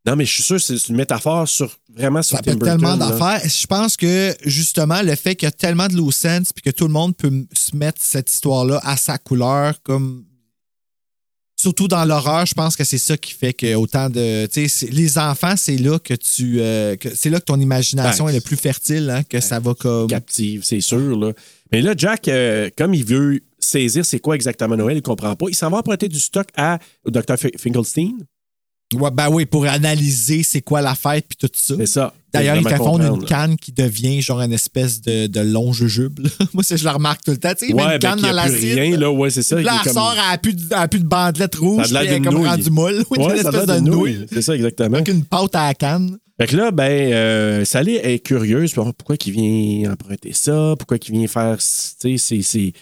Non, 0.05 0.17
mais 0.17 0.25
je 0.25 0.33
suis 0.33 0.43
sûr 0.43 0.57
que 0.57 0.61
c'est 0.61 0.77
c'est 0.77 0.89
une 0.89 0.97
métaphore 0.97 1.47
sur 1.47 1.77
vraiment 1.95 2.21
sur 2.21 2.35
Ça 2.37 2.43
tellement 2.43 2.97
d'affaires. 2.97 3.41
Je 3.47 3.65
pense 3.67 3.95
que 3.95 4.35
justement, 4.43 5.01
le 5.01 5.15
fait 5.15 5.35
qu'il 5.35 5.45
y 5.45 5.47
a 5.47 5.51
tellement 5.51 5.87
de 5.87 5.93
loose 5.95 6.15
sense 6.15 6.51
puis 6.51 6.61
que 6.61 6.71
tout 6.71 6.87
le 6.87 6.93
monde 6.93 7.15
peut 7.15 7.31
se 7.53 7.75
mettre 7.75 8.01
cette 8.01 8.29
histoire-là 8.31 8.81
à 8.83 8.97
sa 8.97 9.17
couleur, 9.17 9.81
comme. 9.83 10.25
Surtout 11.55 11.87
dans 11.87 12.03
l'horreur, 12.03 12.45
je 12.45 12.53
pense 12.53 12.75
que 12.75 12.83
c'est 12.83 12.97
ça 12.97 13.15
qui 13.15 13.31
fait 13.31 13.53
que 13.53 13.75
autant 13.75 14.09
de. 14.09 14.49
C'est- 14.51 14.89
les 14.91 15.17
enfants, 15.17 15.53
c'est 15.55 15.77
là 15.77 15.97
que 15.99 16.13
tu. 16.15 16.59
euh, 16.59 16.97
c'est 17.15 17.29
là 17.29 17.39
que 17.39 17.45
ton 17.45 17.59
imagination 17.59 18.25
Ben, 18.25 18.31
est 18.31 18.35
le 18.35 18.41
plus 18.41 18.57
fertile, 18.57 19.09
hein, 19.09 19.23
que 19.23 19.39
ça 19.39 19.61
va 19.61 19.73
comme. 19.73 20.09
captive, 20.09 20.63
c'est 20.65 20.81
sûr. 20.81 21.17
Là. 21.17 21.31
Mais 21.71 21.81
là, 21.81 21.93
Jack, 21.95 22.27
euh, 22.27 22.69
comme 22.77 22.93
il 22.93 23.05
veut 23.05 23.39
saisir 23.63 24.05
c'est 24.05 24.19
quoi 24.19 24.35
exactement 24.35 24.75
Noël, 24.75 24.97
il 24.97 25.01
comprend 25.01 25.35
pas. 25.35 25.45
Il 25.49 25.55
s'en 25.55 25.69
va 25.69 25.77
emprunter 25.77 26.07
du 26.07 26.19
stock 26.19 26.47
à 26.55 26.79
Dr. 27.07 27.35
Finkelstein. 27.57 28.11
Ouais, 28.93 29.09
ben 29.11 29.27
oui, 29.31 29.45
pour 29.47 29.65
analyser 29.65 30.43
c'est 30.43 30.61
quoi 30.61 30.79
la 30.81 30.93
fête 30.93 31.25
puis 31.27 31.37
tout 31.39 31.49
ça. 31.51 31.73
C'est 31.77 31.85
ça. 31.87 32.13
D'ailleurs, 32.31 32.57
il 32.57 32.67
fondre 32.77 33.03
une 33.15 33.25
canne 33.25 33.55
qui 33.57 33.71
devient 33.71 34.21
genre 34.21 34.41
une 34.41 34.53
espèce 34.53 35.01
de, 35.01 35.25
de 35.27 35.39
long 35.39 35.71
jujube. 35.73 36.19
Moi, 36.53 36.63
je 36.69 36.83
le 36.83 36.89
remarque 36.89 37.23
tout 37.23 37.31
le 37.31 37.37
temps. 37.37 37.53
Tu 37.53 37.65
sais, 37.65 37.71
il 37.71 37.75
met 37.75 37.83
Ouais, 37.83 37.93
une 37.95 37.99
ben, 37.99 38.09
canne 38.11 38.19
y 38.19 38.21
dans 38.23 38.31
l'acide. 38.33 38.77
rien, 38.77 38.97
là. 38.97 39.11
Ouais, 39.11 39.29
c'est 39.31 39.41
ça. 39.41 39.55
Puis 39.55 39.65
là, 39.65 39.77
elle 39.79 39.83
comme- 39.83 39.93
sort, 39.93 40.13
elle 40.15 40.31
n'a 40.31 40.37
plus, 40.37 40.53
de- 40.55 40.87
plus 40.87 40.99
bandelette 40.99 41.55
rouge, 41.55 41.87
Ça 41.87 41.99
a 41.99 42.03
l'air 42.03 42.21
comme 42.21 42.35
nouille. 42.35 42.47
rendue 42.47 42.69
molle. 42.69 43.03
Oui, 43.11 43.17
Ouais, 43.19 43.25
une 43.33 43.45
espèce 43.47 43.65
de 43.65 43.73
d'une 43.75 43.85
nouille. 43.85 44.13
nouille. 44.17 44.25
C'est 44.31 44.41
ça, 44.43 44.55
exactement. 44.55 44.95
Avec 44.97 45.07
une 45.07 45.23
pâte 45.25 45.55
à 45.55 45.67
la 45.67 45.73
canne. 45.73 46.17
Fait 46.39 46.47
que 46.47 46.55
là, 46.55 46.71
ben, 46.71 46.83
euh, 47.13 47.65
Sally 47.65 47.95
est 47.95 48.19
curieuse. 48.19 48.73
Pourquoi 48.73 49.15
il 49.25 49.31
vient 49.31 49.91
emprunter 49.91 50.33
ça? 50.33 50.75
Pourquoi 50.77 50.97
il 51.07 51.11
vient 51.13 51.27
faire. 51.27 51.57
Tu 51.57 52.17
sais, 52.17 52.41
c'est. 52.43 52.73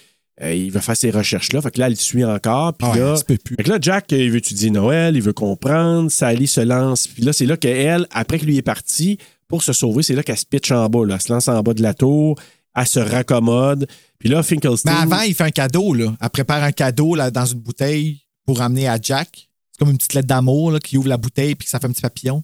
Euh, 0.42 0.54
il 0.54 0.70
veut 0.72 0.80
faire 0.80 0.96
ces 0.96 1.10
recherches-là. 1.10 1.60
Fait 1.62 1.70
que 1.70 1.78
là, 1.80 1.86
elle 1.86 1.92
le 1.92 1.98
suit 1.98 2.24
encore. 2.24 2.74
Puis 2.74 2.88
Ah 2.92 2.96
là. 2.98 3.16
Fait 3.26 3.38
que 3.38 3.70
là, 3.70 3.78
Jack, 3.80 4.12
euh, 4.12 4.18
il 4.24 4.30
veut 4.30 4.38
étudier 4.38 4.70
Noël, 4.70 5.14
il 5.16 5.22
veut 5.22 5.32
comprendre. 5.32 6.10
Sally 6.10 6.46
se 6.46 6.60
lance. 6.60 7.06
Puis 7.08 7.22
là, 7.22 7.32
c'est 7.32 7.46
là 7.46 7.56
qu'elle, 7.56 8.06
après 8.10 8.38
que 8.38 8.44
lui 8.44 8.56
est 8.56 8.62
parti, 8.62 9.18
pour 9.48 9.62
se 9.62 9.72
sauver, 9.72 10.02
c'est 10.02 10.14
là 10.14 10.22
qu'elle 10.22 10.38
se 10.38 10.46
pitch 10.46 10.70
en 10.72 10.88
bas. 10.88 11.04
Là. 11.06 11.14
Elle 11.16 11.20
se 11.20 11.32
lance 11.32 11.48
en 11.48 11.60
bas 11.62 11.74
de 11.74 11.82
la 11.82 11.94
tour. 11.94 12.36
Elle 12.74 12.86
se 12.86 13.00
raccommode. 13.00 13.86
Puis 14.18 14.28
là, 14.30 14.38
Mais 14.38 14.42
Finkelstein. 14.42 14.92
avant, 14.94 15.20
il 15.22 15.34
fait 15.34 15.44
un 15.44 15.50
cadeau. 15.50 15.92
Là. 15.94 16.14
Elle 16.20 16.30
prépare 16.30 16.62
un 16.62 16.72
cadeau 16.72 17.14
là, 17.14 17.30
dans 17.30 17.44
une 17.44 17.58
bouteille 17.60 18.20
pour 18.46 18.60
amener 18.62 18.88
à 18.88 18.98
Jack. 19.00 19.48
C'est 19.70 19.78
comme 19.78 19.90
une 19.90 19.96
petite 19.98 20.14
lettre 20.14 20.28
d'amour 20.28 20.78
qui 20.82 20.96
ouvre 20.98 21.08
la 21.08 21.16
bouteille 21.18 21.54
puis 21.54 21.66
que 21.66 21.70
ça 21.70 21.78
fait 21.78 21.86
un 21.86 21.92
petit 21.92 22.02
papillon. 22.02 22.42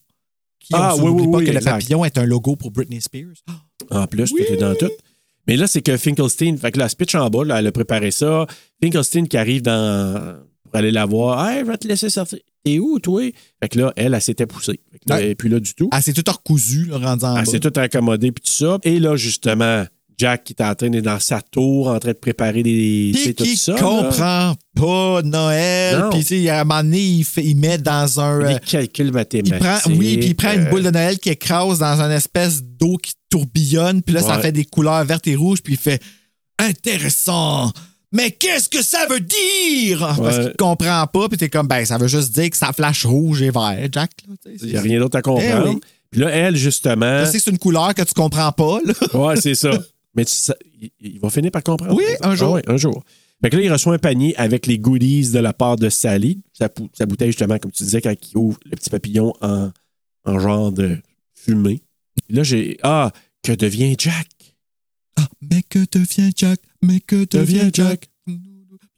Qui, 0.61 0.75
Ah, 0.75 0.95
on 0.97 1.03
oui, 1.03 1.11
oui, 1.23 1.33
pas 1.33 1.39
oui, 1.39 1.45
que 1.47 1.51
exact. 1.51 1.65
le 1.65 1.71
papillon 1.79 2.05
est 2.05 2.19
un 2.19 2.27
logo 2.27 2.57
pour 2.57 2.71
Britney 2.71 3.01
Spears. 3.01 3.35
En 3.91 4.07
plus, 4.07 4.27
tout 4.31 4.39
est 4.39 4.57
dans 4.57 4.75
tout. 4.75 4.91
Mais 5.49 5.57
là, 5.57 5.67
c'est 5.67 5.83
que 5.83 5.97
Finkelstein, 5.97 6.57
fait 6.59 6.71
que 6.73 6.79
là, 6.79 6.85
elle 6.85 6.91
se 6.91 6.97
pitch 6.97 7.15
en 7.15 7.29
bas, 7.31 7.45
là, 7.45 7.59
elle 7.59 7.67
a 7.67 7.73
préparé 7.73 8.11
ça. 8.11 8.47
Finkelstein 8.83 9.27
qui 9.27 9.37
arrive 9.39 9.63
dans, 9.63 10.37
pour 10.65 10.77
aller 10.77 10.91
la 10.91 11.07
voir. 11.07 11.49
Hey, 11.49 11.61
je 11.61 11.71
vais 11.71 11.79
te 11.79 11.89
laisser 11.89 12.11
sortir. 12.11 12.39
T'es 12.65 12.79
où, 12.79 12.99
toi? 12.99 13.23
Fait 13.63 13.69
que 13.71 13.79
là, 13.79 13.93
elle, 13.97 14.13
elle 14.15 14.21
s'était 14.21 14.47
poussée. 14.47 14.81
Fait 14.93 14.99
que 14.99 15.09
là, 15.09 15.17
Ouais. 15.17 15.61
du 15.61 15.75
tout. 15.75 15.89
Elle 15.93 16.03
s'est 16.03 16.13
toute 16.13 16.29
recousu, 16.29 16.85
là, 16.85 16.99
en 17.17 17.37
Elle 17.37 17.47
s'est 17.47 17.61
toute 17.61 17.79
accommodée, 17.79 18.31
puis 18.31 18.45
tout 18.45 18.51
ça. 18.51 18.79
Et 18.85 18.99
là, 19.01 19.17
justement, 19.17 19.85
Jack 20.19 20.45
qui 20.45 20.53
est 20.53 20.63
en 20.63 20.75
train 20.75 20.91
d'être 20.91 21.05
dans 21.05 21.21
sa 21.21 21.41
tour, 21.41 21.87
en 21.89 21.99
train 22.01 22.11
de 22.11 22.17
préparer 22.19 22.63
des. 22.65 23.13
Puis 23.15 23.35
tout 23.35 23.45
qui 23.45 23.59
là. 23.71 23.79
comprend 23.79 24.55
pas 24.75 25.23
Noël. 25.23 26.07
Puis, 26.11 26.25
tu 26.25 26.43
sais, 26.43 26.49
à 26.51 26.61
un 26.61 26.65
moment 26.65 26.83
donné, 26.83 27.01
il, 27.01 27.25
fait- 27.25 27.45
il 27.45 27.57
met 27.57 27.79
dans 27.79 28.21
un. 28.21 28.43
euh, 28.43 28.55
Des 28.55 28.61
calculs 28.61 29.07
il 29.07 29.13
mathématiques. 29.13 29.59
prend, 29.59 29.79
oui, 29.93 30.19
puis 30.19 30.29
il 30.31 30.35
prend 30.35 30.53
une 30.53 30.67
euh, 30.67 30.71
boule 30.71 30.83
de 30.83 30.91
Noël 30.91 31.19
qui 31.19 31.31
écrase 31.31 31.79
dans 31.79 32.01
une 32.01 32.11
espèce 32.13 32.63
d'eau 32.63 32.97
qui 32.97 33.13
tourbillonne. 33.31 34.03
Puis 34.03 34.15
là, 34.15 34.23
ça 34.23 34.39
fait 34.41 34.53
des 34.53 34.65
couleurs 34.65 35.05
vertes 35.05 35.27
et 35.29 35.37
rouges. 35.37 35.63
Puis 35.63 35.75
il 35.75 35.79
fait 35.79 36.03
Intéressant. 36.59 37.73
Mais 38.11 38.31
qu'est-ce 38.31 38.69
que 38.69 38.83
ça 38.83 39.07
veut 39.09 39.21
dire? 39.21 39.99
Parce 40.17 40.39
qu'il 40.39 40.55
comprend 40.59 41.07
pas. 41.07 41.29
Puis 41.29 41.39
t'es 41.39 41.49
comme, 41.49 41.69
ben, 41.69 41.85
ça 41.85 41.99
veut 41.99 42.09
juste 42.09 42.33
dire 42.35 42.51
que 42.51 42.57
ça 42.57 42.73
flash 42.73 43.05
rouge 43.05 43.43
et 43.43 43.51
vert, 43.51 43.87
Jack. 43.93 44.11
Il 44.63 44.71
n'y 44.71 44.77
a 44.77 44.81
rien 44.81 44.99
d'autre 44.99 45.19
à 45.19 45.23
comprendre. 45.23 45.67
Eh 45.67 45.75
oui. 45.75 45.81
Puis 46.11 46.21
là, 46.23 46.31
elle, 46.31 46.57
justement. 46.57 47.25
C'est 47.31 47.47
une 47.49 47.59
couleur 47.59 47.95
que 47.95 48.03
tu 48.03 48.15
comprends 48.15 48.51
pas. 48.51 48.79
Là. 48.85 48.95
Ouais, 49.19 49.37
c'est 49.41 49.55
ça. 49.55 49.71
Mais 50.15 50.25
tu 50.25 50.33
sais, 50.35 50.55
il, 50.81 50.91
il 51.01 51.21
va 51.21 51.31
finir 51.31 51.51
par 51.51 51.63
comprendre. 51.63 51.95
Oui, 51.95 52.05
un 52.23 52.35
jour. 52.35 52.49
Ah 52.49 52.53
ouais, 52.53 52.63
un 52.67 52.77
jour. 52.77 53.05
Fait 53.41 53.51
que 53.51 53.57
là, 53.57 53.63
il 53.63 53.73
reçoit 53.73 53.95
un 53.95 53.99
panier 53.99 54.37
avec 54.37 54.67
les 54.67 54.79
goodies 54.79 55.31
de 55.31 55.39
la 55.39 55.53
part 55.53 55.77
de 55.77 55.89
Sally. 55.89 56.43
Sa, 56.53 56.69
sa 56.93 57.07
bouteille, 57.07 57.29
justement, 57.29 57.59
comme 57.59 57.71
tu 57.71 57.85
disais, 57.85 58.01
quand 58.01 58.13
il 58.33 58.37
ouvre 58.37 58.59
le 58.65 58.75
petit 58.75 58.91
papillon 58.91 59.33
en, 59.41 59.71
en 60.25 60.39
genre 60.41 60.73
de 60.73 60.99
fumée. 61.35 61.83
Là, 62.29 62.43
j'ai. 62.43 62.79
Ah, 62.83 63.13
que 63.43 63.53
devient 63.53 63.95
Jack? 63.97 64.27
Ah, 65.17 65.29
mais 65.41 65.63
que 65.63 65.79
devient 65.91 66.33
Jack? 66.35 66.59
Mais 66.83 67.01
que 67.01 67.25
devient 67.25 67.71
Jack? 67.73 68.09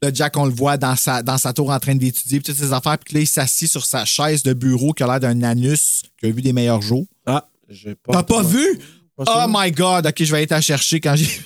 Le 0.03 0.09
Jack, 0.11 0.35
on 0.37 0.45
le 0.45 0.51
voit 0.51 0.77
dans 0.77 0.95
sa, 0.95 1.21
dans 1.21 1.37
sa 1.37 1.53
tour 1.53 1.69
en 1.69 1.79
train 1.79 1.93
d'étudier 1.93 2.39
puis 2.39 2.51
toutes 2.51 2.63
ses 2.63 2.73
affaires. 2.73 2.97
Puis 2.97 3.13
là, 3.13 3.19
il 3.21 3.27
s'assit 3.27 3.69
sur 3.69 3.85
sa 3.85 4.03
chaise 4.05 4.41
de 4.41 4.53
bureau 4.53 4.93
qui 4.93 5.03
a 5.03 5.05
l'air 5.07 5.19
d'un 5.19 5.43
anus 5.43 6.01
qui 6.17 6.25
a 6.25 6.31
vu 6.31 6.41
des 6.41 6.53
meilleurs 6.53 6.81
jours. 6.81 7.05
Ah, 7.27 7.47
j'ai 7.69 7.93
pas. 7.93 8.13
T'as 8.13 8.23
pas 8.23 8.41
vu? 8.41 8.79
Oh 9.17 9.45
my 9.49 9.71
God! 9.71 10.07
OK, 10.07 10.23
je 10.23 10.31
vais 10.31 10.37
aller 10.39 10.47
t'en 10.47 10.61
chercher 10.61 10.99
quand 10.99 11.15
j'ai... 11.15 11.27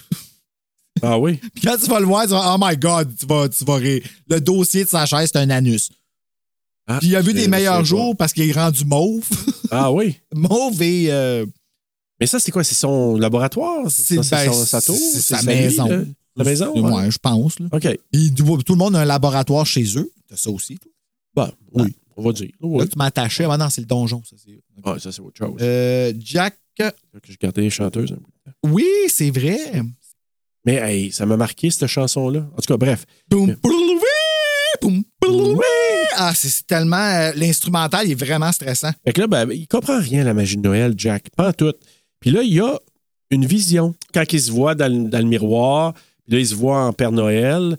Ah 1.02 1.20
oui? 1.20 1.36
Puis 1.54 1.62
quand 1.66 1.76
tu 1.78 1.88
vas 1.88 2.00
le 2.00 2.06
voir, 2.06 2.24
tu 2.24 2.30
vas... 2.30 2.56
Oh 2.56 2.58
my 2.60 2.78
God! 2.78 3.14
Tu 3.20 3.26
vas, 3.26 3.50
tu 3.50 3.66
vas 3.66 3.76
rire. 3.76 4.02
Le 4.30 4.40
dossier 4.40 4.86
de 4.86 4.90
sa 4.90 5.06
chaise, 5.06 5.30
c'est 5.32 5.40
un 5.40 5.50
anus. 5.50 5.90
Ah, 6.88 7.00
Puis 7.00 7.10
il 7.10 7.16
a 7.18 7.22
vu 7.22 7.34
des 7.34 7.48
meilleurs 7.50 7.80
pas. 7.80 7.84
jours 7.84 8.16
parce 8.16 8.32
qu'il 8.32 8.48
est 8.50 8.54
rendu 8.54 8.86
mauve. 8.86 9.28
Ah 9.72 9.92
oui? 9.92 10.16
mauve 10.34 10.82
et... 10.84 11.08
euh, 11.12 11.46
Mais 12.22 12.28
ça, 12.28 12.40
c'est 12.40 12.52
quoi? 12.52 12.64
C'est 12.64 12.76
son 12.76 13.18
laboratoire? 13.18 13.90
C'est- 13.90 14.16
ben, 14.16 14.24
sa 14.24 14.80
tour? 14.82 14.96
c'est 14.96 15.20
sa 15.22 15.42
maison. 15.42 15.88
là? 15.88 16.02
Sa 16.38 16.44
maison? 16.44 16.72
Ouais, 16.74 16.92
ouais. 16.94 17.12
je 17.12 17.18
pense. 17.18 17.60
Là. 17.60 17.66
OK. 17.74 17.82
Tout 18.64 18.74
le 18.74 18.78
monde 18.78 18.96
a 18.96 19.02
un 19.02 19.06
laboratoire 19.06 19.66
chez 19.66 19.84
eux. 19.98 20.10
T'as 20.30 20.38
ça 20.38 20.50
aussi, 20.52 20.78
toi? 20.78 20.92
Bon, 21.36 21.52
oui, 21.84 21.94
on 22.16 22.24
va 22.24 22.32
dire. 22.32 22.52
Oui. 22.62 22.80
Là, 22.80 22.88
tu 22.88 22.98
m'as 22.98 23.06
attaché. 23.06 23.46
Ah 23.50 23.58
non, 23.58 23.70
c'est 23.70 23.82
le 23.82 23.88
donjon. 23.88 24.22
Ça, 24.24 24.36
c'est... 24.46 24.62
Ah, 24.84 24.96
ça, 25.00 25.12
c'est 25.12 25.22
autre 25.22 25.38
chose. 25.38 25.58
Euh, 25.60 26.14
Jack... 26.20 26.56
Que. 26.78 26.92
Oui, 28.64 28.88
c'est 29.08 29.32
vrai. 29.32 29.58
Mais 30.66 30.76
hey, 30.76 31.12
ça 31.12 31.26
m'a 31.26 31.38
marqué, 31.38 31.70
cette 31.70 31.88
chanson-là. 31.88 32.40
En 32.40 32.56
tout 32.62 32.68
cas, 32.68 32.78
bref. 32.78 33.06
Boum, 33.30 33.56
boum, 34.82 35.04
boum. 35.22 35.60
Ah, 36.18 36.34
c'est 36.36 36.66
tellement. 36.68 36.98
euh, 36.98 37.32
L'instrumental, 37.36 38.10
est 38.10 38.16
vraiment 38.16 38.52
stressant. 38.52 38.92
Fait 39.06 39.14
que 39.14 39.22
là, 39.22 39.28
ben, 39.28 39.50
il 39.52 39.68
comprend 39.68 40.00
rien 40.00 40.24
la 40.24 40.34
magie 40.34 40.58
de 40.58 40.62
Noël, 40.62 40.94
Jack. 40.98 41.30
Pas 41.36 41.50
en 41.50 41.54
tout. 41.54 41.74
Puis 42.20 42.32
là, 42.32 42.42
il 42.42 42.54
y 42.54 42.60
a 42.60 42.80
une 43.32 43.46
vision. 43.46 43.96
Quand 44.14 44.24
il 44.32 44.40
se 44.42 44.52
voit 44.52 44.76
dans, 44.76 44.92
le- 44.92 45.10
dans 45.10 45.20
le 45.20 45.26
miroir, 45.26 45.94
puis 46.24 46.34
là, 46.34 46.40
il 46.40 46.48
se 46.48 46.56
voit 46.56 46.84
en 46.86 46.94
Père 46.94 47.12
Noël. 47.12 47.78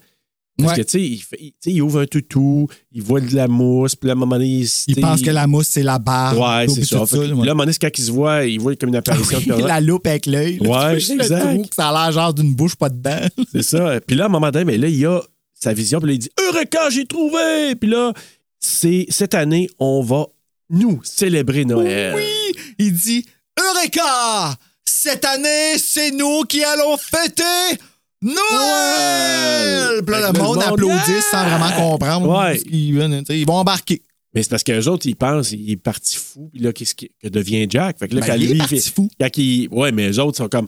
Parce 0.59 0.73
Ouais. 0.73 0.85
que, 0.85 0.89
tu 0.89 1.19
sais, 1.19 1.70
il, 1.70 1.83
ouvre 1.83 2.01
un 2.01 2.07
toutou, 2.07 2.66
il 2.91 3.03
voit 3.03 3.20
de 3.20 3.35
la 3.35 3.47
mousse, 3.47 3.95
puis 3.95 4.07
là, 4.07 4.12
à 4.12 4.16
un 4.16 4.19
moment 4.19 4.37
donné, 4.37 4.49
il, 4.49 4.69
Il 4.87 5.01
pense 5.01 5.20
que 5.20 5.31
la 5.31 5.47
mousse, 5.47 5.69
c'est 5.69 5.83
la 5.83 5.99
barre. 5.99 6.39
Ouais, 6.39 6.66
c'est 6.69 6.85
ça. 6.85 7.05
Fait 7.05 7.16
là, 7.16 7.23
puis 7.24 7.33
ouais. 7.33 7.45
là, 7.45 7.51
à 7.51 7.53
un 7.53 7.55
moment 7.55 7.65
donné, 7.65 7.73
c'est 7.74 7.78
quand 7.78 7.99
il 7.99 8.05
se 8.05 8.11
voit, 8.11 8.45
il 8.45 8.59
voit 8.59 8.74
comme 8.77 8.89
une 8.89 8.97
apparition 8.97 9.39
Noël. 9.47 9.66
la 9.66 9.81
loupe 9.83 10.07
avec 10.07 10.24
l'œil. 10.24 10.59
Ouais, 10.61 10.66
vois, 10.66 10.95
exact. 10.95 11.41
Trou, 11.41 11.65
ça 11.77 11.91
a 11.91 11.93
l'air 12.07 12.12
genre 12.12 12.33
d'une 12.33 12.55
bouche 12.55 12.74
pas 12.74 12.89
dedans. 12.89 13.20
C'est 13.53 13.62
ça. 13.62 14.01
Puis 14.01 14.16
là, 14.16 14.24
à 14.24 14.27
un 14.27 14.31
moment 14.31 14.51
donné, 14.51 14.65
mais 14.65 14.78
là, 14.78 14.89
il 14.89 15.05
a 15.05 15.20
sa 15.53 15.74
vision, 15.74 16.01
puis 16.01 16.09
là, 16.09 16.15
il 16.15 16.19
dit 16.20 16.31
Eureka, 16.49 16.89
j'ai 16.91 17.05
trouvé! 17.07 17.74
Puis 17.81 17.89
là, 17.91 18.12
c'est 18.59 19.07
cette 19.11 19.35
année, 19.35 19.69
on 19.78 20.03
va 20.03 20.27
nous 20.70 21.01
célébrer 21.05 21.65
Noël. 21.65 22.15
Oui! 22.16 22.55
Il 22.78 22.93
dit 22.95 23.24
Eureka! 23.59 24.57
Cette 24.85 25.24
année, 25.24 25.78
c'est 25.78 26.12
nous 26.12 26.43
qui 26.43 26.62
allons 26.65 26.97
fêter 26.97 27.78
Noël! 28.27 30.03
Puis 30.05 30.15
là, 30.15 30.27
Fait 30.28 30.32
le 30.32 30.43
monde 30.43 30.59
applaudit 30.62 31.23
sans 31.31 31.44
vraiment 31.44 31.70
comprendre. 31.90 32.28
Ouais. 32.44 32.59
ce 32.59 32.65
qu'ils 32.65 32.93
viennent, 32.94 33.19
tu 33.20 33.27
sais, 33.27 33.39
Ils 33.40 33.47
vont 33.47 33.55
embarquer. 33.57 34.03
Mais 34.35 34.43
c'est 34.43 34.51
parce 34.51 34.65
qu'eux 34.65 34.85
autres, 34.89 35.07
ils 35.07 35.16
pensent, 35.16 35.53
il 35.53 35.70
est 35.70 35.77
parti 35.77 36.16
fou, 36.16 36.51
puis 36.53 36.61
là, 36.62 36.73
qu'est-ce 36.73 36.94
qui- 36.94 37.11
que 37.23 37.28
devient 37.28 37.66
Jack? 37.70 37.98
Fait 37.98 38.07
que 38.09 38.15
là, 38.15 38.20
Ben, 38.20 38.27
quand 38.27 38.35
il 38.35 38.44
est 38.44 38.53
lui, 38.53 38.59
parti 38.59 38.81
fait- 38.81 38.90
fou. 38.93 39.09
quand 39.19 39.39
il- 39.39 39.69
ouais, 39.70 39.93
mais 39.93 40.11
eux 40.11 40.20
autres 40.20 40.36
sont 40.36 40.48
comme, 40.48 40.66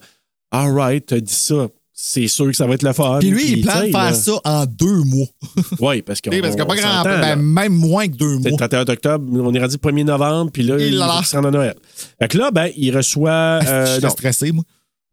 all 0.51 0.73
right, 0.73 1.05
t'as 1.05 1.21
dit 1.21 1.35
ça, 1.35 1.69
c'est 1.93 2.29
sûr 2.29 2.47
que 2.47 2.55
ça 2.55 2.67
va 2.67 2.75
être 2.75 2.83
le 2.83 2.95
fun. 2.95 3.19
Puis 3.21 3.29
lui, 3.31 3.45
il 3.59 3.61
plane 3.63 3.89
de 3.89 3.91
faire 3.93 4.15
ça 4.15 4.33
en 4.45 4.65
deux 4.65 5.03
mois. 5.05 5.27
Oui, 5.81 6.01
parce 6.01 6.23
qu'on 6.23 6.31
Tu 6.31 6.37
sais, 6.37 6.41
Parce 6.43 6.55
qu'il 6.55 6.65
n'y 6.65 6.71
a 6.71 6.75
pas 6.75 6.75
on 6.75 6.77
grand. 6.83 6.97
s'entend, 7.05 7.11
là. 7.11 7.37
Ben, 7.37 7.43
même 7.43 7.75
moins 7.75 8.07
que 8.07 8.15
deux 8.15 8.39
C'est 8.39 8.45
le 8.45 8.51
mois. 8.53 8.59
31 8.69 8.81
octobre, 8.89 9.27
on 9.35 9.53
est 9.55 9.61
rendu 9.61 9.75
le 9.75 9.79
1er 9.91 10.05
novembre, 10.05 10.51
puis 10.51 10.63
là, 10.63 10.77
il, 10.79 10.95
il 10.95 11.25
se 11.27 11.37
rend 11.37 11.45
à 11.45 11.51
Noël. 11.51 11.75
Fait 12.19 12.29
que 12.29 12.39
là, 12.39 12.51
ben, 12.51 12.71
il 12.75 12.97
reçoit. 12.97 13.61
Je 13.63 13.69
euh, 13.69 13.87
suis 13.97 14.03
non. 14.03 14.11
stressé, 14.11 14.53
moi. 14.53 14.65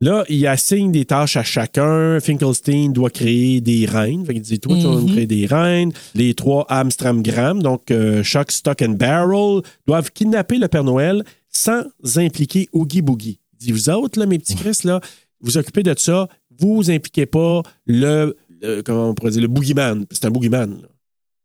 Là, 0.02 0.26
il 0.30 0.46
assigne 0.46 0.92
des 0.92 1.06
tâches 1.06 1.38
à 1.38 1.44
chacun. 1.44 2.20
Finkelstein 2.20 2.90
doit 2.92 3.10
créer 3.10 3.62
des 3.62 3.86
reines. 3.86 4.26
Fait 4.26 4.34
qu'il 4.34 4.42
dit, 4.44 4.60
toi, 4.60 4.76
tu 4.76 4.84
vas 4.84 4.90
me 5.02 5.08
créer 5.12 5.26
des 5.28 5.46
reines. 5.46 5.92
Les 6.14 6.34
trois 6.34 6.66
Amstramgram, 6.70 7.64
donc 7.64 7.92
euh, 7.92 8.22
Shock, 8.22 8.52
Stock 8.52 8.82
and 8.82 8.90
Barrel, 9.00 9.62
doivent 9.88 10.12
kidnapper 10.12 10.58
le 10.58 10.68
Père 10.68 10.84
Noël 10.84 11.24
sans 11.50 11.84
impliquer 12.18 12.68
Oogie 12.74 13.02
Boogie. 13.02 13.40
Il 13.54 13.68
dit, 13.68 13.72
vous 13.72 13.90
autres, 13.90 14.20
là, 14.20 14.26
mes 14.26 14.38
petits 14.38 14.56
Chris, 14.56 14.80
là, 14.84 15.00
vous 15.40 15.58
occupez 15.58 15.82
de 15.84 15.96
ça. 15.98 16.28
Vous 16.60 16.92
impliquez 16.92 17.26
pas 17.26 17.62
le, 17.86 18.36
le- 18.62 18.82
comment 18.82 19.10
on 19.10 19.14
pourrait 19.14 19.32
dire, 19.32 19.42
le 19.42 19.48
boogeyman. 19.48 20.06
C'est 20.12 20.26
un 20.26 20.30
boogeyman. 20.30 20.82
là. 20.82 20.88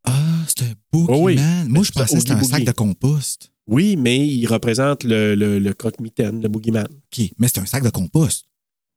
Ah, 0.04 0.12
c'est 0.48 0.64
un 0.64 0.72
boogeyman. 0.92 1.16
Oh 1.20 1.24
oui. 1.24 1.36
Moi, 1.68 1.84
je 1.84 1.92
pensais 1.92 2.14
que 2.14 2.20
c'était 2.20 2.32
un 2.32 2.42
sac 2.42 2.64
de 2.64 2.72
compost. 2.72 3.52
Oui, 3.70 3.96
mais 3.96 4.18
il 4.18 4.46
représente 4.46 5.04
le, 5.04 5.34
le, 5.34 5.58
le 5.58 5.72
croque-mitaine, 5.72 6.42
le 6.42 6.48
boogeyman. 6.48 6.84
OK, 6.86 7.24
mais 7.38 7.48
c'est 7.48 7.60
un 7.60 7.66
sac 7.66 7.82
de 7.84 7.90
compost. 7.90 8.44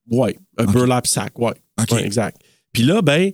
Oui, 0.09 0.31
un 0.57 0.65
Ok. 0.65 0.71
burlap 0.73 1.07
sack, 1.07 1.37
oui. 1.39 1.51
OK. 1.79 1.91
Ouais, 1.91 2.03
exact. 2.05 2.41
Puis 2.73 2.83
là, 2.83 3.01
ben, 3.01 3.31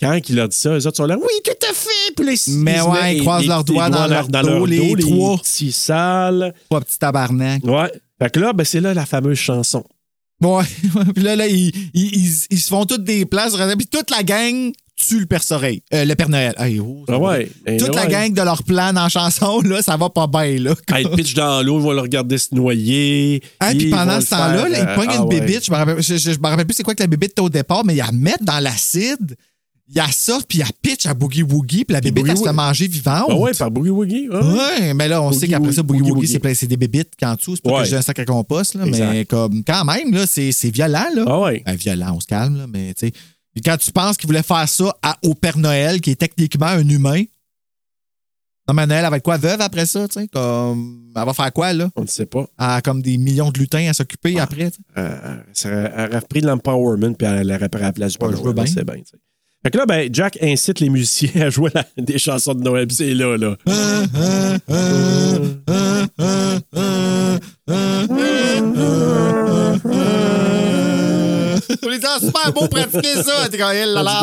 quand 0.00 0.18
il 0.28 0.40
a 0.40 0.48
dit 0.48 0.56
ça, 0.56 0.74
les 0.74 0.86
autres 0.86 0.96
sont 0.96 1.06
là, 1.06 1.16
oui, 1.16 1.28
tout 1.44 1.66
à 1.70 1.72
fait? 1.72 2.14
Puis 2.16 2.40
ils, 2.48 2.58
Mais 2.58 2.80
ouais, 2.80 3.02
mettent- 3.02 3.16
ils 3.16 3.20
croisent 3.20 3.46
leurs 3.46 3.64
doigts 3.64 3.88
dans 3.88 4.06
leur 4.08 4.26
dos, 4.28 4.66
les 4.66 4.94
trois. 4.98 5.38
petits 5.38 5.72
sales. 5.72 6.52
Trois 6.68 6.80
petits 6.80 6.98
tabarnak. 6.98 7.62
Ouais. 7.64 7.92
Fait 8.20 8.30
que 8.32 8.40
là, 8.40 8.52
ben, 8.52 8.64
c'est 8.64 8.80
là 8.80 8.92
la 8.94 9.06
fameuse 9.06 9.38
chanson. 9.38 9.84
Ouais. 10.42 10.64
puis 11.14 11.22
là, 11.22 11.36
là 11.36 11.46
ils, 11.46 11.68
ils, 11.94 12.16
ils- 12.16 12.46
ils 12.50 12.58
se 12.60 12.68
font 12.68 12.84
toutes 12.84 13.04
des 13.04 13.24
places. 13.24 13.54
Puis 13.78 13.86
toute 13.86 14.10
la 14.10 14.22
gang 14.24 14.72
tue 14.96 15.20
le 15.20 15.26
Père 15.26 15.42
Soleil. 15.42 15.82
Euh, 15.92 16.04
le 16.04 16.14
Père 16.14 16.28
Noël. 16.28 16.54
Hey, 16.58 16.78
oh, 16.80 17.04
Ah 17.08 17.18
ouais. 17.18 17.50
Ben, 17.64 17.78
Toute 17.78 17.94
la 17.94 18.02
ouais. 18.04 18.08
gang 18.08 18.32
de 18.32 18.42
leur 18.42 18.62
plan 18.62 18.96
en 18.96 19.08
chanson, 19.08 19.60
là, 19.62 19.82
ça 19.82 19.96
va 19.96 20.08
pas 20.10 20.26
bien, 20.26 20.58
là. 20.58 20.74
Ils 20.98 21.08
pitchent 21.10 21.34
dans 21.34 21.62
l'eau, 21.62 21.78
ils 21.80 21.82
vont 21.82 21.92
le 21.92 22.00
regarder 22.00 22.38
se 22.38 22.54
noyer. 22.54 23.42
Ah, 23.60 23.70
puis 23.76 23.90
pendant 23.90 24.20
ce 24.20 24.30
temps-là, 24.30 24.66
ils 24.68 24.74
euh, 24.76 24.94
pognent 24.94 25.08
ah 25.10 25.16
une 25.16 25.22
ouais. 25.24 25.40
bébite. 25.40 25.64
Je 25.66 25.70
me 25.70 25.76
rappelle, 25.76 26.02
je, 26.02 26.16
je- 26.16 26.30
je 26.32 26.38
me 26.38 26.46
rappelle 26.48 26.66
plus 26.66 26.74
c'est 26.74 26.82
quoi 26.82 26.94
que 26.94 27.02
la 27.02 27.08
bébite 27.08 27.32
était 27.32 27.42
au 27.42 27.48
départ, 27.50 27.84
mais 27.84 27.94
ils 27.94 27.98
la 27.98 28.12
mettent 28.12 28.42
dans 28.44 28.60
l'acide. 28.60 29.36
Il 29.90 29.96
y 29.96 30.00
a 30.00 30.06
ça, 30.10 30.38
puis 30.48 30.58
il 30.58 30.60
y 30.62 30.64
a 30.64 30.68
pitch 30.80 31.04
à 31.04 31.12
Boogie 31.12 31.42
Woogie, 31.42 31.84
puis 31.84 31.92
la 31.92 32.00
bébite, 32.00 32.24
elle 32.26 32.38
se 32.38 32.48
manger 32.48 32.86
vivante. 32.88 33.26
Ah 33.28 33.34
ouais, 33.36 33.52
par 33.52 33.70
Boogie 33.70 33.90
Woogie. 33.90 34.28
ouais. 34.30 34.36
Ouais, 34.38 34.94
mais 34.94 35.08
là, 35.08 35.20
on 35.20 35.26
Boogie 35.28 35.40
sait 35.40 35.48
qu'après 35.48 35.72
ça, 35.72 35.82
Boogie 35.82 36.00
Woogie, 36.10 36.26
c'est 36.26 36.38
plein- 36.38 36.54
c'est 36.54 36.66
des 36.66 36.78
bébites 36.78 37.10
qu'en 37.20 37.34
dessous. 37.34 37.56
C'est 37.56 37.62
pas 37.62 37.70
Ouais. 37.76 37.82
que 37.82 37.90
j'ai 37.90 37.96
un 37.96 38.00
sac 38.02 38.18
à 38.18 38.24
compost, 38.24 38.74
là, 38.76 38.86
mais 38.86 39.26
comme 39.26 39.62
quand 39.62 39.84
même, 39.84 40.10
là, 40.14 40.24
c'est 40.26 40.52
c'est 40.52 40.70
violent, 40.70 41.04
là. 41.14 41.24
Ah 41.26 41.40
ouais. 41.40 41.62
Ben, 41.66 41.74
violent, 41.76 42.14
on 42.16 42.20
se 42.20 42.26
calme, 42.26 42.56
là, 42.56 42.66
mais 42.66 42.94
tu 42.94 43.08
sais. 43.08 43.12
Puis 43.54 43.62
quand 43.62 43.76
tu 43.76 43.92
penses 43.92 44.16
qu'il 44.16 44.26
voulait 44.26 44.42
faire 44.42 44.68
ça 44.68 44.96
à- 45.02 45.16
au 45.22 45.34
Père 45.34 45.58
Noël, 45.58 46.00
qui 46.00 46.10
est 46.10 46.16
techniquement 46.16 46.66
un 46.66 46.88
humain, 46.88 47.22
non, 48.66 48.72
mais 48.74 48.86
Noël, 48.86 49.04
elle 49.04 49.10
va 49.10 49.16
être 49.18 49.22
quoi, 49.22 49.36
veuve 49.36 49.60
après 49.60 49.84
ça, 49.84 50.08
tu 50.08 50.20
sais? 50.20 50.28
Comme, 50.28 51.12
elle 51.14 51.24
va 51.24 51.34
faire 51.34 51.52
quoi, 51.52 51.72
là? 51.74 51.90
On 51.96 52.02
ne 52.02 52.06
sait 52.06 52.24
pas. 52.26 52.46
Elle 52.58 52.64
a 52.66 52.80
comme 52.80 53.02
des 53.02 53.18
millions 53.18 53.50
de 53.50 53.58
lutins 53.58 53.86
à 53.88 53.92
s'occuper 53.92 54.36
Ah. 54.38 54.44
après, 54.44 54.70
tu 54.70 54.78
sais. 54.78 54.82
Euh, 54.96 55.36
ça 55.52 55.68
aurait- 55.68 55.92
elle 55.94 56.08
aurait 56.08 56.18
repris 56.18 56.40
de 56.40 56.46
l'empowerment 56.46 57.14
puis 57.14 57.26
elle 57.26 57.46
l'aurait 57.46 57.68
pris 57.68 57.82
à 57.82 57.86
la 57.86 57.92
place 57.92 58.12
du 58.12 58.18
Père 58.18 58.30
Ouais, 58.30 58.36
Noël, 58.40 58.54
bien. 58.54 58.66
C'est 58.66 58.84
bien, 58.84 58.96
tu 58.96 59.02
sais. 59.10 59.18
Fait 59.62 59.70
que 59.70 59.78
là, 59.78 59.86
ben, 59.86 60.08
Jack 60.12 60.38
incite 60.42 60.80
les 60.80 60.90
musiciens 60.90 61.42
à 61.42 61.50
jouer 61.50 61.70
la- 61.74 61.86
des 61.96 62.18
chansons 62.18 62.54
de 62.54 62.62
Noël. 62.62 62.86
puis 62.86 62.96
C'est 62.96 63.14
là, 63.14 63.36
là. 63.36 63.56
On 71.82 71.88
les 71.88 72.04
a 72.04 72.18
super 72.20 72.52
beau 72.52 72.68
pratiquer 72.68 73.22
ça. 73.22 73.48
T'es 73.48 73.58
eh 73.58 73.86
là 73.86 74.02
là. 74.02 74.22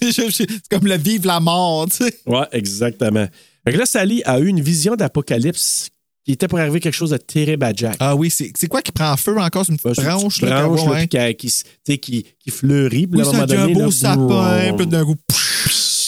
C'est 0.30 0.68
comme 0.70 0.86
le 0.86 0.96
vivre 0.96 1.26
la 1.26 1.40
mort, 1.40 1.86
tu 1.88 2.04
sais. 2.04 2.14
Ouais, 2.26 2.46
exactement. 2.52 3.26
Fait 3.64 3.72
que 3.72 3.78
là, 3.78 3.86
Sally 3.86 4.22
a 4.24 4.38
eu 4.40 4.46
une 4.48 4.60
vision 4.60 4.96
d'apocalypse 4.96 5.88
qui 6.24 6.32
était 6.32 6.46
pour 6.48 6.58
arriver 6.58 6.80
quelque 6.80 6.94
chose 6.94 7.10
de 7.10 7.16
terrible 7.16 7.64
à 7.64 7.72
Jack. 7.74 7.96
Ah 7.98 8.14
oui, 8.14 8.30
c'est 8.30 8.68
quoi 8.68 8.80
qui 8.80 8.92
prend 8.92 9.16
feu 9.16 9.36
encore? 9.38 9.66
C'est 9.66 9.72
une 9.72 9.78
petite 9.78 10.04
branche, 10.04 10.40
là, 10.42 10.66
branche, 10.66 10.80
qui- 10.80 10.86
là, 10.86 10.92
ouais. 10.92 11.06
puis 11.06 11.36
qui, 11.36 11.62
qui, 11.84 11.98
qui, 11.98 12.26
qui 12.38 12.50
fleurit. 12.50 13.06
Puis 13.06 13.20
Oui, 13.20 13.24
là, 13.24 13.24
à 13.24 13.28
un 13.28 13.32
moment 13.32 13.40
a 13.40 13.44
un 13.44 13.46
donné, 13.46 13.74
beau 13.74 13.80
là, 13.80 13.90
sapin, 13.90 14.76
puis 14.76 14.86
d'un 14.86 15.04
coup. 15.04 15.16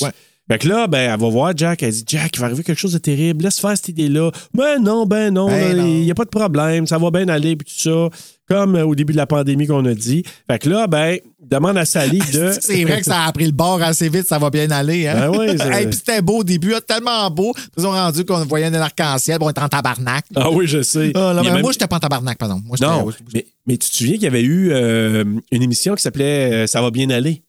Ouais. 0.01 0.11
Fait 0.51 0.59
que 0.59 0.69
là, 0.69 0.87
ben, 0.87 1.11
elle 1.15 1.19
va 1.21 1.29
voir 1.31 1.53
Jack. 1.57 1.83
Elle 1.83 1.93
dit 1.93 2.05
Jack, 2.07 2.33
il 2.37 2.41
va 2.41 2.47
arriver 2.47 2.63
quelque 2.63 2.79
chose 2.79 2.93
de 2.93 2.99
terrible. 2.99 3.45
Laisse 3.45 3.59
faire 3.61 3.75
cette 3.77 3.89
idée-là. 3.89 4.31
Ben 4.53 4.79
non, 4.83 5.07
ben 5.07 5.33
non. 5.33 5.49
Ben. 5.49 5.77
Il 5.79 6.03
n'y 6.05 6.11
a 6.11 6.15
pas 6.15 6.25
de 6.25 6.31
problème. 6.31 6.87
Ça 6.87 6.99
va 6.99 7.11
bien 7.11 7.29
aller. 7.29 7.57
Puis 7.57 7.67
tout 7.75 7.81
ça. 8.11 8.17
Comme 8.47 8.77
euh, 8.77 8.85
au 8.85 8.95
début 8.95 9.15
de 9.15 9.17
la 9.17 9.27
pandémie 9.27 9.67
qu'on 9.67 9.87
a 9.87 9.95
dit. 9.95 10.23
Fait 10.51 10.59
que 10.59 10.69
là, 10.69 10.87
ben, 10.87 11.17
demande 11.41 11.79
à 11.79 11.87
Sally 11.87 12.19
de. 12.35 12.53
C'est 12.61 12.85
vrai 12.85 12.99
que 12.99 13.07
ça 13.07 13.23
a 13.25 13.33
pris 13.33 13.47
le 13.47 13.53
bord 13.53 13.81
assez 13.83 14.11
vite, 14.11 14.27
ça 14.29 14.39
va 14.39 14.51
bien 14.51 14.71
aller. 14.71 15.07
Hein? 15.07 15.31
Ben 15.31 15.39
oui, 15.39 15.47
Hey, 15.73 15.87
puis 15.87 15.95
c'était 15.97 16.21
beau 16.21 16.41
au 16.41 16.45
début, 16.45 16.75
hein, 16.75 16.81
tellement 16.87 17.31
beau. 17.31 17.55
Ils 17.79 17.87
ont 17.87 17.93
rendu 17.93 18.27
qu'on 18.27 18.45
voyait 18.45 18.67
un 18.67 18.75
arc-en-ciel, 18.75 19.39
bon, 19.39 19.47
on 19.47 19.51
était 19.51 19.63
en 19.63 19.69
tabarnak. 19.71 20.27
Ah 20.37 20.51
oui, 20.51 20.67
je 20.67 20.83
sais. 20.83 21.13
Ah, 21.15 21.33
là, 21.33 21.43
même- 21.43 21.63
Moi, 21.63 21.73
j'étais 21.73 21.87
pas 21.87 21.97
en 21.97 22.01
tabarnak, 22.01 22.37
pardon. 22.37 22.61
Moi, 22.67 22.77
Non, 22.83 23.09
mais, 23.33 23.47
mais 23.67 23.79
tu 23.79 23.89
te 23.89 23.97
souviens 23.97 24.15
qu'il 24.15 24.25
y 24.25 24.27
avait 24.27 24.43
eu 24.43 24.73
euh, 24.73 25.25
une 25.51 25.63
émission 25.63 25.95
qui 25.95 26.03
s'appelait 26.03 26.53
euh, 26.53 26.67
Ça 26.67 26.83
va 26.83 26.91
bien 26.91 27.09
aller? 27.09 27.43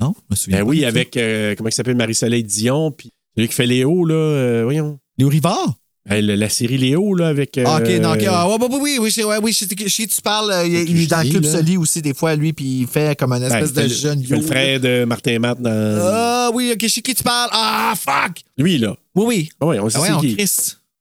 Non, 0.00 0.14
je 0.16 0.22
me 0.30 0.36
souviens. 0.36 0.58
Ben 0.58 0.64
pas 0.64 0.70
oui, 0.70 0.84
avec, 0.84 1.16
euh, 1.16 1.54
comment 1.56 1.68
il 1.68 1.72
s'appelle, 1.72 1.96
Marie-Soleil 1.96 2.42
Dion, 2.44 2.90
puis 2.90 3.10
celui 3.36 3.48
qui 3.48 3.54
fait 3.54 3.66
Léo, 3.66 4.04
là, 4.04 4.14
euh, 4.14 4.60
voyons. 4.64 4.98
Léo 5.18 5.28
Rivard? 5.28 5.74
Ben, 6.08 6.24
le- 6.26 6.34
la 6.34 6.48
série 6.48 6.78
Léo, 6.78 7.14
là, 7.14 7.28
avec... 7.28 7.56
Ah, 7.64 7.76
ok, 7.80 7.88
euh, 7.88 7.98
non, 8.00 8.14
ok. 8.14 8.24
Ah, 8.28 8.48
ouais, 8.48 8.54
ouais, 8.56 8.68
ouais, 8.68 8.98
oui, 8.98 8.98
oui, 9.00 9.34
oui, 9.42 9.54
sais 9.54 9.66
que 9.68 10.14
tu 10.14 10.20
parles. 10.20 10.50
euh, 10.50 10.66
il, 10.66 10.90
il 10.90 11.02
est 11.02 11.06
dans 11.06 11.22
le 11.22 11.30
club 11.30 11.44
là. 11.44 11.52
Soli 11.52 11.76
aussi, 11.76 12.02
des 12.02 12.12
fois, 12.12 12.34
lui, 12.34 12.52
puis 12.52 12.80
il 12.80 12.86
fait 12.88 13.16
comme 13.16 13.32
un 13.32 13.38
ben, 13.38 13.46
espèce 13.46 13.72
de 13.72 13.86
jeune 13.86 14.20
il 14.20 14.26
fait 14.26 14.36
le 14.36 14.42
frère 14.42 14.80
de 14.80 15.04
Martin 15.04 15.38
Matt 15.38 15.60
dans... 15.62 15.70
Ah, 15.70 16.50
oui, 16.52 16.72
ok, 16.72 16.80
je 16.82 16.88
sais 16.88 17.02
qui 17.02 17.14
tu 17.14 17.22
parles. 17.22 17.50
Ah, 17.52 17.94
fuck! 17.96 18.38
Lui, 18.58 18.78
là. 18.78 18.96
Oui, 19.14 19.24
oui. 19.26 19.48
Ah 19.60 19.66
oui, 19.66 19.78
on 19.78 19.88
sait 19.88 19.98
Ah 19.98 20.02
ouais, 20.02 20.10
on 20.10 20.20
qui. 20.20 20.36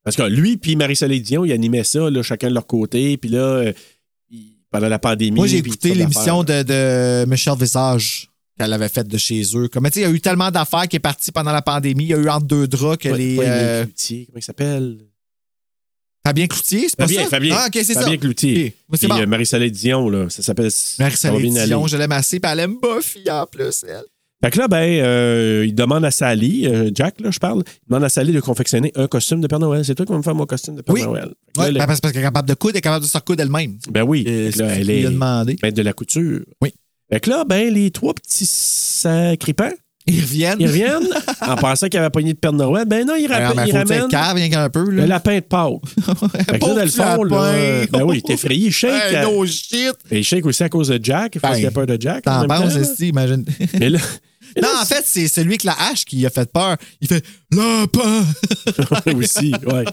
Parce 0.03 0.15
que 0.15 0.23
lui 0.23 0.57
puis 0.57 0.75
Marie-Soleil 0.75 1.21
Dion, 1.21 1.45
ils 1.45 1.51
animaient 1.51 1.83
ça, 1.83 2.09
là, 2.09 2.21
chacun 2.21 2.49
de 2.49 2.53
leur 2.53 2.67
côté, 2.67 3.17
puis 3.17 3.29
là, 3.31 3.39
euh, 3.39 3.73
pendant 4.71 4.87
la 4.87 4.99
pandémie... 4.99 5.35
Moi, 5.35 5.47
j'ai 5.47 5.57
écouté 5.57 5.93
l'émission 5.95 6.43
de, 6.43 6.61
de 6.63 7.25
Michel 7.27 7.55
Visage 7.59 8.29
qu'elle 8.57 8.73
avait 8.73 8.89
faite 8.89 9.07
de 9.07 9.17
chez 9.17 9.41
eux. 9.55 9.67
Comme, 9.67 9.85
tu 9.85 9.93
sais, 9.93 9.99
il 10.01 10.03
y 10.03 10.05
a 10.05 10.09
eu 10.11 10.21
tellement 10.21 10.51
d'affaires 10.51 10.87
qui 10.87 10.95
est 10.97 10.99
parti 10.99 11.31
pendant 11.31 11.51
la 11.51 11.61
pandémie. 11.61 12.03
Il 12.05 12.09
y 12.09 12.13
a 12.13 12.17
eu 12.17 12.29
entre 12.29 12.45
deux 12.47 12.67
draps 12.67 12.97
que 13.03 13.09
Ouais, 13.09 13.17
les. 13.17 13.37
euh, 13.41 13.83
Cloutier, 13.85 14.25
comment 14.27 14.39
il 14.39 14.43
s'appelle? 14.43 14.97
Fabien 16.25 16.45
Cloutier, 16.45 16.87
c'est 16.87 16.95
pas 16.97 17.07
Fabien, 17.07 17.23
ça? 17.23 17.29
Fabien. 17.29 17.55
Ah, 17.57 17.65
ok, 17.67 17.73
c'est 17.83 17.93
ça. 17.95 18.01
Fabien 18.01 18.17
Cloutier. 18.17 18.65
Ok. 18.67 18.73
Mais 18.91 18.97
c'est 18.97 19.07
Puis, 19.07 19.17
bon. 19.17 19.23
euh, 19.23 19.25
Marie-Soleil 19.25 19.71
Dion, 19.71 20.07
là, 20.09 20.29
ça 20.29 20.43
s'appelle... 20.43 20.69
Ça 20.69 21.01
Marie-Soleil. 21.03 21.49
Dion, 21.65 21.87
je 21.87 21.97
l'aime 21.97 22.11
assez, 22.11 22.39
puis 22.39 22.51
elle 22.51 22.59
aime 22.59 22.75
Buffy 22.79 23.29
en 23.31 23.45
plus, 23.47 23.83
elle. 23.87 24.03
Fait 24.43 24.49
que 24.49 24.57
là, 24.57 24.67
ben, 24.67 24.77
euh, 25.03 25.65
il 25.67 25.75
demande 25.75 26.03
à 26.03 26.09
Sally, 26.09 26.65
euh, 26.67 26.89
Jack, 26.93 27.19
là, 27.21 27.29
je 27.29 27.37
parle, 27.37 27.63
il 27.67 27.89
demande 27.89 28.03
à 28.03 28.09
Sally 28.09 28.33
de 28.33 28.39
confectionner 28.39 28.91
un 28.95 29.07
costume 29.07 29.39
de 29.39 29.45
Père 29.47 29.59
Noël. 29.59 29.85
C'est 29.85 29.93
toi 29.93 30.03
qui 30.05 30.11
vas 30.11 30.17
me 30.17 30.23
faire 30.23 30.33
mon 30.33 30.47
costume 30.47 30.75
de 30.75 30.81
Père 30.81 30.93
Oui. 30.95 31.03
Noël. 31.03 31.31
Là, 31.57 31.71
ben, 31.71 31.85
parce 31.85 31.99
qu'elle 32.01 32.17
est 32.17 32.21
capable 32.21 32.49
de 32.49 32.53
coudre, 32.55 32.71
elle 32.73 32.77
est 32.79 32.81
capable 32.81 33.05
de 33.05 33.09
se 33.09 33.17
recoudre 33.17 33.41
elle-même. 33.43 33.77
ben 33.91 34.01
oui. 34.01 34.23
Euh, 34.27 34.49
là, 34.57 34.65
elle 34.75 34.81
qu'il 34.81 34.89
est 34.91 35.05
a 35.05 35.09
demandé. 35.11 35.57
maître 35.61 35.77
de 35.77 35.81
la 35.83 35.93
couture. 35.93 36.41
Oui. 36.59 36.73
Fait 37.11 37.19
que 37.19 37.29
là, 37.29 37.43
ben, 37.45 37.73
les 37.73 37.91
trois 37.91 38.13
petits 38.13 38.45
sacripants, 38.45 39.71
Ils 40.07 40.21
reviennent. 40.21 40.57
ils 40.59 40.67
reviennent 40.67 41.09
en 41.41 41.55
pensant 41.55 41.87
qu'il 41.87 41.99
avait 41.99 42.09
pogné 42.09 42.33
de 42.33 42.37
Père 42.37 42.53
Noël. 42.53 42.85
Ben 42.85 43.05
non, 43.05 43.15
ils, 43.15 43.27
ramènent 43.27 44.07
cave, 44.07 44.35
rien 44.35 44.49
qu'un 44.49 44.69
peu. 44.69 44.89
le 44.89 45.05
lapin 45.05 45.35
de 45.35 45.41
Pâques. 45.41 45.73
fait 46.47 46.59
que 46.59 46.65
là, 46.65 46.73
dans 46.73 46.81
le 46.81 46.87
fond, 46.87 47.23
là, 47.23 47.85
ben 47.91 48.03
oui, 48.03 48.21
il 48.23 48.31
est 48.31 48.33
effrayé. 48.33 48.67
Il 48.67 48.71
shake. 48.71 48.91
Hey, 49.11 49.23
no 49.23 49.45
shit! 49.45 49.93
et 50.09 50.19
il 50.19 50.23
shake 50.23 50.45
aussi 50.45 50.63
à 50.63 50.69
cause 50.69 50.87
de 50.87 50.99
Jack. 51.03 51.35
Il 51.35 51.41
Ben, 51.41 51.53
qu'il 51.55 51.65
a 51.65 51.71
peur 51.71 51.85
de 51.85 51.97
Jack. 51.99 52.25
en 52.27 52.41
T'en 52.41 52.47
penses, 52.47 52.99
imagine. 52.99 53.43
Mais 53.79 53.89
là, 53.89 53.99
Non, 54.61 54.69
en 54.81 54.85
fait, 54.85 55.03
c'est 55.05 55.27
celui 55.27 55.51
avec 55.51 55.63
la 55.63 55.75
hache 55.79 56.05
qui 56.05 56.25
a 56.25 56.29
fait 56.29 56.51
peur. 56.51 56.77
Il 56.99 57.07
fait 57.07 57.23
lapin. 57.51 58.25
aussi, 59.15 59.53
ouais. 59.67 59.85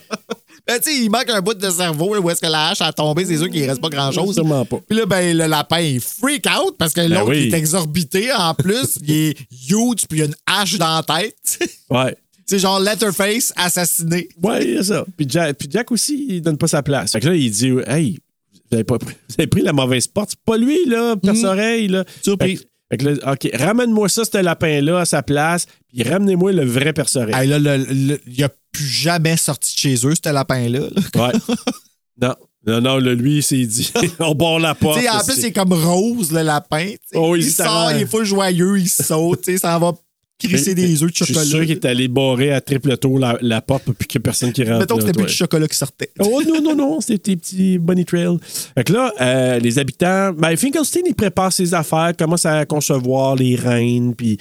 Ben, 0.66 0.78
tu 0.80 0.90
sais, 0.90 1.02
il 1.02 1.10
manque 1.10 1.30
un 1.30 1.40
bout 1.40 1.54
de 1.54 1.70
cerveau 1.70 2.14
là, 2.14 2.20
où 2.20 2.28
est-ce 2.28 2.40
que 2.40 2.46
la 2.46 2.68
hache 2.68 2.82
a 2.82 2.92
tombé. 2.92 3.24
C'est 3.24 3.38
sûr 3.38 3.48
qu'il 3.48 3.64
reste 3.68 3.80
pas 3.80 3.88
grand-chose. 3.88 4.34
Sûrement 4.34 4.64
pas. 4.66 4.78
Puis 4.86 4.98
là, 4.98 5.06
ben, 5.06 5.36
le 5.36 5.46
lapin, 5.46 5.80
il 5.80 6.00
freak 6.00 6.46
out 6.46 6.76
parce 6.78 6.92
que 6.92 7.00
l'autre, 7.00 7.30
oui. 7.30 7.46
il 7.46 7.54
est 7.54 7.58
exorbité. 7.58 8.32
En 8.32 8.52
plus, 8.54 8.98
il 9.02 9.10
est 9.10 9.38
huge 9.70 10.06
puis 10.08 10.18
il 10.18 10.22
a 10.22 10.24
une 10.26 10.34
hache 10.46 10.76
dans 10.76 10.96
la 10.96 11.02
tête. 11.02 11.70
Ouais. 11.90 12.14
c'est 12.44 12.58
genre 12.58 12.78
Letterface 12.80 13.50
assassiné. 13.56 14.28
Ouais, 14.42 14.76
a 14.76 14.82
ça. 14.82 15.06
Puis 15.16 15.26
Jack, 15.26 15.56
puis 15.56 15.68
Jack 15.70 15.90
aussi, 15.90 16.26
il 16.28 16.42
donne 16.42 16.58
pas 16.58 16.68
sa 16.68 16.82
place. 16.82 17.12
Fait 17.12 17.20
que 17.20 17.28
là, 17.28 17.34
il 17.34 17.50
dit 17.50 17.72
Hey, 17.86 18.18
vous 18.70 18.74
avez, 18.74 18.84
pas 18.84 18.98
pris, 18.98 19.14
vous 19.28 19.34
avez 19.38 19.46
pris 19.46 19.62
la 19.62 19.72
mauvaise 19.72 20.06
porte. 20.06 20.30
C'est 20.30 20.44
pas 20.44 20.58
lui, 20.58 20.84
là, 20.84 21.16
perce-oreille, 21.16 21.88
là. 21.88 22.04
Surprise. 22.22 22.66
Fait, 22.90 22.96
que- 22.98 23.04
là, 23.04 23.32
OK, 23.32 23.48
ramène-moi 23.54 24.08
ça, 24.08 24.24
ce 24.24 24.38
lapin-là, 24.38 25.00
à 25.00 25.04
sa 25.04 25.22
place, 25.22 25.66
puis 25.88 26.02
ramenez-moi 26.02 26.52
le 26.52 26.64
vrai 26.64 26.92
perce-oreille. 26.92 27.34
Hey, 27.34 27.46
là, 27.48 27.58
le- 27.58 27.84
le- 27.84 28.20
il 28.26 28.42
a 28.44 28.48
plus 28.72 28.86
jamais 28.86 29.36
sorti 29.36 29.74
de 29.74 29.78
chez 29.80 30.06
eux, 30.06 30.14
ce 30.14 30.32
lapin-là. 30.32 30.80
là. 30.80 31.26
Ouais. 31.26 31.32
non. 32.22 32.34
Non, 32.66 32.80
non, 32.80 32.98
lui, 32.98 33.36
il 33.36 33.42
s'est 33.42 33.64
dit 33.64 33.90
On 34.18 34.34
barre 34.34 34.58
la 34.58 34.74
porte. 34.74 34.98
Tu 34.98 35.04
sais, 35.04 35.08
en 35.10 35.20
plus, 35.20 35.34
c'est- 35.40 35.52
comme 35.52 35.72
rose, 35.72 36.32
le 36.32 36.42
lapin. 36.42 36.86
tu 36.86 36.98
sais. 37.12 37.16
Oh, 37.16 37.34
il 37.36 37.42
il 37.44 37.50
sort, 37.50 37.92
il 37.92 38.02
est 38.02 38.06
full 38.06 38.24
joyeux, 38.24 38.78
il 38.78 38.88
saute, 38.88 39.42
tu 39.42 39.52
sais, 39.52 39.58
ça 39.58 39.78
va 39.78 39.92
crisser 40.46 40.74
des 40.74 41.02
œufs 41.02 41.10
de 41.10 41.16
Je 41.16 41.24
suis 41.24 41.34
chocolat. 41.34 41.50
sûr 41.50 41.60
qu'il 41.62 41.72
est 41.72 41.84
allé 41.84 42.06
barrer 42.06 42.52
à 42.52 42.60
triple 42.60 42.96
tour 42.96 43.18
la, 43.18 43.36
la 43.40 43.60
porte, 43.60 43.84
puis 43.84 44.06
qu'il 44.06 44.20
n'y 44.20 44.22
a 44.22 44.24
personne 44.24 44.52
qui 44.52 44.62
rentre. 44.62 44.78
Mettons 44.80 44.96
que 44.96 45.00
c'était 45.02 45.12
plus 45.14 45.26
du 45.26 45.32
chocolat 45.32 45.66
qui 45.66 45.76
sortait. 45.76 46.10
Oh 46.20 46.40
non, 46.46 46.60
non, 46.62 46.76
non, 46.76 47.00
c'était 47.00 47.32
des 47.32 47.36
petits 47.36 47.78
bunny 47.78 48.04
trail. 48.04 48.36
Fait 48.76 48.84
que 48.84 48.92
là, 48.92 49.12
euh, 49.20 49.58
les 49.58 49.78
habitants, 49.78 50.32
ben, 50.32 50.56
Finkelstein, 50.56 51.02
il 51.06 51.14
prépare 51.14 51.52
ses 51.52 51.74
affaires, 51.74 52.12
commence 52.16 52.46
à 52.46 52.64
concevoir 52.66 53.34
les 53.34 53.56
reines, 53.56 54.14
puis 54.14 54.38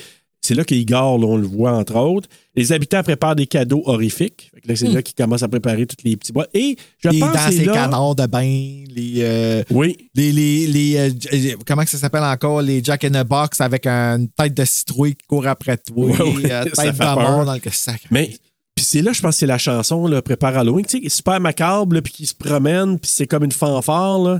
c'est 0.48 0.56
là 0.56 0.64
qu'Igor, 0.64 1.19
on 1.24 1.36
le 1.38 1.45
voit, 1.45 1.74
entre 1.74 1.95
autres. 1.95 2.30
Les 2.56 2.72
habitants 2.72 3.03
préparent 3.03 3.36
des 3.36 3.48
cadeaux 3.48 3.84
horrifiques. 3.86 4.49
Fait 4.53 4.61
que 4.61 4.68
là, 4.69 4.76
c'est 4.76 4.88
là 4.88 5.02
qu'ils 5.02 5.14
commencent 5.15 5.44
à 5.44 5.48
préparer 5.48 5.86
tous 5.86 5.98
les 6.03 6.15
petits 6.15 6.32
bois. 6.32 6.48
Et 6.53 6.78
je 7.03 7.10
Les 7.10 7.19
pense 7.19 7.34
dans 7.34 7.45
que 7.48 7.52
c'est 7.53 7.65
là... 7.65 7.74
canards 7.74 8.15
de 8.15 8.26
bain, 8.28 8.84
les. 8.90 9.14
euh, 9.18 9.64
Oui, 9.69 9.98
les, 10.15 10.32
les, 10.32 10.68
les, 10.68 10.98
euh, 10.98 11.10
euh, 11.34 11.56
comment 11.65 11.86
ça 11.86 11.98
s'appelle 11.98 12.24
encore? 12.24 12.61
Les 12.61 12.82
Jack 12.84 13.03
in 13.03 13.14
a 13.15 13.24
Box 13.24 13.60
avec 13.61 13.86
une 13.86 14.30
tête 14.30 14.53
de 14.53 14.64
citrouille 14.65 15.15
qui 15.15 15.28
court 15.28 15.45
après 15.48 15.78
toi. 15.78 16.10
Euh, 16.19 16.65
ça 16.74 16.84
tête 16.84 16.98
mort 16.99 17.45
dans 17.45 17.53
le 17.53 17.72
sac. 17.72 18.02
mais... 18.10 18.32
Puis 18.76 18.86
c'est 18.86 19.02
là, 19.02 19.11
je 19.11 19.22
pense 19.22 19.32
que 19.36 19.40
c'est 19.40 19.48
la 19.48 19.57
chanson, 19.57 20.06
là, 20.06 20.22
Prépare 20.22 20.56
Halloween, 20.56 20.86
tu 20.86 21.02
sais, 21.02 21.10
super 21.10 21.40
macabre, 21.40 21.99
puis 22.02 22.14
qui 22.14 22.26
se 22.28 22.36
promène, 22.36 22.99
puis 22.99 23.10
c'est 23.11 23.26
comme 23.26 23.44
une 23.44 23.52
fanfare, 23.52 24.19
là. 24.19 24.40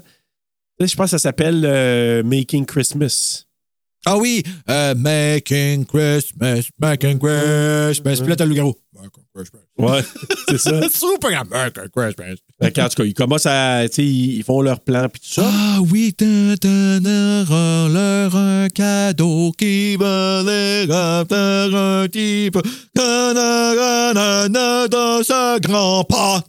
Je 0.80 0.96
pense 0.96 1.06
que 1.06 1.10
ça 1.10 1.18
s'appelle 1.18 1.64
euh, 1.66 2.22
Making 2.24 2.68
Christmas. 2.68 3.47
Ah 4.10 4.18
oui! 4.18 4.42
euh, 4.70 4.96
making 4.96 5.84
Christmas, 5.86 6.70
making 6.80 7.20
Christmas. 7.20 8.20
Puis 8.22 8.30
là, 8.30 8.36
t'as 8.38 8.46
le. 8.46 8.56
Christmas. 9.38 9.60
Ouais, 9.78 10.02
c'est 10.50 10.58
ça. 10.58 10.82
Super, 10.90 11.44
making 11.50 11.84
Christmas. 11.96 12.36
Fait 12.62 12.72
qu'en 12.72 12.90
tout 12.90 12.96
cas, 12.96 13.04
ils 13.04 13.14
commencent 13.14 13.46
à. 13.46 13.84
Tu 13.88 13.94
sais, 13.96 14.04
ils 14.06 14.44
font 14.44 14.62
leur 14.62 14.80
plan 14.80 15.08
puis 15.10 15.22
tout 15.22 15.42
ça. 15.42 15.44
Ah 15.46 15.80
oui, 15.92 16.14
donnera 16.20 17.88
leur 17.90 18.36
un 18.36 18.68
cadeau 18.70 19.52
qui 19.58 19.96
va 19.96 20.42
les 20.46 20.88
faire 20.88 21.76
un 21.76 22.08
type 22.08 22.58
dans 24.90 25.24
ce 25.24 25.60
grand 25.60 26.04
pas. 26.04 26.44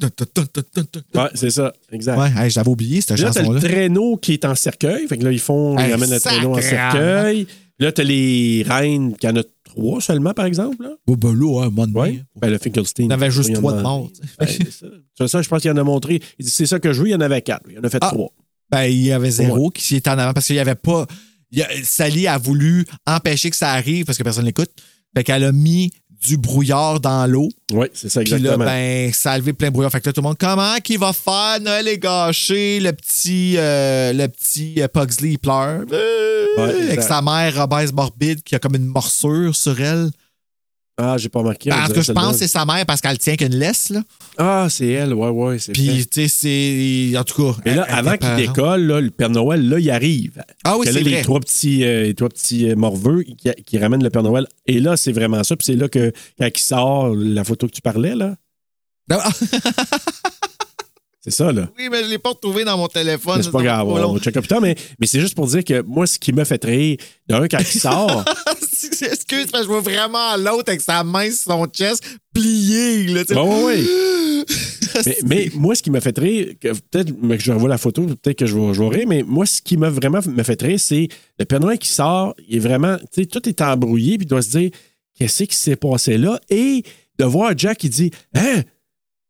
Ouais, 1.15 1.29
c'est 1.35 1.51
ça, 1.51 1.73
exact. 1.93 2.19
Ouais, 2.19 2.31
hey, 2.37 2.51
j'avais 2.51 2.69
oublié 2.69 3.01
cette 3.01 3.17
Puis 3.17 3.25
là, 3.25 3.31
t'as 3.33 3.41
le 3.41 3.47
chanson-là. 3.47 3.61
traîneau 3.69 4.17
qui 4.17 4.35
est 4.35 4.45
en 4.45 4.55
cercueil. 4.55 5.07
Fait 5.09 5.19
que 5.19 5.25
là, 5.25 5.33
ils 5.33 5.39
font. 5.41 5.77
Ils 5.79 5.83
Hey, 5.85 5.93
ramènent 5.93 6.11
le 6.11 6.21
traîneau 6.21 6.57
en 6.57 6.63
cercueil. 6.63 7.47
Là, 7.81 7.93
t'as 7.93 8.03
les 8.03 8.65
reines, 8.69 9.17
qui 9.17 9.29
en 9.29 9.37
a 9.37 9.43
trois 9.69 10.01
seulement, 10.01 10.33
par 10.35 10.47
exemple. 10.47 10.83
Là? 10.83 10.91
Oh, 11.07 11.17
ben 11.17 11.33
là, 11.35 11.63
un 11.67 11.71
moment 11.71 12.01
Ouais. 12.01 12.23
Ben, 12.41 12.51
le 12.51 12.59
Finkelstein. 12.59 13.05
Il 13.05 13.07
y 13.07 13.09
en 13.09 13.11
avait 13.13 13.31
juste 13.31 13.53
trois 13.55 13.73
de 13.75 13.81
morts. 13.83 14.11
Ben, 14.39 14.47
c'est 14.49 14.71
ça. 14.71 15.29
Ça, 15.29 15.43
je 15.43 15.49
pense 15.49 15.63
qu'il 15.63 15.71
en 15.71 15.77
a 15.77 15.83
montré. 15.85 16.21
Il 16.39 16.45
dit 16.45 16.51
c'est 16.51 16.67
ça 16.67 16.79
que 16.81 16.93
je 16.93 17.01
veux, 17.03 17.09
il 17.09 17.13
y 17.13 17.15
en 17.15 17.21
avait 17.21 17.43
quatre. 17.43 17.65
Il 17.71 17.79
en 17.79 17.83
a 17.85 17.89
fait 17.91 17.99
Ah. 18.03 18.09
trois. 18.09 18.33
Ben, 18.71 18.85
il 18.85 18.99
y 19.05 19.13
avait 19.13 19.31
zéro 19.31 19.71
qui 19.71 19.97
était 19.97 20.11
en 20.11 20.19
avant 20.19 20.33
parce 20.33 20.47
qu'il 20.47 20.57
n'y 20.57 20.61
avait 20.61 20.75
pas. 20.75 21.07
il 21.51 21.59
y 21.61 21.63
a- 21.63 21.69
Sally 21.83 22.27
a 22.27 22.37
voulu 22.37 22.85
empêcher 23.07 23.49
que 23.49 23.57
ça 23.57 23.73
arrive 23.73 24.05
parce 24.05 24.19
que 24.19 24.23
personne 24.23 24.45
n'écoute. 24.45 24.71
Fait 25.17 25.25
qu'elle 25.25 25.45
a 25.45 25.53
mis 25.53 25.91
du 26.27 26.37
brouillard 26.37 27.01
dans 27.01 27.27
l'eau. 27.31 27.49
Oui, 27.73 27.87
c'est 27.95 28.09
ça, 28.09 28.21
Puis 28.21 28.31
là, 28.31 28.37
exactement. 28.39 28.65
ben, 28.65 29.13
ça 29.13 29.33
a 29.33 29.39
levé 29.39 29.53
plein 29.53 29.69
de 29.69 29.73
brouillard. 29.73 29.93
Fait 29.93 30.01
que 30.01 30.09
là, 30.09 30.13
tout 30.13 30.21
le 30.21 30.27
monde, 30.27 30.37
comment 30.39 30.77
qu'il 30.83 30.99
va 30.99 31.13
faire? 31.13 31.59
Noël 31.61 31.87
est 31.89 31.99
gâché. 31.99 32.81
Le 32.81 32.93
petit, 32.93 33.55
euh, 33.57 34.13
le 34.13 34.27
petit 34.29 34.75
euh, 34.83 34.89
Pugsley, 34.89 35.31
il 35.33 35.39
pleure. 35.39 35.83
Euh, 35.93 36.45
Ouais, 36.57 36.83
avec 36.83 37.03
sa 37.03 37.23
mère 37.23 37.57
obèse 37.61 37.93
morbide 37.93 38.43
qui 38.43 38.55
a 38.55 38.59
comme 38.59 38.75
une 38.75 38.87
morsure 38.87 39.55
sur 39.55 39.81
elle. 39.81 40.11
Ah, 41.01 41.17
j'ai 41.17 41.29
pas 41.29 41.43
marqué. 41.43 41.71
On 41.73 41.77
en 41.77 41.79
tout 41.83 41.93
dirait 41.93 41.95
cas, 42.01 42.03
je 42.03 42.13
pense 42.13 42.33
que 42.33 42.39
c'est 42.39 42.49
sa 42.49 42.65
mère 42.65 42.85
parce 42.85 43.01
qu'elle 43.01 43.19
tient 43.19 43.37
qu'une 43.37 43.55
laisse, 43.55 43.91
là. 43.91 44.03
Ah, 44.37 44.67
c'est 44.69 44.89
elle, 44.89 45.15
ouais, 45.15 45.29
ouais. 45.29 45.59
c'est. 45.61 45.71
Puis, 45.71 46.07
tu 46.11 46.29
sais, 46.29 46.29
c'est. 46.29 47.17
En 47.17 47.23
tout 47.23 47.53
cas. 47.53 47.61
Mais 47.65 47.77
là, 47.77 47.87
avant 47.89 48.17
qu'il 48.17 48.35
décolle, 48.35 48.83
là, 48.83 49.01
le 49.01 49.11
Père 49.11 49.31
Noël, 49.31 49.69
là, 49.69 49.79
il 49.79 49.91
arrive. 49.93 50.43
Ah 50.65 50.77
oui, 50.77 50.85
Parce 50.85 50.97
que 50.97 51.03
c'est 51.03 51.09
vrai. 51.09 51.19
les 51.19 51.23
trois 51.23 51.39
petits, 51.39 51.85
euh, 51.85 52.03
les 52.03 52.15
trois 52.15 52.29
petits 52.29 52.69
euh, 52.69 52.75
morveux 52.75 53.23
qui, 53.23 53.49
qui 53.65 53.79
ramènent 53.79 54.03
le 54.03 54.11
Père 54.11 54.25
Noël. 54.25 54.47
Et 54.67 54.81
là, 54.81 54.97
c'est 54.97 55.13
vraiment 55.13 55.45
ça. 55.45 55.55
Puis 55.57 55.67
c'est 55.67 55.77
là 55.77 55.89
que, 55.89 56.13
quand 56.39 56.49
il 56.53 56.61
sort 56.61 57.15
la 57.15 57.45
photo 57.45 57.69
que 57.69 57.73
tu 57.73 57.81
parlais, 57.81 58.17
là, 58.17 58.35
c'est 61.21 61.33
ça, 61.33 61.51
là. 61.53 61.69
oui, 61.77 61.89
mais 61.91 62.05
je 62.05 62.09
l'ai 62.11 62.19
pas 62.19 62.31
retrouvé 62.31 62.65
dans 62.65 62.77
mon 62.79 62.87
téléphone. 62.87 63.43
C'est 63.43 63.51
pas 63.51 63.63
grave, 63.63 63.89
on 63.89 64.19
checker 64.19 64.41
plus 64.41 64.49
tard. 64.49 64.61
Mais, 64.61 64.77
mais 65.01 65.07
c'est 65.07 65.21
juste 65.21 65.35
pour 65.35 65.47
dire 65.47 65.65
que 65.65 65.83
moi, 65.83 66.07
ce 66.07 66.19
qui 66.19 66.33
m'a 66.33 66.45
fait 66.45 66.65
rire, 66.65 66.97
d'un, 67.27 67.49
quand 67.49 67.59
il 67.59 67.81
sort, 67.81 68.25
Excuse, 68.81 69.51
parce 69.51 69.65
que 69.65 69.69
je 69.69 69.69
vois 69.69 69.81
vraiment 69.81 70.37
l'autre 70.37 70.69
avec 70.69 70.81
sa 70.81 71.03
main 71.03 71.31
sur 71.31 71.53
son 71.53 71.67
chest 71.67 72.05
pliée. 72.33 73.09
Là. 73.09 73.23
Bon, 73.31 73.67
oui, 73.67 73.87
oui. 73.87 74.45
mais, 75.05 75.19
mais 75.25 75.51
moi, 75.55 75.75
ce 75.75 75.83
qui 75.83 75.91
m'a 75.91 76.01
fait 76.01 76.17
rire, 76.17 76.55
peut-être 76.61 77.13
que 77.13 77.39
je 77.39 77.53
revois 77.53 77.69
la 77.69 77.79
photo, 77.79 78.07
peut-être 78.07 78.39
que 78.39 78.47
je 78.47 78.57
vais, 78.57 78.75
je 78.75 78.83
vais 78.83 78.89
rire, 78.89 79.07
mais 79.09 79.25
moi, 79.27 79.45
ce 79.47 79.61
qui 79.61 79.77
m'a 79.77 79.91
vraiment 79.91 80.21
me 80.25 80.43
fait 80.43 80.61
rire, 80.63 80.79
c'est 80.79 81.09
le 81.39 81.45
Père 81.45 81.61
Noël 81.61 81.79
qui 81.79 81.89
sort, 81.89 82.35
il 82.49 82.57
est 82.57 82.61
vraiment, 82.61 82.97
tu 83.13 83.23
sais, 83.23 83.27
tout 83.27 83.47
est 83.49 83.61
embrouillé, 83.61 84.17
puis 84.19 84.25
il 84.25 84.29
doit 84.29 84.43
se 84.43 84.51
dire, 84.51 84.71
qu'est-ce 85.19 85.45
qui 85.45 85.57
s'est 85.57 85.77
passé 85.77 86.17
là? 86.17 86.41
Et 86.49 86.85
de 87.19 87.25
voir 87.25 87.53
Jack 87.57 87.79
qui 87.79 87.89
dit 87.89 88.11
Hein, 88.35 88.63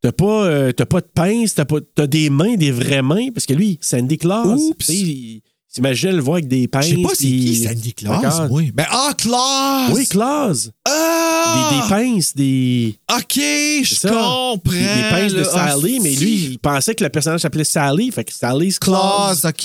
t'as 0.03 0.13
pas, 0.13 0.45
euh, 0.47 0.73
pas 0.73 1.01
de 1.01 1.09
pince, 1.15 1.55
t'as, 1.55 1.65
pas, 1.65 1.79
t'as 1.95 2.07
des 2.07 2.31
mains, 2.31 2.55
des 2.57 2.71
vraies 2.71 3.03
mains, 3.03 3.29
parce 3.35 3.47
que 3.47 3.55
lui, 3.55 3.79
Sandy 3.81 4.17
Claus, 4.19 4.61
il 4.89 5.43
s'imagine 5.67 6.13
le 6.13 6.21
voir 6.23 6.37
avec 6.37 6.49
des 6.49 6.67
pinces. 6.69 6.87
Je 6.87 6.97
sais 6.97 7.03
pas 7.03 7.09
c'est 7.11 7.25
qui 7.25 7.57
Sandy 7.57 7.95
Claus, 7.95 8.21
D'accord. 8.23 8.47
oui. 8.51 8.71
Ben, 8.73 8.87
ah, 8.91 9.13
Claus! 9.17 9.91
Oui, 9.97 10.07
Claus. 10.07 10.71
Ah! 10.87 11.71
Des, 11.71 11.77
des 11.77 11.89
pinces, 11.89 12.35
des. 12.35 12.99
OK, 13.11 13.35
je 13.37 14.01
comprends. 14.09 14.57
Des, 14.65 14.79
des 14.79 15.09
pinces 15.11 15.33
de 15.33 15.39
là. 15.41 15.45
Sally, 15.45 15.97
Ah, 15.99 16.03
mais 16.03 16.15
lui, 16.15 16.35
il 16.53 16.59
pensait 16.59 16.95
que 16.95 17.05
le 17.05 17.11
personnage 17.11 17.41
s'appelait 17.41 17.65
Sally, 17.65 18.11
fait 18.11 18.25
que 18.25 18.33
Sally's 18.33 18.79
Claus. 18.79 19.41
Claus, 19.41 19.45
OK. 19.45 19.63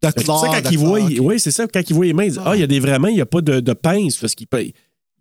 Fait 0.00 0.12
que 0.12 0.20
C'est 0.20 0.26
ça, 0.26 0.46
quand 0.62 0.70
il 0.70 0.78
voit, 0.78 1.00
il- 1.00 1.20
oui, 1.20 1.40
c'est 1.40 1.50
ça, 1.50 1.66
quand 1.66 1.80
il 1.88 1.92
voit 1.94 2.04
les 2.06 2.12
mains, 2.12 2.24
il 2.26 2.32
dit 2.32 2.38
Ah, 2.44 2.54
il 2.54 2.60
y 2.60 2.62
a 2.62 2.68
des 2.68 2.78
vraies 2.78 3.00
mains, 3.00 3.08
il 3.10 3.16
n'y 3.16 3.20
a 3.20 3.26
pas 3.26 3.40
de, 3.40 3.58
de 3.58 3.72
pince, 3.72 4.14
parce 4.16 4.34
qu'il 4.36 4.46
pe- 4.46 4.70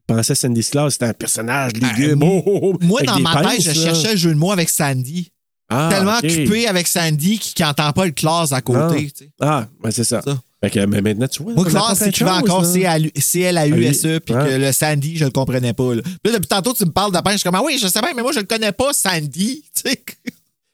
que 0.07 0.33
Sandy 0.35 0.63
Claus, 0.63 0.93
c'était 0.93 1.05
un 1.05 1.13
personnage 1.13 1.73
légume. 1.73 2.19
moi- 2.19 2.29
oh, 2.29 2.43
oh, 2.45 2.59
oh, 2.63 2.77
Moi, 2.81 3.01
dans 3.03 3.19
ma 3.19 3.35
tête, 3.35 3.43
pinces, 3.43 3.63
je 3.63 3.67
là. 3.69 3.85
cherchais 3.93 4.11
le 4.11 4.17
jeu 4.17 4.29
de 4.29 4.35
mots 4.39 4.51
avec 4.51 4.69
Sandy. 4.69 5.31
Ah, 5.69 5.89
Tellement 5.91 6.17
occupé 6.17 6.65
avec 6.67 6.87
Sandy 6.87 7.39
qui 7.39 7.61
n'entend 7.61 7.91
pas 7.91 8.05
le 8.05 8.11
Claus 8.11 8.53
à 8.53 8.61
côté. 8.61 9.07
tu 9.11 9.25
sais. 9.25 9.31
Ah, 9.41 9.67
ben 9.83 9.91
c'est 9.91 10.05
ça. 10.05 10.21
Ça. 10.21 10.39
Fait 10.63 10.69
que, 10.71 10.79
mais 10.85 11.01
maintenant, 11.01 11.27
tu 11.27 11.43
vois. 11.43 11.53
Moi, 11.53 11.65
Claus, 11.65 11.99
de 11.99 12.05
écrivait 12.07 12.31
choses, 12.31 12.39
encore. 12.39 12.65
C-L-A-U-S-E, 12.65 14.15
E, 14.15 14.19
puis 14.19 14.33
que 14.33 14.57
le 14.57 14.71
Sandy, 14.71 15.17
je 15.17 15.25
le 15.25 15.31
comprenais 15.31 15.73
pas. 15.73 15.93
Là. 15.93 16.01
Puis 16.01 16.31
là, 16.31 16.31
depuis 16.33 16.47
tantôt, 16.47 16.73
tu 16.73 16.85
me 16.85 16.91
parles 16.91 17.11
de 17.11 17.19
je 17.31 17.37
suis 17.37 17.43
comme, 17.43 17.55
ah 17.55 17.61
oui, 17.63 17.77
je 17.81 17.87
sais 17.87 18.01
bien, 18.01 18.13
mais 18.15 18.21
moi, 18.23 18.31
je 18.31 18.39
le 18.39 18.45
connais 18.45 18.71
pas, 18.71 18.93
Sandy. 18.93 19.63
Tu 19.75 19.91
sais. 19.91 20.03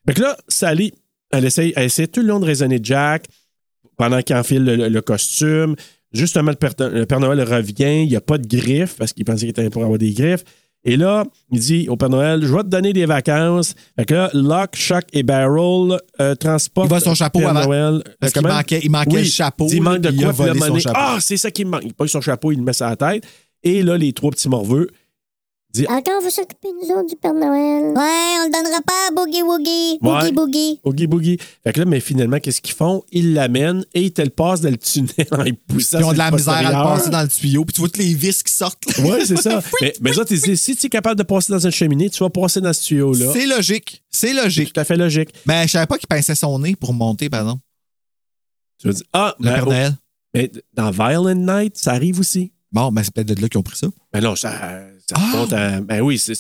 Fait 0.08 0.14
que 0.14 0.22
là, 0.22 0.38
Sally, 0.48 0.94
elle 1.32 1.46
essaie, 1.46 1.74
elle 1.76 1.86
essaie 1.86 2.08
tout 2.08 2.22
le 2.22 2.28
long 2.28 2.40
de 2.40 2.46
raisonner 2.46 2.80
Jack 2.82 3.26
pendant 3.98 4.22
qu'il 4.22 4.36
enfile 4.36 4.64
le, 4.64 4.90
le 4.90 5.02
costume. 5.02 5.76
Justement, 6.14 6.52
le 6.52 6.58
Père, 6.58 6.72
le 6.80 7.06
Père 7.06 7.20
Noël 7.20 7.42
revient, 7.42 8.04
il 8.04 8.08
n'y 8.10 8.16
a 8.16 8.22
pas 8.22 8.38
de 8.38 8.48
griffes 8.48 8.96
parce 8.98 9.14
qu'il 9.14 9.26
pensait 9.26 9.42
qu'il 9.42 9.50
était 9.50 9.70
pour 9.70 9.84
avoir 9.84 9.98
des 9.98 10.12
griffes. 10.14 10.44
Et 10.86 10.98
là, 10.98 11.24
il 11.50 11.60
dit 11.60 11.88
au 11.90 11.96
Père 11.96 12.10
Noël, 12.10 12.42
je 12.46 12.54
vais 12.54 12.62
te 12.64 12.68
donner 12.68 12.92
des 12.92 13.06
vacances. 13.06 13.74
Fait 13.98 14.06
que 14.06 14.14
là, 14.14 14.30
Lock, 14.34 14.76
Shock 14.76 15.06
et 15.14 15.24
Barrel 15.24 15.98
euh, 16.20 16.36
transportent 16.36 16.88
Il 16.88 16.90
voit 16.90 17.00
son 17.00 17.16
chapeau 17.16 17.40
Père 17.40 17.50
avant. 17.56 17.64
Noël. 17.68 18.04
Parce 18.20 18.34
qu'il 18.34 18.42
manquait- 18.42 18.82
il 18.84 18.92
manquait 18.92 19.20
le 19.20 19.24
chapeau, 19.24 19.68
Il 19.72 19.82
manque 19.82 20.00
de 20.02 20.10
puis 20.10 20.18
il 20.18 20.24
a 20.26 20.34
quoi, 20.34 20.48
volé 20.48 20.60
son 20.60 20.80
chapeau. 20.80 20.98
Ah, 21.00 21.18
c'est 21.22 21.38
ça 21.38 21.52
qui 21.52 21.64
me 21.64 21.70
manque. 21.72 21.84
Il 21.86 21.94
prend 21.94 22.06
son 22.08 22.20
chapeau, 22.22 22.52
il 22.52 22.58
le 22.58 22.64
met 22.64 22.74
sur 22.74 22.86
la 22.86 22.98
tête. 22.98 23.24
Et 23.64 23.82
là, 23.82 23.98
les 23.98 24.12
trois 24.12 24.30
petits 24.32 24.50
morveux 24.50 24.90
disent, 25.74 25.88
Encore 25.90 26.22
vous 26.22 26.30
s'occuper 26.30 26.70
nous 26.82 26.90
autres 26.96 27.10
du 27.10 27.16
Père 27.16 27.34
Noël. 27.34 27.94
Ouais, 27.94 28.36
on 28.42 28.46
le 28.46 28.52
donnera 28.52 28.82
pas 28.82 28.94
à 29.10 29.12
Boogie 29.12 29.42
Woogie. 29.42 29.98
Boogie 30.02 30.26
Ouais. 30.26 30.32
Boogie. 30.32 30.80
Oogie 30.84 31.08
Boogie. 31.08 31.38
Fait 31.64 31.74
que 31.74 31.80
là, 31.80 31.86
mais 31.86 32.00
finalement, 32.00 32.40
qu'est-ce 32.40 32.62
qu'ils 32.62 32.76
font? 32.76 33.04
Ils 33.12 33.34
l'amènent 33.34 33.86
et 33.94 34.04
ils 34.04 34.14
te 34.14 34.22
le 34.22 34.30
passent 34.30 34.62
dans 34.62 34.70
le 34.70 34.78
tunnel 34.78 35.28
en 35.32 35.44
y 35.46 35.54
poussant. 35.54 36.00
Ils 36.00 36.06
ont 36.06 36.14
de 36.14 36.18
la 36.18 36.32
misère 36.32 36.54
à 36.54 36.64
le 36.64 36.72
passer 36.72 37.10
dans 37.10 37.22
le 37.22 37.28
tuyau, 37.28 37.66
puis 37.66 37.74
tu 37.74 37.80
vois 37.82 37.90
toutes 37.90 37.98
les 37.98 38.14
vis 38.14 38.44
qui 38.44 38.54
sortent. 38.54 38.86
là. 38.86 38.94
Oui, 39.04 39.26
c'est 39.26 39.38
ça. 39.42 39.62
mais, 39.82 39.94
mais 40.02 40.14
ça, 40.14 40.24
tu 40.26 40.36
dis, 40.38 40.58
si 40.58 40.76
tu 40.76 40.86
es 40.86 40.90
capable 40.90 41.18
de 41.18 41.24
passer 41.24 41.52
dans 41.52 41.60
une 41.60 41.72
cheminée, 41.72 42.10
tu 42.10 42.24
vas 42.24 42.30
passer 42.30 42.62
dans 42.62 42.74
ce 42.74 42.84
tuyau-là. 42.84 43.32
C'est 43.34 43.46
logique. 43.48 44.04
C'est 44.10 44.28
C'est 44.28 44.34
logique. 44.34 44.74
tout 44.74 44.80
à 44.80 44.84
fait 44.84 44.96
logique. 44.98 45.30
Mais 45.46 45.64
je 45.68 45.72
savais 45.74 45.88
pas 45.88 45.98
qu'il 45.98 46.08
pinçait 46.08 46.36
son 46.36 46.60
nez 46.60 46.76
pour 46.76 46.94
monter, 46.94 47.30
par 47.30 47.42
exemple. 47.42 47.62
Tu 48.80 48.88
vas 48.88 48.94
dire, 48.94 49.06
ah, 49.14 49.36
Le 49.40 49.46
ben, 49.46 49.54
Père 49.56 49.64
oh, 49.68 49.70
Noël. 49.72 49.94
mais 50.34 50.52
dans 50.74 50.92
Violent 50.92 51.36
Night, 51.36 51.78
ça 51.78 51.92
arrive 51.94 52.20
aussi. 52.20 52.52
Bon, 52.72 52.92
ben 52.92 53.04
c'est 53.04 53.14
peut-être 53.14 53.36
de 53.36 53.42
là 53.42 53.48
qu'ils 53.50 53.60
ont 53.60 53.64
pris 53.64 53.78
ça. 53.78 53.88
Ben 54.12 54.22
non, 54.22 54.36
ça, 54.36 54.52
ça 55.10 55.16
Ah! 55.20 55.46
à- 55.52 55.82
Ben 55.82 56.02
oui, 56.02 56.18
c'est, 56.18 56.34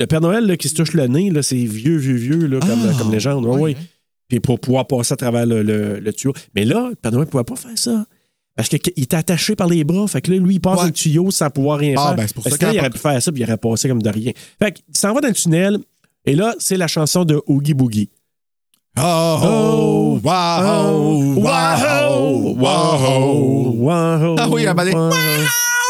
le 0.00 0.06
Père 0.06 0.20
Noël 0.20 0.46
là, 0.46 0.56
qui 0.56 0.68
se 0.68 0.74
touche 0.74 0.92
le 0.94 1.06
nez, 1.06 1.30
là, 1.30 1.42
c'est 1.42 1.56
vieux, 1.56 1.96
vieux, 1.96 2.14
vieux, 2.16 2.46
là, 2.46 2.60
comme, 2.60 2.88
Ah! 2.90 2.98
comme 2.98 3.12
légende. 3.12 3.46
Ouais. 3.46 3.72
hein. 3.78 3.82
Puis 4.28 4.40
pour 4.40 4.58
pouvoir 4.58 4.86
passer 4.86 5.12
à 5.12 5.16
travers 5.16 5.46
le, 5.46 5.62
le- 5.62 6.00
le 6.00 6.12
tuyau. 6.12 6.32
Mais 6.54 6.64
là, 6.64 6.88
le 6.90 6.94
Père 6.96 7.12
Noël 7.12 7.26
ne 7.26 7.30
pouvait 7.30 7.44
pas 7.44 7.56
faire 7.56 7.76
ça. 7.78 8.06
Parce 8.56 8.68
qu'il 8.68 8.78
était 8.96 9.16
attaché 9.16 9.56
par 9.56 9.66
les 9.68 9.82
bras. 9.84 10.06
Fait 10.06 10.20
que 10.20 10.30
là, 10.30 10.38
lui, 10.38 10.54
il 10.54 10.60
passe 10.60 10.74
Ouais. 10.76 10.80
dans 10.82 10.86
le 10.86 10.92
tuyau 10.92 11.30
sans 11.30 11.50
pouvoir 11.50 11.78
rien 11.78 11.94
Ah, 11.98 12.06
faire. 12.08 12.14
ben, 12.16 12.26
c'est 12.26 12.34
pour 12.34 12.44
Parce 12.44 12.54
ça 12.54 12.58
que 12.58 12.64
là, 12.66 12.70
qu'il 12.70 12.80
aurait 12.80 12.90
pu 12.90 12.98
faire 12.98 13.20
ça, 13.22 13.32
puis 13.32 13.40
il 13.42 13.44
aurait 13.44 13.56
passé 13.56 13.88
comme 13.88 14.00
de 14.02 14.08
rien. 14.10 14.32
Fait 14.60 14.72
qu'il 14.72 14.84
s'en 14.96 15.12
va 15.12 15.20
dans 15.20 15.28
le 15.28 15.34
tunnel. 15.34 15.78
Et 16.24 16.34
là, 16.36 16.54
c'est 16.58 16.76
la 16.76 16.86
chanson 16.86 17.24
de 17.24 17.42
Oogie 17.46 17.74
Boogie. 17.74 18.10
Oh, 18.96 19.02
oh, 19.42 20.20
wow, 20.22 21.34
wow, 21.34 22.54
wow, 22.54 22.54
wow. 22.56 23.72
wow. 23.74 24.36
Ah 24.38 24.48
oui, 24.48 24.62
il 24.62 24.68
a 24.68 24.74
balé. 24.74 24.92
wow. 24.94 25.10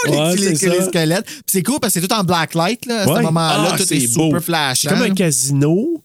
Les, 0.06 0.68
Ouais, 0.68 0.82
squelettes. 0.82 1.24
Puis 1.26 1.43
c'est 1.47 1.62
cool 1.62 1.78
parce 1.81 1.94
que 1.94 2.01
c'est 2.01 2.06
tout 2.09 2.14
en 2.14 2.24
blacklight, 2.24 2.86
là. 2.86 3.02
À 3.02 3.06
Ouais. 3.09 3.18
ce 3.18 3.22
moment-là, 3.22 3.70
Ah, 3.72 3.76
tout 3.78 3.93
est 3.94 4.14
beau. 4.14 4.24
super 4.26 4.43
flash. 4.44 4.81
C'est 4.82 4.89
comme 4.89 5.02
un 5.02 5.14
casino. 5.14 6.02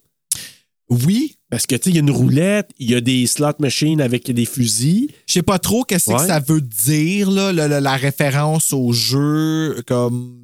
Oui. 0.89 1.35
Parce 1.51 1.65
que, 1.65 1.75
tu 1.75 1.83
sais, 1.85 1.89
il 1.89 1.95
y 1.95 1.97
a 1.97 2.01
une 2.01 2.11
roulette, 2.11 2.69
il 2.77 2.91
y 2.91 2.95
a 2.95 3.01
des 3.01 3.25
slot 3.25 3.53
machines 3.59 4.01
avec 4.01 4.29
des 4.31 4.45
fusils. 4.45 5.07
Je 5.27 5.33
sais 5.33 5.41
pas 5.41 5.57
trop 5.57 5.83
qu'est-ce 5.83 6.09
Ouais. 6.11 6.17
que 6.17 6.27
ça 6.27 6.39
veut 6.39 6.61
dire, 6.61 7.31
là, 7.31 7.51
la 7.51 7.95
référence 7.95 8.71
au 8.71 8.91
jeu, 8.93 9.81
comme 9.87 10.35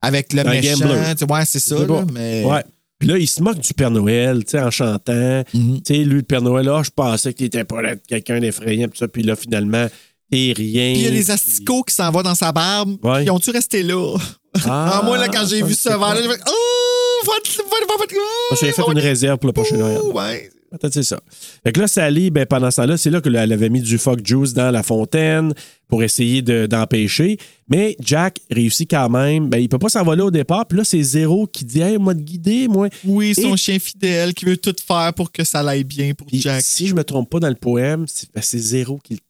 avec 0.00 0.32
le 0.32 0.46
Un 0.46 0.50
méchant. 0.50 0.78
gambler. 0.78 1.24
Ouais, 1.28 1.44
c'est 1.46 1.60
ça, 1.60 1.76
là, 1.86 2.04
mais... 2.12 2.44
Ouais. 2.44 2.64
Puis 2.98 3.08
là, 3.10 3.18
il 3.18 3.26
se 3.26 3.42
moque 3.42 3.58
du 3.58 3.74
Père 3.74 3.90
Noël, 3.90 4.42
tu 4.44 4.52
sais, 4.52 4.60
en 4.60 4.70
chantant. 4.70 5.42
Mhm. 5.52 5.82
Tu 5.82 5.94
sais, 5.94 6.04
lui, 6.04 6.16
le 6.16 6.22
Père 6.22 6.40
Noël, 6.40 6.66
ah, 6.70 6.80
je 6.82 6.88
pensais 6.90 7.34
que 7.34 7.38
t'étais 7.38 7.64
pas 7.64 7.82
là, 7.82 7.94
quelqu'un 8.08 8.40
d'effrayant, 8.40 8.88
puis 8.88 8.98
ça. 8.98 9.06
Puis 9.08 9.22
là, 9.22 9.36
finalement, 9.36 9.86
t'es 10.30 10.52
rien. 10.56 10.92
Puis 10.92 11.00
il 11.00 11.04
y 11.04 11.06
a 11.06 11.10
des 11.10 11.30
asticots 11.30 11.82
qui 11.82 11.94
s'en 11.94 12.10
vont 12.10 12.22
dans 12.22 12.34
sa 12.34 12.52
barbe. 12.52 12.96
Ouais. 13.02 13.24
Ils 13.24 13.30
ont-tu 13.30 13.50
resté 13.50 13.82
là? 13.82 14.16
Ah, 14.64 14.98
Ah, 15.00 15.02
moi, 15.04 15.18
là, 15.18 15.28
quand 15.28 15.46
j'ai 15.46 15.62
vu 15.62 15.74
ce 15.74 15.88
verre-là, 15.88 16.22
j'ai 16.22 16.28
fait 16.28 16.40
Oh, 16.48 17.26
va 17.26 17.32
te- 17.42 17.56
va- 17.58 17.64
va- 17.68 17.96
va- 17.98 18.14
Moi, 18.50 18.58
J'ai 18.60 18.72
fait 18.72 18.82
une 18.90 18.98
réserve 18.98 19.38
pour 19.38 19.48
le 19.48 19.52
prochain 19.52 19.76
Noël. 19.76 19.98
Oh, 20.02 20.12
ouais. 20.12 20.50
Peut-être 20.70 20.94
c'est 20.94 21.04
ça. 21.04 21.20
Fait 21.62 21.72
que 21.72 21.80
là, 21.80 21.86
Sally, 21.86 22.30
ben, 22.30 22.44
pendant 22.44 22.70
ce 22.70 22.76
temps-là, 22.76 22.96
c'est 22.96 23.08
là 23.08 23.20
qu'elle 23.20 23.36
avait 23.36 23.68
mis 23.70 23.80
du 23.80 23.98
fuck 23.98 24.26
juice 24.26 24.52
dans 24.52 24.70
la 24.72 24.82
fontaine 24.82 25.54
pour 25.88 26.02
essayer 26.02 26.42
de- 26.42 26.66
d'empêcher. 26.66 27.38
Mais 27.68 27.96
Jack 28.00 28.40
réussit 28.50 28.90
quand 28.90 29.08
même. 29.08 29.48
Ben, 29.48 29.58
il 29.58 29.68
peut 29.68 29.78
pas 29.78 29.88
s'envoler 29.88 30.22
au 30.22 30.30
départ. 30.30 30.66
Puis 30.66 30.76
là, 30.76 30.84
c'est 30.84 31.02
Zéro 31.02 31.46
qui 31.46 31.64
dit 31.64 31.80
Hey, 31.80 31.98
moi, 31.98 32.14
te 32.14 32.20
guider, 32.20 32.66
moi. 32.68 32.88
Oui, 33.04 33.34
son 33.34 33.54
Et- 33.54 33.56
chien 33.56 33.78
fidèle 33.78 34.34
qui 34.34 34.44
veut 34.44 34.56
tout 34.56 34.74
faire 34.86 35.14
pour 35.14 35.30
que 35.30 35.44
ça 35.44 35.60
aille 35.60 35.84
bien 35.84 36.12
pour 36.14 36.26
Jack. 36.32 36.62
si 36.62 36.88
je 36.88 36.94
me 36.94 37.04
trompe 37.04 37.30
pas 37.30 37.38
dans 37.40 37.48
le 37.48 37.54
poème, 37.54 38.04
c'est 38.08 38.28
ben, 38.34 38.42
Zéro 38.42 38.98
qui, 38.98 39.14
qui 39.14 39.14
le- 39.14 39.20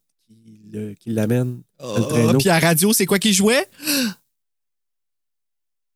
qui 0.99 1.11
l'amène 1.11 1.61
traîneau. 1.79 2.39
puis 2.39 2.49
à 2.49 2.61
la 2.61 2.67
radio, 2.69 2.93
c'est 2.93 3.07
quoi 3.07 3.19
qu'il 3.19 3.33
jouait? 3.35 3.67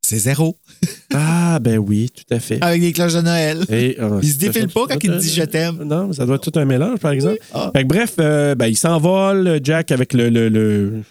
C'est 0.03 0.17
zéro. 0.19 0.57
Ah, 1.13 1.59
ben 1.59 1.77
oui, 1.77 2.09
tout 2.09 2.33
à 2.33 2.39
fait. 2.39 2.57
Avec 2.63 2.79
des 2.79 2.93
cloches 2.93 3.13
de 3.13 3.19
Noël. 3.21 3.65
Et, 3.69 3.97
euh, 3.99 4.19
Il 4.23 4.29
se 4.31 4.37
défile 4.37 4.69
pas 4.69 4.87
quand 4.87 5.03
il 5.03 5.17
dit 5.17 5.29
je 5.29 5.43
t'aime. 5.43 5.83
Non, 5.83 6.07
mais 6.07 6.13
ça 6.13 6.25
doit 6.25 6.35
être 6.37 6.49
tout 6.49 6.57
un 6.57 6.63
mélange, 6.63 6.99
par 6.99 7.11
exemple. 7.11 7.37
Ah. 7.53 7.69
Fait 7.75 7.83
que 7.83 7.87
bref, 7.89 8.15
euh, 8.19 8.55
ben, 8.55 8.67
il 8.67 8.77
s'envole, 8.77 9.59
Jack, 9.61 9.91
avec 9.91 10.13
le, 10.13 10.29
le, 10.29 10.47
le- 10.47 11.03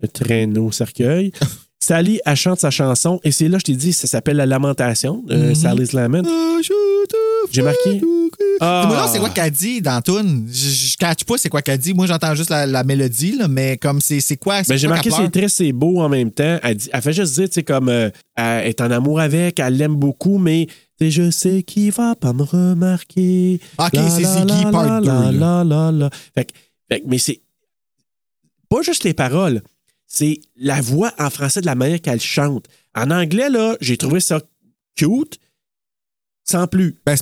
le 0.00 0.08
traîneau 0.08 0.70
cercueil. 0.72 1.32
Sally, 1.86 2.20
elle 2.26 2.34
chante 2.34 2.58
sa 2.58 2.70
chanson, 2.70 3.20
et 3.22 3.30
c'est 3.30 3.46
là, 3.48 3.58
je 3.58 3.64
t'ai 3.64 3.74
dit, 3.76 3.92
ça 3.92 4.08
s'appelle 4.08 4.36
La 4.36 4.46
Lamentation, 4.46 5.22
euh, 5.30 5.50
Mhm. 5.50 5.54
Sally's 5.54 5.92
Lament. 5.92 6.22
Ah, 6.26 6.58
J'ai 7.52 7.62
marqué. 7.62 8.00
Ah. 8.60 9.08
C'est 9.12 9.20
quoi 9.20 9.28
qu'elle 9.30 9.52
dit 9.52 9.80
dans 9.80 10.00
toune? 10.02 10.48
Je, 10.50 10.68
je 10.68 10.96
catch 10.96 11.22
pas 11.22 11.38
c'est 11.38 11.48
quoi 11.48 11.62
qu'elle 11.62 11.78
dit. 11.78 11.94
Moi, 11.94 12.06
j'entends 12.06 12.34
juste 12.34 12.50
la, 12.50 12.66
la 12.66 12.82
mélodie, 12.82 13.36
là, 13.38 13.46
mais 13.46 13.76
comme 13.76 14.00
c'est 14.00 14.18
c'est 14.20 14.36
quoi? 14.36 14.64
c'est 14.64 14.72
Ben, 14.72 14.78
j'ai 14.78 14.88
marqué 14.88 15.10
c'est 15.10 15.30
très 15.30 15.48
c'est 15.48 15.70
beau 15.72 16.00
en 16.00 16.08
même 16.08 16.32
temps. 16.32 16.58
Elle, 16.64 16.74
dit, 16.76 16.88
elle 16.92 17.02
fait 17.02 17.12
juste 17.12 17.34
dire, 17.34 17.48
tu 17.48 17.54
sais, 17.54 17.62
comme 17.62 17.88
euh, 17.88 18.10
elle 18.34 18.66
est 18.66 18.80
en 18.80 18.90
amour 18.90 19.20
avec, 19.20 19.60
elle 19.60 19.76
l'aime 19.76 19.94
beaucoup, 19.94 20.38
mais 20.38 20.66
sais, 21.00 21.10
je 21.12 21.30
sais 21.30 21.62
qu'il 21.62 21.92
va 21.92 22.16
pas 22.16 22.32
me 22.32 22.42
remarquer. 22.42 23.60
Ok, 23.78 23.92
La, 23.92 24.10
c'est 24.10 24.22
la, 24.22 24.70
part 24.72 25.00
la, 25.00 25.00
2, 25.00 25.06
la, 25.06 25.30
là. 25.32 25.64
la, 25.64 25.64
la, 25.64 25.92
la. 25.92 26.10
Fait, 26.34 26.52
mais 27.06 27.18
c'est 27.18 27.40
pas 28.68 28.82
juste 28.82 29.04
les 29.04 29.14
paroles, 29.14 29.62
c'est 30.06 30.40
la 30.56 30.80
voix 30.80 31.12
en 31.18 31.30
français 31.30 31.60
de 31.60 31.66
la 31.66 31.74
manière 31.74 32.00
qu'elle 32.00 32.20
chante. 32.20 32.66
En 32.94 33.10
anglais, 33.10 33.50
là, 33.50 33.76
j'ai 33.80 33.96
trouvé 33.96 34.20
ça 34.20 34.40
cute, 34.96 35.38
sans 36.44 36.66
plus. 36.66 36.96
Ben, 37.04 37.16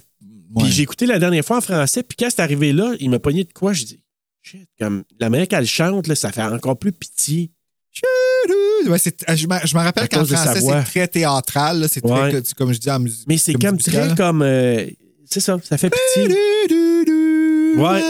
Puis 0.58 0.70
j'ai 0.70 0.82
écouté 0.82 1.06
la 1.06 1.18
dernière 1.18 1.44
fois 1.44 1.56
en 1.56 1.60
français, 1.60 2.02
puis 2.02 2.16
quand 2.18 2.28
c'est 2.30 2.40
arrivé 2.42 2.72
là, 2.72 2.94
il 3.00 3.10
m'a 3.10 3.18
pogné 3.18 3.42
de 3.44 3.52
quoi? 3.52 3.72
Je 3.72 3.84
dis, 3.84 4.00
shit, 4.42 4.68
comme 4.78 5.02
la 5.18 5.30
manière 5.30 5.48
qu'elle 5.48 5.66
chante, 5.66 6.06
là, 6.06 6.14
ça 6.14 6.30
fait 6.30 6.42
encore 6.42 6.78
plus 6.78 6.92
pitié. 6.92 7.50
Ouais, 8.86 8.98
c'est- 8.98 9.16
je 9.36 9.46
me 9.46 9.78
rappelle 9.78 10.08
qu'en 10.08 10.24
français, 10.26 10.60
voix. 10.60 10.80
c'est 10.84 10.90
très 10.90 11.08
théâtral. 11.08 11.86
C'est 11.90 12.04
Ouais. 12.04 12.30
très, 12.42 12.42
comme 12.54 12.72
je 12.72 12.78
dis 12.78 12.90
en 12.90 12.98
musique. 13.00 13.24
Mais 13.26 13.38
c'est 13.38 13.54
comme 13.54 13.78
très 13.78 14.14
comme. 14.14 14.42
euh, 14.42 14.86
c'est 15.24 15.40
ça, 15.40 15.58
ça 15.62 15.78
fait 15.78 15.90
pitié. 15.90 16.36
Ouais. 17.76 18.00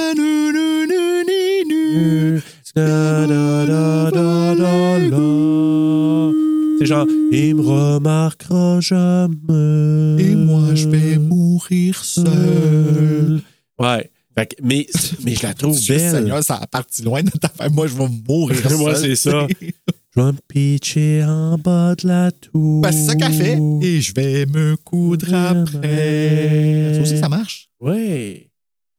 C'est 6.79 6.87
genre, 6.87 7.07
il 7.31 7.55
me 7.55 7.63
remarquera 7.63 8.81
jamais. 8.81 10.23
Et 10.23 10.35
moi, 10.35 10.75
je 10.75 10.89
vais 10.89 11.19
mourir 11.19 12.05
seul. 12.05 13.41
Ouais. 13.79 14.11
Fait 14.37 14.47
que- 14.49 14.57
mais, 14.63 14.87
mais 15.25 15.35
je 15.37 15.43
la 15.45 15.55
trouve 15.55 15.79
belle. 15.89 16.11
Seigneur, 16.11 16.43
ça 16.43 16.57
a 16.57 16.67
parti 16.67 17.03
loin 17.03 17.23
de 17.23 17.31
ta 17.31 17.49
femme. 17.49 17.73
Moi, 17.73 17.87
je 17.87 17.95
vais 17.95 18.09
mourir 18.29 18.59
seul. 18.69 18.77
Moi, 18.79 18.95
c'est 18.97 19.15
ça. 19.17 19.47
Je 19.61 20.21
vais 20.21 20.33
me 20.33 20.39
pitcher 20.49 21.25
en 21.25 21.57
bas 21.59 21.95
de 21.95 22.09
la 22.09 22.33
tour. 22.33 22.81
Ben, 22.83 22.91
c'est 22.93 23.05
ça 23.05 23.15
qu'elle 23.15 23.33
fait. 23.33 23.59
Et 23.83 24.01
je 24.01 24.13
vais 24.15 24.47
me 24.47 24.77
coudre 24.77 25.33
après. 25.33 26.93
Ça 26.97 27.01
aussi, 27.03 27.19
ça 27.19 27.29
marche. 27.29 27.69
Ouais. 27.81 28.49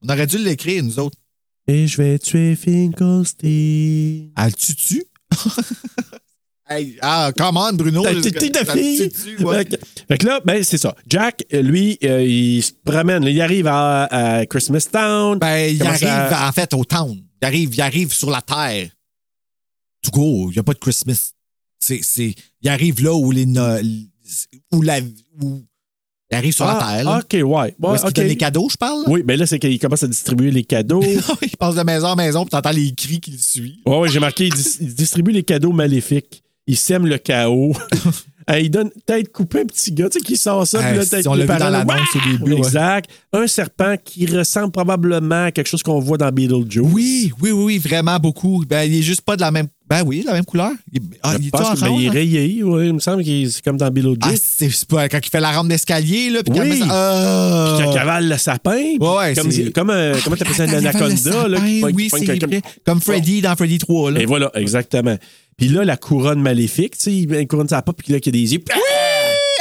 On 0.01 0.09
aurait 0.09 0.27
dû 0.27 0.37
l'écrire, 0.37 0.83
nous 0.83 0.99
autres. 0.99 1.17
Et 1.67 1.87
je 1.87 1.97
vais 2.01 2.19
tuer 2.19 2.55
Finkelstein. 2.55 4.29
Elle 4.37 4.55
tue-tu? 4.55 5.03
Hey, 6.67 6.97
ah, 7.03 7.31
come 7.37 7.57
on, 7.57 7.73
Bruno. 7.73 8.01
T'as 8.01 8.09
ça- 8.65 8.73
fille? 8.73 9.11
ouais. 9.45 9.57
Fait 9.57 9.65
que- 9.65 9.75
fait 10.07 10.17
que 10.17 10.25
là, 10.25 10.39
ben, 10.43 10.63
c'est 10.63 10.79
ça. 10.79 10.95
Jack, 11.07 11.45
lui, 11.51 11.95
euh, 12.03 12.23
il 12.23 12.63
se 12.63 12.71
promène. 12.83 13.21
Il 13.25 13.39
arrive 13.39 13.67
à, 13.67 14.05
à 14.05 14.45
Christmas 14.47 14.87
Town. 14.91 15.37
Ben, 15.37 15.71
il 15.75 15.83
arrive, 15.83 16.07
à- 16.07 16.49
en 16.49 16.51
fait, 16.51 16.73
au 16.73 16.83
town. 16.83 17.21
Il 17.39 17.45
arrive, 17.45 17.75
il 17.75 17.81
arrive 17.81 18.11
sur 18.11 18.31
la 18.31 18.41
terre. 18.41 18.89
To 20.01 20.09
go. 20.09 20.49
Il 20.49 20.53
n'y 20.53 20.59
a 20.59 20.63
pas 20.63 20.73
de 20.73 20.79
Christmas. 20.79 21.33
C'est, 21.79 21.99
c'est, 22.01 22.33
il 22.59 22.67
arrive 22.69 23.03
là 23.03 23.13
où 23.13 23.29
les. 23.29 23.45
Où 24.73 24.81
la. 24.81 25.01
Où, 25.43 25.63
il 26.35 26.37
arrive 26.37 26.53
sur 26.53 26.65
la 26.65 26.77
Ah, 26.81 26.95
terre. 26.95 27.03
Là. 27.05 27.19
OK, 27.19 27.33
ouais. 27.33 27.41
Ouais, 27.43 27.95
est-ce 27.95 28.01
qu'il 28.01 28.09
OK. 28.09 28.13
donne 28.13 28.27
les 28.27 28.35
cadeaux, 28.37 28.67
je 28.69 28.77
parle? 28.77 28.99
là? 28.99 29.05
Oui, 29.09 29.23
mais 29.25 29.37
là, 29.37 29.45
c'est 29.45 29.59
qu'il 29.59 29.79
commence 29.79 30.03
à 30.03 30.07
distribuer 30.07 30.51
les 30.51 30.63
cadeaux. 30.63 31.01
il 31.41 31.57
passe 31.57 31.75
de 31.75 31.81
maison 31.83 32.07
en 32.07 32.15
maison, 32.15 32.41
puis 32.43 32.49
t'entends 32.51 32.71
les 32.71 32.93
cris 32.93 33.19
qui 33.19 33.31
le 33.31 33.37
suivent. 33.37 33.75
Ouais, 33.85 33.97
ouais, 33.99 34.09
j'ai 34.09 34.19
marqué, 34.19 34.47
il, 34.47 34.53
dis- 34.53 34.77
il 34.81 34.93
distribue 34.93 35.31
les 35.31 35.43
cadeaux 35.43 35.71
maléfiques. 35.71 36.43
Il 36.67 36.77
sème 36.77 37.05
le 37.05 37.17
chaos. 37.17 37.73
Il 38.59 38.69
donne 38.69 38.91
tête 39.07 39.31
coupée 39.31 39.61
un 39.61 39.65
petit 39.65 39.91
gars, 39.91 40.07
tu 40.07 40.19
sais, 40.19 40.23
qui 40.23 40.37
sort 40.37 40.67
ça. 40.67 40.77
Puis 40.77 40.95
là, 40.97 41.03
si 41.03 41.09
tête 41.09 41.25
l'a 41.25 41.33
vu 41.33 41.41
coupée, 41.47 41.57
dans 41.57 41.69
l'annonce 41.71 42.15
au 42.15 42.29
début, 42.31 42.51
ouais. 42.51 42.57
Exact. 42.59 43.09
Un 43.33 43.47
serpent 43.47 43.95
qui 44.03 44.27
ressemble 44.27 44.71
probablement 44.71 45.45
à 45.45 45.51
quelque 45.51 45.65
chose 45.65 45.81
qu'on 45.81 45.97
voit 45.99 46.19
dans 46.19 46.31
Beetlejuice. 46.31 46.77
Oui, 46.93 47.33
oui, 47.41 47.49
oui, 47.49 47.63
oui, 47.63 47.77
vraiment 47.79 48.19
beaucoup. 48.19 48.63
Ben, 48.69 48.83
il 48.83 48.99
est 48.99 49.01
juste 49.01 49.21
pas 49.21 49.35
de 49.35 49.41
la 49.41 49.49
même. 49.49 49.65
Ben 49.87 50.01
oui, 50.03 50.23
la 50.25 50.33
même 50.33 50.45
couleur. 50.45 50.71
Il, 50.91 50.99
ah, 51.21 51.33
Je 51.33 51.41
il 51.43 51.47
est 51.47 51.51
pense 51.51 51.61
que, 51.75 51.79
ben, 51.81 51.87
orange, 51.87 52.01
il 52.01 52.05
est 52.05 52.09
hein? 52.09 52.11
rayé. 52.13 52.63
ouais, 52.63 52.87
il 52.87 52.93
me 52.93 52.99
semble 52.99 53.23
que 53.23 53.49
c'est 53.49 53.63
comme 53.63 53.77
dans 53.77 53.91
Beetlejuice. 53.91 54.17
Ah, 54.23 54.31
c'est 54.71 54.85
pas 54.87 55.07
quand 55.09 55.19
il 55.23 55.29
fait 55.29 55.39
la 55.39 55.51
rampe 55.51 55.67
d'escalier, 55.67 56.31
là, 56.31 56.41
puis 56.43 56.59
Oui. 56.59 56.69
met 56.69 56.77
ça- 56.79 56.85
Ah! 56.89 57.75
Puis 57.77 57.85
qu'il 57.85 57.93
cavale 57.93 58.27
le 58.29 58.37
sapin. 58.37 58.71
Ouais, 58.99 59.35
comme, 59.35 59.51
comme, 59.73 59.89
euh, 59.91 60.15
comment 60.23 60.35
t'appelles 60.35 60.55
ça, 60.55 60.63
un 60.63 60.67
Attends, 60.69 60.79
il 60.79 60.91
fait 60.91 60.99
le 60.99 61.05
anaconda, 61.05 61.47
là, 61.47 61.59
qui 61.59 61.83
oui, 61.83 62.09
qui 62.09 62.25
vrai. 62.25 62.61
Comme 62.83 62.99
Freddy 62.99 63.41
dans 63.41 63.55
Freddy 63.55 63.77
3, 63.77 64.11
là. 64.11 64.21
Et 64.21 64.25
voilà, 64.25 64.49
exactement. 64.55 65.17
Puis 65.55 65.67
là, 65.69 65.85
la 65.85 65.97
couronne 65.97 66.41
maléfique, 66.41 66.97
tu 66.97 67.03
sais, 67.03 67.13
il 67.13 67.33
une 67.33 67.47
couronne 67.47 67.67
la 67.69 67.81
pas, 67.83 67.93
puis 67.93 68.11
là, 68.11 68.19
qu'il 68.19 68.35
y 68.35 68.39
a 68.39 68.41
des 68.43 68.53
yeux. 68.55 68.63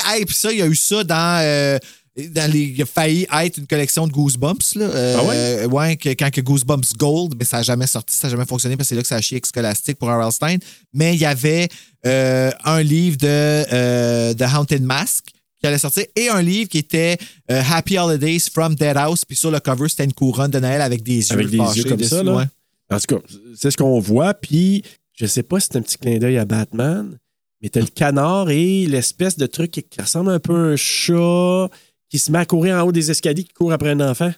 Hey, 0.06 0.24
puis 0.24 0.34
ça, 0.34 0.52
il 0.52 0.58
y 0.58 0.62
a 0.62 0.66
eu 0.66 0.74
ça 0.74 1.04
dans. 1.04 1.40
euh, 1.42 1.78
dans 2.16 2.50
les, 2.50 2.60
il 2.60 2.80
a 2.82 2.86
failli 2.86 3.26
être 3.42 3.58
une 3.58 3.66
collection 3.66 4.06
de 4.06 4.12
Goosebumps. 4.12 4.76
Là. 4.76 4.84
Euh, 4.86 5.16
Ah 5.18 5.24
ouais? 5.24 5.34
euh, 5.36 5.68
ouais, 5.68 5.96
que- 5.96 6.10
quand 6.10 6.30
que 6.30 6.40
Goosebumps 6.40 6.94
Gold, 6.96 7.34
mais 7.38 7.44
ça 7.44 7.56
n'a 7.58 7.62
jamais 7.64 7.86
sorti, 7.88 8.16
ça 8.16 8.28
n'a 8.28 8.32
jamais 8.32 8.46
fonctionné 8.46 8.76
parce 8.76 8.86
que 8.88 8.90
c'est 8.90 8.94
là 8.96 9.02
que 9.02 9.08
ça 9.08 9.16
a 9.16 9.20
chié 9.20 9.36
avec 9.36 9.46
Scholastic 9.46 9.98
pour 9.98 10.08
R.L. 10.08 10.30
Stein. 10.32 10.56
Mais 10.92 11.14
il 11.14 11.20
y 11.20 11.24
avait 11.24 11.68
euh, 12.06 12.50
un 12.64 12.82
livre 12.82 13.16
de 13.16 13.26
euh, 13.26 14.34
The 14.34 14.42
Haunted 14.54 14.82
Mask 14.82 15.24
qui 15.60 15.66
allait 15.66 15.78
sortir 15.78 16.04
et 16.14 16.28
un 16.28 16.42
livre 16.42 16.68
qui 16.68 16.78
était 16.78 17.16
Happy 17.48 17.98
Holidays 17.98 18.40
from 18.52 18.74
Dead 18.74 18.96
House. 18.96 19.24
Puis 19.24 19.36
sur 19.36 19.50
le 19.50 19.58
cover, 19.60 19.88
c'était 19.88 20.04
une 20.04 20.12
couronne 20.12 20.50
de 20.50 20.60
Noël 20.60 20.82
avec 20.82 21.02
des 21.02 21.16
yeux 21.28 21.32
Avec 21.32 21.48
des 21.48 21.56
yeux 21.58 21.84
comme 21.84 22.02
ça, 22.02 22.22
là. 22.22 22.34
ouais. 22.36 22.44
En 22.92 22.98
tout 23.00 23.16
cas, 23.16 23.22
c'est 23.56 23.70
ce 23.70 23.76
qu'on 23.78 23.98
voit. 23.98 24.34
Puis, 24.34 24.82
je 25.14 25.24
sais 25.26 25.42
pas 25.42 25.58
si 25.58 25.68
c'est 25.72 25.78
un 25.78 25.82
petit 25.82 25.96
clin 25.96 26.18
d'œil 26.18 26.36
à 26.36 26.44
Batman, 26.44 27.18
mais 27.62 27.70
t'as 27.70 27.80
le 27.80 27.86
canard 27.86 28.50
et 28.50 28.84
l'espèce 28.86 29.38
de 29.38 29.46
truc 29.46 29.70
qui 29.70 30.00
ressemble 30.02 30.30
un 30.30 30.38
peu 30.38 30.54
à 30.54 30.72
un 30.72 30.76
chat 30.76 31.68
qui 32.08 32.18
se 32.18 32.30
met 32.30 32.38
à 32.38 32.46
courir 32.46 32.76
en 32.76 32.86
haut 32.86 32.92
des 32.92 33.10
escaliers, 33.10 33.44
qui 33.44 33.52
court 33.52 33.72
après 33.72 33.90
un 33.90 34.00
enfant. 34.00 34.32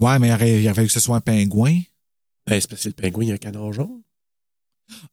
Ouais, 0.00 0.18
mais 0.18 0.28
il 0.28 0.32
aurait, 0.32 0.62
il 0.62 0.64
aurait 0.66 0.74
fallu 0.74 0.86
que 0.88 0.92
ce 0.92 1.00
soit 1.00 1.16
un 1.16 1.20
pingouin. 1.20 1.80
Ben, 2.46 2.60
c'est 2.60 2.68
parce 2.68 2.82
que 2.82 2.88
le 2.88 2.94
pingouin, 2.94 3.24
il 3.24 3.28
y 3.28 3.32
a 3.32 3.34
un 3.34 3.38
canard 3.38 3.72
jaune. 3.72 4.02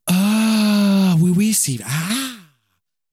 Ah, 0.08 1.16
oui, 1.20 1.32
oui, 1.36 1.54
c'est. 1.54 1.80
Ah! 1.86 2.32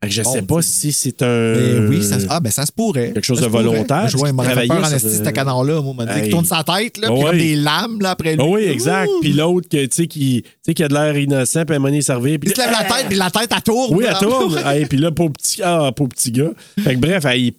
Fait 0.01 0.09
que 0.09 0.15
je 0.15 0.23
sais 0.23 0.43
pas 0.43 0.63
si 0.63 0.93
c'est 0.93 1.23
un. 1.23 1.55
Ben 1.55 1.89
oui, 1.89 2.05
ça, 2.05 2.19
ah, 2.29 2.39
ben 2.39 2.53
ça 2.53 2.65
se 2.65 2.71
pourrait. 2.71 3.13
Quelque 3.15 3.25
chose 3.25 3.41
de 3.41 3.47
volontaire, 3.47 4.07
Je 4.09 4.17
vois, 4.17 4.29
il 4.29 4.35
m'a 4.35 4.45
fait 4.45 4.51
travailler 4.51 4.69
peur 4.69 4.85
en 4.85 4.95
esti, 4.95 5.17
ce 5.17 5.31
canard-là. 5.31 5.83
Moi, 5.83 6.07
dit 6.07 6.21
qu'il 6.21 6.31
tourne 6.31 6.45
sa 6.45 6.63
tête, 6.63 6.99
là, 6.99 7.09
Ah 7.11 7.15
puis 7.15 7.25
comme 7.25 7.39
des 7.39 7.57
lames, 7.57 8.01
là, 8.01 8.11
après 8.11 8.37
lui. 8.37 8.41
Ah 8.41 8.47
oui, 8.49 8.63
exact. 8.63 9.11
Puis 9.21 9.33
l'autre, 9.33 9.69
que, 9.69 9.87
tu 9.87 9.97
sais, 9.97 10.07
qui, 10.07 10.45
a 10.67 10.89
de 10.89 10.95
l'air 10.95 11.17
innocent, 11.17 11.65
puis 11.65 11.75
à 11.75 11.77
un 11.77 11.81
moment 11.81 11.93
il 11.93 12.03
se 12.03 12.13
lève 12.13 12.71
la 12.71 12.85
tête, 12.85 13.09
puis 13.09 13.19
la 13.19 13.31
tête, 13.31 13.51
elle 13.53 13.63
tourne. 13.63 13.97
Oui, 13.97 14.05
elle 14.09 14.17
tourne. 14.19 14.63
Et 14.77 14.87
puis 14.87 14.99
là, 14.99 15.11
pauvre 15.11 15.33
petit, 15.33 15.63
ah, 15.65 15.91
pauvre 15.95 16.11
petit 16.11 16.31
gars. 16.31 16.53
Fait 16.79 16.95
que 16.95 17.01
bref, 17.01 17.25
il 17.35 17.55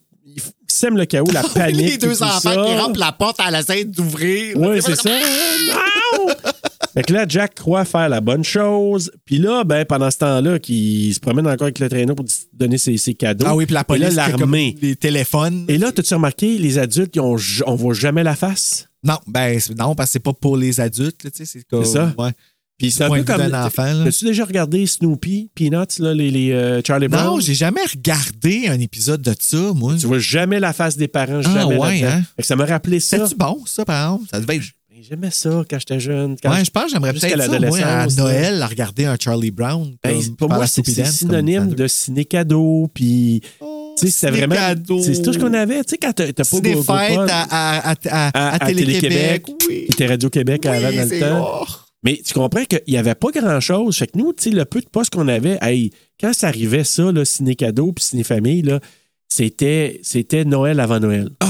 sème 0.72 0.98
le 0.98 1.06
chaos, 1.06 1.26
la 1.32 1.44
panique. 1.54 1.82
Les 1.82 1.98
deux 1.98 2.16
tout 2.16 2.24
enfants 2.24 2.66
qui 2.66 2.74
rentrent 2.78 3.00
la 3.00 3.12
porte, 3.12 3.40
elle 3.46 3.56
essaie 3.56 3.86
d'ouvrir. 3.86 4.58
Oui, 4.58 4.82
c'est 4.82 4.96
ça. 4.96 5.10
Non! 5.10 6.34
Fait 6.94 7.04
que 7.04 7.14
là, 7.14 7.26
Jack 7.28 7.56
croit 7.56 7.86
faire 7.86 8.10
la 8.10 8.20
bonne 8.20 8.44
chose. 8.44 9.12
Puis 9.26 9.38
là, 9.38 9.64
ben, 9.64 9.86
pendant 9.86 10.10
ce 10.10 10.18
temps-là, 10.18 10.60
qu'il 10.60 11.14
se 11.14 11.20
promène 11.20 11.48
encore 11.48 11.66
avec 11.66 11.80
le 11.80 11.88
traîneau 11.88 12.16
pour 12.16 12.26
donner 12.54 12.78
ses, 12.78 12.98
ses 12.98 13.14
cadeaux. 13.14 13.46
Ah 13.48 13.56
oui, 13.56 13.66
puis 13.66 13.76
la 13.76 13.84
police, 13.84 14.16
l'armée. 14.16 14.76
les 14.82 14.96
téléphones. 14.96 15.66
Et 15.68 15.78
là, 15.78 15.92
t'as-tu 15.92 16.14
remarqué, 16.14 16.58
les 16.58 16.80
adultes, 16.80 17.16
ils 17.16 17.22
ont, 17.22 17.38
on 17.68 17.76
voit 17.76 17.94
jamais 17.94 18.24
la 18.24 18.36
face? 18.36 18.88
Non, 19.04 19.18
ben, 19.28 19.58
non, 19.78 19.96
parce 19.96 20.10
que 20.10 20.14
c'est 20.14 20.20
pas 20.20 20.34
pour 20.34 20.58
les 20.58 20.82
adultes, 20.82 21.22
tu 21.22 21.30
sais, 21.34 21.46
c'est 21.46 21.64
comme. 21.64 21.86
C'est 21.86 21.94
ça? 21.94 22.14
Ouais. 22.18 22.32
Puis 22.80 22.92
c'est 22.92 23.04
un 23.04 23.10
peu 23.10 23.24
comme. 23.24 23.42
As-tu 23.42 24.26
déjà 24.26 24.46
regardé 24.46 24.86
Snoopy, 24.88 25.50
Peanuts, 25.54 26.00
là, 26.00 26.14
les, 26.14 26.32
les 26.32 26.52
euh, 26.54 26.82
Charlie 26.86 27.10
Brown? 27.10 27.26
Non, 27.26 27.40
j'ai 27.42 27.54
jamais 27.54 27.82
regardé 27.92 28.68
un 28.70 28.80
épisode 28.80 29.22
de 29.22 29.36
ça, 29.38 29.58
moi. 29.76 29.96
Tu 30.00 30.08
vois 30.08 30.20
jamais 30.20 30.60
la 30.62 30.72
face 30.74 30.96
des 30.98 31.10
parents, 31.10 31.42
Ah, 31.46 31.54
jamais 31.60 31.78
ouais, 31.78 32.04
hein? 32.06 32.24
Fait 32.38 32.42
que 32.42 32.48
ça 32.48 32.56
m'a 32.56 32.66
rappelé 32.66 33.00
ça. 33.02 33.18
C'est-tu 33.18 33.36
bon, 33.36 33.62
ça, 33.66 33.84
par 33.86 34.14
exemple? 34.14 34.30
Ça 34.32 34.40
devait 34.40 34.56
être. 34.56 34.64
Ben, 34.90 35.04
J'aimais 35.10 35.32
ça 35.32 35.64
quand 35.70 35.78
j'étais 35.80 36.00
jeune. 36.00 36.36
Quand 36.42 36.52
Ouais, 36.52 36.64
je 36.66 36.72
pense 36.72 36.86
que 36.86 36.90
j'aimerais 36.92 37.14
peut-être 37.14 37.38
ça, 37.42 37.60
moi, 37.60 37.80
à. 37.80 38.08
Noël, 38.08 38.62
à 38.62 38.68
regarder 38.68 39.06
un 39.06 39.16
Charlie 39.20 39.52
Brown. 39.52 39.94
Ben, 40.04 40.14
comme 40.24 40.36
pour 40.36 40.48
par 40.50 40.58
moi, 40.58 40.68
c'est 40.68 40.86
c'est 40.86 41.06
synonyme 41.06 41.68
comme- 41.68 41.76
de 41.76 41.88
ciné-cadeau. 41.88 42.90
Puis, 42.94 43.42
c'était 43.98 44.12
ciné 44.12 44.32
vraiment. 44.32 44.56
C'est 45.04 45.22
tout 45.22 45.34
ce 45.34 45.38
qu'on 45.38 45.54
avait. 45.54 45.84
Tu 45.84 45.92
sais, 45.92 45.98
quand 45.98 46.14
t'as 46.14 46.32
pas 46.34 46.44
Ciné 46.44 46.74
Google 46.74 46.86
fête 46.86 47.16
Pod, 47.16 47.30
à, 47.30 47.92
à, 47.92 47.96
à, 48.10 48.56
à, 48.56 48.60
Télé-Québec. 48.68 49.44
Oui. 49.48 49.86
qui 49.86 49.92
était 49.92 50.08
Radio-Québec 50.08 50.62
Oui, 50.64 50.70
avant 50.70 50.92
dans 50.96 51.02
le 51.04 51.08
c'est- 51.10 51.20
temps. 51.20 51.50
oh. 51.62 51.66
Mais 52.04 52.22
tu 52.26 52.34
comprends 52.34 52.64
qu'il 52.66 52.82
n'y 52.88 52.98
avait 52.98 53.16
pas 53.16 53.30
grand-chose. 53.32 53.98
Fait 53.98 54.08
que 54.08 54.18
nous, 54.18 54.32
tu 54.34 54.44
sais, 54.44 54.50
le 54.52 54.66
peu 54.66 54.80
de 54.82 54.88
postes 54.88 55.14
qu'on 55.14 55.28
avait, 55.28 55.58
hey, 55.62 55.92
quand 56.20 56.34
ça 56.34 56.48
arrivait, 56.48 56.84
ça, 56.86 57.12
là, 57.12 57.26
ciné-cadeau 57.26 57.92
puis 57.92 58.06
ciné-famille, 58.06 58.62
là, 58.62 58.80
c'était, 59.28 60.00
c'était 60.04 60.46
Noël 60.46 60.80
avant 60.80 61.00
Noël. 61.00 61.30
Ah, 61.40 61.48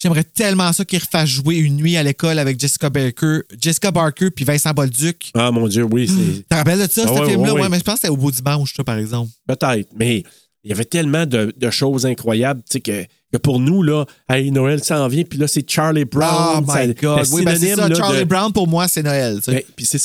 J'aimerais 0.00 0.24
tellement 0.24 0.72
ça 0.72 0.84
qu'ils 0.84 0.98
refassent 0.98 1.28
jouer 1.28 1.58
une 1.58 1.76
nuit 1.76 1.96
à 1.96 2.02
l'école 2.02 2.40
avec 2.40 2.58
Jessica 2.58 2.90
Barker, 2.90 3.42
Jessica 3.60 3.92
Barker 3.92 4.30
puis 4.32 4.44
Vincent 4.44 4.72
Bolduc. 4.72 5.30
Ah, 5.34 5.52
mon 5.52 5.68
Dieu, 5.68 5.84
oui, 5.84 6.08
c'est. 6.08 6.14
Tu 6.38 6.42
te 6.42 6.54
rappelles 6.56 6.80
de 6.80 6.90
ça, 6.90 7.02
Ah 7.06 7.08
ce 7.14 7.20
ouais, 7.20 7.30
film-là? 7.30 7.36
ouais, 7.36 7.52
Ouais, 7.52 7.60
ouais. 7.62 7.68
mais 7.68 7.78
je 7.78 7.84
pense 7.84 7.94
que 7.94 8.00
c'était 8.00 8.08
au 8.12 8.16
beau 8.16 8.32
dimanche, 8.32 8.74
ça, 8.74 8.82
par 8.82 8.98
exemple. 8.98 9.30
Peut-être, 9.46 9.88
mais 9.96 10.24
il 10.64 10.70
y 10.70 10.72
avait 10.72 10.84
tellement 10.84 11.26
de, 11.26 11.52
de 11.56 11.70
choses 11.70 12.06
incroyables, 12.06 12.62
tu 12.62 12.74
sais, 12.74 12.80
que, 12.80 13.04
que 13.32 13.38
pour 13.38 13.58
nous, 13.58 13.82
là, 13.82 14.04
hey, 14.28 14.50
Noël 14.52 14.82
s'en 14.84 15.08
vient, 15.08 15.24
puis 15.24 15.38
là, 15.38 15.48
c'est 15.48 15.68
Charlie 15.68 16.02
Oh 16.04 16.08
Brown. 16.18 16.64
my 16.66 16.72
ça- 16.72 16.86
God. 16.94 17.26
Oui, 17.32 17.44
ben 17.44 17.56
c'est 17.56 17.74
ça. 17.74 17.88
là, 17.88 17.94
Charlie 17.94 18.20
de- 18.20 18.24
Brown, 18.24 18.52
pour 18.52 18.68
moi, 18.68 18.86
c'est 18.88 19.02
Noël. 19.02 19.40
Ben, 19.46 19.60
puis 19.76 19.84
c'est 19.86 19.98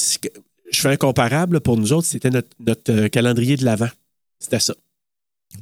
je 0.70 0.80
fais 0.82 0.90
un 0.90 0.98
comparable, 0.98 1.62
pour 1.62 1.78
nous 1.78 1.94
autres, 1.94 2.08
c'était 2.08 2.30
notre, 2.30 2.50
notre 2.60 2.92
euh, 2.92 3.08
calendrier 3.08 3.56
de 3.56 3.64
l'Avent. 3.64 3.88
C'était 4.40 4.60
ça. 4.60 4.74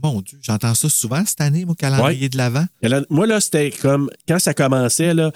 Mon 0.02 0.20
Dieu, 0.22 0.40
j'entends 0.42 0.74
ça 0.74 0.90
souvent 0.90 1.24
cette 1.26 1.42
année, 1.42 1.64
mon 1.64 1.76
calendrier 1.76 2.24
Ouais. 2.24 2.30
de 2.30 2.38
l'Avent. 2.38 2.66
Moi, 3.12 3.28
là, 3.28 3.40
c'était 3.40 3.70
comme 3.72 4.10
quand 4.28 4.40
ça 4.40 4.54
commençait, 4.56 5.14
là, 5.14 5.32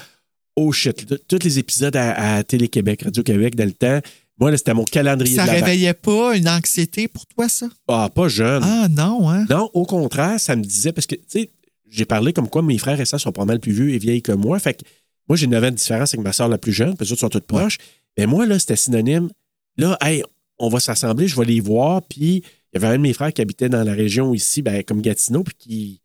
oh 0.56 0.72
shit, 0.72 1.10
là, 1.10 1.18
tous 1.28 1.44
les 1.44 1.60
épisodes 1.60 1.96
à, 1.96 2.38
à 2.38 2.44
Télé-Québec, 2.44 3.04
Radio-Québec 3.04 3.56
dans 3.56 3.66
le 3.66 3.72
temps, 3.74 4.00
moi, 4.40 4.52
là, 4.52 4.58
c'était 4.58 4.74
mon 4.74 4.86
calendrier 4.86 5.36
Ça 5.36 5.46
de 5.46 5.52
réveillait 5.52 5.94
pas 5.94 6.36
une 6.36 6.48
anxiété 6.48 7.08
pour 7.08 7.26
toi, 7.26 7.50
ça? 7.50 7.68
Ah, 7.88 8.10
pas 8.14 8.30
jeune. 8.30 8.64
Ah 8.64 8.88
non, 8.90 9.30
hein? 9.30 9.46
Non, 9.50 9.70
au 9.74 9.86
contraire, 9.86 10.40
ça 10.40 10.56
me 10.56 10.64
disait, 10.64 10.94
parce 10.94 11.08
que, 11.08 11.16
tu 11.16 11.24
sais, 11.28 11.50
j'ai 11.90 12.06
parlé 12.06 12.32
comme 12.34 12.48
quoi 12.48 12.62
mes 12.62 12.78
frères 12.78 13.00
et 13.00 13.06
sœurs 13.06 13.20
sont 13.20 13.32
pas 13.32 13.46
mal 13.46 13.60
plus 13.60 13.72
vieux 13.72 13.90
et 13.90 13.98
vieilles 13.98 14.22
que 14.22 14.32
moi. 14.32 14.58
Fait 14.60 14.76
que 14.76 14.84
moi, 15.28 15.36
j'ai 15.36 15.48
9 15.48 15.64
ans 15.64 15.72
de 15.72 15.76
différence 15.76 16.14
avec 16.14 16.24
ma 16.24 16.34
soeur 16.34 16.48
la 16.48 16.58
plus 16.58 16.72
jeune, 16.72 16.96
puis 16.96 17.06
les 17.06 17.12
autres 17.12 17.22
sont 17.22 17.30
toutes 17.30 17.48
proches. 17.48 17.78
Mais 18.18 18.28
moi, 18.28 18.46
là, 18.46 18.58
c'était 18.60 18.76
synonyme. 18.76 19.30
Là, 19.78 19.98
hey, 20.02 20.24
on 20.58 20.70
va 20.70 20.80
s'assembler, 20.80 21.28
je 21.28 21.36
vais 21.36 21.46
les 21.46 21.60
voir, 21.60 22.02
puis 22.04 22.38
il 22.38 22.44
y 22.74 22.78
avait 22.78 22.88
un 22.88 22.98
de 22.98 23.02
mes 23.02 23.14
frères 23.14 23.34
qui 23.34 23.42
habitait 23.42 23.70
dans 23.70 23.84
la 23.84 23.94
région 23.94 24.34
ici, 24.34 24.62
ben, 24.62 24.84
comme 24.84 25.02
Gatineau, 25.02 25.44
puis 25.44 25.56
qui. 25.58 26.02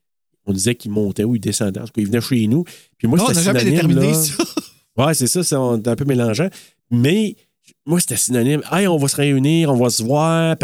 On 0.47 0.52
disait 0.52 0.74
qu'il 0.74 0.90
montait 0.90 1.24
ou 1.24 1.36
il 1.36 1.40
descendait. 1.40 1.81
En 1.81 1.86
tout 1.86 1.93
cas, 1.93 2.02
il 2.02 2.06
venait 2.06 2.20
chez 2.20 2.47
nous. 2.48 2.65
Puis 2.98 3.09
moi, 3.09 3.19
c'était 3.19 3.32
n'a 3.32 3.40
jamais 3.40 3.61
synonyme, 3.61 3.89
déterminé 3.89 4.12
là. 4.12 4.15
ça. 4.15 4.44
Ouais, 4.97 5.15
c'est 5.15 5.27
ça, 5.27 5.43
c'est 5.43 5.55
un 5.55 5.97
peu 5.97 6.05
mélangeant. 6.05 6.48
Mais 6.90 7.35
moi, 7.86 8.01
c'était 8.01 8.16
synonyme. 8.16 8.62
Hey, 8.73 8.86
on 8.86 8.97
va 8.97 9.09
se 9.09 9.16
réunir, 9.16 9.70
on 9.70 9.77
va 9.77 9.90
se 9.90 10.02
voir, 10.02 10.56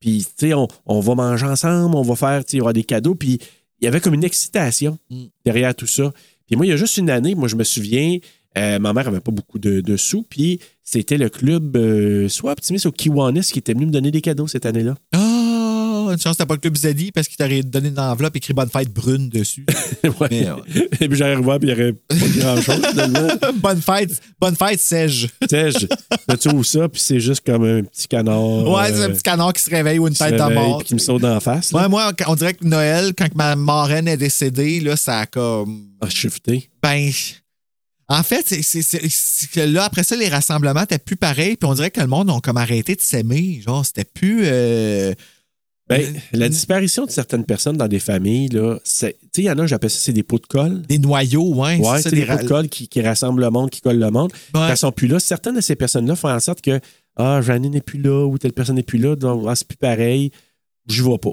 puis, 0.00 0.24
tu 0.24 0.46
sais, 0.48 0.54
on, 0.54 0.68
on 0.86 1.00
va 1.00 1.14
manger 1.14 1.46
ensemble, 1.46 1.96
on 1.96 2.02
va 2.02 2.14
faire, 2.16 2.44
tu 2.44 2.52
sais, 2.52 2.56
il 2.56 2.58
y 2.58 2.62
aura 2.62 2.72
des 2.72 2.84
cadeaux. 2.84 3.14
Puis 3.14 3.38
il 3.80 3.84
y 3.84 3.88
avait 3.88 4.00
comme 4.00 4.14
une 4.14 4.24
excitation 4.24 4.98
Mm. 5.10 5.24
derrière 5.44 5.74
tout 5.74 5.86
ça. 5.86 6.12
Puis 6.46 6.56
moi, 6.56 6.66
il 6.66 6.70
y 6.70 6.72
a 6.72 6.76
juste 6.76 6.96
une 6.96 7.10
année, 7.10 7.34
moi, 7.34 7.48
je 7.48 7.56
me 7.56 7.64
souviens, 7.64 8.18
euh, 8.56 8.78
ma 8.78 8.92
mère 8.92 9.08
avait 9.08 9.20
pas 9.20 9.32
beaucoup 9.32 9.58
de, 9.58 9.80
de 9.80 9.96
sous, 9.96 10.22
puis 10.22 10.60
c'était 10.82 11.18
le 11.18 11.28
club, 11.28 11.76
euh, 11.76 12.28
soit 12.28 12.52
Optimiste 12.52 12.86
ou 12.86 12.92
Kiwanis, 12.92 13.42
qui 13.52 13.58
était 13.58 13.74
venu 13.74 13.86
me 13.86 13.90
donner 13.92 14.10
des 14.10 14.20
cadeaux 14.22 14.46
cette 14.46 14.64
année-là. 14.66 14.94
Ah, 15.12 15.27
une 16.12 16.18
chance 16.18 16.34
que 16.34 16.38
t'as 16.38 16.46
pas 16.46 16.54
le 16.54 16.60
club 16.60 16.76
Zeddy 16.76 17.12
parce 17.12 17.28
qu'il 17.28 17.36
t'aurait 17.36 17.62
donné 17.62 17.88
une 17.88 17.98
enveloppe 17.98 18.36
écrit 18.36 18.52
Bonne 18.52 18.68
fête 18.70 18.92
brune 18.92 19.28
dessus. 19.28 19.64
Ouais. 20.20 20.28
Mais, 20.30 20.50
ouais. 20.50 20.88
Et 21.00 21.08
puis 21.08 21.18
j'arrive 21.18 21.40
voir, 21.40 21.58
puis 21.58 21.68
il 21.68 21.74
n'y 21.74 21.80
aurait 21.80 21.92
pas 21.92 22.16
grand-chose, 22.38 22.80
finalement. 22.90 23.28
bonne 23.56 23.82
fête, 23.82 24.10
bonne 24.40 24.56
fête, 24.56 24.80
Sège. 24.80 25.28
là, 25.50 26.36
tu 26.36 26.48
ouvres 26.48 26.64
ça, 26.64 26.88
puis 26.88 27.00
c'est 27.00 27.20
juste 27.20 27.44
comme 27.44 27.64
un 27.64 27.82
petit 27.82 28.08
canard. 28.08 28.66
Ouais, 28.68 28.88
c'est 28.88 29.00
euh, 29.00 29.06
un 29.06 29.10
petit 29.10 29.22
canard 29.22 29.52
qui 29.52 29.62
se 29.62 29.70
réveille 29.70 29.98
ou 29.98 30.06
une 30.08 30.14
tête 30.14 30.34
de 30.34 30.54
mort. 30.54 30.78
puis 30.78 30.88
qui 30.88 30.94
me 30.94 30.98
saute 30.98 31.22
d'en 31.22 31.38
face. 31.40 31.72
Ouais, 31.72 31.88
moi, 31.88 32.12
on 32.26 32.34
dirait 32.34 32.54
que 32.54 32.64
Noël, 32.64 33.12
quand 33.16 33.34
ma 33.34 33.54
marraine 33.56 34.08
est 34.08 34.16
décédée, 34.16 34.80
là, 34.80 34.96
ça 34.96 35.20
a 35.20 35.26
comme. 35.26 35.88
Ah, 36.00 36.08
shifté. 36.08 36.68
Ben. 36.82 37.10
En 38.10 38.22
fait, 38.22 38.46
c'est 38.48 39.50
que 39.50 39.60
là, 39.60 39.84
après 39.84 40.02
ça, 40.02 40.16
les 40.16 40.28
rassemblements 40.28 40.82
étaient 40.84 40.98
plus 40.98 41.16
pareils, 41.16 41.56
puis 41.56 41.68
on 41.68 41.74
dirait 41.74 41.90
que 41.90 42.00
le 42.00 42.06
monde 42.06 42.30
a 42.30 42.40
comme 42.40 42.56
arrêté 42.56 42.94
de 42.94 43.02
s'aimer. 43.02 43.60
Genre, 43.66 43.84
c'était 43.84 44.04
plus. 44.04 44.40
euh, 44.44 45.12
Ben, 45.88 46.14
la 46.32 46.48
disparition 46.48 47.06
de 47.06 47.10
certaines 47.10 47.44
personnes 47.44 47.76
dans 47.76 47.88
des 47.88 47.98
familles, 47.98 48.48
là, 48.48 48.78
c'est- 48.84 49.14
tu 49.22 49.28
sais, 49.36 49.42
il 49.42 49.44
y 49.44 49.50
en 49.50 49.58
a, 49.58 49.66
j'appelle 49.66 49.90
ça, 49.90 49.98
c'est 50.00 50.12
des 50.12 50.22
pots 50.22 50.38
de 50.38 50.46
colle. 50.46 50.82
Des 50.82 50.98
noyaux, 50.98 51.54
ouais. 51.54 51.78
Ouais, 51.78 52.02
c'est 52.02 52.10
des 52.14 52.24
ra- 52.24 52.36
pots 52.36 52.42
de 52.44 52.48
colle 52.48 52.68
qui, 52.68 52.88
qui 52.88 53.00
rassemblent 53.00 53.40
le 53.42 53.50
monde, 53.50 53.70
qui 53.70 53.80
collent 53.80 53.98
le 53.98 54.10
monde. 54.10 54.30
Ouais. 54.32 54.50
Quand 54.52 54.68
elles 54.68 54.76
sont 54.76 54.92
plus 54.92 55.08
là, 55.08 55.18
certaines 55.18 55.56
de 55.56 55.60
ces 55.60 55.76
personnes-là 55.76 56.14
font 56.16 56.28
en 56.30 56.40
sorte 56.40 56.60
que 56.60 56.80
Ah, 57.20 57.40
Janine 57.42 57.72
n'est 57.72 57.80
plus 57.80 58.00
là 58.00 58.26
ou 58.26 58.38
telle 58.38 58.52
personne 58.52 58.76
n'est 58.76 58.82
plus 58.84 58.98
là, 59.00 59.16
donc 59.16 59.44
ah, 59.48 59.56
c'est 59.56 59.66
plus 59.66 59.76
pareil, 59.76 60.30
je 60.88 61.02
vois 61.02 61.18
pas. 61.18 61.32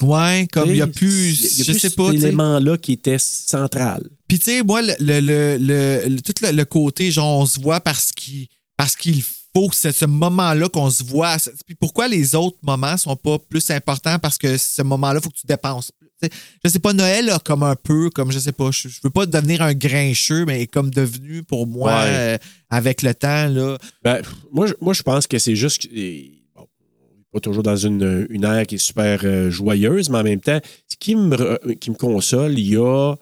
Ouais, 0.00 0.46
comme 0.52 0.70
il 0.70 0.76
y 0.76 0.80
a 0.82 0.86
plus, 0.86 1.32
il 1.40 1.58
y 1.58 1.62
a 1.62 1.64
je 1.64 1.70
plus 1.72 1.72
sais 1.74 1.88
cet 1.88 1.96
pas, 1.96 2.10
sais. 2.10 2.16
élément-là 2.16 2.78
qui 2.78 2.92
était 2.92 3.18
central. 3.18 4.08
Puis 4.28 4.38
tu 4.38 4.44
sais, 4.46 4.62
moi, 4.62 4.80
le, 4.82 4.94
le, 5.00 5.56
le, 5.58 6.20
tout 6.20 6.32
le, 6.42 6.64
côté, 6.64 7.10
genre, 7.10 7.40
on 7.40 7.46
se 7.46 7.60
voit 7.60 7.80
parce 7.80 8.12
qu'il 8.12 8.46
parce 8.76 8.96
qu'il 8.96 9.22
faut 9.54 9.68
que 9.68 9.76
c'est 9.76 9.92
ce 9.92 10.04
moment-là 10.06 10.68
qu'on 10.68 10.88
se 10.90 11.04
voit. 11.04 11.36
Puis 11.66 11.74
pourquoi 11.74 12.08
les 12.08 12.34
autres 12.34 12.56
moments 12.62 12.96
sont 12.96 13.16
pas 13.16 13.38
plus 13.38 13.70
importants? 13.70 14.18
Parce 14.18 14.38
que 14.38 14.56
ce 14.56 14.82
moment-là, 14.82 15.20
il 15.20 15.22
faut 15.22 15.30
que 15.30 15.36
tu 15.38 15.46
dépenses 15.46 15.90
plus. 15.92 16.08
Tu 16.22 16.28
sais, 16.28 16.34
je 16.64 16.70
sais 16.70 16.78
pas, 16.78 16.92
Noël, 16.92 17.32
comme 17.44 17.62
un 17.64 17.74
peu, 17.76 18.08
comme 18.10 18.30
je 18.32 18.38
sais 18.38 18.52
pas, 18.52 18.70
je, 18.70 18.88
je 18.88 19.00
veux 19.02 19.10
pas 19.10 19.26
devenir 19.26 19.60
un 19.60 19.74
grincheux, 19.74 20.44
mais 20.44 20.66
comme 20.66 20.90
devenu 20.90 21.42
pour 21.42 21.66
moi, 21.66 21.92
Ouais. 21.94 22.08
euh, 22.08 22.38
avec 22.70 23.02
le 23.02 23.12
temps, 23.14 23.46
là. 23.48 23.76
Ben, 24.04 24.22
moi, 24.52 24.66
je, 24.66 24.74
moi, 24.80 24.92
je 24.94 25.02
pense 25.02 25.26
que 25.26 25.38
c'est 25.38 25.56
juste. 25.56 25.88
bon, 25.92 25.96
on 26.56 26.62
n'est 27.18 27.24
pas 27.32 27.40
toujours 27.40 27.62
dans 27.64 27.76
une, 27.76 28.26
une 28.30 28.44
ère 28.44 28.66
qui 28.66 28.76
est 28.76 28.78
super 28.78 29.20
euh, 29.24 29.50
joyeuse, 29.50 30.10
mais 30.10 30.18
en 30.18 30.22
même 30.24 30.40
temps, 30.40 30.60
ce 30.88 30.96
qui 30.96 31.16
me, 31.16 31.74
qui 31.74 31.90
me 31.90 31.96
console, 31.96 32.58
il 32.58 32.68
y 32.68 32.76
a. 32.76 33.14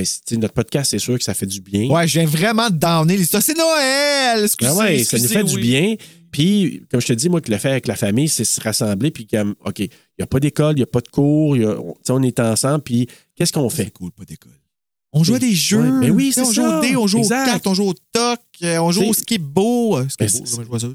Ben, 0.00 0.38
notre 0.38 0.54
podcast, 0.54 0.90
c'est 0.90 0.98
sûr 0.98 1.16
que 1.18 1.24
ça 1.24 1.34
fait 1.34 1.46
du 1.46 1.60
bien. 1.60 1.88
Ouais, 1.88 2.06
je 2.06 2.18
viens 2.18 2.28
vraiment 2.28 2.68
de 2.70 2.74
downer 2.76 3.16
l'histoire. 3.16 3.42
C'est 3.42 3.56
Noël! 3.56 4.44
Excusez, 4.44 4.70
Ben 4.70 4.76
ouais, 4.76 5.04
ça 5.04 5.18
nous 5.18 5.28
fait 5.28 5.44
du 5.44 5.58
bien. 5.60 5.94
Puis, 6.30 6.82
comme 6.90 7.00
je 7.00 7.06
te 7.06 7.12
dis, 7.14 7.28
moi, 7.30 7.40
que 7.40 7.50
le 7.50 7.56
faire 7.56 7.70
avec 7.72 7.86
la 7.86 7.96
famille, 7.96 8.28
c'est 8.28 8.44
se 8.44 8.60
rassembler. 8.60 9.10
Puis, 9.10 9.26
comme, 9.26 9.54
OK, 9.64 9.78
il 9.78 9.88
n'y 10.18 10.22
a 10.22 10.26
pas 10.26 10.38
d'école, 10.40 10.74
il 10.74 10.78
n'y 10.78 10.82
a 10.82 10.86
pas 10.86 11.00
de 11.00 11.08
cours, 11.08 11.56
il 11.56 11.62
y 11.62 11.64
a- 11.64 11.78
on, 11.80 11.94
on 12.10 12.22
est 12.22 12.38
ensemble. 12.40 12.82
Puis, 12.82 13.06
qu'est-ce 13.34 13.52
qu'on 13.52 13.70
fait? 13.70 13.84
C'est 13.84 13.90
cool, 13.92 14.10
pas 14.12 14.24
d'école. 14.24 14.52
On 15.12 15.24
joue 15.24 15.36
à 15.36 15.38
des 15.38 15.54
jeux. 15.54 15.78
Ouais, 15.80 16.08
ben 16.08 16.10
oui, 16.10 16.30
c'est 16.34 16.42
on 16.42 16.52
joue 16.52 16.60
ça. 16.62 16.78
au 16.78 16.80
dé, 16.82 16.94
on 16.96 17.06
joue 17.06 17.18
Exact. 17.18 17.42
aux 17.42 17.46
cartes, 17.52 17.66
on 17.68 17.74
joue 17.74 17.88
au 17.88 17.94
toc, 18.12 18.40
euh, 18.64 18.76
on 18.78 18.90
joue 18.92 19.04
au 19.04 19.14
skip-bo. 19.14 19.96
Euh, 19.98 20.06
Ben? 20.18 20.28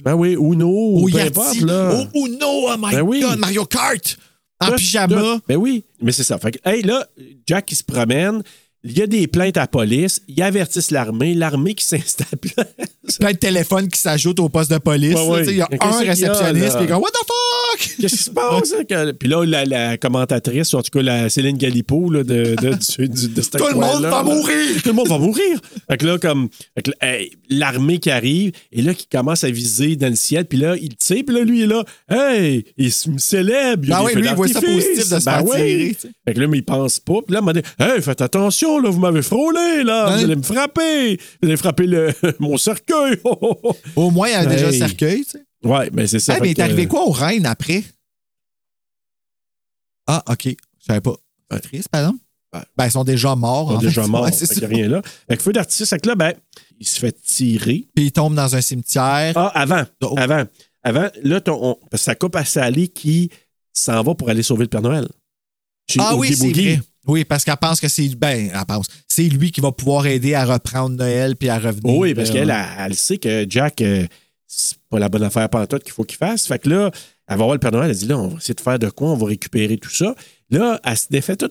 Ben 0.03 0.13
oui, 0.13 0.33
Uno, 0.33 0.69
Au 0.69 1.07
peu 1.07 1.17
importe, 1.19 1.61
là. 1.61 2.05
au 2.13 2.27
Uno, 2.27 2.37
oh 2.45 2.75
my 2.77 2.91
Ben 2.91 3.01
oui. 3.01 3.21
God, 3.21 3.39
Mario 3.39 3.65
Kart, 3.65 4.17
en 4.59 4.73
pyjama. 4.75 5.39
Ben 5.47 5.55
oui, 5.55 5.83
mais 6.01 6.11
c'est 6.11 6.23
ça. 6.25 6.37
Fait 6.37 6.51
que, 6.51 6.69
hey, 6.69 6.83
là, 6.83 7.07
Jack, 7.47 7.71
il 7.71 7.75
se 7.75 7.83
promène. 7.83 8.43
Il 8.83 8.97
y 8.97 9.01
a 9.01 9.07
des 9.07 9.27
plaintes 9.27 9.57
à 9.57 9.61
la 9.61 9.67
police. 9.67 10.21
Ils 10.27 10.41
avertissent 10.41 10.89
l'armée. 10.91 11.33
L'armée 11.35 11.75
qui 11.75 11.85
s'installe. 11.85 12.27
Plein 13.19 13.31
de 13.33 13.37
téléphones 13.37 13.89
qui 13.89 13.99
s'ajoutent 13.99 14.39
au 14.39 14.49
poste 14.49 14.71
de 14.71 14.77
police. 14.77 15.13
Ouais, 15.15 15.21
là, 15.25 15.29
ouais. 15.31 15.39
tu 15.41 15.45
sais, 15.45 15.51
Il 15.53 15.57
y 15.57 15.61
a 15.61 15.67
un 15.81 15.99
réceptionniste 15.99 16.77
qui 16.77 16.83
est 16.83 16.87
comme 16.87 17.01
What 17.01 17.09
the 17.11 17.27
fuck? 17.27 17.95
Qu'est-ce 17.99 18.15
qui 18.15 18.23
se 18.23 18.29
passe? 18.31 18.73
hein, 18.73 19.11
Puis 19.19 19.29
là, 19.29 19.45
la, 19.45 19.65
la 19.65 19.97
commentatrice, 19.97 20.73
ou 20.73 20.77
en 20.77 20.81
tout 20.81 20.91
cas 20.91 21.01
la 21.03 21.29
Céline 21.29 21.57
Galipo 21.57 22.09
de, 22.09 22.23
de, 22.23 22.55
de 22.55 22.77
cette 22.81 23.51
Tout 23.57 23.67
le 23.67 23.75
monde 23.75 24.01
va 24.03 24.23
mourir! 24.23 24.81
Tout 24.81 24.89
le 24.89 24.93
monde 24.93 25.07
va 25.07 25.17
mourir! 25.17 25.59
Fait 25.89 25.97
que 25.97 26.05
là, 26.05 26.17
comme 26.17 26.49
l'armée 27.49 27.99
qui 27.99 28.09
arrive, 28.11 28.51
et 28.71 28.81
là, 28.81 28.93
qui 28.93 29.07
commence 29.07 29.43
à 29.43 29.49
viser 29.51 29.95
dans 29.95 30.09
le 30.09 30.15
ciel, 30.15 30.45
puis 30.45 30.57
là, 30.59 30.75
il 30.79 30.95
tire, 30.95 31.23
puis 31.25 31.35
là, 31.35 31.43
lui, 31.43 31.59
il 31.59 31.63
est 31.63 31.67
là. 31.67 31.83
Hey, 32.09 32.65
il 32.77 32.91
se 32.91 33.09
célèbre! 33.17 33.85
Ben 33.87 33.95
a 33.95 33.99
des 33.99 34.05
oui, 34.05 34.21
lui, 34.21 34.27
il 34.29 34.35
voit 34.35 34.47
ça 34.47 34.61
positif 34.61 34.97
de 35.09 35.19
se 35.19 35.25
Ben 35.25 35.31
faire 35.31 35.43
tirer, 35.45 35.97
sais. 35.99 36.09
Fait 36.25 36.33
que 36.33 36.39
là, 36.39 36.47
mais 36.47 36.57
il 36.59 36.65
pense 36.65 36.99
pas. 36.99 37.19
Puis 37.25 37.33
là, 37.33 37.39
il 37.41 37.45
m'a 37.45 37.53
dit 37.53 37.61
Hey, 37.79 38.01
faites 38.01 38.21
attention, 38.21 38.70
là, 38.79 38.89
vous 38.89 38.99
m'avez 38.99 39.21
frôlé, 39.21 39.83
là. 39.83 40.07
Hein? 40.07 40.17
Vous 40.17 40.23
allez 40.23 40.35
me 40.35 40.43
frapper. 40.43 41.17
Vous 41.41 41.47
allez 41.47 41.57
frapper 41.57 41.87
le, 41.87 42.13
mon 42.39 42.57
cercueil. 42.57 43.19
Au 43.95 44.09
moins, 44.11 44.27
il 44.29 44.31
y 44.33 44.35
a 44.35 44.45
déjà 44.45 44.67
le 44.67 44.73
cercueil. 44.73 45.23
tu 45.25 45.31
sais. 45.31 45.43
ouais, 45.63 45.89
ben 45.89 46.07
c'est 46.07 46.19
ça. 46.19 46.35
Hey, 46.35 46.41
mais 46.41 46.53
que, 46.53 46.61
arrivé 46.61 46.85
euh, 46.85 46.87
quoi 46.87 47.05
au 47.05 47.11
Reine 47.11 47.45
après? 47.45 47.83
Ah, 50.07 50.23
OK. 50.29 50.45
Je 50.45 50.85
savais 50.85 51.01
pas. 51.01 51.15
C'est 51.51 51.59
triste, 51.61 51.89
par 51.89 52.01
exemple? 52.01 52.23
Ben, 52.77 52.85
ils 52.85 52.91
sont 52.91 53.03
déjà 53.05 53.35
morts. 53.35 53.71
Ils 53.71 53.75
en 53.75 53.79
sont 53.79 53.85
déjà 53.85 54.03
fait. 54.03 54.09
morts. 54.09 54.23
Ouais, 54.25 54.31
c'est 54.31 54.65
rien 54.65 54.87
là. 54.89 55.01
Fait 55.29 55.37
que 55.37 55.43
feu 55.43 55.53
d'artifice, 55.53 55.89
fait 55.89 55.99
que 55.99 56.07
là, 56.09 56.15
ben, 56.15 56.33
il 56.79 56.85
se 56.87 56.99
fait 56.99 57.13
tirer. 57.21 57.87
Puis 57.95 58.05
il 58.05 58.11
tombe 58.11 58.35
dans 58.35 58.55
un 58.55 58.61
cimetière. 58.61 59.33
Ah, 59.37 59.51
avant. 59.55 59.83
Oh. 60.01 60.15
Avant. 60.17 60.43
Avant, 60.83 61.07
là, 61.23 61.39
ton- 61.41 61.59
on- 61.61 61.75
parce 61.89 62.01
que 62.01 62.05
ça 62.05 62.15
coupe 62.15 62.35
à 62.35 62.43
Sally 62.43 62.89
qui 62.89 63.29
s'en 63.71 64.01
va 64.03 64.15
pour 64.15 64.29
aller 64.29 64.43
sauver 64.43 64.63
le 64.63 64.69
Père 64.69 64.81
Noël. 64.81 65.07
Chez 65.89 65.99
Ah 66.01 66.15
oui, 66.15 66.35
c'est 66.35 66.51
vrai. 66.51 66.81
Oui, 67.07 67.25
parce 67.25 67.43
qu'elle 67.43 67.57
pense 67.57 67.79
que 67.79 67.87
c'est 67.87 68.07
ben, 68.15 68.51
elle 68.53 68.65
pense. 68.67 68.85
C'est 69.07 69.23
lui 69.23 69.51
qui 69.51 69.61
va 69.61 69.71
pouvoir 69.71 70.05
aider 70.05 70.33
à 70.35 70.45
reprendre 70.45 70.95
Noël 70.95 71.35
puis 71.35 71.49
à 71.49 71.57
revenir. 71.57 71.97
Oui, 71.97 72.13
parce 72.13 72.29
euh, 72.29 72.33
qu'elle, 72.33 72.49
elle, 72.49 72.65
elle 72.85 72.95
sait 72.95 73.17
que 73.17 73.45
Jack, 73.49 73.81
euh, 73.81 74.05
c'est 74.47 74.77
pas 74.89 74.99
la 74.99 75.09
bonne 75.09 75.23
affaire 75.23 75.49
pantoute 75.49 75.83
qu'il 75.83 75.93
faut 75.93 76.03
qu'il 76.03 76.17
fasse. 76.17 76.45
Fait 76.47 76.59
que 76.59 76.69
là, 76.69 76.91
elle 77.27 77.37
va 77.37 77.43
voir 77.45 77.53
le 77.53 77.59
Père 77.59 77.71
Noël, 77.71 77.89
elle 77.89 77.95
dit 77.95 78.05
là, 78.05 78.17
on 78.17 78.27
va 78.27 78.37
essayer 78.37 78.53
de 78.53 78.61
faire 78.61 78.77
de 78.77 78.89
quoi, 78.89 79.09
on 79.09 79.15
va 79.15 79.27
récupérer 79.27 79.77
tout 79.77 79.89
ça. 79.89 80.13
Là, 80.51 80.79
elle 80.83 80.97
se 80.97 81.07
défait 81.09 81.37
tout 81.37 81.49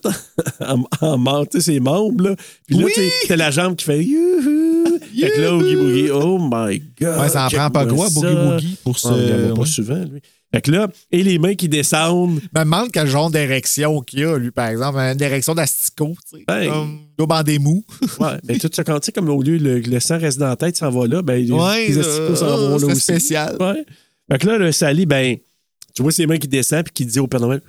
en, 0.60 0.84
en, 1.00 1.44
ses 1.58 1.80
membres, 1.80 2.22
là. 2.28 2.36
Puis 2.66 2.76
là, 2.76 2.84
Oui! 2.84 2.92
t'as 3.26 3.36
la 3.36 3.50
jambe 3.50 3.74
qui 3.76 3.86
fait 3.86 4.04
youhou. 4.04 4.98
Fait 5.18 5.30
que 5.30 5.40
là, 5.40 5.54
Oogie 5.54 5.76
Boogie, 5.76 6.10
oh 6.10 6.38
my 6.38 6.82
God. 7.00 7.18
Ouais, 7.18 7.28
ça 7.30 7.46
en 7.46 7.48
prend 7.48 7.70
pas 7.70 7.86
gros, 7.86 8.06
ça. 8.08 8.20
Boogie 8.20 8.34
Woogie, 8.34 8.78
pour 8.84 8.96
Ah, 9.04 9.14
il 9.16 9.28
y 9.28 9.32
en 9.32 9.36
a 9.36 9.48
se. 9.48 9.52
pas 9.54 9.60
ouais. 9.62 9.66
souvent, 9.66 10.04
lui. 10.04 10.20
Fait 10.52 10.60
que 10.62 10.70
là, 10.72 10.88
et 11.12 11.22
les 11.22 11.38
mains 11.38 11.54
qui 11.54 11.68
descendent. 11.68 12.40
Je 12.40 12.58
me 12.58 12.64
demande 12.64 12.90
quel 12.92 13.06
genre 13.06 13.30
d'érection 13.30 14.00
qu'il 14.00 14.24
a, 14.24 14.36
lui, 14.36 14.50
par 14.50 14.68
exemple. 14.68 14.98
Une 14.98 15.22
érection 15.22 15.54
d'asticot, 15.54 16.16
tu 16.28 16.38
sais. 16.38 16.44
Ben. 16.48 16.68
Comme 16.68 16.98
dos 17.16 17.26
bandé 17.26 17.58
mou. 17.60 17.84
Ouais, 18.18 18.36
mais 18.44 18.58
tout 18.58 18.68
ça, 18.72 18.82
quand 18.82 18.98
tu 18.98 19.06
sais, 19.06 19.12
comme 19.12 19.28
au 19.28 19.42
lieu, 19.42 19.58
le, 19.58 19.78
le 19.78 20.00
sang 20.00 20.18
reste 20.18 20.38
dans 20.38 20.48
la 20.48 20.56
tête, 20.56 20.76
s'en 20.76 20.90
va 20.90 21.06
là, 21.06 21.22
ben, 21.22 21.34
les- 21.42 21.52
Ouais, 21.52 21.86
les 21.88 21.98
asticots 21.98 22.34
s'en 22.36 22.46
euh, 22.46 22.68
vont 22.68 22.72
là 22.74 22.78
c'est 22.80 22.84
aussi. 22.92 23.00
spécial. 23.00 23.56
Ouais. 23.60 23.84
Fait 24.30 24.38
que 24.38 24.46
là, 24.48 24.58
le 24.58 24.72
Sally, 24.72 25.06
ben, 25.06 25.36
tu 25.94 26.02
vois 26.02 26.10
ses 26.12 26.26
mains 26.26 26.38
qui 26.38 26.48
descendent 26.48 26.84
puis 26.84 26.92
qui 26.94 27.06
dit 27.06 27.18
au 27.20 27.26
Père 27.28 27.40
Noël, 27.40 27.60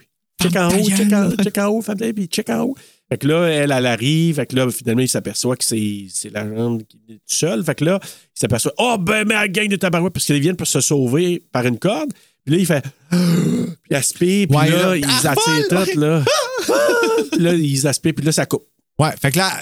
check 0.41 0.55
en 0.55 0.69
haut, 0.69 0.89
check 0.89 1.13
en, 1.13 1.31
check 1.43 1.57
en 1.59 1.67
haut, 1.67 1.81
femme 1.81 1.97
puis 1.97 2.25
check 2.27 2.49
en 2.49 2.61
haut. 2.63 2.75
Fait 3.09 3.17
que 3.17 3.27
là, 3.27 3.45
elle, 3.47 3.71
elle 3.71 3.85
arrive. 3.85 4.35
Fait 4.35 4.45
que 4.45 4.55
là, 4.55 4.69
finalement, 4.71 5.01
il 5.01 5.09
s'aperçoit 5.09 5.55
que 5.57 5.65
c'est 5.65 6.05
c'est 6.09 6.29
la 6.31 6.47
jambe 6.47 6.81
qui 6.87 6.97
est 7.09 7.13
tout 7.15 7.19
seul. 7.27 7.63
Fait 7.63 7.75
que 7.75 7.83
là, 7.85 7.99
il 8.03 8.07
s'aperçoit, 8.39 8.73
oh, 8.77 8.95
ben, 8.99 9.25
mais 9.27 9.35
elle 9.35 9.51
gagne 9.51 9.67
de 9.67 9.75
tabarouette 9.75 10.13
parce 10.13 10.25
qu'ils 10.25 10.39
viennent 10.39 10.55
pour 10.55 10.65
se 10.67 10.81
sauver 10.81 11.43
par 11.51 11.65
une 11.65 11.77
corde. 11.77 12.11
Puis 12.45 12.55
là, 12.55 12.57
il 12.61 12.65
fait, 12.65 12.83
puis 13.11 13.77
il 13.89 13.95
aspire, 13.95 14.47
puis 14.47 14.57
Ouais, 14.57 14.69
là, 14.69 14.95
ils 14.97 15.03
elle 15.03 15.27
attirent 15.27 15.67
tout, 15.93 15.99
là. 15.99 16.23
Puis 17.31 17.41
là, 17.41 17.53
ils 17.53 17.87
aspirent, 17.87 18.13
puis 18.13 18.25
là, 18.25 18.31
ça 18.31 18.45
coupe. 18.45 18.65
Ouais, 18.99 19.11
fait 19.21 19.31
que 19.31 19.37
là, 19.37 19.61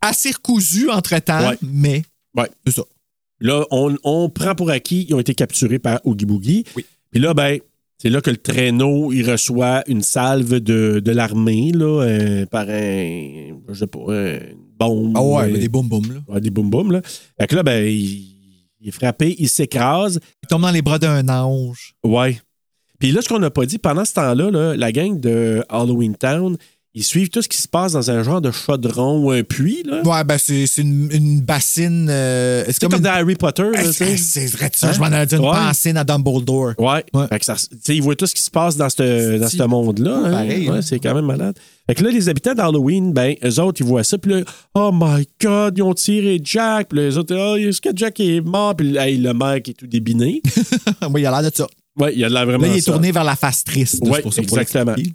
assez 0.00 0.30
recousu 0.30 0.90
entre-temps, 0.90 1.48
Ouais. 1.50 1.56
mais 1.62 2.02
Ouais. 2.36 2.48
c'est 2.66 2.74
ça. 2.74 2.82
Là, 3.40 3.64
on, 3.70 3.96
on 4.04 4.28
prend 4.28 4.54
pour 4.54 4.70
acquis, 4.70 5.06
ils 5.08 5.14
ont 5.14 5.18
été 5.20 5.34
capturés 5.34 5.78
par 5.78 6.00
Oogie 6.04 6.24
Boogie. 6.26 6.64
Oui. 6.76 6.84
Puis 7.10 7.20
là, 7.20 7.34
ben, 7.34 7.58
c'est 7.98 8.10
là 8.10 8.20
que 8.20 8.30
le 8.30 8.36
traîneau, 8.36 9.12
il 9.12 9.28
reçoit 9.28 9.82
une 9.88 10.02
salve 10.02 10.60
de, 10.60 11.00
de 11.00 11.10
l'armée, 11.12 11.72
là, 11.72 12.02
euh, 12.02 12.46
par 12.46 12.68
un, 12.68 13.56
je 13.68 13.74
sais 13.74 13.86
pas, 13.86 13.98
une 14.08 14.56
bombe. 14.78 15.12
Ah 15.16 15.22
ouais, 15.22 15.52
euh, 15.52 15.58
des 15.58 15.68
boum 15.68 15.88
boum 15.88 16.04
là. 16.12 16.20
ouais, 16.28 16.40
des 16.40 16.50
boum 16.50 16.70
boum, 16.70 16.92
là. 16.92 17.00
Fait 17.40 17.46
que 17.46 17.56
là, 17.56 17.62
ben, 17.62 17.84
il, 17.86 18.35
il 18.80 18.88
est 18.88 18.92
frappé, 18.92 19.34
il 19.38 19.48
s'écrase. 19.48 20.20
Il 20.42 20.48
tombe 20.48 20.62
dans 20.62 20.70
les 20.70 20.82
bras 20.82 20.98
d'un 20.98 21.28
ange. 21.28 21.94
Ouais. 22.04 22.40
Puis 22.98 23.12
là, 23.12 23.20
ce 23.20 23.28
qu'on 23.28 23.38
n'a 23.38 23.50
pas 23.50 23.66
dit, 23.66 23.78
pendant 23.78 24.04
ce 24.04 24.14
temps-là, 24.14 24.50
là, 24.50 24.76
la 24.76 24.92
gang 24.92 25.18
de 25.20 25.64
Halloween 25.68 26.16
Town, 26.16 26.56
ils 26.98 27.04
suivent 27.04 27.28
tout 27.28 27.42
ce 27.42 27.48
qui 27.48 27.58
se 27.60 27.68
passe 27.68 27.92
dans 27.92 28.10
un 28.10 28.22
genre 28.22 28.40
de 28.40 28.50
chaudron 28.50 29.18
ou 29.22 29.30
un 29.30 29.42
puits, 29.42 29.82
là. 29.84 30.00
Ouais, 30.04 30.24
ben 30.24 30.38
c'est 30.38 30.64
une, 30.78 31.08
une 31.12 31.40
bassine. 31.42 32.08
euh, 32.10 32.64
c'est 32.66 32.80
comme, 32.80 32.94
une- 32.94 33.00
dans 33.02 33.10
Harry 33.10 33.34
Potter. 33.36 33.70
C'est 33.92 34.46
vrai 34.46 34.70
ça, 34.74 34.88
Hein? 34.88 34.92
je 34.94 34.98
m'en 34.98 35.06
allais 35.06 35.26
dire 35.26 35.38
une 35.40 35.44
Ouais. 35.44 35.52
bassine 35.52 35.96
à 35.98 36.04
Dumbledore. 36.04 36.72
Ouais. 36.78 37.04
Ouais. 37.12 37.26
Fait 37.28 37.38
que 37.38 37.44
ça, 37.44 37.54
ils 37.88 38.02
voient 38.02 38.16
tout 38.16 38.26
ce 38.26 38.34
qui 38.34 38.40
se 38.42 38.50
passe 38.50 38.76
dans 38.78 38.88
ce 38.88 39.56
dans 39.58 39.68
monde-là. 39.68 40.22
hein. 40.24 40.30
Pareil, 40.30 40.68
hein. 40.68 40.80
c'est 40.80 40.98
quand 40.98 41.14
même 41.14 41.26
malade. 41.26 41.54
Fait 41.86 41.94
que 41.94 42.02
là, 42.02 42.10
les 42.10 42.28
habitants 42.28 42.54
d'Halloween, 42.54 43.12
ben, 43.12 43.34
eux 43.44 43.60
autres, 43.60 43.80
ils 43.80 43.86
voient 43.86 44.02
ça, 44.02 44.16
puis 44.18 44.32
là, 44.32 44.40
oh 44.74 44.90
my 44.92 45.28
God, 45.40 45.74
ils 45.76 45.82
ont 45.82 45.94
tiré 45.94 46.40
Jack. 46.42 46.88
Puis 46.88 46.98
là, 46.98 47.04
les 47.06 47.16
autres, 47.18 47.36
oh, 47.36 47.56
est-ce 47.56 47.80
que 47.80 47.90
Jack 47.94 48.18
est 48.20 48.40
mort? 48.40 48.74
Puis 48.74 48.90
là, 48.92 49.08
hey, 49.08 49.18
le 49.18 49.32
mec 49.34 49.68
est 49.68 49.74
tout 49.74 49.86
débiné. 49.86 50.40
oui, 51.12 51.20
il 51.20 51.26
a 51.26 51.30
l'air 51.40 51.48
de 51.50 51.54
ça. 51.54 51.66
Ouais, 51.98 52.14
il 52.14 52.24
a 52.24 52.28
de 52.28 52.34
l'air 52.34 52.46
vraiment 52.46 52.66
Là, 52.66 52.72
il 52.72 52.78
est 52.78 52.80
ça. 52.80 52.92
tourné 52.92 53.12
vers 53.12 53.24
la 53.24 53.36
face 53.36 53.64
triste. 53.64 54.00
Pour 54.00 54.20
pour 54.20 54.38
exactement. 54.38 54.94
Puis 54.94 55.14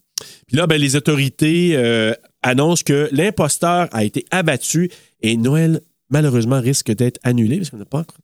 là, 0.58 0.68
ben, 0.68 0.80
les 0.80 0.95
autorités 0.95 1.72
euh, 1.76 2.14
annoncent 2.44 2.84
que 2.86 3.10
l'imposteur 3.12 3.88
a 3.91 4.03
été 4.03 4.26
abattu 4.32 4.91
et 5.22 5.36
Noël, 5.38 5.82
malheureusement, 6.10 6.60
risque 6.60 6.91
d'être 6.91 7.20
annulé 7.24 7.58
parce 7.58 7.70
qu'on 7.70 7.78
n'a 7.78 7.86
pas 7.86 7.99
encore. 7.99 8.18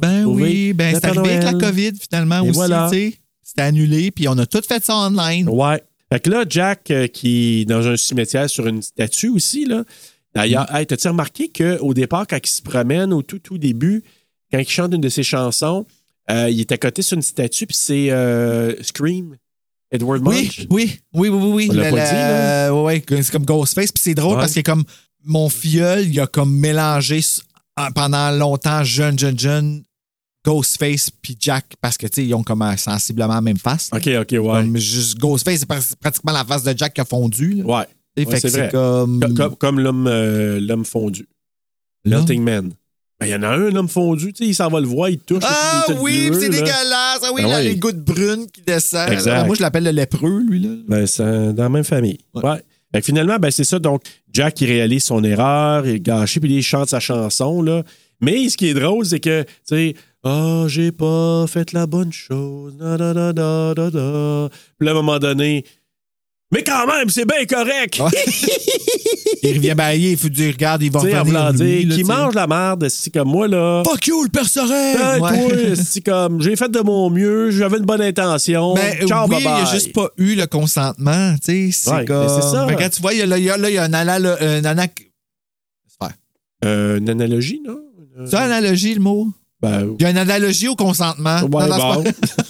Ben 0.00 0.24
oui, 0.24 0.72
ben 0.72 0.94
c'est 0.94 1.04
arrivé 1.06 1.34
avec 1.34 1.42
la. 1.42 1.52
COVID 1.54 1.92
finalement 1.98 2.44
Et 2.44 2.50
aussi, 2.50 2.52
voilà. 2.52 2.88
C'était 3.42 3.62
annulé, 3.62 4.12
puis 4.12 4.28
on 4.28 4.38
a 4.38 4.46
tout 4.46 4.62
fait 4.62 4.84
ça 4.84 4.94
online. 4.96 5.48
Ouais. 5.48 5.82
Fait 6.12 6.20
que 6.20 6.30
là, 6.30 6.44
Jack, 6.48 6.90
euh, 6.92 7.08
qui 7.08 7.62
est 7.62 7.64
dans 7.64 7.86
un 7.88 7.96
cimetière 7.96 8.48
sur 8.48 8.68
une 8.68 8.82
statue 8.82 9.28
aussi, 9.30 9.64
là. 9.64 9.84
D'ailleurs, 10.34 10.68
Mm. 10.72 10.76
hey, 10.76 10.86
t'as-tu 10.86 11.08
remarqué 11.08 11.48
qu'au 11.48 11.92
départ, 11.92 12.26
quand 12.28 12.38
il 12.44 12.48
se 12.48 12.62
promène, 12.62 13.12
au 13.12 13.22
tout, 13.22 13.40
tout 13.40 13.58
début, 13.58 14.04
quand 14.52 14.60
il 14.60 14.68
chante 14.68 14.94
une 14.94 15.00
de 15.00 15.08
ses 15.08 15.24
chansons, 15.24 15.86
il 16.48 16.60
est 16.60 16.72
à 16.72 16.78
côté 16.78 17.02
sur 17.02 17.16
une 17.16 17.22
statue, 17.22 17.66
puis 17.66 17.76
c'est 17.76 18.10
euh, 18.10 18.74
Scream, 18.82 19.36
Edward 19.90 20.22
Oui, 20.26 20.44
Munch. 20.44 20.66
oui, 20.70 21.00
oui, 21.14 21.28
oui, 21.28 21.38
oui. 21.38 21.50
oui. 21.52 21.68
On 21.70 21.74
l'a 21.74 21.84
Le- 21.84 21.96
pas 21.96 22.02
le- 22.04 22.08
dit, 22.08 22.14
là. 22.14 22.74
ouais, 22.74 23.04
ouais, 23.10 23.22
c'est 23.22 23.32
comme 23.32 23.44
Ghostface. 23.44 23.92
Puis 23.92 24.02
c'est 24.02 24.14
drôle 24.14 24.36
parce 24.36 24.54
que 24.54 24.60
comme 24.60 24.84
mon 25.24 25.48
filleul, 25.48 26.06
il 26.08 26.20
a 26.20 26.26
comme 26.26 26.54
mélangé 26.56 27.20
en- 27.76 27.90
pendant 27.92 28.30
longtemps, 28.30 28.84
jeune, 28.84 29.18
jeune, 29.18 29.38
jeune, 29.38 29.82
Ghostface 30.44 31.10
puis 31.10 31.36
Jack 31.38 31.66
parce 31.82 31.98
que, 31.98 32.06
tu 32.06 32.14
sais, 32.22 32.26
ils 32.26 32.34
ont 32.34 32.42
comme 32.42 32.62
euh, 32.62 32.76
sensiblement 32.76 33.34
la 33.34 33.40
même 33.42 33.58
face. 33.58 33.90
OK, 33.92 34.08
OK, 34.20 34.30
ouais. 34.32 34.40
Comme 34.40 34.76
juste 34.78 35.18
Ghostface, 35.18 35.60
c'est 35.60 35.68
pr- 35.68 35.94
pratiquement 36.00 36.32
la 36.32 36.44
face 36.44 36.62
de 36.62 36.72
Jack 36.76 36.94
qui 36.94 37.00
a 37.00 37.04
fondu. 37.04 37.54
là. 37.56 37.64
Ouais. 37.64 37.84
C'est 38.38 38.70
comme. 38.70 39.20
Co- 39.20 39.34
Comme, 39.34 39.56
comme 39.56 39.80
l'homme 39.80 40.06
euh, 40.06 40.58
l'homme 40.60 40.84
fondu. 40.84 41.26
Melting 42.04 42.42
Man. 42.42 42.72
Ben, 43.20 43.26
il 43.26 43.30
y 43.30 43.34
en 43.34 43.42
a 43.42 43.48
un, 43.48 43.66
un 43.66 43.76
homme 43.76 43.88
fondu, 43.88 44.32
tu 44.32 44.42
sais, 44.44 44.48
il 44.50 44.54
s'en 44.54 44.68
va 44.68 44.80
le 44.80 44.86
voir, 44.86 45.10
il 45.10 45.18
touche. 45.18 45.42
Ah 45.46 45.84
il 45.88 45.94
oui, 46.00 46.30
c'est 46.32 46.48
dégueulasse. 46.48 47.20
Ah 47.22 47.30
oui, 47.34 47.42
Ben 47.42 47.48
là, 47.50 47.56
ouais. 47.56 47.64
les 47.64 47.76
gouttes 47.76 48.02
brunes 48.02 48.46
qui 48.50 48.62
descendent. 48.62 49.12
Exact. 49.12 49.44
Moi, 49.46 49.54
je 49.56 49.60
l'appelle 49.62 49.84
le 49.84 49.90
lépreux, 49.90 50.42
lui. 50.48 50.60
là. 50.60 50.70
Ben, 50.88 51.06
c'est 51.06 51.52
dans 51.52 51.64
la 51.64 51.68
même 51.68 51.84
famille. 51.84 52.18
Ouais. 52.34 52.42
Ouais. 52.44 52.62
Fait 52.92 53.00
que 53.00 53.04
finalement, 53.06 53.36
ben, 53.36 53.50
c'est 53.50 53.64
ça. 53.64 53.78
Donc, 53.78 54.02
Jack, 54.32 54.60
il 54.62 54.66
réalise 54.68 55.04
son 55.04 55.22
erreur, 55.22 55.86
il 55.86 55.96
est 55.96 56.00
gâché, 56.00 56.40
puis 56.40 56.52
il 56.52 56.62
chante 56.62 56.88
sa 56.88 56.98
chanson, 56.98 57.60
là. 57.62 57.82
Mais 58.22 58.48
ce 58.48 58.56
qui 58.56 58.68
est 58.68 58.74
drôle, 58.74 59.04
c'est 59.06 59.20
que, 59.20 59.42
tu 59.42 59.48
sais, 59.64 59.94
ah, 60.24 60.64
j'ai 60.66 60.90
pas 60.92 61.46
fait 61.46 61.72
la 61.72 61.86
bonne 61.86 62.12
chose, 62.12 62.76
da, 62.78 62.96
da, 62.96 63.12
da, 63.14 63.32
da, 63.32 63.74
da, 63.74 63.90
da. 63.90 64.48
Puis 64.78 64.86
là, 64.86 64.90
à 64.90 64.94
un 64.94 64.96
moment 64.96 65.18
donné, 65.18 65.64
mais 66.52 66.64
quand 66.64 66.86
même, 66.86 67.08
c'est 67.08 67.24
bien 67.26 67.44
correct. 67.46 68.00
Il 69.42 69.56
revient 69.56 69.74
bailler, 69.74 70.10
il 70.12 70.16
faut 70.18 70.28
dire, 70.28 70.52
regarde, 70.52 70.82
il 70.82 70.90
va 70.92 71.00
Tu 71.00 71.06
sais, 71.10 71.16
en 71.16 71.20
revenir. 71.20 71.38
voulant 71.40 71.50
lui, 71.52 71.78
dire, 71.80 71.88
là, 71.88 71.94
qui 71.96 72.04
mange 72.04 72.34
la 72.34 72.46
merde, 72.46 72.88
c'est 72.88 73.12
comme 73.12 73.28
moi, 73.28 73.48
là. 73.48 73.82
Fuck 73.86 74.06
you, 74.06 74.24
le 74.34 74.44
Sorel! 74.44 74.96
Hey, 74.98 75.20
Ouais. 75.20 75.74
c'est 75.76 76.00
comme, 76.02 76.42
j'ai 76.42 76.56
fait 76.56 76.70
de 76.70 76.80
mon 76.80 77.08
mieux, 77.10 77.50
j'avais 77.50 77.78
une 77.78 77.84
bonne 77.86 78.02
intention. 78.02 78.74
Ben, 78.74 79.06
Ciao, 79.06 79.24
oui, 79.24 79.30
bye 79.30 79.40
il 79.40 79.44
n'a 79.44 79.62
bye. 79.64 79.72
juste 79.72 79.92
pas 79.92 80.08
eu 80.18 80.34
le 80.34 80.46
consentement. 80.46 81.34
Tu 81.44 81.70
sais, 81.70 81.84
c'est 81.84 81.90
Ouais, 81.90 82.04
comme. 82.04 82.22
mais 82.22 82.42
ça. 82.42 82.66
Ben, 82.66 82.76
quand 82.76 82.90
tu 82.90 83.00
vois, 83.00 83.12
il 83.14 83.18
y 83.20 83.22
a, 83.22 83.26
là, 83.26 83.38
il 83.38 83.44
y 83.44 83.50
a, 83.50 83.56
là, 83.56 83.70
il 83.70 83.74
y 83.74 83.78
a 83.78 83.84
un, 83.84 83.88
anac- 83.92 85.10
faire. 85.98 86.10
Euh, 86.64 86.98
une 86.98 87.08
analogie, 87.08 87.60
non? 87.66 87.78
C'est 88.26 88.36
une 88.36 88.42
analogie, 88.42 88.94
le 88.94 89.00
mot? 89.00 89.28
Ben, 89.62 89.94
Il 89.98 90.02
y 90.02 90.06
a 90.06 90.10
une 90.10 90.18
analogie 90.18 90.68
au 90.68 90.76
consentement. 90.76 91.40
Ouais, 91.42 91.66
Non, 91.68 91.76
non, 91.78 92.02
c'est 92.04 92.12
bon. 92.12 92.12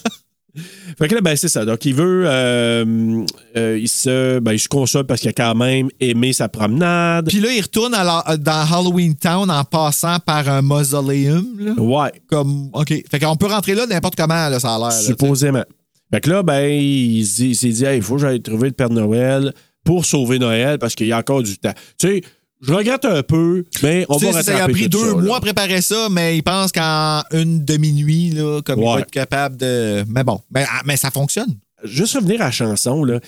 fait 0.99 1.09
que 1.09 1.15
là, 1.15 1.21
ben, 1.21 1.37
c'est 1.37 1.49
ça. 1.49 1.65
Donc, 1.65 1.85
il 1.85 1.95
veut. 1.95 2.25
euh, 2.27 3.25
euh, 3.57 3.79
il, 3.81 3.89
se, 3.89 4.39
ben, 4.41 4.53
il 4.53 4.59
se 4.59 4.69
console 4.69 5.05
parce 5.07 5.21
qu'il 5.21 5.31
a 5.31 5.33
quand 5.33 5.55
même 5.55 5.89
aimé 6.01 6.33
sa 6.33 6.49
promenade. 6.49 7.29
Puis 7.29 7.41
là, 7.41 7.53
il 7.53 7.61
retourne 7.61 7.95
à 7.95 8.05
la- 8.05 8.37
dans 8.37 8.67
Halloween 8.73 9.15
Town 9.15 9.51
en 9.51 9.65
passant 9.65 10.19
par 10.19 10.49
un 10.49 10.63
mausoleum. 10.63 11.47
Là. 11.59 11.73
ouais, 11.81 12.13
Comme, 12.29 12.71
OK. 12.73 12.93
Fait 13.11 13.19
qu'on 13.19 13.37
peut 13.37 13.47
rentrer 13.47 13.75
là 13.75 13.87
n'importe 13.87 14.17
comment, 14.17 14.49
là, 14.49 14.59
ça 14.61 14.75
a 14.75 14.79
l'air. 14.79 14.89
là, 14.89 14.91
supposément. 14.93 15.65
Fait 16.13 16.21
que 16.21 16.31
là, 16.31 16.43
ben, 16.43 16.69
il, 16.71 17.21
il 17.21 17.55
s'est 17.57 17.69
dit, 17.69 17.85
il 17.95 18.03
faut 18.03 18.15
que 18.17 18.23
j'aille 18.23 18.43
trouver 18.43 18.69
le 18.69 18.75
Père 18.75 18.91
Noël 18.91 19.53
pour 19.85 20.05
sauver 20.05 20.39
Noël 20.39 20.79
parce 20.79 20.95
qu'il 20.95 21.07
y 21.07 21.13
a 21.13 21.19
encore 21.19 21.43
du 21.43 21.57
temps. 21.59 21.73
Tu 21.99 22.09
sais, 22.09 22.23
je 22.61 22.73
regrette 22.73 23.05
un 23.07 23.23
peu, 23.23 23.65
mais 23.83 24.05
on 24.09 24.19
va 24.19 24.43
ça, 24.43 24.65
a 24.65 24.69
pris 24.69 24.89
deux 24.89 25.11
ça, 25.11 25.15
mois 25.17 25.39
à 25.39 25.41
préparer 25.41 25.81
ça, 25.81 26.09
mais 26.11 26.37
il 26.37 26.43
pense 26.43 26.73
qu'en 26.73 27.23
une 27.33 27.65
demi-nuit, 27.65 28.31
là, 28.31 28.61
comme 28.63 28.81
il 28.81 28.85
va 28.85 29.01
être 29.01 29.11
capable 29.11 29.57
de. 29.57 30.05
Mais 30.09 30.25
bon, 30.25 30.41
mais, 30.51 30.67
ah, 30.69 30.83
mais 30.85 30.97
ça 30.97 31.11
fonctionne. 31.11 31.57
Juste 31.85 32.15
revenir 32.17 32.43
à 32.43 32.47
la 32.47 32.51
chanson, 32.51 33.05
là. 33.05 33.21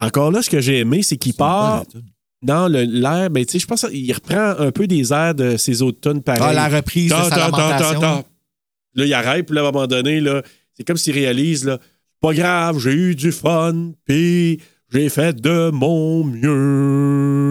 Encore 0.00 0.30
là, 0.30 0.42
ce 0.42 0.50
que 0.50 0.60
j'ai 0.60 0.78
aimé, 0.78 1.02
c'est 1.02 1.16
qu'il 1.16 1.34
part 1.34 1.84
dans 2.42 2.68
l'air. 2.68 3.30
Ben, 3.30 3.44
tu 3.44 3.52
sais, 3.52 3.58
je 3.58 3.66
pense 3.66 3.86
qu'il 3.88 4.12
reprend 4.12 4.54
un 4.58 4.70
peu 4.70 4.86
des 4.86 5.12
airs 5.12 5.34
de 5.34 5.56
ses 5.56 5.82
autres 5.82 6.12
pareil. 6.20 6.42
Ah, 6.44 6.52
la 6.52 6.68
reprise 6.68 7.10
de 7.10 7.16
sa 7.16 7.30
ta, 7.30 7.36
ta, 7.36 7.50
ta, 7.50 7.58
lamentation. 7.58 8.00
ta. 8.00 8.24
Là, 8.94 9.04
il 9.04 9.14
arrête, 9.14 9.46
puis 9.46 9.54
là, 9.54 9.62
à 9.62 9.68
un 9.68 9.72
moment 9.72 9.86
donné, 9.86 10.20
là, 10.20 10.42
c'est 10.74 10.84
comme 10.84 10.96
s'il 10.96 11.14
réalise, 11.14 11.64
là, 11.64 11.78
pas 12.20 12.32
grave, 12.32 12.78
j'ai 12.78 12.92
eu 12.92 13.14
du 13.14 13.32
fun, 13.32 13.92
puis 14.04 14.60
j'ai 14.92 15.08
fait 15.08 15.40
de 15.40 15.70
mon 15.70 16.24
mieux. 16.24 17.45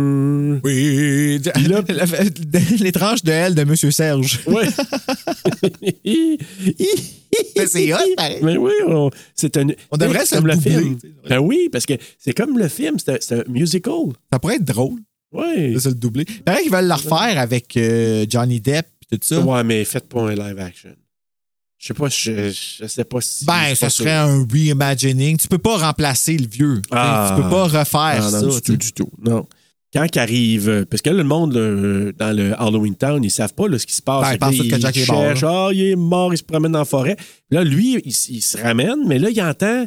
Oui. 0.64 1.40
Puis 1.54 1.64
là- 1.68 1.82
L'étrange 2.80 3.24
de 3.24 3.32
elle 3.32 3.56
de 3.56 3.62
M. 3.62 3.76
Serge. 3.76 4.40
Mais 7.58 7.68
c'est 7.68 7.94
hot, 7.94 7.98
pareil. 8.16 8.40
Mais 8.42 8.58
oui, 8.58 8.72
on, 8.88 9.10
c'est 9.34 9.58
un. 9.58 9.68
On 9.92 9.98
devrait 9.98 10.20
c'est 10.20 10.26
se 10.28 10.36
comme 10.36 10.48
le 10.48 10.58
film. 10.60 10.98
Ben 11.28 11.40
oui, 11.40 11.70
parce 11.72 11.86
que 11.86 11.94
c'est 12.18 12.34
comme 12.34 12.58
le 12.58 12.68
film, 12.68 12.98
c'est 12.98 13.12
un, 13.14 13.18
c'est 13.20 13.40
un 13.40 13.44
musical. 13.50 13.94
Ça 14.32 14.40
pourrait 14.40 14.56
être 14.56 14.66
drôle 14.66 15.00
Ouais. 15.32 15.72
de 15.72 15.80
se 15.80 15.90
le 15.90 15.96
doubler. 15.96 16.26
Pareil 16.46 16.64
qu'ils 16.64 16.72
veulent 16.72 16.88
le 16.88 16.94
refaire 16.94 17.38
avec 17.40 17.76
euh, 17.76 18.26
Johnny 18.30 18.62
Depp 18.62 18.86
et 19.12 19.18
tout 19.18 19.28
ça. 19.28 19.40
Ouais, 19.42 19.64
mais 19.66 19.84
faites 19.84 20.08
pas 20.08 20.22
un 20.22 20.34
live 20.36 20.60
action. 20.60 20.92
Je 21.78 21.88
sais 21.88 21.94
pas, 21.94 22.08
je, 22.08 22.52
je 22.80 22.88
sais 22.88 23.04
pas 23.04 23.20
si. 23.22 23.44
Ben, 23.46 23.76
ça 23.76 23.90
serait 23.90 24.14
un 24.14 24.46
reimagining. 24.50 25.38
Tu 25.38 25.48
peux 25.50 25.58
pas 25.58 25.78
remplacer 25.78 26.38
le 26.38 26.48
vieux. 26.48 26.82
Ah. 26.90 27.34
Tu 27.36 27.44
peux 27.44 27.50
pas 27.50 27.64
refaire 27.66 28.24
Ah, 28.24 28.32
non, 28.32 28.50
ça. 28.52 28.60
du 28.60 28.62
tout, 28.62 28.78
du 28.78 28.94
tout. 28.94 29.10
Non. 29.22 29.46
Quand 29.96 30.06
il 30.14 30.20
arrive, 30.20 30.70
euh, 30.70 30.86
parce 30.86 31.02
que 31.02 31.10
là, 31.10 31.16
le 31.18 31.24
monde 31.24 31.54
là, 31.56 32.12
dans 32.18 32.36
le 32.36 32.54
Halloween 32.62 32.96
Town, 32.96 33.24
ils 33.24 33.32
savent 33.32 33.54
pas 33.54 33.68
là, 33.68 33.80
ce 33.80 33.86
qui 33.86 33.96
se 33.96 34.02
passe. 34.02 34.38
Ben, 34.38 34.52
ils 34.52 34.70
que 34.70 34.80
Jack 34.80 34.98
est 34.98 35.08
mort, 35.10 35.24
cherchent, 35.24 35.44
Ah, 35.48 35.70
il 35.72 35.82
est 35.92 35.96
mort, 35.96 36.34
il 36.34 36.38
se 36.38 36.44
promène 36.44 36.74
dans 36.74 36.80
la 36.80 36.86
forêt. 36.86 37.16
Puis 37.16 37.58
là, 37.58 37.64
lui, 37.64 37.94
il, 38.04 38.12
il 38.30 38.42
se 38.42 38.58
ramène, 38.58 39.08
mais 39.08 39.20
là, 39.20 39.30
il 39.30 39.42
entend 39.42 39.86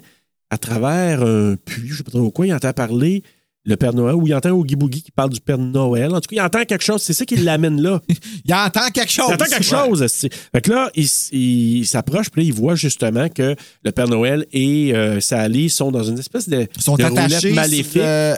à 0.51 0.57
travers 0.59 1.23
un 1.23 1.57
puits, 1.63 1.89
je 1.89 1.97
sais 1.99 2.03
pas 2.03 2.11
trop 2.11 2.31
quoi, 2.31 2.47
il 2.47 2.55
entend 2.55 2.73
parler 2.73 3.23
le 3.65 3.77
Père 3.77 3.93
Noël, 3.93 4.15
ou 4.15 4.27
il 4.27 4.35
entend 4.35 4.53
Oogie 4.53 4.77
Boogie 4.77 5.03
qui 5.03 5.11
parle 5.11 5.29
du 5.29 5.41
Père 5.43 5.59
Noël. 5.59 6.07
En 6.15 6.21
tout 6.23 6.29
cas, 6.35 6.37
il 6.37 6.41
entend 6.41 6.65
quelque 6.65 6.83
chose. 6.83 7.03
C'est 7.03 7.13
ça 7.13 7.27
qui 7.27 7.37
l'amène 7.37 7.83
là. 7.83 8.01
Il 8.47 8.55
entend 8.55 8.89
quelque 8.95 9.13
chose. 9.13 9.27
Il 9.29 9.35
entend 9.35 9.45
quelque 9.45 9.63
chose. 9.63 10.07
Fait 10.53 10.61
que 10.63 10.71
là, 10.71 10.91
il, 10.95 11.07
il 11.33 11.85
s'approche, 11.87 12.31
puis 12.31 12.41
là, 12.43 12.47
il 12.47 12.55
voit 12.55 12.77
justement 12.77 13.29
que 13.29 13.55
le 13.85 13.93
Père 13.93 14.09
Noël 14.09 14.47
et 14.53 14.95
euh, 14.95 15.21
Sally 15.21 15.69
sont 15.69 15.91
dans 15.93 16.03
une 16.03 16.19
espèce 16.19 16.49
de, 16.49 16.67
Ils 16.77 16.83
sont 16.83 16.97
de 16.97 17.05
roulette 17.05 17.55
maléfique. 17.55 17.99
euh, 17.99 18.37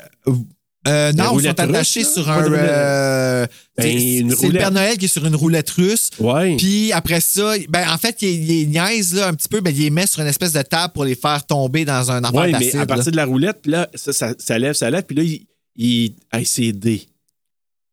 euh, 0.89 1.13
non, 1.13 1.39
ils 1.39 1.43
sont 1.45 1.51
attachés 1.61 2.01
russe, 2.01 2.13
sur 2.15 2.31
un. 2.31 2.51
Euh, 2.53 3.47
Ben, 3.77 3.99
c'est 3.99 4.23
le. 4.49 4.53
Père 4.59 4.71
Noël 4.71 4.97
qui 4.97 5.05
est 5.05 5.09
sur 5.09 5.25
une 5.27 5.37
roulette 5.37 5.69
russe. 5.71 6.11
Ouais. 6.19 6.57
Puis 6.57 6.91
après 6.93 7.21
ça, 7.21 7.53
ben 7.69 7.87
en 7.91 7.99
fait, 7.99 8.17
il, 8.23 8.51
il 8.51 8.69
niaise 8.71 9.15
là, 9.15 9.29
un 9.29 9.35
petit 9.35 9.49
peu, 9.49 9.61
ben, 9.61 9.75
il 9.77 9.83
les 9.83 9.91
met 9.91 10.07
sur 10.07 10.21
une 10.21 10.27
espèce 10.29 10.53
de 10.53 10.63
table 10.63 10.93
pour 10.95 11.05
les 11.05 11.15
faire 11.15 11.45
tomber 11.45 11.85
dans 11.85 12.11
un 12.11 12.25
affaire 12.25 12.41
Oui, 12.43 12.53
mais 12.59 12.75
à 12.75 12.79
là. 12.79 12.87
partir 12.87 13.13
de 13.13 13.17
la 13.17 13.27
roulette, 13.27 13.67
là, 13.67 13.89
ça, 13.95 14.13
ça, 14.13 14.35
ça 14.39 14.59
lève, 14.59 14.75
ça 14.75 14.89
lève, 14.91 15.03
puis 15.05 15.17
là, 15.17 15.23
il. 15.23 15.47
il 15.77 16.15
hey, 16.33 16.47
c'est 16.47 16.73
D. 16.73 17.07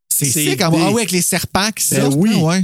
C'est 0.09 0.25
sick, 0.25 0.61
ah 0.61 0.71
ouais, 0.71 0.81
avec 0.81 1.11
les 1.11 1.21
serpents 1.21 1.69
qui 1.75 1.85
Ben 1.93 2.01
sortent. 2.01 2.15
oui. 2.17 2.31
là, 2.31 2.37
ouais. 2.37 2.63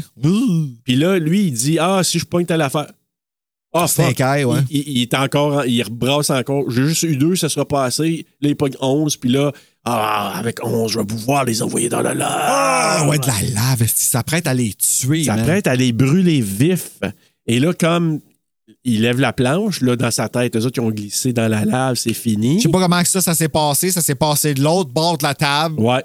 Puis 0.84 0.96
là, 0.96 1.20
lui, 1.20 1.48
il 1.48 1.52
dit 1.54 1.78
Ah, 1.80 2.02
si 2.04 2.18
je 2.18 2.26
pointe 2.26 2.50
à 2.50 2.58
l'affaire. 2.58 2.92
Ah, 3.76 3.86
ouais. 3.98 4.46
Il, 4.70 4.78
il- 4.80 4.84
il 4.98 5.02
est 5.02 5.14
encore. 5.16 5.54
en- 5.58 5.64
Il 5.64 5.82
rebrasse 5.84 6.30
encore. 6.30 6.70
J'ai 6.72 6.86
juste 6.88 7.04
eu 7.04 7.18
deux, 7.18 7.36
ça 7.36 7.50
sera 7.50 7.68
pas 7.68 7.84
assez. 7.86 8.26
Là, 8.42 8.50
il 8.50 8.56
pogne 8.56 8.74
11, 8.80 9.18
puis 9.18 9.30
là, 9.30 9.52
ah, 9.86 10.34
avec 10.38 10.64
11, 10.66 10.92
je 10.92 11.00
vais 11.00 11.06
pouvoir 11.06 11.44
les 11.46 11.62
envoyer 11.62 11.90
dans 11.90 12.02
la 12.02 12.14
lave. 12.14 12.30
Ah, 12.32 13.06
ouais, 13.10 13.18
de 13.20 13.28
la 13.28 13.42
lave, 13.54 13.84
ça 13.94 14.24
prête 14.24 14.48
à 14.48 14.54
les 14.54 14.74
tuer. 14.74 15.26
Ça 15.26 15.36
man. 15.36 15.46
prête 15.46 15.68
à 15.68 15.76
les 15.76 15.92
brûler 15.92 16.40
vifs. 16.42 17.00
Et 17.48 17.60
là, 17.60 17.74
comme 17.74 18.20
il 18.86 19.02
lève 19.02 19.20
la 19.20 19.34
planche, 19.34 19.82
là, 19.82 19.96
dans 19.98 20.12
sa 20.12 20.30
tête, 20.30 20.56
eux 20.56 20.66
autres, 20.66 20.78
ils 20.82 20.86
ont 20.86 20.90
glissé 20.92 21.34
dans 21.34 21.50
la 21.50 21.66
lave, 21.66 21.96
c'est 21.96 22.14
fini. 22.14 22.60
Je 22.60 22.64
sais 22.64 22.70
pas 22.70 22.80
comment 22.80 23.04
ça, 23.04 23.20
ça 23.22 23.36
s'est 23.36 23.50
passé. 23.50 23.92
Ça 23.92 24.02
s'est 24.02 24.16
passé 24.16 24.54
de 24.54 24.62
l'autre 24.62 24.90
bord 24.92 25.18
de 25.18 25.24
la 25.24 25.34
table. 25.36 25.80
Ouais, 25.80 26.04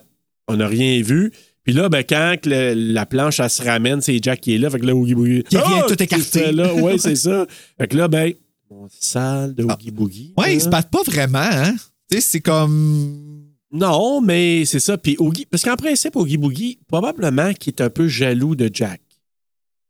on 0.49 0.57
n'a 0.57 0.67
rien 0.67 1.01
vu. 1.03 1.33
Puis 1.63 1.73
là, 1.75 1.89
ben, 1.89 2.03
quand 2.03 2.35
le- 2.47 2.73
la 2.75 3.05
planche, 3.07 3.39
elle 3.41 3.51
se 3.51 3.63
ramène, 3.63 4.01
c'est 4.01 4.19
Jack 4.23 4.41
qui 4.41 4.55
est 4.55 4.59
là. 4.59 4.71
Fait 4.71 4.81
que 4.81 4.87
là, 4.87 4.95
Oogie 4.95 5.15
Boogie. 5.15 5.45
Qui 5.45 5.57
vient 5.57 5.65
Ah, 5.67 5.87
tout 5.87 6.21
ça, 6.23 6.51
là. 6.53 6.75
Ouais, 6.75 6.99
c'est 6.99 7.15
ça. 7.17 7.47
Fait 7.79 7.87
que 7.87 7.97
là, 7.97 8.09
ben, 8.09 8.33
mon 8.71 8.89
sale 8.99 9.55
de 9.55 9.65
Oogie 9.65 9.91
Boogie. 9.91 10.33
Ouais, 10.37 10.55
ils 10.55 10.61
se 10.61 10.69
battent 10.69 10.91
pas 10.91 11.03
vraiment, 11.05 11.39
hein. 11.39 11.75
Tu 12.11 12.17
sais, 12.17 12.21
c'est 12.23 12.41
comme. 12.41 13.48
Non, 13.73 14.21
mais 14.21 14.65
c'est 14.65 14.81
ça. 14.81 14.97
Puis 14.97 15.17
Oogie, 15.19 15.47
parce 15.47 15.63
qu'en 15.63 15.77
principe, 15.77 16.17
Oogie 16.17 16.39
Boogie, 16.39 16.79
probablement 16.89 17.53
qu'il 17.53 17.75
est 17.75 17.83
un 17.83 17.91
peu 17.91 18.09
jaloux 18.09 18.55
de 18.57 18.71
Jack. 18.73 19.01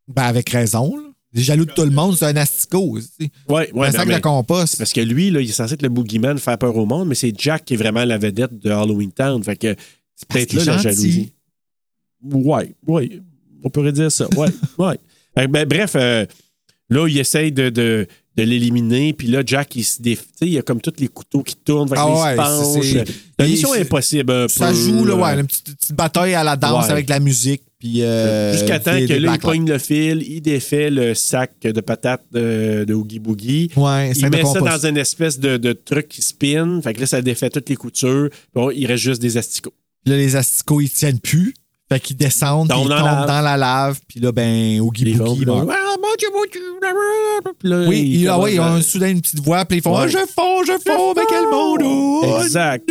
Ben, 0.09 0.25
avec 0.25 0.51
raison, 0.51 0.97
là. 0.97 1.09
Il 1.35 1.41
est 1.41 1.43
jaloux 1.43 1.67
de 1.67 1.73
tout 1.73 1.85
le 1.85 1.91
monde, 1.91 2.17
c'est 2.17 2.25
un 2.25 2.37
asticot. 2.37 2.99
sais. 3.01 3.31
Ouais, 3.49 3.71
ouais. 3.73 3.89
un 3.89 3.93
sac 3.93 4.09
de 4.09 4.19
compost. 4.19 4.79
Parce 4.79 4.93
que 4.93 5.01
lui, 5.03 5.31
là, 5.31 5.41
il 5.43 5.51
est 5.51 5.53
censé 5.53 5.75
être 5.75 5.83
le 5.83 5.91
boogeyman, 5.91 6.39
faire 6.39 6.57
peur 6.57 6.75
au 6.75 6.87
monde, 6.87 7.09
mais 7.09 7.15
c'est 7.15 7.39
Jack 7.39 7.67
qui 7.67 7.75
est 7.75 7.77
vraiment 7.77 8.05
la 8.05 8.17
vedette 8.17 8.59
de 8.59 8.71
Halloween 8.71 9.13
Town. 9.13 9.43
Fait 9.45 9.57
que 9.57 9.77
c'est 10.15 10.27
Parce 10.27 10.47
peut-être 10.47 10.53
là 10.55 10.77
la 10.77 10.79
jalousie. 10.79 11.33
Ouais, 12.23 12.75
ouais. 12.87 13.21
On 13.63 13.69
pourrait 13.69 13.93
dire 13.93 14.11
ça. 14.11 14.27
Ouais, 14.37 14.49
ouais. 14.79 14.99
Que, 15.37 15.47
ben, 15.47 15.69
bref, 15.69 15.93
euh, 15.97 16.25
là, 16.89 17.07
il 17.07 17.19
essaye 17.19 17.53
de, 17.53 17.69
de, 17.69 18.07
de 18.39 18.45
l'éliminer, 18.45 19.13
puis 19.13 19.27
là, 19.27 19.43
Jack, 19.45 19.75
il 19.75 19.83
se 19.85 20.01
déf... 20.01 20.21
tu 20.21 20.27
sais, 20.39 20.47
il 20.47 20.53
y 20.53 20.59
a 20.59 20.63
comme 20.63 20.81
tous 20.81 20.93
les 21.01 21.09
couteaux 21.09 21.43
qui 21.43 21.57
tournent, 21.57 21.89
Ah 21.97 22.07
ouais, 22.09 22.37
se 22.37 23.05
La 23.39 23.47
mission 23.47 23.75
est 23.75 23.81
impossible 23.83 24.33
un 24.33 24.47
Ça 24.49 24.69
peu, 24.69 24.75
joue, 24.75 25.05
là, 25.05 25.17
ouais, 25.17 25.41
une 25.41 25.47
petite, 25.47 25.77
petite 25.77 25.97
bataille 25.97 26.35
à 26.35 26.45
la 26.45 26.57
danse 26.57 26.87
Ouais. 26.87 26.93
avec 26.93 27.09
la 27.09 27.19
musique. 27.21 27.63
Puis, 27.81 28.03
euh, 28.03 28.53
Jusqu'à 28.53 28.79
temps 28.81 28.95
des- 28.95 29.03
que 29.07 29.13
des 29.13 29.19
là, 29.21 29.35
il 29.35 29.41
pogne 29.41 29.69
le 29.69 29.79
fil, 29.79 30.23
il 30.29 30.41
défait 30.41 30.91
le 30.91 31.15
sac 31.15 31.53
de 31.63 31.81
patates 31.81 32.25
de, 32.33 32.85
de 32.87 32.95
Oogie 32.95 33.19
Boogie. 33.21 33.71
Ouais, 33.77 34.11
il 34.13 34.29
met 34.31 34.43
ça 34.45 34.61
dans 34.61 34.87
une 34.87 34.97
espèce 34.97 35.39
de, 35.39 35.57
de 35.59 35.73
truc 35.73 36.09
qui 36.09 36.23
spin. 36.23 36.81
Fait 36.83 36.93
que 36.95 37.01
là, 37.01 37.07
ça 37.07 37.23
défait 37.23 37.51
toutes 37.51 37.69
les 37.69 37.77
coutures. 37.77 38.31
Bon, 38.55 38.71
il 38.71 38.85
reste 38.87 39.05
juste 39.05 39.23
des 39.23 39.37
asticots. 39.37 39.75
Là, 40.07 40.17
les 40.17 40.35
asticots, 40.37 40.81
ils 40.81 40.91
tiennent 40.91 41.21
plus. 41.21 41.55
Fait 41.91 42.01
qu'ils 42.01 42.17
descendent, 42.17 42.69
Tombent 42.69 42.83
ils 42.85 42.89
dans 42.91 42.97
tombent 42.99 43.07
la 43.07 43.15
lave. 43.15 43.27
dans 43.27 43.41
la 43.41 43.57
lave. 43.57 44.01
Puis 44.07 44.21
là, 44.21 44.31
ben, 44.33 44.79
Oogie 44.81 45.05
Les 45.07 45.15
Boogie. 45.15 45.45
Ah, 45.49 45.65
là, 47.63 47.85
Oui, 47.89 47.99
il 48.01 48.21
il- 48.23 48.29
ah 48.29 48.39
ouais, 48.39 48.55
ils 48.55 48.61
ont 48.61 48.81
soudain 48.83 49.09
une 49.11 49.21
petite 49.23 49.41
voix, 49.41 49.65
puis 49.65 49.79
ils 49.79 49.83
font 49.83 49.95
Ouais. 49.97 50.03
Ah, 50.05 50.09
Je 50.09 50.19
fonds, 50.19 50.63
je 50.65 50.73
fonds, 50.85 51.15
mais 51.17 51.23
quel 51.29 51.49
monde 51.49 51.81
oh, 51.83 52.41
Exact. 52.43 52.85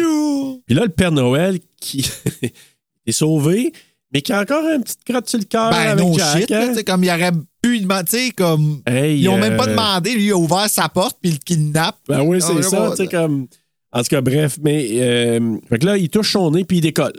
Puis 0.66 0.76
là, 0.76 0.84
le 0.84 0.90
Père 0.90 1.12
Noël 1.12 1.60
qui 1.80 2.10
est 3.06 3.12
sauvé, 3.12 3.72
mais 4.12 4.22
qui 4.22 4.34
a 4.34 4.42
encore 4.42 4.64
une 4.68 4.84
petite 4.84 5.04
crotte 5.04 5.30
sur 5.30 5.38
le 5.40 5.46
cœur 5.46 5.70
Ben, 5.70 5.78
avec 5.92 6.04
non 6.04 6.14
Jack. 6.18 6.40
shit, 6.40 6.50
là, 6.50 6.64
hein? 6.64 6.74
sais, 6.74 6.84
comme 6.84 7.04
il 7.04 7.10
aurait 7.12 7.32
pu 7.32 7.38
plus. 7.62 7.78
Il 7.78 7.82
demande, 7.84 8.06
tu 8.06 8.18
sais, 8.18 8.32
comme. 8.32 8.82
Hey, 8.88 9.20
ils 9.20 9.30
ont 9.30 9.38
même 9.38 9.58
pas 9.58 9.66
euh, 9.68 9.72
demandé. 9.72 10.14
Lui, 10.16 10.26
il 10.26 10.32
a 10.32 10.38
ouvert 10.38 10.70
sa 10.70 10.90
porte, 10.90 11.18
puis 11.22 11.30
il 11.32 11.34
le 11.34 11.40
kidnappe. 11.40 11.98
Ben 12.08 12.22
oui, 12.22 12.42
c'est 12.42 12.64
ça, 12.64 12.90
tu 12.92 12.96
sais, 12.98 13.08
comme. 13.08 13.48
En 13.92 14.02
tout 14.02 14.08
cas, 14.10 14.22
bref, 14.22 14.58
mais. 14.64 14.88
euh, 14.94 15.58
fait 15.70 15.78
que 15.80 15.86
là, 15.86 15.98
il 15.98 16.10
touche 16.10 16.32
son 16.32 16.50
nez 16.52 16.64
puis 16.66 16.78
il 16.78 16.82
décolle. 16.82 17.14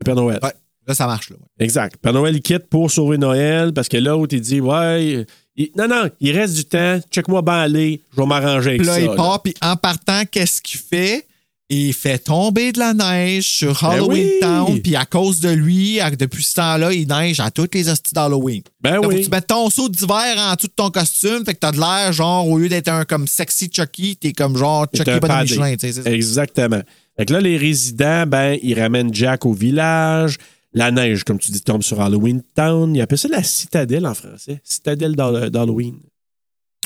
Le 0.00 0.04
Père 0.04 0.14
Noël. 0.14 0.38
Ouais, 0.42 0.52
là, 0.86 0.94
ça 0.94 1.06
marche, 1.06 1.30
là. 1.30 1.36
Exact. 1.58 1.96
Père 2.00 2.12
Noël, 2.12 2.34
il 2.36 2.42
quitte 2.42 2.68
pour 2.68 2.90
sauver 2.90 3.18
Noël 3.18 3.72
parce 3.72 3.88
que 3.88 3.96
l'autre, 3.96 4.34
il 4.34 4.40
dit 4.40 4.60
Ouais, 4.60 5.26
il- 5.56 5.70
non, 5.76 5.88
non, 5.88 6.08
il 6.20 6.36
reste 6.36 6.54
du 6.54 6.64
temps, 6.64 6.98
check-moi 7.10 7.42
bien 7.42 7.54
aller, 7.54 8.02
je 8.14 8.20
vais 8.20 8.26
m'arranger 8.26 8.70
avec 8.70 8.80
Puis 8.80 8.86
là, 8.88 8.94
ça. 8.94 9.00
il 9.00 9.06
là. 9.06 9.14
part, 9.14 9.42
puis 9.42 9.54
en 9.62 9.76
partant, 9.76 10.22
qu'est-ce 10.30 10.60
qu'il 10.62 10.78
fait? 10.80 11.26
Il 11.68 11.92
fait 11.94 12.18
tomber 12.18 12.70
de 12.70 12.78
la 12.78 12.94
neige 12.94 13.48
sur 13.48 13.82
Halloween 13.82 14.24
oui! 14.34 14.38
Town, 14.40 14.80
puis 14.80 14.94
à 14.94 15.04
cause 15.04 15.40
de 15.40 15.48
lui, 15.48 15.98
depuis 16.16 16.44
ce 16.44 16.54
temps-là, 16.54 16.92
il 16.92 17.08
neige 17.08 17.40
à 17.40 17.50
toutes 17.50 17.74
les 17.74 17.88
hosties 17.88 18.14
d'Halloween. 18.14 18.62
Ben 18.80 18.90
Là, 18.92 18.96
faut 19.02 19.08
que 19.08 19.14
oui. 19.16 19.22
tu 19.24 19.30
mettes 19.30 19.48
ton 19.48 19.68
saut 19.68 19.88
d'hiver 19.88 20.36
en 20.38 20.54
dessous 20.54 20.68
de 20.68 20.72
ton 20.76 20.90
costume, 20.90 21.44
fait 21.44 21.54
que 21.54 21.58
t'as 21.58 21.72
de 21.72 21.80
l'air, 21.80 22.12
genre, 22.12 22.46
au 22.48 22.58
lieu 22.58 22.68
d'être 22.68 22.86
un 22.86 23.04
comme 23.04 23.26
sexy 23.26 23.68
Chucky, 23.72 24.16
t'es 24.16 24.32
comme 24.32 24.56
genre 24.56 24.86
Chucky 24.94 25.18
padé. 25.18 25.42
Michelin, 25.50 25.72
tu 25.72 25.78
sais, 25.88 25.92
c'est 25.92 26.02
ça. 26.04 26.10
Exactement. 26.12 26.82
Fait 27.18 27.24
que 27.26 27.32
là, 27.32 27.40
les 27.40 27.56
résidents, 27.56 28.26
ben, 28.28 28.56
ils 28.62 28.78
ramènent 28.80 29.12
Jack 29.12 29.44
au 29.44 29.52
village. 29.52 30.36
La 30.76 30.90
neige, 30.90 31.24
comme 31.24 31.38
tu 31.38 31.50
dis, 31.50 31.60
tombe 31.62 31.82
sur 31.82 32.00
Halloween 32.00 32.42
Town. 32.54 32.94
Ils 32.94 33.00
appellent 33.00 33.18
ça 33.18 33.28
la 33.28 33.42
citadelle 33.42 34.06
en 34.06 34.14
français. 34.14 34.60
Citadelle 34.62 35.16
d'Hall- 35.16 35.50
d'Halloween. 35.50 35.96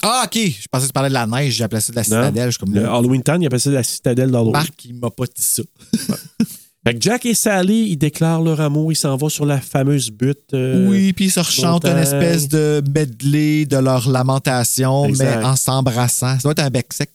Ah, 0.03 0.23
OK. 0.25 0.35
Je 0.39 0.67
pensais 0.71 0.85
que 0.85 0.87
tu 0.87 0.93
parlais 0.95 1.09
de 1.11 1.15
la 1.15 1.27
neige, 1.27 1.55
j'ai 1.55 1.65
appelé 1.65 1.81
ça 1.83 1.91
de 1.93 1.97
la 1.97 2.05
citadelle. 2.05 2.47
Je 2.47 2.51
suis 2.53 2.59
comme 2.59 2.73
Le 2.75 2.83
là. 2.83 2.95
Halloween 2.97 3.23
Town, 3.23 3.43
ils 3.43 3.47
appellent 3.47 3.61
ça 3.61 3.71
la 3.71 3.83
citadelle 3.83 4.31
d'Halloween. 4.31 4.53
Marc, 4.53 4.85
il 4.87 4.95
m'a 4.95 5.11
pas 5.11 5.27
dit 5.27 5.43
ça. 5.43 5.63
Fait 6.87 6.95
que 6.95 7.01
Jack 7.03 7.27
et 7.27 7.35
Sally, 7.35 7.91
ils 7.91 7.97
déclarent 7.99 8.41
leur 8.41 8.59
amour. 8.63 8.91
Ils 8.91 8.97
s'en 8.97 9.15
vont 9.17 9.29
sur 9.29 9.45
la 9.45 9.61
fameuse 9.61 10.11
butte. 10.11 10.55
euh, 10.55 10.89
oui, 10.89 11.13
puis 11.13 11.27
ils 11.27 11.31
se 11.31 11.41
rechantent 11.41 11.85
une 11.85 11.99
espèce 11.99 12.49
de 12.49 12.83
medley 12.95 13.67
de 13.67 13.77
leur 13.77 14.09
lamentation, 14.09 15.05
Exact. 15.05 15.41
mais 15.41 15.45
en 15.45 15.57
s'embrassant. 15.57 16.37
Ça 16.37 16.43
doit 16.45 16.53
être 16.53 16.61
un 16.61 16.71
bec 16.71 16.91
sec. 16.95 17.11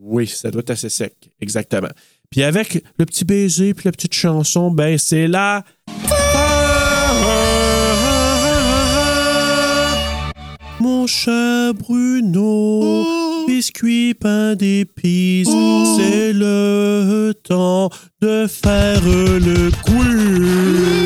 Oui, 0.00 0.26
ça 0.26 0.50
doit 0.50 0.60
être 0.62 0.70
assez 0.70 0.88
sec. 0.88 1.14
Exactement. 1.40 1.90
Puis 2.32 2.42
avec 2.42 2.82
le 2.98 3.04
petit 3.04 3.26
baiser 3.26 3.74
puis 3.74 3.82
la 3.84 3.92
petite 3.92 4.14
chanson, 4.14 4.70
ben, 4.70 4.96
c'est 4.96 5.28
la. 5.28 5.64
Mon 10.80 11.06
cher 11.06 11.74
Bruno, 11.74 13.04
biscuit 13.46 14.14
pain 14.14 14.54
d'épices, 14.54 15.46
c'est 15.96 16.32
le 16.32 17.32
temps 17.44 17.90
de 18.22 18.46
faire 18.46 19.02
le 19.04 19.70
quiz. 19.84 21.02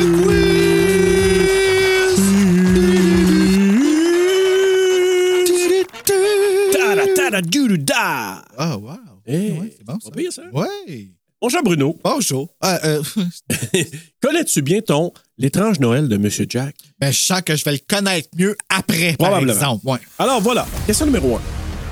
Ah, 8.57 8.77
wow. 8.77 8.91
Eh, 9.25 9.51
Ouais, 9.51 9.73
c'est 9.77 9.83
bon, 9.85 9.93
pas 9.93 9.99
ça. 10.01 10.11
pire, 10.11 10.31
ça. 10.31 10.43
Ouais. 10.53 11.11
Cher 11.49 11.61
Bruno, 11.63 11.95
Bonjour. 12.03 12.49
Ah, 12.61 12.77
euh, 12.83 13.01
connais-tu 14.21 14.61
bien 14.61 14.81
ton 14.81 15.13
L'étrange 15.37 15.79
Noël 15.79 16.09
de 16.09 16.17
Monsieur 16.17 16.45
Jack? 16.49 16.75
ben, 16.99 17.11
je 17.11 17.17
sens 17.19 17.41
que 17.41 17.55
je 17.55 17.63
vais 17.63 17.73
le 17.73 17.79
connaître 17.87 18.27
mieux 18.37 18.57
après, 18.69 19.13
par 19.17 19.27
Probablement. 19.29 19.53
exemple. 19.53 19.81
Ouais. 19.87 19.99
Alors 20.19 20.41
voilà, 20.41 20.65
question 20.85 21.05
numéro 21.05 21.37
un. 21.37 21.41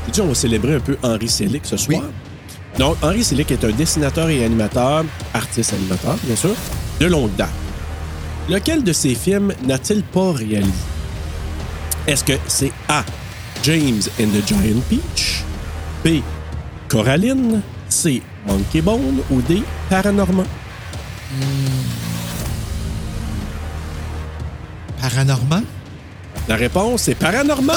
Je 0.08 0.12
dis, 0.12 0.22
on 0.22 0.28
va 0.28 0.36
célébrer 0.36 0.76
un 0.76 0.80
peu 0.82 0.98
Henri 1.04 1.30
Selick 1.30 1.66
ce 1.66 1.78
soir. 1.78 2.04
Donc, 2.78 2.98
Henri 3.02 3.24
Selick 3.24 3.50
est 3.52 3.64
un 3.64 3.72
dessinateur 3.72 4.30
et 4.30 4.44
animateur, 4.44 5.06
artiste 5.34 5.72
animateur, 5.74 6.18
bien 6.24 6.36
sûr, 6.36 6.54
de 7.00 7.06
longue 7.06 7.34
date. 7.38 7.50
Lequel 8.50 8.84
de 8.84 8.92
ses 8.92 9.16
films 9.16 9.54
n'a-t-il 9.66 10.04
pas 10.04 10.34
réalisé? 10.34 10.74
Est-ce 12.08 12.24
que 12.26 12.34
c'est 12.48 12.72
A. 12.90 13.06
James 13.64 14.02
and 14.20 14.28
the 14.28 14.46
Giant 14.46 14.82
Peach, 14.90 15.44
B. 16.04 16.22
Coraline, 16.90 17.62
C. 17.90 18.22
Monkey 18.46 18.82
Bone 18.82 19.24
ou 19.30 19.42
D. 19.42 19.64
Paranormal? 19.90 20.46
Paranormal? 25.00 25.75
La 26.48 26.58
réponse 26.58 27.08
est 27.08 27.16
Paranormal! 27.16 27.76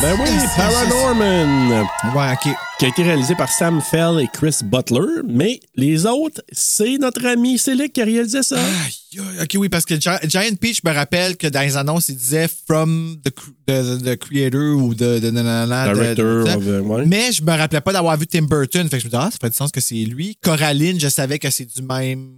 Ben 0.00 0.14
oui, 0.20 0.30
Yes. 0.30 0.50
Paranorman! 0.56 1.84
Ouais, 2.14 2.32
OK. 2.32 2.54
qui 2.78 2.84
a 2.84 2.88
été 2.88 3.02
réalisé 3.02 3.34
par 3.34 3.50
Sam 3.50 3.80
Fell 3.80 4.20
et 4.20 4.28
Chris 4.32 4.58
Butler, 4.62 5.22
mais 5.28 5.58
les 5.74 6.06
autres, 6.06 6.42
c'est 6.52 6.96
notre 6.98 7.26
ami 7.26 7.58
Selick 7.58 7.92
qui 7.94 8.02
a 8.02 8.04
réalisé 8.04 8.44
ça. 8.44 8.56
Aïe, 8.56 9.18
aïe, 9.18 9.42
OK, 9.42 9.50
oui, 9.56 9.68
parce 9.68 9.84
que 9.84 9.98
Gi- 10.00 10.28
Giant 10.28 10.54
Peach 10.60 10.84
me 10.84 10.92
rappelle 10.92 11.36
que 11.36 11.48
dans 11.48 11.62
les 11.62 11.76
annonces, 11.76 12.08
il 12.08 12.16
disait 12.16 12.46
from 12.68 13.16
the, 13.24 13.30
the, 13.66 14.04
the 14.04 14.16
creator 14.16 14.76
ou 14.76 14.94
de, 14.94 15.18
de, 15.18 15.30
nanana, 15.30 15.88
de- 15.88 15.94
Director 15.94 16.24
de- 16.44 16.44
de- 16.44 16.56
of, 16.56 16.66
euh, 16.68 16.80
ouais. 16.82 17.06
Mais 17.06 17.32
je 17.32 17.42
me 17.42 17.50
rappelais 17.50 17.80
pas 17.80 17.92
d'avoir 17.92 18.16
vu 18.16 18.28
Tim 18.28 18.42
Burton. 18.42 18.88
Fait 18.88 18.98
que 18.98 19.02
je 19.02 19.06
me 19.06 19.10
disais, 19.10 19.22
ah, 19.22 19.30
ça 19.32 19.38
ferait 19.40 19.50
du 19.50 19.56
sens 19.56 19.72
que 19.72 19.80
c'est 19.80 19.94
lui. 19.96 20.36
Coraline, 20.40 21.00
je 21.00 21.08
savais 21.08 21.40
que 21.40 21.50
c'est 21.50 21.64
du 21.64 21.82
même 21.82 22.28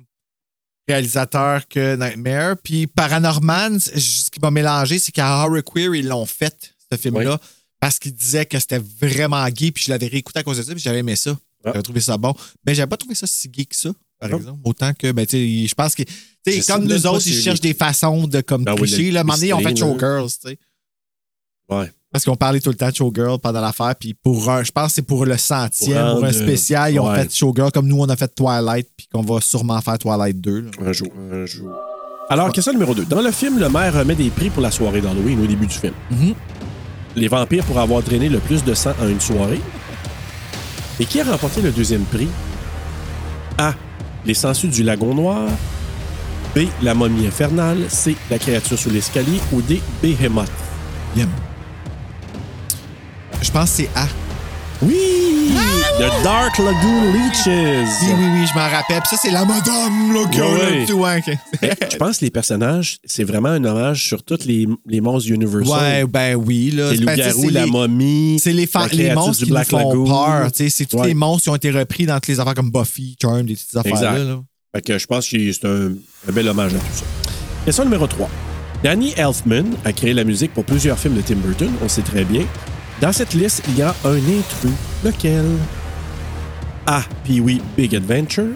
réalisateur 0.88 1.68
que 1.68 1.96
Nightmare. 1.96 2.56
Puis 2.62 2.86
Paranorman, 2.86 3.78
ce 3.80 4.30
qui 4.30 4.40
m'a 4.40 4.50
mélangé, 4.50 4.98
c'est 4.98 5.12
qu'à 5.12 5.44
Horror 5.44 5.62
Queer, 5.64 5.94
ils 5.94 6.06
l'ont 6.08 6.26
fait, 6.26 6.74
ce 6.90 6.96
film-là, 6.98 7.38
parce 7.80 7.98
qu'ils 7.98 8.14
disaient 8.14 8.46
que 8.46 8.58
c'était 8.58 8.80
vraiment 9.00 9.46
gay. 9.48 9.70
Puis 9.70 9.84
je 9.84 9.90
l'avais 9.90 10.06
réécouté 10.08 10.40
à 10.40 10.42
cause 10.42 10.56
de 10.58 10.62
ça, 10.62 10.72
puis 10.72 10.80
j'avais 10.82 10.98
aimé 10.98 11.16
ça. 11.16 11.38
Ah. 11.64 11.70
J'avais 11.72 11.82
trouvé 11.82 12.00
ça 12.00 12.16
bon. 12.16 12.34
Mais 12.66 12.74
j'avais 12.74 12.88
pas 12.88 12.96
trouvé 12.96 13.14
ça 13.14 13.26
si 13.26 13.48
gay 13.48 13.64
que 13.64 13.76
ça, 13.76 13.90
par 14.18 14.30
Ah. 14.32 14.36
exemple. 14.36 14.60
Autant 14.64 14.94
que, 14.94 15.12
ben, 15.12 15.26
tu 15.26 15.36
sais, 15.36 15.66
je 15.68 15.74
pense 15.74 15.94
que, 15.94 16.02
tu 16.02 16.62
comme 16.66 16.84
nous 16.86 17.06
autres, 17.06 17.26
ils 17.26 17.40
cherchent 17.42 17.60
des 17.60 17.74
façons 17.74 18.26
de 18.26 18.40
comme 18.40 18.64
oui, 18.66 18.74
tricher. 18.76 19.08
le 19.08 19.10
là, 19.12 19.20
à 19.20 19.22
un 19.22 19.24
moment 19.24 19.34
donné, 19.34 19.48
ils 19.48 19.54
ont 19.54 19.60
fait. 19.60 19.76
Showgirls, 19.76 20.30
tu 20.30 20.48
sais. 20.50 20.58
Ouais. 21.68 21.92
Parce 22.10 22.24
qu'on 22.24 22.36
parlait 22.36 22.60
tout 22.60 22.70
le 22.70 22.74
temps 22.76 22.88
de 22.88 22.94
Showgirl 22.94 23.38
pendant 23.38 23.60
l'affaire, 23.60 23.94
puis 23.94 24.14
pour 24.14 24.48
un, 24.50 24.62
je 24.64 24.70
pense 24.70 24.86
que 24.88 24.92
c'est 24.94 25.02
pour 25.02 25.26
le 25.26 25.36
centième, 25.36 26.14
Pour 26.14 26.24
un 26.24 26.32
spécial, 26.32 26.92
ils 26.94 26.98
ont 27.00 27.10
ouais. 27.10 27.22
fait 27.24 27.34
Showgirl 27.34 27.70
comme 27.70 27.86
nous 27.86 28.00
on 28.00 28.08
a 28.08 28.16
fait 28.16 28.34
Twilight, 28.34 28.88
puis 28.96 29.06
qu'on 29.12 29.20
va 29.20 29.40
sûrement 29.42 29.78
faire 29.82 29.98
Twilight 29.98 30.40
2. 30.40 30.60
là. 30.60 30.70
Un 30.86 30.92
jour, 30.92 31.08
un 31.32 31.44
jour. 31.44 31.68
Alors, 32.30 32.50
question 32.52 32.72
numéro 32.72 32.94
2. 32.94 33.04
Dans 33.06 33.20
le 33.20 33.30
film, 33.30 33.58
le 33.58 33.68
maire 33.68 33.92
remet 33.94 34.14
des 34.14 34.30
prix 34.30 34.48
pour 34.50 34.62
la 34.62 34.70
soirée 34.70 35.00
d'Halloween 35.02 35.42
au 35.42 35.46
début 35.46 35.66
du 35.66 35.74
film. 35.74 35.92
Mhm. 36.10 36.34
Les 37.16 37.28
vampires 37.28 37.64
pour 37.64 37.78
avoir 37.78 38.02
drainé 38.02 38.28
le 38.28 38.38
plus 38.38 38.64
de 38.64 38.72
sang 38.74 38.92
en 39.02 39.08
une 39.08 39.20
soirée. 39.20 39.60
Et 41.00 41.04
qui 41.04 41.20
a 41.20 41.24
remporté 41.24 41.60
le 41.62 41.70
deuxième 41.72 42.04
prix? 42.04 42.28
A. 43.58 43.74
Les 44.24 44.34
sangsues 44.34 44.68
du 44.68 44.82
lagon 44.82 45.14
noir. 45.14 45.48
B. 46.54 46.60
La 46.82 46.94
momie 46.94 47.26
infernale. 47.26 47.84
C. 47.88 48.16
La 48.30 48.38
créature 48.38 48.78
sous 48.78 48.90
l'escalier. 48.90 49.40
Ou 49.52 49.62
D. 49.62 49.80
Behemoth. 50.02 50.50
Yum. 51.16 51.28
Je 53.42 53.50
pense 53.50 53.70
que 53.70 53.76
c'est 53.76 53.90
A. 53.94 54.06
Oui! 54.82 54.96
The 55.98 56.22
Dark 56.22 56.58
Lagoon 56.58 57.12
Leeches. 57.12 57.46
Oui, 58.02 58.08
oui, 58.16 58.24
oui, 58.34 58.46
je 58.46 58.54
m'en 58.54 58.68
rappelle. 58.68 59.00
Puis 59.00 59.08
ça, 59.10 59.16
c'est 59.20 59.30
la 59.32 59.44
madame, 59.44 60.12
là, 60.14 60.24
qui 60.30 60.40
a 60.40 60.44
Ouais, 60.44 60.50
le 60.50 60.58
ouais. 60.58 60.84
petit 60.84 60.92
ouais, 60.92 61.18
ok. 61.26 61.38
Eh, 61.62 61.70
Je 61.92 61.96
pense 61.96 62.18
que 62.18 62.24
les 62.24 62.30
personnages, 62.30 62.98
c'est 63.04 63.24
vraiment 63.24 63.48
un 63.48 63.64
hommage 63.64 64.06
sur 64.06 64.22
tous 64.22 64.44
les, 64.44 64.68
les 64.86 65.00
monstres 65.00 65.30
Universal. 65.32 65.66
Ouais, 65.68 66.04
ben 66.06 66.36
oui, 66.36 66.70
là. 66.70 66.92
Les 66.92 66.98
loups-garous, 66.98 67.48
la 67.50 67.64
les- 67.64 67.70
momie. 67.70 68.38
C'est 68.40 68.52
les, 68.52 68.68
les 68.92 69.14
monstres 69.14 69.38
du 69.38 69.44
qui 69.46 69.50
nous 69.50 69.56
Black 69.56 69.68
font 69.68 69.78
Lagoon. 69.78 70.04
peur. 70.06 70.52
tu 70.52 70.58
sais, 70.64 70.70
C'est 70.70 70.86
tous 70.86 70.98
Ouais. 70.98 71.08
les 71.08 71.14
monstres 71.14 71.42
qui 71.44 71.48
ont 71.50 71.56
été 71.56 71.70
repris 71.72 72.06
dans 72.06 72.14
toutes 72.16 72.28
les 72.28 72.38
affaires 72.40 72.54
comme 72.54 72.70
Buffy, 72.70 73.16
Charm, 73.20 73.42
des 73.44 73.54
petites 73.54 73.76
affaires-là. 73.76 74.12
Exact. 74.12 74.24
là. 74.28 74.40
Fait 74.76 74.82
que 74.82 74.98
je 74.98 75.06
pense 75.06 75.28
que 75.28 75.52
c'est 75.52 75.64
un, 75.66 75.92
un 76.28 76.32
bel 76.32 76.46
hommage 76.48 76.74
à 76.74 76.78
tout 76.78 76.84
ça. 76.94 77.04
Question 77.64 77.84
numéro 77.84 78.06
3. 78.06 78.28
Danny 78.84 79.12
Elfman 79.16 79.64
a 79.84 79.92
créé 79.92 80.12
la 80.14 80.22
musique 80.22 80.54
pour 80.54 80.64
plusieurs 80.64 80.96
films 80.98 81.14
de 81.16 81.22
Tim 81.22 81.34
Burton, 81.36 81.70
on 81.82 81.88
sait 81.88 82.02
très 82.02 82.22
bien. 82.24 82.42
Dans 83.00 83.12
cette 83.12 83.34
liste, 83.34 83.62
il 83.68 83.76
y 83.76 83.82
a 83.82 83.94
un 84.04 84.16
intrus. 84.16 84.72
Lequel? 85.04 85.44
A. 86.86 87.02
Pee-wee 87.24 87.60
Big 87.76 87.94
Adventure. 87.94 88.48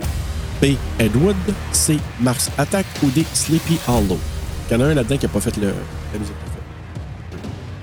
B. 0.60 0.74
Ed 0.98 1.14
Wood. 1.16 1.36
C. 1.72 1.98
Mars 2.20 2.50
Attack. 2.58 2.86
Ou 3.02 3.10
D. 3.10 3.24
Sleepy 3.34 3.78
Hollow. 3.86 4.18
Il 4.68 4.74
y 4.74 4.76
en 4.76 4.80
a 4.80 4.86
un 4.86 4.94
là-dedans 4.94 5.16
qui 5.16 5.26
n'a 5.26 5.32
pas 5.32 5.40
fait 5.40 5.56
le, 5.58 5.68
la 6.12 6.18
musique. 6.18 6.34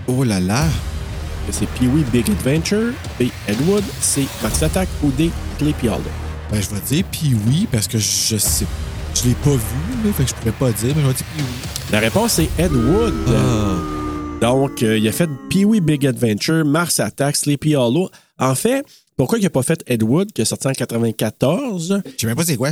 Oh 0.08 0.24
là 0.24 0.40
là. 0.40 0.66
C'est 1.52 1.68
Pee-wee 1.70 2.04
Big 2.12 2.30
Adventure. 2.30 2.92
B. 3.20 3.24
Ed 3.48 3.58
Wood. 3.68 3.84
C. 4.02 4.28
Mars 4.44 4.62
Attack. 4.62 4.90
Ou 5.02 5.12
D. 5.12 5.32
Sleepy 5.60 5.88
Hollow. 5.88 6.04
Ben, 6.52 6.62
je 6.62 6.70
vais 6.76 6.82
dire 6.82 7.06
oui, 7.48 7.68
parce 7.72 7.88
que 7.88 7.98
je 8.00 8.38
sais. 8.38 8.66
Je 9.16 9.28
l'ai 9.28 9.36
pas 9.36 9.52
vu, 9.52 10.06
là, 10.06 10.12
fait 10.14 10.24
que 10.24 10.30
je 10.30 10.36
pourrais 10.36 10.52
pas 10.52 10.72
dire, 10.72 10.94
mais 10.96 11.02
je 11.02 11.08
vais 11.08 11.14
dire 11.14 11.26
oui. 11.38 11.44
La 11.92 12.00
réponse 12.00 12.40
est 12.40 12.50
Ed 12.58 12.72
Wood. 12.72 13.99
Donc, 14.42 14.84
euh, 14.84 14.98
il 14.98 15.06
a 15.08 15.12
fait 15.12 15.30
Pee-wee 15.50 15.82
Big 15.82 16.08
Adventure, 16.08 16.64
Mars 16.64 17.00
Attack, 17.00 17.36
Sleepy 17.36 17.76
Hollow. 17.76 18.10
En 18.38 18.56
fait, 18.56 18.86
pourquoi 19.18 19.38
il 19.38 19.44
n'a 19.44 19.50
pas 19.50 19.64
fait 19.64 19.84
Ed 19.86 20.02
Wood, 20.02 20.32
qui 20.32 20.42
est 20.42 20.46
sorti 20.46 20.68
en 20.68 20.72
94? 20.72 22.02
Je 22.06 22.12
sais 22.18 22.28
même 22.28 22.38
pas 22.38 22.46
c'est 22.46 22.56
quoi. 22.56 22.72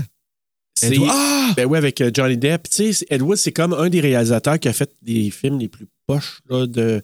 C'est, 0.80 0.96
Ah! 1.10 1.52
Ben 1.58 1.66
oui, 1.66 1.78
avec 1.78 2.00
euh, 2.00 2.10
Johnny 2.14 2.38
Depp. 2.38 2.70
Tu 2.70 2.94
sais, 2.94 3.06
Ed 3.10 3.22
Wood, 3.22 3.38
c'est 3.38 3.52
comme 3.52 3.74
un 3.74 3.90
des 3.90 4.00
réalisateurs 4.00 4.60
qui 4.60 4.70
a 4.70 4.74
fait 4.74 4.90
des 5.02 5.30
films 5.30 5.60
les 5.60 5.68
plus 5.68 5.88
poches 6.06 6.40
là, 6.50 6.68
de, 6.68 7.02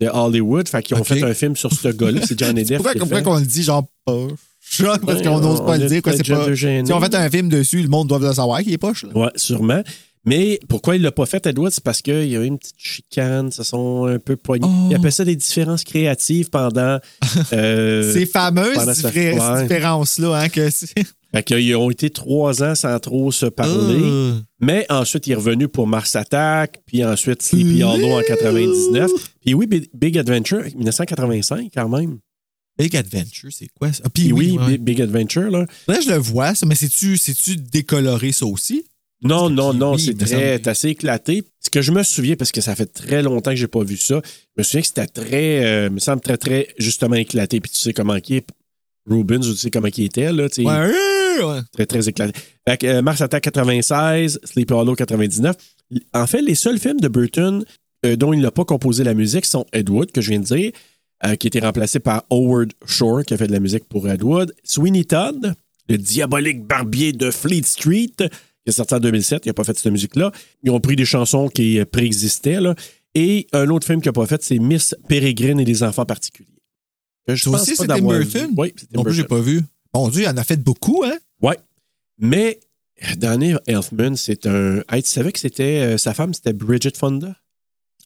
de 0.00 0.08
Hollywood. 0.08 0.68
Fait 0.68 0.82
qu'ils 0.82 0.96
ont 0.96 1.04
fait 1.04 1.22
un 1.22 1.34
film 1.34 1.54
sur 1.54 1.72
ce 1.72 1.88
gars-là. 1.88 2.22
C'est 2.26 2.38
Johnny 2.38 2.64
Depp. 2.64 2.82
Pourquoi, 2.98 3.22
qu'on 3.22 3.38
le 3.38 3.46
dit 3.46 3.62
genre 3.62 3.86
poche? 4.04 4.32
Parce 5.06 5.22
qu'on 5.22 5.40
n'ose 5.40 5.64
pas 5.64 5.78
le 5.78 5.86
dire. 5.86 6.02
Quoi, 6.02 6.14
c'est 6.14 6.26
pas... 6.26 6.54
Si 6.56 6.92
on 6.92 7.00
fait 7.00 7.14
un 7.14 7.30
film 7.30 7.48
dessus, 7.48 7.82
le 7.82 7.88
monde 7.88 8.08
doit 8.08 8.18
le 8.18 8.32
savoir 8.32 8.60
qu'il 8.62 8.72
est 8.72 8.78
poche. 8.78 9.04
Là. 9.04 9.16
Ouais, 9.16 9.30
sûrement. 9.36 9.82
Mais 10.26 10.60
pourquoi 10.68 10.96
il 10.96 11.02
l'a 11.02 11.12
pas 11.12 11.24
fait, 11.26 11.46
Edward? 11.46 11.72
C'est 11.72 11.82
parce 11.82 12.02
qu'il 12.02 12.28
y 12.28 12.36
a 12.36 12.40
eu 12.42 12.46
une 12.46 12.58
petite 12.58 12.76
chicane, 12.78 13.50
se 13.50 13.62
sont 13.62 14.04
un 14.04 14.18
peu 14.18 14.36
poignés. 14.36 14.66
Oh. 14.68 14.88
Il 14.90 14.94
appelle 14.96 15.12
ça 15.12 15.24
des 15.24 15.36
différences 15.36 15.82
créatives 15.82 16.50
pendant. 16.50 16.98
euh, 17.54 18.12
Ces 18.12 18.26
fameuses 18.26 18.74
pendant 18.74 18.92
diffé- 18.92 19.38
ouais. 19.38 19.62
différences-là, 19.62 20.34
hein, 20.42 20.48
que. 20.48 20.68
Fait 21.32 21.44
qu'ils 21.44 21.76
ont 21.76 21.90
été 21.90 22.10
trois 22.10 22.62
ans 22.62 22.74
sans 22.74 22.98
trop 22.98 23.30
se 23.30 23.46
parler. 23.46 24.00
Euh. 24.02 24.34
Mais 24.60 24.84
ensuite, 24.90 25.26
il 25.28 25.32
est 25.32 25.36
revenu 25.36 25.68
pour 25.68 25.86
Mars 25.86 26.16
Attack, 26.16 26.80
puis 26.86 27.04
ensuite 27.04 27.40
Sleepy 27.42 27.82
Hollow 27.84 28.18
en 28.18 28.22
99. 28.22 29.10
Puis 29.40 29.54
oui, 29.54 29.66
Big- 29.94 30.18
Adventure, 30.18 30.64
1985 30.74 31.70
quand 31.72 31.88
même. 31.88 32.18
Big 32.78 32.96
Adventure, 32.96 33.50
c'est 33.52 33.68
quoi 33.78 33.92
ça? 33.92 34.02
Ah, 34.06 34.08
Puis 34.12 34.32
oui, 34.32 34.56
oui, 34.58 34.66
ouais. 34.72 34.78
Big, 34.78 35.00
Adventure, 35.02 35.50
là. 35.50 35.66
Là, 35.86 35.98
je 36.04 36.08
le 36.10 36.16
vois, 36.16 36.54
ça, 36.54 36.66
mais 36.66 36.74
c'est-tu 36.74 37.16
décoloré, 37.56 38.32
ça 38.32 38.46
aussi? 38.46 38.84
Non, 39.22 39.50
non, 39.50 39.74
non, 39.74 39.98
c'est 39.98 40.14
très, 40.14 40.66
assez 40.66 40.88
éclaté. 40.88 41.42
Ce 41.60 41.68
que 41.68 41.82
je 41.82 41.92
me 41.92 42.02
souviens, 42.02 42.36
parce 42.36 42.52
que 42.52 42.60
ça 42.62 42.74
fait 42.74 42.86
très 42.86 43.22
longtemps 43.22 43.50
que 43.50 43.56
j'ai 43.56 43.66
pas 43.68 43.84
vu 43.84 43.96
ça, 43.98 44.22
je 44.24 44.60
me 44.60 44.62
souviens 44.62 44.80
que 44.80 44.86
c'était 44.86 45.06
très, 45.06 45.64
euh, 45.64 45.90
me 45.90 45.98
semble 45.98 46.22
très, 46.22 46.38
très, 46.38 46.68
justement 46.78 47.16
éclaté. 47.16 47.60
Puis 47.60 47.70
tu 47.70 47.78
sais 47.78 47.92
comment 47.92 48.18
qui 48.20 48.36
est, 48.36 48.46
Rubens, 49.06 49.40
tu 49.42 49.56
sais 49.56 49.70
comment 49.70 49.88
il 49.94 50.04
était, 50.04 50.32
là, 50.32 50.48
tu 50.48 50.62
sais, 50.62 50.68
Ouais, 50.68 51.44
ouais. 51.44 51.60
très, 51.72 51.84
très 51.86 52.08
éclaté. 52.08 52.38
Fait 52.66 52.78
que 52.78 52.86
euh, 52.86 53.02
Mars 53.02 53.20
Attack 53.20 53.42
96, 53.42 54.40
Sleepy 54.44 54.72
Hollow 54.72 54.94
99. 54.94 55.54
En 56.14 56.26
fait, 56.26 56.40
les 56.40 56.54
seuls 56.54 56.78
films 56.78 57.00
de 57.00 57.08
Burton 57.08 57.64
euh, 58.06 58.16
dont 58.16 58.32
il 58.32 58.40
n'a 58.40 58.50
pas 58.50 58.64
composé 58.64 59.04
la 59.04 59.12
musique 59.14 59.44
sont 59.44 59.66
Ed 59.74 59.90
Wood, 59.90 60.12
que 60.12 60.22
je 60.22 60.30
viens 60.30 60.40
de 60.40 60.44
dire, 60.44 60.72
qui 61.22 61.28
a 61.28 61.48
été 61.48 61.60
remplacé 61.60 61.98
par 61.98 62.24
Howard 62.30 62.72
Shore, 62.86 63.24
qui 63.24 63.34
a 63.34 63.36
fait 63.36 63.46
de 63.46 63.52
la 63.52 63.60
musique 63.60 63.84
pour 63.84 64.08
Ed 64.08 64.22
Wood. 64.22 64.54
Sweeney 64.64 65.04
Todd, 65.04 65.54
le 65.90 65.98
diabolique 65.98 66.64
barbier 66.66 67.12
de 67.12 67.30
Fleet 67.30 67.62
Street, 67.66 68.14
qui 68.64 68.70
est 68.70 68.72
sorti 68.72 68.94
en 68.94 69.00
2007. 69.00 69.46
Il 69.46 69.48
n'a 69.48 69.54
pas 69.54 69.64
fait 69.64 69.76
cette 69.78 69.92
musique-là. 69.92 70.32
Ils 70.62 70.70
ont 70.70 70.80
pris 70.80 70.96
des 70.96 71.04
chansons 71.04 71.48
qui 71.48 71.82
préexistaient. 71.90 72.60
Là. 72.60 72.74
Et 73.14 73.46
un 73.52 73.68
autre 73.70 73.86
film 73.86 74.00
qu'il 74.00 74.08
n'a 74.08 74.12
pas 74.12 74.26
fait, 74.26 74.42
c'est 74.42 74.58
Miss 74.58 74.94
Peregrine 75.08 75.58
et 75.60 75.64
les 75.64 75.82
enfants 75.82 76.04
particuliers. 76.04 76.48
Que 77.26 77.34
je 77.34 77.48
pense 77.50 77.62
aussi, 77.62 77.76
c'est 77.76 77.86
Tim 77.86 78.00
Burton? 78.00 78.50
Oui, 78.56 78.72
c'est 78.76 78.86
Tim 78.88 78.98
Non 78.98 79.02
plus, 79.04 79.14
j'ai 79.14 79.24
pas 79.24 79.40
vu. 79.40 79.62
Mon 79.94 80.08
Dieu, 80.08 80.22
il 80.22 80.28
en 80.28 80.36
a 80.36 80.44
fait 80.44 80.56
beaucoup, 80.62 81.02
hein? 81.04 81.16
Ouais. 81.42 81.58
Mais 82.18 82.60
Danny 83.16 83.54
Elfman, 83.66 84.14
c'est 84.16 84.46
un. 84.46 84.82
Hey, 84.90 85.02
tu 85.02 85.08
savais 85.10 85.32
que 85.32 85.38
c'était. 85.38 85.80
euh, 85.80 85.98
sa 85.98 86.14
femme, 86.14 86.34
c'était 86.34 86.52
Bridget 86.52 86.92
Fonda? 86.96 87.34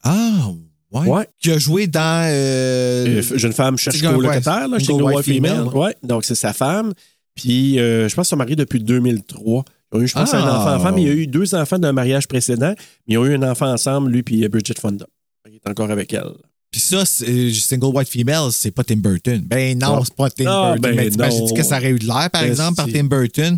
Ah, 0.03 0.51
ouais. 0.93 1.09
Ouais. 1.09 1.29
Qui 1.41 1.51
a 1.53 1.59
joué 1.59 1.87
dans. 1.87 2.27
euh, 2.31 3.19
Euh, 3.21 3.23
jeune 3.37 3.53
femme 3.53 3.77
cherche 3.77 4.01
colocataire, 4.01 4.69
là, 4.69 4.77
wife. 4.77 4.87
Single 4.87 5.03
Single 5.03 5.17
wife 5.17 5.27
female. 5.27 5.69
Ouais. 5.69 5.97
Donc, 6.03 6.25
c'est 6.25 6.35
sa 6.35 6.53
femme. 6.53 6.93
Puis, 7.35 7.79
euh, 7.81 8.09
je 8.09 8.15
pense 8.15 8.27
qu'ils 8.27 8.31
sont 8.31 8.37
mariés 8.37 8.57
depuis 8.57 8.81
2003. 8.81 9.65
Ils 9.95 9.99
ont 9.99 10.03
eu, 10.03 10.09
je 10.09 10.15
pense, 10.15 10.35
un 10.35 10.39
Ah. 10.45 10.61
enfant 10.61 10.75
en 10.77 10.81
femme. 10.81 10.99
Il 10.99 11.07
y 11.07 11.11
a 11.11 11.15
eu 11.15 11.27
deux 11.27 11.55
enfants 11.55 11.79
d'un 11.79 11.93
mariage 11.93 12.27
précédent. 12.29 12.75
Mais 13.07 13.15
ils 13.15 13.19
ont 13.19 13.25
eu 13.27 13.35
un 13.35 13.43
enfant 13.49 13.71
ensemble, 13.73 14.11
lui 14.11 14.23
puis 14.23 14.47
Bridget 14.49 14.75
Fonda. 14.81 15.07
Il 15.49 15.55
est 15.55 15.69
encore 15.69 15.91
avec 15.91 16.13
elle. 16.13 16.33
Puis 16.71 16.81
ça, 16.81 17.05
c'est- 17.05 17.29
euh, 17.29 17.53
Single 17.53 17.95
White 17.97 18.09
Female, 18.09 18.51
c'est 18.51 18.73
pas 18.73 18.83
Tim 18.83 18.97
Burton. 18.97 19.41
Ben 19.47 19.79
non, 19.79 20.03
c'est 20.05 20.15
pas 20.15 20.29
Tim 20.31 20.45
Ah, 20.49 20.73
Burton. 20.75 20.81
ben 20.83 20.97
mais 20.97 21.11
t'imagines 21.11 21.53
que 21.55 21.63
ça 21.63 21.77
aurait 21.79 21.91
eu 21.91 21.99
de 22.01 22.07
l'air, 22.07 22.29
par 22.31 22.43
Ben, 22.43 22.49
exemple, 22.51 22.75
par. 22.77 22.87
Tim 22.87 23.05
Burton? 23.05 23.57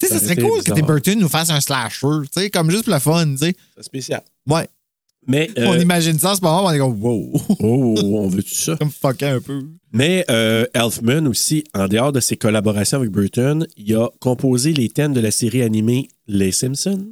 Tu 0.00 0.06
sais, 0.06 0.12
Ça 0.14 0.20
ça 0.20 0.24
serait 0.26 0.36
cool 0.36 0.62
que 0.62 0.72
Tim. 0.72 0.82
Burton 0.86 1.18
nous 1.18 1.28
fasse 1.28 1.50
un 1.50 1.60
slasher, 1.60 2.06
tu 2.32 2.40
sais, 2.40 2.50
comme 2.50 2.70
juste 2.70 2.84
pour 2.84 2.94
le 2.94 3.00
fun, 3.00 3.26
tu 3.32 3.38
sais. 3.38 3.56
C'est 3.76 3.82
spécial. 3.82 4.22
Ouais. 4.48 4.68
Mais, 5.26 5.50
euh, 5.58 5.66
On 5.68 5.78
imagine 5.78 6.18
ça 6.18 6.32
en 6.32 6.34
ce 6.34 6.40
moment, 6.40 6.64
on 6.64 6.70
est 6.70 6.78
comme, 6.78 7.00
wow, 7.02 7.32
oh, 7.60 7.94
on 8.02 8.28
veut 8.28 8.42
tout 8.42 8.54
ça? 8.54 8.76
comme 8.78 8.90
fucké 8.90 9.26
un 9.26 9.40
peu. 9.40 9.62
Mais 9.92 10.24
euh, 10.30 10.66
Elfman 10.74 11.26
aussi, 11.26 11.64
en 11.74 11.88
dehors 11.88 12.12
de 12.12 12.20
ses 12.20 12.36
collaborations 12.36 12.98
avec 12.98 13.10
Burton, 13.10 13.66
il 13.76 13.94
a 13.94 14.08
composé 14.20 14.72
les 14.72 14.88
thèmes 14.88 15.12
de 15.12 15.20
la 15.20 15.30
série 15.30 15.62
animée 15.62 16.08
Les 16.26 16.52
Simpsons. 16.52 17.06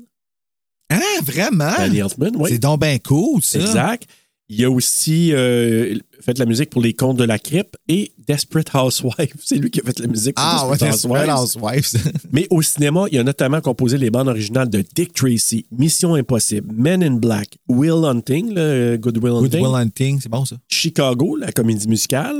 Ah, 0.90 0.98
vraiment? 1.24 1.72
Danny 1.78 1.98
Elfman, 1.98 2.32
oui. 2.36 2.50
C'est 2.52 2.58
donc 2.58 2.80
bien 2.80 2.98
cool, 2.98 3.40
ça. 3.42 3.60
Exact. 3.60 4.08
Il 4.48 4.62
a 4.64 4.70
aussi 4.70 5.30
euh, 5.32 5.98
fait 6.22 6.38
la 6.38 6.46
musique 6.46 6.70
pour 6.70 6.80
Les 6.82 6.94
Contes 6.94 7.16
de 7.18 7.24
la 7.24 7.38
Crypte 7.38 7.74
et 7.88 8.12
Desperate 8.26 8.68
Housewives. 8.74 9.34
C'est 9.44 9.56
lui 9.56 9.70
qui 9.70 9.80
a 9.80 9.84
fait 9.84 9.98
la 9.98 10.06
musique 10.06 10.34
pour 10.36 10.44
Ah, 10.44 10.68
Desperate 10.78 11.28
Housewives. 11.28 11.84
Housewives. 11.94 12.12
Mais 12.32 12.46
au 12.50 12.62
cinéma, 12.62 13.04
il 13.10 13.18
a 13.18 13.24
notamment 13.24 13.60
composé 13.60 13.98
les 13.98 14.10
bandes 14.10 14.28
originales 14.28 14.70
de 14.70 14.84
Dick 14.94 15.12
Tracy, 15.12 15.66
Mission 15.76 16.14
Impossible, 16.14 16.72
Men 16.74 17.02
in 17.02 17.16
Black, 17.16 17.58
Will 17.68 18.04
Hunting, 18.04 18.52
le 18.54 18.96
Good 18.96 19.18
Will 19.18 19.32
Good 19.32 19.54
Hunting, 19.54 19.66
Will 19.66 19.74
Hunting, 19.74 20.20
c'est 20.22 20.28
bon, 20.30 20.44
ça. 20.44 20.56
Chicago, 20.68 21.36
la 21.36 21.52
comédie 21.52 21.88
musicale, 21.88 22.36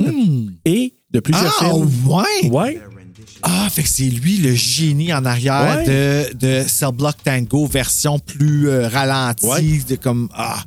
et 0.65 0.93
de 1.11 1.19
plusieurs 1.19 1.55
Ah, 1.61 1.65
films. 1.71 1.89
ouais? 2.07 2.49
Ouais. 2.51 2.81
Ah, 3.41 3.67
fait 3.69 3.83
que 3.83 3.89
c'est 3.89 4.03
lui 4.03 4.37
le 4.37 4.53
génie 4.53 5.13
en 5.13 5.25
arrière 5.25 5.77
Ouais. 5.85 5.85
de, 6.33 6.37
de 6.63 6.67
Cell 6.67 6.91
Block 6.93 7.15
Tango, 7.23 7.65
version 7.67 8.17
plus 8.19 8.69
euh, 8.69 8.87
ralentie, 8.87 9.45
Ouais. 9.45 9.81
de 9.89 9.95
comme. 9.95 10.29
Ah, 10.33 10.63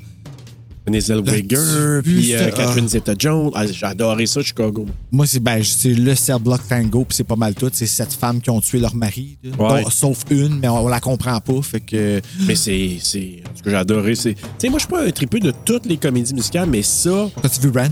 Renée 0.86 1.00
Zellweger, 1.00 2.00
puis 2.04 2.32
euh, 2.34 2.46
ah. 2.48 2.50
Catherine 2.52 2.88
Zeta-Jones. 2.88 3.50
Ah, 3.54 3.66
J'ai 3.66 3.86
adoré 3.86 4.26
ça, 4.26 4.40
Chicago. 4.42 4.86
moi, 5.10 5.26
c'est 5.26 5.40
ben, 5.40 5.60
c'est 5.64 5.92
le 5.94 6.14
Cell 6.14 6.38
Block 6.38 6.60
Tango, 6.68 7.04
puis 7.04 7.16
c'est 7.16 7.24
pas 7.24 7.34
mal 7.36 7.54
tout. 7.54 7.70
C'est 7.72 7.86
sept 7.86 8.12
femmes 8.12 8.40
qui 8.40 8.50
ont 8.50 8.60
tué 8.60 8.78
leur 8.78 8.94
mari. 8.94 9.36
là. 9.42 9.50
Ouais. 9.74 9.82
Bon, 9.82 9.90
sauf 9.90 10.22
une, 10.30 10.60
mais 10.60 10.68
on, 10.68 10.84
on 10.84 10.88
la 10.88 11.00
comprend 11.00 11.40
pas. 11.40 11.60
Fait 11.62 11.80
que. 11.80 12.20
Mais 12.46 12.54
c'est. 12.54 12.98
Ce 13.00 13.18
que 13.62 13.70
j'ai 13.70 13.76
adoré, 13.76 14.14
c'est. 14.14 14.34
Tu 14.34 14.40
sais, 14.58 14.68
moi, 14.68 14.78
je 14.78 14.84
suis 14.84 14.90
pas 14.92 15.04
un 15.04 15.10
tripeux 15.10 15.40
de 15.40 15.52
toutes 15.64 15.86
les 15.86 15.96
comédies 15.96 16.34
musicales, 16.34 16.68
mais 16.70 16.82
ça, 16.82 17.28
As-tu 17.42 17.60
vu 17.62 17.70
Rent? 17.76 17.88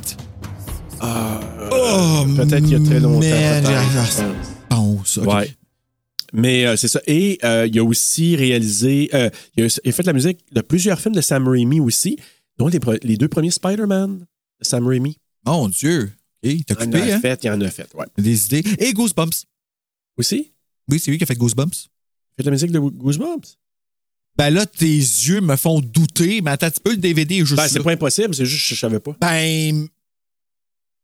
oh, 1.02 2.24
peut-être 2.36 2.64
qu'il 2.64 2.72
y 2.72 2.74
a 2.76 2.80
très 2.86 3.00
longtemps. 3.00 3.20
je 3.22 3.96
pense. 3.98 4.22
Bon, 4.70 5.00
ça. 5.04 5.20
ok. 5.22 5.34
Ouais. 5.34 5.50
Mais 6.32 6.66
euh, 6.66 6.74
c'est 6.76 6.88
ça. 6.88 7.00
Et 7.06 7.38
euh, 7.44 7.68
il 7.70 7.78
a 7.78 7.84
aussi 7.84 8.34
réalisé. 8.34 9.08
euh, 9.14 9.30
il, 9.56 9.64
a, 9.64 9.80
il 9.84 9.88
a 9.88 9.92
fait 9.92 10.02
de 10.02 10.08
la 10.08 10.12
musique 10.12 10.38
de 10.52 10.60
plusieurs 10.62 11.00
films 11.00 11.14
de 11.14 11.20
Sam 11.20 11.46
Raimi 11.46 11.78
aussi, 11.80 12.18
dont 12.58 12.68
les, 12.68 13.16
deux 13.16 13.28
premiers 13.28 13.50
Spider-Man 13.50 14.18
de 14.20 14.64
Sam 14.64 14.86
Raimi. 14.86 15.18
Mon 15.46 15.68
Dieu. 15.68 16.12
Il 16.42 16.64
t'a 16.64 16.74
Il 16.84 16.88
en 16.88 16.92
a 16.92 17.14
hein? 17.14 17.20
fait, 17.20 17.44
il 17.44 17.50
en 17.50 17.60
a 17.60 17.70
fait, 17.70 17.88
ouais. 17.94 18.06
Des 18.18 18.46
idées. 18.46 18.62
Et 18.78 18.92
Goosebumps. 18.92 19.44
Aussi, 20.16 20.52
Oui, 20.90 21.00
c'est 21.00 21.10
lui 21.10 21.18
qui 21.18 21.24
a 21.24 21.26
fait 21.26 21.34
Goosebumps. 21.36 21.72
il 21.74 22.36
fait 22.36 22.42
de 22.42 22.46
la 22.46 22.50
musique 22.52 22.70
de 22.70 22.78
Goosebumps? 22.78 23.56
Ben 24.36 24.50
là, 24.50 24.66
tes 24.66 24.86
yeux 24.86 25.40
me 25.40 25.56
font 25.56 25.80
douter, 25.80 26.40
mais 26.42 26.50
attends 26.52 26.66
un 26.66 26.70
petit 26.70 26.80
peu, 26.80 26.90
le 26.90 26.96
DVD 26.96 27.36
est 27.36 27.44
juste 27.44 27.56
Ben, 27.56 27.68
c'est 27.68 27.82
pas 27.82 27.92
impossible, 27.92 28.34
c'est 28.34 28.44
juste 28.44 28.68
que 28.68 28.74
je 28.74 28.80
savais 28.80 28.98
pas. 29.00 29.16
Ben, 29.20 29.86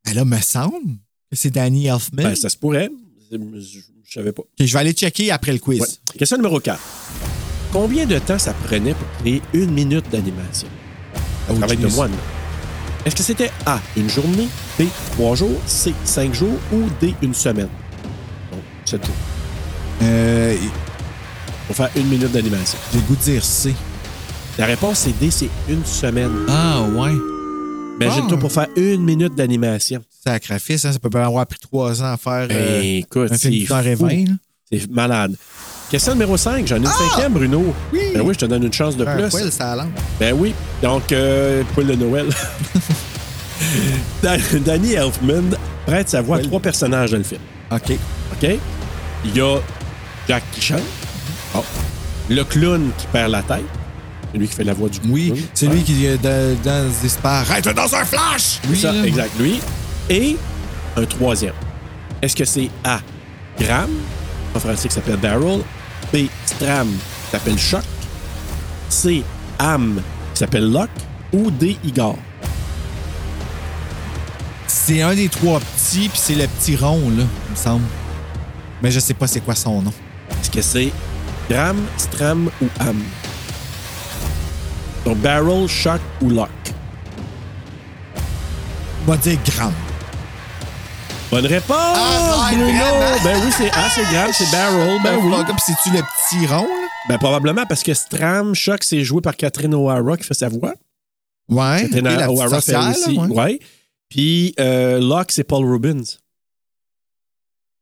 ben 0.05 0.15
là, 0.15 0.25
me 0.25 0.39
semble 0.41 0.97
que 1.31 1.37
c'est 1.37 1.51
Danny 1.51 1.87
Elfman. 1.87 2.25
Ben, 2.25 2.35
ça 2.35 2.49
se 2.49 2.57
pourrait. 2.57 2.91
Je, 3.31 3.37
je 4.05 4.13
savais 4.13 4.33
pas. 4.33 4.43
Je 4.59 4.65
vais 4.73 4.79
aller 4.79 4.93
checker 4.93 5.31
après 5.31 5.53
le 5.53 5.59
quiz. 5.61 5.81
Ouais. 5.81 5.87
Question 6.19 6.37
numéro 6.39 6.59
4. 6.59 6.81
Combien 7.73 8.05
de 8.05 8.19
temps 8.19 8.39
ça 8.39 8.53
prenait 8.53 8.95
pour 8.95 9.09
créer 9.21 9.41
une 9.55 9.71
minute 9.71 10.11
d'animation? 10.11 10.69
Oh, 11.51 11.55
Travail 11.59 11.77
de 11.77 11.89
moine. 11.89 12.13
Est-ce 13.05 13.17
que 13.17 13.23
c'était 13.23 13.51
A, 13.67 13.81
une 13.97 14.09
journée, 14.11 14.49
B, 14.79 14.83
trois 15.13 15.35
jours, 15.35 15.59
C, 15.67 15.95
cinq 16.05 16.35
jours 16.35 16.59
ou 16.73 16.83
D, 17.01 17.15
une 17.23 17.35
semaine? 17.35 17.69
Donc, 18.51 18.61
sept 18.85 19.05
jours. 19.05 19.15
Euh, 20.03 20.57
Pour 21.67 21.77
faire 21.77 21.91
une 21.97 22.07
minute 22.09 22.33
d'animation. 22.33 22.79
J'ai 22.93 22.99
le 23.01 23.05
goût 23.07 23.17
de 23.17 23.21
dire 23.23 23.45
C. 23.45 23.75
La 24.59 24.67
réponse, 24.67 24.99
c'est 24.99 25.19
D, 25.19 25.31
c'est 25.31 25.49
une 25.69 25.85
semaine. 25.85 26.31
Ah, 26.49 26.83
ouais. 26.83 27.13
Imagine-toi 28.01 28.37
Ah. 28.37 28.41
pour 28.41 28.53
faire 28.53 28.67
une 28.77 29.03
minute 29.05 29.35
d'animation. 29.35 30.03
Sacrifice, 30.25 30.85
hein, 30.85 30.93
ça 30.93 30.99
peut 30.99 31.19
avoir 31.19 31.47
pris 31.47 31.59
trois 31.59 32.03
ans 32.03 32.13
à 32.13 32.17
faire 32.17 32.49
euh, 32.51 32.81
Ben, 32.81 32.83
écoute, 32.97 33.31
un 33.33 33.39
film 33.39 33.39
c'est 33.39 33.51
d'une 33.51 33.73
heure 33.73 33.87
et 33.87 33.97
fou. 33.97 34.07
vingt. 34.07 34.25
là. 34.29 34.35
C'est 34.73 34.91
malade. 34.91 35.37
Question 35.91 36.13
numéro 36.13 36.37
5. 36.37 36.67
J'en 36.67 36.77
ai 36.77 36.79
une 36.79 36.87
cinquième, 36.87 37.33
Bruno. 37.33 37.75
Oui. 37.93 38.01
Ben 38.15 38.21
oui, 38.23 38.35
je 38.35 38.39
te 38.39 38.45
donne 38.47 38.63
une 38.63 38.73
chance 38.73 38.97
de 38.97 39.05
Un 39.05 39.17
plus. 39.17 39.29
poil, 39.29 39.51
ça. 39.53 39.77
Ben 40.21 40.35
oui. 40.39 40.55
Donc, 40.83 41.11
euh, 41.13 41.63
poil 41.75 41.87
de 41.89 41.95
Noël. 41.95 42.27
Dan- 44.23 44.41
Danny 44.65 44.93
Elfman 44.95 45.51
prête 45.87 46.09
sa 46.09 46.23
voix 46.23 46.37
à 46.39 46.41
trois 46.41 46.61
personnages 46.61 47.11
dans 47.11 47.19
le 47.19 47.25
film. 47.25 47.41
OK. 47.73 47.93
OK? 48.33 48.51
Il 49.25 49.37
y 49.37 49.41
a 49.41 49.57
Jack 50.29 50.45
qui 50.53 50.61
chante. 50.61 50.81
Oh. 51.55 51.65
Le 52.29 52.45
clown 52.45 52.91
qui 52.97 53.07
perd 53.09 53.33
la 53.33 53.43
tête. 53.43 53.65
C'est 54.33 54.39
lui 54.39 54.47
qui 54.47 54.55
fait 54.55 54.65
la 54.65 54.75
voix 54.75 54.89
du 54.89 55.01
Oui, 55.09 55.27
clown. 55.33 55.41
c'est 55.55 55.67
lui 55.67 55.83
qui 55.83 56.07
est 56.07 56.17
dans. 56.19 56.57
Arrête 57.25 57.65
dans 57.75 57.95
un 57.97 58.05
flash! 58.05 58.61
Lui, 58.69 58.79
ça, 58.79 58.95
exact. 59.05 59.33
Lui. 59.41 59.61
Et 60.09 60.37
un 60.97 61.05
troisième. 61.05 61.55
Est-ce 62.23 62.37
que 62.37 62.45
c'est 62.45 62.71
A. 62.85 63.01
Graham, 63.59 63.91
en 64.55 64.61
français 64.61 64.87
qui 64.89 64.95
s'appelle 64.95 65.19
Daryl. 65.19 65.61
B. 66.13 66.27
Stram, 66.47 66.89
qui 66.89 67.31
s'appelle 67.31 67.59
Choc. 67.59 67.85
C. 68.89 69.23
Am, 69.59 70.01
qui 70.35 70.39
s'appelle 70.39 70.71
Locke. 70.71 70.91
Ou 71.33 71.51
D. 71.51 71.77
Igor. 71.85 72.17
C'est 74.67 75.03
un 75.03 75.15
des 75.15 75.29
trois 75.29 75.61
petits, 75.61 76.09
puis 76.09 76.19
c'est 76.19 76.35
le 76.35 76.47
petit 76.47 76.77
rond, 76.77 77.11
là, 77.17 77.25
il 77.47 77.51
me 77.51 77.57
semble. 77.57 77.87
Mais 78.83 78.91
je 78.91 78.99
sais 78.99 79.15
pas 79.15 79.27
c'est 79.27 79.41
quoi 79.41 79.55
son 79.55 79.83
nom. 79.83 79.93
Est-ce 80.41 80.51
que 80.51 80.63
c'est 80.63 80.93
Graham, 81.49 81.77
Stram 81.97 82.51
ou 82.61 82.67
Am? 82.81 83.01
Donc, 85.05 85.19
Barrel, 85.19 85.69
Shock 85.69 86.01
ou 86.21 86.31
Locke? 86.31 86.49
On 89.03 89.11
va 89.11 89.17
dire 89.17 89.39
Gram. 89.45 89.73
Bonne 91.31 91.47
réponse, 91.47 91.69
Ah, 91.79 92.51
Bruno! 92.53 93.23
Ben 93.23 93.41
oui, 93.45 93.53
c'est 93.57 93.71
A, 93.71 93.89
c'est 93.89 94.03
Graham, 94.03 94.31
c'est 94.33 94.51
Barrel. 94.51 94.99
Ben 95.05 95.17
oui. 95.23 95.33
Comme 95.47 95.57
c'est-tu 95.65 95.91
le 95.91 96.01
petit 96.03 96.47
rond, 96.47 96.67
là? 96.67 96.89
Ben, 97.09 97.19
probablement 97.19 97.65
parce 97.67 97.85
que 97.85 97.95
Stram 97.95 98.55
Shock, 98.55 98.83
c'est 98.83 99.05
joué 99.05 99.21
par 99.21 99.37
Catherine 99.37 99.73
O'Hara 99.75 100.17
qui 100.17 100.25
fait 100.25 100.35
sa 100.35 100.49
voix. 100.49 100.75
Ouais. 101.49 101.83
Catherine 101.83 102.05
la 102.05 102.31
O'Hara 102.33 102.61
fait 102.61 102.77
aussi. 102.77 103.15
là, 103.17 103.23
ouais. 103.23 103.29
ouais. 103.43 103.61
Puis 104.09 104.55
euh, 104.59 104.99
Locke, 104.99 105.31
c'est 105.31 105.45
Paul 105.45 105.65
Rubens. 105.65 106.19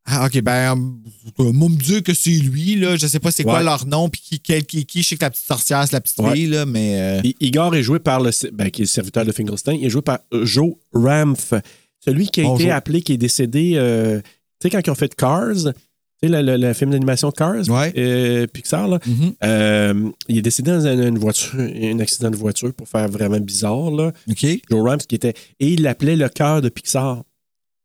Ah, 0.04 0.26
ok, 0.26 0.40
ben, 0.42 0.76
euh, 1.38 1.52
moi, 1.52 1.68
me 1.70 1.76
dire 1.76 2.02
que 2.02 2.12
c'est 2.14 2.30
lui, 2.30 2.76
là. 2.76 2.96
Je 2.96 3.06
sais 3.06 3.18
pas 3.18 3.30
c'est 3.30 3.44
quoi 3.44 3.58
Ouais. 3.58 3.64
leur 3.64 3.86
nom, 3.86 4.08
puis 4.10 4.20
qui, 4.20 4.40
quel, 4.40 4.64
qui, 4.66 4.84
qui. 4.84 5.02
Je 5.02 5.08
sais 5.08 5.16
que 5.16 5.24
la 5.24 5.30
petite 5.30 5.46
sorcière, 5.46 5.84
c'est 5.86 5.92
la 5.94 6.00
petite 6.02 6.18
Ouais. 6.18 6.34
fille, 6.34 6.46
là, 6.48 6.66
mais. 6.66 7.20
euh, 7.24 7.30
Igor 7.40 7.74
est 7.76 7.82
joué 7.82 7.98
par 7.98 8.20
le, 8.20 8.30
ben, 8.52 8.70
qui 8.70 8.82
est 8.82 8.84
le 8.84 8.88
serviteur 8.88 9.24
de 9.24 9.32
Finkelstein, 9.32 9.72
il 9.74 9.86
est 9.86 9.90
joué 9.90 10.02
par 10.02 10.18
euh, 10.34 10.44
Joe 10.46 10.74
Ramf, 10.94 11.52
celui 12.04 12.28
qui 12.28 12.40
a 12.40 12.44
Bonjour. 12.44 12.60
été 12.60 12.70
appelé, 12.70 13.02
qui 13.02 13.12
est 13.14 13.18
décédé, 13.18 13.72
euh, 13.76 14.20
tu 14.20 14.26
sais, 14.62 14.70
quand 14.70 14.80
ils 14.86 14.90
ont 14.90 14.94
fait 14.94 15.14
Cars, 15.14 15.54
tu 15.54 15.62
sais, 15.62 16.28
le, 16.28 16.42
le- 16.42 16.56
le 16.56 16.72
film 16.72 16.90
d'animation 16.90 17.30
Cars, 17.30 17.68
Ouais. 17.68 17.92
euh, 17.96 18.46
Pixar, 18.46 18.88
là, 18.88 18.98
mhm. 19.06 19.32
euh, 19.44 20.10
il 20.28 20.38
est 20.38 20.42
décédé 20.42 20.70
dans 20.72 20.86
un, 20.86 21.08
une 21.08 21.18
voiture, 21.18 21.58
un 21.60 21.98
accident 22.00 22.30
de 22.30 22.36
voiture 22.36 22.72
pour 22.74 22.88
faire 22.88 23.08
vraiment 23.08 23.40
bizarre, 23.40 23.90
là. 23.90 24.12
OK. 24.28 24.46
Joe 24.70 24.82
Ramf, 24.88 25.06
qui 25.06 25.14
était, 25.14 25.34
et 25.60 25.68
il 25.68 25.82
l'appelait 25.82 26.16
le 26.16 26.28
cœur 26.28 26.60
de 26.62 26.68
Pixar. 26.68 27.22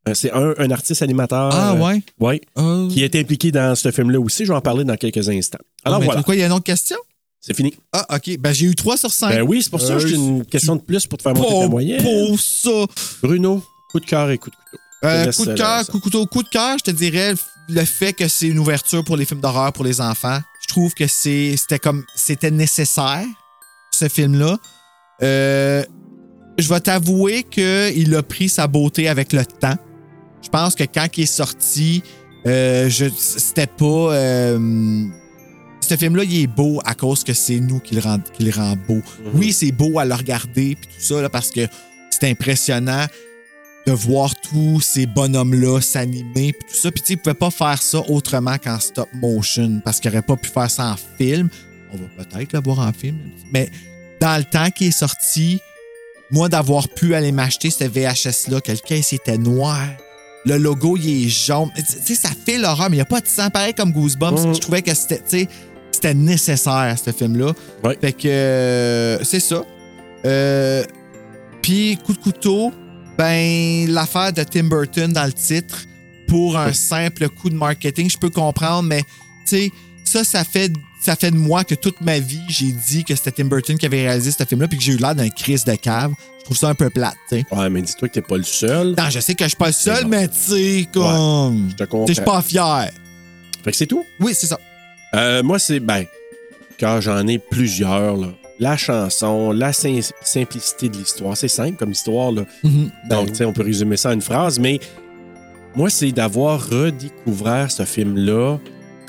Euh, 0.07 0.13
C'est 0.15 0.31
un, 0.33 0.53
un 0.57 0.71
artiste 0.71 1.01
animateur. 1.01 1.49
Ah, 1.53 1.75
ouais. 1.75 2.01
ouais, 2.19 2.41
Ah. 2.55 2.87
qui 2.91 3.03
est 3.03 3.15
impliqué 3.15 3.51
dans 3.51 3.73
ce 3.75 3.89
film-là 3.91 4.19
aussi. 4.19 4.43
Je 4.45 4.51
vais 4.51 4.57
en 4.57 4.61
parler 4.61 4.83
dans 4.83 4.97
quelques 4.97 5.29
instants. 5.29 5.59
Alors 5.85 5.99
Mais 5.99 6.05
voilà, 6.05 6.19
Pourquoi 6.19 6.35
il 6.35 6.39
y 6.39 6.43
a 6.43 6.47
une 6.47 6.51
autre 6.51 6.65
question? 6.65 6.97
c'est 7.39 7.53
fini. 7.55 7.73
Ah, 7.93 8.05
OK. 8.15 8.37
Ben, 8.39 8.51
j'ai 8.53 8.65
eu 8.67 8.75
3 8.75 8.97
sur 8.97 9.11
5. 9.11 9.29
Ben 9.29 9.41
oui, 9.43 9.61
c'est 9.63 9.69
pour 9.69 9.79
ça 9.81 9.95
que 9.95 10.05
j'ai 10.07 10.15
une 10.15 10.45
question 10.45 10.75
de 10.77 10.81
plus 10.81 11.05
pour 11.07 11.17
te 11.17 11.23
faire 11.23 11.33
monter 11.35 11.59
ta 11.59 11.67
moyenne. 11.67 12.01
pour 12.01 12.39
ça. 12.39 12.85
Bruno, 13.21 13.61
coup 13.93 13.99
de 13.99 14.05
cœur 14.05 14.31
et 14.31 14.37
coup 14.39 14.49
de 14.49 14.55
couteau. 14.55 14.77
Euh, 15.05 15.31
coup 15.31 15.45
de 15.45 15.53
cœur, 15.53 15.85
coup 15.87 15.97
de 15.97 16.03
couteau, 16.03 16.25
coup 16.25 16.43
de 16.43 16.49
cœur, 16.49 16.77
je 16.79 16.83
te 16.83 16.91
dirais 16.91 17.33
le 17.69 17.85
fait 17.85 18.13
que 18.13 18.27
c'est 18.27 18.47
une 18.47 18.59
ouverture 18.59 19.03
pour 19.03 19.15
les 19.15 19.25
films 19.25 19.39
d'horreur 19.39 19.71
pour 19.71 19.83
les 19.83 20.01
enfants. 20.01 20.39
Je 20.61 20.67
trouve 20.67 20.93
que 20.93 21.07
c'est 21.07 21.55
c'était 21.57 21.79
comme 21.79 22.03
c'était 22.15 22.51
nécessaire 22.51 23.25
ce 23.91 24.09
film-là. 24.09 24.57
Euh, 25.21 25.83
je 26.57 26.67
vais 26.69 26.79
t'avouer 26.79 27.43
qu'il 27.43 28.15
a 28.15 28.23
pris 28.23 28.49
sa 28.49 28.67
beauté 28.67 29.07
avec 29.07 29.31
le 29.31 29.45
temps. 29.45 29.77
Je 30.41 30.49
pense 30.49 30.73
que 30.75 30.83
quand 30.83 31.07
il 31.17 31.23
est 31.23 31.25
sorti, 31.25 32.03
euh, 32.47 32.89
c'était 32.89 33.67
pas 33.67 33.85
euh, 33.85 35.05
ce 35.81 35.95
film-là, 35.95 36.23
il 36.23 36.43
est 36.43 36.47
beau 36.47 36.81
à 36.85 36.95
cause 36.95 37.23
que 37.23 37.33
c'est 37.33 37.59
nous 37.59 37.79
qui 37.79 37.95
le 37.95 38.01
rend, 38.01 38.19
qui 38.19 38.43
le 38.43 38.51
rend 38.51 38.75
beau. 38.87 39.01
Oui, 39.33 39.53
c'est 39.53 39.71
beau 39.71 39.99
à 39.99 40.05
le 40.05 40.13
regarder 40.13 40.75
puis 40.75 40.87
tout 40.87 41.03
ça 41.03 41.21
là, 41.21 41.29
parce 41.29 41.51
que 41.51 41.67
c'est 42.09 42.29
impressionnant 42.29 43.05
de 43.85 43.91
voir 43.91 44.33
tous 44.35 44.81
ces 44.81 45.05
bonhommes-là 45.05 45.81
s'animer 45.81 46.53
puis 46.53 46.69
tout 46.69 46.75
ça. 46.75 46.91
Puis 46.91 47.01
tu 47.01 47.07
sais, 47.07 47.13
ils 47.13 47.17
pouvaient 47.17 47.33
pas 47.33 47.51
faire 47.51 47.81
ça 47.81 47.99
autrement 48.09 48.57
qu'en 48.57 48.79
stop 48.79 49.09
motion 49.13 49.81
parce 49.83 49.99
qu'ils 49.99 50.11
n'auraient 50.11 50.21
pas 50.21 50.37
pu 50.37 50.49
faire 50.49 50.71
ça 50.71 50.91
en 50.91 50.95
film. 51.17 51.49
On 51.91 51.97
va 51.97 52.23
peut-être 52.23 52.53
le 52.53 52.61
voir 52.61 52.79
en 52.79 52.93
film. 52.93 53.17
Mais 53.51 53.69
dans 54.19 54.37
le 54.37 54.45
temps 54.45 54.69
qui 54.69 54.87
est 54.87 54.91
sorti, 54.91 55.59
moi, 56.31 56.49
d'avoir 56.49 56.87
pu 56.87 57.13
aller 57.13 57.31
m'acheter 57.31 57.69
ce 57.69 57.83
VHS-là, 57.83 58.61
que 58.61 58.71
le 58.71 58.77
caisse 58.77 59.13
était 59.13 59.37
noir, 59.37 59.79
le 60.45 60.57
logo, 60.57 60.97
il 60.97 61.25
est 61.25 61.29
jaune. 61.29 61.69
Tu 61.75 61.83
sais, 61.85 62.15
ça 62.15 62.29
fait 62.45 62.57
l'horreur, 62.57 62.89
mais 62.89 62.95
il 62.95 62.99
n'y 62.99 63.01
a 63.01 63.05
pas 63.05 63.21
de 63.21 63.27
sang 63.27 63.49
pareil 63.49 63.73
comme 63.73 63.91
Goosebumps. 63.91 64.47
Mhm. 64.47 64.55
Je 64.55 64.59
trouvais 64.59 64.81
que 64.81 64.93
c'était, 64.93 65.19
tu 65.19 65.39
sais, 65.39 65.47
c'était 65.91 66.13
nécessaire, 66.13 66.95
ce 67.03 67.11
film-là. 67.11 67.53
Ouais. 67.83 67.97
Fait 68.01 68.13
que 68.13 68.27
euh, 68.27 69.23
c'est 69.23 69.39
ça. 69.39 69.63
Euh, 70.25 70.83
Puis, 71.61 71.97
coup 72.03 72.13
de 72.13 72.17
couteau, 72.19 72.71
ben, 73.17 73.89
l'affaire 73.89 74.33
de 74.33 74.43
Tim 74.43 74.63
Burton 74.63 75.11
dans 75.11 75.25
le 75.25 75.33
titre, 75.33 75.85
pour 76.27 76.57
un 76.57 76.73
simple 76.73 77.29
coup 77.29 77.49
de 77.49 77.55
marketing, 77.55 78.09
je 78.09 78.17
peux 78.17 78.29
comprendre, 78.29 78.83
mais 78.89 79.01
tu 79.01 79.57
sais, 79.57 79.71
ça, 80.03 80.23
ça 80.23 80.43
fait, 80.43 80.71
ça 81.01 81.15
fait 81.15 81.31
de 81.31 81.37
moi 81.37 81.63
que 81.63 81.75
toute 81.75 82.01
ma 82.01 82.19
vie, 82.19 82.41
j'ai 82.49 82.71
dit 82.71 83.03
que 83.03 83.15
c'était 83.15 83.31
Tim 83.31 83.45
Burton 83.45 83.77
qui 83.77 83.85
avait 83.85 84.01
réalisé 84.01 84.31
ce 84.31 84.43
film-là, 84.43 84.67
puis 84.67 84.77
que 84.77 84.83
j'ai 84.83 84.93
eu 84.93 84.97
l'air 84.97 85.15
d'un 85.15 85.29
Chris 85.29 85.61
de 85.65 85.75
cave. 85.75 86.13
Je 86.39 86.45
trouve 86.45 86.57
ça 86.57 86.69
un 86.69 86.75
peu 86.75 86.89
plate, 86.89 87.15
tu 87.29 87.37
sais. 87.37 87.45
Ouais, 87.55 87.69
mais 87.69 87.81
dis-toi 87.81 88.09
que 88.09 88.13
t'es 88.15 88.21
pas 88.21 88.37
le 88.37 88.43
seul. 88.43 88.95
Non, 88.97 89.09
je 89.09 89.19
sais 89.19 89.33
que 89.33 89.43
je 89.45 89.49
suis 89.49 89.57
pas 89.57 89.67
le 89.67 89.73
seul, 89.73 90.07
mais 90.07 90.27
tu 90.27 90.35
sais, 90.35 90.87
comme. 90.93 91.69
Je 91.71 91.75
te 91.75 91.83
comprends. 91.83 92.07
je 92.07 92.13
suis 92.13 92.23
pas 92.23 92.41
fier. 92.41 92.89
Fait 93.63 93.71
que 93.71 93.77
c'est 93.77 93.87
tout? 93.87 94.05
Oui, 94.19 94.33
c'est 94.35 94.47
ça. 94.47 94.59
Euh, 95.15 95.41
moi, 95.41 95.57
c'est, 95.57 95.79
ben, 95.79 96.05
car 96.77 96.99
j'en 96.99 97.25
ai 97.27 97.37
plusieurs, 97.37 98.17
là. 98.17 98.27
La 98.59 98.77
chanson, 98.77 99.51
la 99.51 99.73
sim- 99.73 99.99
simplicité 100.23 100.89
de 100.89 100.97
l'histoire. 100.97 101.35
C'est 101.35 101.47
simple 101.47 101.75
comme 101.77 101.91
histoire, 101.91 102.31
là. 102.31 102.43
Donc, 103.09 103.29
tu 103.29 103.35
sais, 103.35 103.45
on 103.45 103.53
peut 103.53 103.63
résumer 103.63 103.97
ça 103.97 104.09
en 104.09 104.13
une 104.13 104.21
phrase, 104.21 104.59
mais 104.59 104.79
moi, 105.75 105.89
c'est 105.89 106.11
d'avoir 106.11 106.69
redécouvert 106.69 107.71
ce 107.71 107.83
film-là 107.83 108.59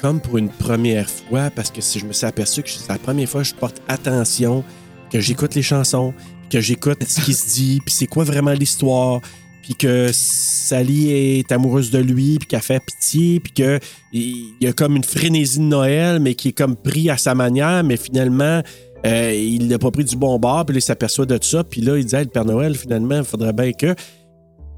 comme 0.00 0.20
pour 0.20 0.36
une 0.38 0.48
première 0.50 1.08
fois, 1.08 1.50
parce 1.50 1.70
que 1.70 1.80
si 1.80 1.98
je 1.98 2.04
me 2.06 2.12
suis 2.12 2.26
aperçu 2.26 2.62
que 2.62 2.68
c'est 2.68 2.88
la 2.88 2.98
première 2.98 3.28
fois 3.28 3.42
que 3.42 3.48
je 3.48 3.54
porte 3.54 3.80
attention, 3.88 4.62
que 5.10 5.18
j'écoute 5.20 5.54
les 5.54 5.62
chansons, 5.62 6.12
que 6.50 6.60
j'écoute 6.60 7.02
ce 7.06 7.20
qui 7.22 7.32
se 7.34 7.54
dit, 7.54 7.80
puis 7.84 7.94
c'est 7.94 8.06
quoi 8.06 8.24
vraiment 8.24 8.52
l'histoire, 8.52 9.20
puis 9.62 9.74
que 9.74 10.10
Sally 10.12 11.10
est 11.10 11.52
amoureuse 11.52 11.90
de 11.90 11.98
lui, 11.98 12.38
puis 12.38 12.46
qu'elle 12.48 12.60
fait 12.60 12.82
pitié, 12.84 13.40
puis 13.40 13.52
que 13.52 13.78
il 14.12 14.52
y 14.60 14.66
a 14.66 14.72
comme 14.74 14.96
une 14.96 15.04
frénésie 15.04 15.58
de 15.58 15.64
Noël, 15.64 16.18
mais 16.20 16.34
qui 16.34 16.48
est 16.48 16.52
comme 16.52 16.76
pris 16.76 17.08
à 17.08 17.16
sa 17.16 17.34
manière, 17.34 17.82
mais 17.82 17.96
finalement, 17.96 18.62
euh, 19.06 19.34
il 19.34 19.68
n'a 19.68 19.78
pas 19.78 19.90
pris 19.90 20.04
du 20.04 20.16
bon 20.16 20.38
bord, 20.38 20.64
puis 20.64 20.74
là, 20.74 20.78
il 20.78 20.82
s'aperçoit 20.82 21.26
de 21.26 21.38
ça, 21.42 21.62
puis 21.62 21.80
là, 21.80 21.98
il 21.98 22.04
dit 22.04 22.14
Hey, 22.14 22.24
le 22.24 22.30
Père 22.30 22.44
Noël, 22.44 22.74
finalement, 22.74 23.18
il 23.18 23.24
faudrait 23.24 23.52
bien 23.52 23.72
que. 23.72 23.94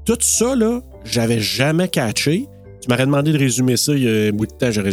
Tout 0.05 0.17
ça, 0.21 0.55
là, 0.55 0.81
j'avais 1.03 1.39
jamais 1.39 1.87
catché. 1.87 2.47
Tu 2.81 2.89
m'aurais 2.89 3.05
demandé 3.05 3.31
de 3.31 3.37
résumer 3.37 3.75
ça 3.75 3.93
il 3.93 4.03
y 4.03 4.07
a 4.07 4.29
un 4.29 4.31
bout 4.31 4.45
de 4.45 4.53
temps, 4.53 4.71
j'aurais. 4.71 4.91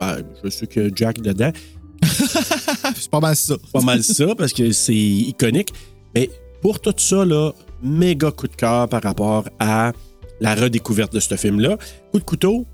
ben, 0.00 0.18
je 0.42 0.50
sais 0.50 0.66
qu'il 0.66 0.82
y 0.82 0.86
a 0.86 0.90
Jack 0.94 1.20
dedans. 1.20 1.50
c'est 2.02 3.10
pas 3.10 3.20
mal 3.20 3.36
ça. 3.36 3.56
Pas 3.72 3.80
mal 3.80 4.02
ça, 4.02 4.34
parce 4.36 4.52
que 4.52 4.72
c'est 4.72 4.94
iconique. 4.94 5.70
Mais 6.14 6.30
pour 6.62 6.80
tout 6.80 6.94
ça, 6.96 7.24
là, 7.24 7.52
méga 7.82 8.30
coup 8.30 8.48
de 8.48 8.56
cœur 8.56 8.88
par 8.88 9.02
rapport 9.02 9.48
à 9.58 9.92
la 10.40 10.54
redécouverte 10.54 11.12
de 11.12 11.20
ce 11.20 11.36
film-là. 11.36 11.76
Coup 12.12 12.18
de 12.18 12.24
couteau, 12.24 12.66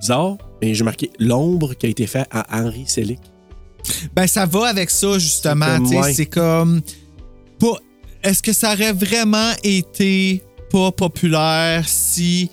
bizarre, 0.00 0.38
mais 0.60 0.74
j'ai 0.74 0.84
marqué 0.84 1.10
l'ombre 1.18 1.74
qui 1.74 1.86
a 1.86 1.88
été 1.88 2.06
faite 2.06 2.28
à 2.30 2.60
Henri 2.60 2.84
Selick. 2.86 3.20
Ben, 4.14 4.26
ça 4.26 4.46
va 4.46 4.68
avec 4.68 4.90
ça, 4.90 5.18
justement. 5.18 5.78
C'est 6.12 6.26
comme, 6.26 6.82
ouais. 7.62 7.70
Est-ce 8.22 8.42
que 8.42 8.52
ça 8.52 8.72
aurait 8.72 8.92
vraiment 8.92 9.50
été 9.64 10.42
pas 10.70 10.92
populaire 10.92 11.88
si 11.88 12.50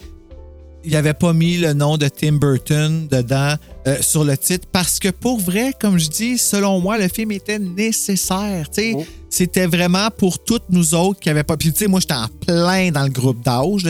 il 0.84 0.96
avait 0.96 1.14
pas 1.14 1.34
mis 1.34 1.58
le 1.58 1.74
nom 1.74 1.98
de 1.98 2.08
Tim 2.08 2.34
Burton 2.34 3.08
dedans 3.08 3.54
euh, 3.86 3.98
sur 4.02 4.24
le 4.24 4.36
titre? 4.36 4.68
Parce 4.72 4.98
que 4.98 5.10
pour 5.10 5.40
vrai, 5.40 5.74
comme 5.80 6.00
je 6.00 6.10
dis, 6.10 6.38
selon 6.40 6.80
moi, 6.80 6.98
le 6.98 7.08
film 7.08 7.32
était 7.32 7.60
nécessaire. 7.60 8.68
Oh. 8.96 9.06
C'était 9.30 9.68
vraiment 9.68 10.10
pour 10.18 10.44
toutes 10.44 10.70
nous 10.70 10.96
autres 10.96 11.20
qui 11.20 11.30
n'avaient 11.30 11.44
pas. 11.44 11.56
Puis, 11.56 11.72
tu 11.72 11.80
sais, 11.80 11.88
moi, 11.88 12.00
j'étais 12.00 12.16
en 12.16 12.28
plein 12.28 12.90
dans 12.90 13.04
le 13.04 13.12
groupe 13.12 13.44
d'âge. 13.44 13.88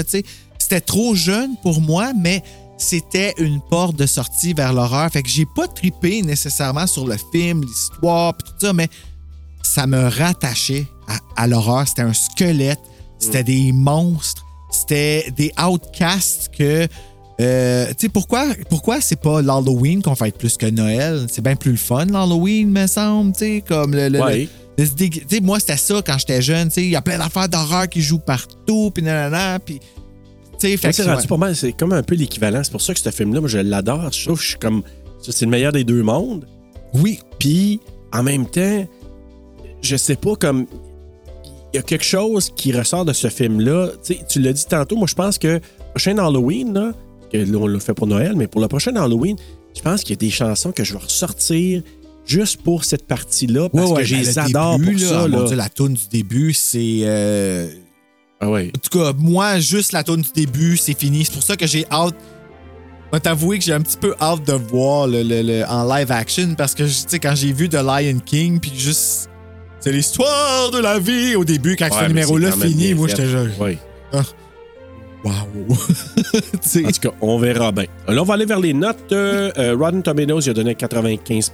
C'était 0.58 0.82
trop 0.82 1.16
jeune 1.16 1.52
pour 1.64 1.80
moi, 1.80 2.12
mais 2.20 2.44
c'était 2.80 3.36
une 3.38 3.60
porte 3.70 3.96
de 3.98 4.06
sortie 4.08 4.54
vers 4.54 4.74
l'horreur. 4.74 5.12
Fait 5.12 5.22
que 5.22 5.30
j'ai 5.30 5.46
pas 5.46 5.68
tripé 5.68 6.22
nécessairement 6.24 6.88
sur 6.88 7.06
le 7.06 7.18
film, 7.32 7.62
l'histoire, 7.64 8.34
puis 8.36 8.50
tout 8.52 8.66
ça, 8.66 8.74
mais 8.74 8.88
ça 9.62 9.86
me 9.86 10.08
rattachait 10.08 10.88
à, 11.08 11.44
à 11.44 11.48
l'horreur. 11.48 11.88
C'était 11.88 12.02
un 12.04 12.14
squelette, 12.14 12.80
c'était 13.20 13.44
des 13.44 13.72
monstres, 13.74 14.44
c'était 14.72 15.32
des 15.38 15.52
outcasts 15.62 16.50
que. 16.58 16.88
euh, 17.42 17.88
tu 17.90 17.96
sais, 18.00 18.10
pourquoi, 18.10 18.46
pourquoi 18.70 19.02
c'est 19.02 19.20
pas 19.22 19.42
l'Halloween 19.42 20.02
qu'on 20.02 20.16
fête 20.16 20.38
plus 20.38 20.56
que 20.58 20.66
Noël? 20.66 21.28
C'est 21.30 21.42
bien 21.44 21.56
plus 21.56 21.72
le 21.72 21.78
fun, 21.78 22.06
l'Halloween, 22.06 22.70
me 22.72 22.88
semble, 22.88 23.34
tu 23.34 23.40
sais, 23.40 23.64
comme 23.68 23.94
le. 23.94 24.08
le- 24.10 24.20
Ouais. 24.22 24.50
le- 24.78 24.86
le- 24.86 25.42
moi, 25.42 25.60
c'était 25.60 25.76
ça 25.78 26.02
quand 26.06 26.18
j'étais 26.18 26.42
jeune, 26.42 26.70
tu 26.70 26.76
sais, 26.76 26.84
il 26.84 26.90
y 26.92 26.96
a 26.96 27.02
plein 27.02 27.18
d'affaires 27.18 27.50
d'horreur 27.50 27.90
qui 27.90 28.02
jouent 28.02 28.20
partout, 28.20 28.90
puis 28.94 29.04
nanana, 29.04 29.60
puis. 29.60 29.80
Fait 30.60 30.78
c'est 30.92 31.06
ouais. 31.08 31.28
pas 31.28 31.38
mal, 31.38 31.56
c'est 31.56 31.72
comme 31.74 31.94
un 31.94 32.04
peu 32.04 32.16
l'équivalent. 32.16 32.62
C'est 32.64 32.72
pour 32.72 32.82
ça 32.82 32.94
que 32.94 33.00
ce 33.00 33.10
film-là, 33.12 33.40
moi, 33.40 33.50
je 33.50 33.60
l'adore. 33.60 34.12
Je 34.12 34.26
trouve 34.26 34.38
que 34.38 34.44
je 34.44 34.50
suis 34.50 34.60
comme. 34.60 34.84
C'est 35.22 35.42
le 35.46 35.52
meilleur 35.52 35.72
des 35.72 35.84
deux 35.84 36.04
mondes. 36.04 36.46
Oui, 36.94 37.20
Puis, 37.40 37.80
en 38.14 38.24
même 38.24 38.46
temps, 38.46 38.86
je 39.82 39.96
sais 39.96 40.16
pas, 40.16 40.36
comme. 40.36 40.66
Il 41.74 41.76
y 41.78 41.80
a 41.80 41.84
quelque 41.84 42.04
chose 42.06 42.52
qui 42.56 42.72
ressort 42.72 43.06
de 43.06 43.14
ce 43.14 43.28
film-là. 43.28 43.90
Tu 44.28 44.40
l'as 44.42 44.54
dit 44.54 44.66
tantôt, 44.66 44.96
moi, 44.96 45.08
je 45.08 45.14
pense 45.14 45.38
que 45.38 45.48
le 45.48 45.62
prochain 45.94 46.18
Halloween, 46.18 46.74
là, 46.74 46.94
que 47.32 47.38
là, 47.38 47.58
on 47.60 47.68
l'a 47.68 47.80
fait 47.80 47.94
pour 47.94 48.08
Noël, 48.08 48.34
mais 48.36 48.48
pour 48.48 48.60
le 48.60 48.68
prochain 48.68 48.96
Halloween, 48.96 49.36
je 49.76 49.82
pense 49.82 50.02
qu'il 50.02 50.12
y 50.12 50.14
a 50.14 50.16
des 50.18 50.32
chansons 50.32 50.72
que 50.72 50.84
je 50.84 50.94
vais 50.94 51.00
ressortir 51.00 51.84
juste 52.26 52.62
pour 52.64 52.86
cette 52.86 53.06
partie-là, 53.06 53.70
parce 53.70 53.86
Ouais, 53.86 53.92
ouais, 53.98 54.02
que 54.02 54.08
je 54.08 54.16
ben, 54.16 54.22
les 54.24 54.34
le 54.34 54.40
adore 54.40 54.80
début, 54.80 54.92
pour 54.94 55.02
là, 55.04 55.08
ça. 55.22 55.28
là. 55.28 55.44
Dieu, 55.44 55.56
la 55.56 55.70
toune 55.70 55.94
du 55.94 56.08
début, 56.12 56.54
c'est. 56.54 57.00
euh, 57.04 57.68
Ah 58.42 58.50
ouais. 58.50 58.72
En 58.76 58.80
tout 58.80 58.98
cas, 59.00 59.12
moi, 59.18 59.60
juste 59.60 59.92
la 59.92 60.04
toune 60.04 60.22
du 60.22 60.32
début, 60.34 60.78
c'est 60.78 60.98
fini. 60.98 61.26
C'est 61.26 61.34
pour 61.34 61.44
ça 61.44 61.56
que 61.58 61.68
j'ai 61.68 61.86
hâte. 61.92 62.16
Je 63.12 63.18
vais 63.18 63.20
t'avouer 63.20 63.58
que 63.60 63.66
j'ai 63.66 63.74
un 63.74 63.82
petit 63.82 63.98
peu 63.98 64.16
hâte 64.22 64.46
de 64.46 64.54
voir 64.54 65.08
le, 65.08 65.24
le- 65.24 65.42
le- 65.42 65.66
en 65.68 65.84
live 65.94 66.12
action 66.12 66.54
parce 66.56 66.76
que, 66.76 66.84
tu 66.84 66.90
sais, 66.90 67.20
quand 67.20 67.34
j'ai 67.36 67.52
vu 67.52 67.68
The 67.68 67.76
Lion 67.84 68.20
King, 68.26 68.60
puis 68.60 68.72
juste. 68.76 69.30
C'est 69.82 69.92
l'histoire 69.94 70.72
de 70.72 70.80
la 70.80 71.00
vie 71.00 71.36
au 71.38 71.46
début, 71.46 71.76
quand 71.78 71.86
Ouais, 71.86 71.92
ce 71.92 72.08
numéro-là 72.10 72.52
finit. 72.68 72.94
Moi, 72.94 73.08
j'étais 73.08 73.28
genre. 73.28 73.48
Waouh! 75.24 75.34
Tu 76.52 76.58
sais, 76.62 76.86
En 76.86 76.92
tout 76.92 77.00
cas, 77.10 77.16
on 77.22 77.40
verra 77.40 77.72
bien. 77.72 77.86
Là, 78.08 78.22
on 78.22 78.26
va 78.26 78.34
aller 78.36 78.46
vers 78.46 78.60
les 78.60 78.74
notes. 78.74 79.12
Euh, 79.12 79.52
euh, 79.58 79.76
Rotten 79.78 80.02
Tomatoes, 80.04 80.42
il 80.46 80.50
a 80.50 80.54
donné 80.54 80.76
95 80.76 81.52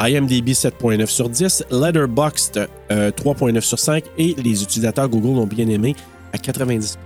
IMDb 0.00 0.50
7.9 0.50 1.06
sur 1.06 1.28
10, 1.28 1.64
Letterboxd 1.70 2.68
euh, 2.90 3.10
3.9 3.10 3.60
sur 3.60 3.78
5 3.78 4.04
et 4.16 4.34
les 4.42 4.62
utilisateurs 4.62 5.08
Google 5.08 5.36
l'ont 5.36 5.46
bien 5.46 5.68
aimé 5.68 5.96
à 6.32 6.36
90% 6.36 6.96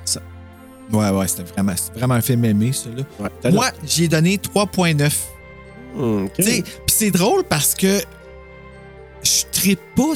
Ouais, 0.92 1.08
ouais, 1.08 1.26
c'était 1.28 1.44
vraiment, 1.44 1.72
vraiment 1.94 2.14
un 2.14 2.20
film 2.20 2.44
aimé, 2.44 2.70
ça. 2.72 2.90
Là. 2.94 3.02
Ouais, 3.18 3.30
t'as 3.40 3.50
Moi, 3.50 3.70
j'ai 3.86 4.08
donné 4.08 4.36
3.9. 4.36 5.10
Hmm, 5.94 6.24
ok. 6.24 6.32
Tu 6.36 6.42
sais, 6.42 6.62
Puis 6.62 6.72
c'est 6.88 7.10
drôle 7.10 7.44
parce 7.44 7.74
que 7.74 8.00
je 9.22 9.42
tripe 9.52 9.80
pas 9.96 10.12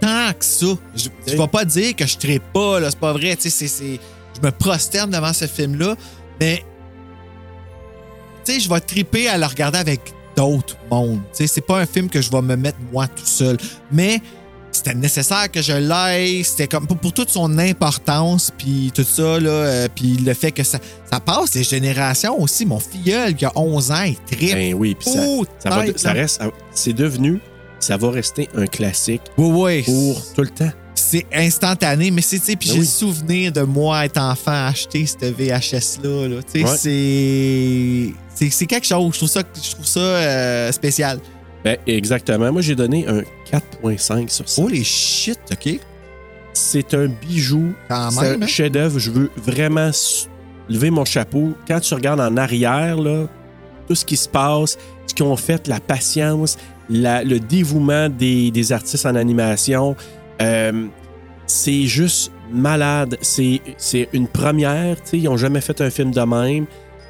tant 0.00 0.32
que 0.38 0.44
ça. 0.44 0.66
Je, 0.94 1.08
je 1.26 1.36
vais 1.36 1.48
pas 1.48 1.64
dire 1.64 1.96
que 1.96 2.06
je 2.06 2.16
tripe 2.16 2.44
pas, 2.52 2.78
là, 2.78 2.90
c'est 2.90 2.98
pas 3.00 3.12
vrai. 3.12 3.34
Tu 3.34 3.42
sais, 3.42 3.50
c'est- 3.50 3.66
c'est- 3.68 3.98
je 4.40 4.46
me 4.46 4.52
prosterne 4.52 5.10
devant 5.10 5.32
ce 5.32 5.46
film-là, 5.46 5.96
mais 6.40 6.62
tu 8.44 8.52
sais, 8.52 8.60
je 8.60 8.68
vais 8.68 8.80
triper 8.80 9.28
à 9.28 9.38
le 9.38 9.46
regarder 9.46 9.78
avec 9.78 10.00
d'autres 10.36 10.76
mondes. 10.90 11.20
C'est 11.32 11.60
pas 11.66 11.78
un 11.80 11.86
film 11.86 12.08
que 12.08 12.20
je 12.20 12.30
vais 12.30 12.42
me 12.42 12.56
mettre 12.56 12.78
moi 12.92 13.06
tout 13.08 13.26
seul, 13.26 13.56
mais 13.92 14.20
c'était 14.72 14.94
nécessaire 14.94 15.50
que 15.52 15.62
je 15.62 15.72
l'aille. 15.72 16.42
C'était 16.44 16.66
comme 16.66 16.86
pour, 16.86 16.96
pour 16.96 17.12
toute 17.12 17.30
son 17.30 17.58
importance, 17.58 18.50
puis 18.58 18.90
tout 18.94 19.04
ça, 19.04 19.38
là, 19.38 19.50
euh, 19.50 19.88
puis 19.94 20.16
le 20.16 20.34
fait 20.34 20.50
que 20.52 20.64
ça, 20.64 20.78
ça 21.10 21.20
passe 21.20 21.54
les 21.54 21.62
générations 21.64 22.40
aussi. 22.40 22.66
Mon 22.66 22.80
filleul 22.80 23.34
qui 23.36 23.44
a 23.44 23.52
11 23.54 23.90
ans, 23.92 24.02
il 24.02 24.16
tripe. 24.16 24.52
Ben 24.54 24.74
oui, 24.74 24.96
puis 24.98 25.10
ça, 25.10 25.20
ça, 25.60 25.70
va- 25.70 25.86
ça 25.96 26.12
là. 26.14 26.20
reste, 26.22 26.42
c'est 26.72 26.92
devenu, 26.92 27.40
ça 27.78 27.96
va 27.96 28.10
rester 28.10 28.48
un 28.56 28.66
classique 28.66 29.22
Oui, 29.38 29.48
oui. 29.48 29.82
pour 29.84 30.20
tout 30.34 30.42
le 30.42 30.48
temps. 30.50 30.70
C'est 30.96 31.26
instantané, 31.32 32.10
mais 32.10 32.22
c'est, 32.22 32.38
tu 32.38 32.46
sais, 32.46 32.56
puis 32.56 32.68
Ben 32.68 32.74
j'ai 32.74 32.80
oui. 32.80 32.86
le 32.86 32.90
souvenir 32.90 33.52
de 33.52 33.60
moi, 33.62 34.04
être 34.06 34.18
enfant, 34.20 34.66
acheter 34.66 35.06
cette 35.06 35.24
VHS-là. 35.24 36.28
Là. 36.28 36.36
Tu 36.42 36.60
sais, 36.60 36.64
Ouais. 36.64 36.76
c'est, 36.76 38.14
c'est, 38.34 38.66
quelque 38.66 38.86
chose. 38.86 39.12
Je 39.12 39.18
trouve 39.18 39.28
ça, 39.28 39.42
je 39.62 39.70
trouve 39.70 39.86
ça 39.86 40.00
euh, 40.00 40.72
spécial. 40.72 41.18
Ben, 41.64 41.78
exactement. 41.86 42.52
Moi, 42.52 42.60
j'ai 42.62 42.74
donné 42.74 43.06
un 43.06 43.22
4.5 43.50 44.28
sur 44.28 44.48
5. 44.48 44.62
Holy 44.64 44.84
shit, 44.84 45.38
OK? 45.50 45.80
C'est 46.52 46.94
un 46.94 47.06
bijou. 47.06 47.72
C'est 47.88 47.94
un 47.94 48.42
hein? 48.42 48.46
chef-d'œuvre. 48.46 48.98
Je 48.98 49.10
veux 49.10 49.30
vraiment 49.36 49.90
lever 50.68 50.90
mon 50.90 51.04
chapeau. 51.04 51.54
Quand 51.66 51.80
tu 51.80 51.94
regardes 51.94 52.20
en 52.20 52.36
arrière, 52.36 52.96
là, 52.96 53.26
tout 53.88 53.94
ce 53.94 54.04
qui 54.04 54.16
se 54.16 54.28
passe, 54.28 54.76
ce 55.06 55.14
qu'ils 55.14 55.24
ont 55.24 55.36
fait, 55.36 55.66
la 55.68 55.80
patience, 55.80 56.58
la- 56.90 57.24
le 57.24 57.40
dévouement 57.40 58.08
des, 58.08 58.50
des 58.50 58.72
artistes 58.72 59.06
en 59.06 59.14
animation, 59.14 59.96
euh, 60.42 60.86
c'est 61.46 61.84
juste 61.84 62.30
malade. 62.52 63.16
C'est 63.20 63.60
une 64.12 64.28
première. 64.28 64.96
Ils 65.12 65.24
n'ont 65.24 65.36
jamais 65.36 65.60
fait 65.60 65.80
un 65.80 65.90
film 65.90 66.10
de 66.10 66.20
même. 66.20 66.66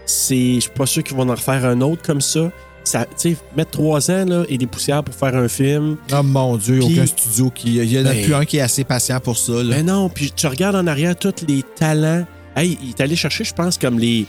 C'est- 0.06 0.54
Je 0.56 0.60
suis 0.60 0.70
pas 0.70 0.86
sûr 0.86 1.02
qu'ils 1.02 1.16
vont 1.16 1.28
en 1.28 1.34
refaire 1.34 1.64
un 1.64 1.80
autre 1.80 2.02
comme 2.02 2.20
ça. 2.20 2.50
ça 2.84 3.06
tu 3.06 3.12
sais, 3.32 3.36
mettre 3.56 3.70
trois 3.70 4.10
ans 4.10 4.24
là, 4.26 4.44
et 4.48 4.58
des 4.58 4.66
poussières 4.66 5.02
pour 5.02 5.14
faire 5.14 5.34
un 5.34 5.48
film. 5.48 5.96
Oh 6.12 6.22
mon 6.22 6.56
Dieu, 6.58 6.80
Puis- 6.80 6.94
aucun 6.98 7.06
studio 7.06 7.50
qui. 7.50 7.76
Il 7.76 7.90
y 7.92 7.98
en 7.98 8.04
a 8.04 8.12
Ben- 8.12 8.24
plus 8.24 8.34
un 8.34 8.44
qui 8.44 8.58
est 8.58 8.60
assez 8.60 8.84
patient 8.84 9.20
pour 9.20 9.38
ça. 9.38 9.52
Là. 9.54 9.76
Mais 9.76 9.82
non, 9.82 10.08
puis 10.10 10.30
tu 10.30 10.46
regardes 10.46 10.76
en 10.76 10.86
arrière 10.86 11.16
tous 11.16 11.46
les 11.48 11.62
talents. 11.76 12.26
Hey, 12.56 12.78
il 12.82 12.90
est 12.90 13.00
allé 13.00 13.16
chercher, 13.16 13.44
je 13.44 13.54
pense, 13.54 13.78
comme 13.78 13.98
les. 13.98 14.26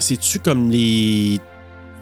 C'est-tu 0.00 0.38
comme 0.40 0.70
les 0.70 1.40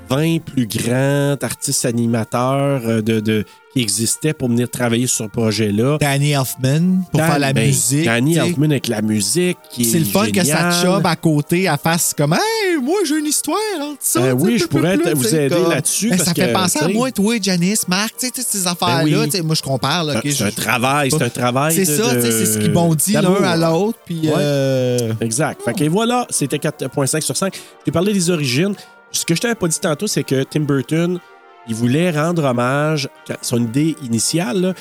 20 0.09 0.39
plus 0.43 0.67
grands 0.67 1.37
artistes 1.43 1.85
animateurs 1.85 2.83
euh, 2.87 3.03
de, 3.03 3.21
de- 3.21 3.45
qui 3.77 3.83
existaient 3.83 4.33
pour 4.33 4.49
venir 4.49 4.71
travailler 4.71 5.07
sur 5.07 5.27
ce 5.27 5.31
projet-là? 5.31 5.99
Danny 6.01 6.31
Elfman 6.33 7.03
pour 7.11 7.21
Dan- 7.21 7.31
faire 7.31 7.39
la 7.39 7.53
ben, 7.53 7.67
musique. 7.67 8.05
Danny. 8.07 8.37
Elfman 8.37 8.71
avec 8.71 8.89
la 8.89 9.03
musique. 9.03 9.59
qui 9.71 9.85
C'est 9.85 9.99
est 9.99 10.01
le 10.01 10.07
fun 10.07 10.31
que 10.31 10.43
sa 10.45 10.71
job 10.83 11.05
à 11.05 11.15
côté, 11.15 11.65
elle 11.65 11.77
fasse 11.83 12.15
comme 12.17 12.33
Hey, 12.33 12.79
moi 12.83 13.01
j'ai 13.07 13.19
une 13.19 13.27
histoire 13.27 13.59
ça. 14.01 14.21
Ben 14.21 14.33
oui, 14.33 14.59
je 14.59 14.65
pourrais 14.65 14.97
vous 14.97 15.35
aider 15.35 15.57
là-dessus 15.69 16.09
Ben, 16.11 16.17
parce 16.17 16.29
ça 16.31 16.35
fait 16.35 16.53
penser 16.53 16.79
à 16.79 16.89
moi, 16.89 17.11
toi, 17.11 17.35
Janice, 17.41 17.87
Marc, 17.87 18.15
tu 18.19 18.27
sais, 18.27 18.33
toutes 18.33 18.47
ces 18.47 18.67
affaires-là. 18.67 19.05
Ben 19.05 19.25
oui. 19.25 19.31
sais, 19.31 19.43
Moi 19.43 19.55
je 19.55 19.63
compare. 19.63 20.05
Là, 20.05 20.19
ok, 20.25 20.31
C'est 20.33 20.45
un 20.45 20.51
travail, 20.51 21.11
c'est 21.11 21.23
un 21.23 21.29
travail. 21.29 21.75
C'est 21.75 21.85
ça, 21.85 22.19
c'est 22.21 22.47
ce 22.47 22.59
qui 22.59 22.69
bondit 22.71 23.13
l'un 23.13 23.43
à 23.43 23.57
l'autre. 23.57 23.99
Puis, 24.07 24.21
Ouais. 24.29 24.33
euh, 24.39 25.13
Exact. 25.21 25.61
Fait 25.63 25.75
que 25.75 25.85
voilà, 25.85 26.27
c'était 26.31 26.57
4.5 26.59 27.21
sur 27.21 27.37
5. 27.37 27.55
Je 27.55 27.85
t'ai 27.85 27.91
parlé 27.93 28.13
des 28.15 28.31
origines. 28.31 28.75
Ce 29.13 29.25
que 29.25 29.35
je 29.35 29.41
t'avais 29.41 29.55
pas 29.55 29.69
dit 29.69 29.79
tantôt, 29.81 30.07
c'est 30.07 30.25
que 30.25 30.43
Tim 30.45 30.61
Burton, 30.61 31.19
il 31.69 31.75
voulait 31.75 32.11
rendre 32.11 32.45
hommage, 32.45 33.09
son 33.43 33.59
idée 33.59 33.97
initiale, 34.03 34.61
là, 34.61 34.75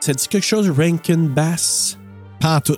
ça 0.00 0.12
dit 0.12 0.28
quelque 0.28 0.44
chose, 0.44 0.70
Rankin 0.70 1.18
Bass? 1.34 1.98
pas 2.40 2.56
en 2.56 2.60
tout. 2.60 2.76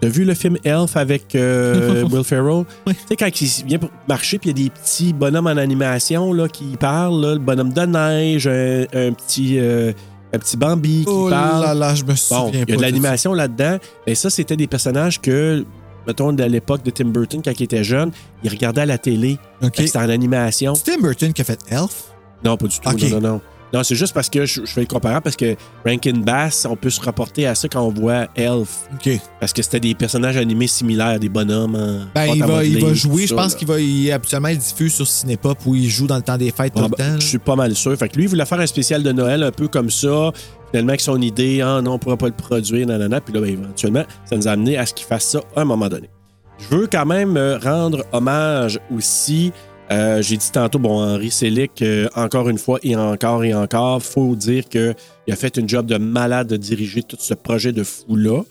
T'as 0.00 0.08
vu 0.08 0.24
le 0.24 0.32
film 0.32 0.56
Elf 0.64 0.96
avec 0.96 1.34
euh, 1.34 2.04
Will 2.10 2.24
Ferrell? 2.24 2.64
Tu 2.86 2.94
sais, 3.08 3.16
quand 3.16 3.40
il 3.40 3.48
vient 3.66 3.78
pour 3.78 3.90
marcher, 4.08 4.38
puis 4.38 4.48
il 4.50 4.58
y 4.58 4.62
a 4.62 4.64
des 4.64 4.70
petits 4.70 5.12
bonhommes 5.12 5.46
en 5.48 5.56
animation 5.58 6.32
là, 6.32 6.48
qui 6.48 6.76
parlent, 6.78 7.20
là, 7.20 7.32
le 7.34 7.38
bonhomme 7.38 7.72
de 7.74 7.82
neige, 7.82 8.46
un, 8.46 8.82
un 8.94 9.12
petit, 9.12 9.58
euh, 9.58 9.92
un 10.32 10.38
petit 10.38 10.56
Bambi 10.56 11.00
qui 11.04 11.10
Oh 11.10 11.28
parle. 11.28 11.62
là 11.64 11.74
là, 11.74 11.94
je 11.94 12.04
me 12.04 12.14
souviens 12.14 12.44
Bon, 12.44 12.50
il 12.54 12.70
y 12.70 12.72
a 12.72 12.76
de 12.76 12.80
l'animation 12.80 13.34
là-dedans. 13.34 13.76
Mais 14.06 14.14
ça, 14.14 14.30
c'était 14.30 14.56
des 14.56 14.66
personnages 14.68 15.20
que, 15.20 15.66
mettons, 16.06 16.34
à 16.38 16.48
l'époque 16.48 16.82
de 16.82 16.90
Tim 16.90 17.06
Burton, 17.08 17.42
quand 17.44 17.52
il 17.60 17.64
était 17.64 17.84
jeune, 17.84 18.10
il 18.42 18.48
regardait 18.48 18.80
à 18.82 18.86
la 18.86 18.96
télé. 18.96 19.36
C'était 19.74 19.98
en 19.98 20.08
animation. 20.08 20.74
C'est 20.76 20.92
Tim 20.94 21.02
Burton 21.02 21.34
qui 21.34 21.42
a 21.42 21.44
fait 21.44 21.60
Elf? 21.68 22.04
Non, 22.44 22.56
pas 22.56 22.66
du 22.66 22.78
tout. 22.78 22.90
Non, 22.90 23.20
non, 23.20 23.28
non. 23.28 23.40
Non, 23.72 23.84
c'est 23.84 23.94
juste 23.94 24.12
parce 24.14 24.28
que 24.28 24.46
je, 24.46 24.62
je 24.64 24.72
fais 24.72 24.80
le 24.80 24.88
comparable 24.88 25.22
parce 25.22 25.36
que 25.36 25.54
Rankin 25.86 26.18
Bass, 26.26 26.66
on 26.68 26.74
peut 26.74 26.90
se 26.90 27.00
rapporter 27.00 27.46
à 27.46 27.54
ça 27.54 27.68
quand 27.68 27.80
on 27.82 27.90
voit 27.90 28.26
Elf. 28.34 28.88
OK. 28.94 29.10
Parce 29.38 29.52
que 29.52 29.62
c'était 29.62 29.78
des 29.78 29.94
personnages 29.94 30.36
animés 30.36 30.66
similaires, 30.66 31.20
des 31.20 31.28
bonhommes. 31.28 31.76
en 31.76 32.06
Ben, 32.12 32.32
il 32.34 32.42
va, 32.44 32.64
il 32.64 32.84
va 32.84 32.92
jouer, 32.94 33.28
je 33.28 33.34
pense 33.34 33.54
qu'il 33.54 33.68
va, 33.68 33.78
il, 33.78 34.10
habituellement, 34.10 34.48
il 34.48 34.58
diffuse 34.58 34.92
sur 34.94 35.06
Cinépop 35.06 35.56
où 35.66 35.76
il 35.76 35.88
joue 35.88 36.08
dans 36.08 36.16
le 36.16 36.22
temps 36.22 36.36
des 36.36 36.50
fêtes 36.50 36.74
tout 36.74 36.82
Ah, 36.84 36.88
le 36.90 36.96
ben, 36.96 37.12
temps. 37.14 37.20
je 37.20 37.26
suis 37.28 37.38
pas 37.38 37.54
mal 37.54 37.76
sûr. 37.76 37.96
Fait 37.96 38.08
que 38.08 38.16
lui, 38.16 38.24
il 38.24 38.28
voulait 38.28 38.44
faire 38.44 38.58
un 38.58 38.66
spécial 38.66 39.04
de 39.04 39.12
Noël 39.12 39.44
un 39.44 39.52
peu 39.52 39.68
comme 39.68 39.88
ça. 39.90 40.32
Finalement, 40.72 40.88
avec 40.90 41.00
son 41.00 41.22
idée, 41.22 41.60
ah 41.60 41.80
non, 41.80 41.92
on 41.92 41.98
pourra 42.00 42.16
pas 42.16 42.26
le 42.26 42.32
produire, 42.32 42.88
nanana. 42.88 43.20
Puis 43.20 43.32
là, 43.32 43.40
ben, 43.40 43.50
éventuellement, 43.50 44.02
ça 44.24 44.36
nous 44.36 44.48
a 44.48 44.50
amené 44.50 44.78
à 44.78 44.84
ce 44.86 44.94
qu'il 44.94 45.06
fasse 45.06 45.26
ça 45.26 45.42
à 45.54 45.60
un 45.60 45.64
moment 45.64 45.88
donné. 45.88 46.10
Je 46.58 46.76
veux 46.76 46.88
quand 46.88 47.06
même 47.06 47.36
euh, 47.36 47.56
rendre 47.56 48.04
hommage 48.12 48.80
aussi. 48.94 49.52
Euh, 49.92 50.22
J'ai 50.22 50.36
dit 50.36 50.50
tantôt, 50.52 50.78
bon, 50.78 51.00
Henri 51.02 51.30
Selick, 51.30 51.82
euh, 51.82 52.08
encore 52.14 52.48
une 52.48 52.58
fois 52.58 52.78
et 52.82 52.94
encore 52.96 53.44
et 53.44 53.54
encore, 53.54 54.02
faut 54.02 54.36
dire 54.36 54.68
qu'il 54.68 54.94
a 55.30 55.36
fait 55.36 55.56
une 55.56 55.68
job 55.68 55.86
de 55.86 55.96
malade 55.98 56.48
de 56.48 56.56
diriger 56.56 57.02
tout 57.02 57.16
ce 57.18 57.34
projet 57.34 57.72
de 57.72 57.82
fou-là. 57.82 58.42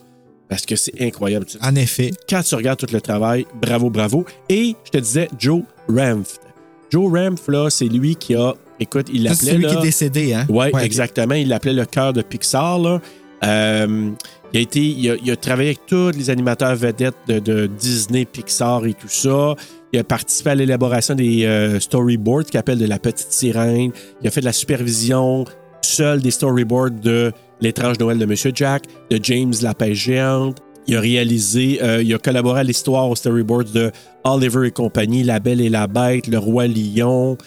Parce 0.50 0.66
que 0.66 0.76
c'est 0.76 1.00
incroyable. 1.00 1.46
En 1.62 1.76
effet. 1.76 2.10
quand 2.28 2.42
tu 2.42 2.56
regardes 2.56 2.80
tout 2.80 2.92
le 2.92 3.02
travail, 3.02 3.46
bravo, 3.62 3.92
bravo. 3.92 4.26
Et 4.50 4.76
je 4.84 4.90
te 4.90 4.98
disais, 4.98 5.28
Joe 5.38 5.62
Ramft. 5.88 6.42
Joe 6.90 7.12
Ramft, 7.14 7.48
là, 7.50 7.70
c'est 7.70 7.86
lui 7.86 8.16
qui 8.16 8.34
a. 8.34 8.56
Écoute, 8.80 9.08
il 9.14 9.24
l'appelait. 9.24 9.38
C'est 9.46 9.52
celui 9.52 9.64
là- 9.66 9.70
qui 9.70 9.78
est 9.78 9.82
décédé, 9.82 10.34
hein? 10.34 10.48
Ouais, 10.50 10.74
Ouais, 10.74 10.84
exactement. 10.84 11.36
Il 11.36 11.50
l'appelait 11.50 11.74
le 11.74 11.86
cœur 11.86 12.14
de 12.14 12.24
Pixar. 12.24 12.80
Là. 12.80 13.00
Euh, 13.44 14.10
il, 14.54 14.58
a 14.58 14.62
été, 14.62 14.80
il, 14.80 15.12
a, 15.12 15.16
il 15.24 15.30
a 15.30 15.36
travaillé 15.36 15.70
avec 15.70 15.86
tous 15.86 16.10
les 16.18 16.32
animateurs 16.32 16.76
vedettes 16.76 17.16
de, 17.28 17.38
de 17.38 17.68
Disney, 17.68 18.26
Pixar 18.26 18.86
et 18.88 18.94
tout 18.96 19.08
ça. 19.08 19.56
Il 19.92 20.00
a 20.00 20.04
participé 20.04 20.52
à 20.52 20.56
l'élaboration 20.56 21.16
des 21.16 21.46
euh, 21.46 21.80
storyboards 21.80 22.46
qu'il 22.46 22.60
appelle 22.60 22.78
de 22.78 22.86
la 22.86 23.00
petite 23.00 23.32
sirène. 23.32 23.92
Il 24.22 24.28
a 24.28 24.32
fait 24.32 24.42
de 24.42 24.46
la 24.46 24.54
supervision 24.54 25.46
seul 25.82 26.22
des 26.22 26.32
storyboards 26.32 26.92
de 26.92 27.32
L'étrange 27.62 28.00
Noël 28.00 28.18
de 28.18 28.26
Monsieur 28.26 28.52
Jack, 28.54 28.84
de 29.10 29.20
James 29.22 29.54
la 29.62 29.74
pêche 29.74 29.98
géante. 29.98 30.58
Il 30.88 30.96
a 30.96 31.02
réalisé, 31.02 31.80
euh, 31.82 32.02
il 32.02 32.14
a 32.14 32.18
collaboré 32.18 32.62
à 32.62 32.64
l'histoire 32.64 33.10
aux 33.10 33.16
storyboards 33.16 33.72
de 33.74 33.92
Oliver 34.24 34.68
et 34.68 34.72
compagnie, 34.72 35.24
La 35.24 35.40
Belle 35.40 35.62
et 35.62 35.70
la 35.70 35.88
Bête, 35.88 36.28
Le 36.28 36.38
Roi 36.38 36.68
Lion. 36.68 37.38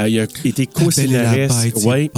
Euh, 0.00 0.08
il 0.08 0.20
a 0.20 0.24
été 0.44 0.66
co-scénariste. 0.66 1.84
Ouais. 1.84 2.10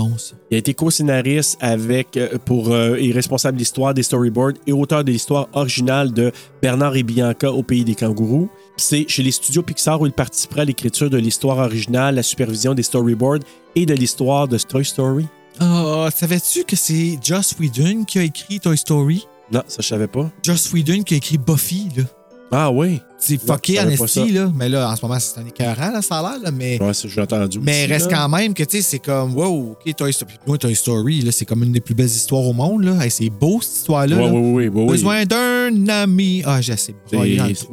Il 0.51 0.55
a 0.55 0.59
été 0.59 0.74
co-scénariste 0.74 1.59
avec 1.61 2.16
euh, 2.16 2.39
pour 2.44 2.73
euh, 2.73 2.97
et 2.97 3.11
responsable 3.12 3.56
de 3.56 3.61
l'histoire 3.61 3.94
des 3.94 4.02
storyboards 4.02 4.52
et 4.66 4.73
auteur 4.73 5.05
de 5.05 5.11
l'histoire 5.11 5.48
originale 5.52 6.12
de 6.12 6.32
Bernard 6.62 6.97
et 6.97 7.02
Bianca 7.02 7.51
au 7.52 7.62
pays 7.62 7.85
des 7.85 7.94
kangourous. 7.94 8.48
C'est 8.76 9.06
chez 9.09 9.22
les 9.22 9.30
studios 9.30 9.62
Pixar 9.62 10.01
où 10.01 10.06
il 10.06 10.12
participera 10.12 10.62
à 10.62 10.64
l'écriture 10.64 11.09
de 11.09 11.16
l'histoire 11.16 11.59
originale, 11.59 12.16
la 12.16 12.22
supervision 12.22 12.74
des 12.74 12.82
storyboards 12.82 13.40
et 13.76 13.86
de 13.86 13.94
l'histoire 13.94 14.48
de 14.48 14.59
Toy 14.59 14.84
Story. 14.84 15.26
Ah, 15.60 16.09
savais-tu 16.14 16.64
que 16.64 16.74
c'est 16.74 17.18
Joss 17.22 17.55
Whedon 17.59 18.05
qui 18.05 18.18
a 18.18 18.22
écrit 18.22 18.59
Toy 18.59 18.76
Story? 18.76 19.26
Non, 19.52 19.62
ça 19.68 19.82
je 19.82 19.88
savais 19.88 20.09
pas. 20.09 20.30
Joss 20.42 20.72
Whedon 20.72 21.02
qui 21.02 21.14
a 21.14 21.16
écrit 21.18 21.38
Buffy, 21.38 21.88
là. 21.96 22.05
Ah 22.53 22.71
oui. 22.71 23.01
C'est 23.19 23.39
fucké 23.41 23.81
en 23.81 23.89
esti, 23.89 24.31
là. 24.33 24.53
Mais 24.55 24.69
là, 24.69 24.91
en 24.91 24.95
ce 24.97 25.03
moment, 25.05 25.19
c'est 25.19 25.41
un 25.41 25.47
écœurant, 25.47 25.91
là, 25.91 26.03
ça 26.03 26.19
a 26.19 26.23
l'air, 26.23 26.43
là. 26.43 26.51
Mais, 26.53 26.79
Ouais, 26.81 26.93
j'ai 26.95 27.21
entendu. 27.21 27.59
mais 27.61 27.83
aussi, 27.85 27.93
reste 27.93 28.11
là. 28.11 28.19
quand 28.19 28.29
même 28.29 28.53
que, 28.55 28.62
tu 28.65 28.77
sais, 28.77 28.83
c'est 28.83 28.99
comme, 28.99 29.35
wow, 29.35 29.73
OK, 29.73 29.95
Toy 29.97 30.12
Story. 30.12 30.33
Moi, 30.47 30.59
Toy 30.59 30.75
Story, 30.77 31.21
là, 31.23 31.33
c'est 31.33 31.47
comme 31.47 31.62
une 31.65 31.73
des 31.73 31.81
plus 31.81 31.95
belles 31.95 32.07
histoires 32.07 32.43
au 32.43 32.53
monde, 32.53 32.85
là. 32.85 33.03
Hey, 33.03 33.11
c'est 33.11 33.31
beau, 33.31 33.61
cette 33.62 33.77
histoire-là. 33.79 34.16
Ouais, 34.16 34.27
là. 34.27 34.33
ouais, 34.33 34.41
ouais, 34.41 34.69
ouais. 34.69 34.87
Besoin 34.87 35.25
d'un 35.25 35.89
ami. 35.89 36.43
Ah, 36.45 36.61
j'ai 36.61 36.75
assez 36.75 36.95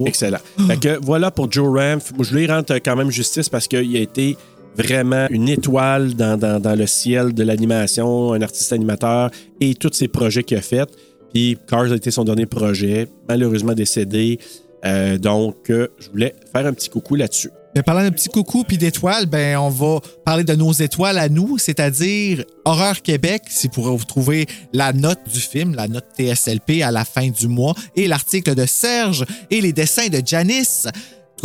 excellent. 0.05 0.39
Fait 0.67 0.79
que 0.79 0.99
voilà 1.03 1.31
pour 1.31 1.51
Joe 1.51 1.67
Ramf. 1.77 2.11
Je 2.19 2.35
lui 2.35 2.47
rends 2.47 2.63
quand 2.67 2.95
même 2.95 3.11
justice 3.11 3.49
parce 3.49 3.67
qu'il 3.67 3.95
a 3.95 3.99
été 3.99 4.37
vraiment 4.77 5.27
une 5.29 5.49
étoile 5.49 6.13
dans, 6.15 6.37
dans- 6.39 6.59
dans 6.61 6.75
le 6.75 6.87
ciel 6.87 7.33
de 7.33 7.43
l'animation, 7.43 8.31
un 8.33 8.41
artiste 8.41 8.71
animateur 8.71 9.29
et 9.59 9.75
tous 9.75 9.91
ses 9.93 10.07
projets 10.07 10.43
qu'il 10.43 10.57
a 10.57 10.61
fait. 10.61 10.89
Puis 11.33 11.57
Cars 11.67 11.91
a 11.91 11.95
été 11.95 12.11
son 12.11 12.23
dernier 12.23 12.45
projet, 12.45 13.07
malheureusement 13.27 13.73
décédé. 13.73 14.39
Euh, 14.85 15.17
donc, 15.17 15.69
euh, 15.69 15.87
je 15.99 16.09
voulais 16.09 16.35
faire 16.51 16.65
un 16.65 16.73
petit 16.73 16.89
coucou 16.89 17.15
là-dessus. 17.15 17.49
Mais 17.75 17.83
parlant 17.83 18.03
de 18.03 18.09
petits 18.09 18.27
coucou 18.27 18.65
puis 18.65 18.77
d'étoiles, 18.77 19.27
ben 19.27 19.57
on 19.57 19.69
va 19.69 19.99
parler 20.25 20.43
de 20.43 20.53
nos 20.55 20.73
étoiles 20.73 21.17
à 21.17 21.29
nous, 21.29 21.57
c'est-à-dire 21.57 22.43
Horreur 22.65 23.01
Québec, 23.01 23.43
si 23.47 23.69
vous 23.73 24.05
trouver 24.05 24.45
la 24.73 24.91
note 24.91 25.19
du 25.31 25.39
film, 25.39 25.75
la 25.75 25.87
note 25.87 26.05
TSLP 26.17 26.81
à 26.83 26.91
la 26.91 27.05
fin 27.05 27.29
du 27.29 27.47
mois, 27.47 27.73
et 27.95 28.09
l'article 28.09 28.55
de 28.55 28.65
Serge 28.65 29.25
et 29.49 29.61
les 29.61 29.71
dessins 29.71 30.09
de 30.09 30.21
Janice. 30.25 30.87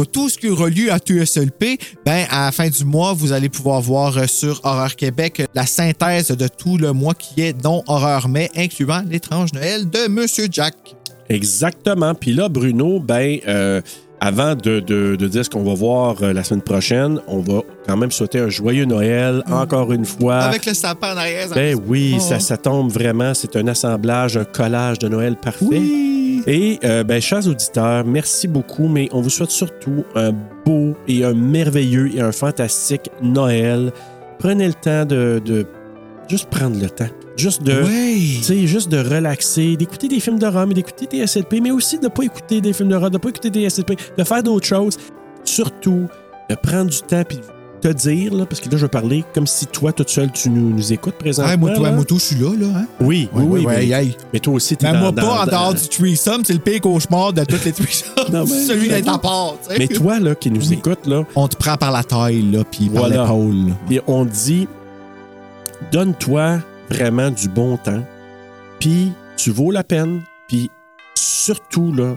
Tout 0.04 0.28
ce 0.28 0.38
qui 0.38 0.46
est 0.48 0.50
relié 0.50 0.90
à 0.90 0.98
TSLP, 0.98 1.78
ben 2.04 2.26
à 2.30 2.46
la 2.46 2.52
fin 2.52 2.68
du 2.68 2.84
mois, 2.84 3.12
vous 3.14 3.32
allez 3.32 3.48
pouvoir 3.48 3.80
voir 3.80 4.16
euh, 4.18 4.26
sur 4.26 4.60
Horreur 4.64 4.94
Québec 4.96 5.46
la 5.54 5.64
synthèse 5.66 6.28
de 6.28 6.48
tout 6.48 6.76
le 6.76 6.92
mois 6.92 7.14
qui 7.14 7.40
est 7.42 7.52
dont 7.52 7.82
Horreur 7.86 8.28
Mai, 8.28 8.50
incluant 8.56 9.02
l'étrange 9.08 9.52
Noël 9.52 9.88
de 9.88 10.08
Monsieur 10.08 10.46
Jack. 10.50 10.74
Exactement. 11.28 12.14
Puis 12.14 12.32
là, 12.32 12.48
Bruno, 12.48 13.00
ben, 13.00 13.38
euh, 13.48 13.80
avant 14.20 14.54
de, 14.54 14.80
de- 14.80 15.16
de 15.16 15.28
dire 15.28 15.44
ce 15.44 15.50
qu'on 15.50 15.64
va 15.64 15.74
voir 15.74 16.16
euh, 16.22 16.32
la 16.32 16.42
semaine 16.44 16.62
prochaine, 16.62 17.20
on 17.28 17.40
va 17.40 17.60
quand 17.86 17.96
même 17.96 18.10
souhaiter 18.10 18.38
un 18.38 18.48
joyeux 18.48 18.84
Noël, 18.84 19.42
encore 19.50 19.92
une 19.92 20.04
fois. 20.06 20.36
Avec 20.38 20.64
le 20.66 20.74
sapin 20.74 21.14
en 21.14 21.16
arrière. 21.18 21.48
Ben 21.54 21.76
oui, 21.86 22.14
Oh. 22.16 22.20
ça, 22.20 22.38
ça 22.40 22.56
tombe 22.56 22.90
vraiment. 22.90 23.34
C'est 23.34 23.56
un 23.56 23.66
assemblage, 23.66 24.36
un 24.36 24.44
collage 24.44 24.98
de 24.98 25.08
Noël 25.08 25.36
parfait. 25.36 25.64
Oui. 25.66 26.25
Et, 26.46 26.78
euh, 26.84 27.02
ben, 27.02 27.20
chers 27.20 27.46
auditeurs, 27.48 28.04
merci 28.04 28.46
beaucoup, 28.46 28.86
mais 28.86 29.08
on 29.12 29.20
vous 29.20 29.30
souhaite 29.30 29.50
surtout 29.50 30.04
un 30.14 30.32
beau 30.64 30.94
et 31.08 31.24
un 31.24 31.34
merveilleux 31.34 32.14
et 32.14 32.20
un 32.20 32.30
fantastique 32.32 33.10
Noël. 33.20 33.92
Prenez 34.38 34.68
le 34.68 34.74
temps 34.74 35.04
de, 35.04 35.40
de 35.44 35.66
juste 36.28 36.48
prendre 36.48 36.80
le 36.80 36.88
temps. 36.88 37.08
Juste 37.36 37.62
de, 37.64 37.82
Oui. 37.82 38.36
tu 38.38 38.44
sais, 38.44 38.66
juste 38.66 38.88
de 38.90 38.98
relaxer, 38.98 39.76
d'écouter 39.76 40.08
des 40.08 40.20
films 40.20 40.38
d'horreur, 40.38 40.66
mais 40.66 40.74
d'écouter 40.74 41.06
des 41.06 41.26
SLP, 41.26 41.60
mais 41.60 41.70
aussi 41.72 41.98
de 41.98 42.04
ne 42.04 42.08
pas 42.08 42.22
écouter 42.22 42.60
des 42.60 42.72
films 42.72 42.90
d'horreur, 42.90 43.10
de 43.10 43.16
ne 43.16 43.20
pas 43.20 43.28
écouter 43.28 43.50
des 43.50 43.68
SLP, 43.68 43.94
de 44.16 44.24
faire 44.24 44.42
d'autres 44.42 44.66
choses. 44.66 44.96
Surtout, 45.44 46.06
de 46.48 46.54
prendre 46.54 46.90
du 46.90 47.00
temps 47.00 47.24
puis 47.28 47.40
te 47.80 47.88
dire, 47.88 48.34
là, 48.34 48.46
parce 48.46 48.60
que 48.60 48.68
là, 48.70 48.76
je 48.76 48.82
vais 48.84 48.88
parler 48.90 49.24
comme 49.34 49.46
si 49.46 49.66
toi, 49.66 49.92
toute 49.92 50.08
seule, 50.08 50.30
tu 50.32 50.48
nous, 50.50 50.70
nous 50.70 50.92
écoutes 50.92 51.14
présentement. 51.16 51.50
Ouais, 51.50 51.56
moi, 51.56 51.70
toi, 51.72 51.90
moi, 51.92 52.04
je 52.08 52.14
suis 52.18 52.36
là, 52.36 52.50
là. 52.58 52.66
Hein? 52.80 52.86
Oui, 53.00 53.28
oui, 53.34 53.42
oui. 53.46 53.64
ouais, 53.66 54.14
mais, 54.32 54.40
toi 54.40 54.54
aussi, 54.54 54.76
t'es 54.76 54.86
Mais 54.86 54.92
dans, 54.94 54.98
moi, 55.00 55.12
dans- 55.12 55.22
pas 55.22 55.42
en 55.42 55.44
dans- 55.46 55.50
dehors 55.52 55.74
du 55.74 55.88
threesome, 55.88 56.44
c'est 56.44 56.52
le 56.54 56.58
pire 56.58 56.80
cauchemar 56.80 57.32
de 57.32 57.44
toutes 57.44 57.64
les 57.64 57.72
threesomes. 57.72 58.32
Non, 58.32 58.44
mais- 58.44 58.46
Celui 58.66 58.88
d'être 58.88 59.20
part, 59.20 59.54
sais. 59.68 59.76
Mais 59.78 59.88
toi, 59.88 60.18
là, 60.20 60.34
qui 60.34 60.50
nous 60.50 60.66
Oui. 60.68 60.74
écoute, 60.74 61.06
là, 61.06 61.22
On 61.34 61.48
te 61.48 61.56
prend 61.56 61.76
par 61.76 61.92
la 61.92 62.02
taille, 62.02 62.42
là, 62.50 62.64
puis 62.70 62.88
par 62.88 63.02
Voilà. 63.06 63.22
l'épaule. 63.22 63.68
là. 63.68 63.74
et 63.90 64.00
on 64.06 64.24
dit, 64.24 64.66
donne-toi 65.92 66.58
vraiment 66.90 67.30
du 67.30 67.48
bon 67.48 67.76
temps, 67.76 68.02
puis 68.80 69.12
tu 69.36 69.50
vaux 69.50 69.70
la 69.70 69.84
peine, 69.84 70.22
puis 70.48 70.70
surtout, 71.14 71.92
là, 71.92 72.16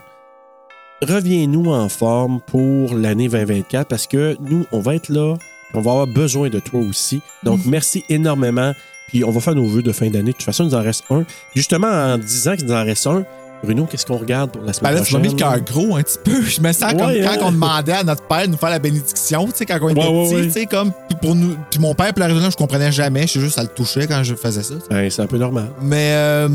reviens-nous 1.02 1.72
en 1.72 1.90
forme 1.90 2.40
pour 2.42 2.96
l'année 2.96 3.28
2024 3.28 3.88
parce 3.88 4.08
que 4.08 4.38
nous, 4.40 4.66
on 4.72 4.80
va 4.80 4.96
être 4.96 5.10
là, 5.10 5.36
on 5.74 5.82
va 5.82 5.92
avoir 5.92 6.08
besoin 6.08 6.50
de 6.50 6.60
toi 6.60 6.82
aussi. 6.82 7.22
Donc, 7.44 7.62
merci 7.66 8.04
énormément. 8.10 8.74
Puis, 9.08 9.24
on 9.24 9.32
va 9.32 9.40
faire 9.40 9.56
nos 9.56 9.68
vœux 9.68 9.82
de 9.82 9.92
fin 9.92 10.08
d'année. 10.10 10.32
De 10.32 10.38
toute 10.38 10.44
façon, 10.44 10.64
il 10.66 10.68
nous 10.70 10.76
en 10.76 10.84
reste 10.84 11.04
un. 11.10 11.26
Justement, 11.56 11.88
en 11.88 12.18
disant 12.18 12.56
qu'il 12.56 12.66
nous 12.68 12.74
en 12.74 12.84
reste 12.84 13.08
un, 13.08 13.24
Bruno, 13.64 13.86
qu'est-ce 13.86 14.06
qu'on 14.06 14.18
regarde 14.18 14.52
pour 14.52 14.62
la 14.62 14.68
Ben 14.68 14.74
semaine 14.74 14.94
là, 14.96 15.02
tu 15.02 15.14
m'as 15.14 15.20
prochaine? 15.20 15.36
mis 15.36 15.42
le 15.42 15.50
cœur 15.50 15.62
gros 15.62 15.96
un 15.98 16.02
petit 16.04 16.18
peu. 16.24 16.42
Je 16.48 16.62
me 16.62 16.72
sens 16.72 16.94
comme 16.94 17.00
quand 17.00 17.08
hein? 17.08 17.38
on 17.42 17.52
demandait 17.52 17.94
à 17.94 18.04
notre 18.04 18.24
père 18.24 18.46
de 18.46 18.52
nous 18.52 18.58
faire 18.58 18.70
la 18.70 18.80
bénédiction, 18.80 19.46
tu 19.48 19.52
sais, 19.56 19.66
quand 19.66 19.80
on 19.82 19.90
était 19.90 20.00
Ouais, 20.00 20.30
petit, 20.30 20.48
tu 20.48 20.52
sais, 20.52 20.66
comme 20.66 20.92
pour 21.22 21.36
nous. 21.36 21.56
Puis 21.70 21.80
mon 21.80 21.94
père, 21.94 22.14
raison, 22.16 22.50
je 22.50 22.56
comprenais 22.56 22.92
jamais. 22.92 23.24
Je 23.24 23.34
sais 23.34 23.40
juste, 23.40 23.56
ça 23.56 23.64
le 23.64 23.70
touchait 23.70 24.08
quand 24.08 24.24
je 24.24 24.36
faisais 24.36 24.64
ça. 24.64 24.76
Ben, 24.90 25.10
c'est 25.10 25.22
un 25.22 25.28
peu 25.28 25.38
normal. 25.38 25.70
Mais, 25.82 26.14
euh, 26.14 26.48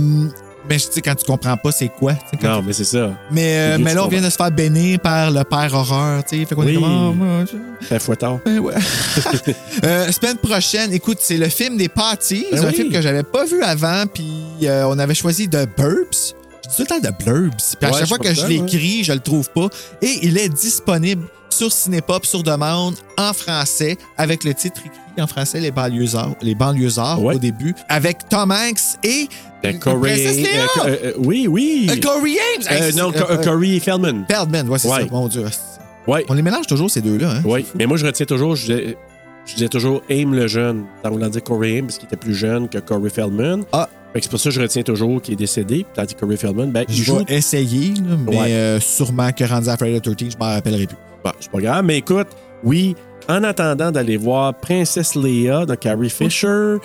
mais 0.69 0.77
tu 0.79 0.87
sais, 0.91 1.01
quand 1.03 1.15
tu 1.15 1.25
comprends 1.25 1.57
pas, 1.57 1.73
c'est 1.73 1.89
quoi. 1.89 2.15
Non, 2.43 2.63
mais 2.63 2.73
c'est 2.73 2.85
ça. 2.85 3.11
Mais, 3.31 3.57
euh, 3.59 3.79
mais 3.81 3.95
là, 3.95 4.05
on 4.05 4.09
vient 4.09 4.21
de 4.23 4.31
se 4.31 4.37
faire 4.37 4.51
bénir 4.51 4.99
par 5.01 5.31
le 5.31 5.45
père 5.45 5.73
horreur, 5.75 6.25
tu 6.25 6.39
sais. 6.39 6.45
Fait 6.47 6.55
qu'on 6.55 6.67
est 6.67 6.77
Oui. 6.77 6.83
comme, 6.83 7.43
oh, 7.43 7.45
je- 7.91 8.15
tard. 8.15 8.39
Ben 8.45 8.59
ouais. 8.59 8.75
Euh, 9.85 10.11
semaine 10.13 10.39
prochaine, 10.39 10.93
écoute, 10.93 11.19
c'est 11.21 11.37
le 11.37 11.49
film 11.49 11.77
des 11.77 11.89
Patties, 11.89 12.47
Ben 12.53 12.65
un 12.65 12.69
oui. 12.69 12.75
film 12.75 12.91
que 12.93 13.01
j'avais 13.03 13.23
pas 13.23 13.45
vu 13.45 13.63
avant, 13.63 14.05
puis 14.13 14.27
euh, 14.63 14.85
on 14.89 14.99
avait 14.99 15.15
choisi 15.15 15.49
The 15.49 15.67
Burbs. 15.77 16.35
Je 16.65 16.69
dis 16.71 16.77
tout 16.77 16.83
le 16.83 16.87
temps 16.87 17.01
The 17.01 17.23
Blurbs. 17.25 17.51
Puis 17.79 17.87
à 17.87 17.87
Ouais, 17.89 17.93
chaque 17.93 18.03
je 18.03 18.07
fois 18.09 18.19
que 18.19 18.33
je 18.35 18.47
l'écris, 18.47 19.05
je 19.05 19.13
le 19.13 19.21
trouve 19.21 19.51
pas. 19.51 19.69
Et 20.01 20.21
il 20.23 20.39
est 20.39 20.49
disponible 20.49 21.27
sur 21.51 21.71
Cinépop 21.71 22.25
sur 22.25 22.43
demande 22.43 22.95
en 23.19 23.33
français 23.35 23.97
avec 24.17 24.45
le 24.45 24.55
titre 24.55 24.81
écrit 24.85 24.99
en 25.21 25.27
français 25.29 25.61
Les 25.61 25.71
banlieusards, 25.71 26.35
les 26.43 26.55
banlieusards 26.57 27.23
Ouais. 27.23 27.37
au 27.37 27.39
début 27.39 27.75
avec 27.89 28.29
Tom 28.29 28.51
Hanks 28.51 28.99
et 29.05 29.29
Ben, 29.29 29.29
Corey- 29.73 30.01
princesse 30.01 30.37
Léa. 30.37 30.47
euh, 30.47 30.67
euh, 30.87 30.97
euh, 31.05 31.13
oui, 31.19 31.47
oui. 31.49 31.87
Euh, 31.91 31.97
Corey 32.01 32.37
Ames? 32.57 32.65
Euh, 32.71 32.93
non, 32.93 33.13
euh, 33.31 33.37
Corey 33.43 33.79
Feldman. 33.81 34.25
Feldman, 34.31 34.69
ouais, 34.69 34.79
c'est 34.79 34.89
Ouais. 34.89 35.01
ça. 35.03 35.07
Mon 35.11 35.29
Dieu. 35.29 35.45
Oui, 36.07 36.21
On 36.29 36.35
les 36.35 36.43
mélange 36.43 36.67
toujours, 36.67 36.91
ces 36.91 37.01
deux-là. 37.01 37.31
Hein? 37.39 37.43
oui. 37.47 37.65
Mais 37.75 37.87
moi, 37.87 37.97
je 37.97 38.05
retiens 38.07 38.27
toujours, 38.27 38.57
je 38.57 38.63
disais, 38.73 38.97
je 39.47 39.55
disais 39.55 39.69
toujours 39.69 40.03
Aim 40.11 40.33
le 40.33 40.47
jeune. 40.47 40.85
Dans 41.03 41.11
voulant 41.11 41.29
dire 41.29 41.43
Corey 41.43 41.79
Aim, 41.79 41.85
parce 41.87 41.97
qu'il 41.99 42.07
était 42.07 42.17
plus 42.17 42.35
jeune 42.35 42.69
que 42.69 42.79
Corey 42.79 43.09
Feldman. 43.11 43.65
Ah. 43.73 43.89
C'est 44.15 44.31
pour 44.31 44.39
ça 44.39 44.51
que 44.51 44.55
je 44.55 44.61
retiens 44.61 44.83
toujours 44.85 45.21
qu'il 45.21 45.35
est 45.35 45.37
décédé. 45.39 45.85
Tandis 45.93 46.15
que 46.15 46.21
Corey 46.21 46.37
Feldman, 46.37 46.71
ben, 46.71 46.85
il 46.89 46.95
Je 46.95 47.03
joue. 47.03 47.17
vais 47.25 47.35
essayer, 47.35 47.95
là, 47.95 48.17
mais 48.29 48.37
Ouais. 48.39 48.53
euh, 48.53 48.81
sûrement 48.81 49.33
que 49.33 49.43
rendu 49.45 49.69
à 49.69 49.77
Friday 49.77 49.99
the 50.01 50.15
13, 50.17 50.33
je 50.35 50.39
m'en 50.39 50.51
rappellerai 50.53 50.87
plus. 50.87 50.97
Bon, 51.25 51.33
c'est 51.41 51.51
pas 51.51 51.59
grave, 51.61 51.85
mais 51.85 51.97
écoute, 51.99 52.29
oui, 52.63 52.95
en 53.29 53.43
attendant 53.43 53.91
d'aller 53.91 54.17
voir 54.17 54.55
Princesse 54.55 55.17
Leia 55.17 55.67
de 55.67 55.75
Carrie 55.75 56.11
Fisher, 56.11 56.77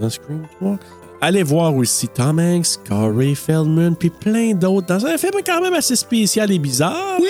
dans 0.00 0.10
Scream 0.10 0.42
3, 0.60 0.76
allez 1.20 1.42
voir 1.42 1.74
aussi 1.74 2.08
Tom 2.08 2.38
Hanks, 2.38 2.78
Corey 2.88 3.34
Feldman, 3.34 3.96
puis 3.96 4.10
plein 4.10 4.54
d'autres, 4.54 4.86
dans 4.86 5.06
un 5.06 5.18
film 5.18 5.34
quand 5.44 5.60
même 5.60 5.74
assez 5.74 5.96
spécial 5.96 6.50
et 6.52 6.58
bizarre. 6.58 7.18
Oui. 7.20 7.28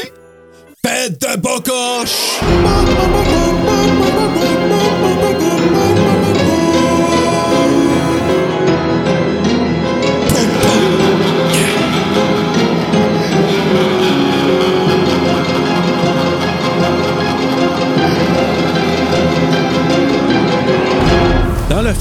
Fête 0.85 1.21
de 1.21 1.37
bocoche! 1.41 2.41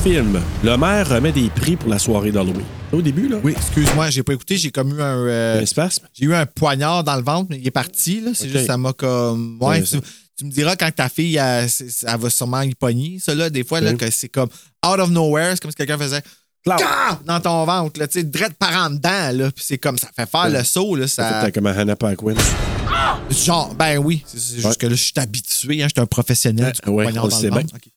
Film, 0.04 0.40
le 0.64 0.78
maire 0.78 1.10
remet 1.10 1.32
des 1.32 1.50
prix 1.50 1.76
pour 1.76 1.90
la 1.90 2.00
soirée 2.00 2.32
d'Halloween. 2.32 2.64
Au 2.92 3.02
début, 3.02 3.28
là. 3.28 3.38
Oui, 3.44 3.54
excuse-moi, 3.56 4.10
j'ai 4.10 4.24
pas 4.24 4.34
écouté, 4.34 4.58
j'ai 4.58 4.72
comme 4.72 4.90
eu 4.98 5.02
un. 5.02 5.18
euh, 5.28 5.62
Un 5.62 5.66
spasme. 5.66 6.08
j'ai 6.14 6.26
eu 6.26 6.34
un 6.36 6.46
poignard 6.46 7.04
dans 7.04 7.16
le 7.16 7.24
ventre, 7.24 7.48
mais 7.50 7.58
il 7.60 7.68
est 7.68 7.72
parti, 7.72 8.22
là. 8.22 8.32
C'est 8.34 8.50
juste, 8.50 8.68
ça 8.68 8.78
m'a 8.78 8.94
comme. 8.94 9.58
Ouais, 9.62 9.82
tu, 9.82 9.98
tu 10.38 10.46
me 10.46 10.52
diras 10.52 10.76
quand 10.76 10.90
ta 10.94 11.10
fille, 11.10 11.36
elle, 11.38 11.70
va 12.20 12.30
sûrement 12.30 12.62
y 12.62 12.74
pogner, 12.76 13.18
ça, 13.20 13.34
là, 13.36 13.50
des 13.50 13.64
fois, 13.64 13.82
là, 13.82 13.94
que 13.94 14.10
c'est 14.12 14.30
comme 14.30 14.50
out 14.86 15.00
of 15.00 15.10
nowhere, 15.10 15.52
c'est 15.52 15.62
comme 15.62 15.72
si 15.72 15.78
quelqu'un 15.78 15.98
faisait. 15.98 16.22
Ah! 16.68 17.20
Dans 17.26 17.40
ton 17.40 17.64
ventre, 17.64 18.00
là, 18.00 18.08
tu 18.08 18.20
sais, 18.20 18.24
direct 18.24 18.56
par 18.58 18.72
en 18.86 18.90
dedans, 18.90 19.32
là. 19.34 19.52
Puis 19.52 19.64
c'est 19.68 19.78
comme 19.78 19.98
ça 20.00 20.08
fait 20.16 20.28
faire 20.30 20.50
le 20.50 20.64
saut, 20.64 20.96
là. 20.96 21.08
Ça... 21.08 21.42
Fait 21.46 21.52
comme 21.52 21.68
Hannah 21.68 21.96
Paquin. 21.96 22.34
Genre, 23.30 23.74
ben 23.76 23.98
oui. 23.98 24.24
C'est 24.26 24.40
c'est 24.40 24.62
juste 24.62 24.80
que 24.80 24.88
là, 24.88 24.96
je 24.96 25.04
suis 25.04 25.14
habitué, 25.18 25.84
hein, 25.84 25.88
je 25.88 25.94
suis 25.96 26.02
un 26.02 26.06
professionnel 26.06 26.74
du 26.84 26.90
Ouais, 26.90 27.04
poignard 27.04 27.26
on 27.26 27.28
le 27.28 27.34
sait. 27.34 27.50
Ok. 27.50 27.90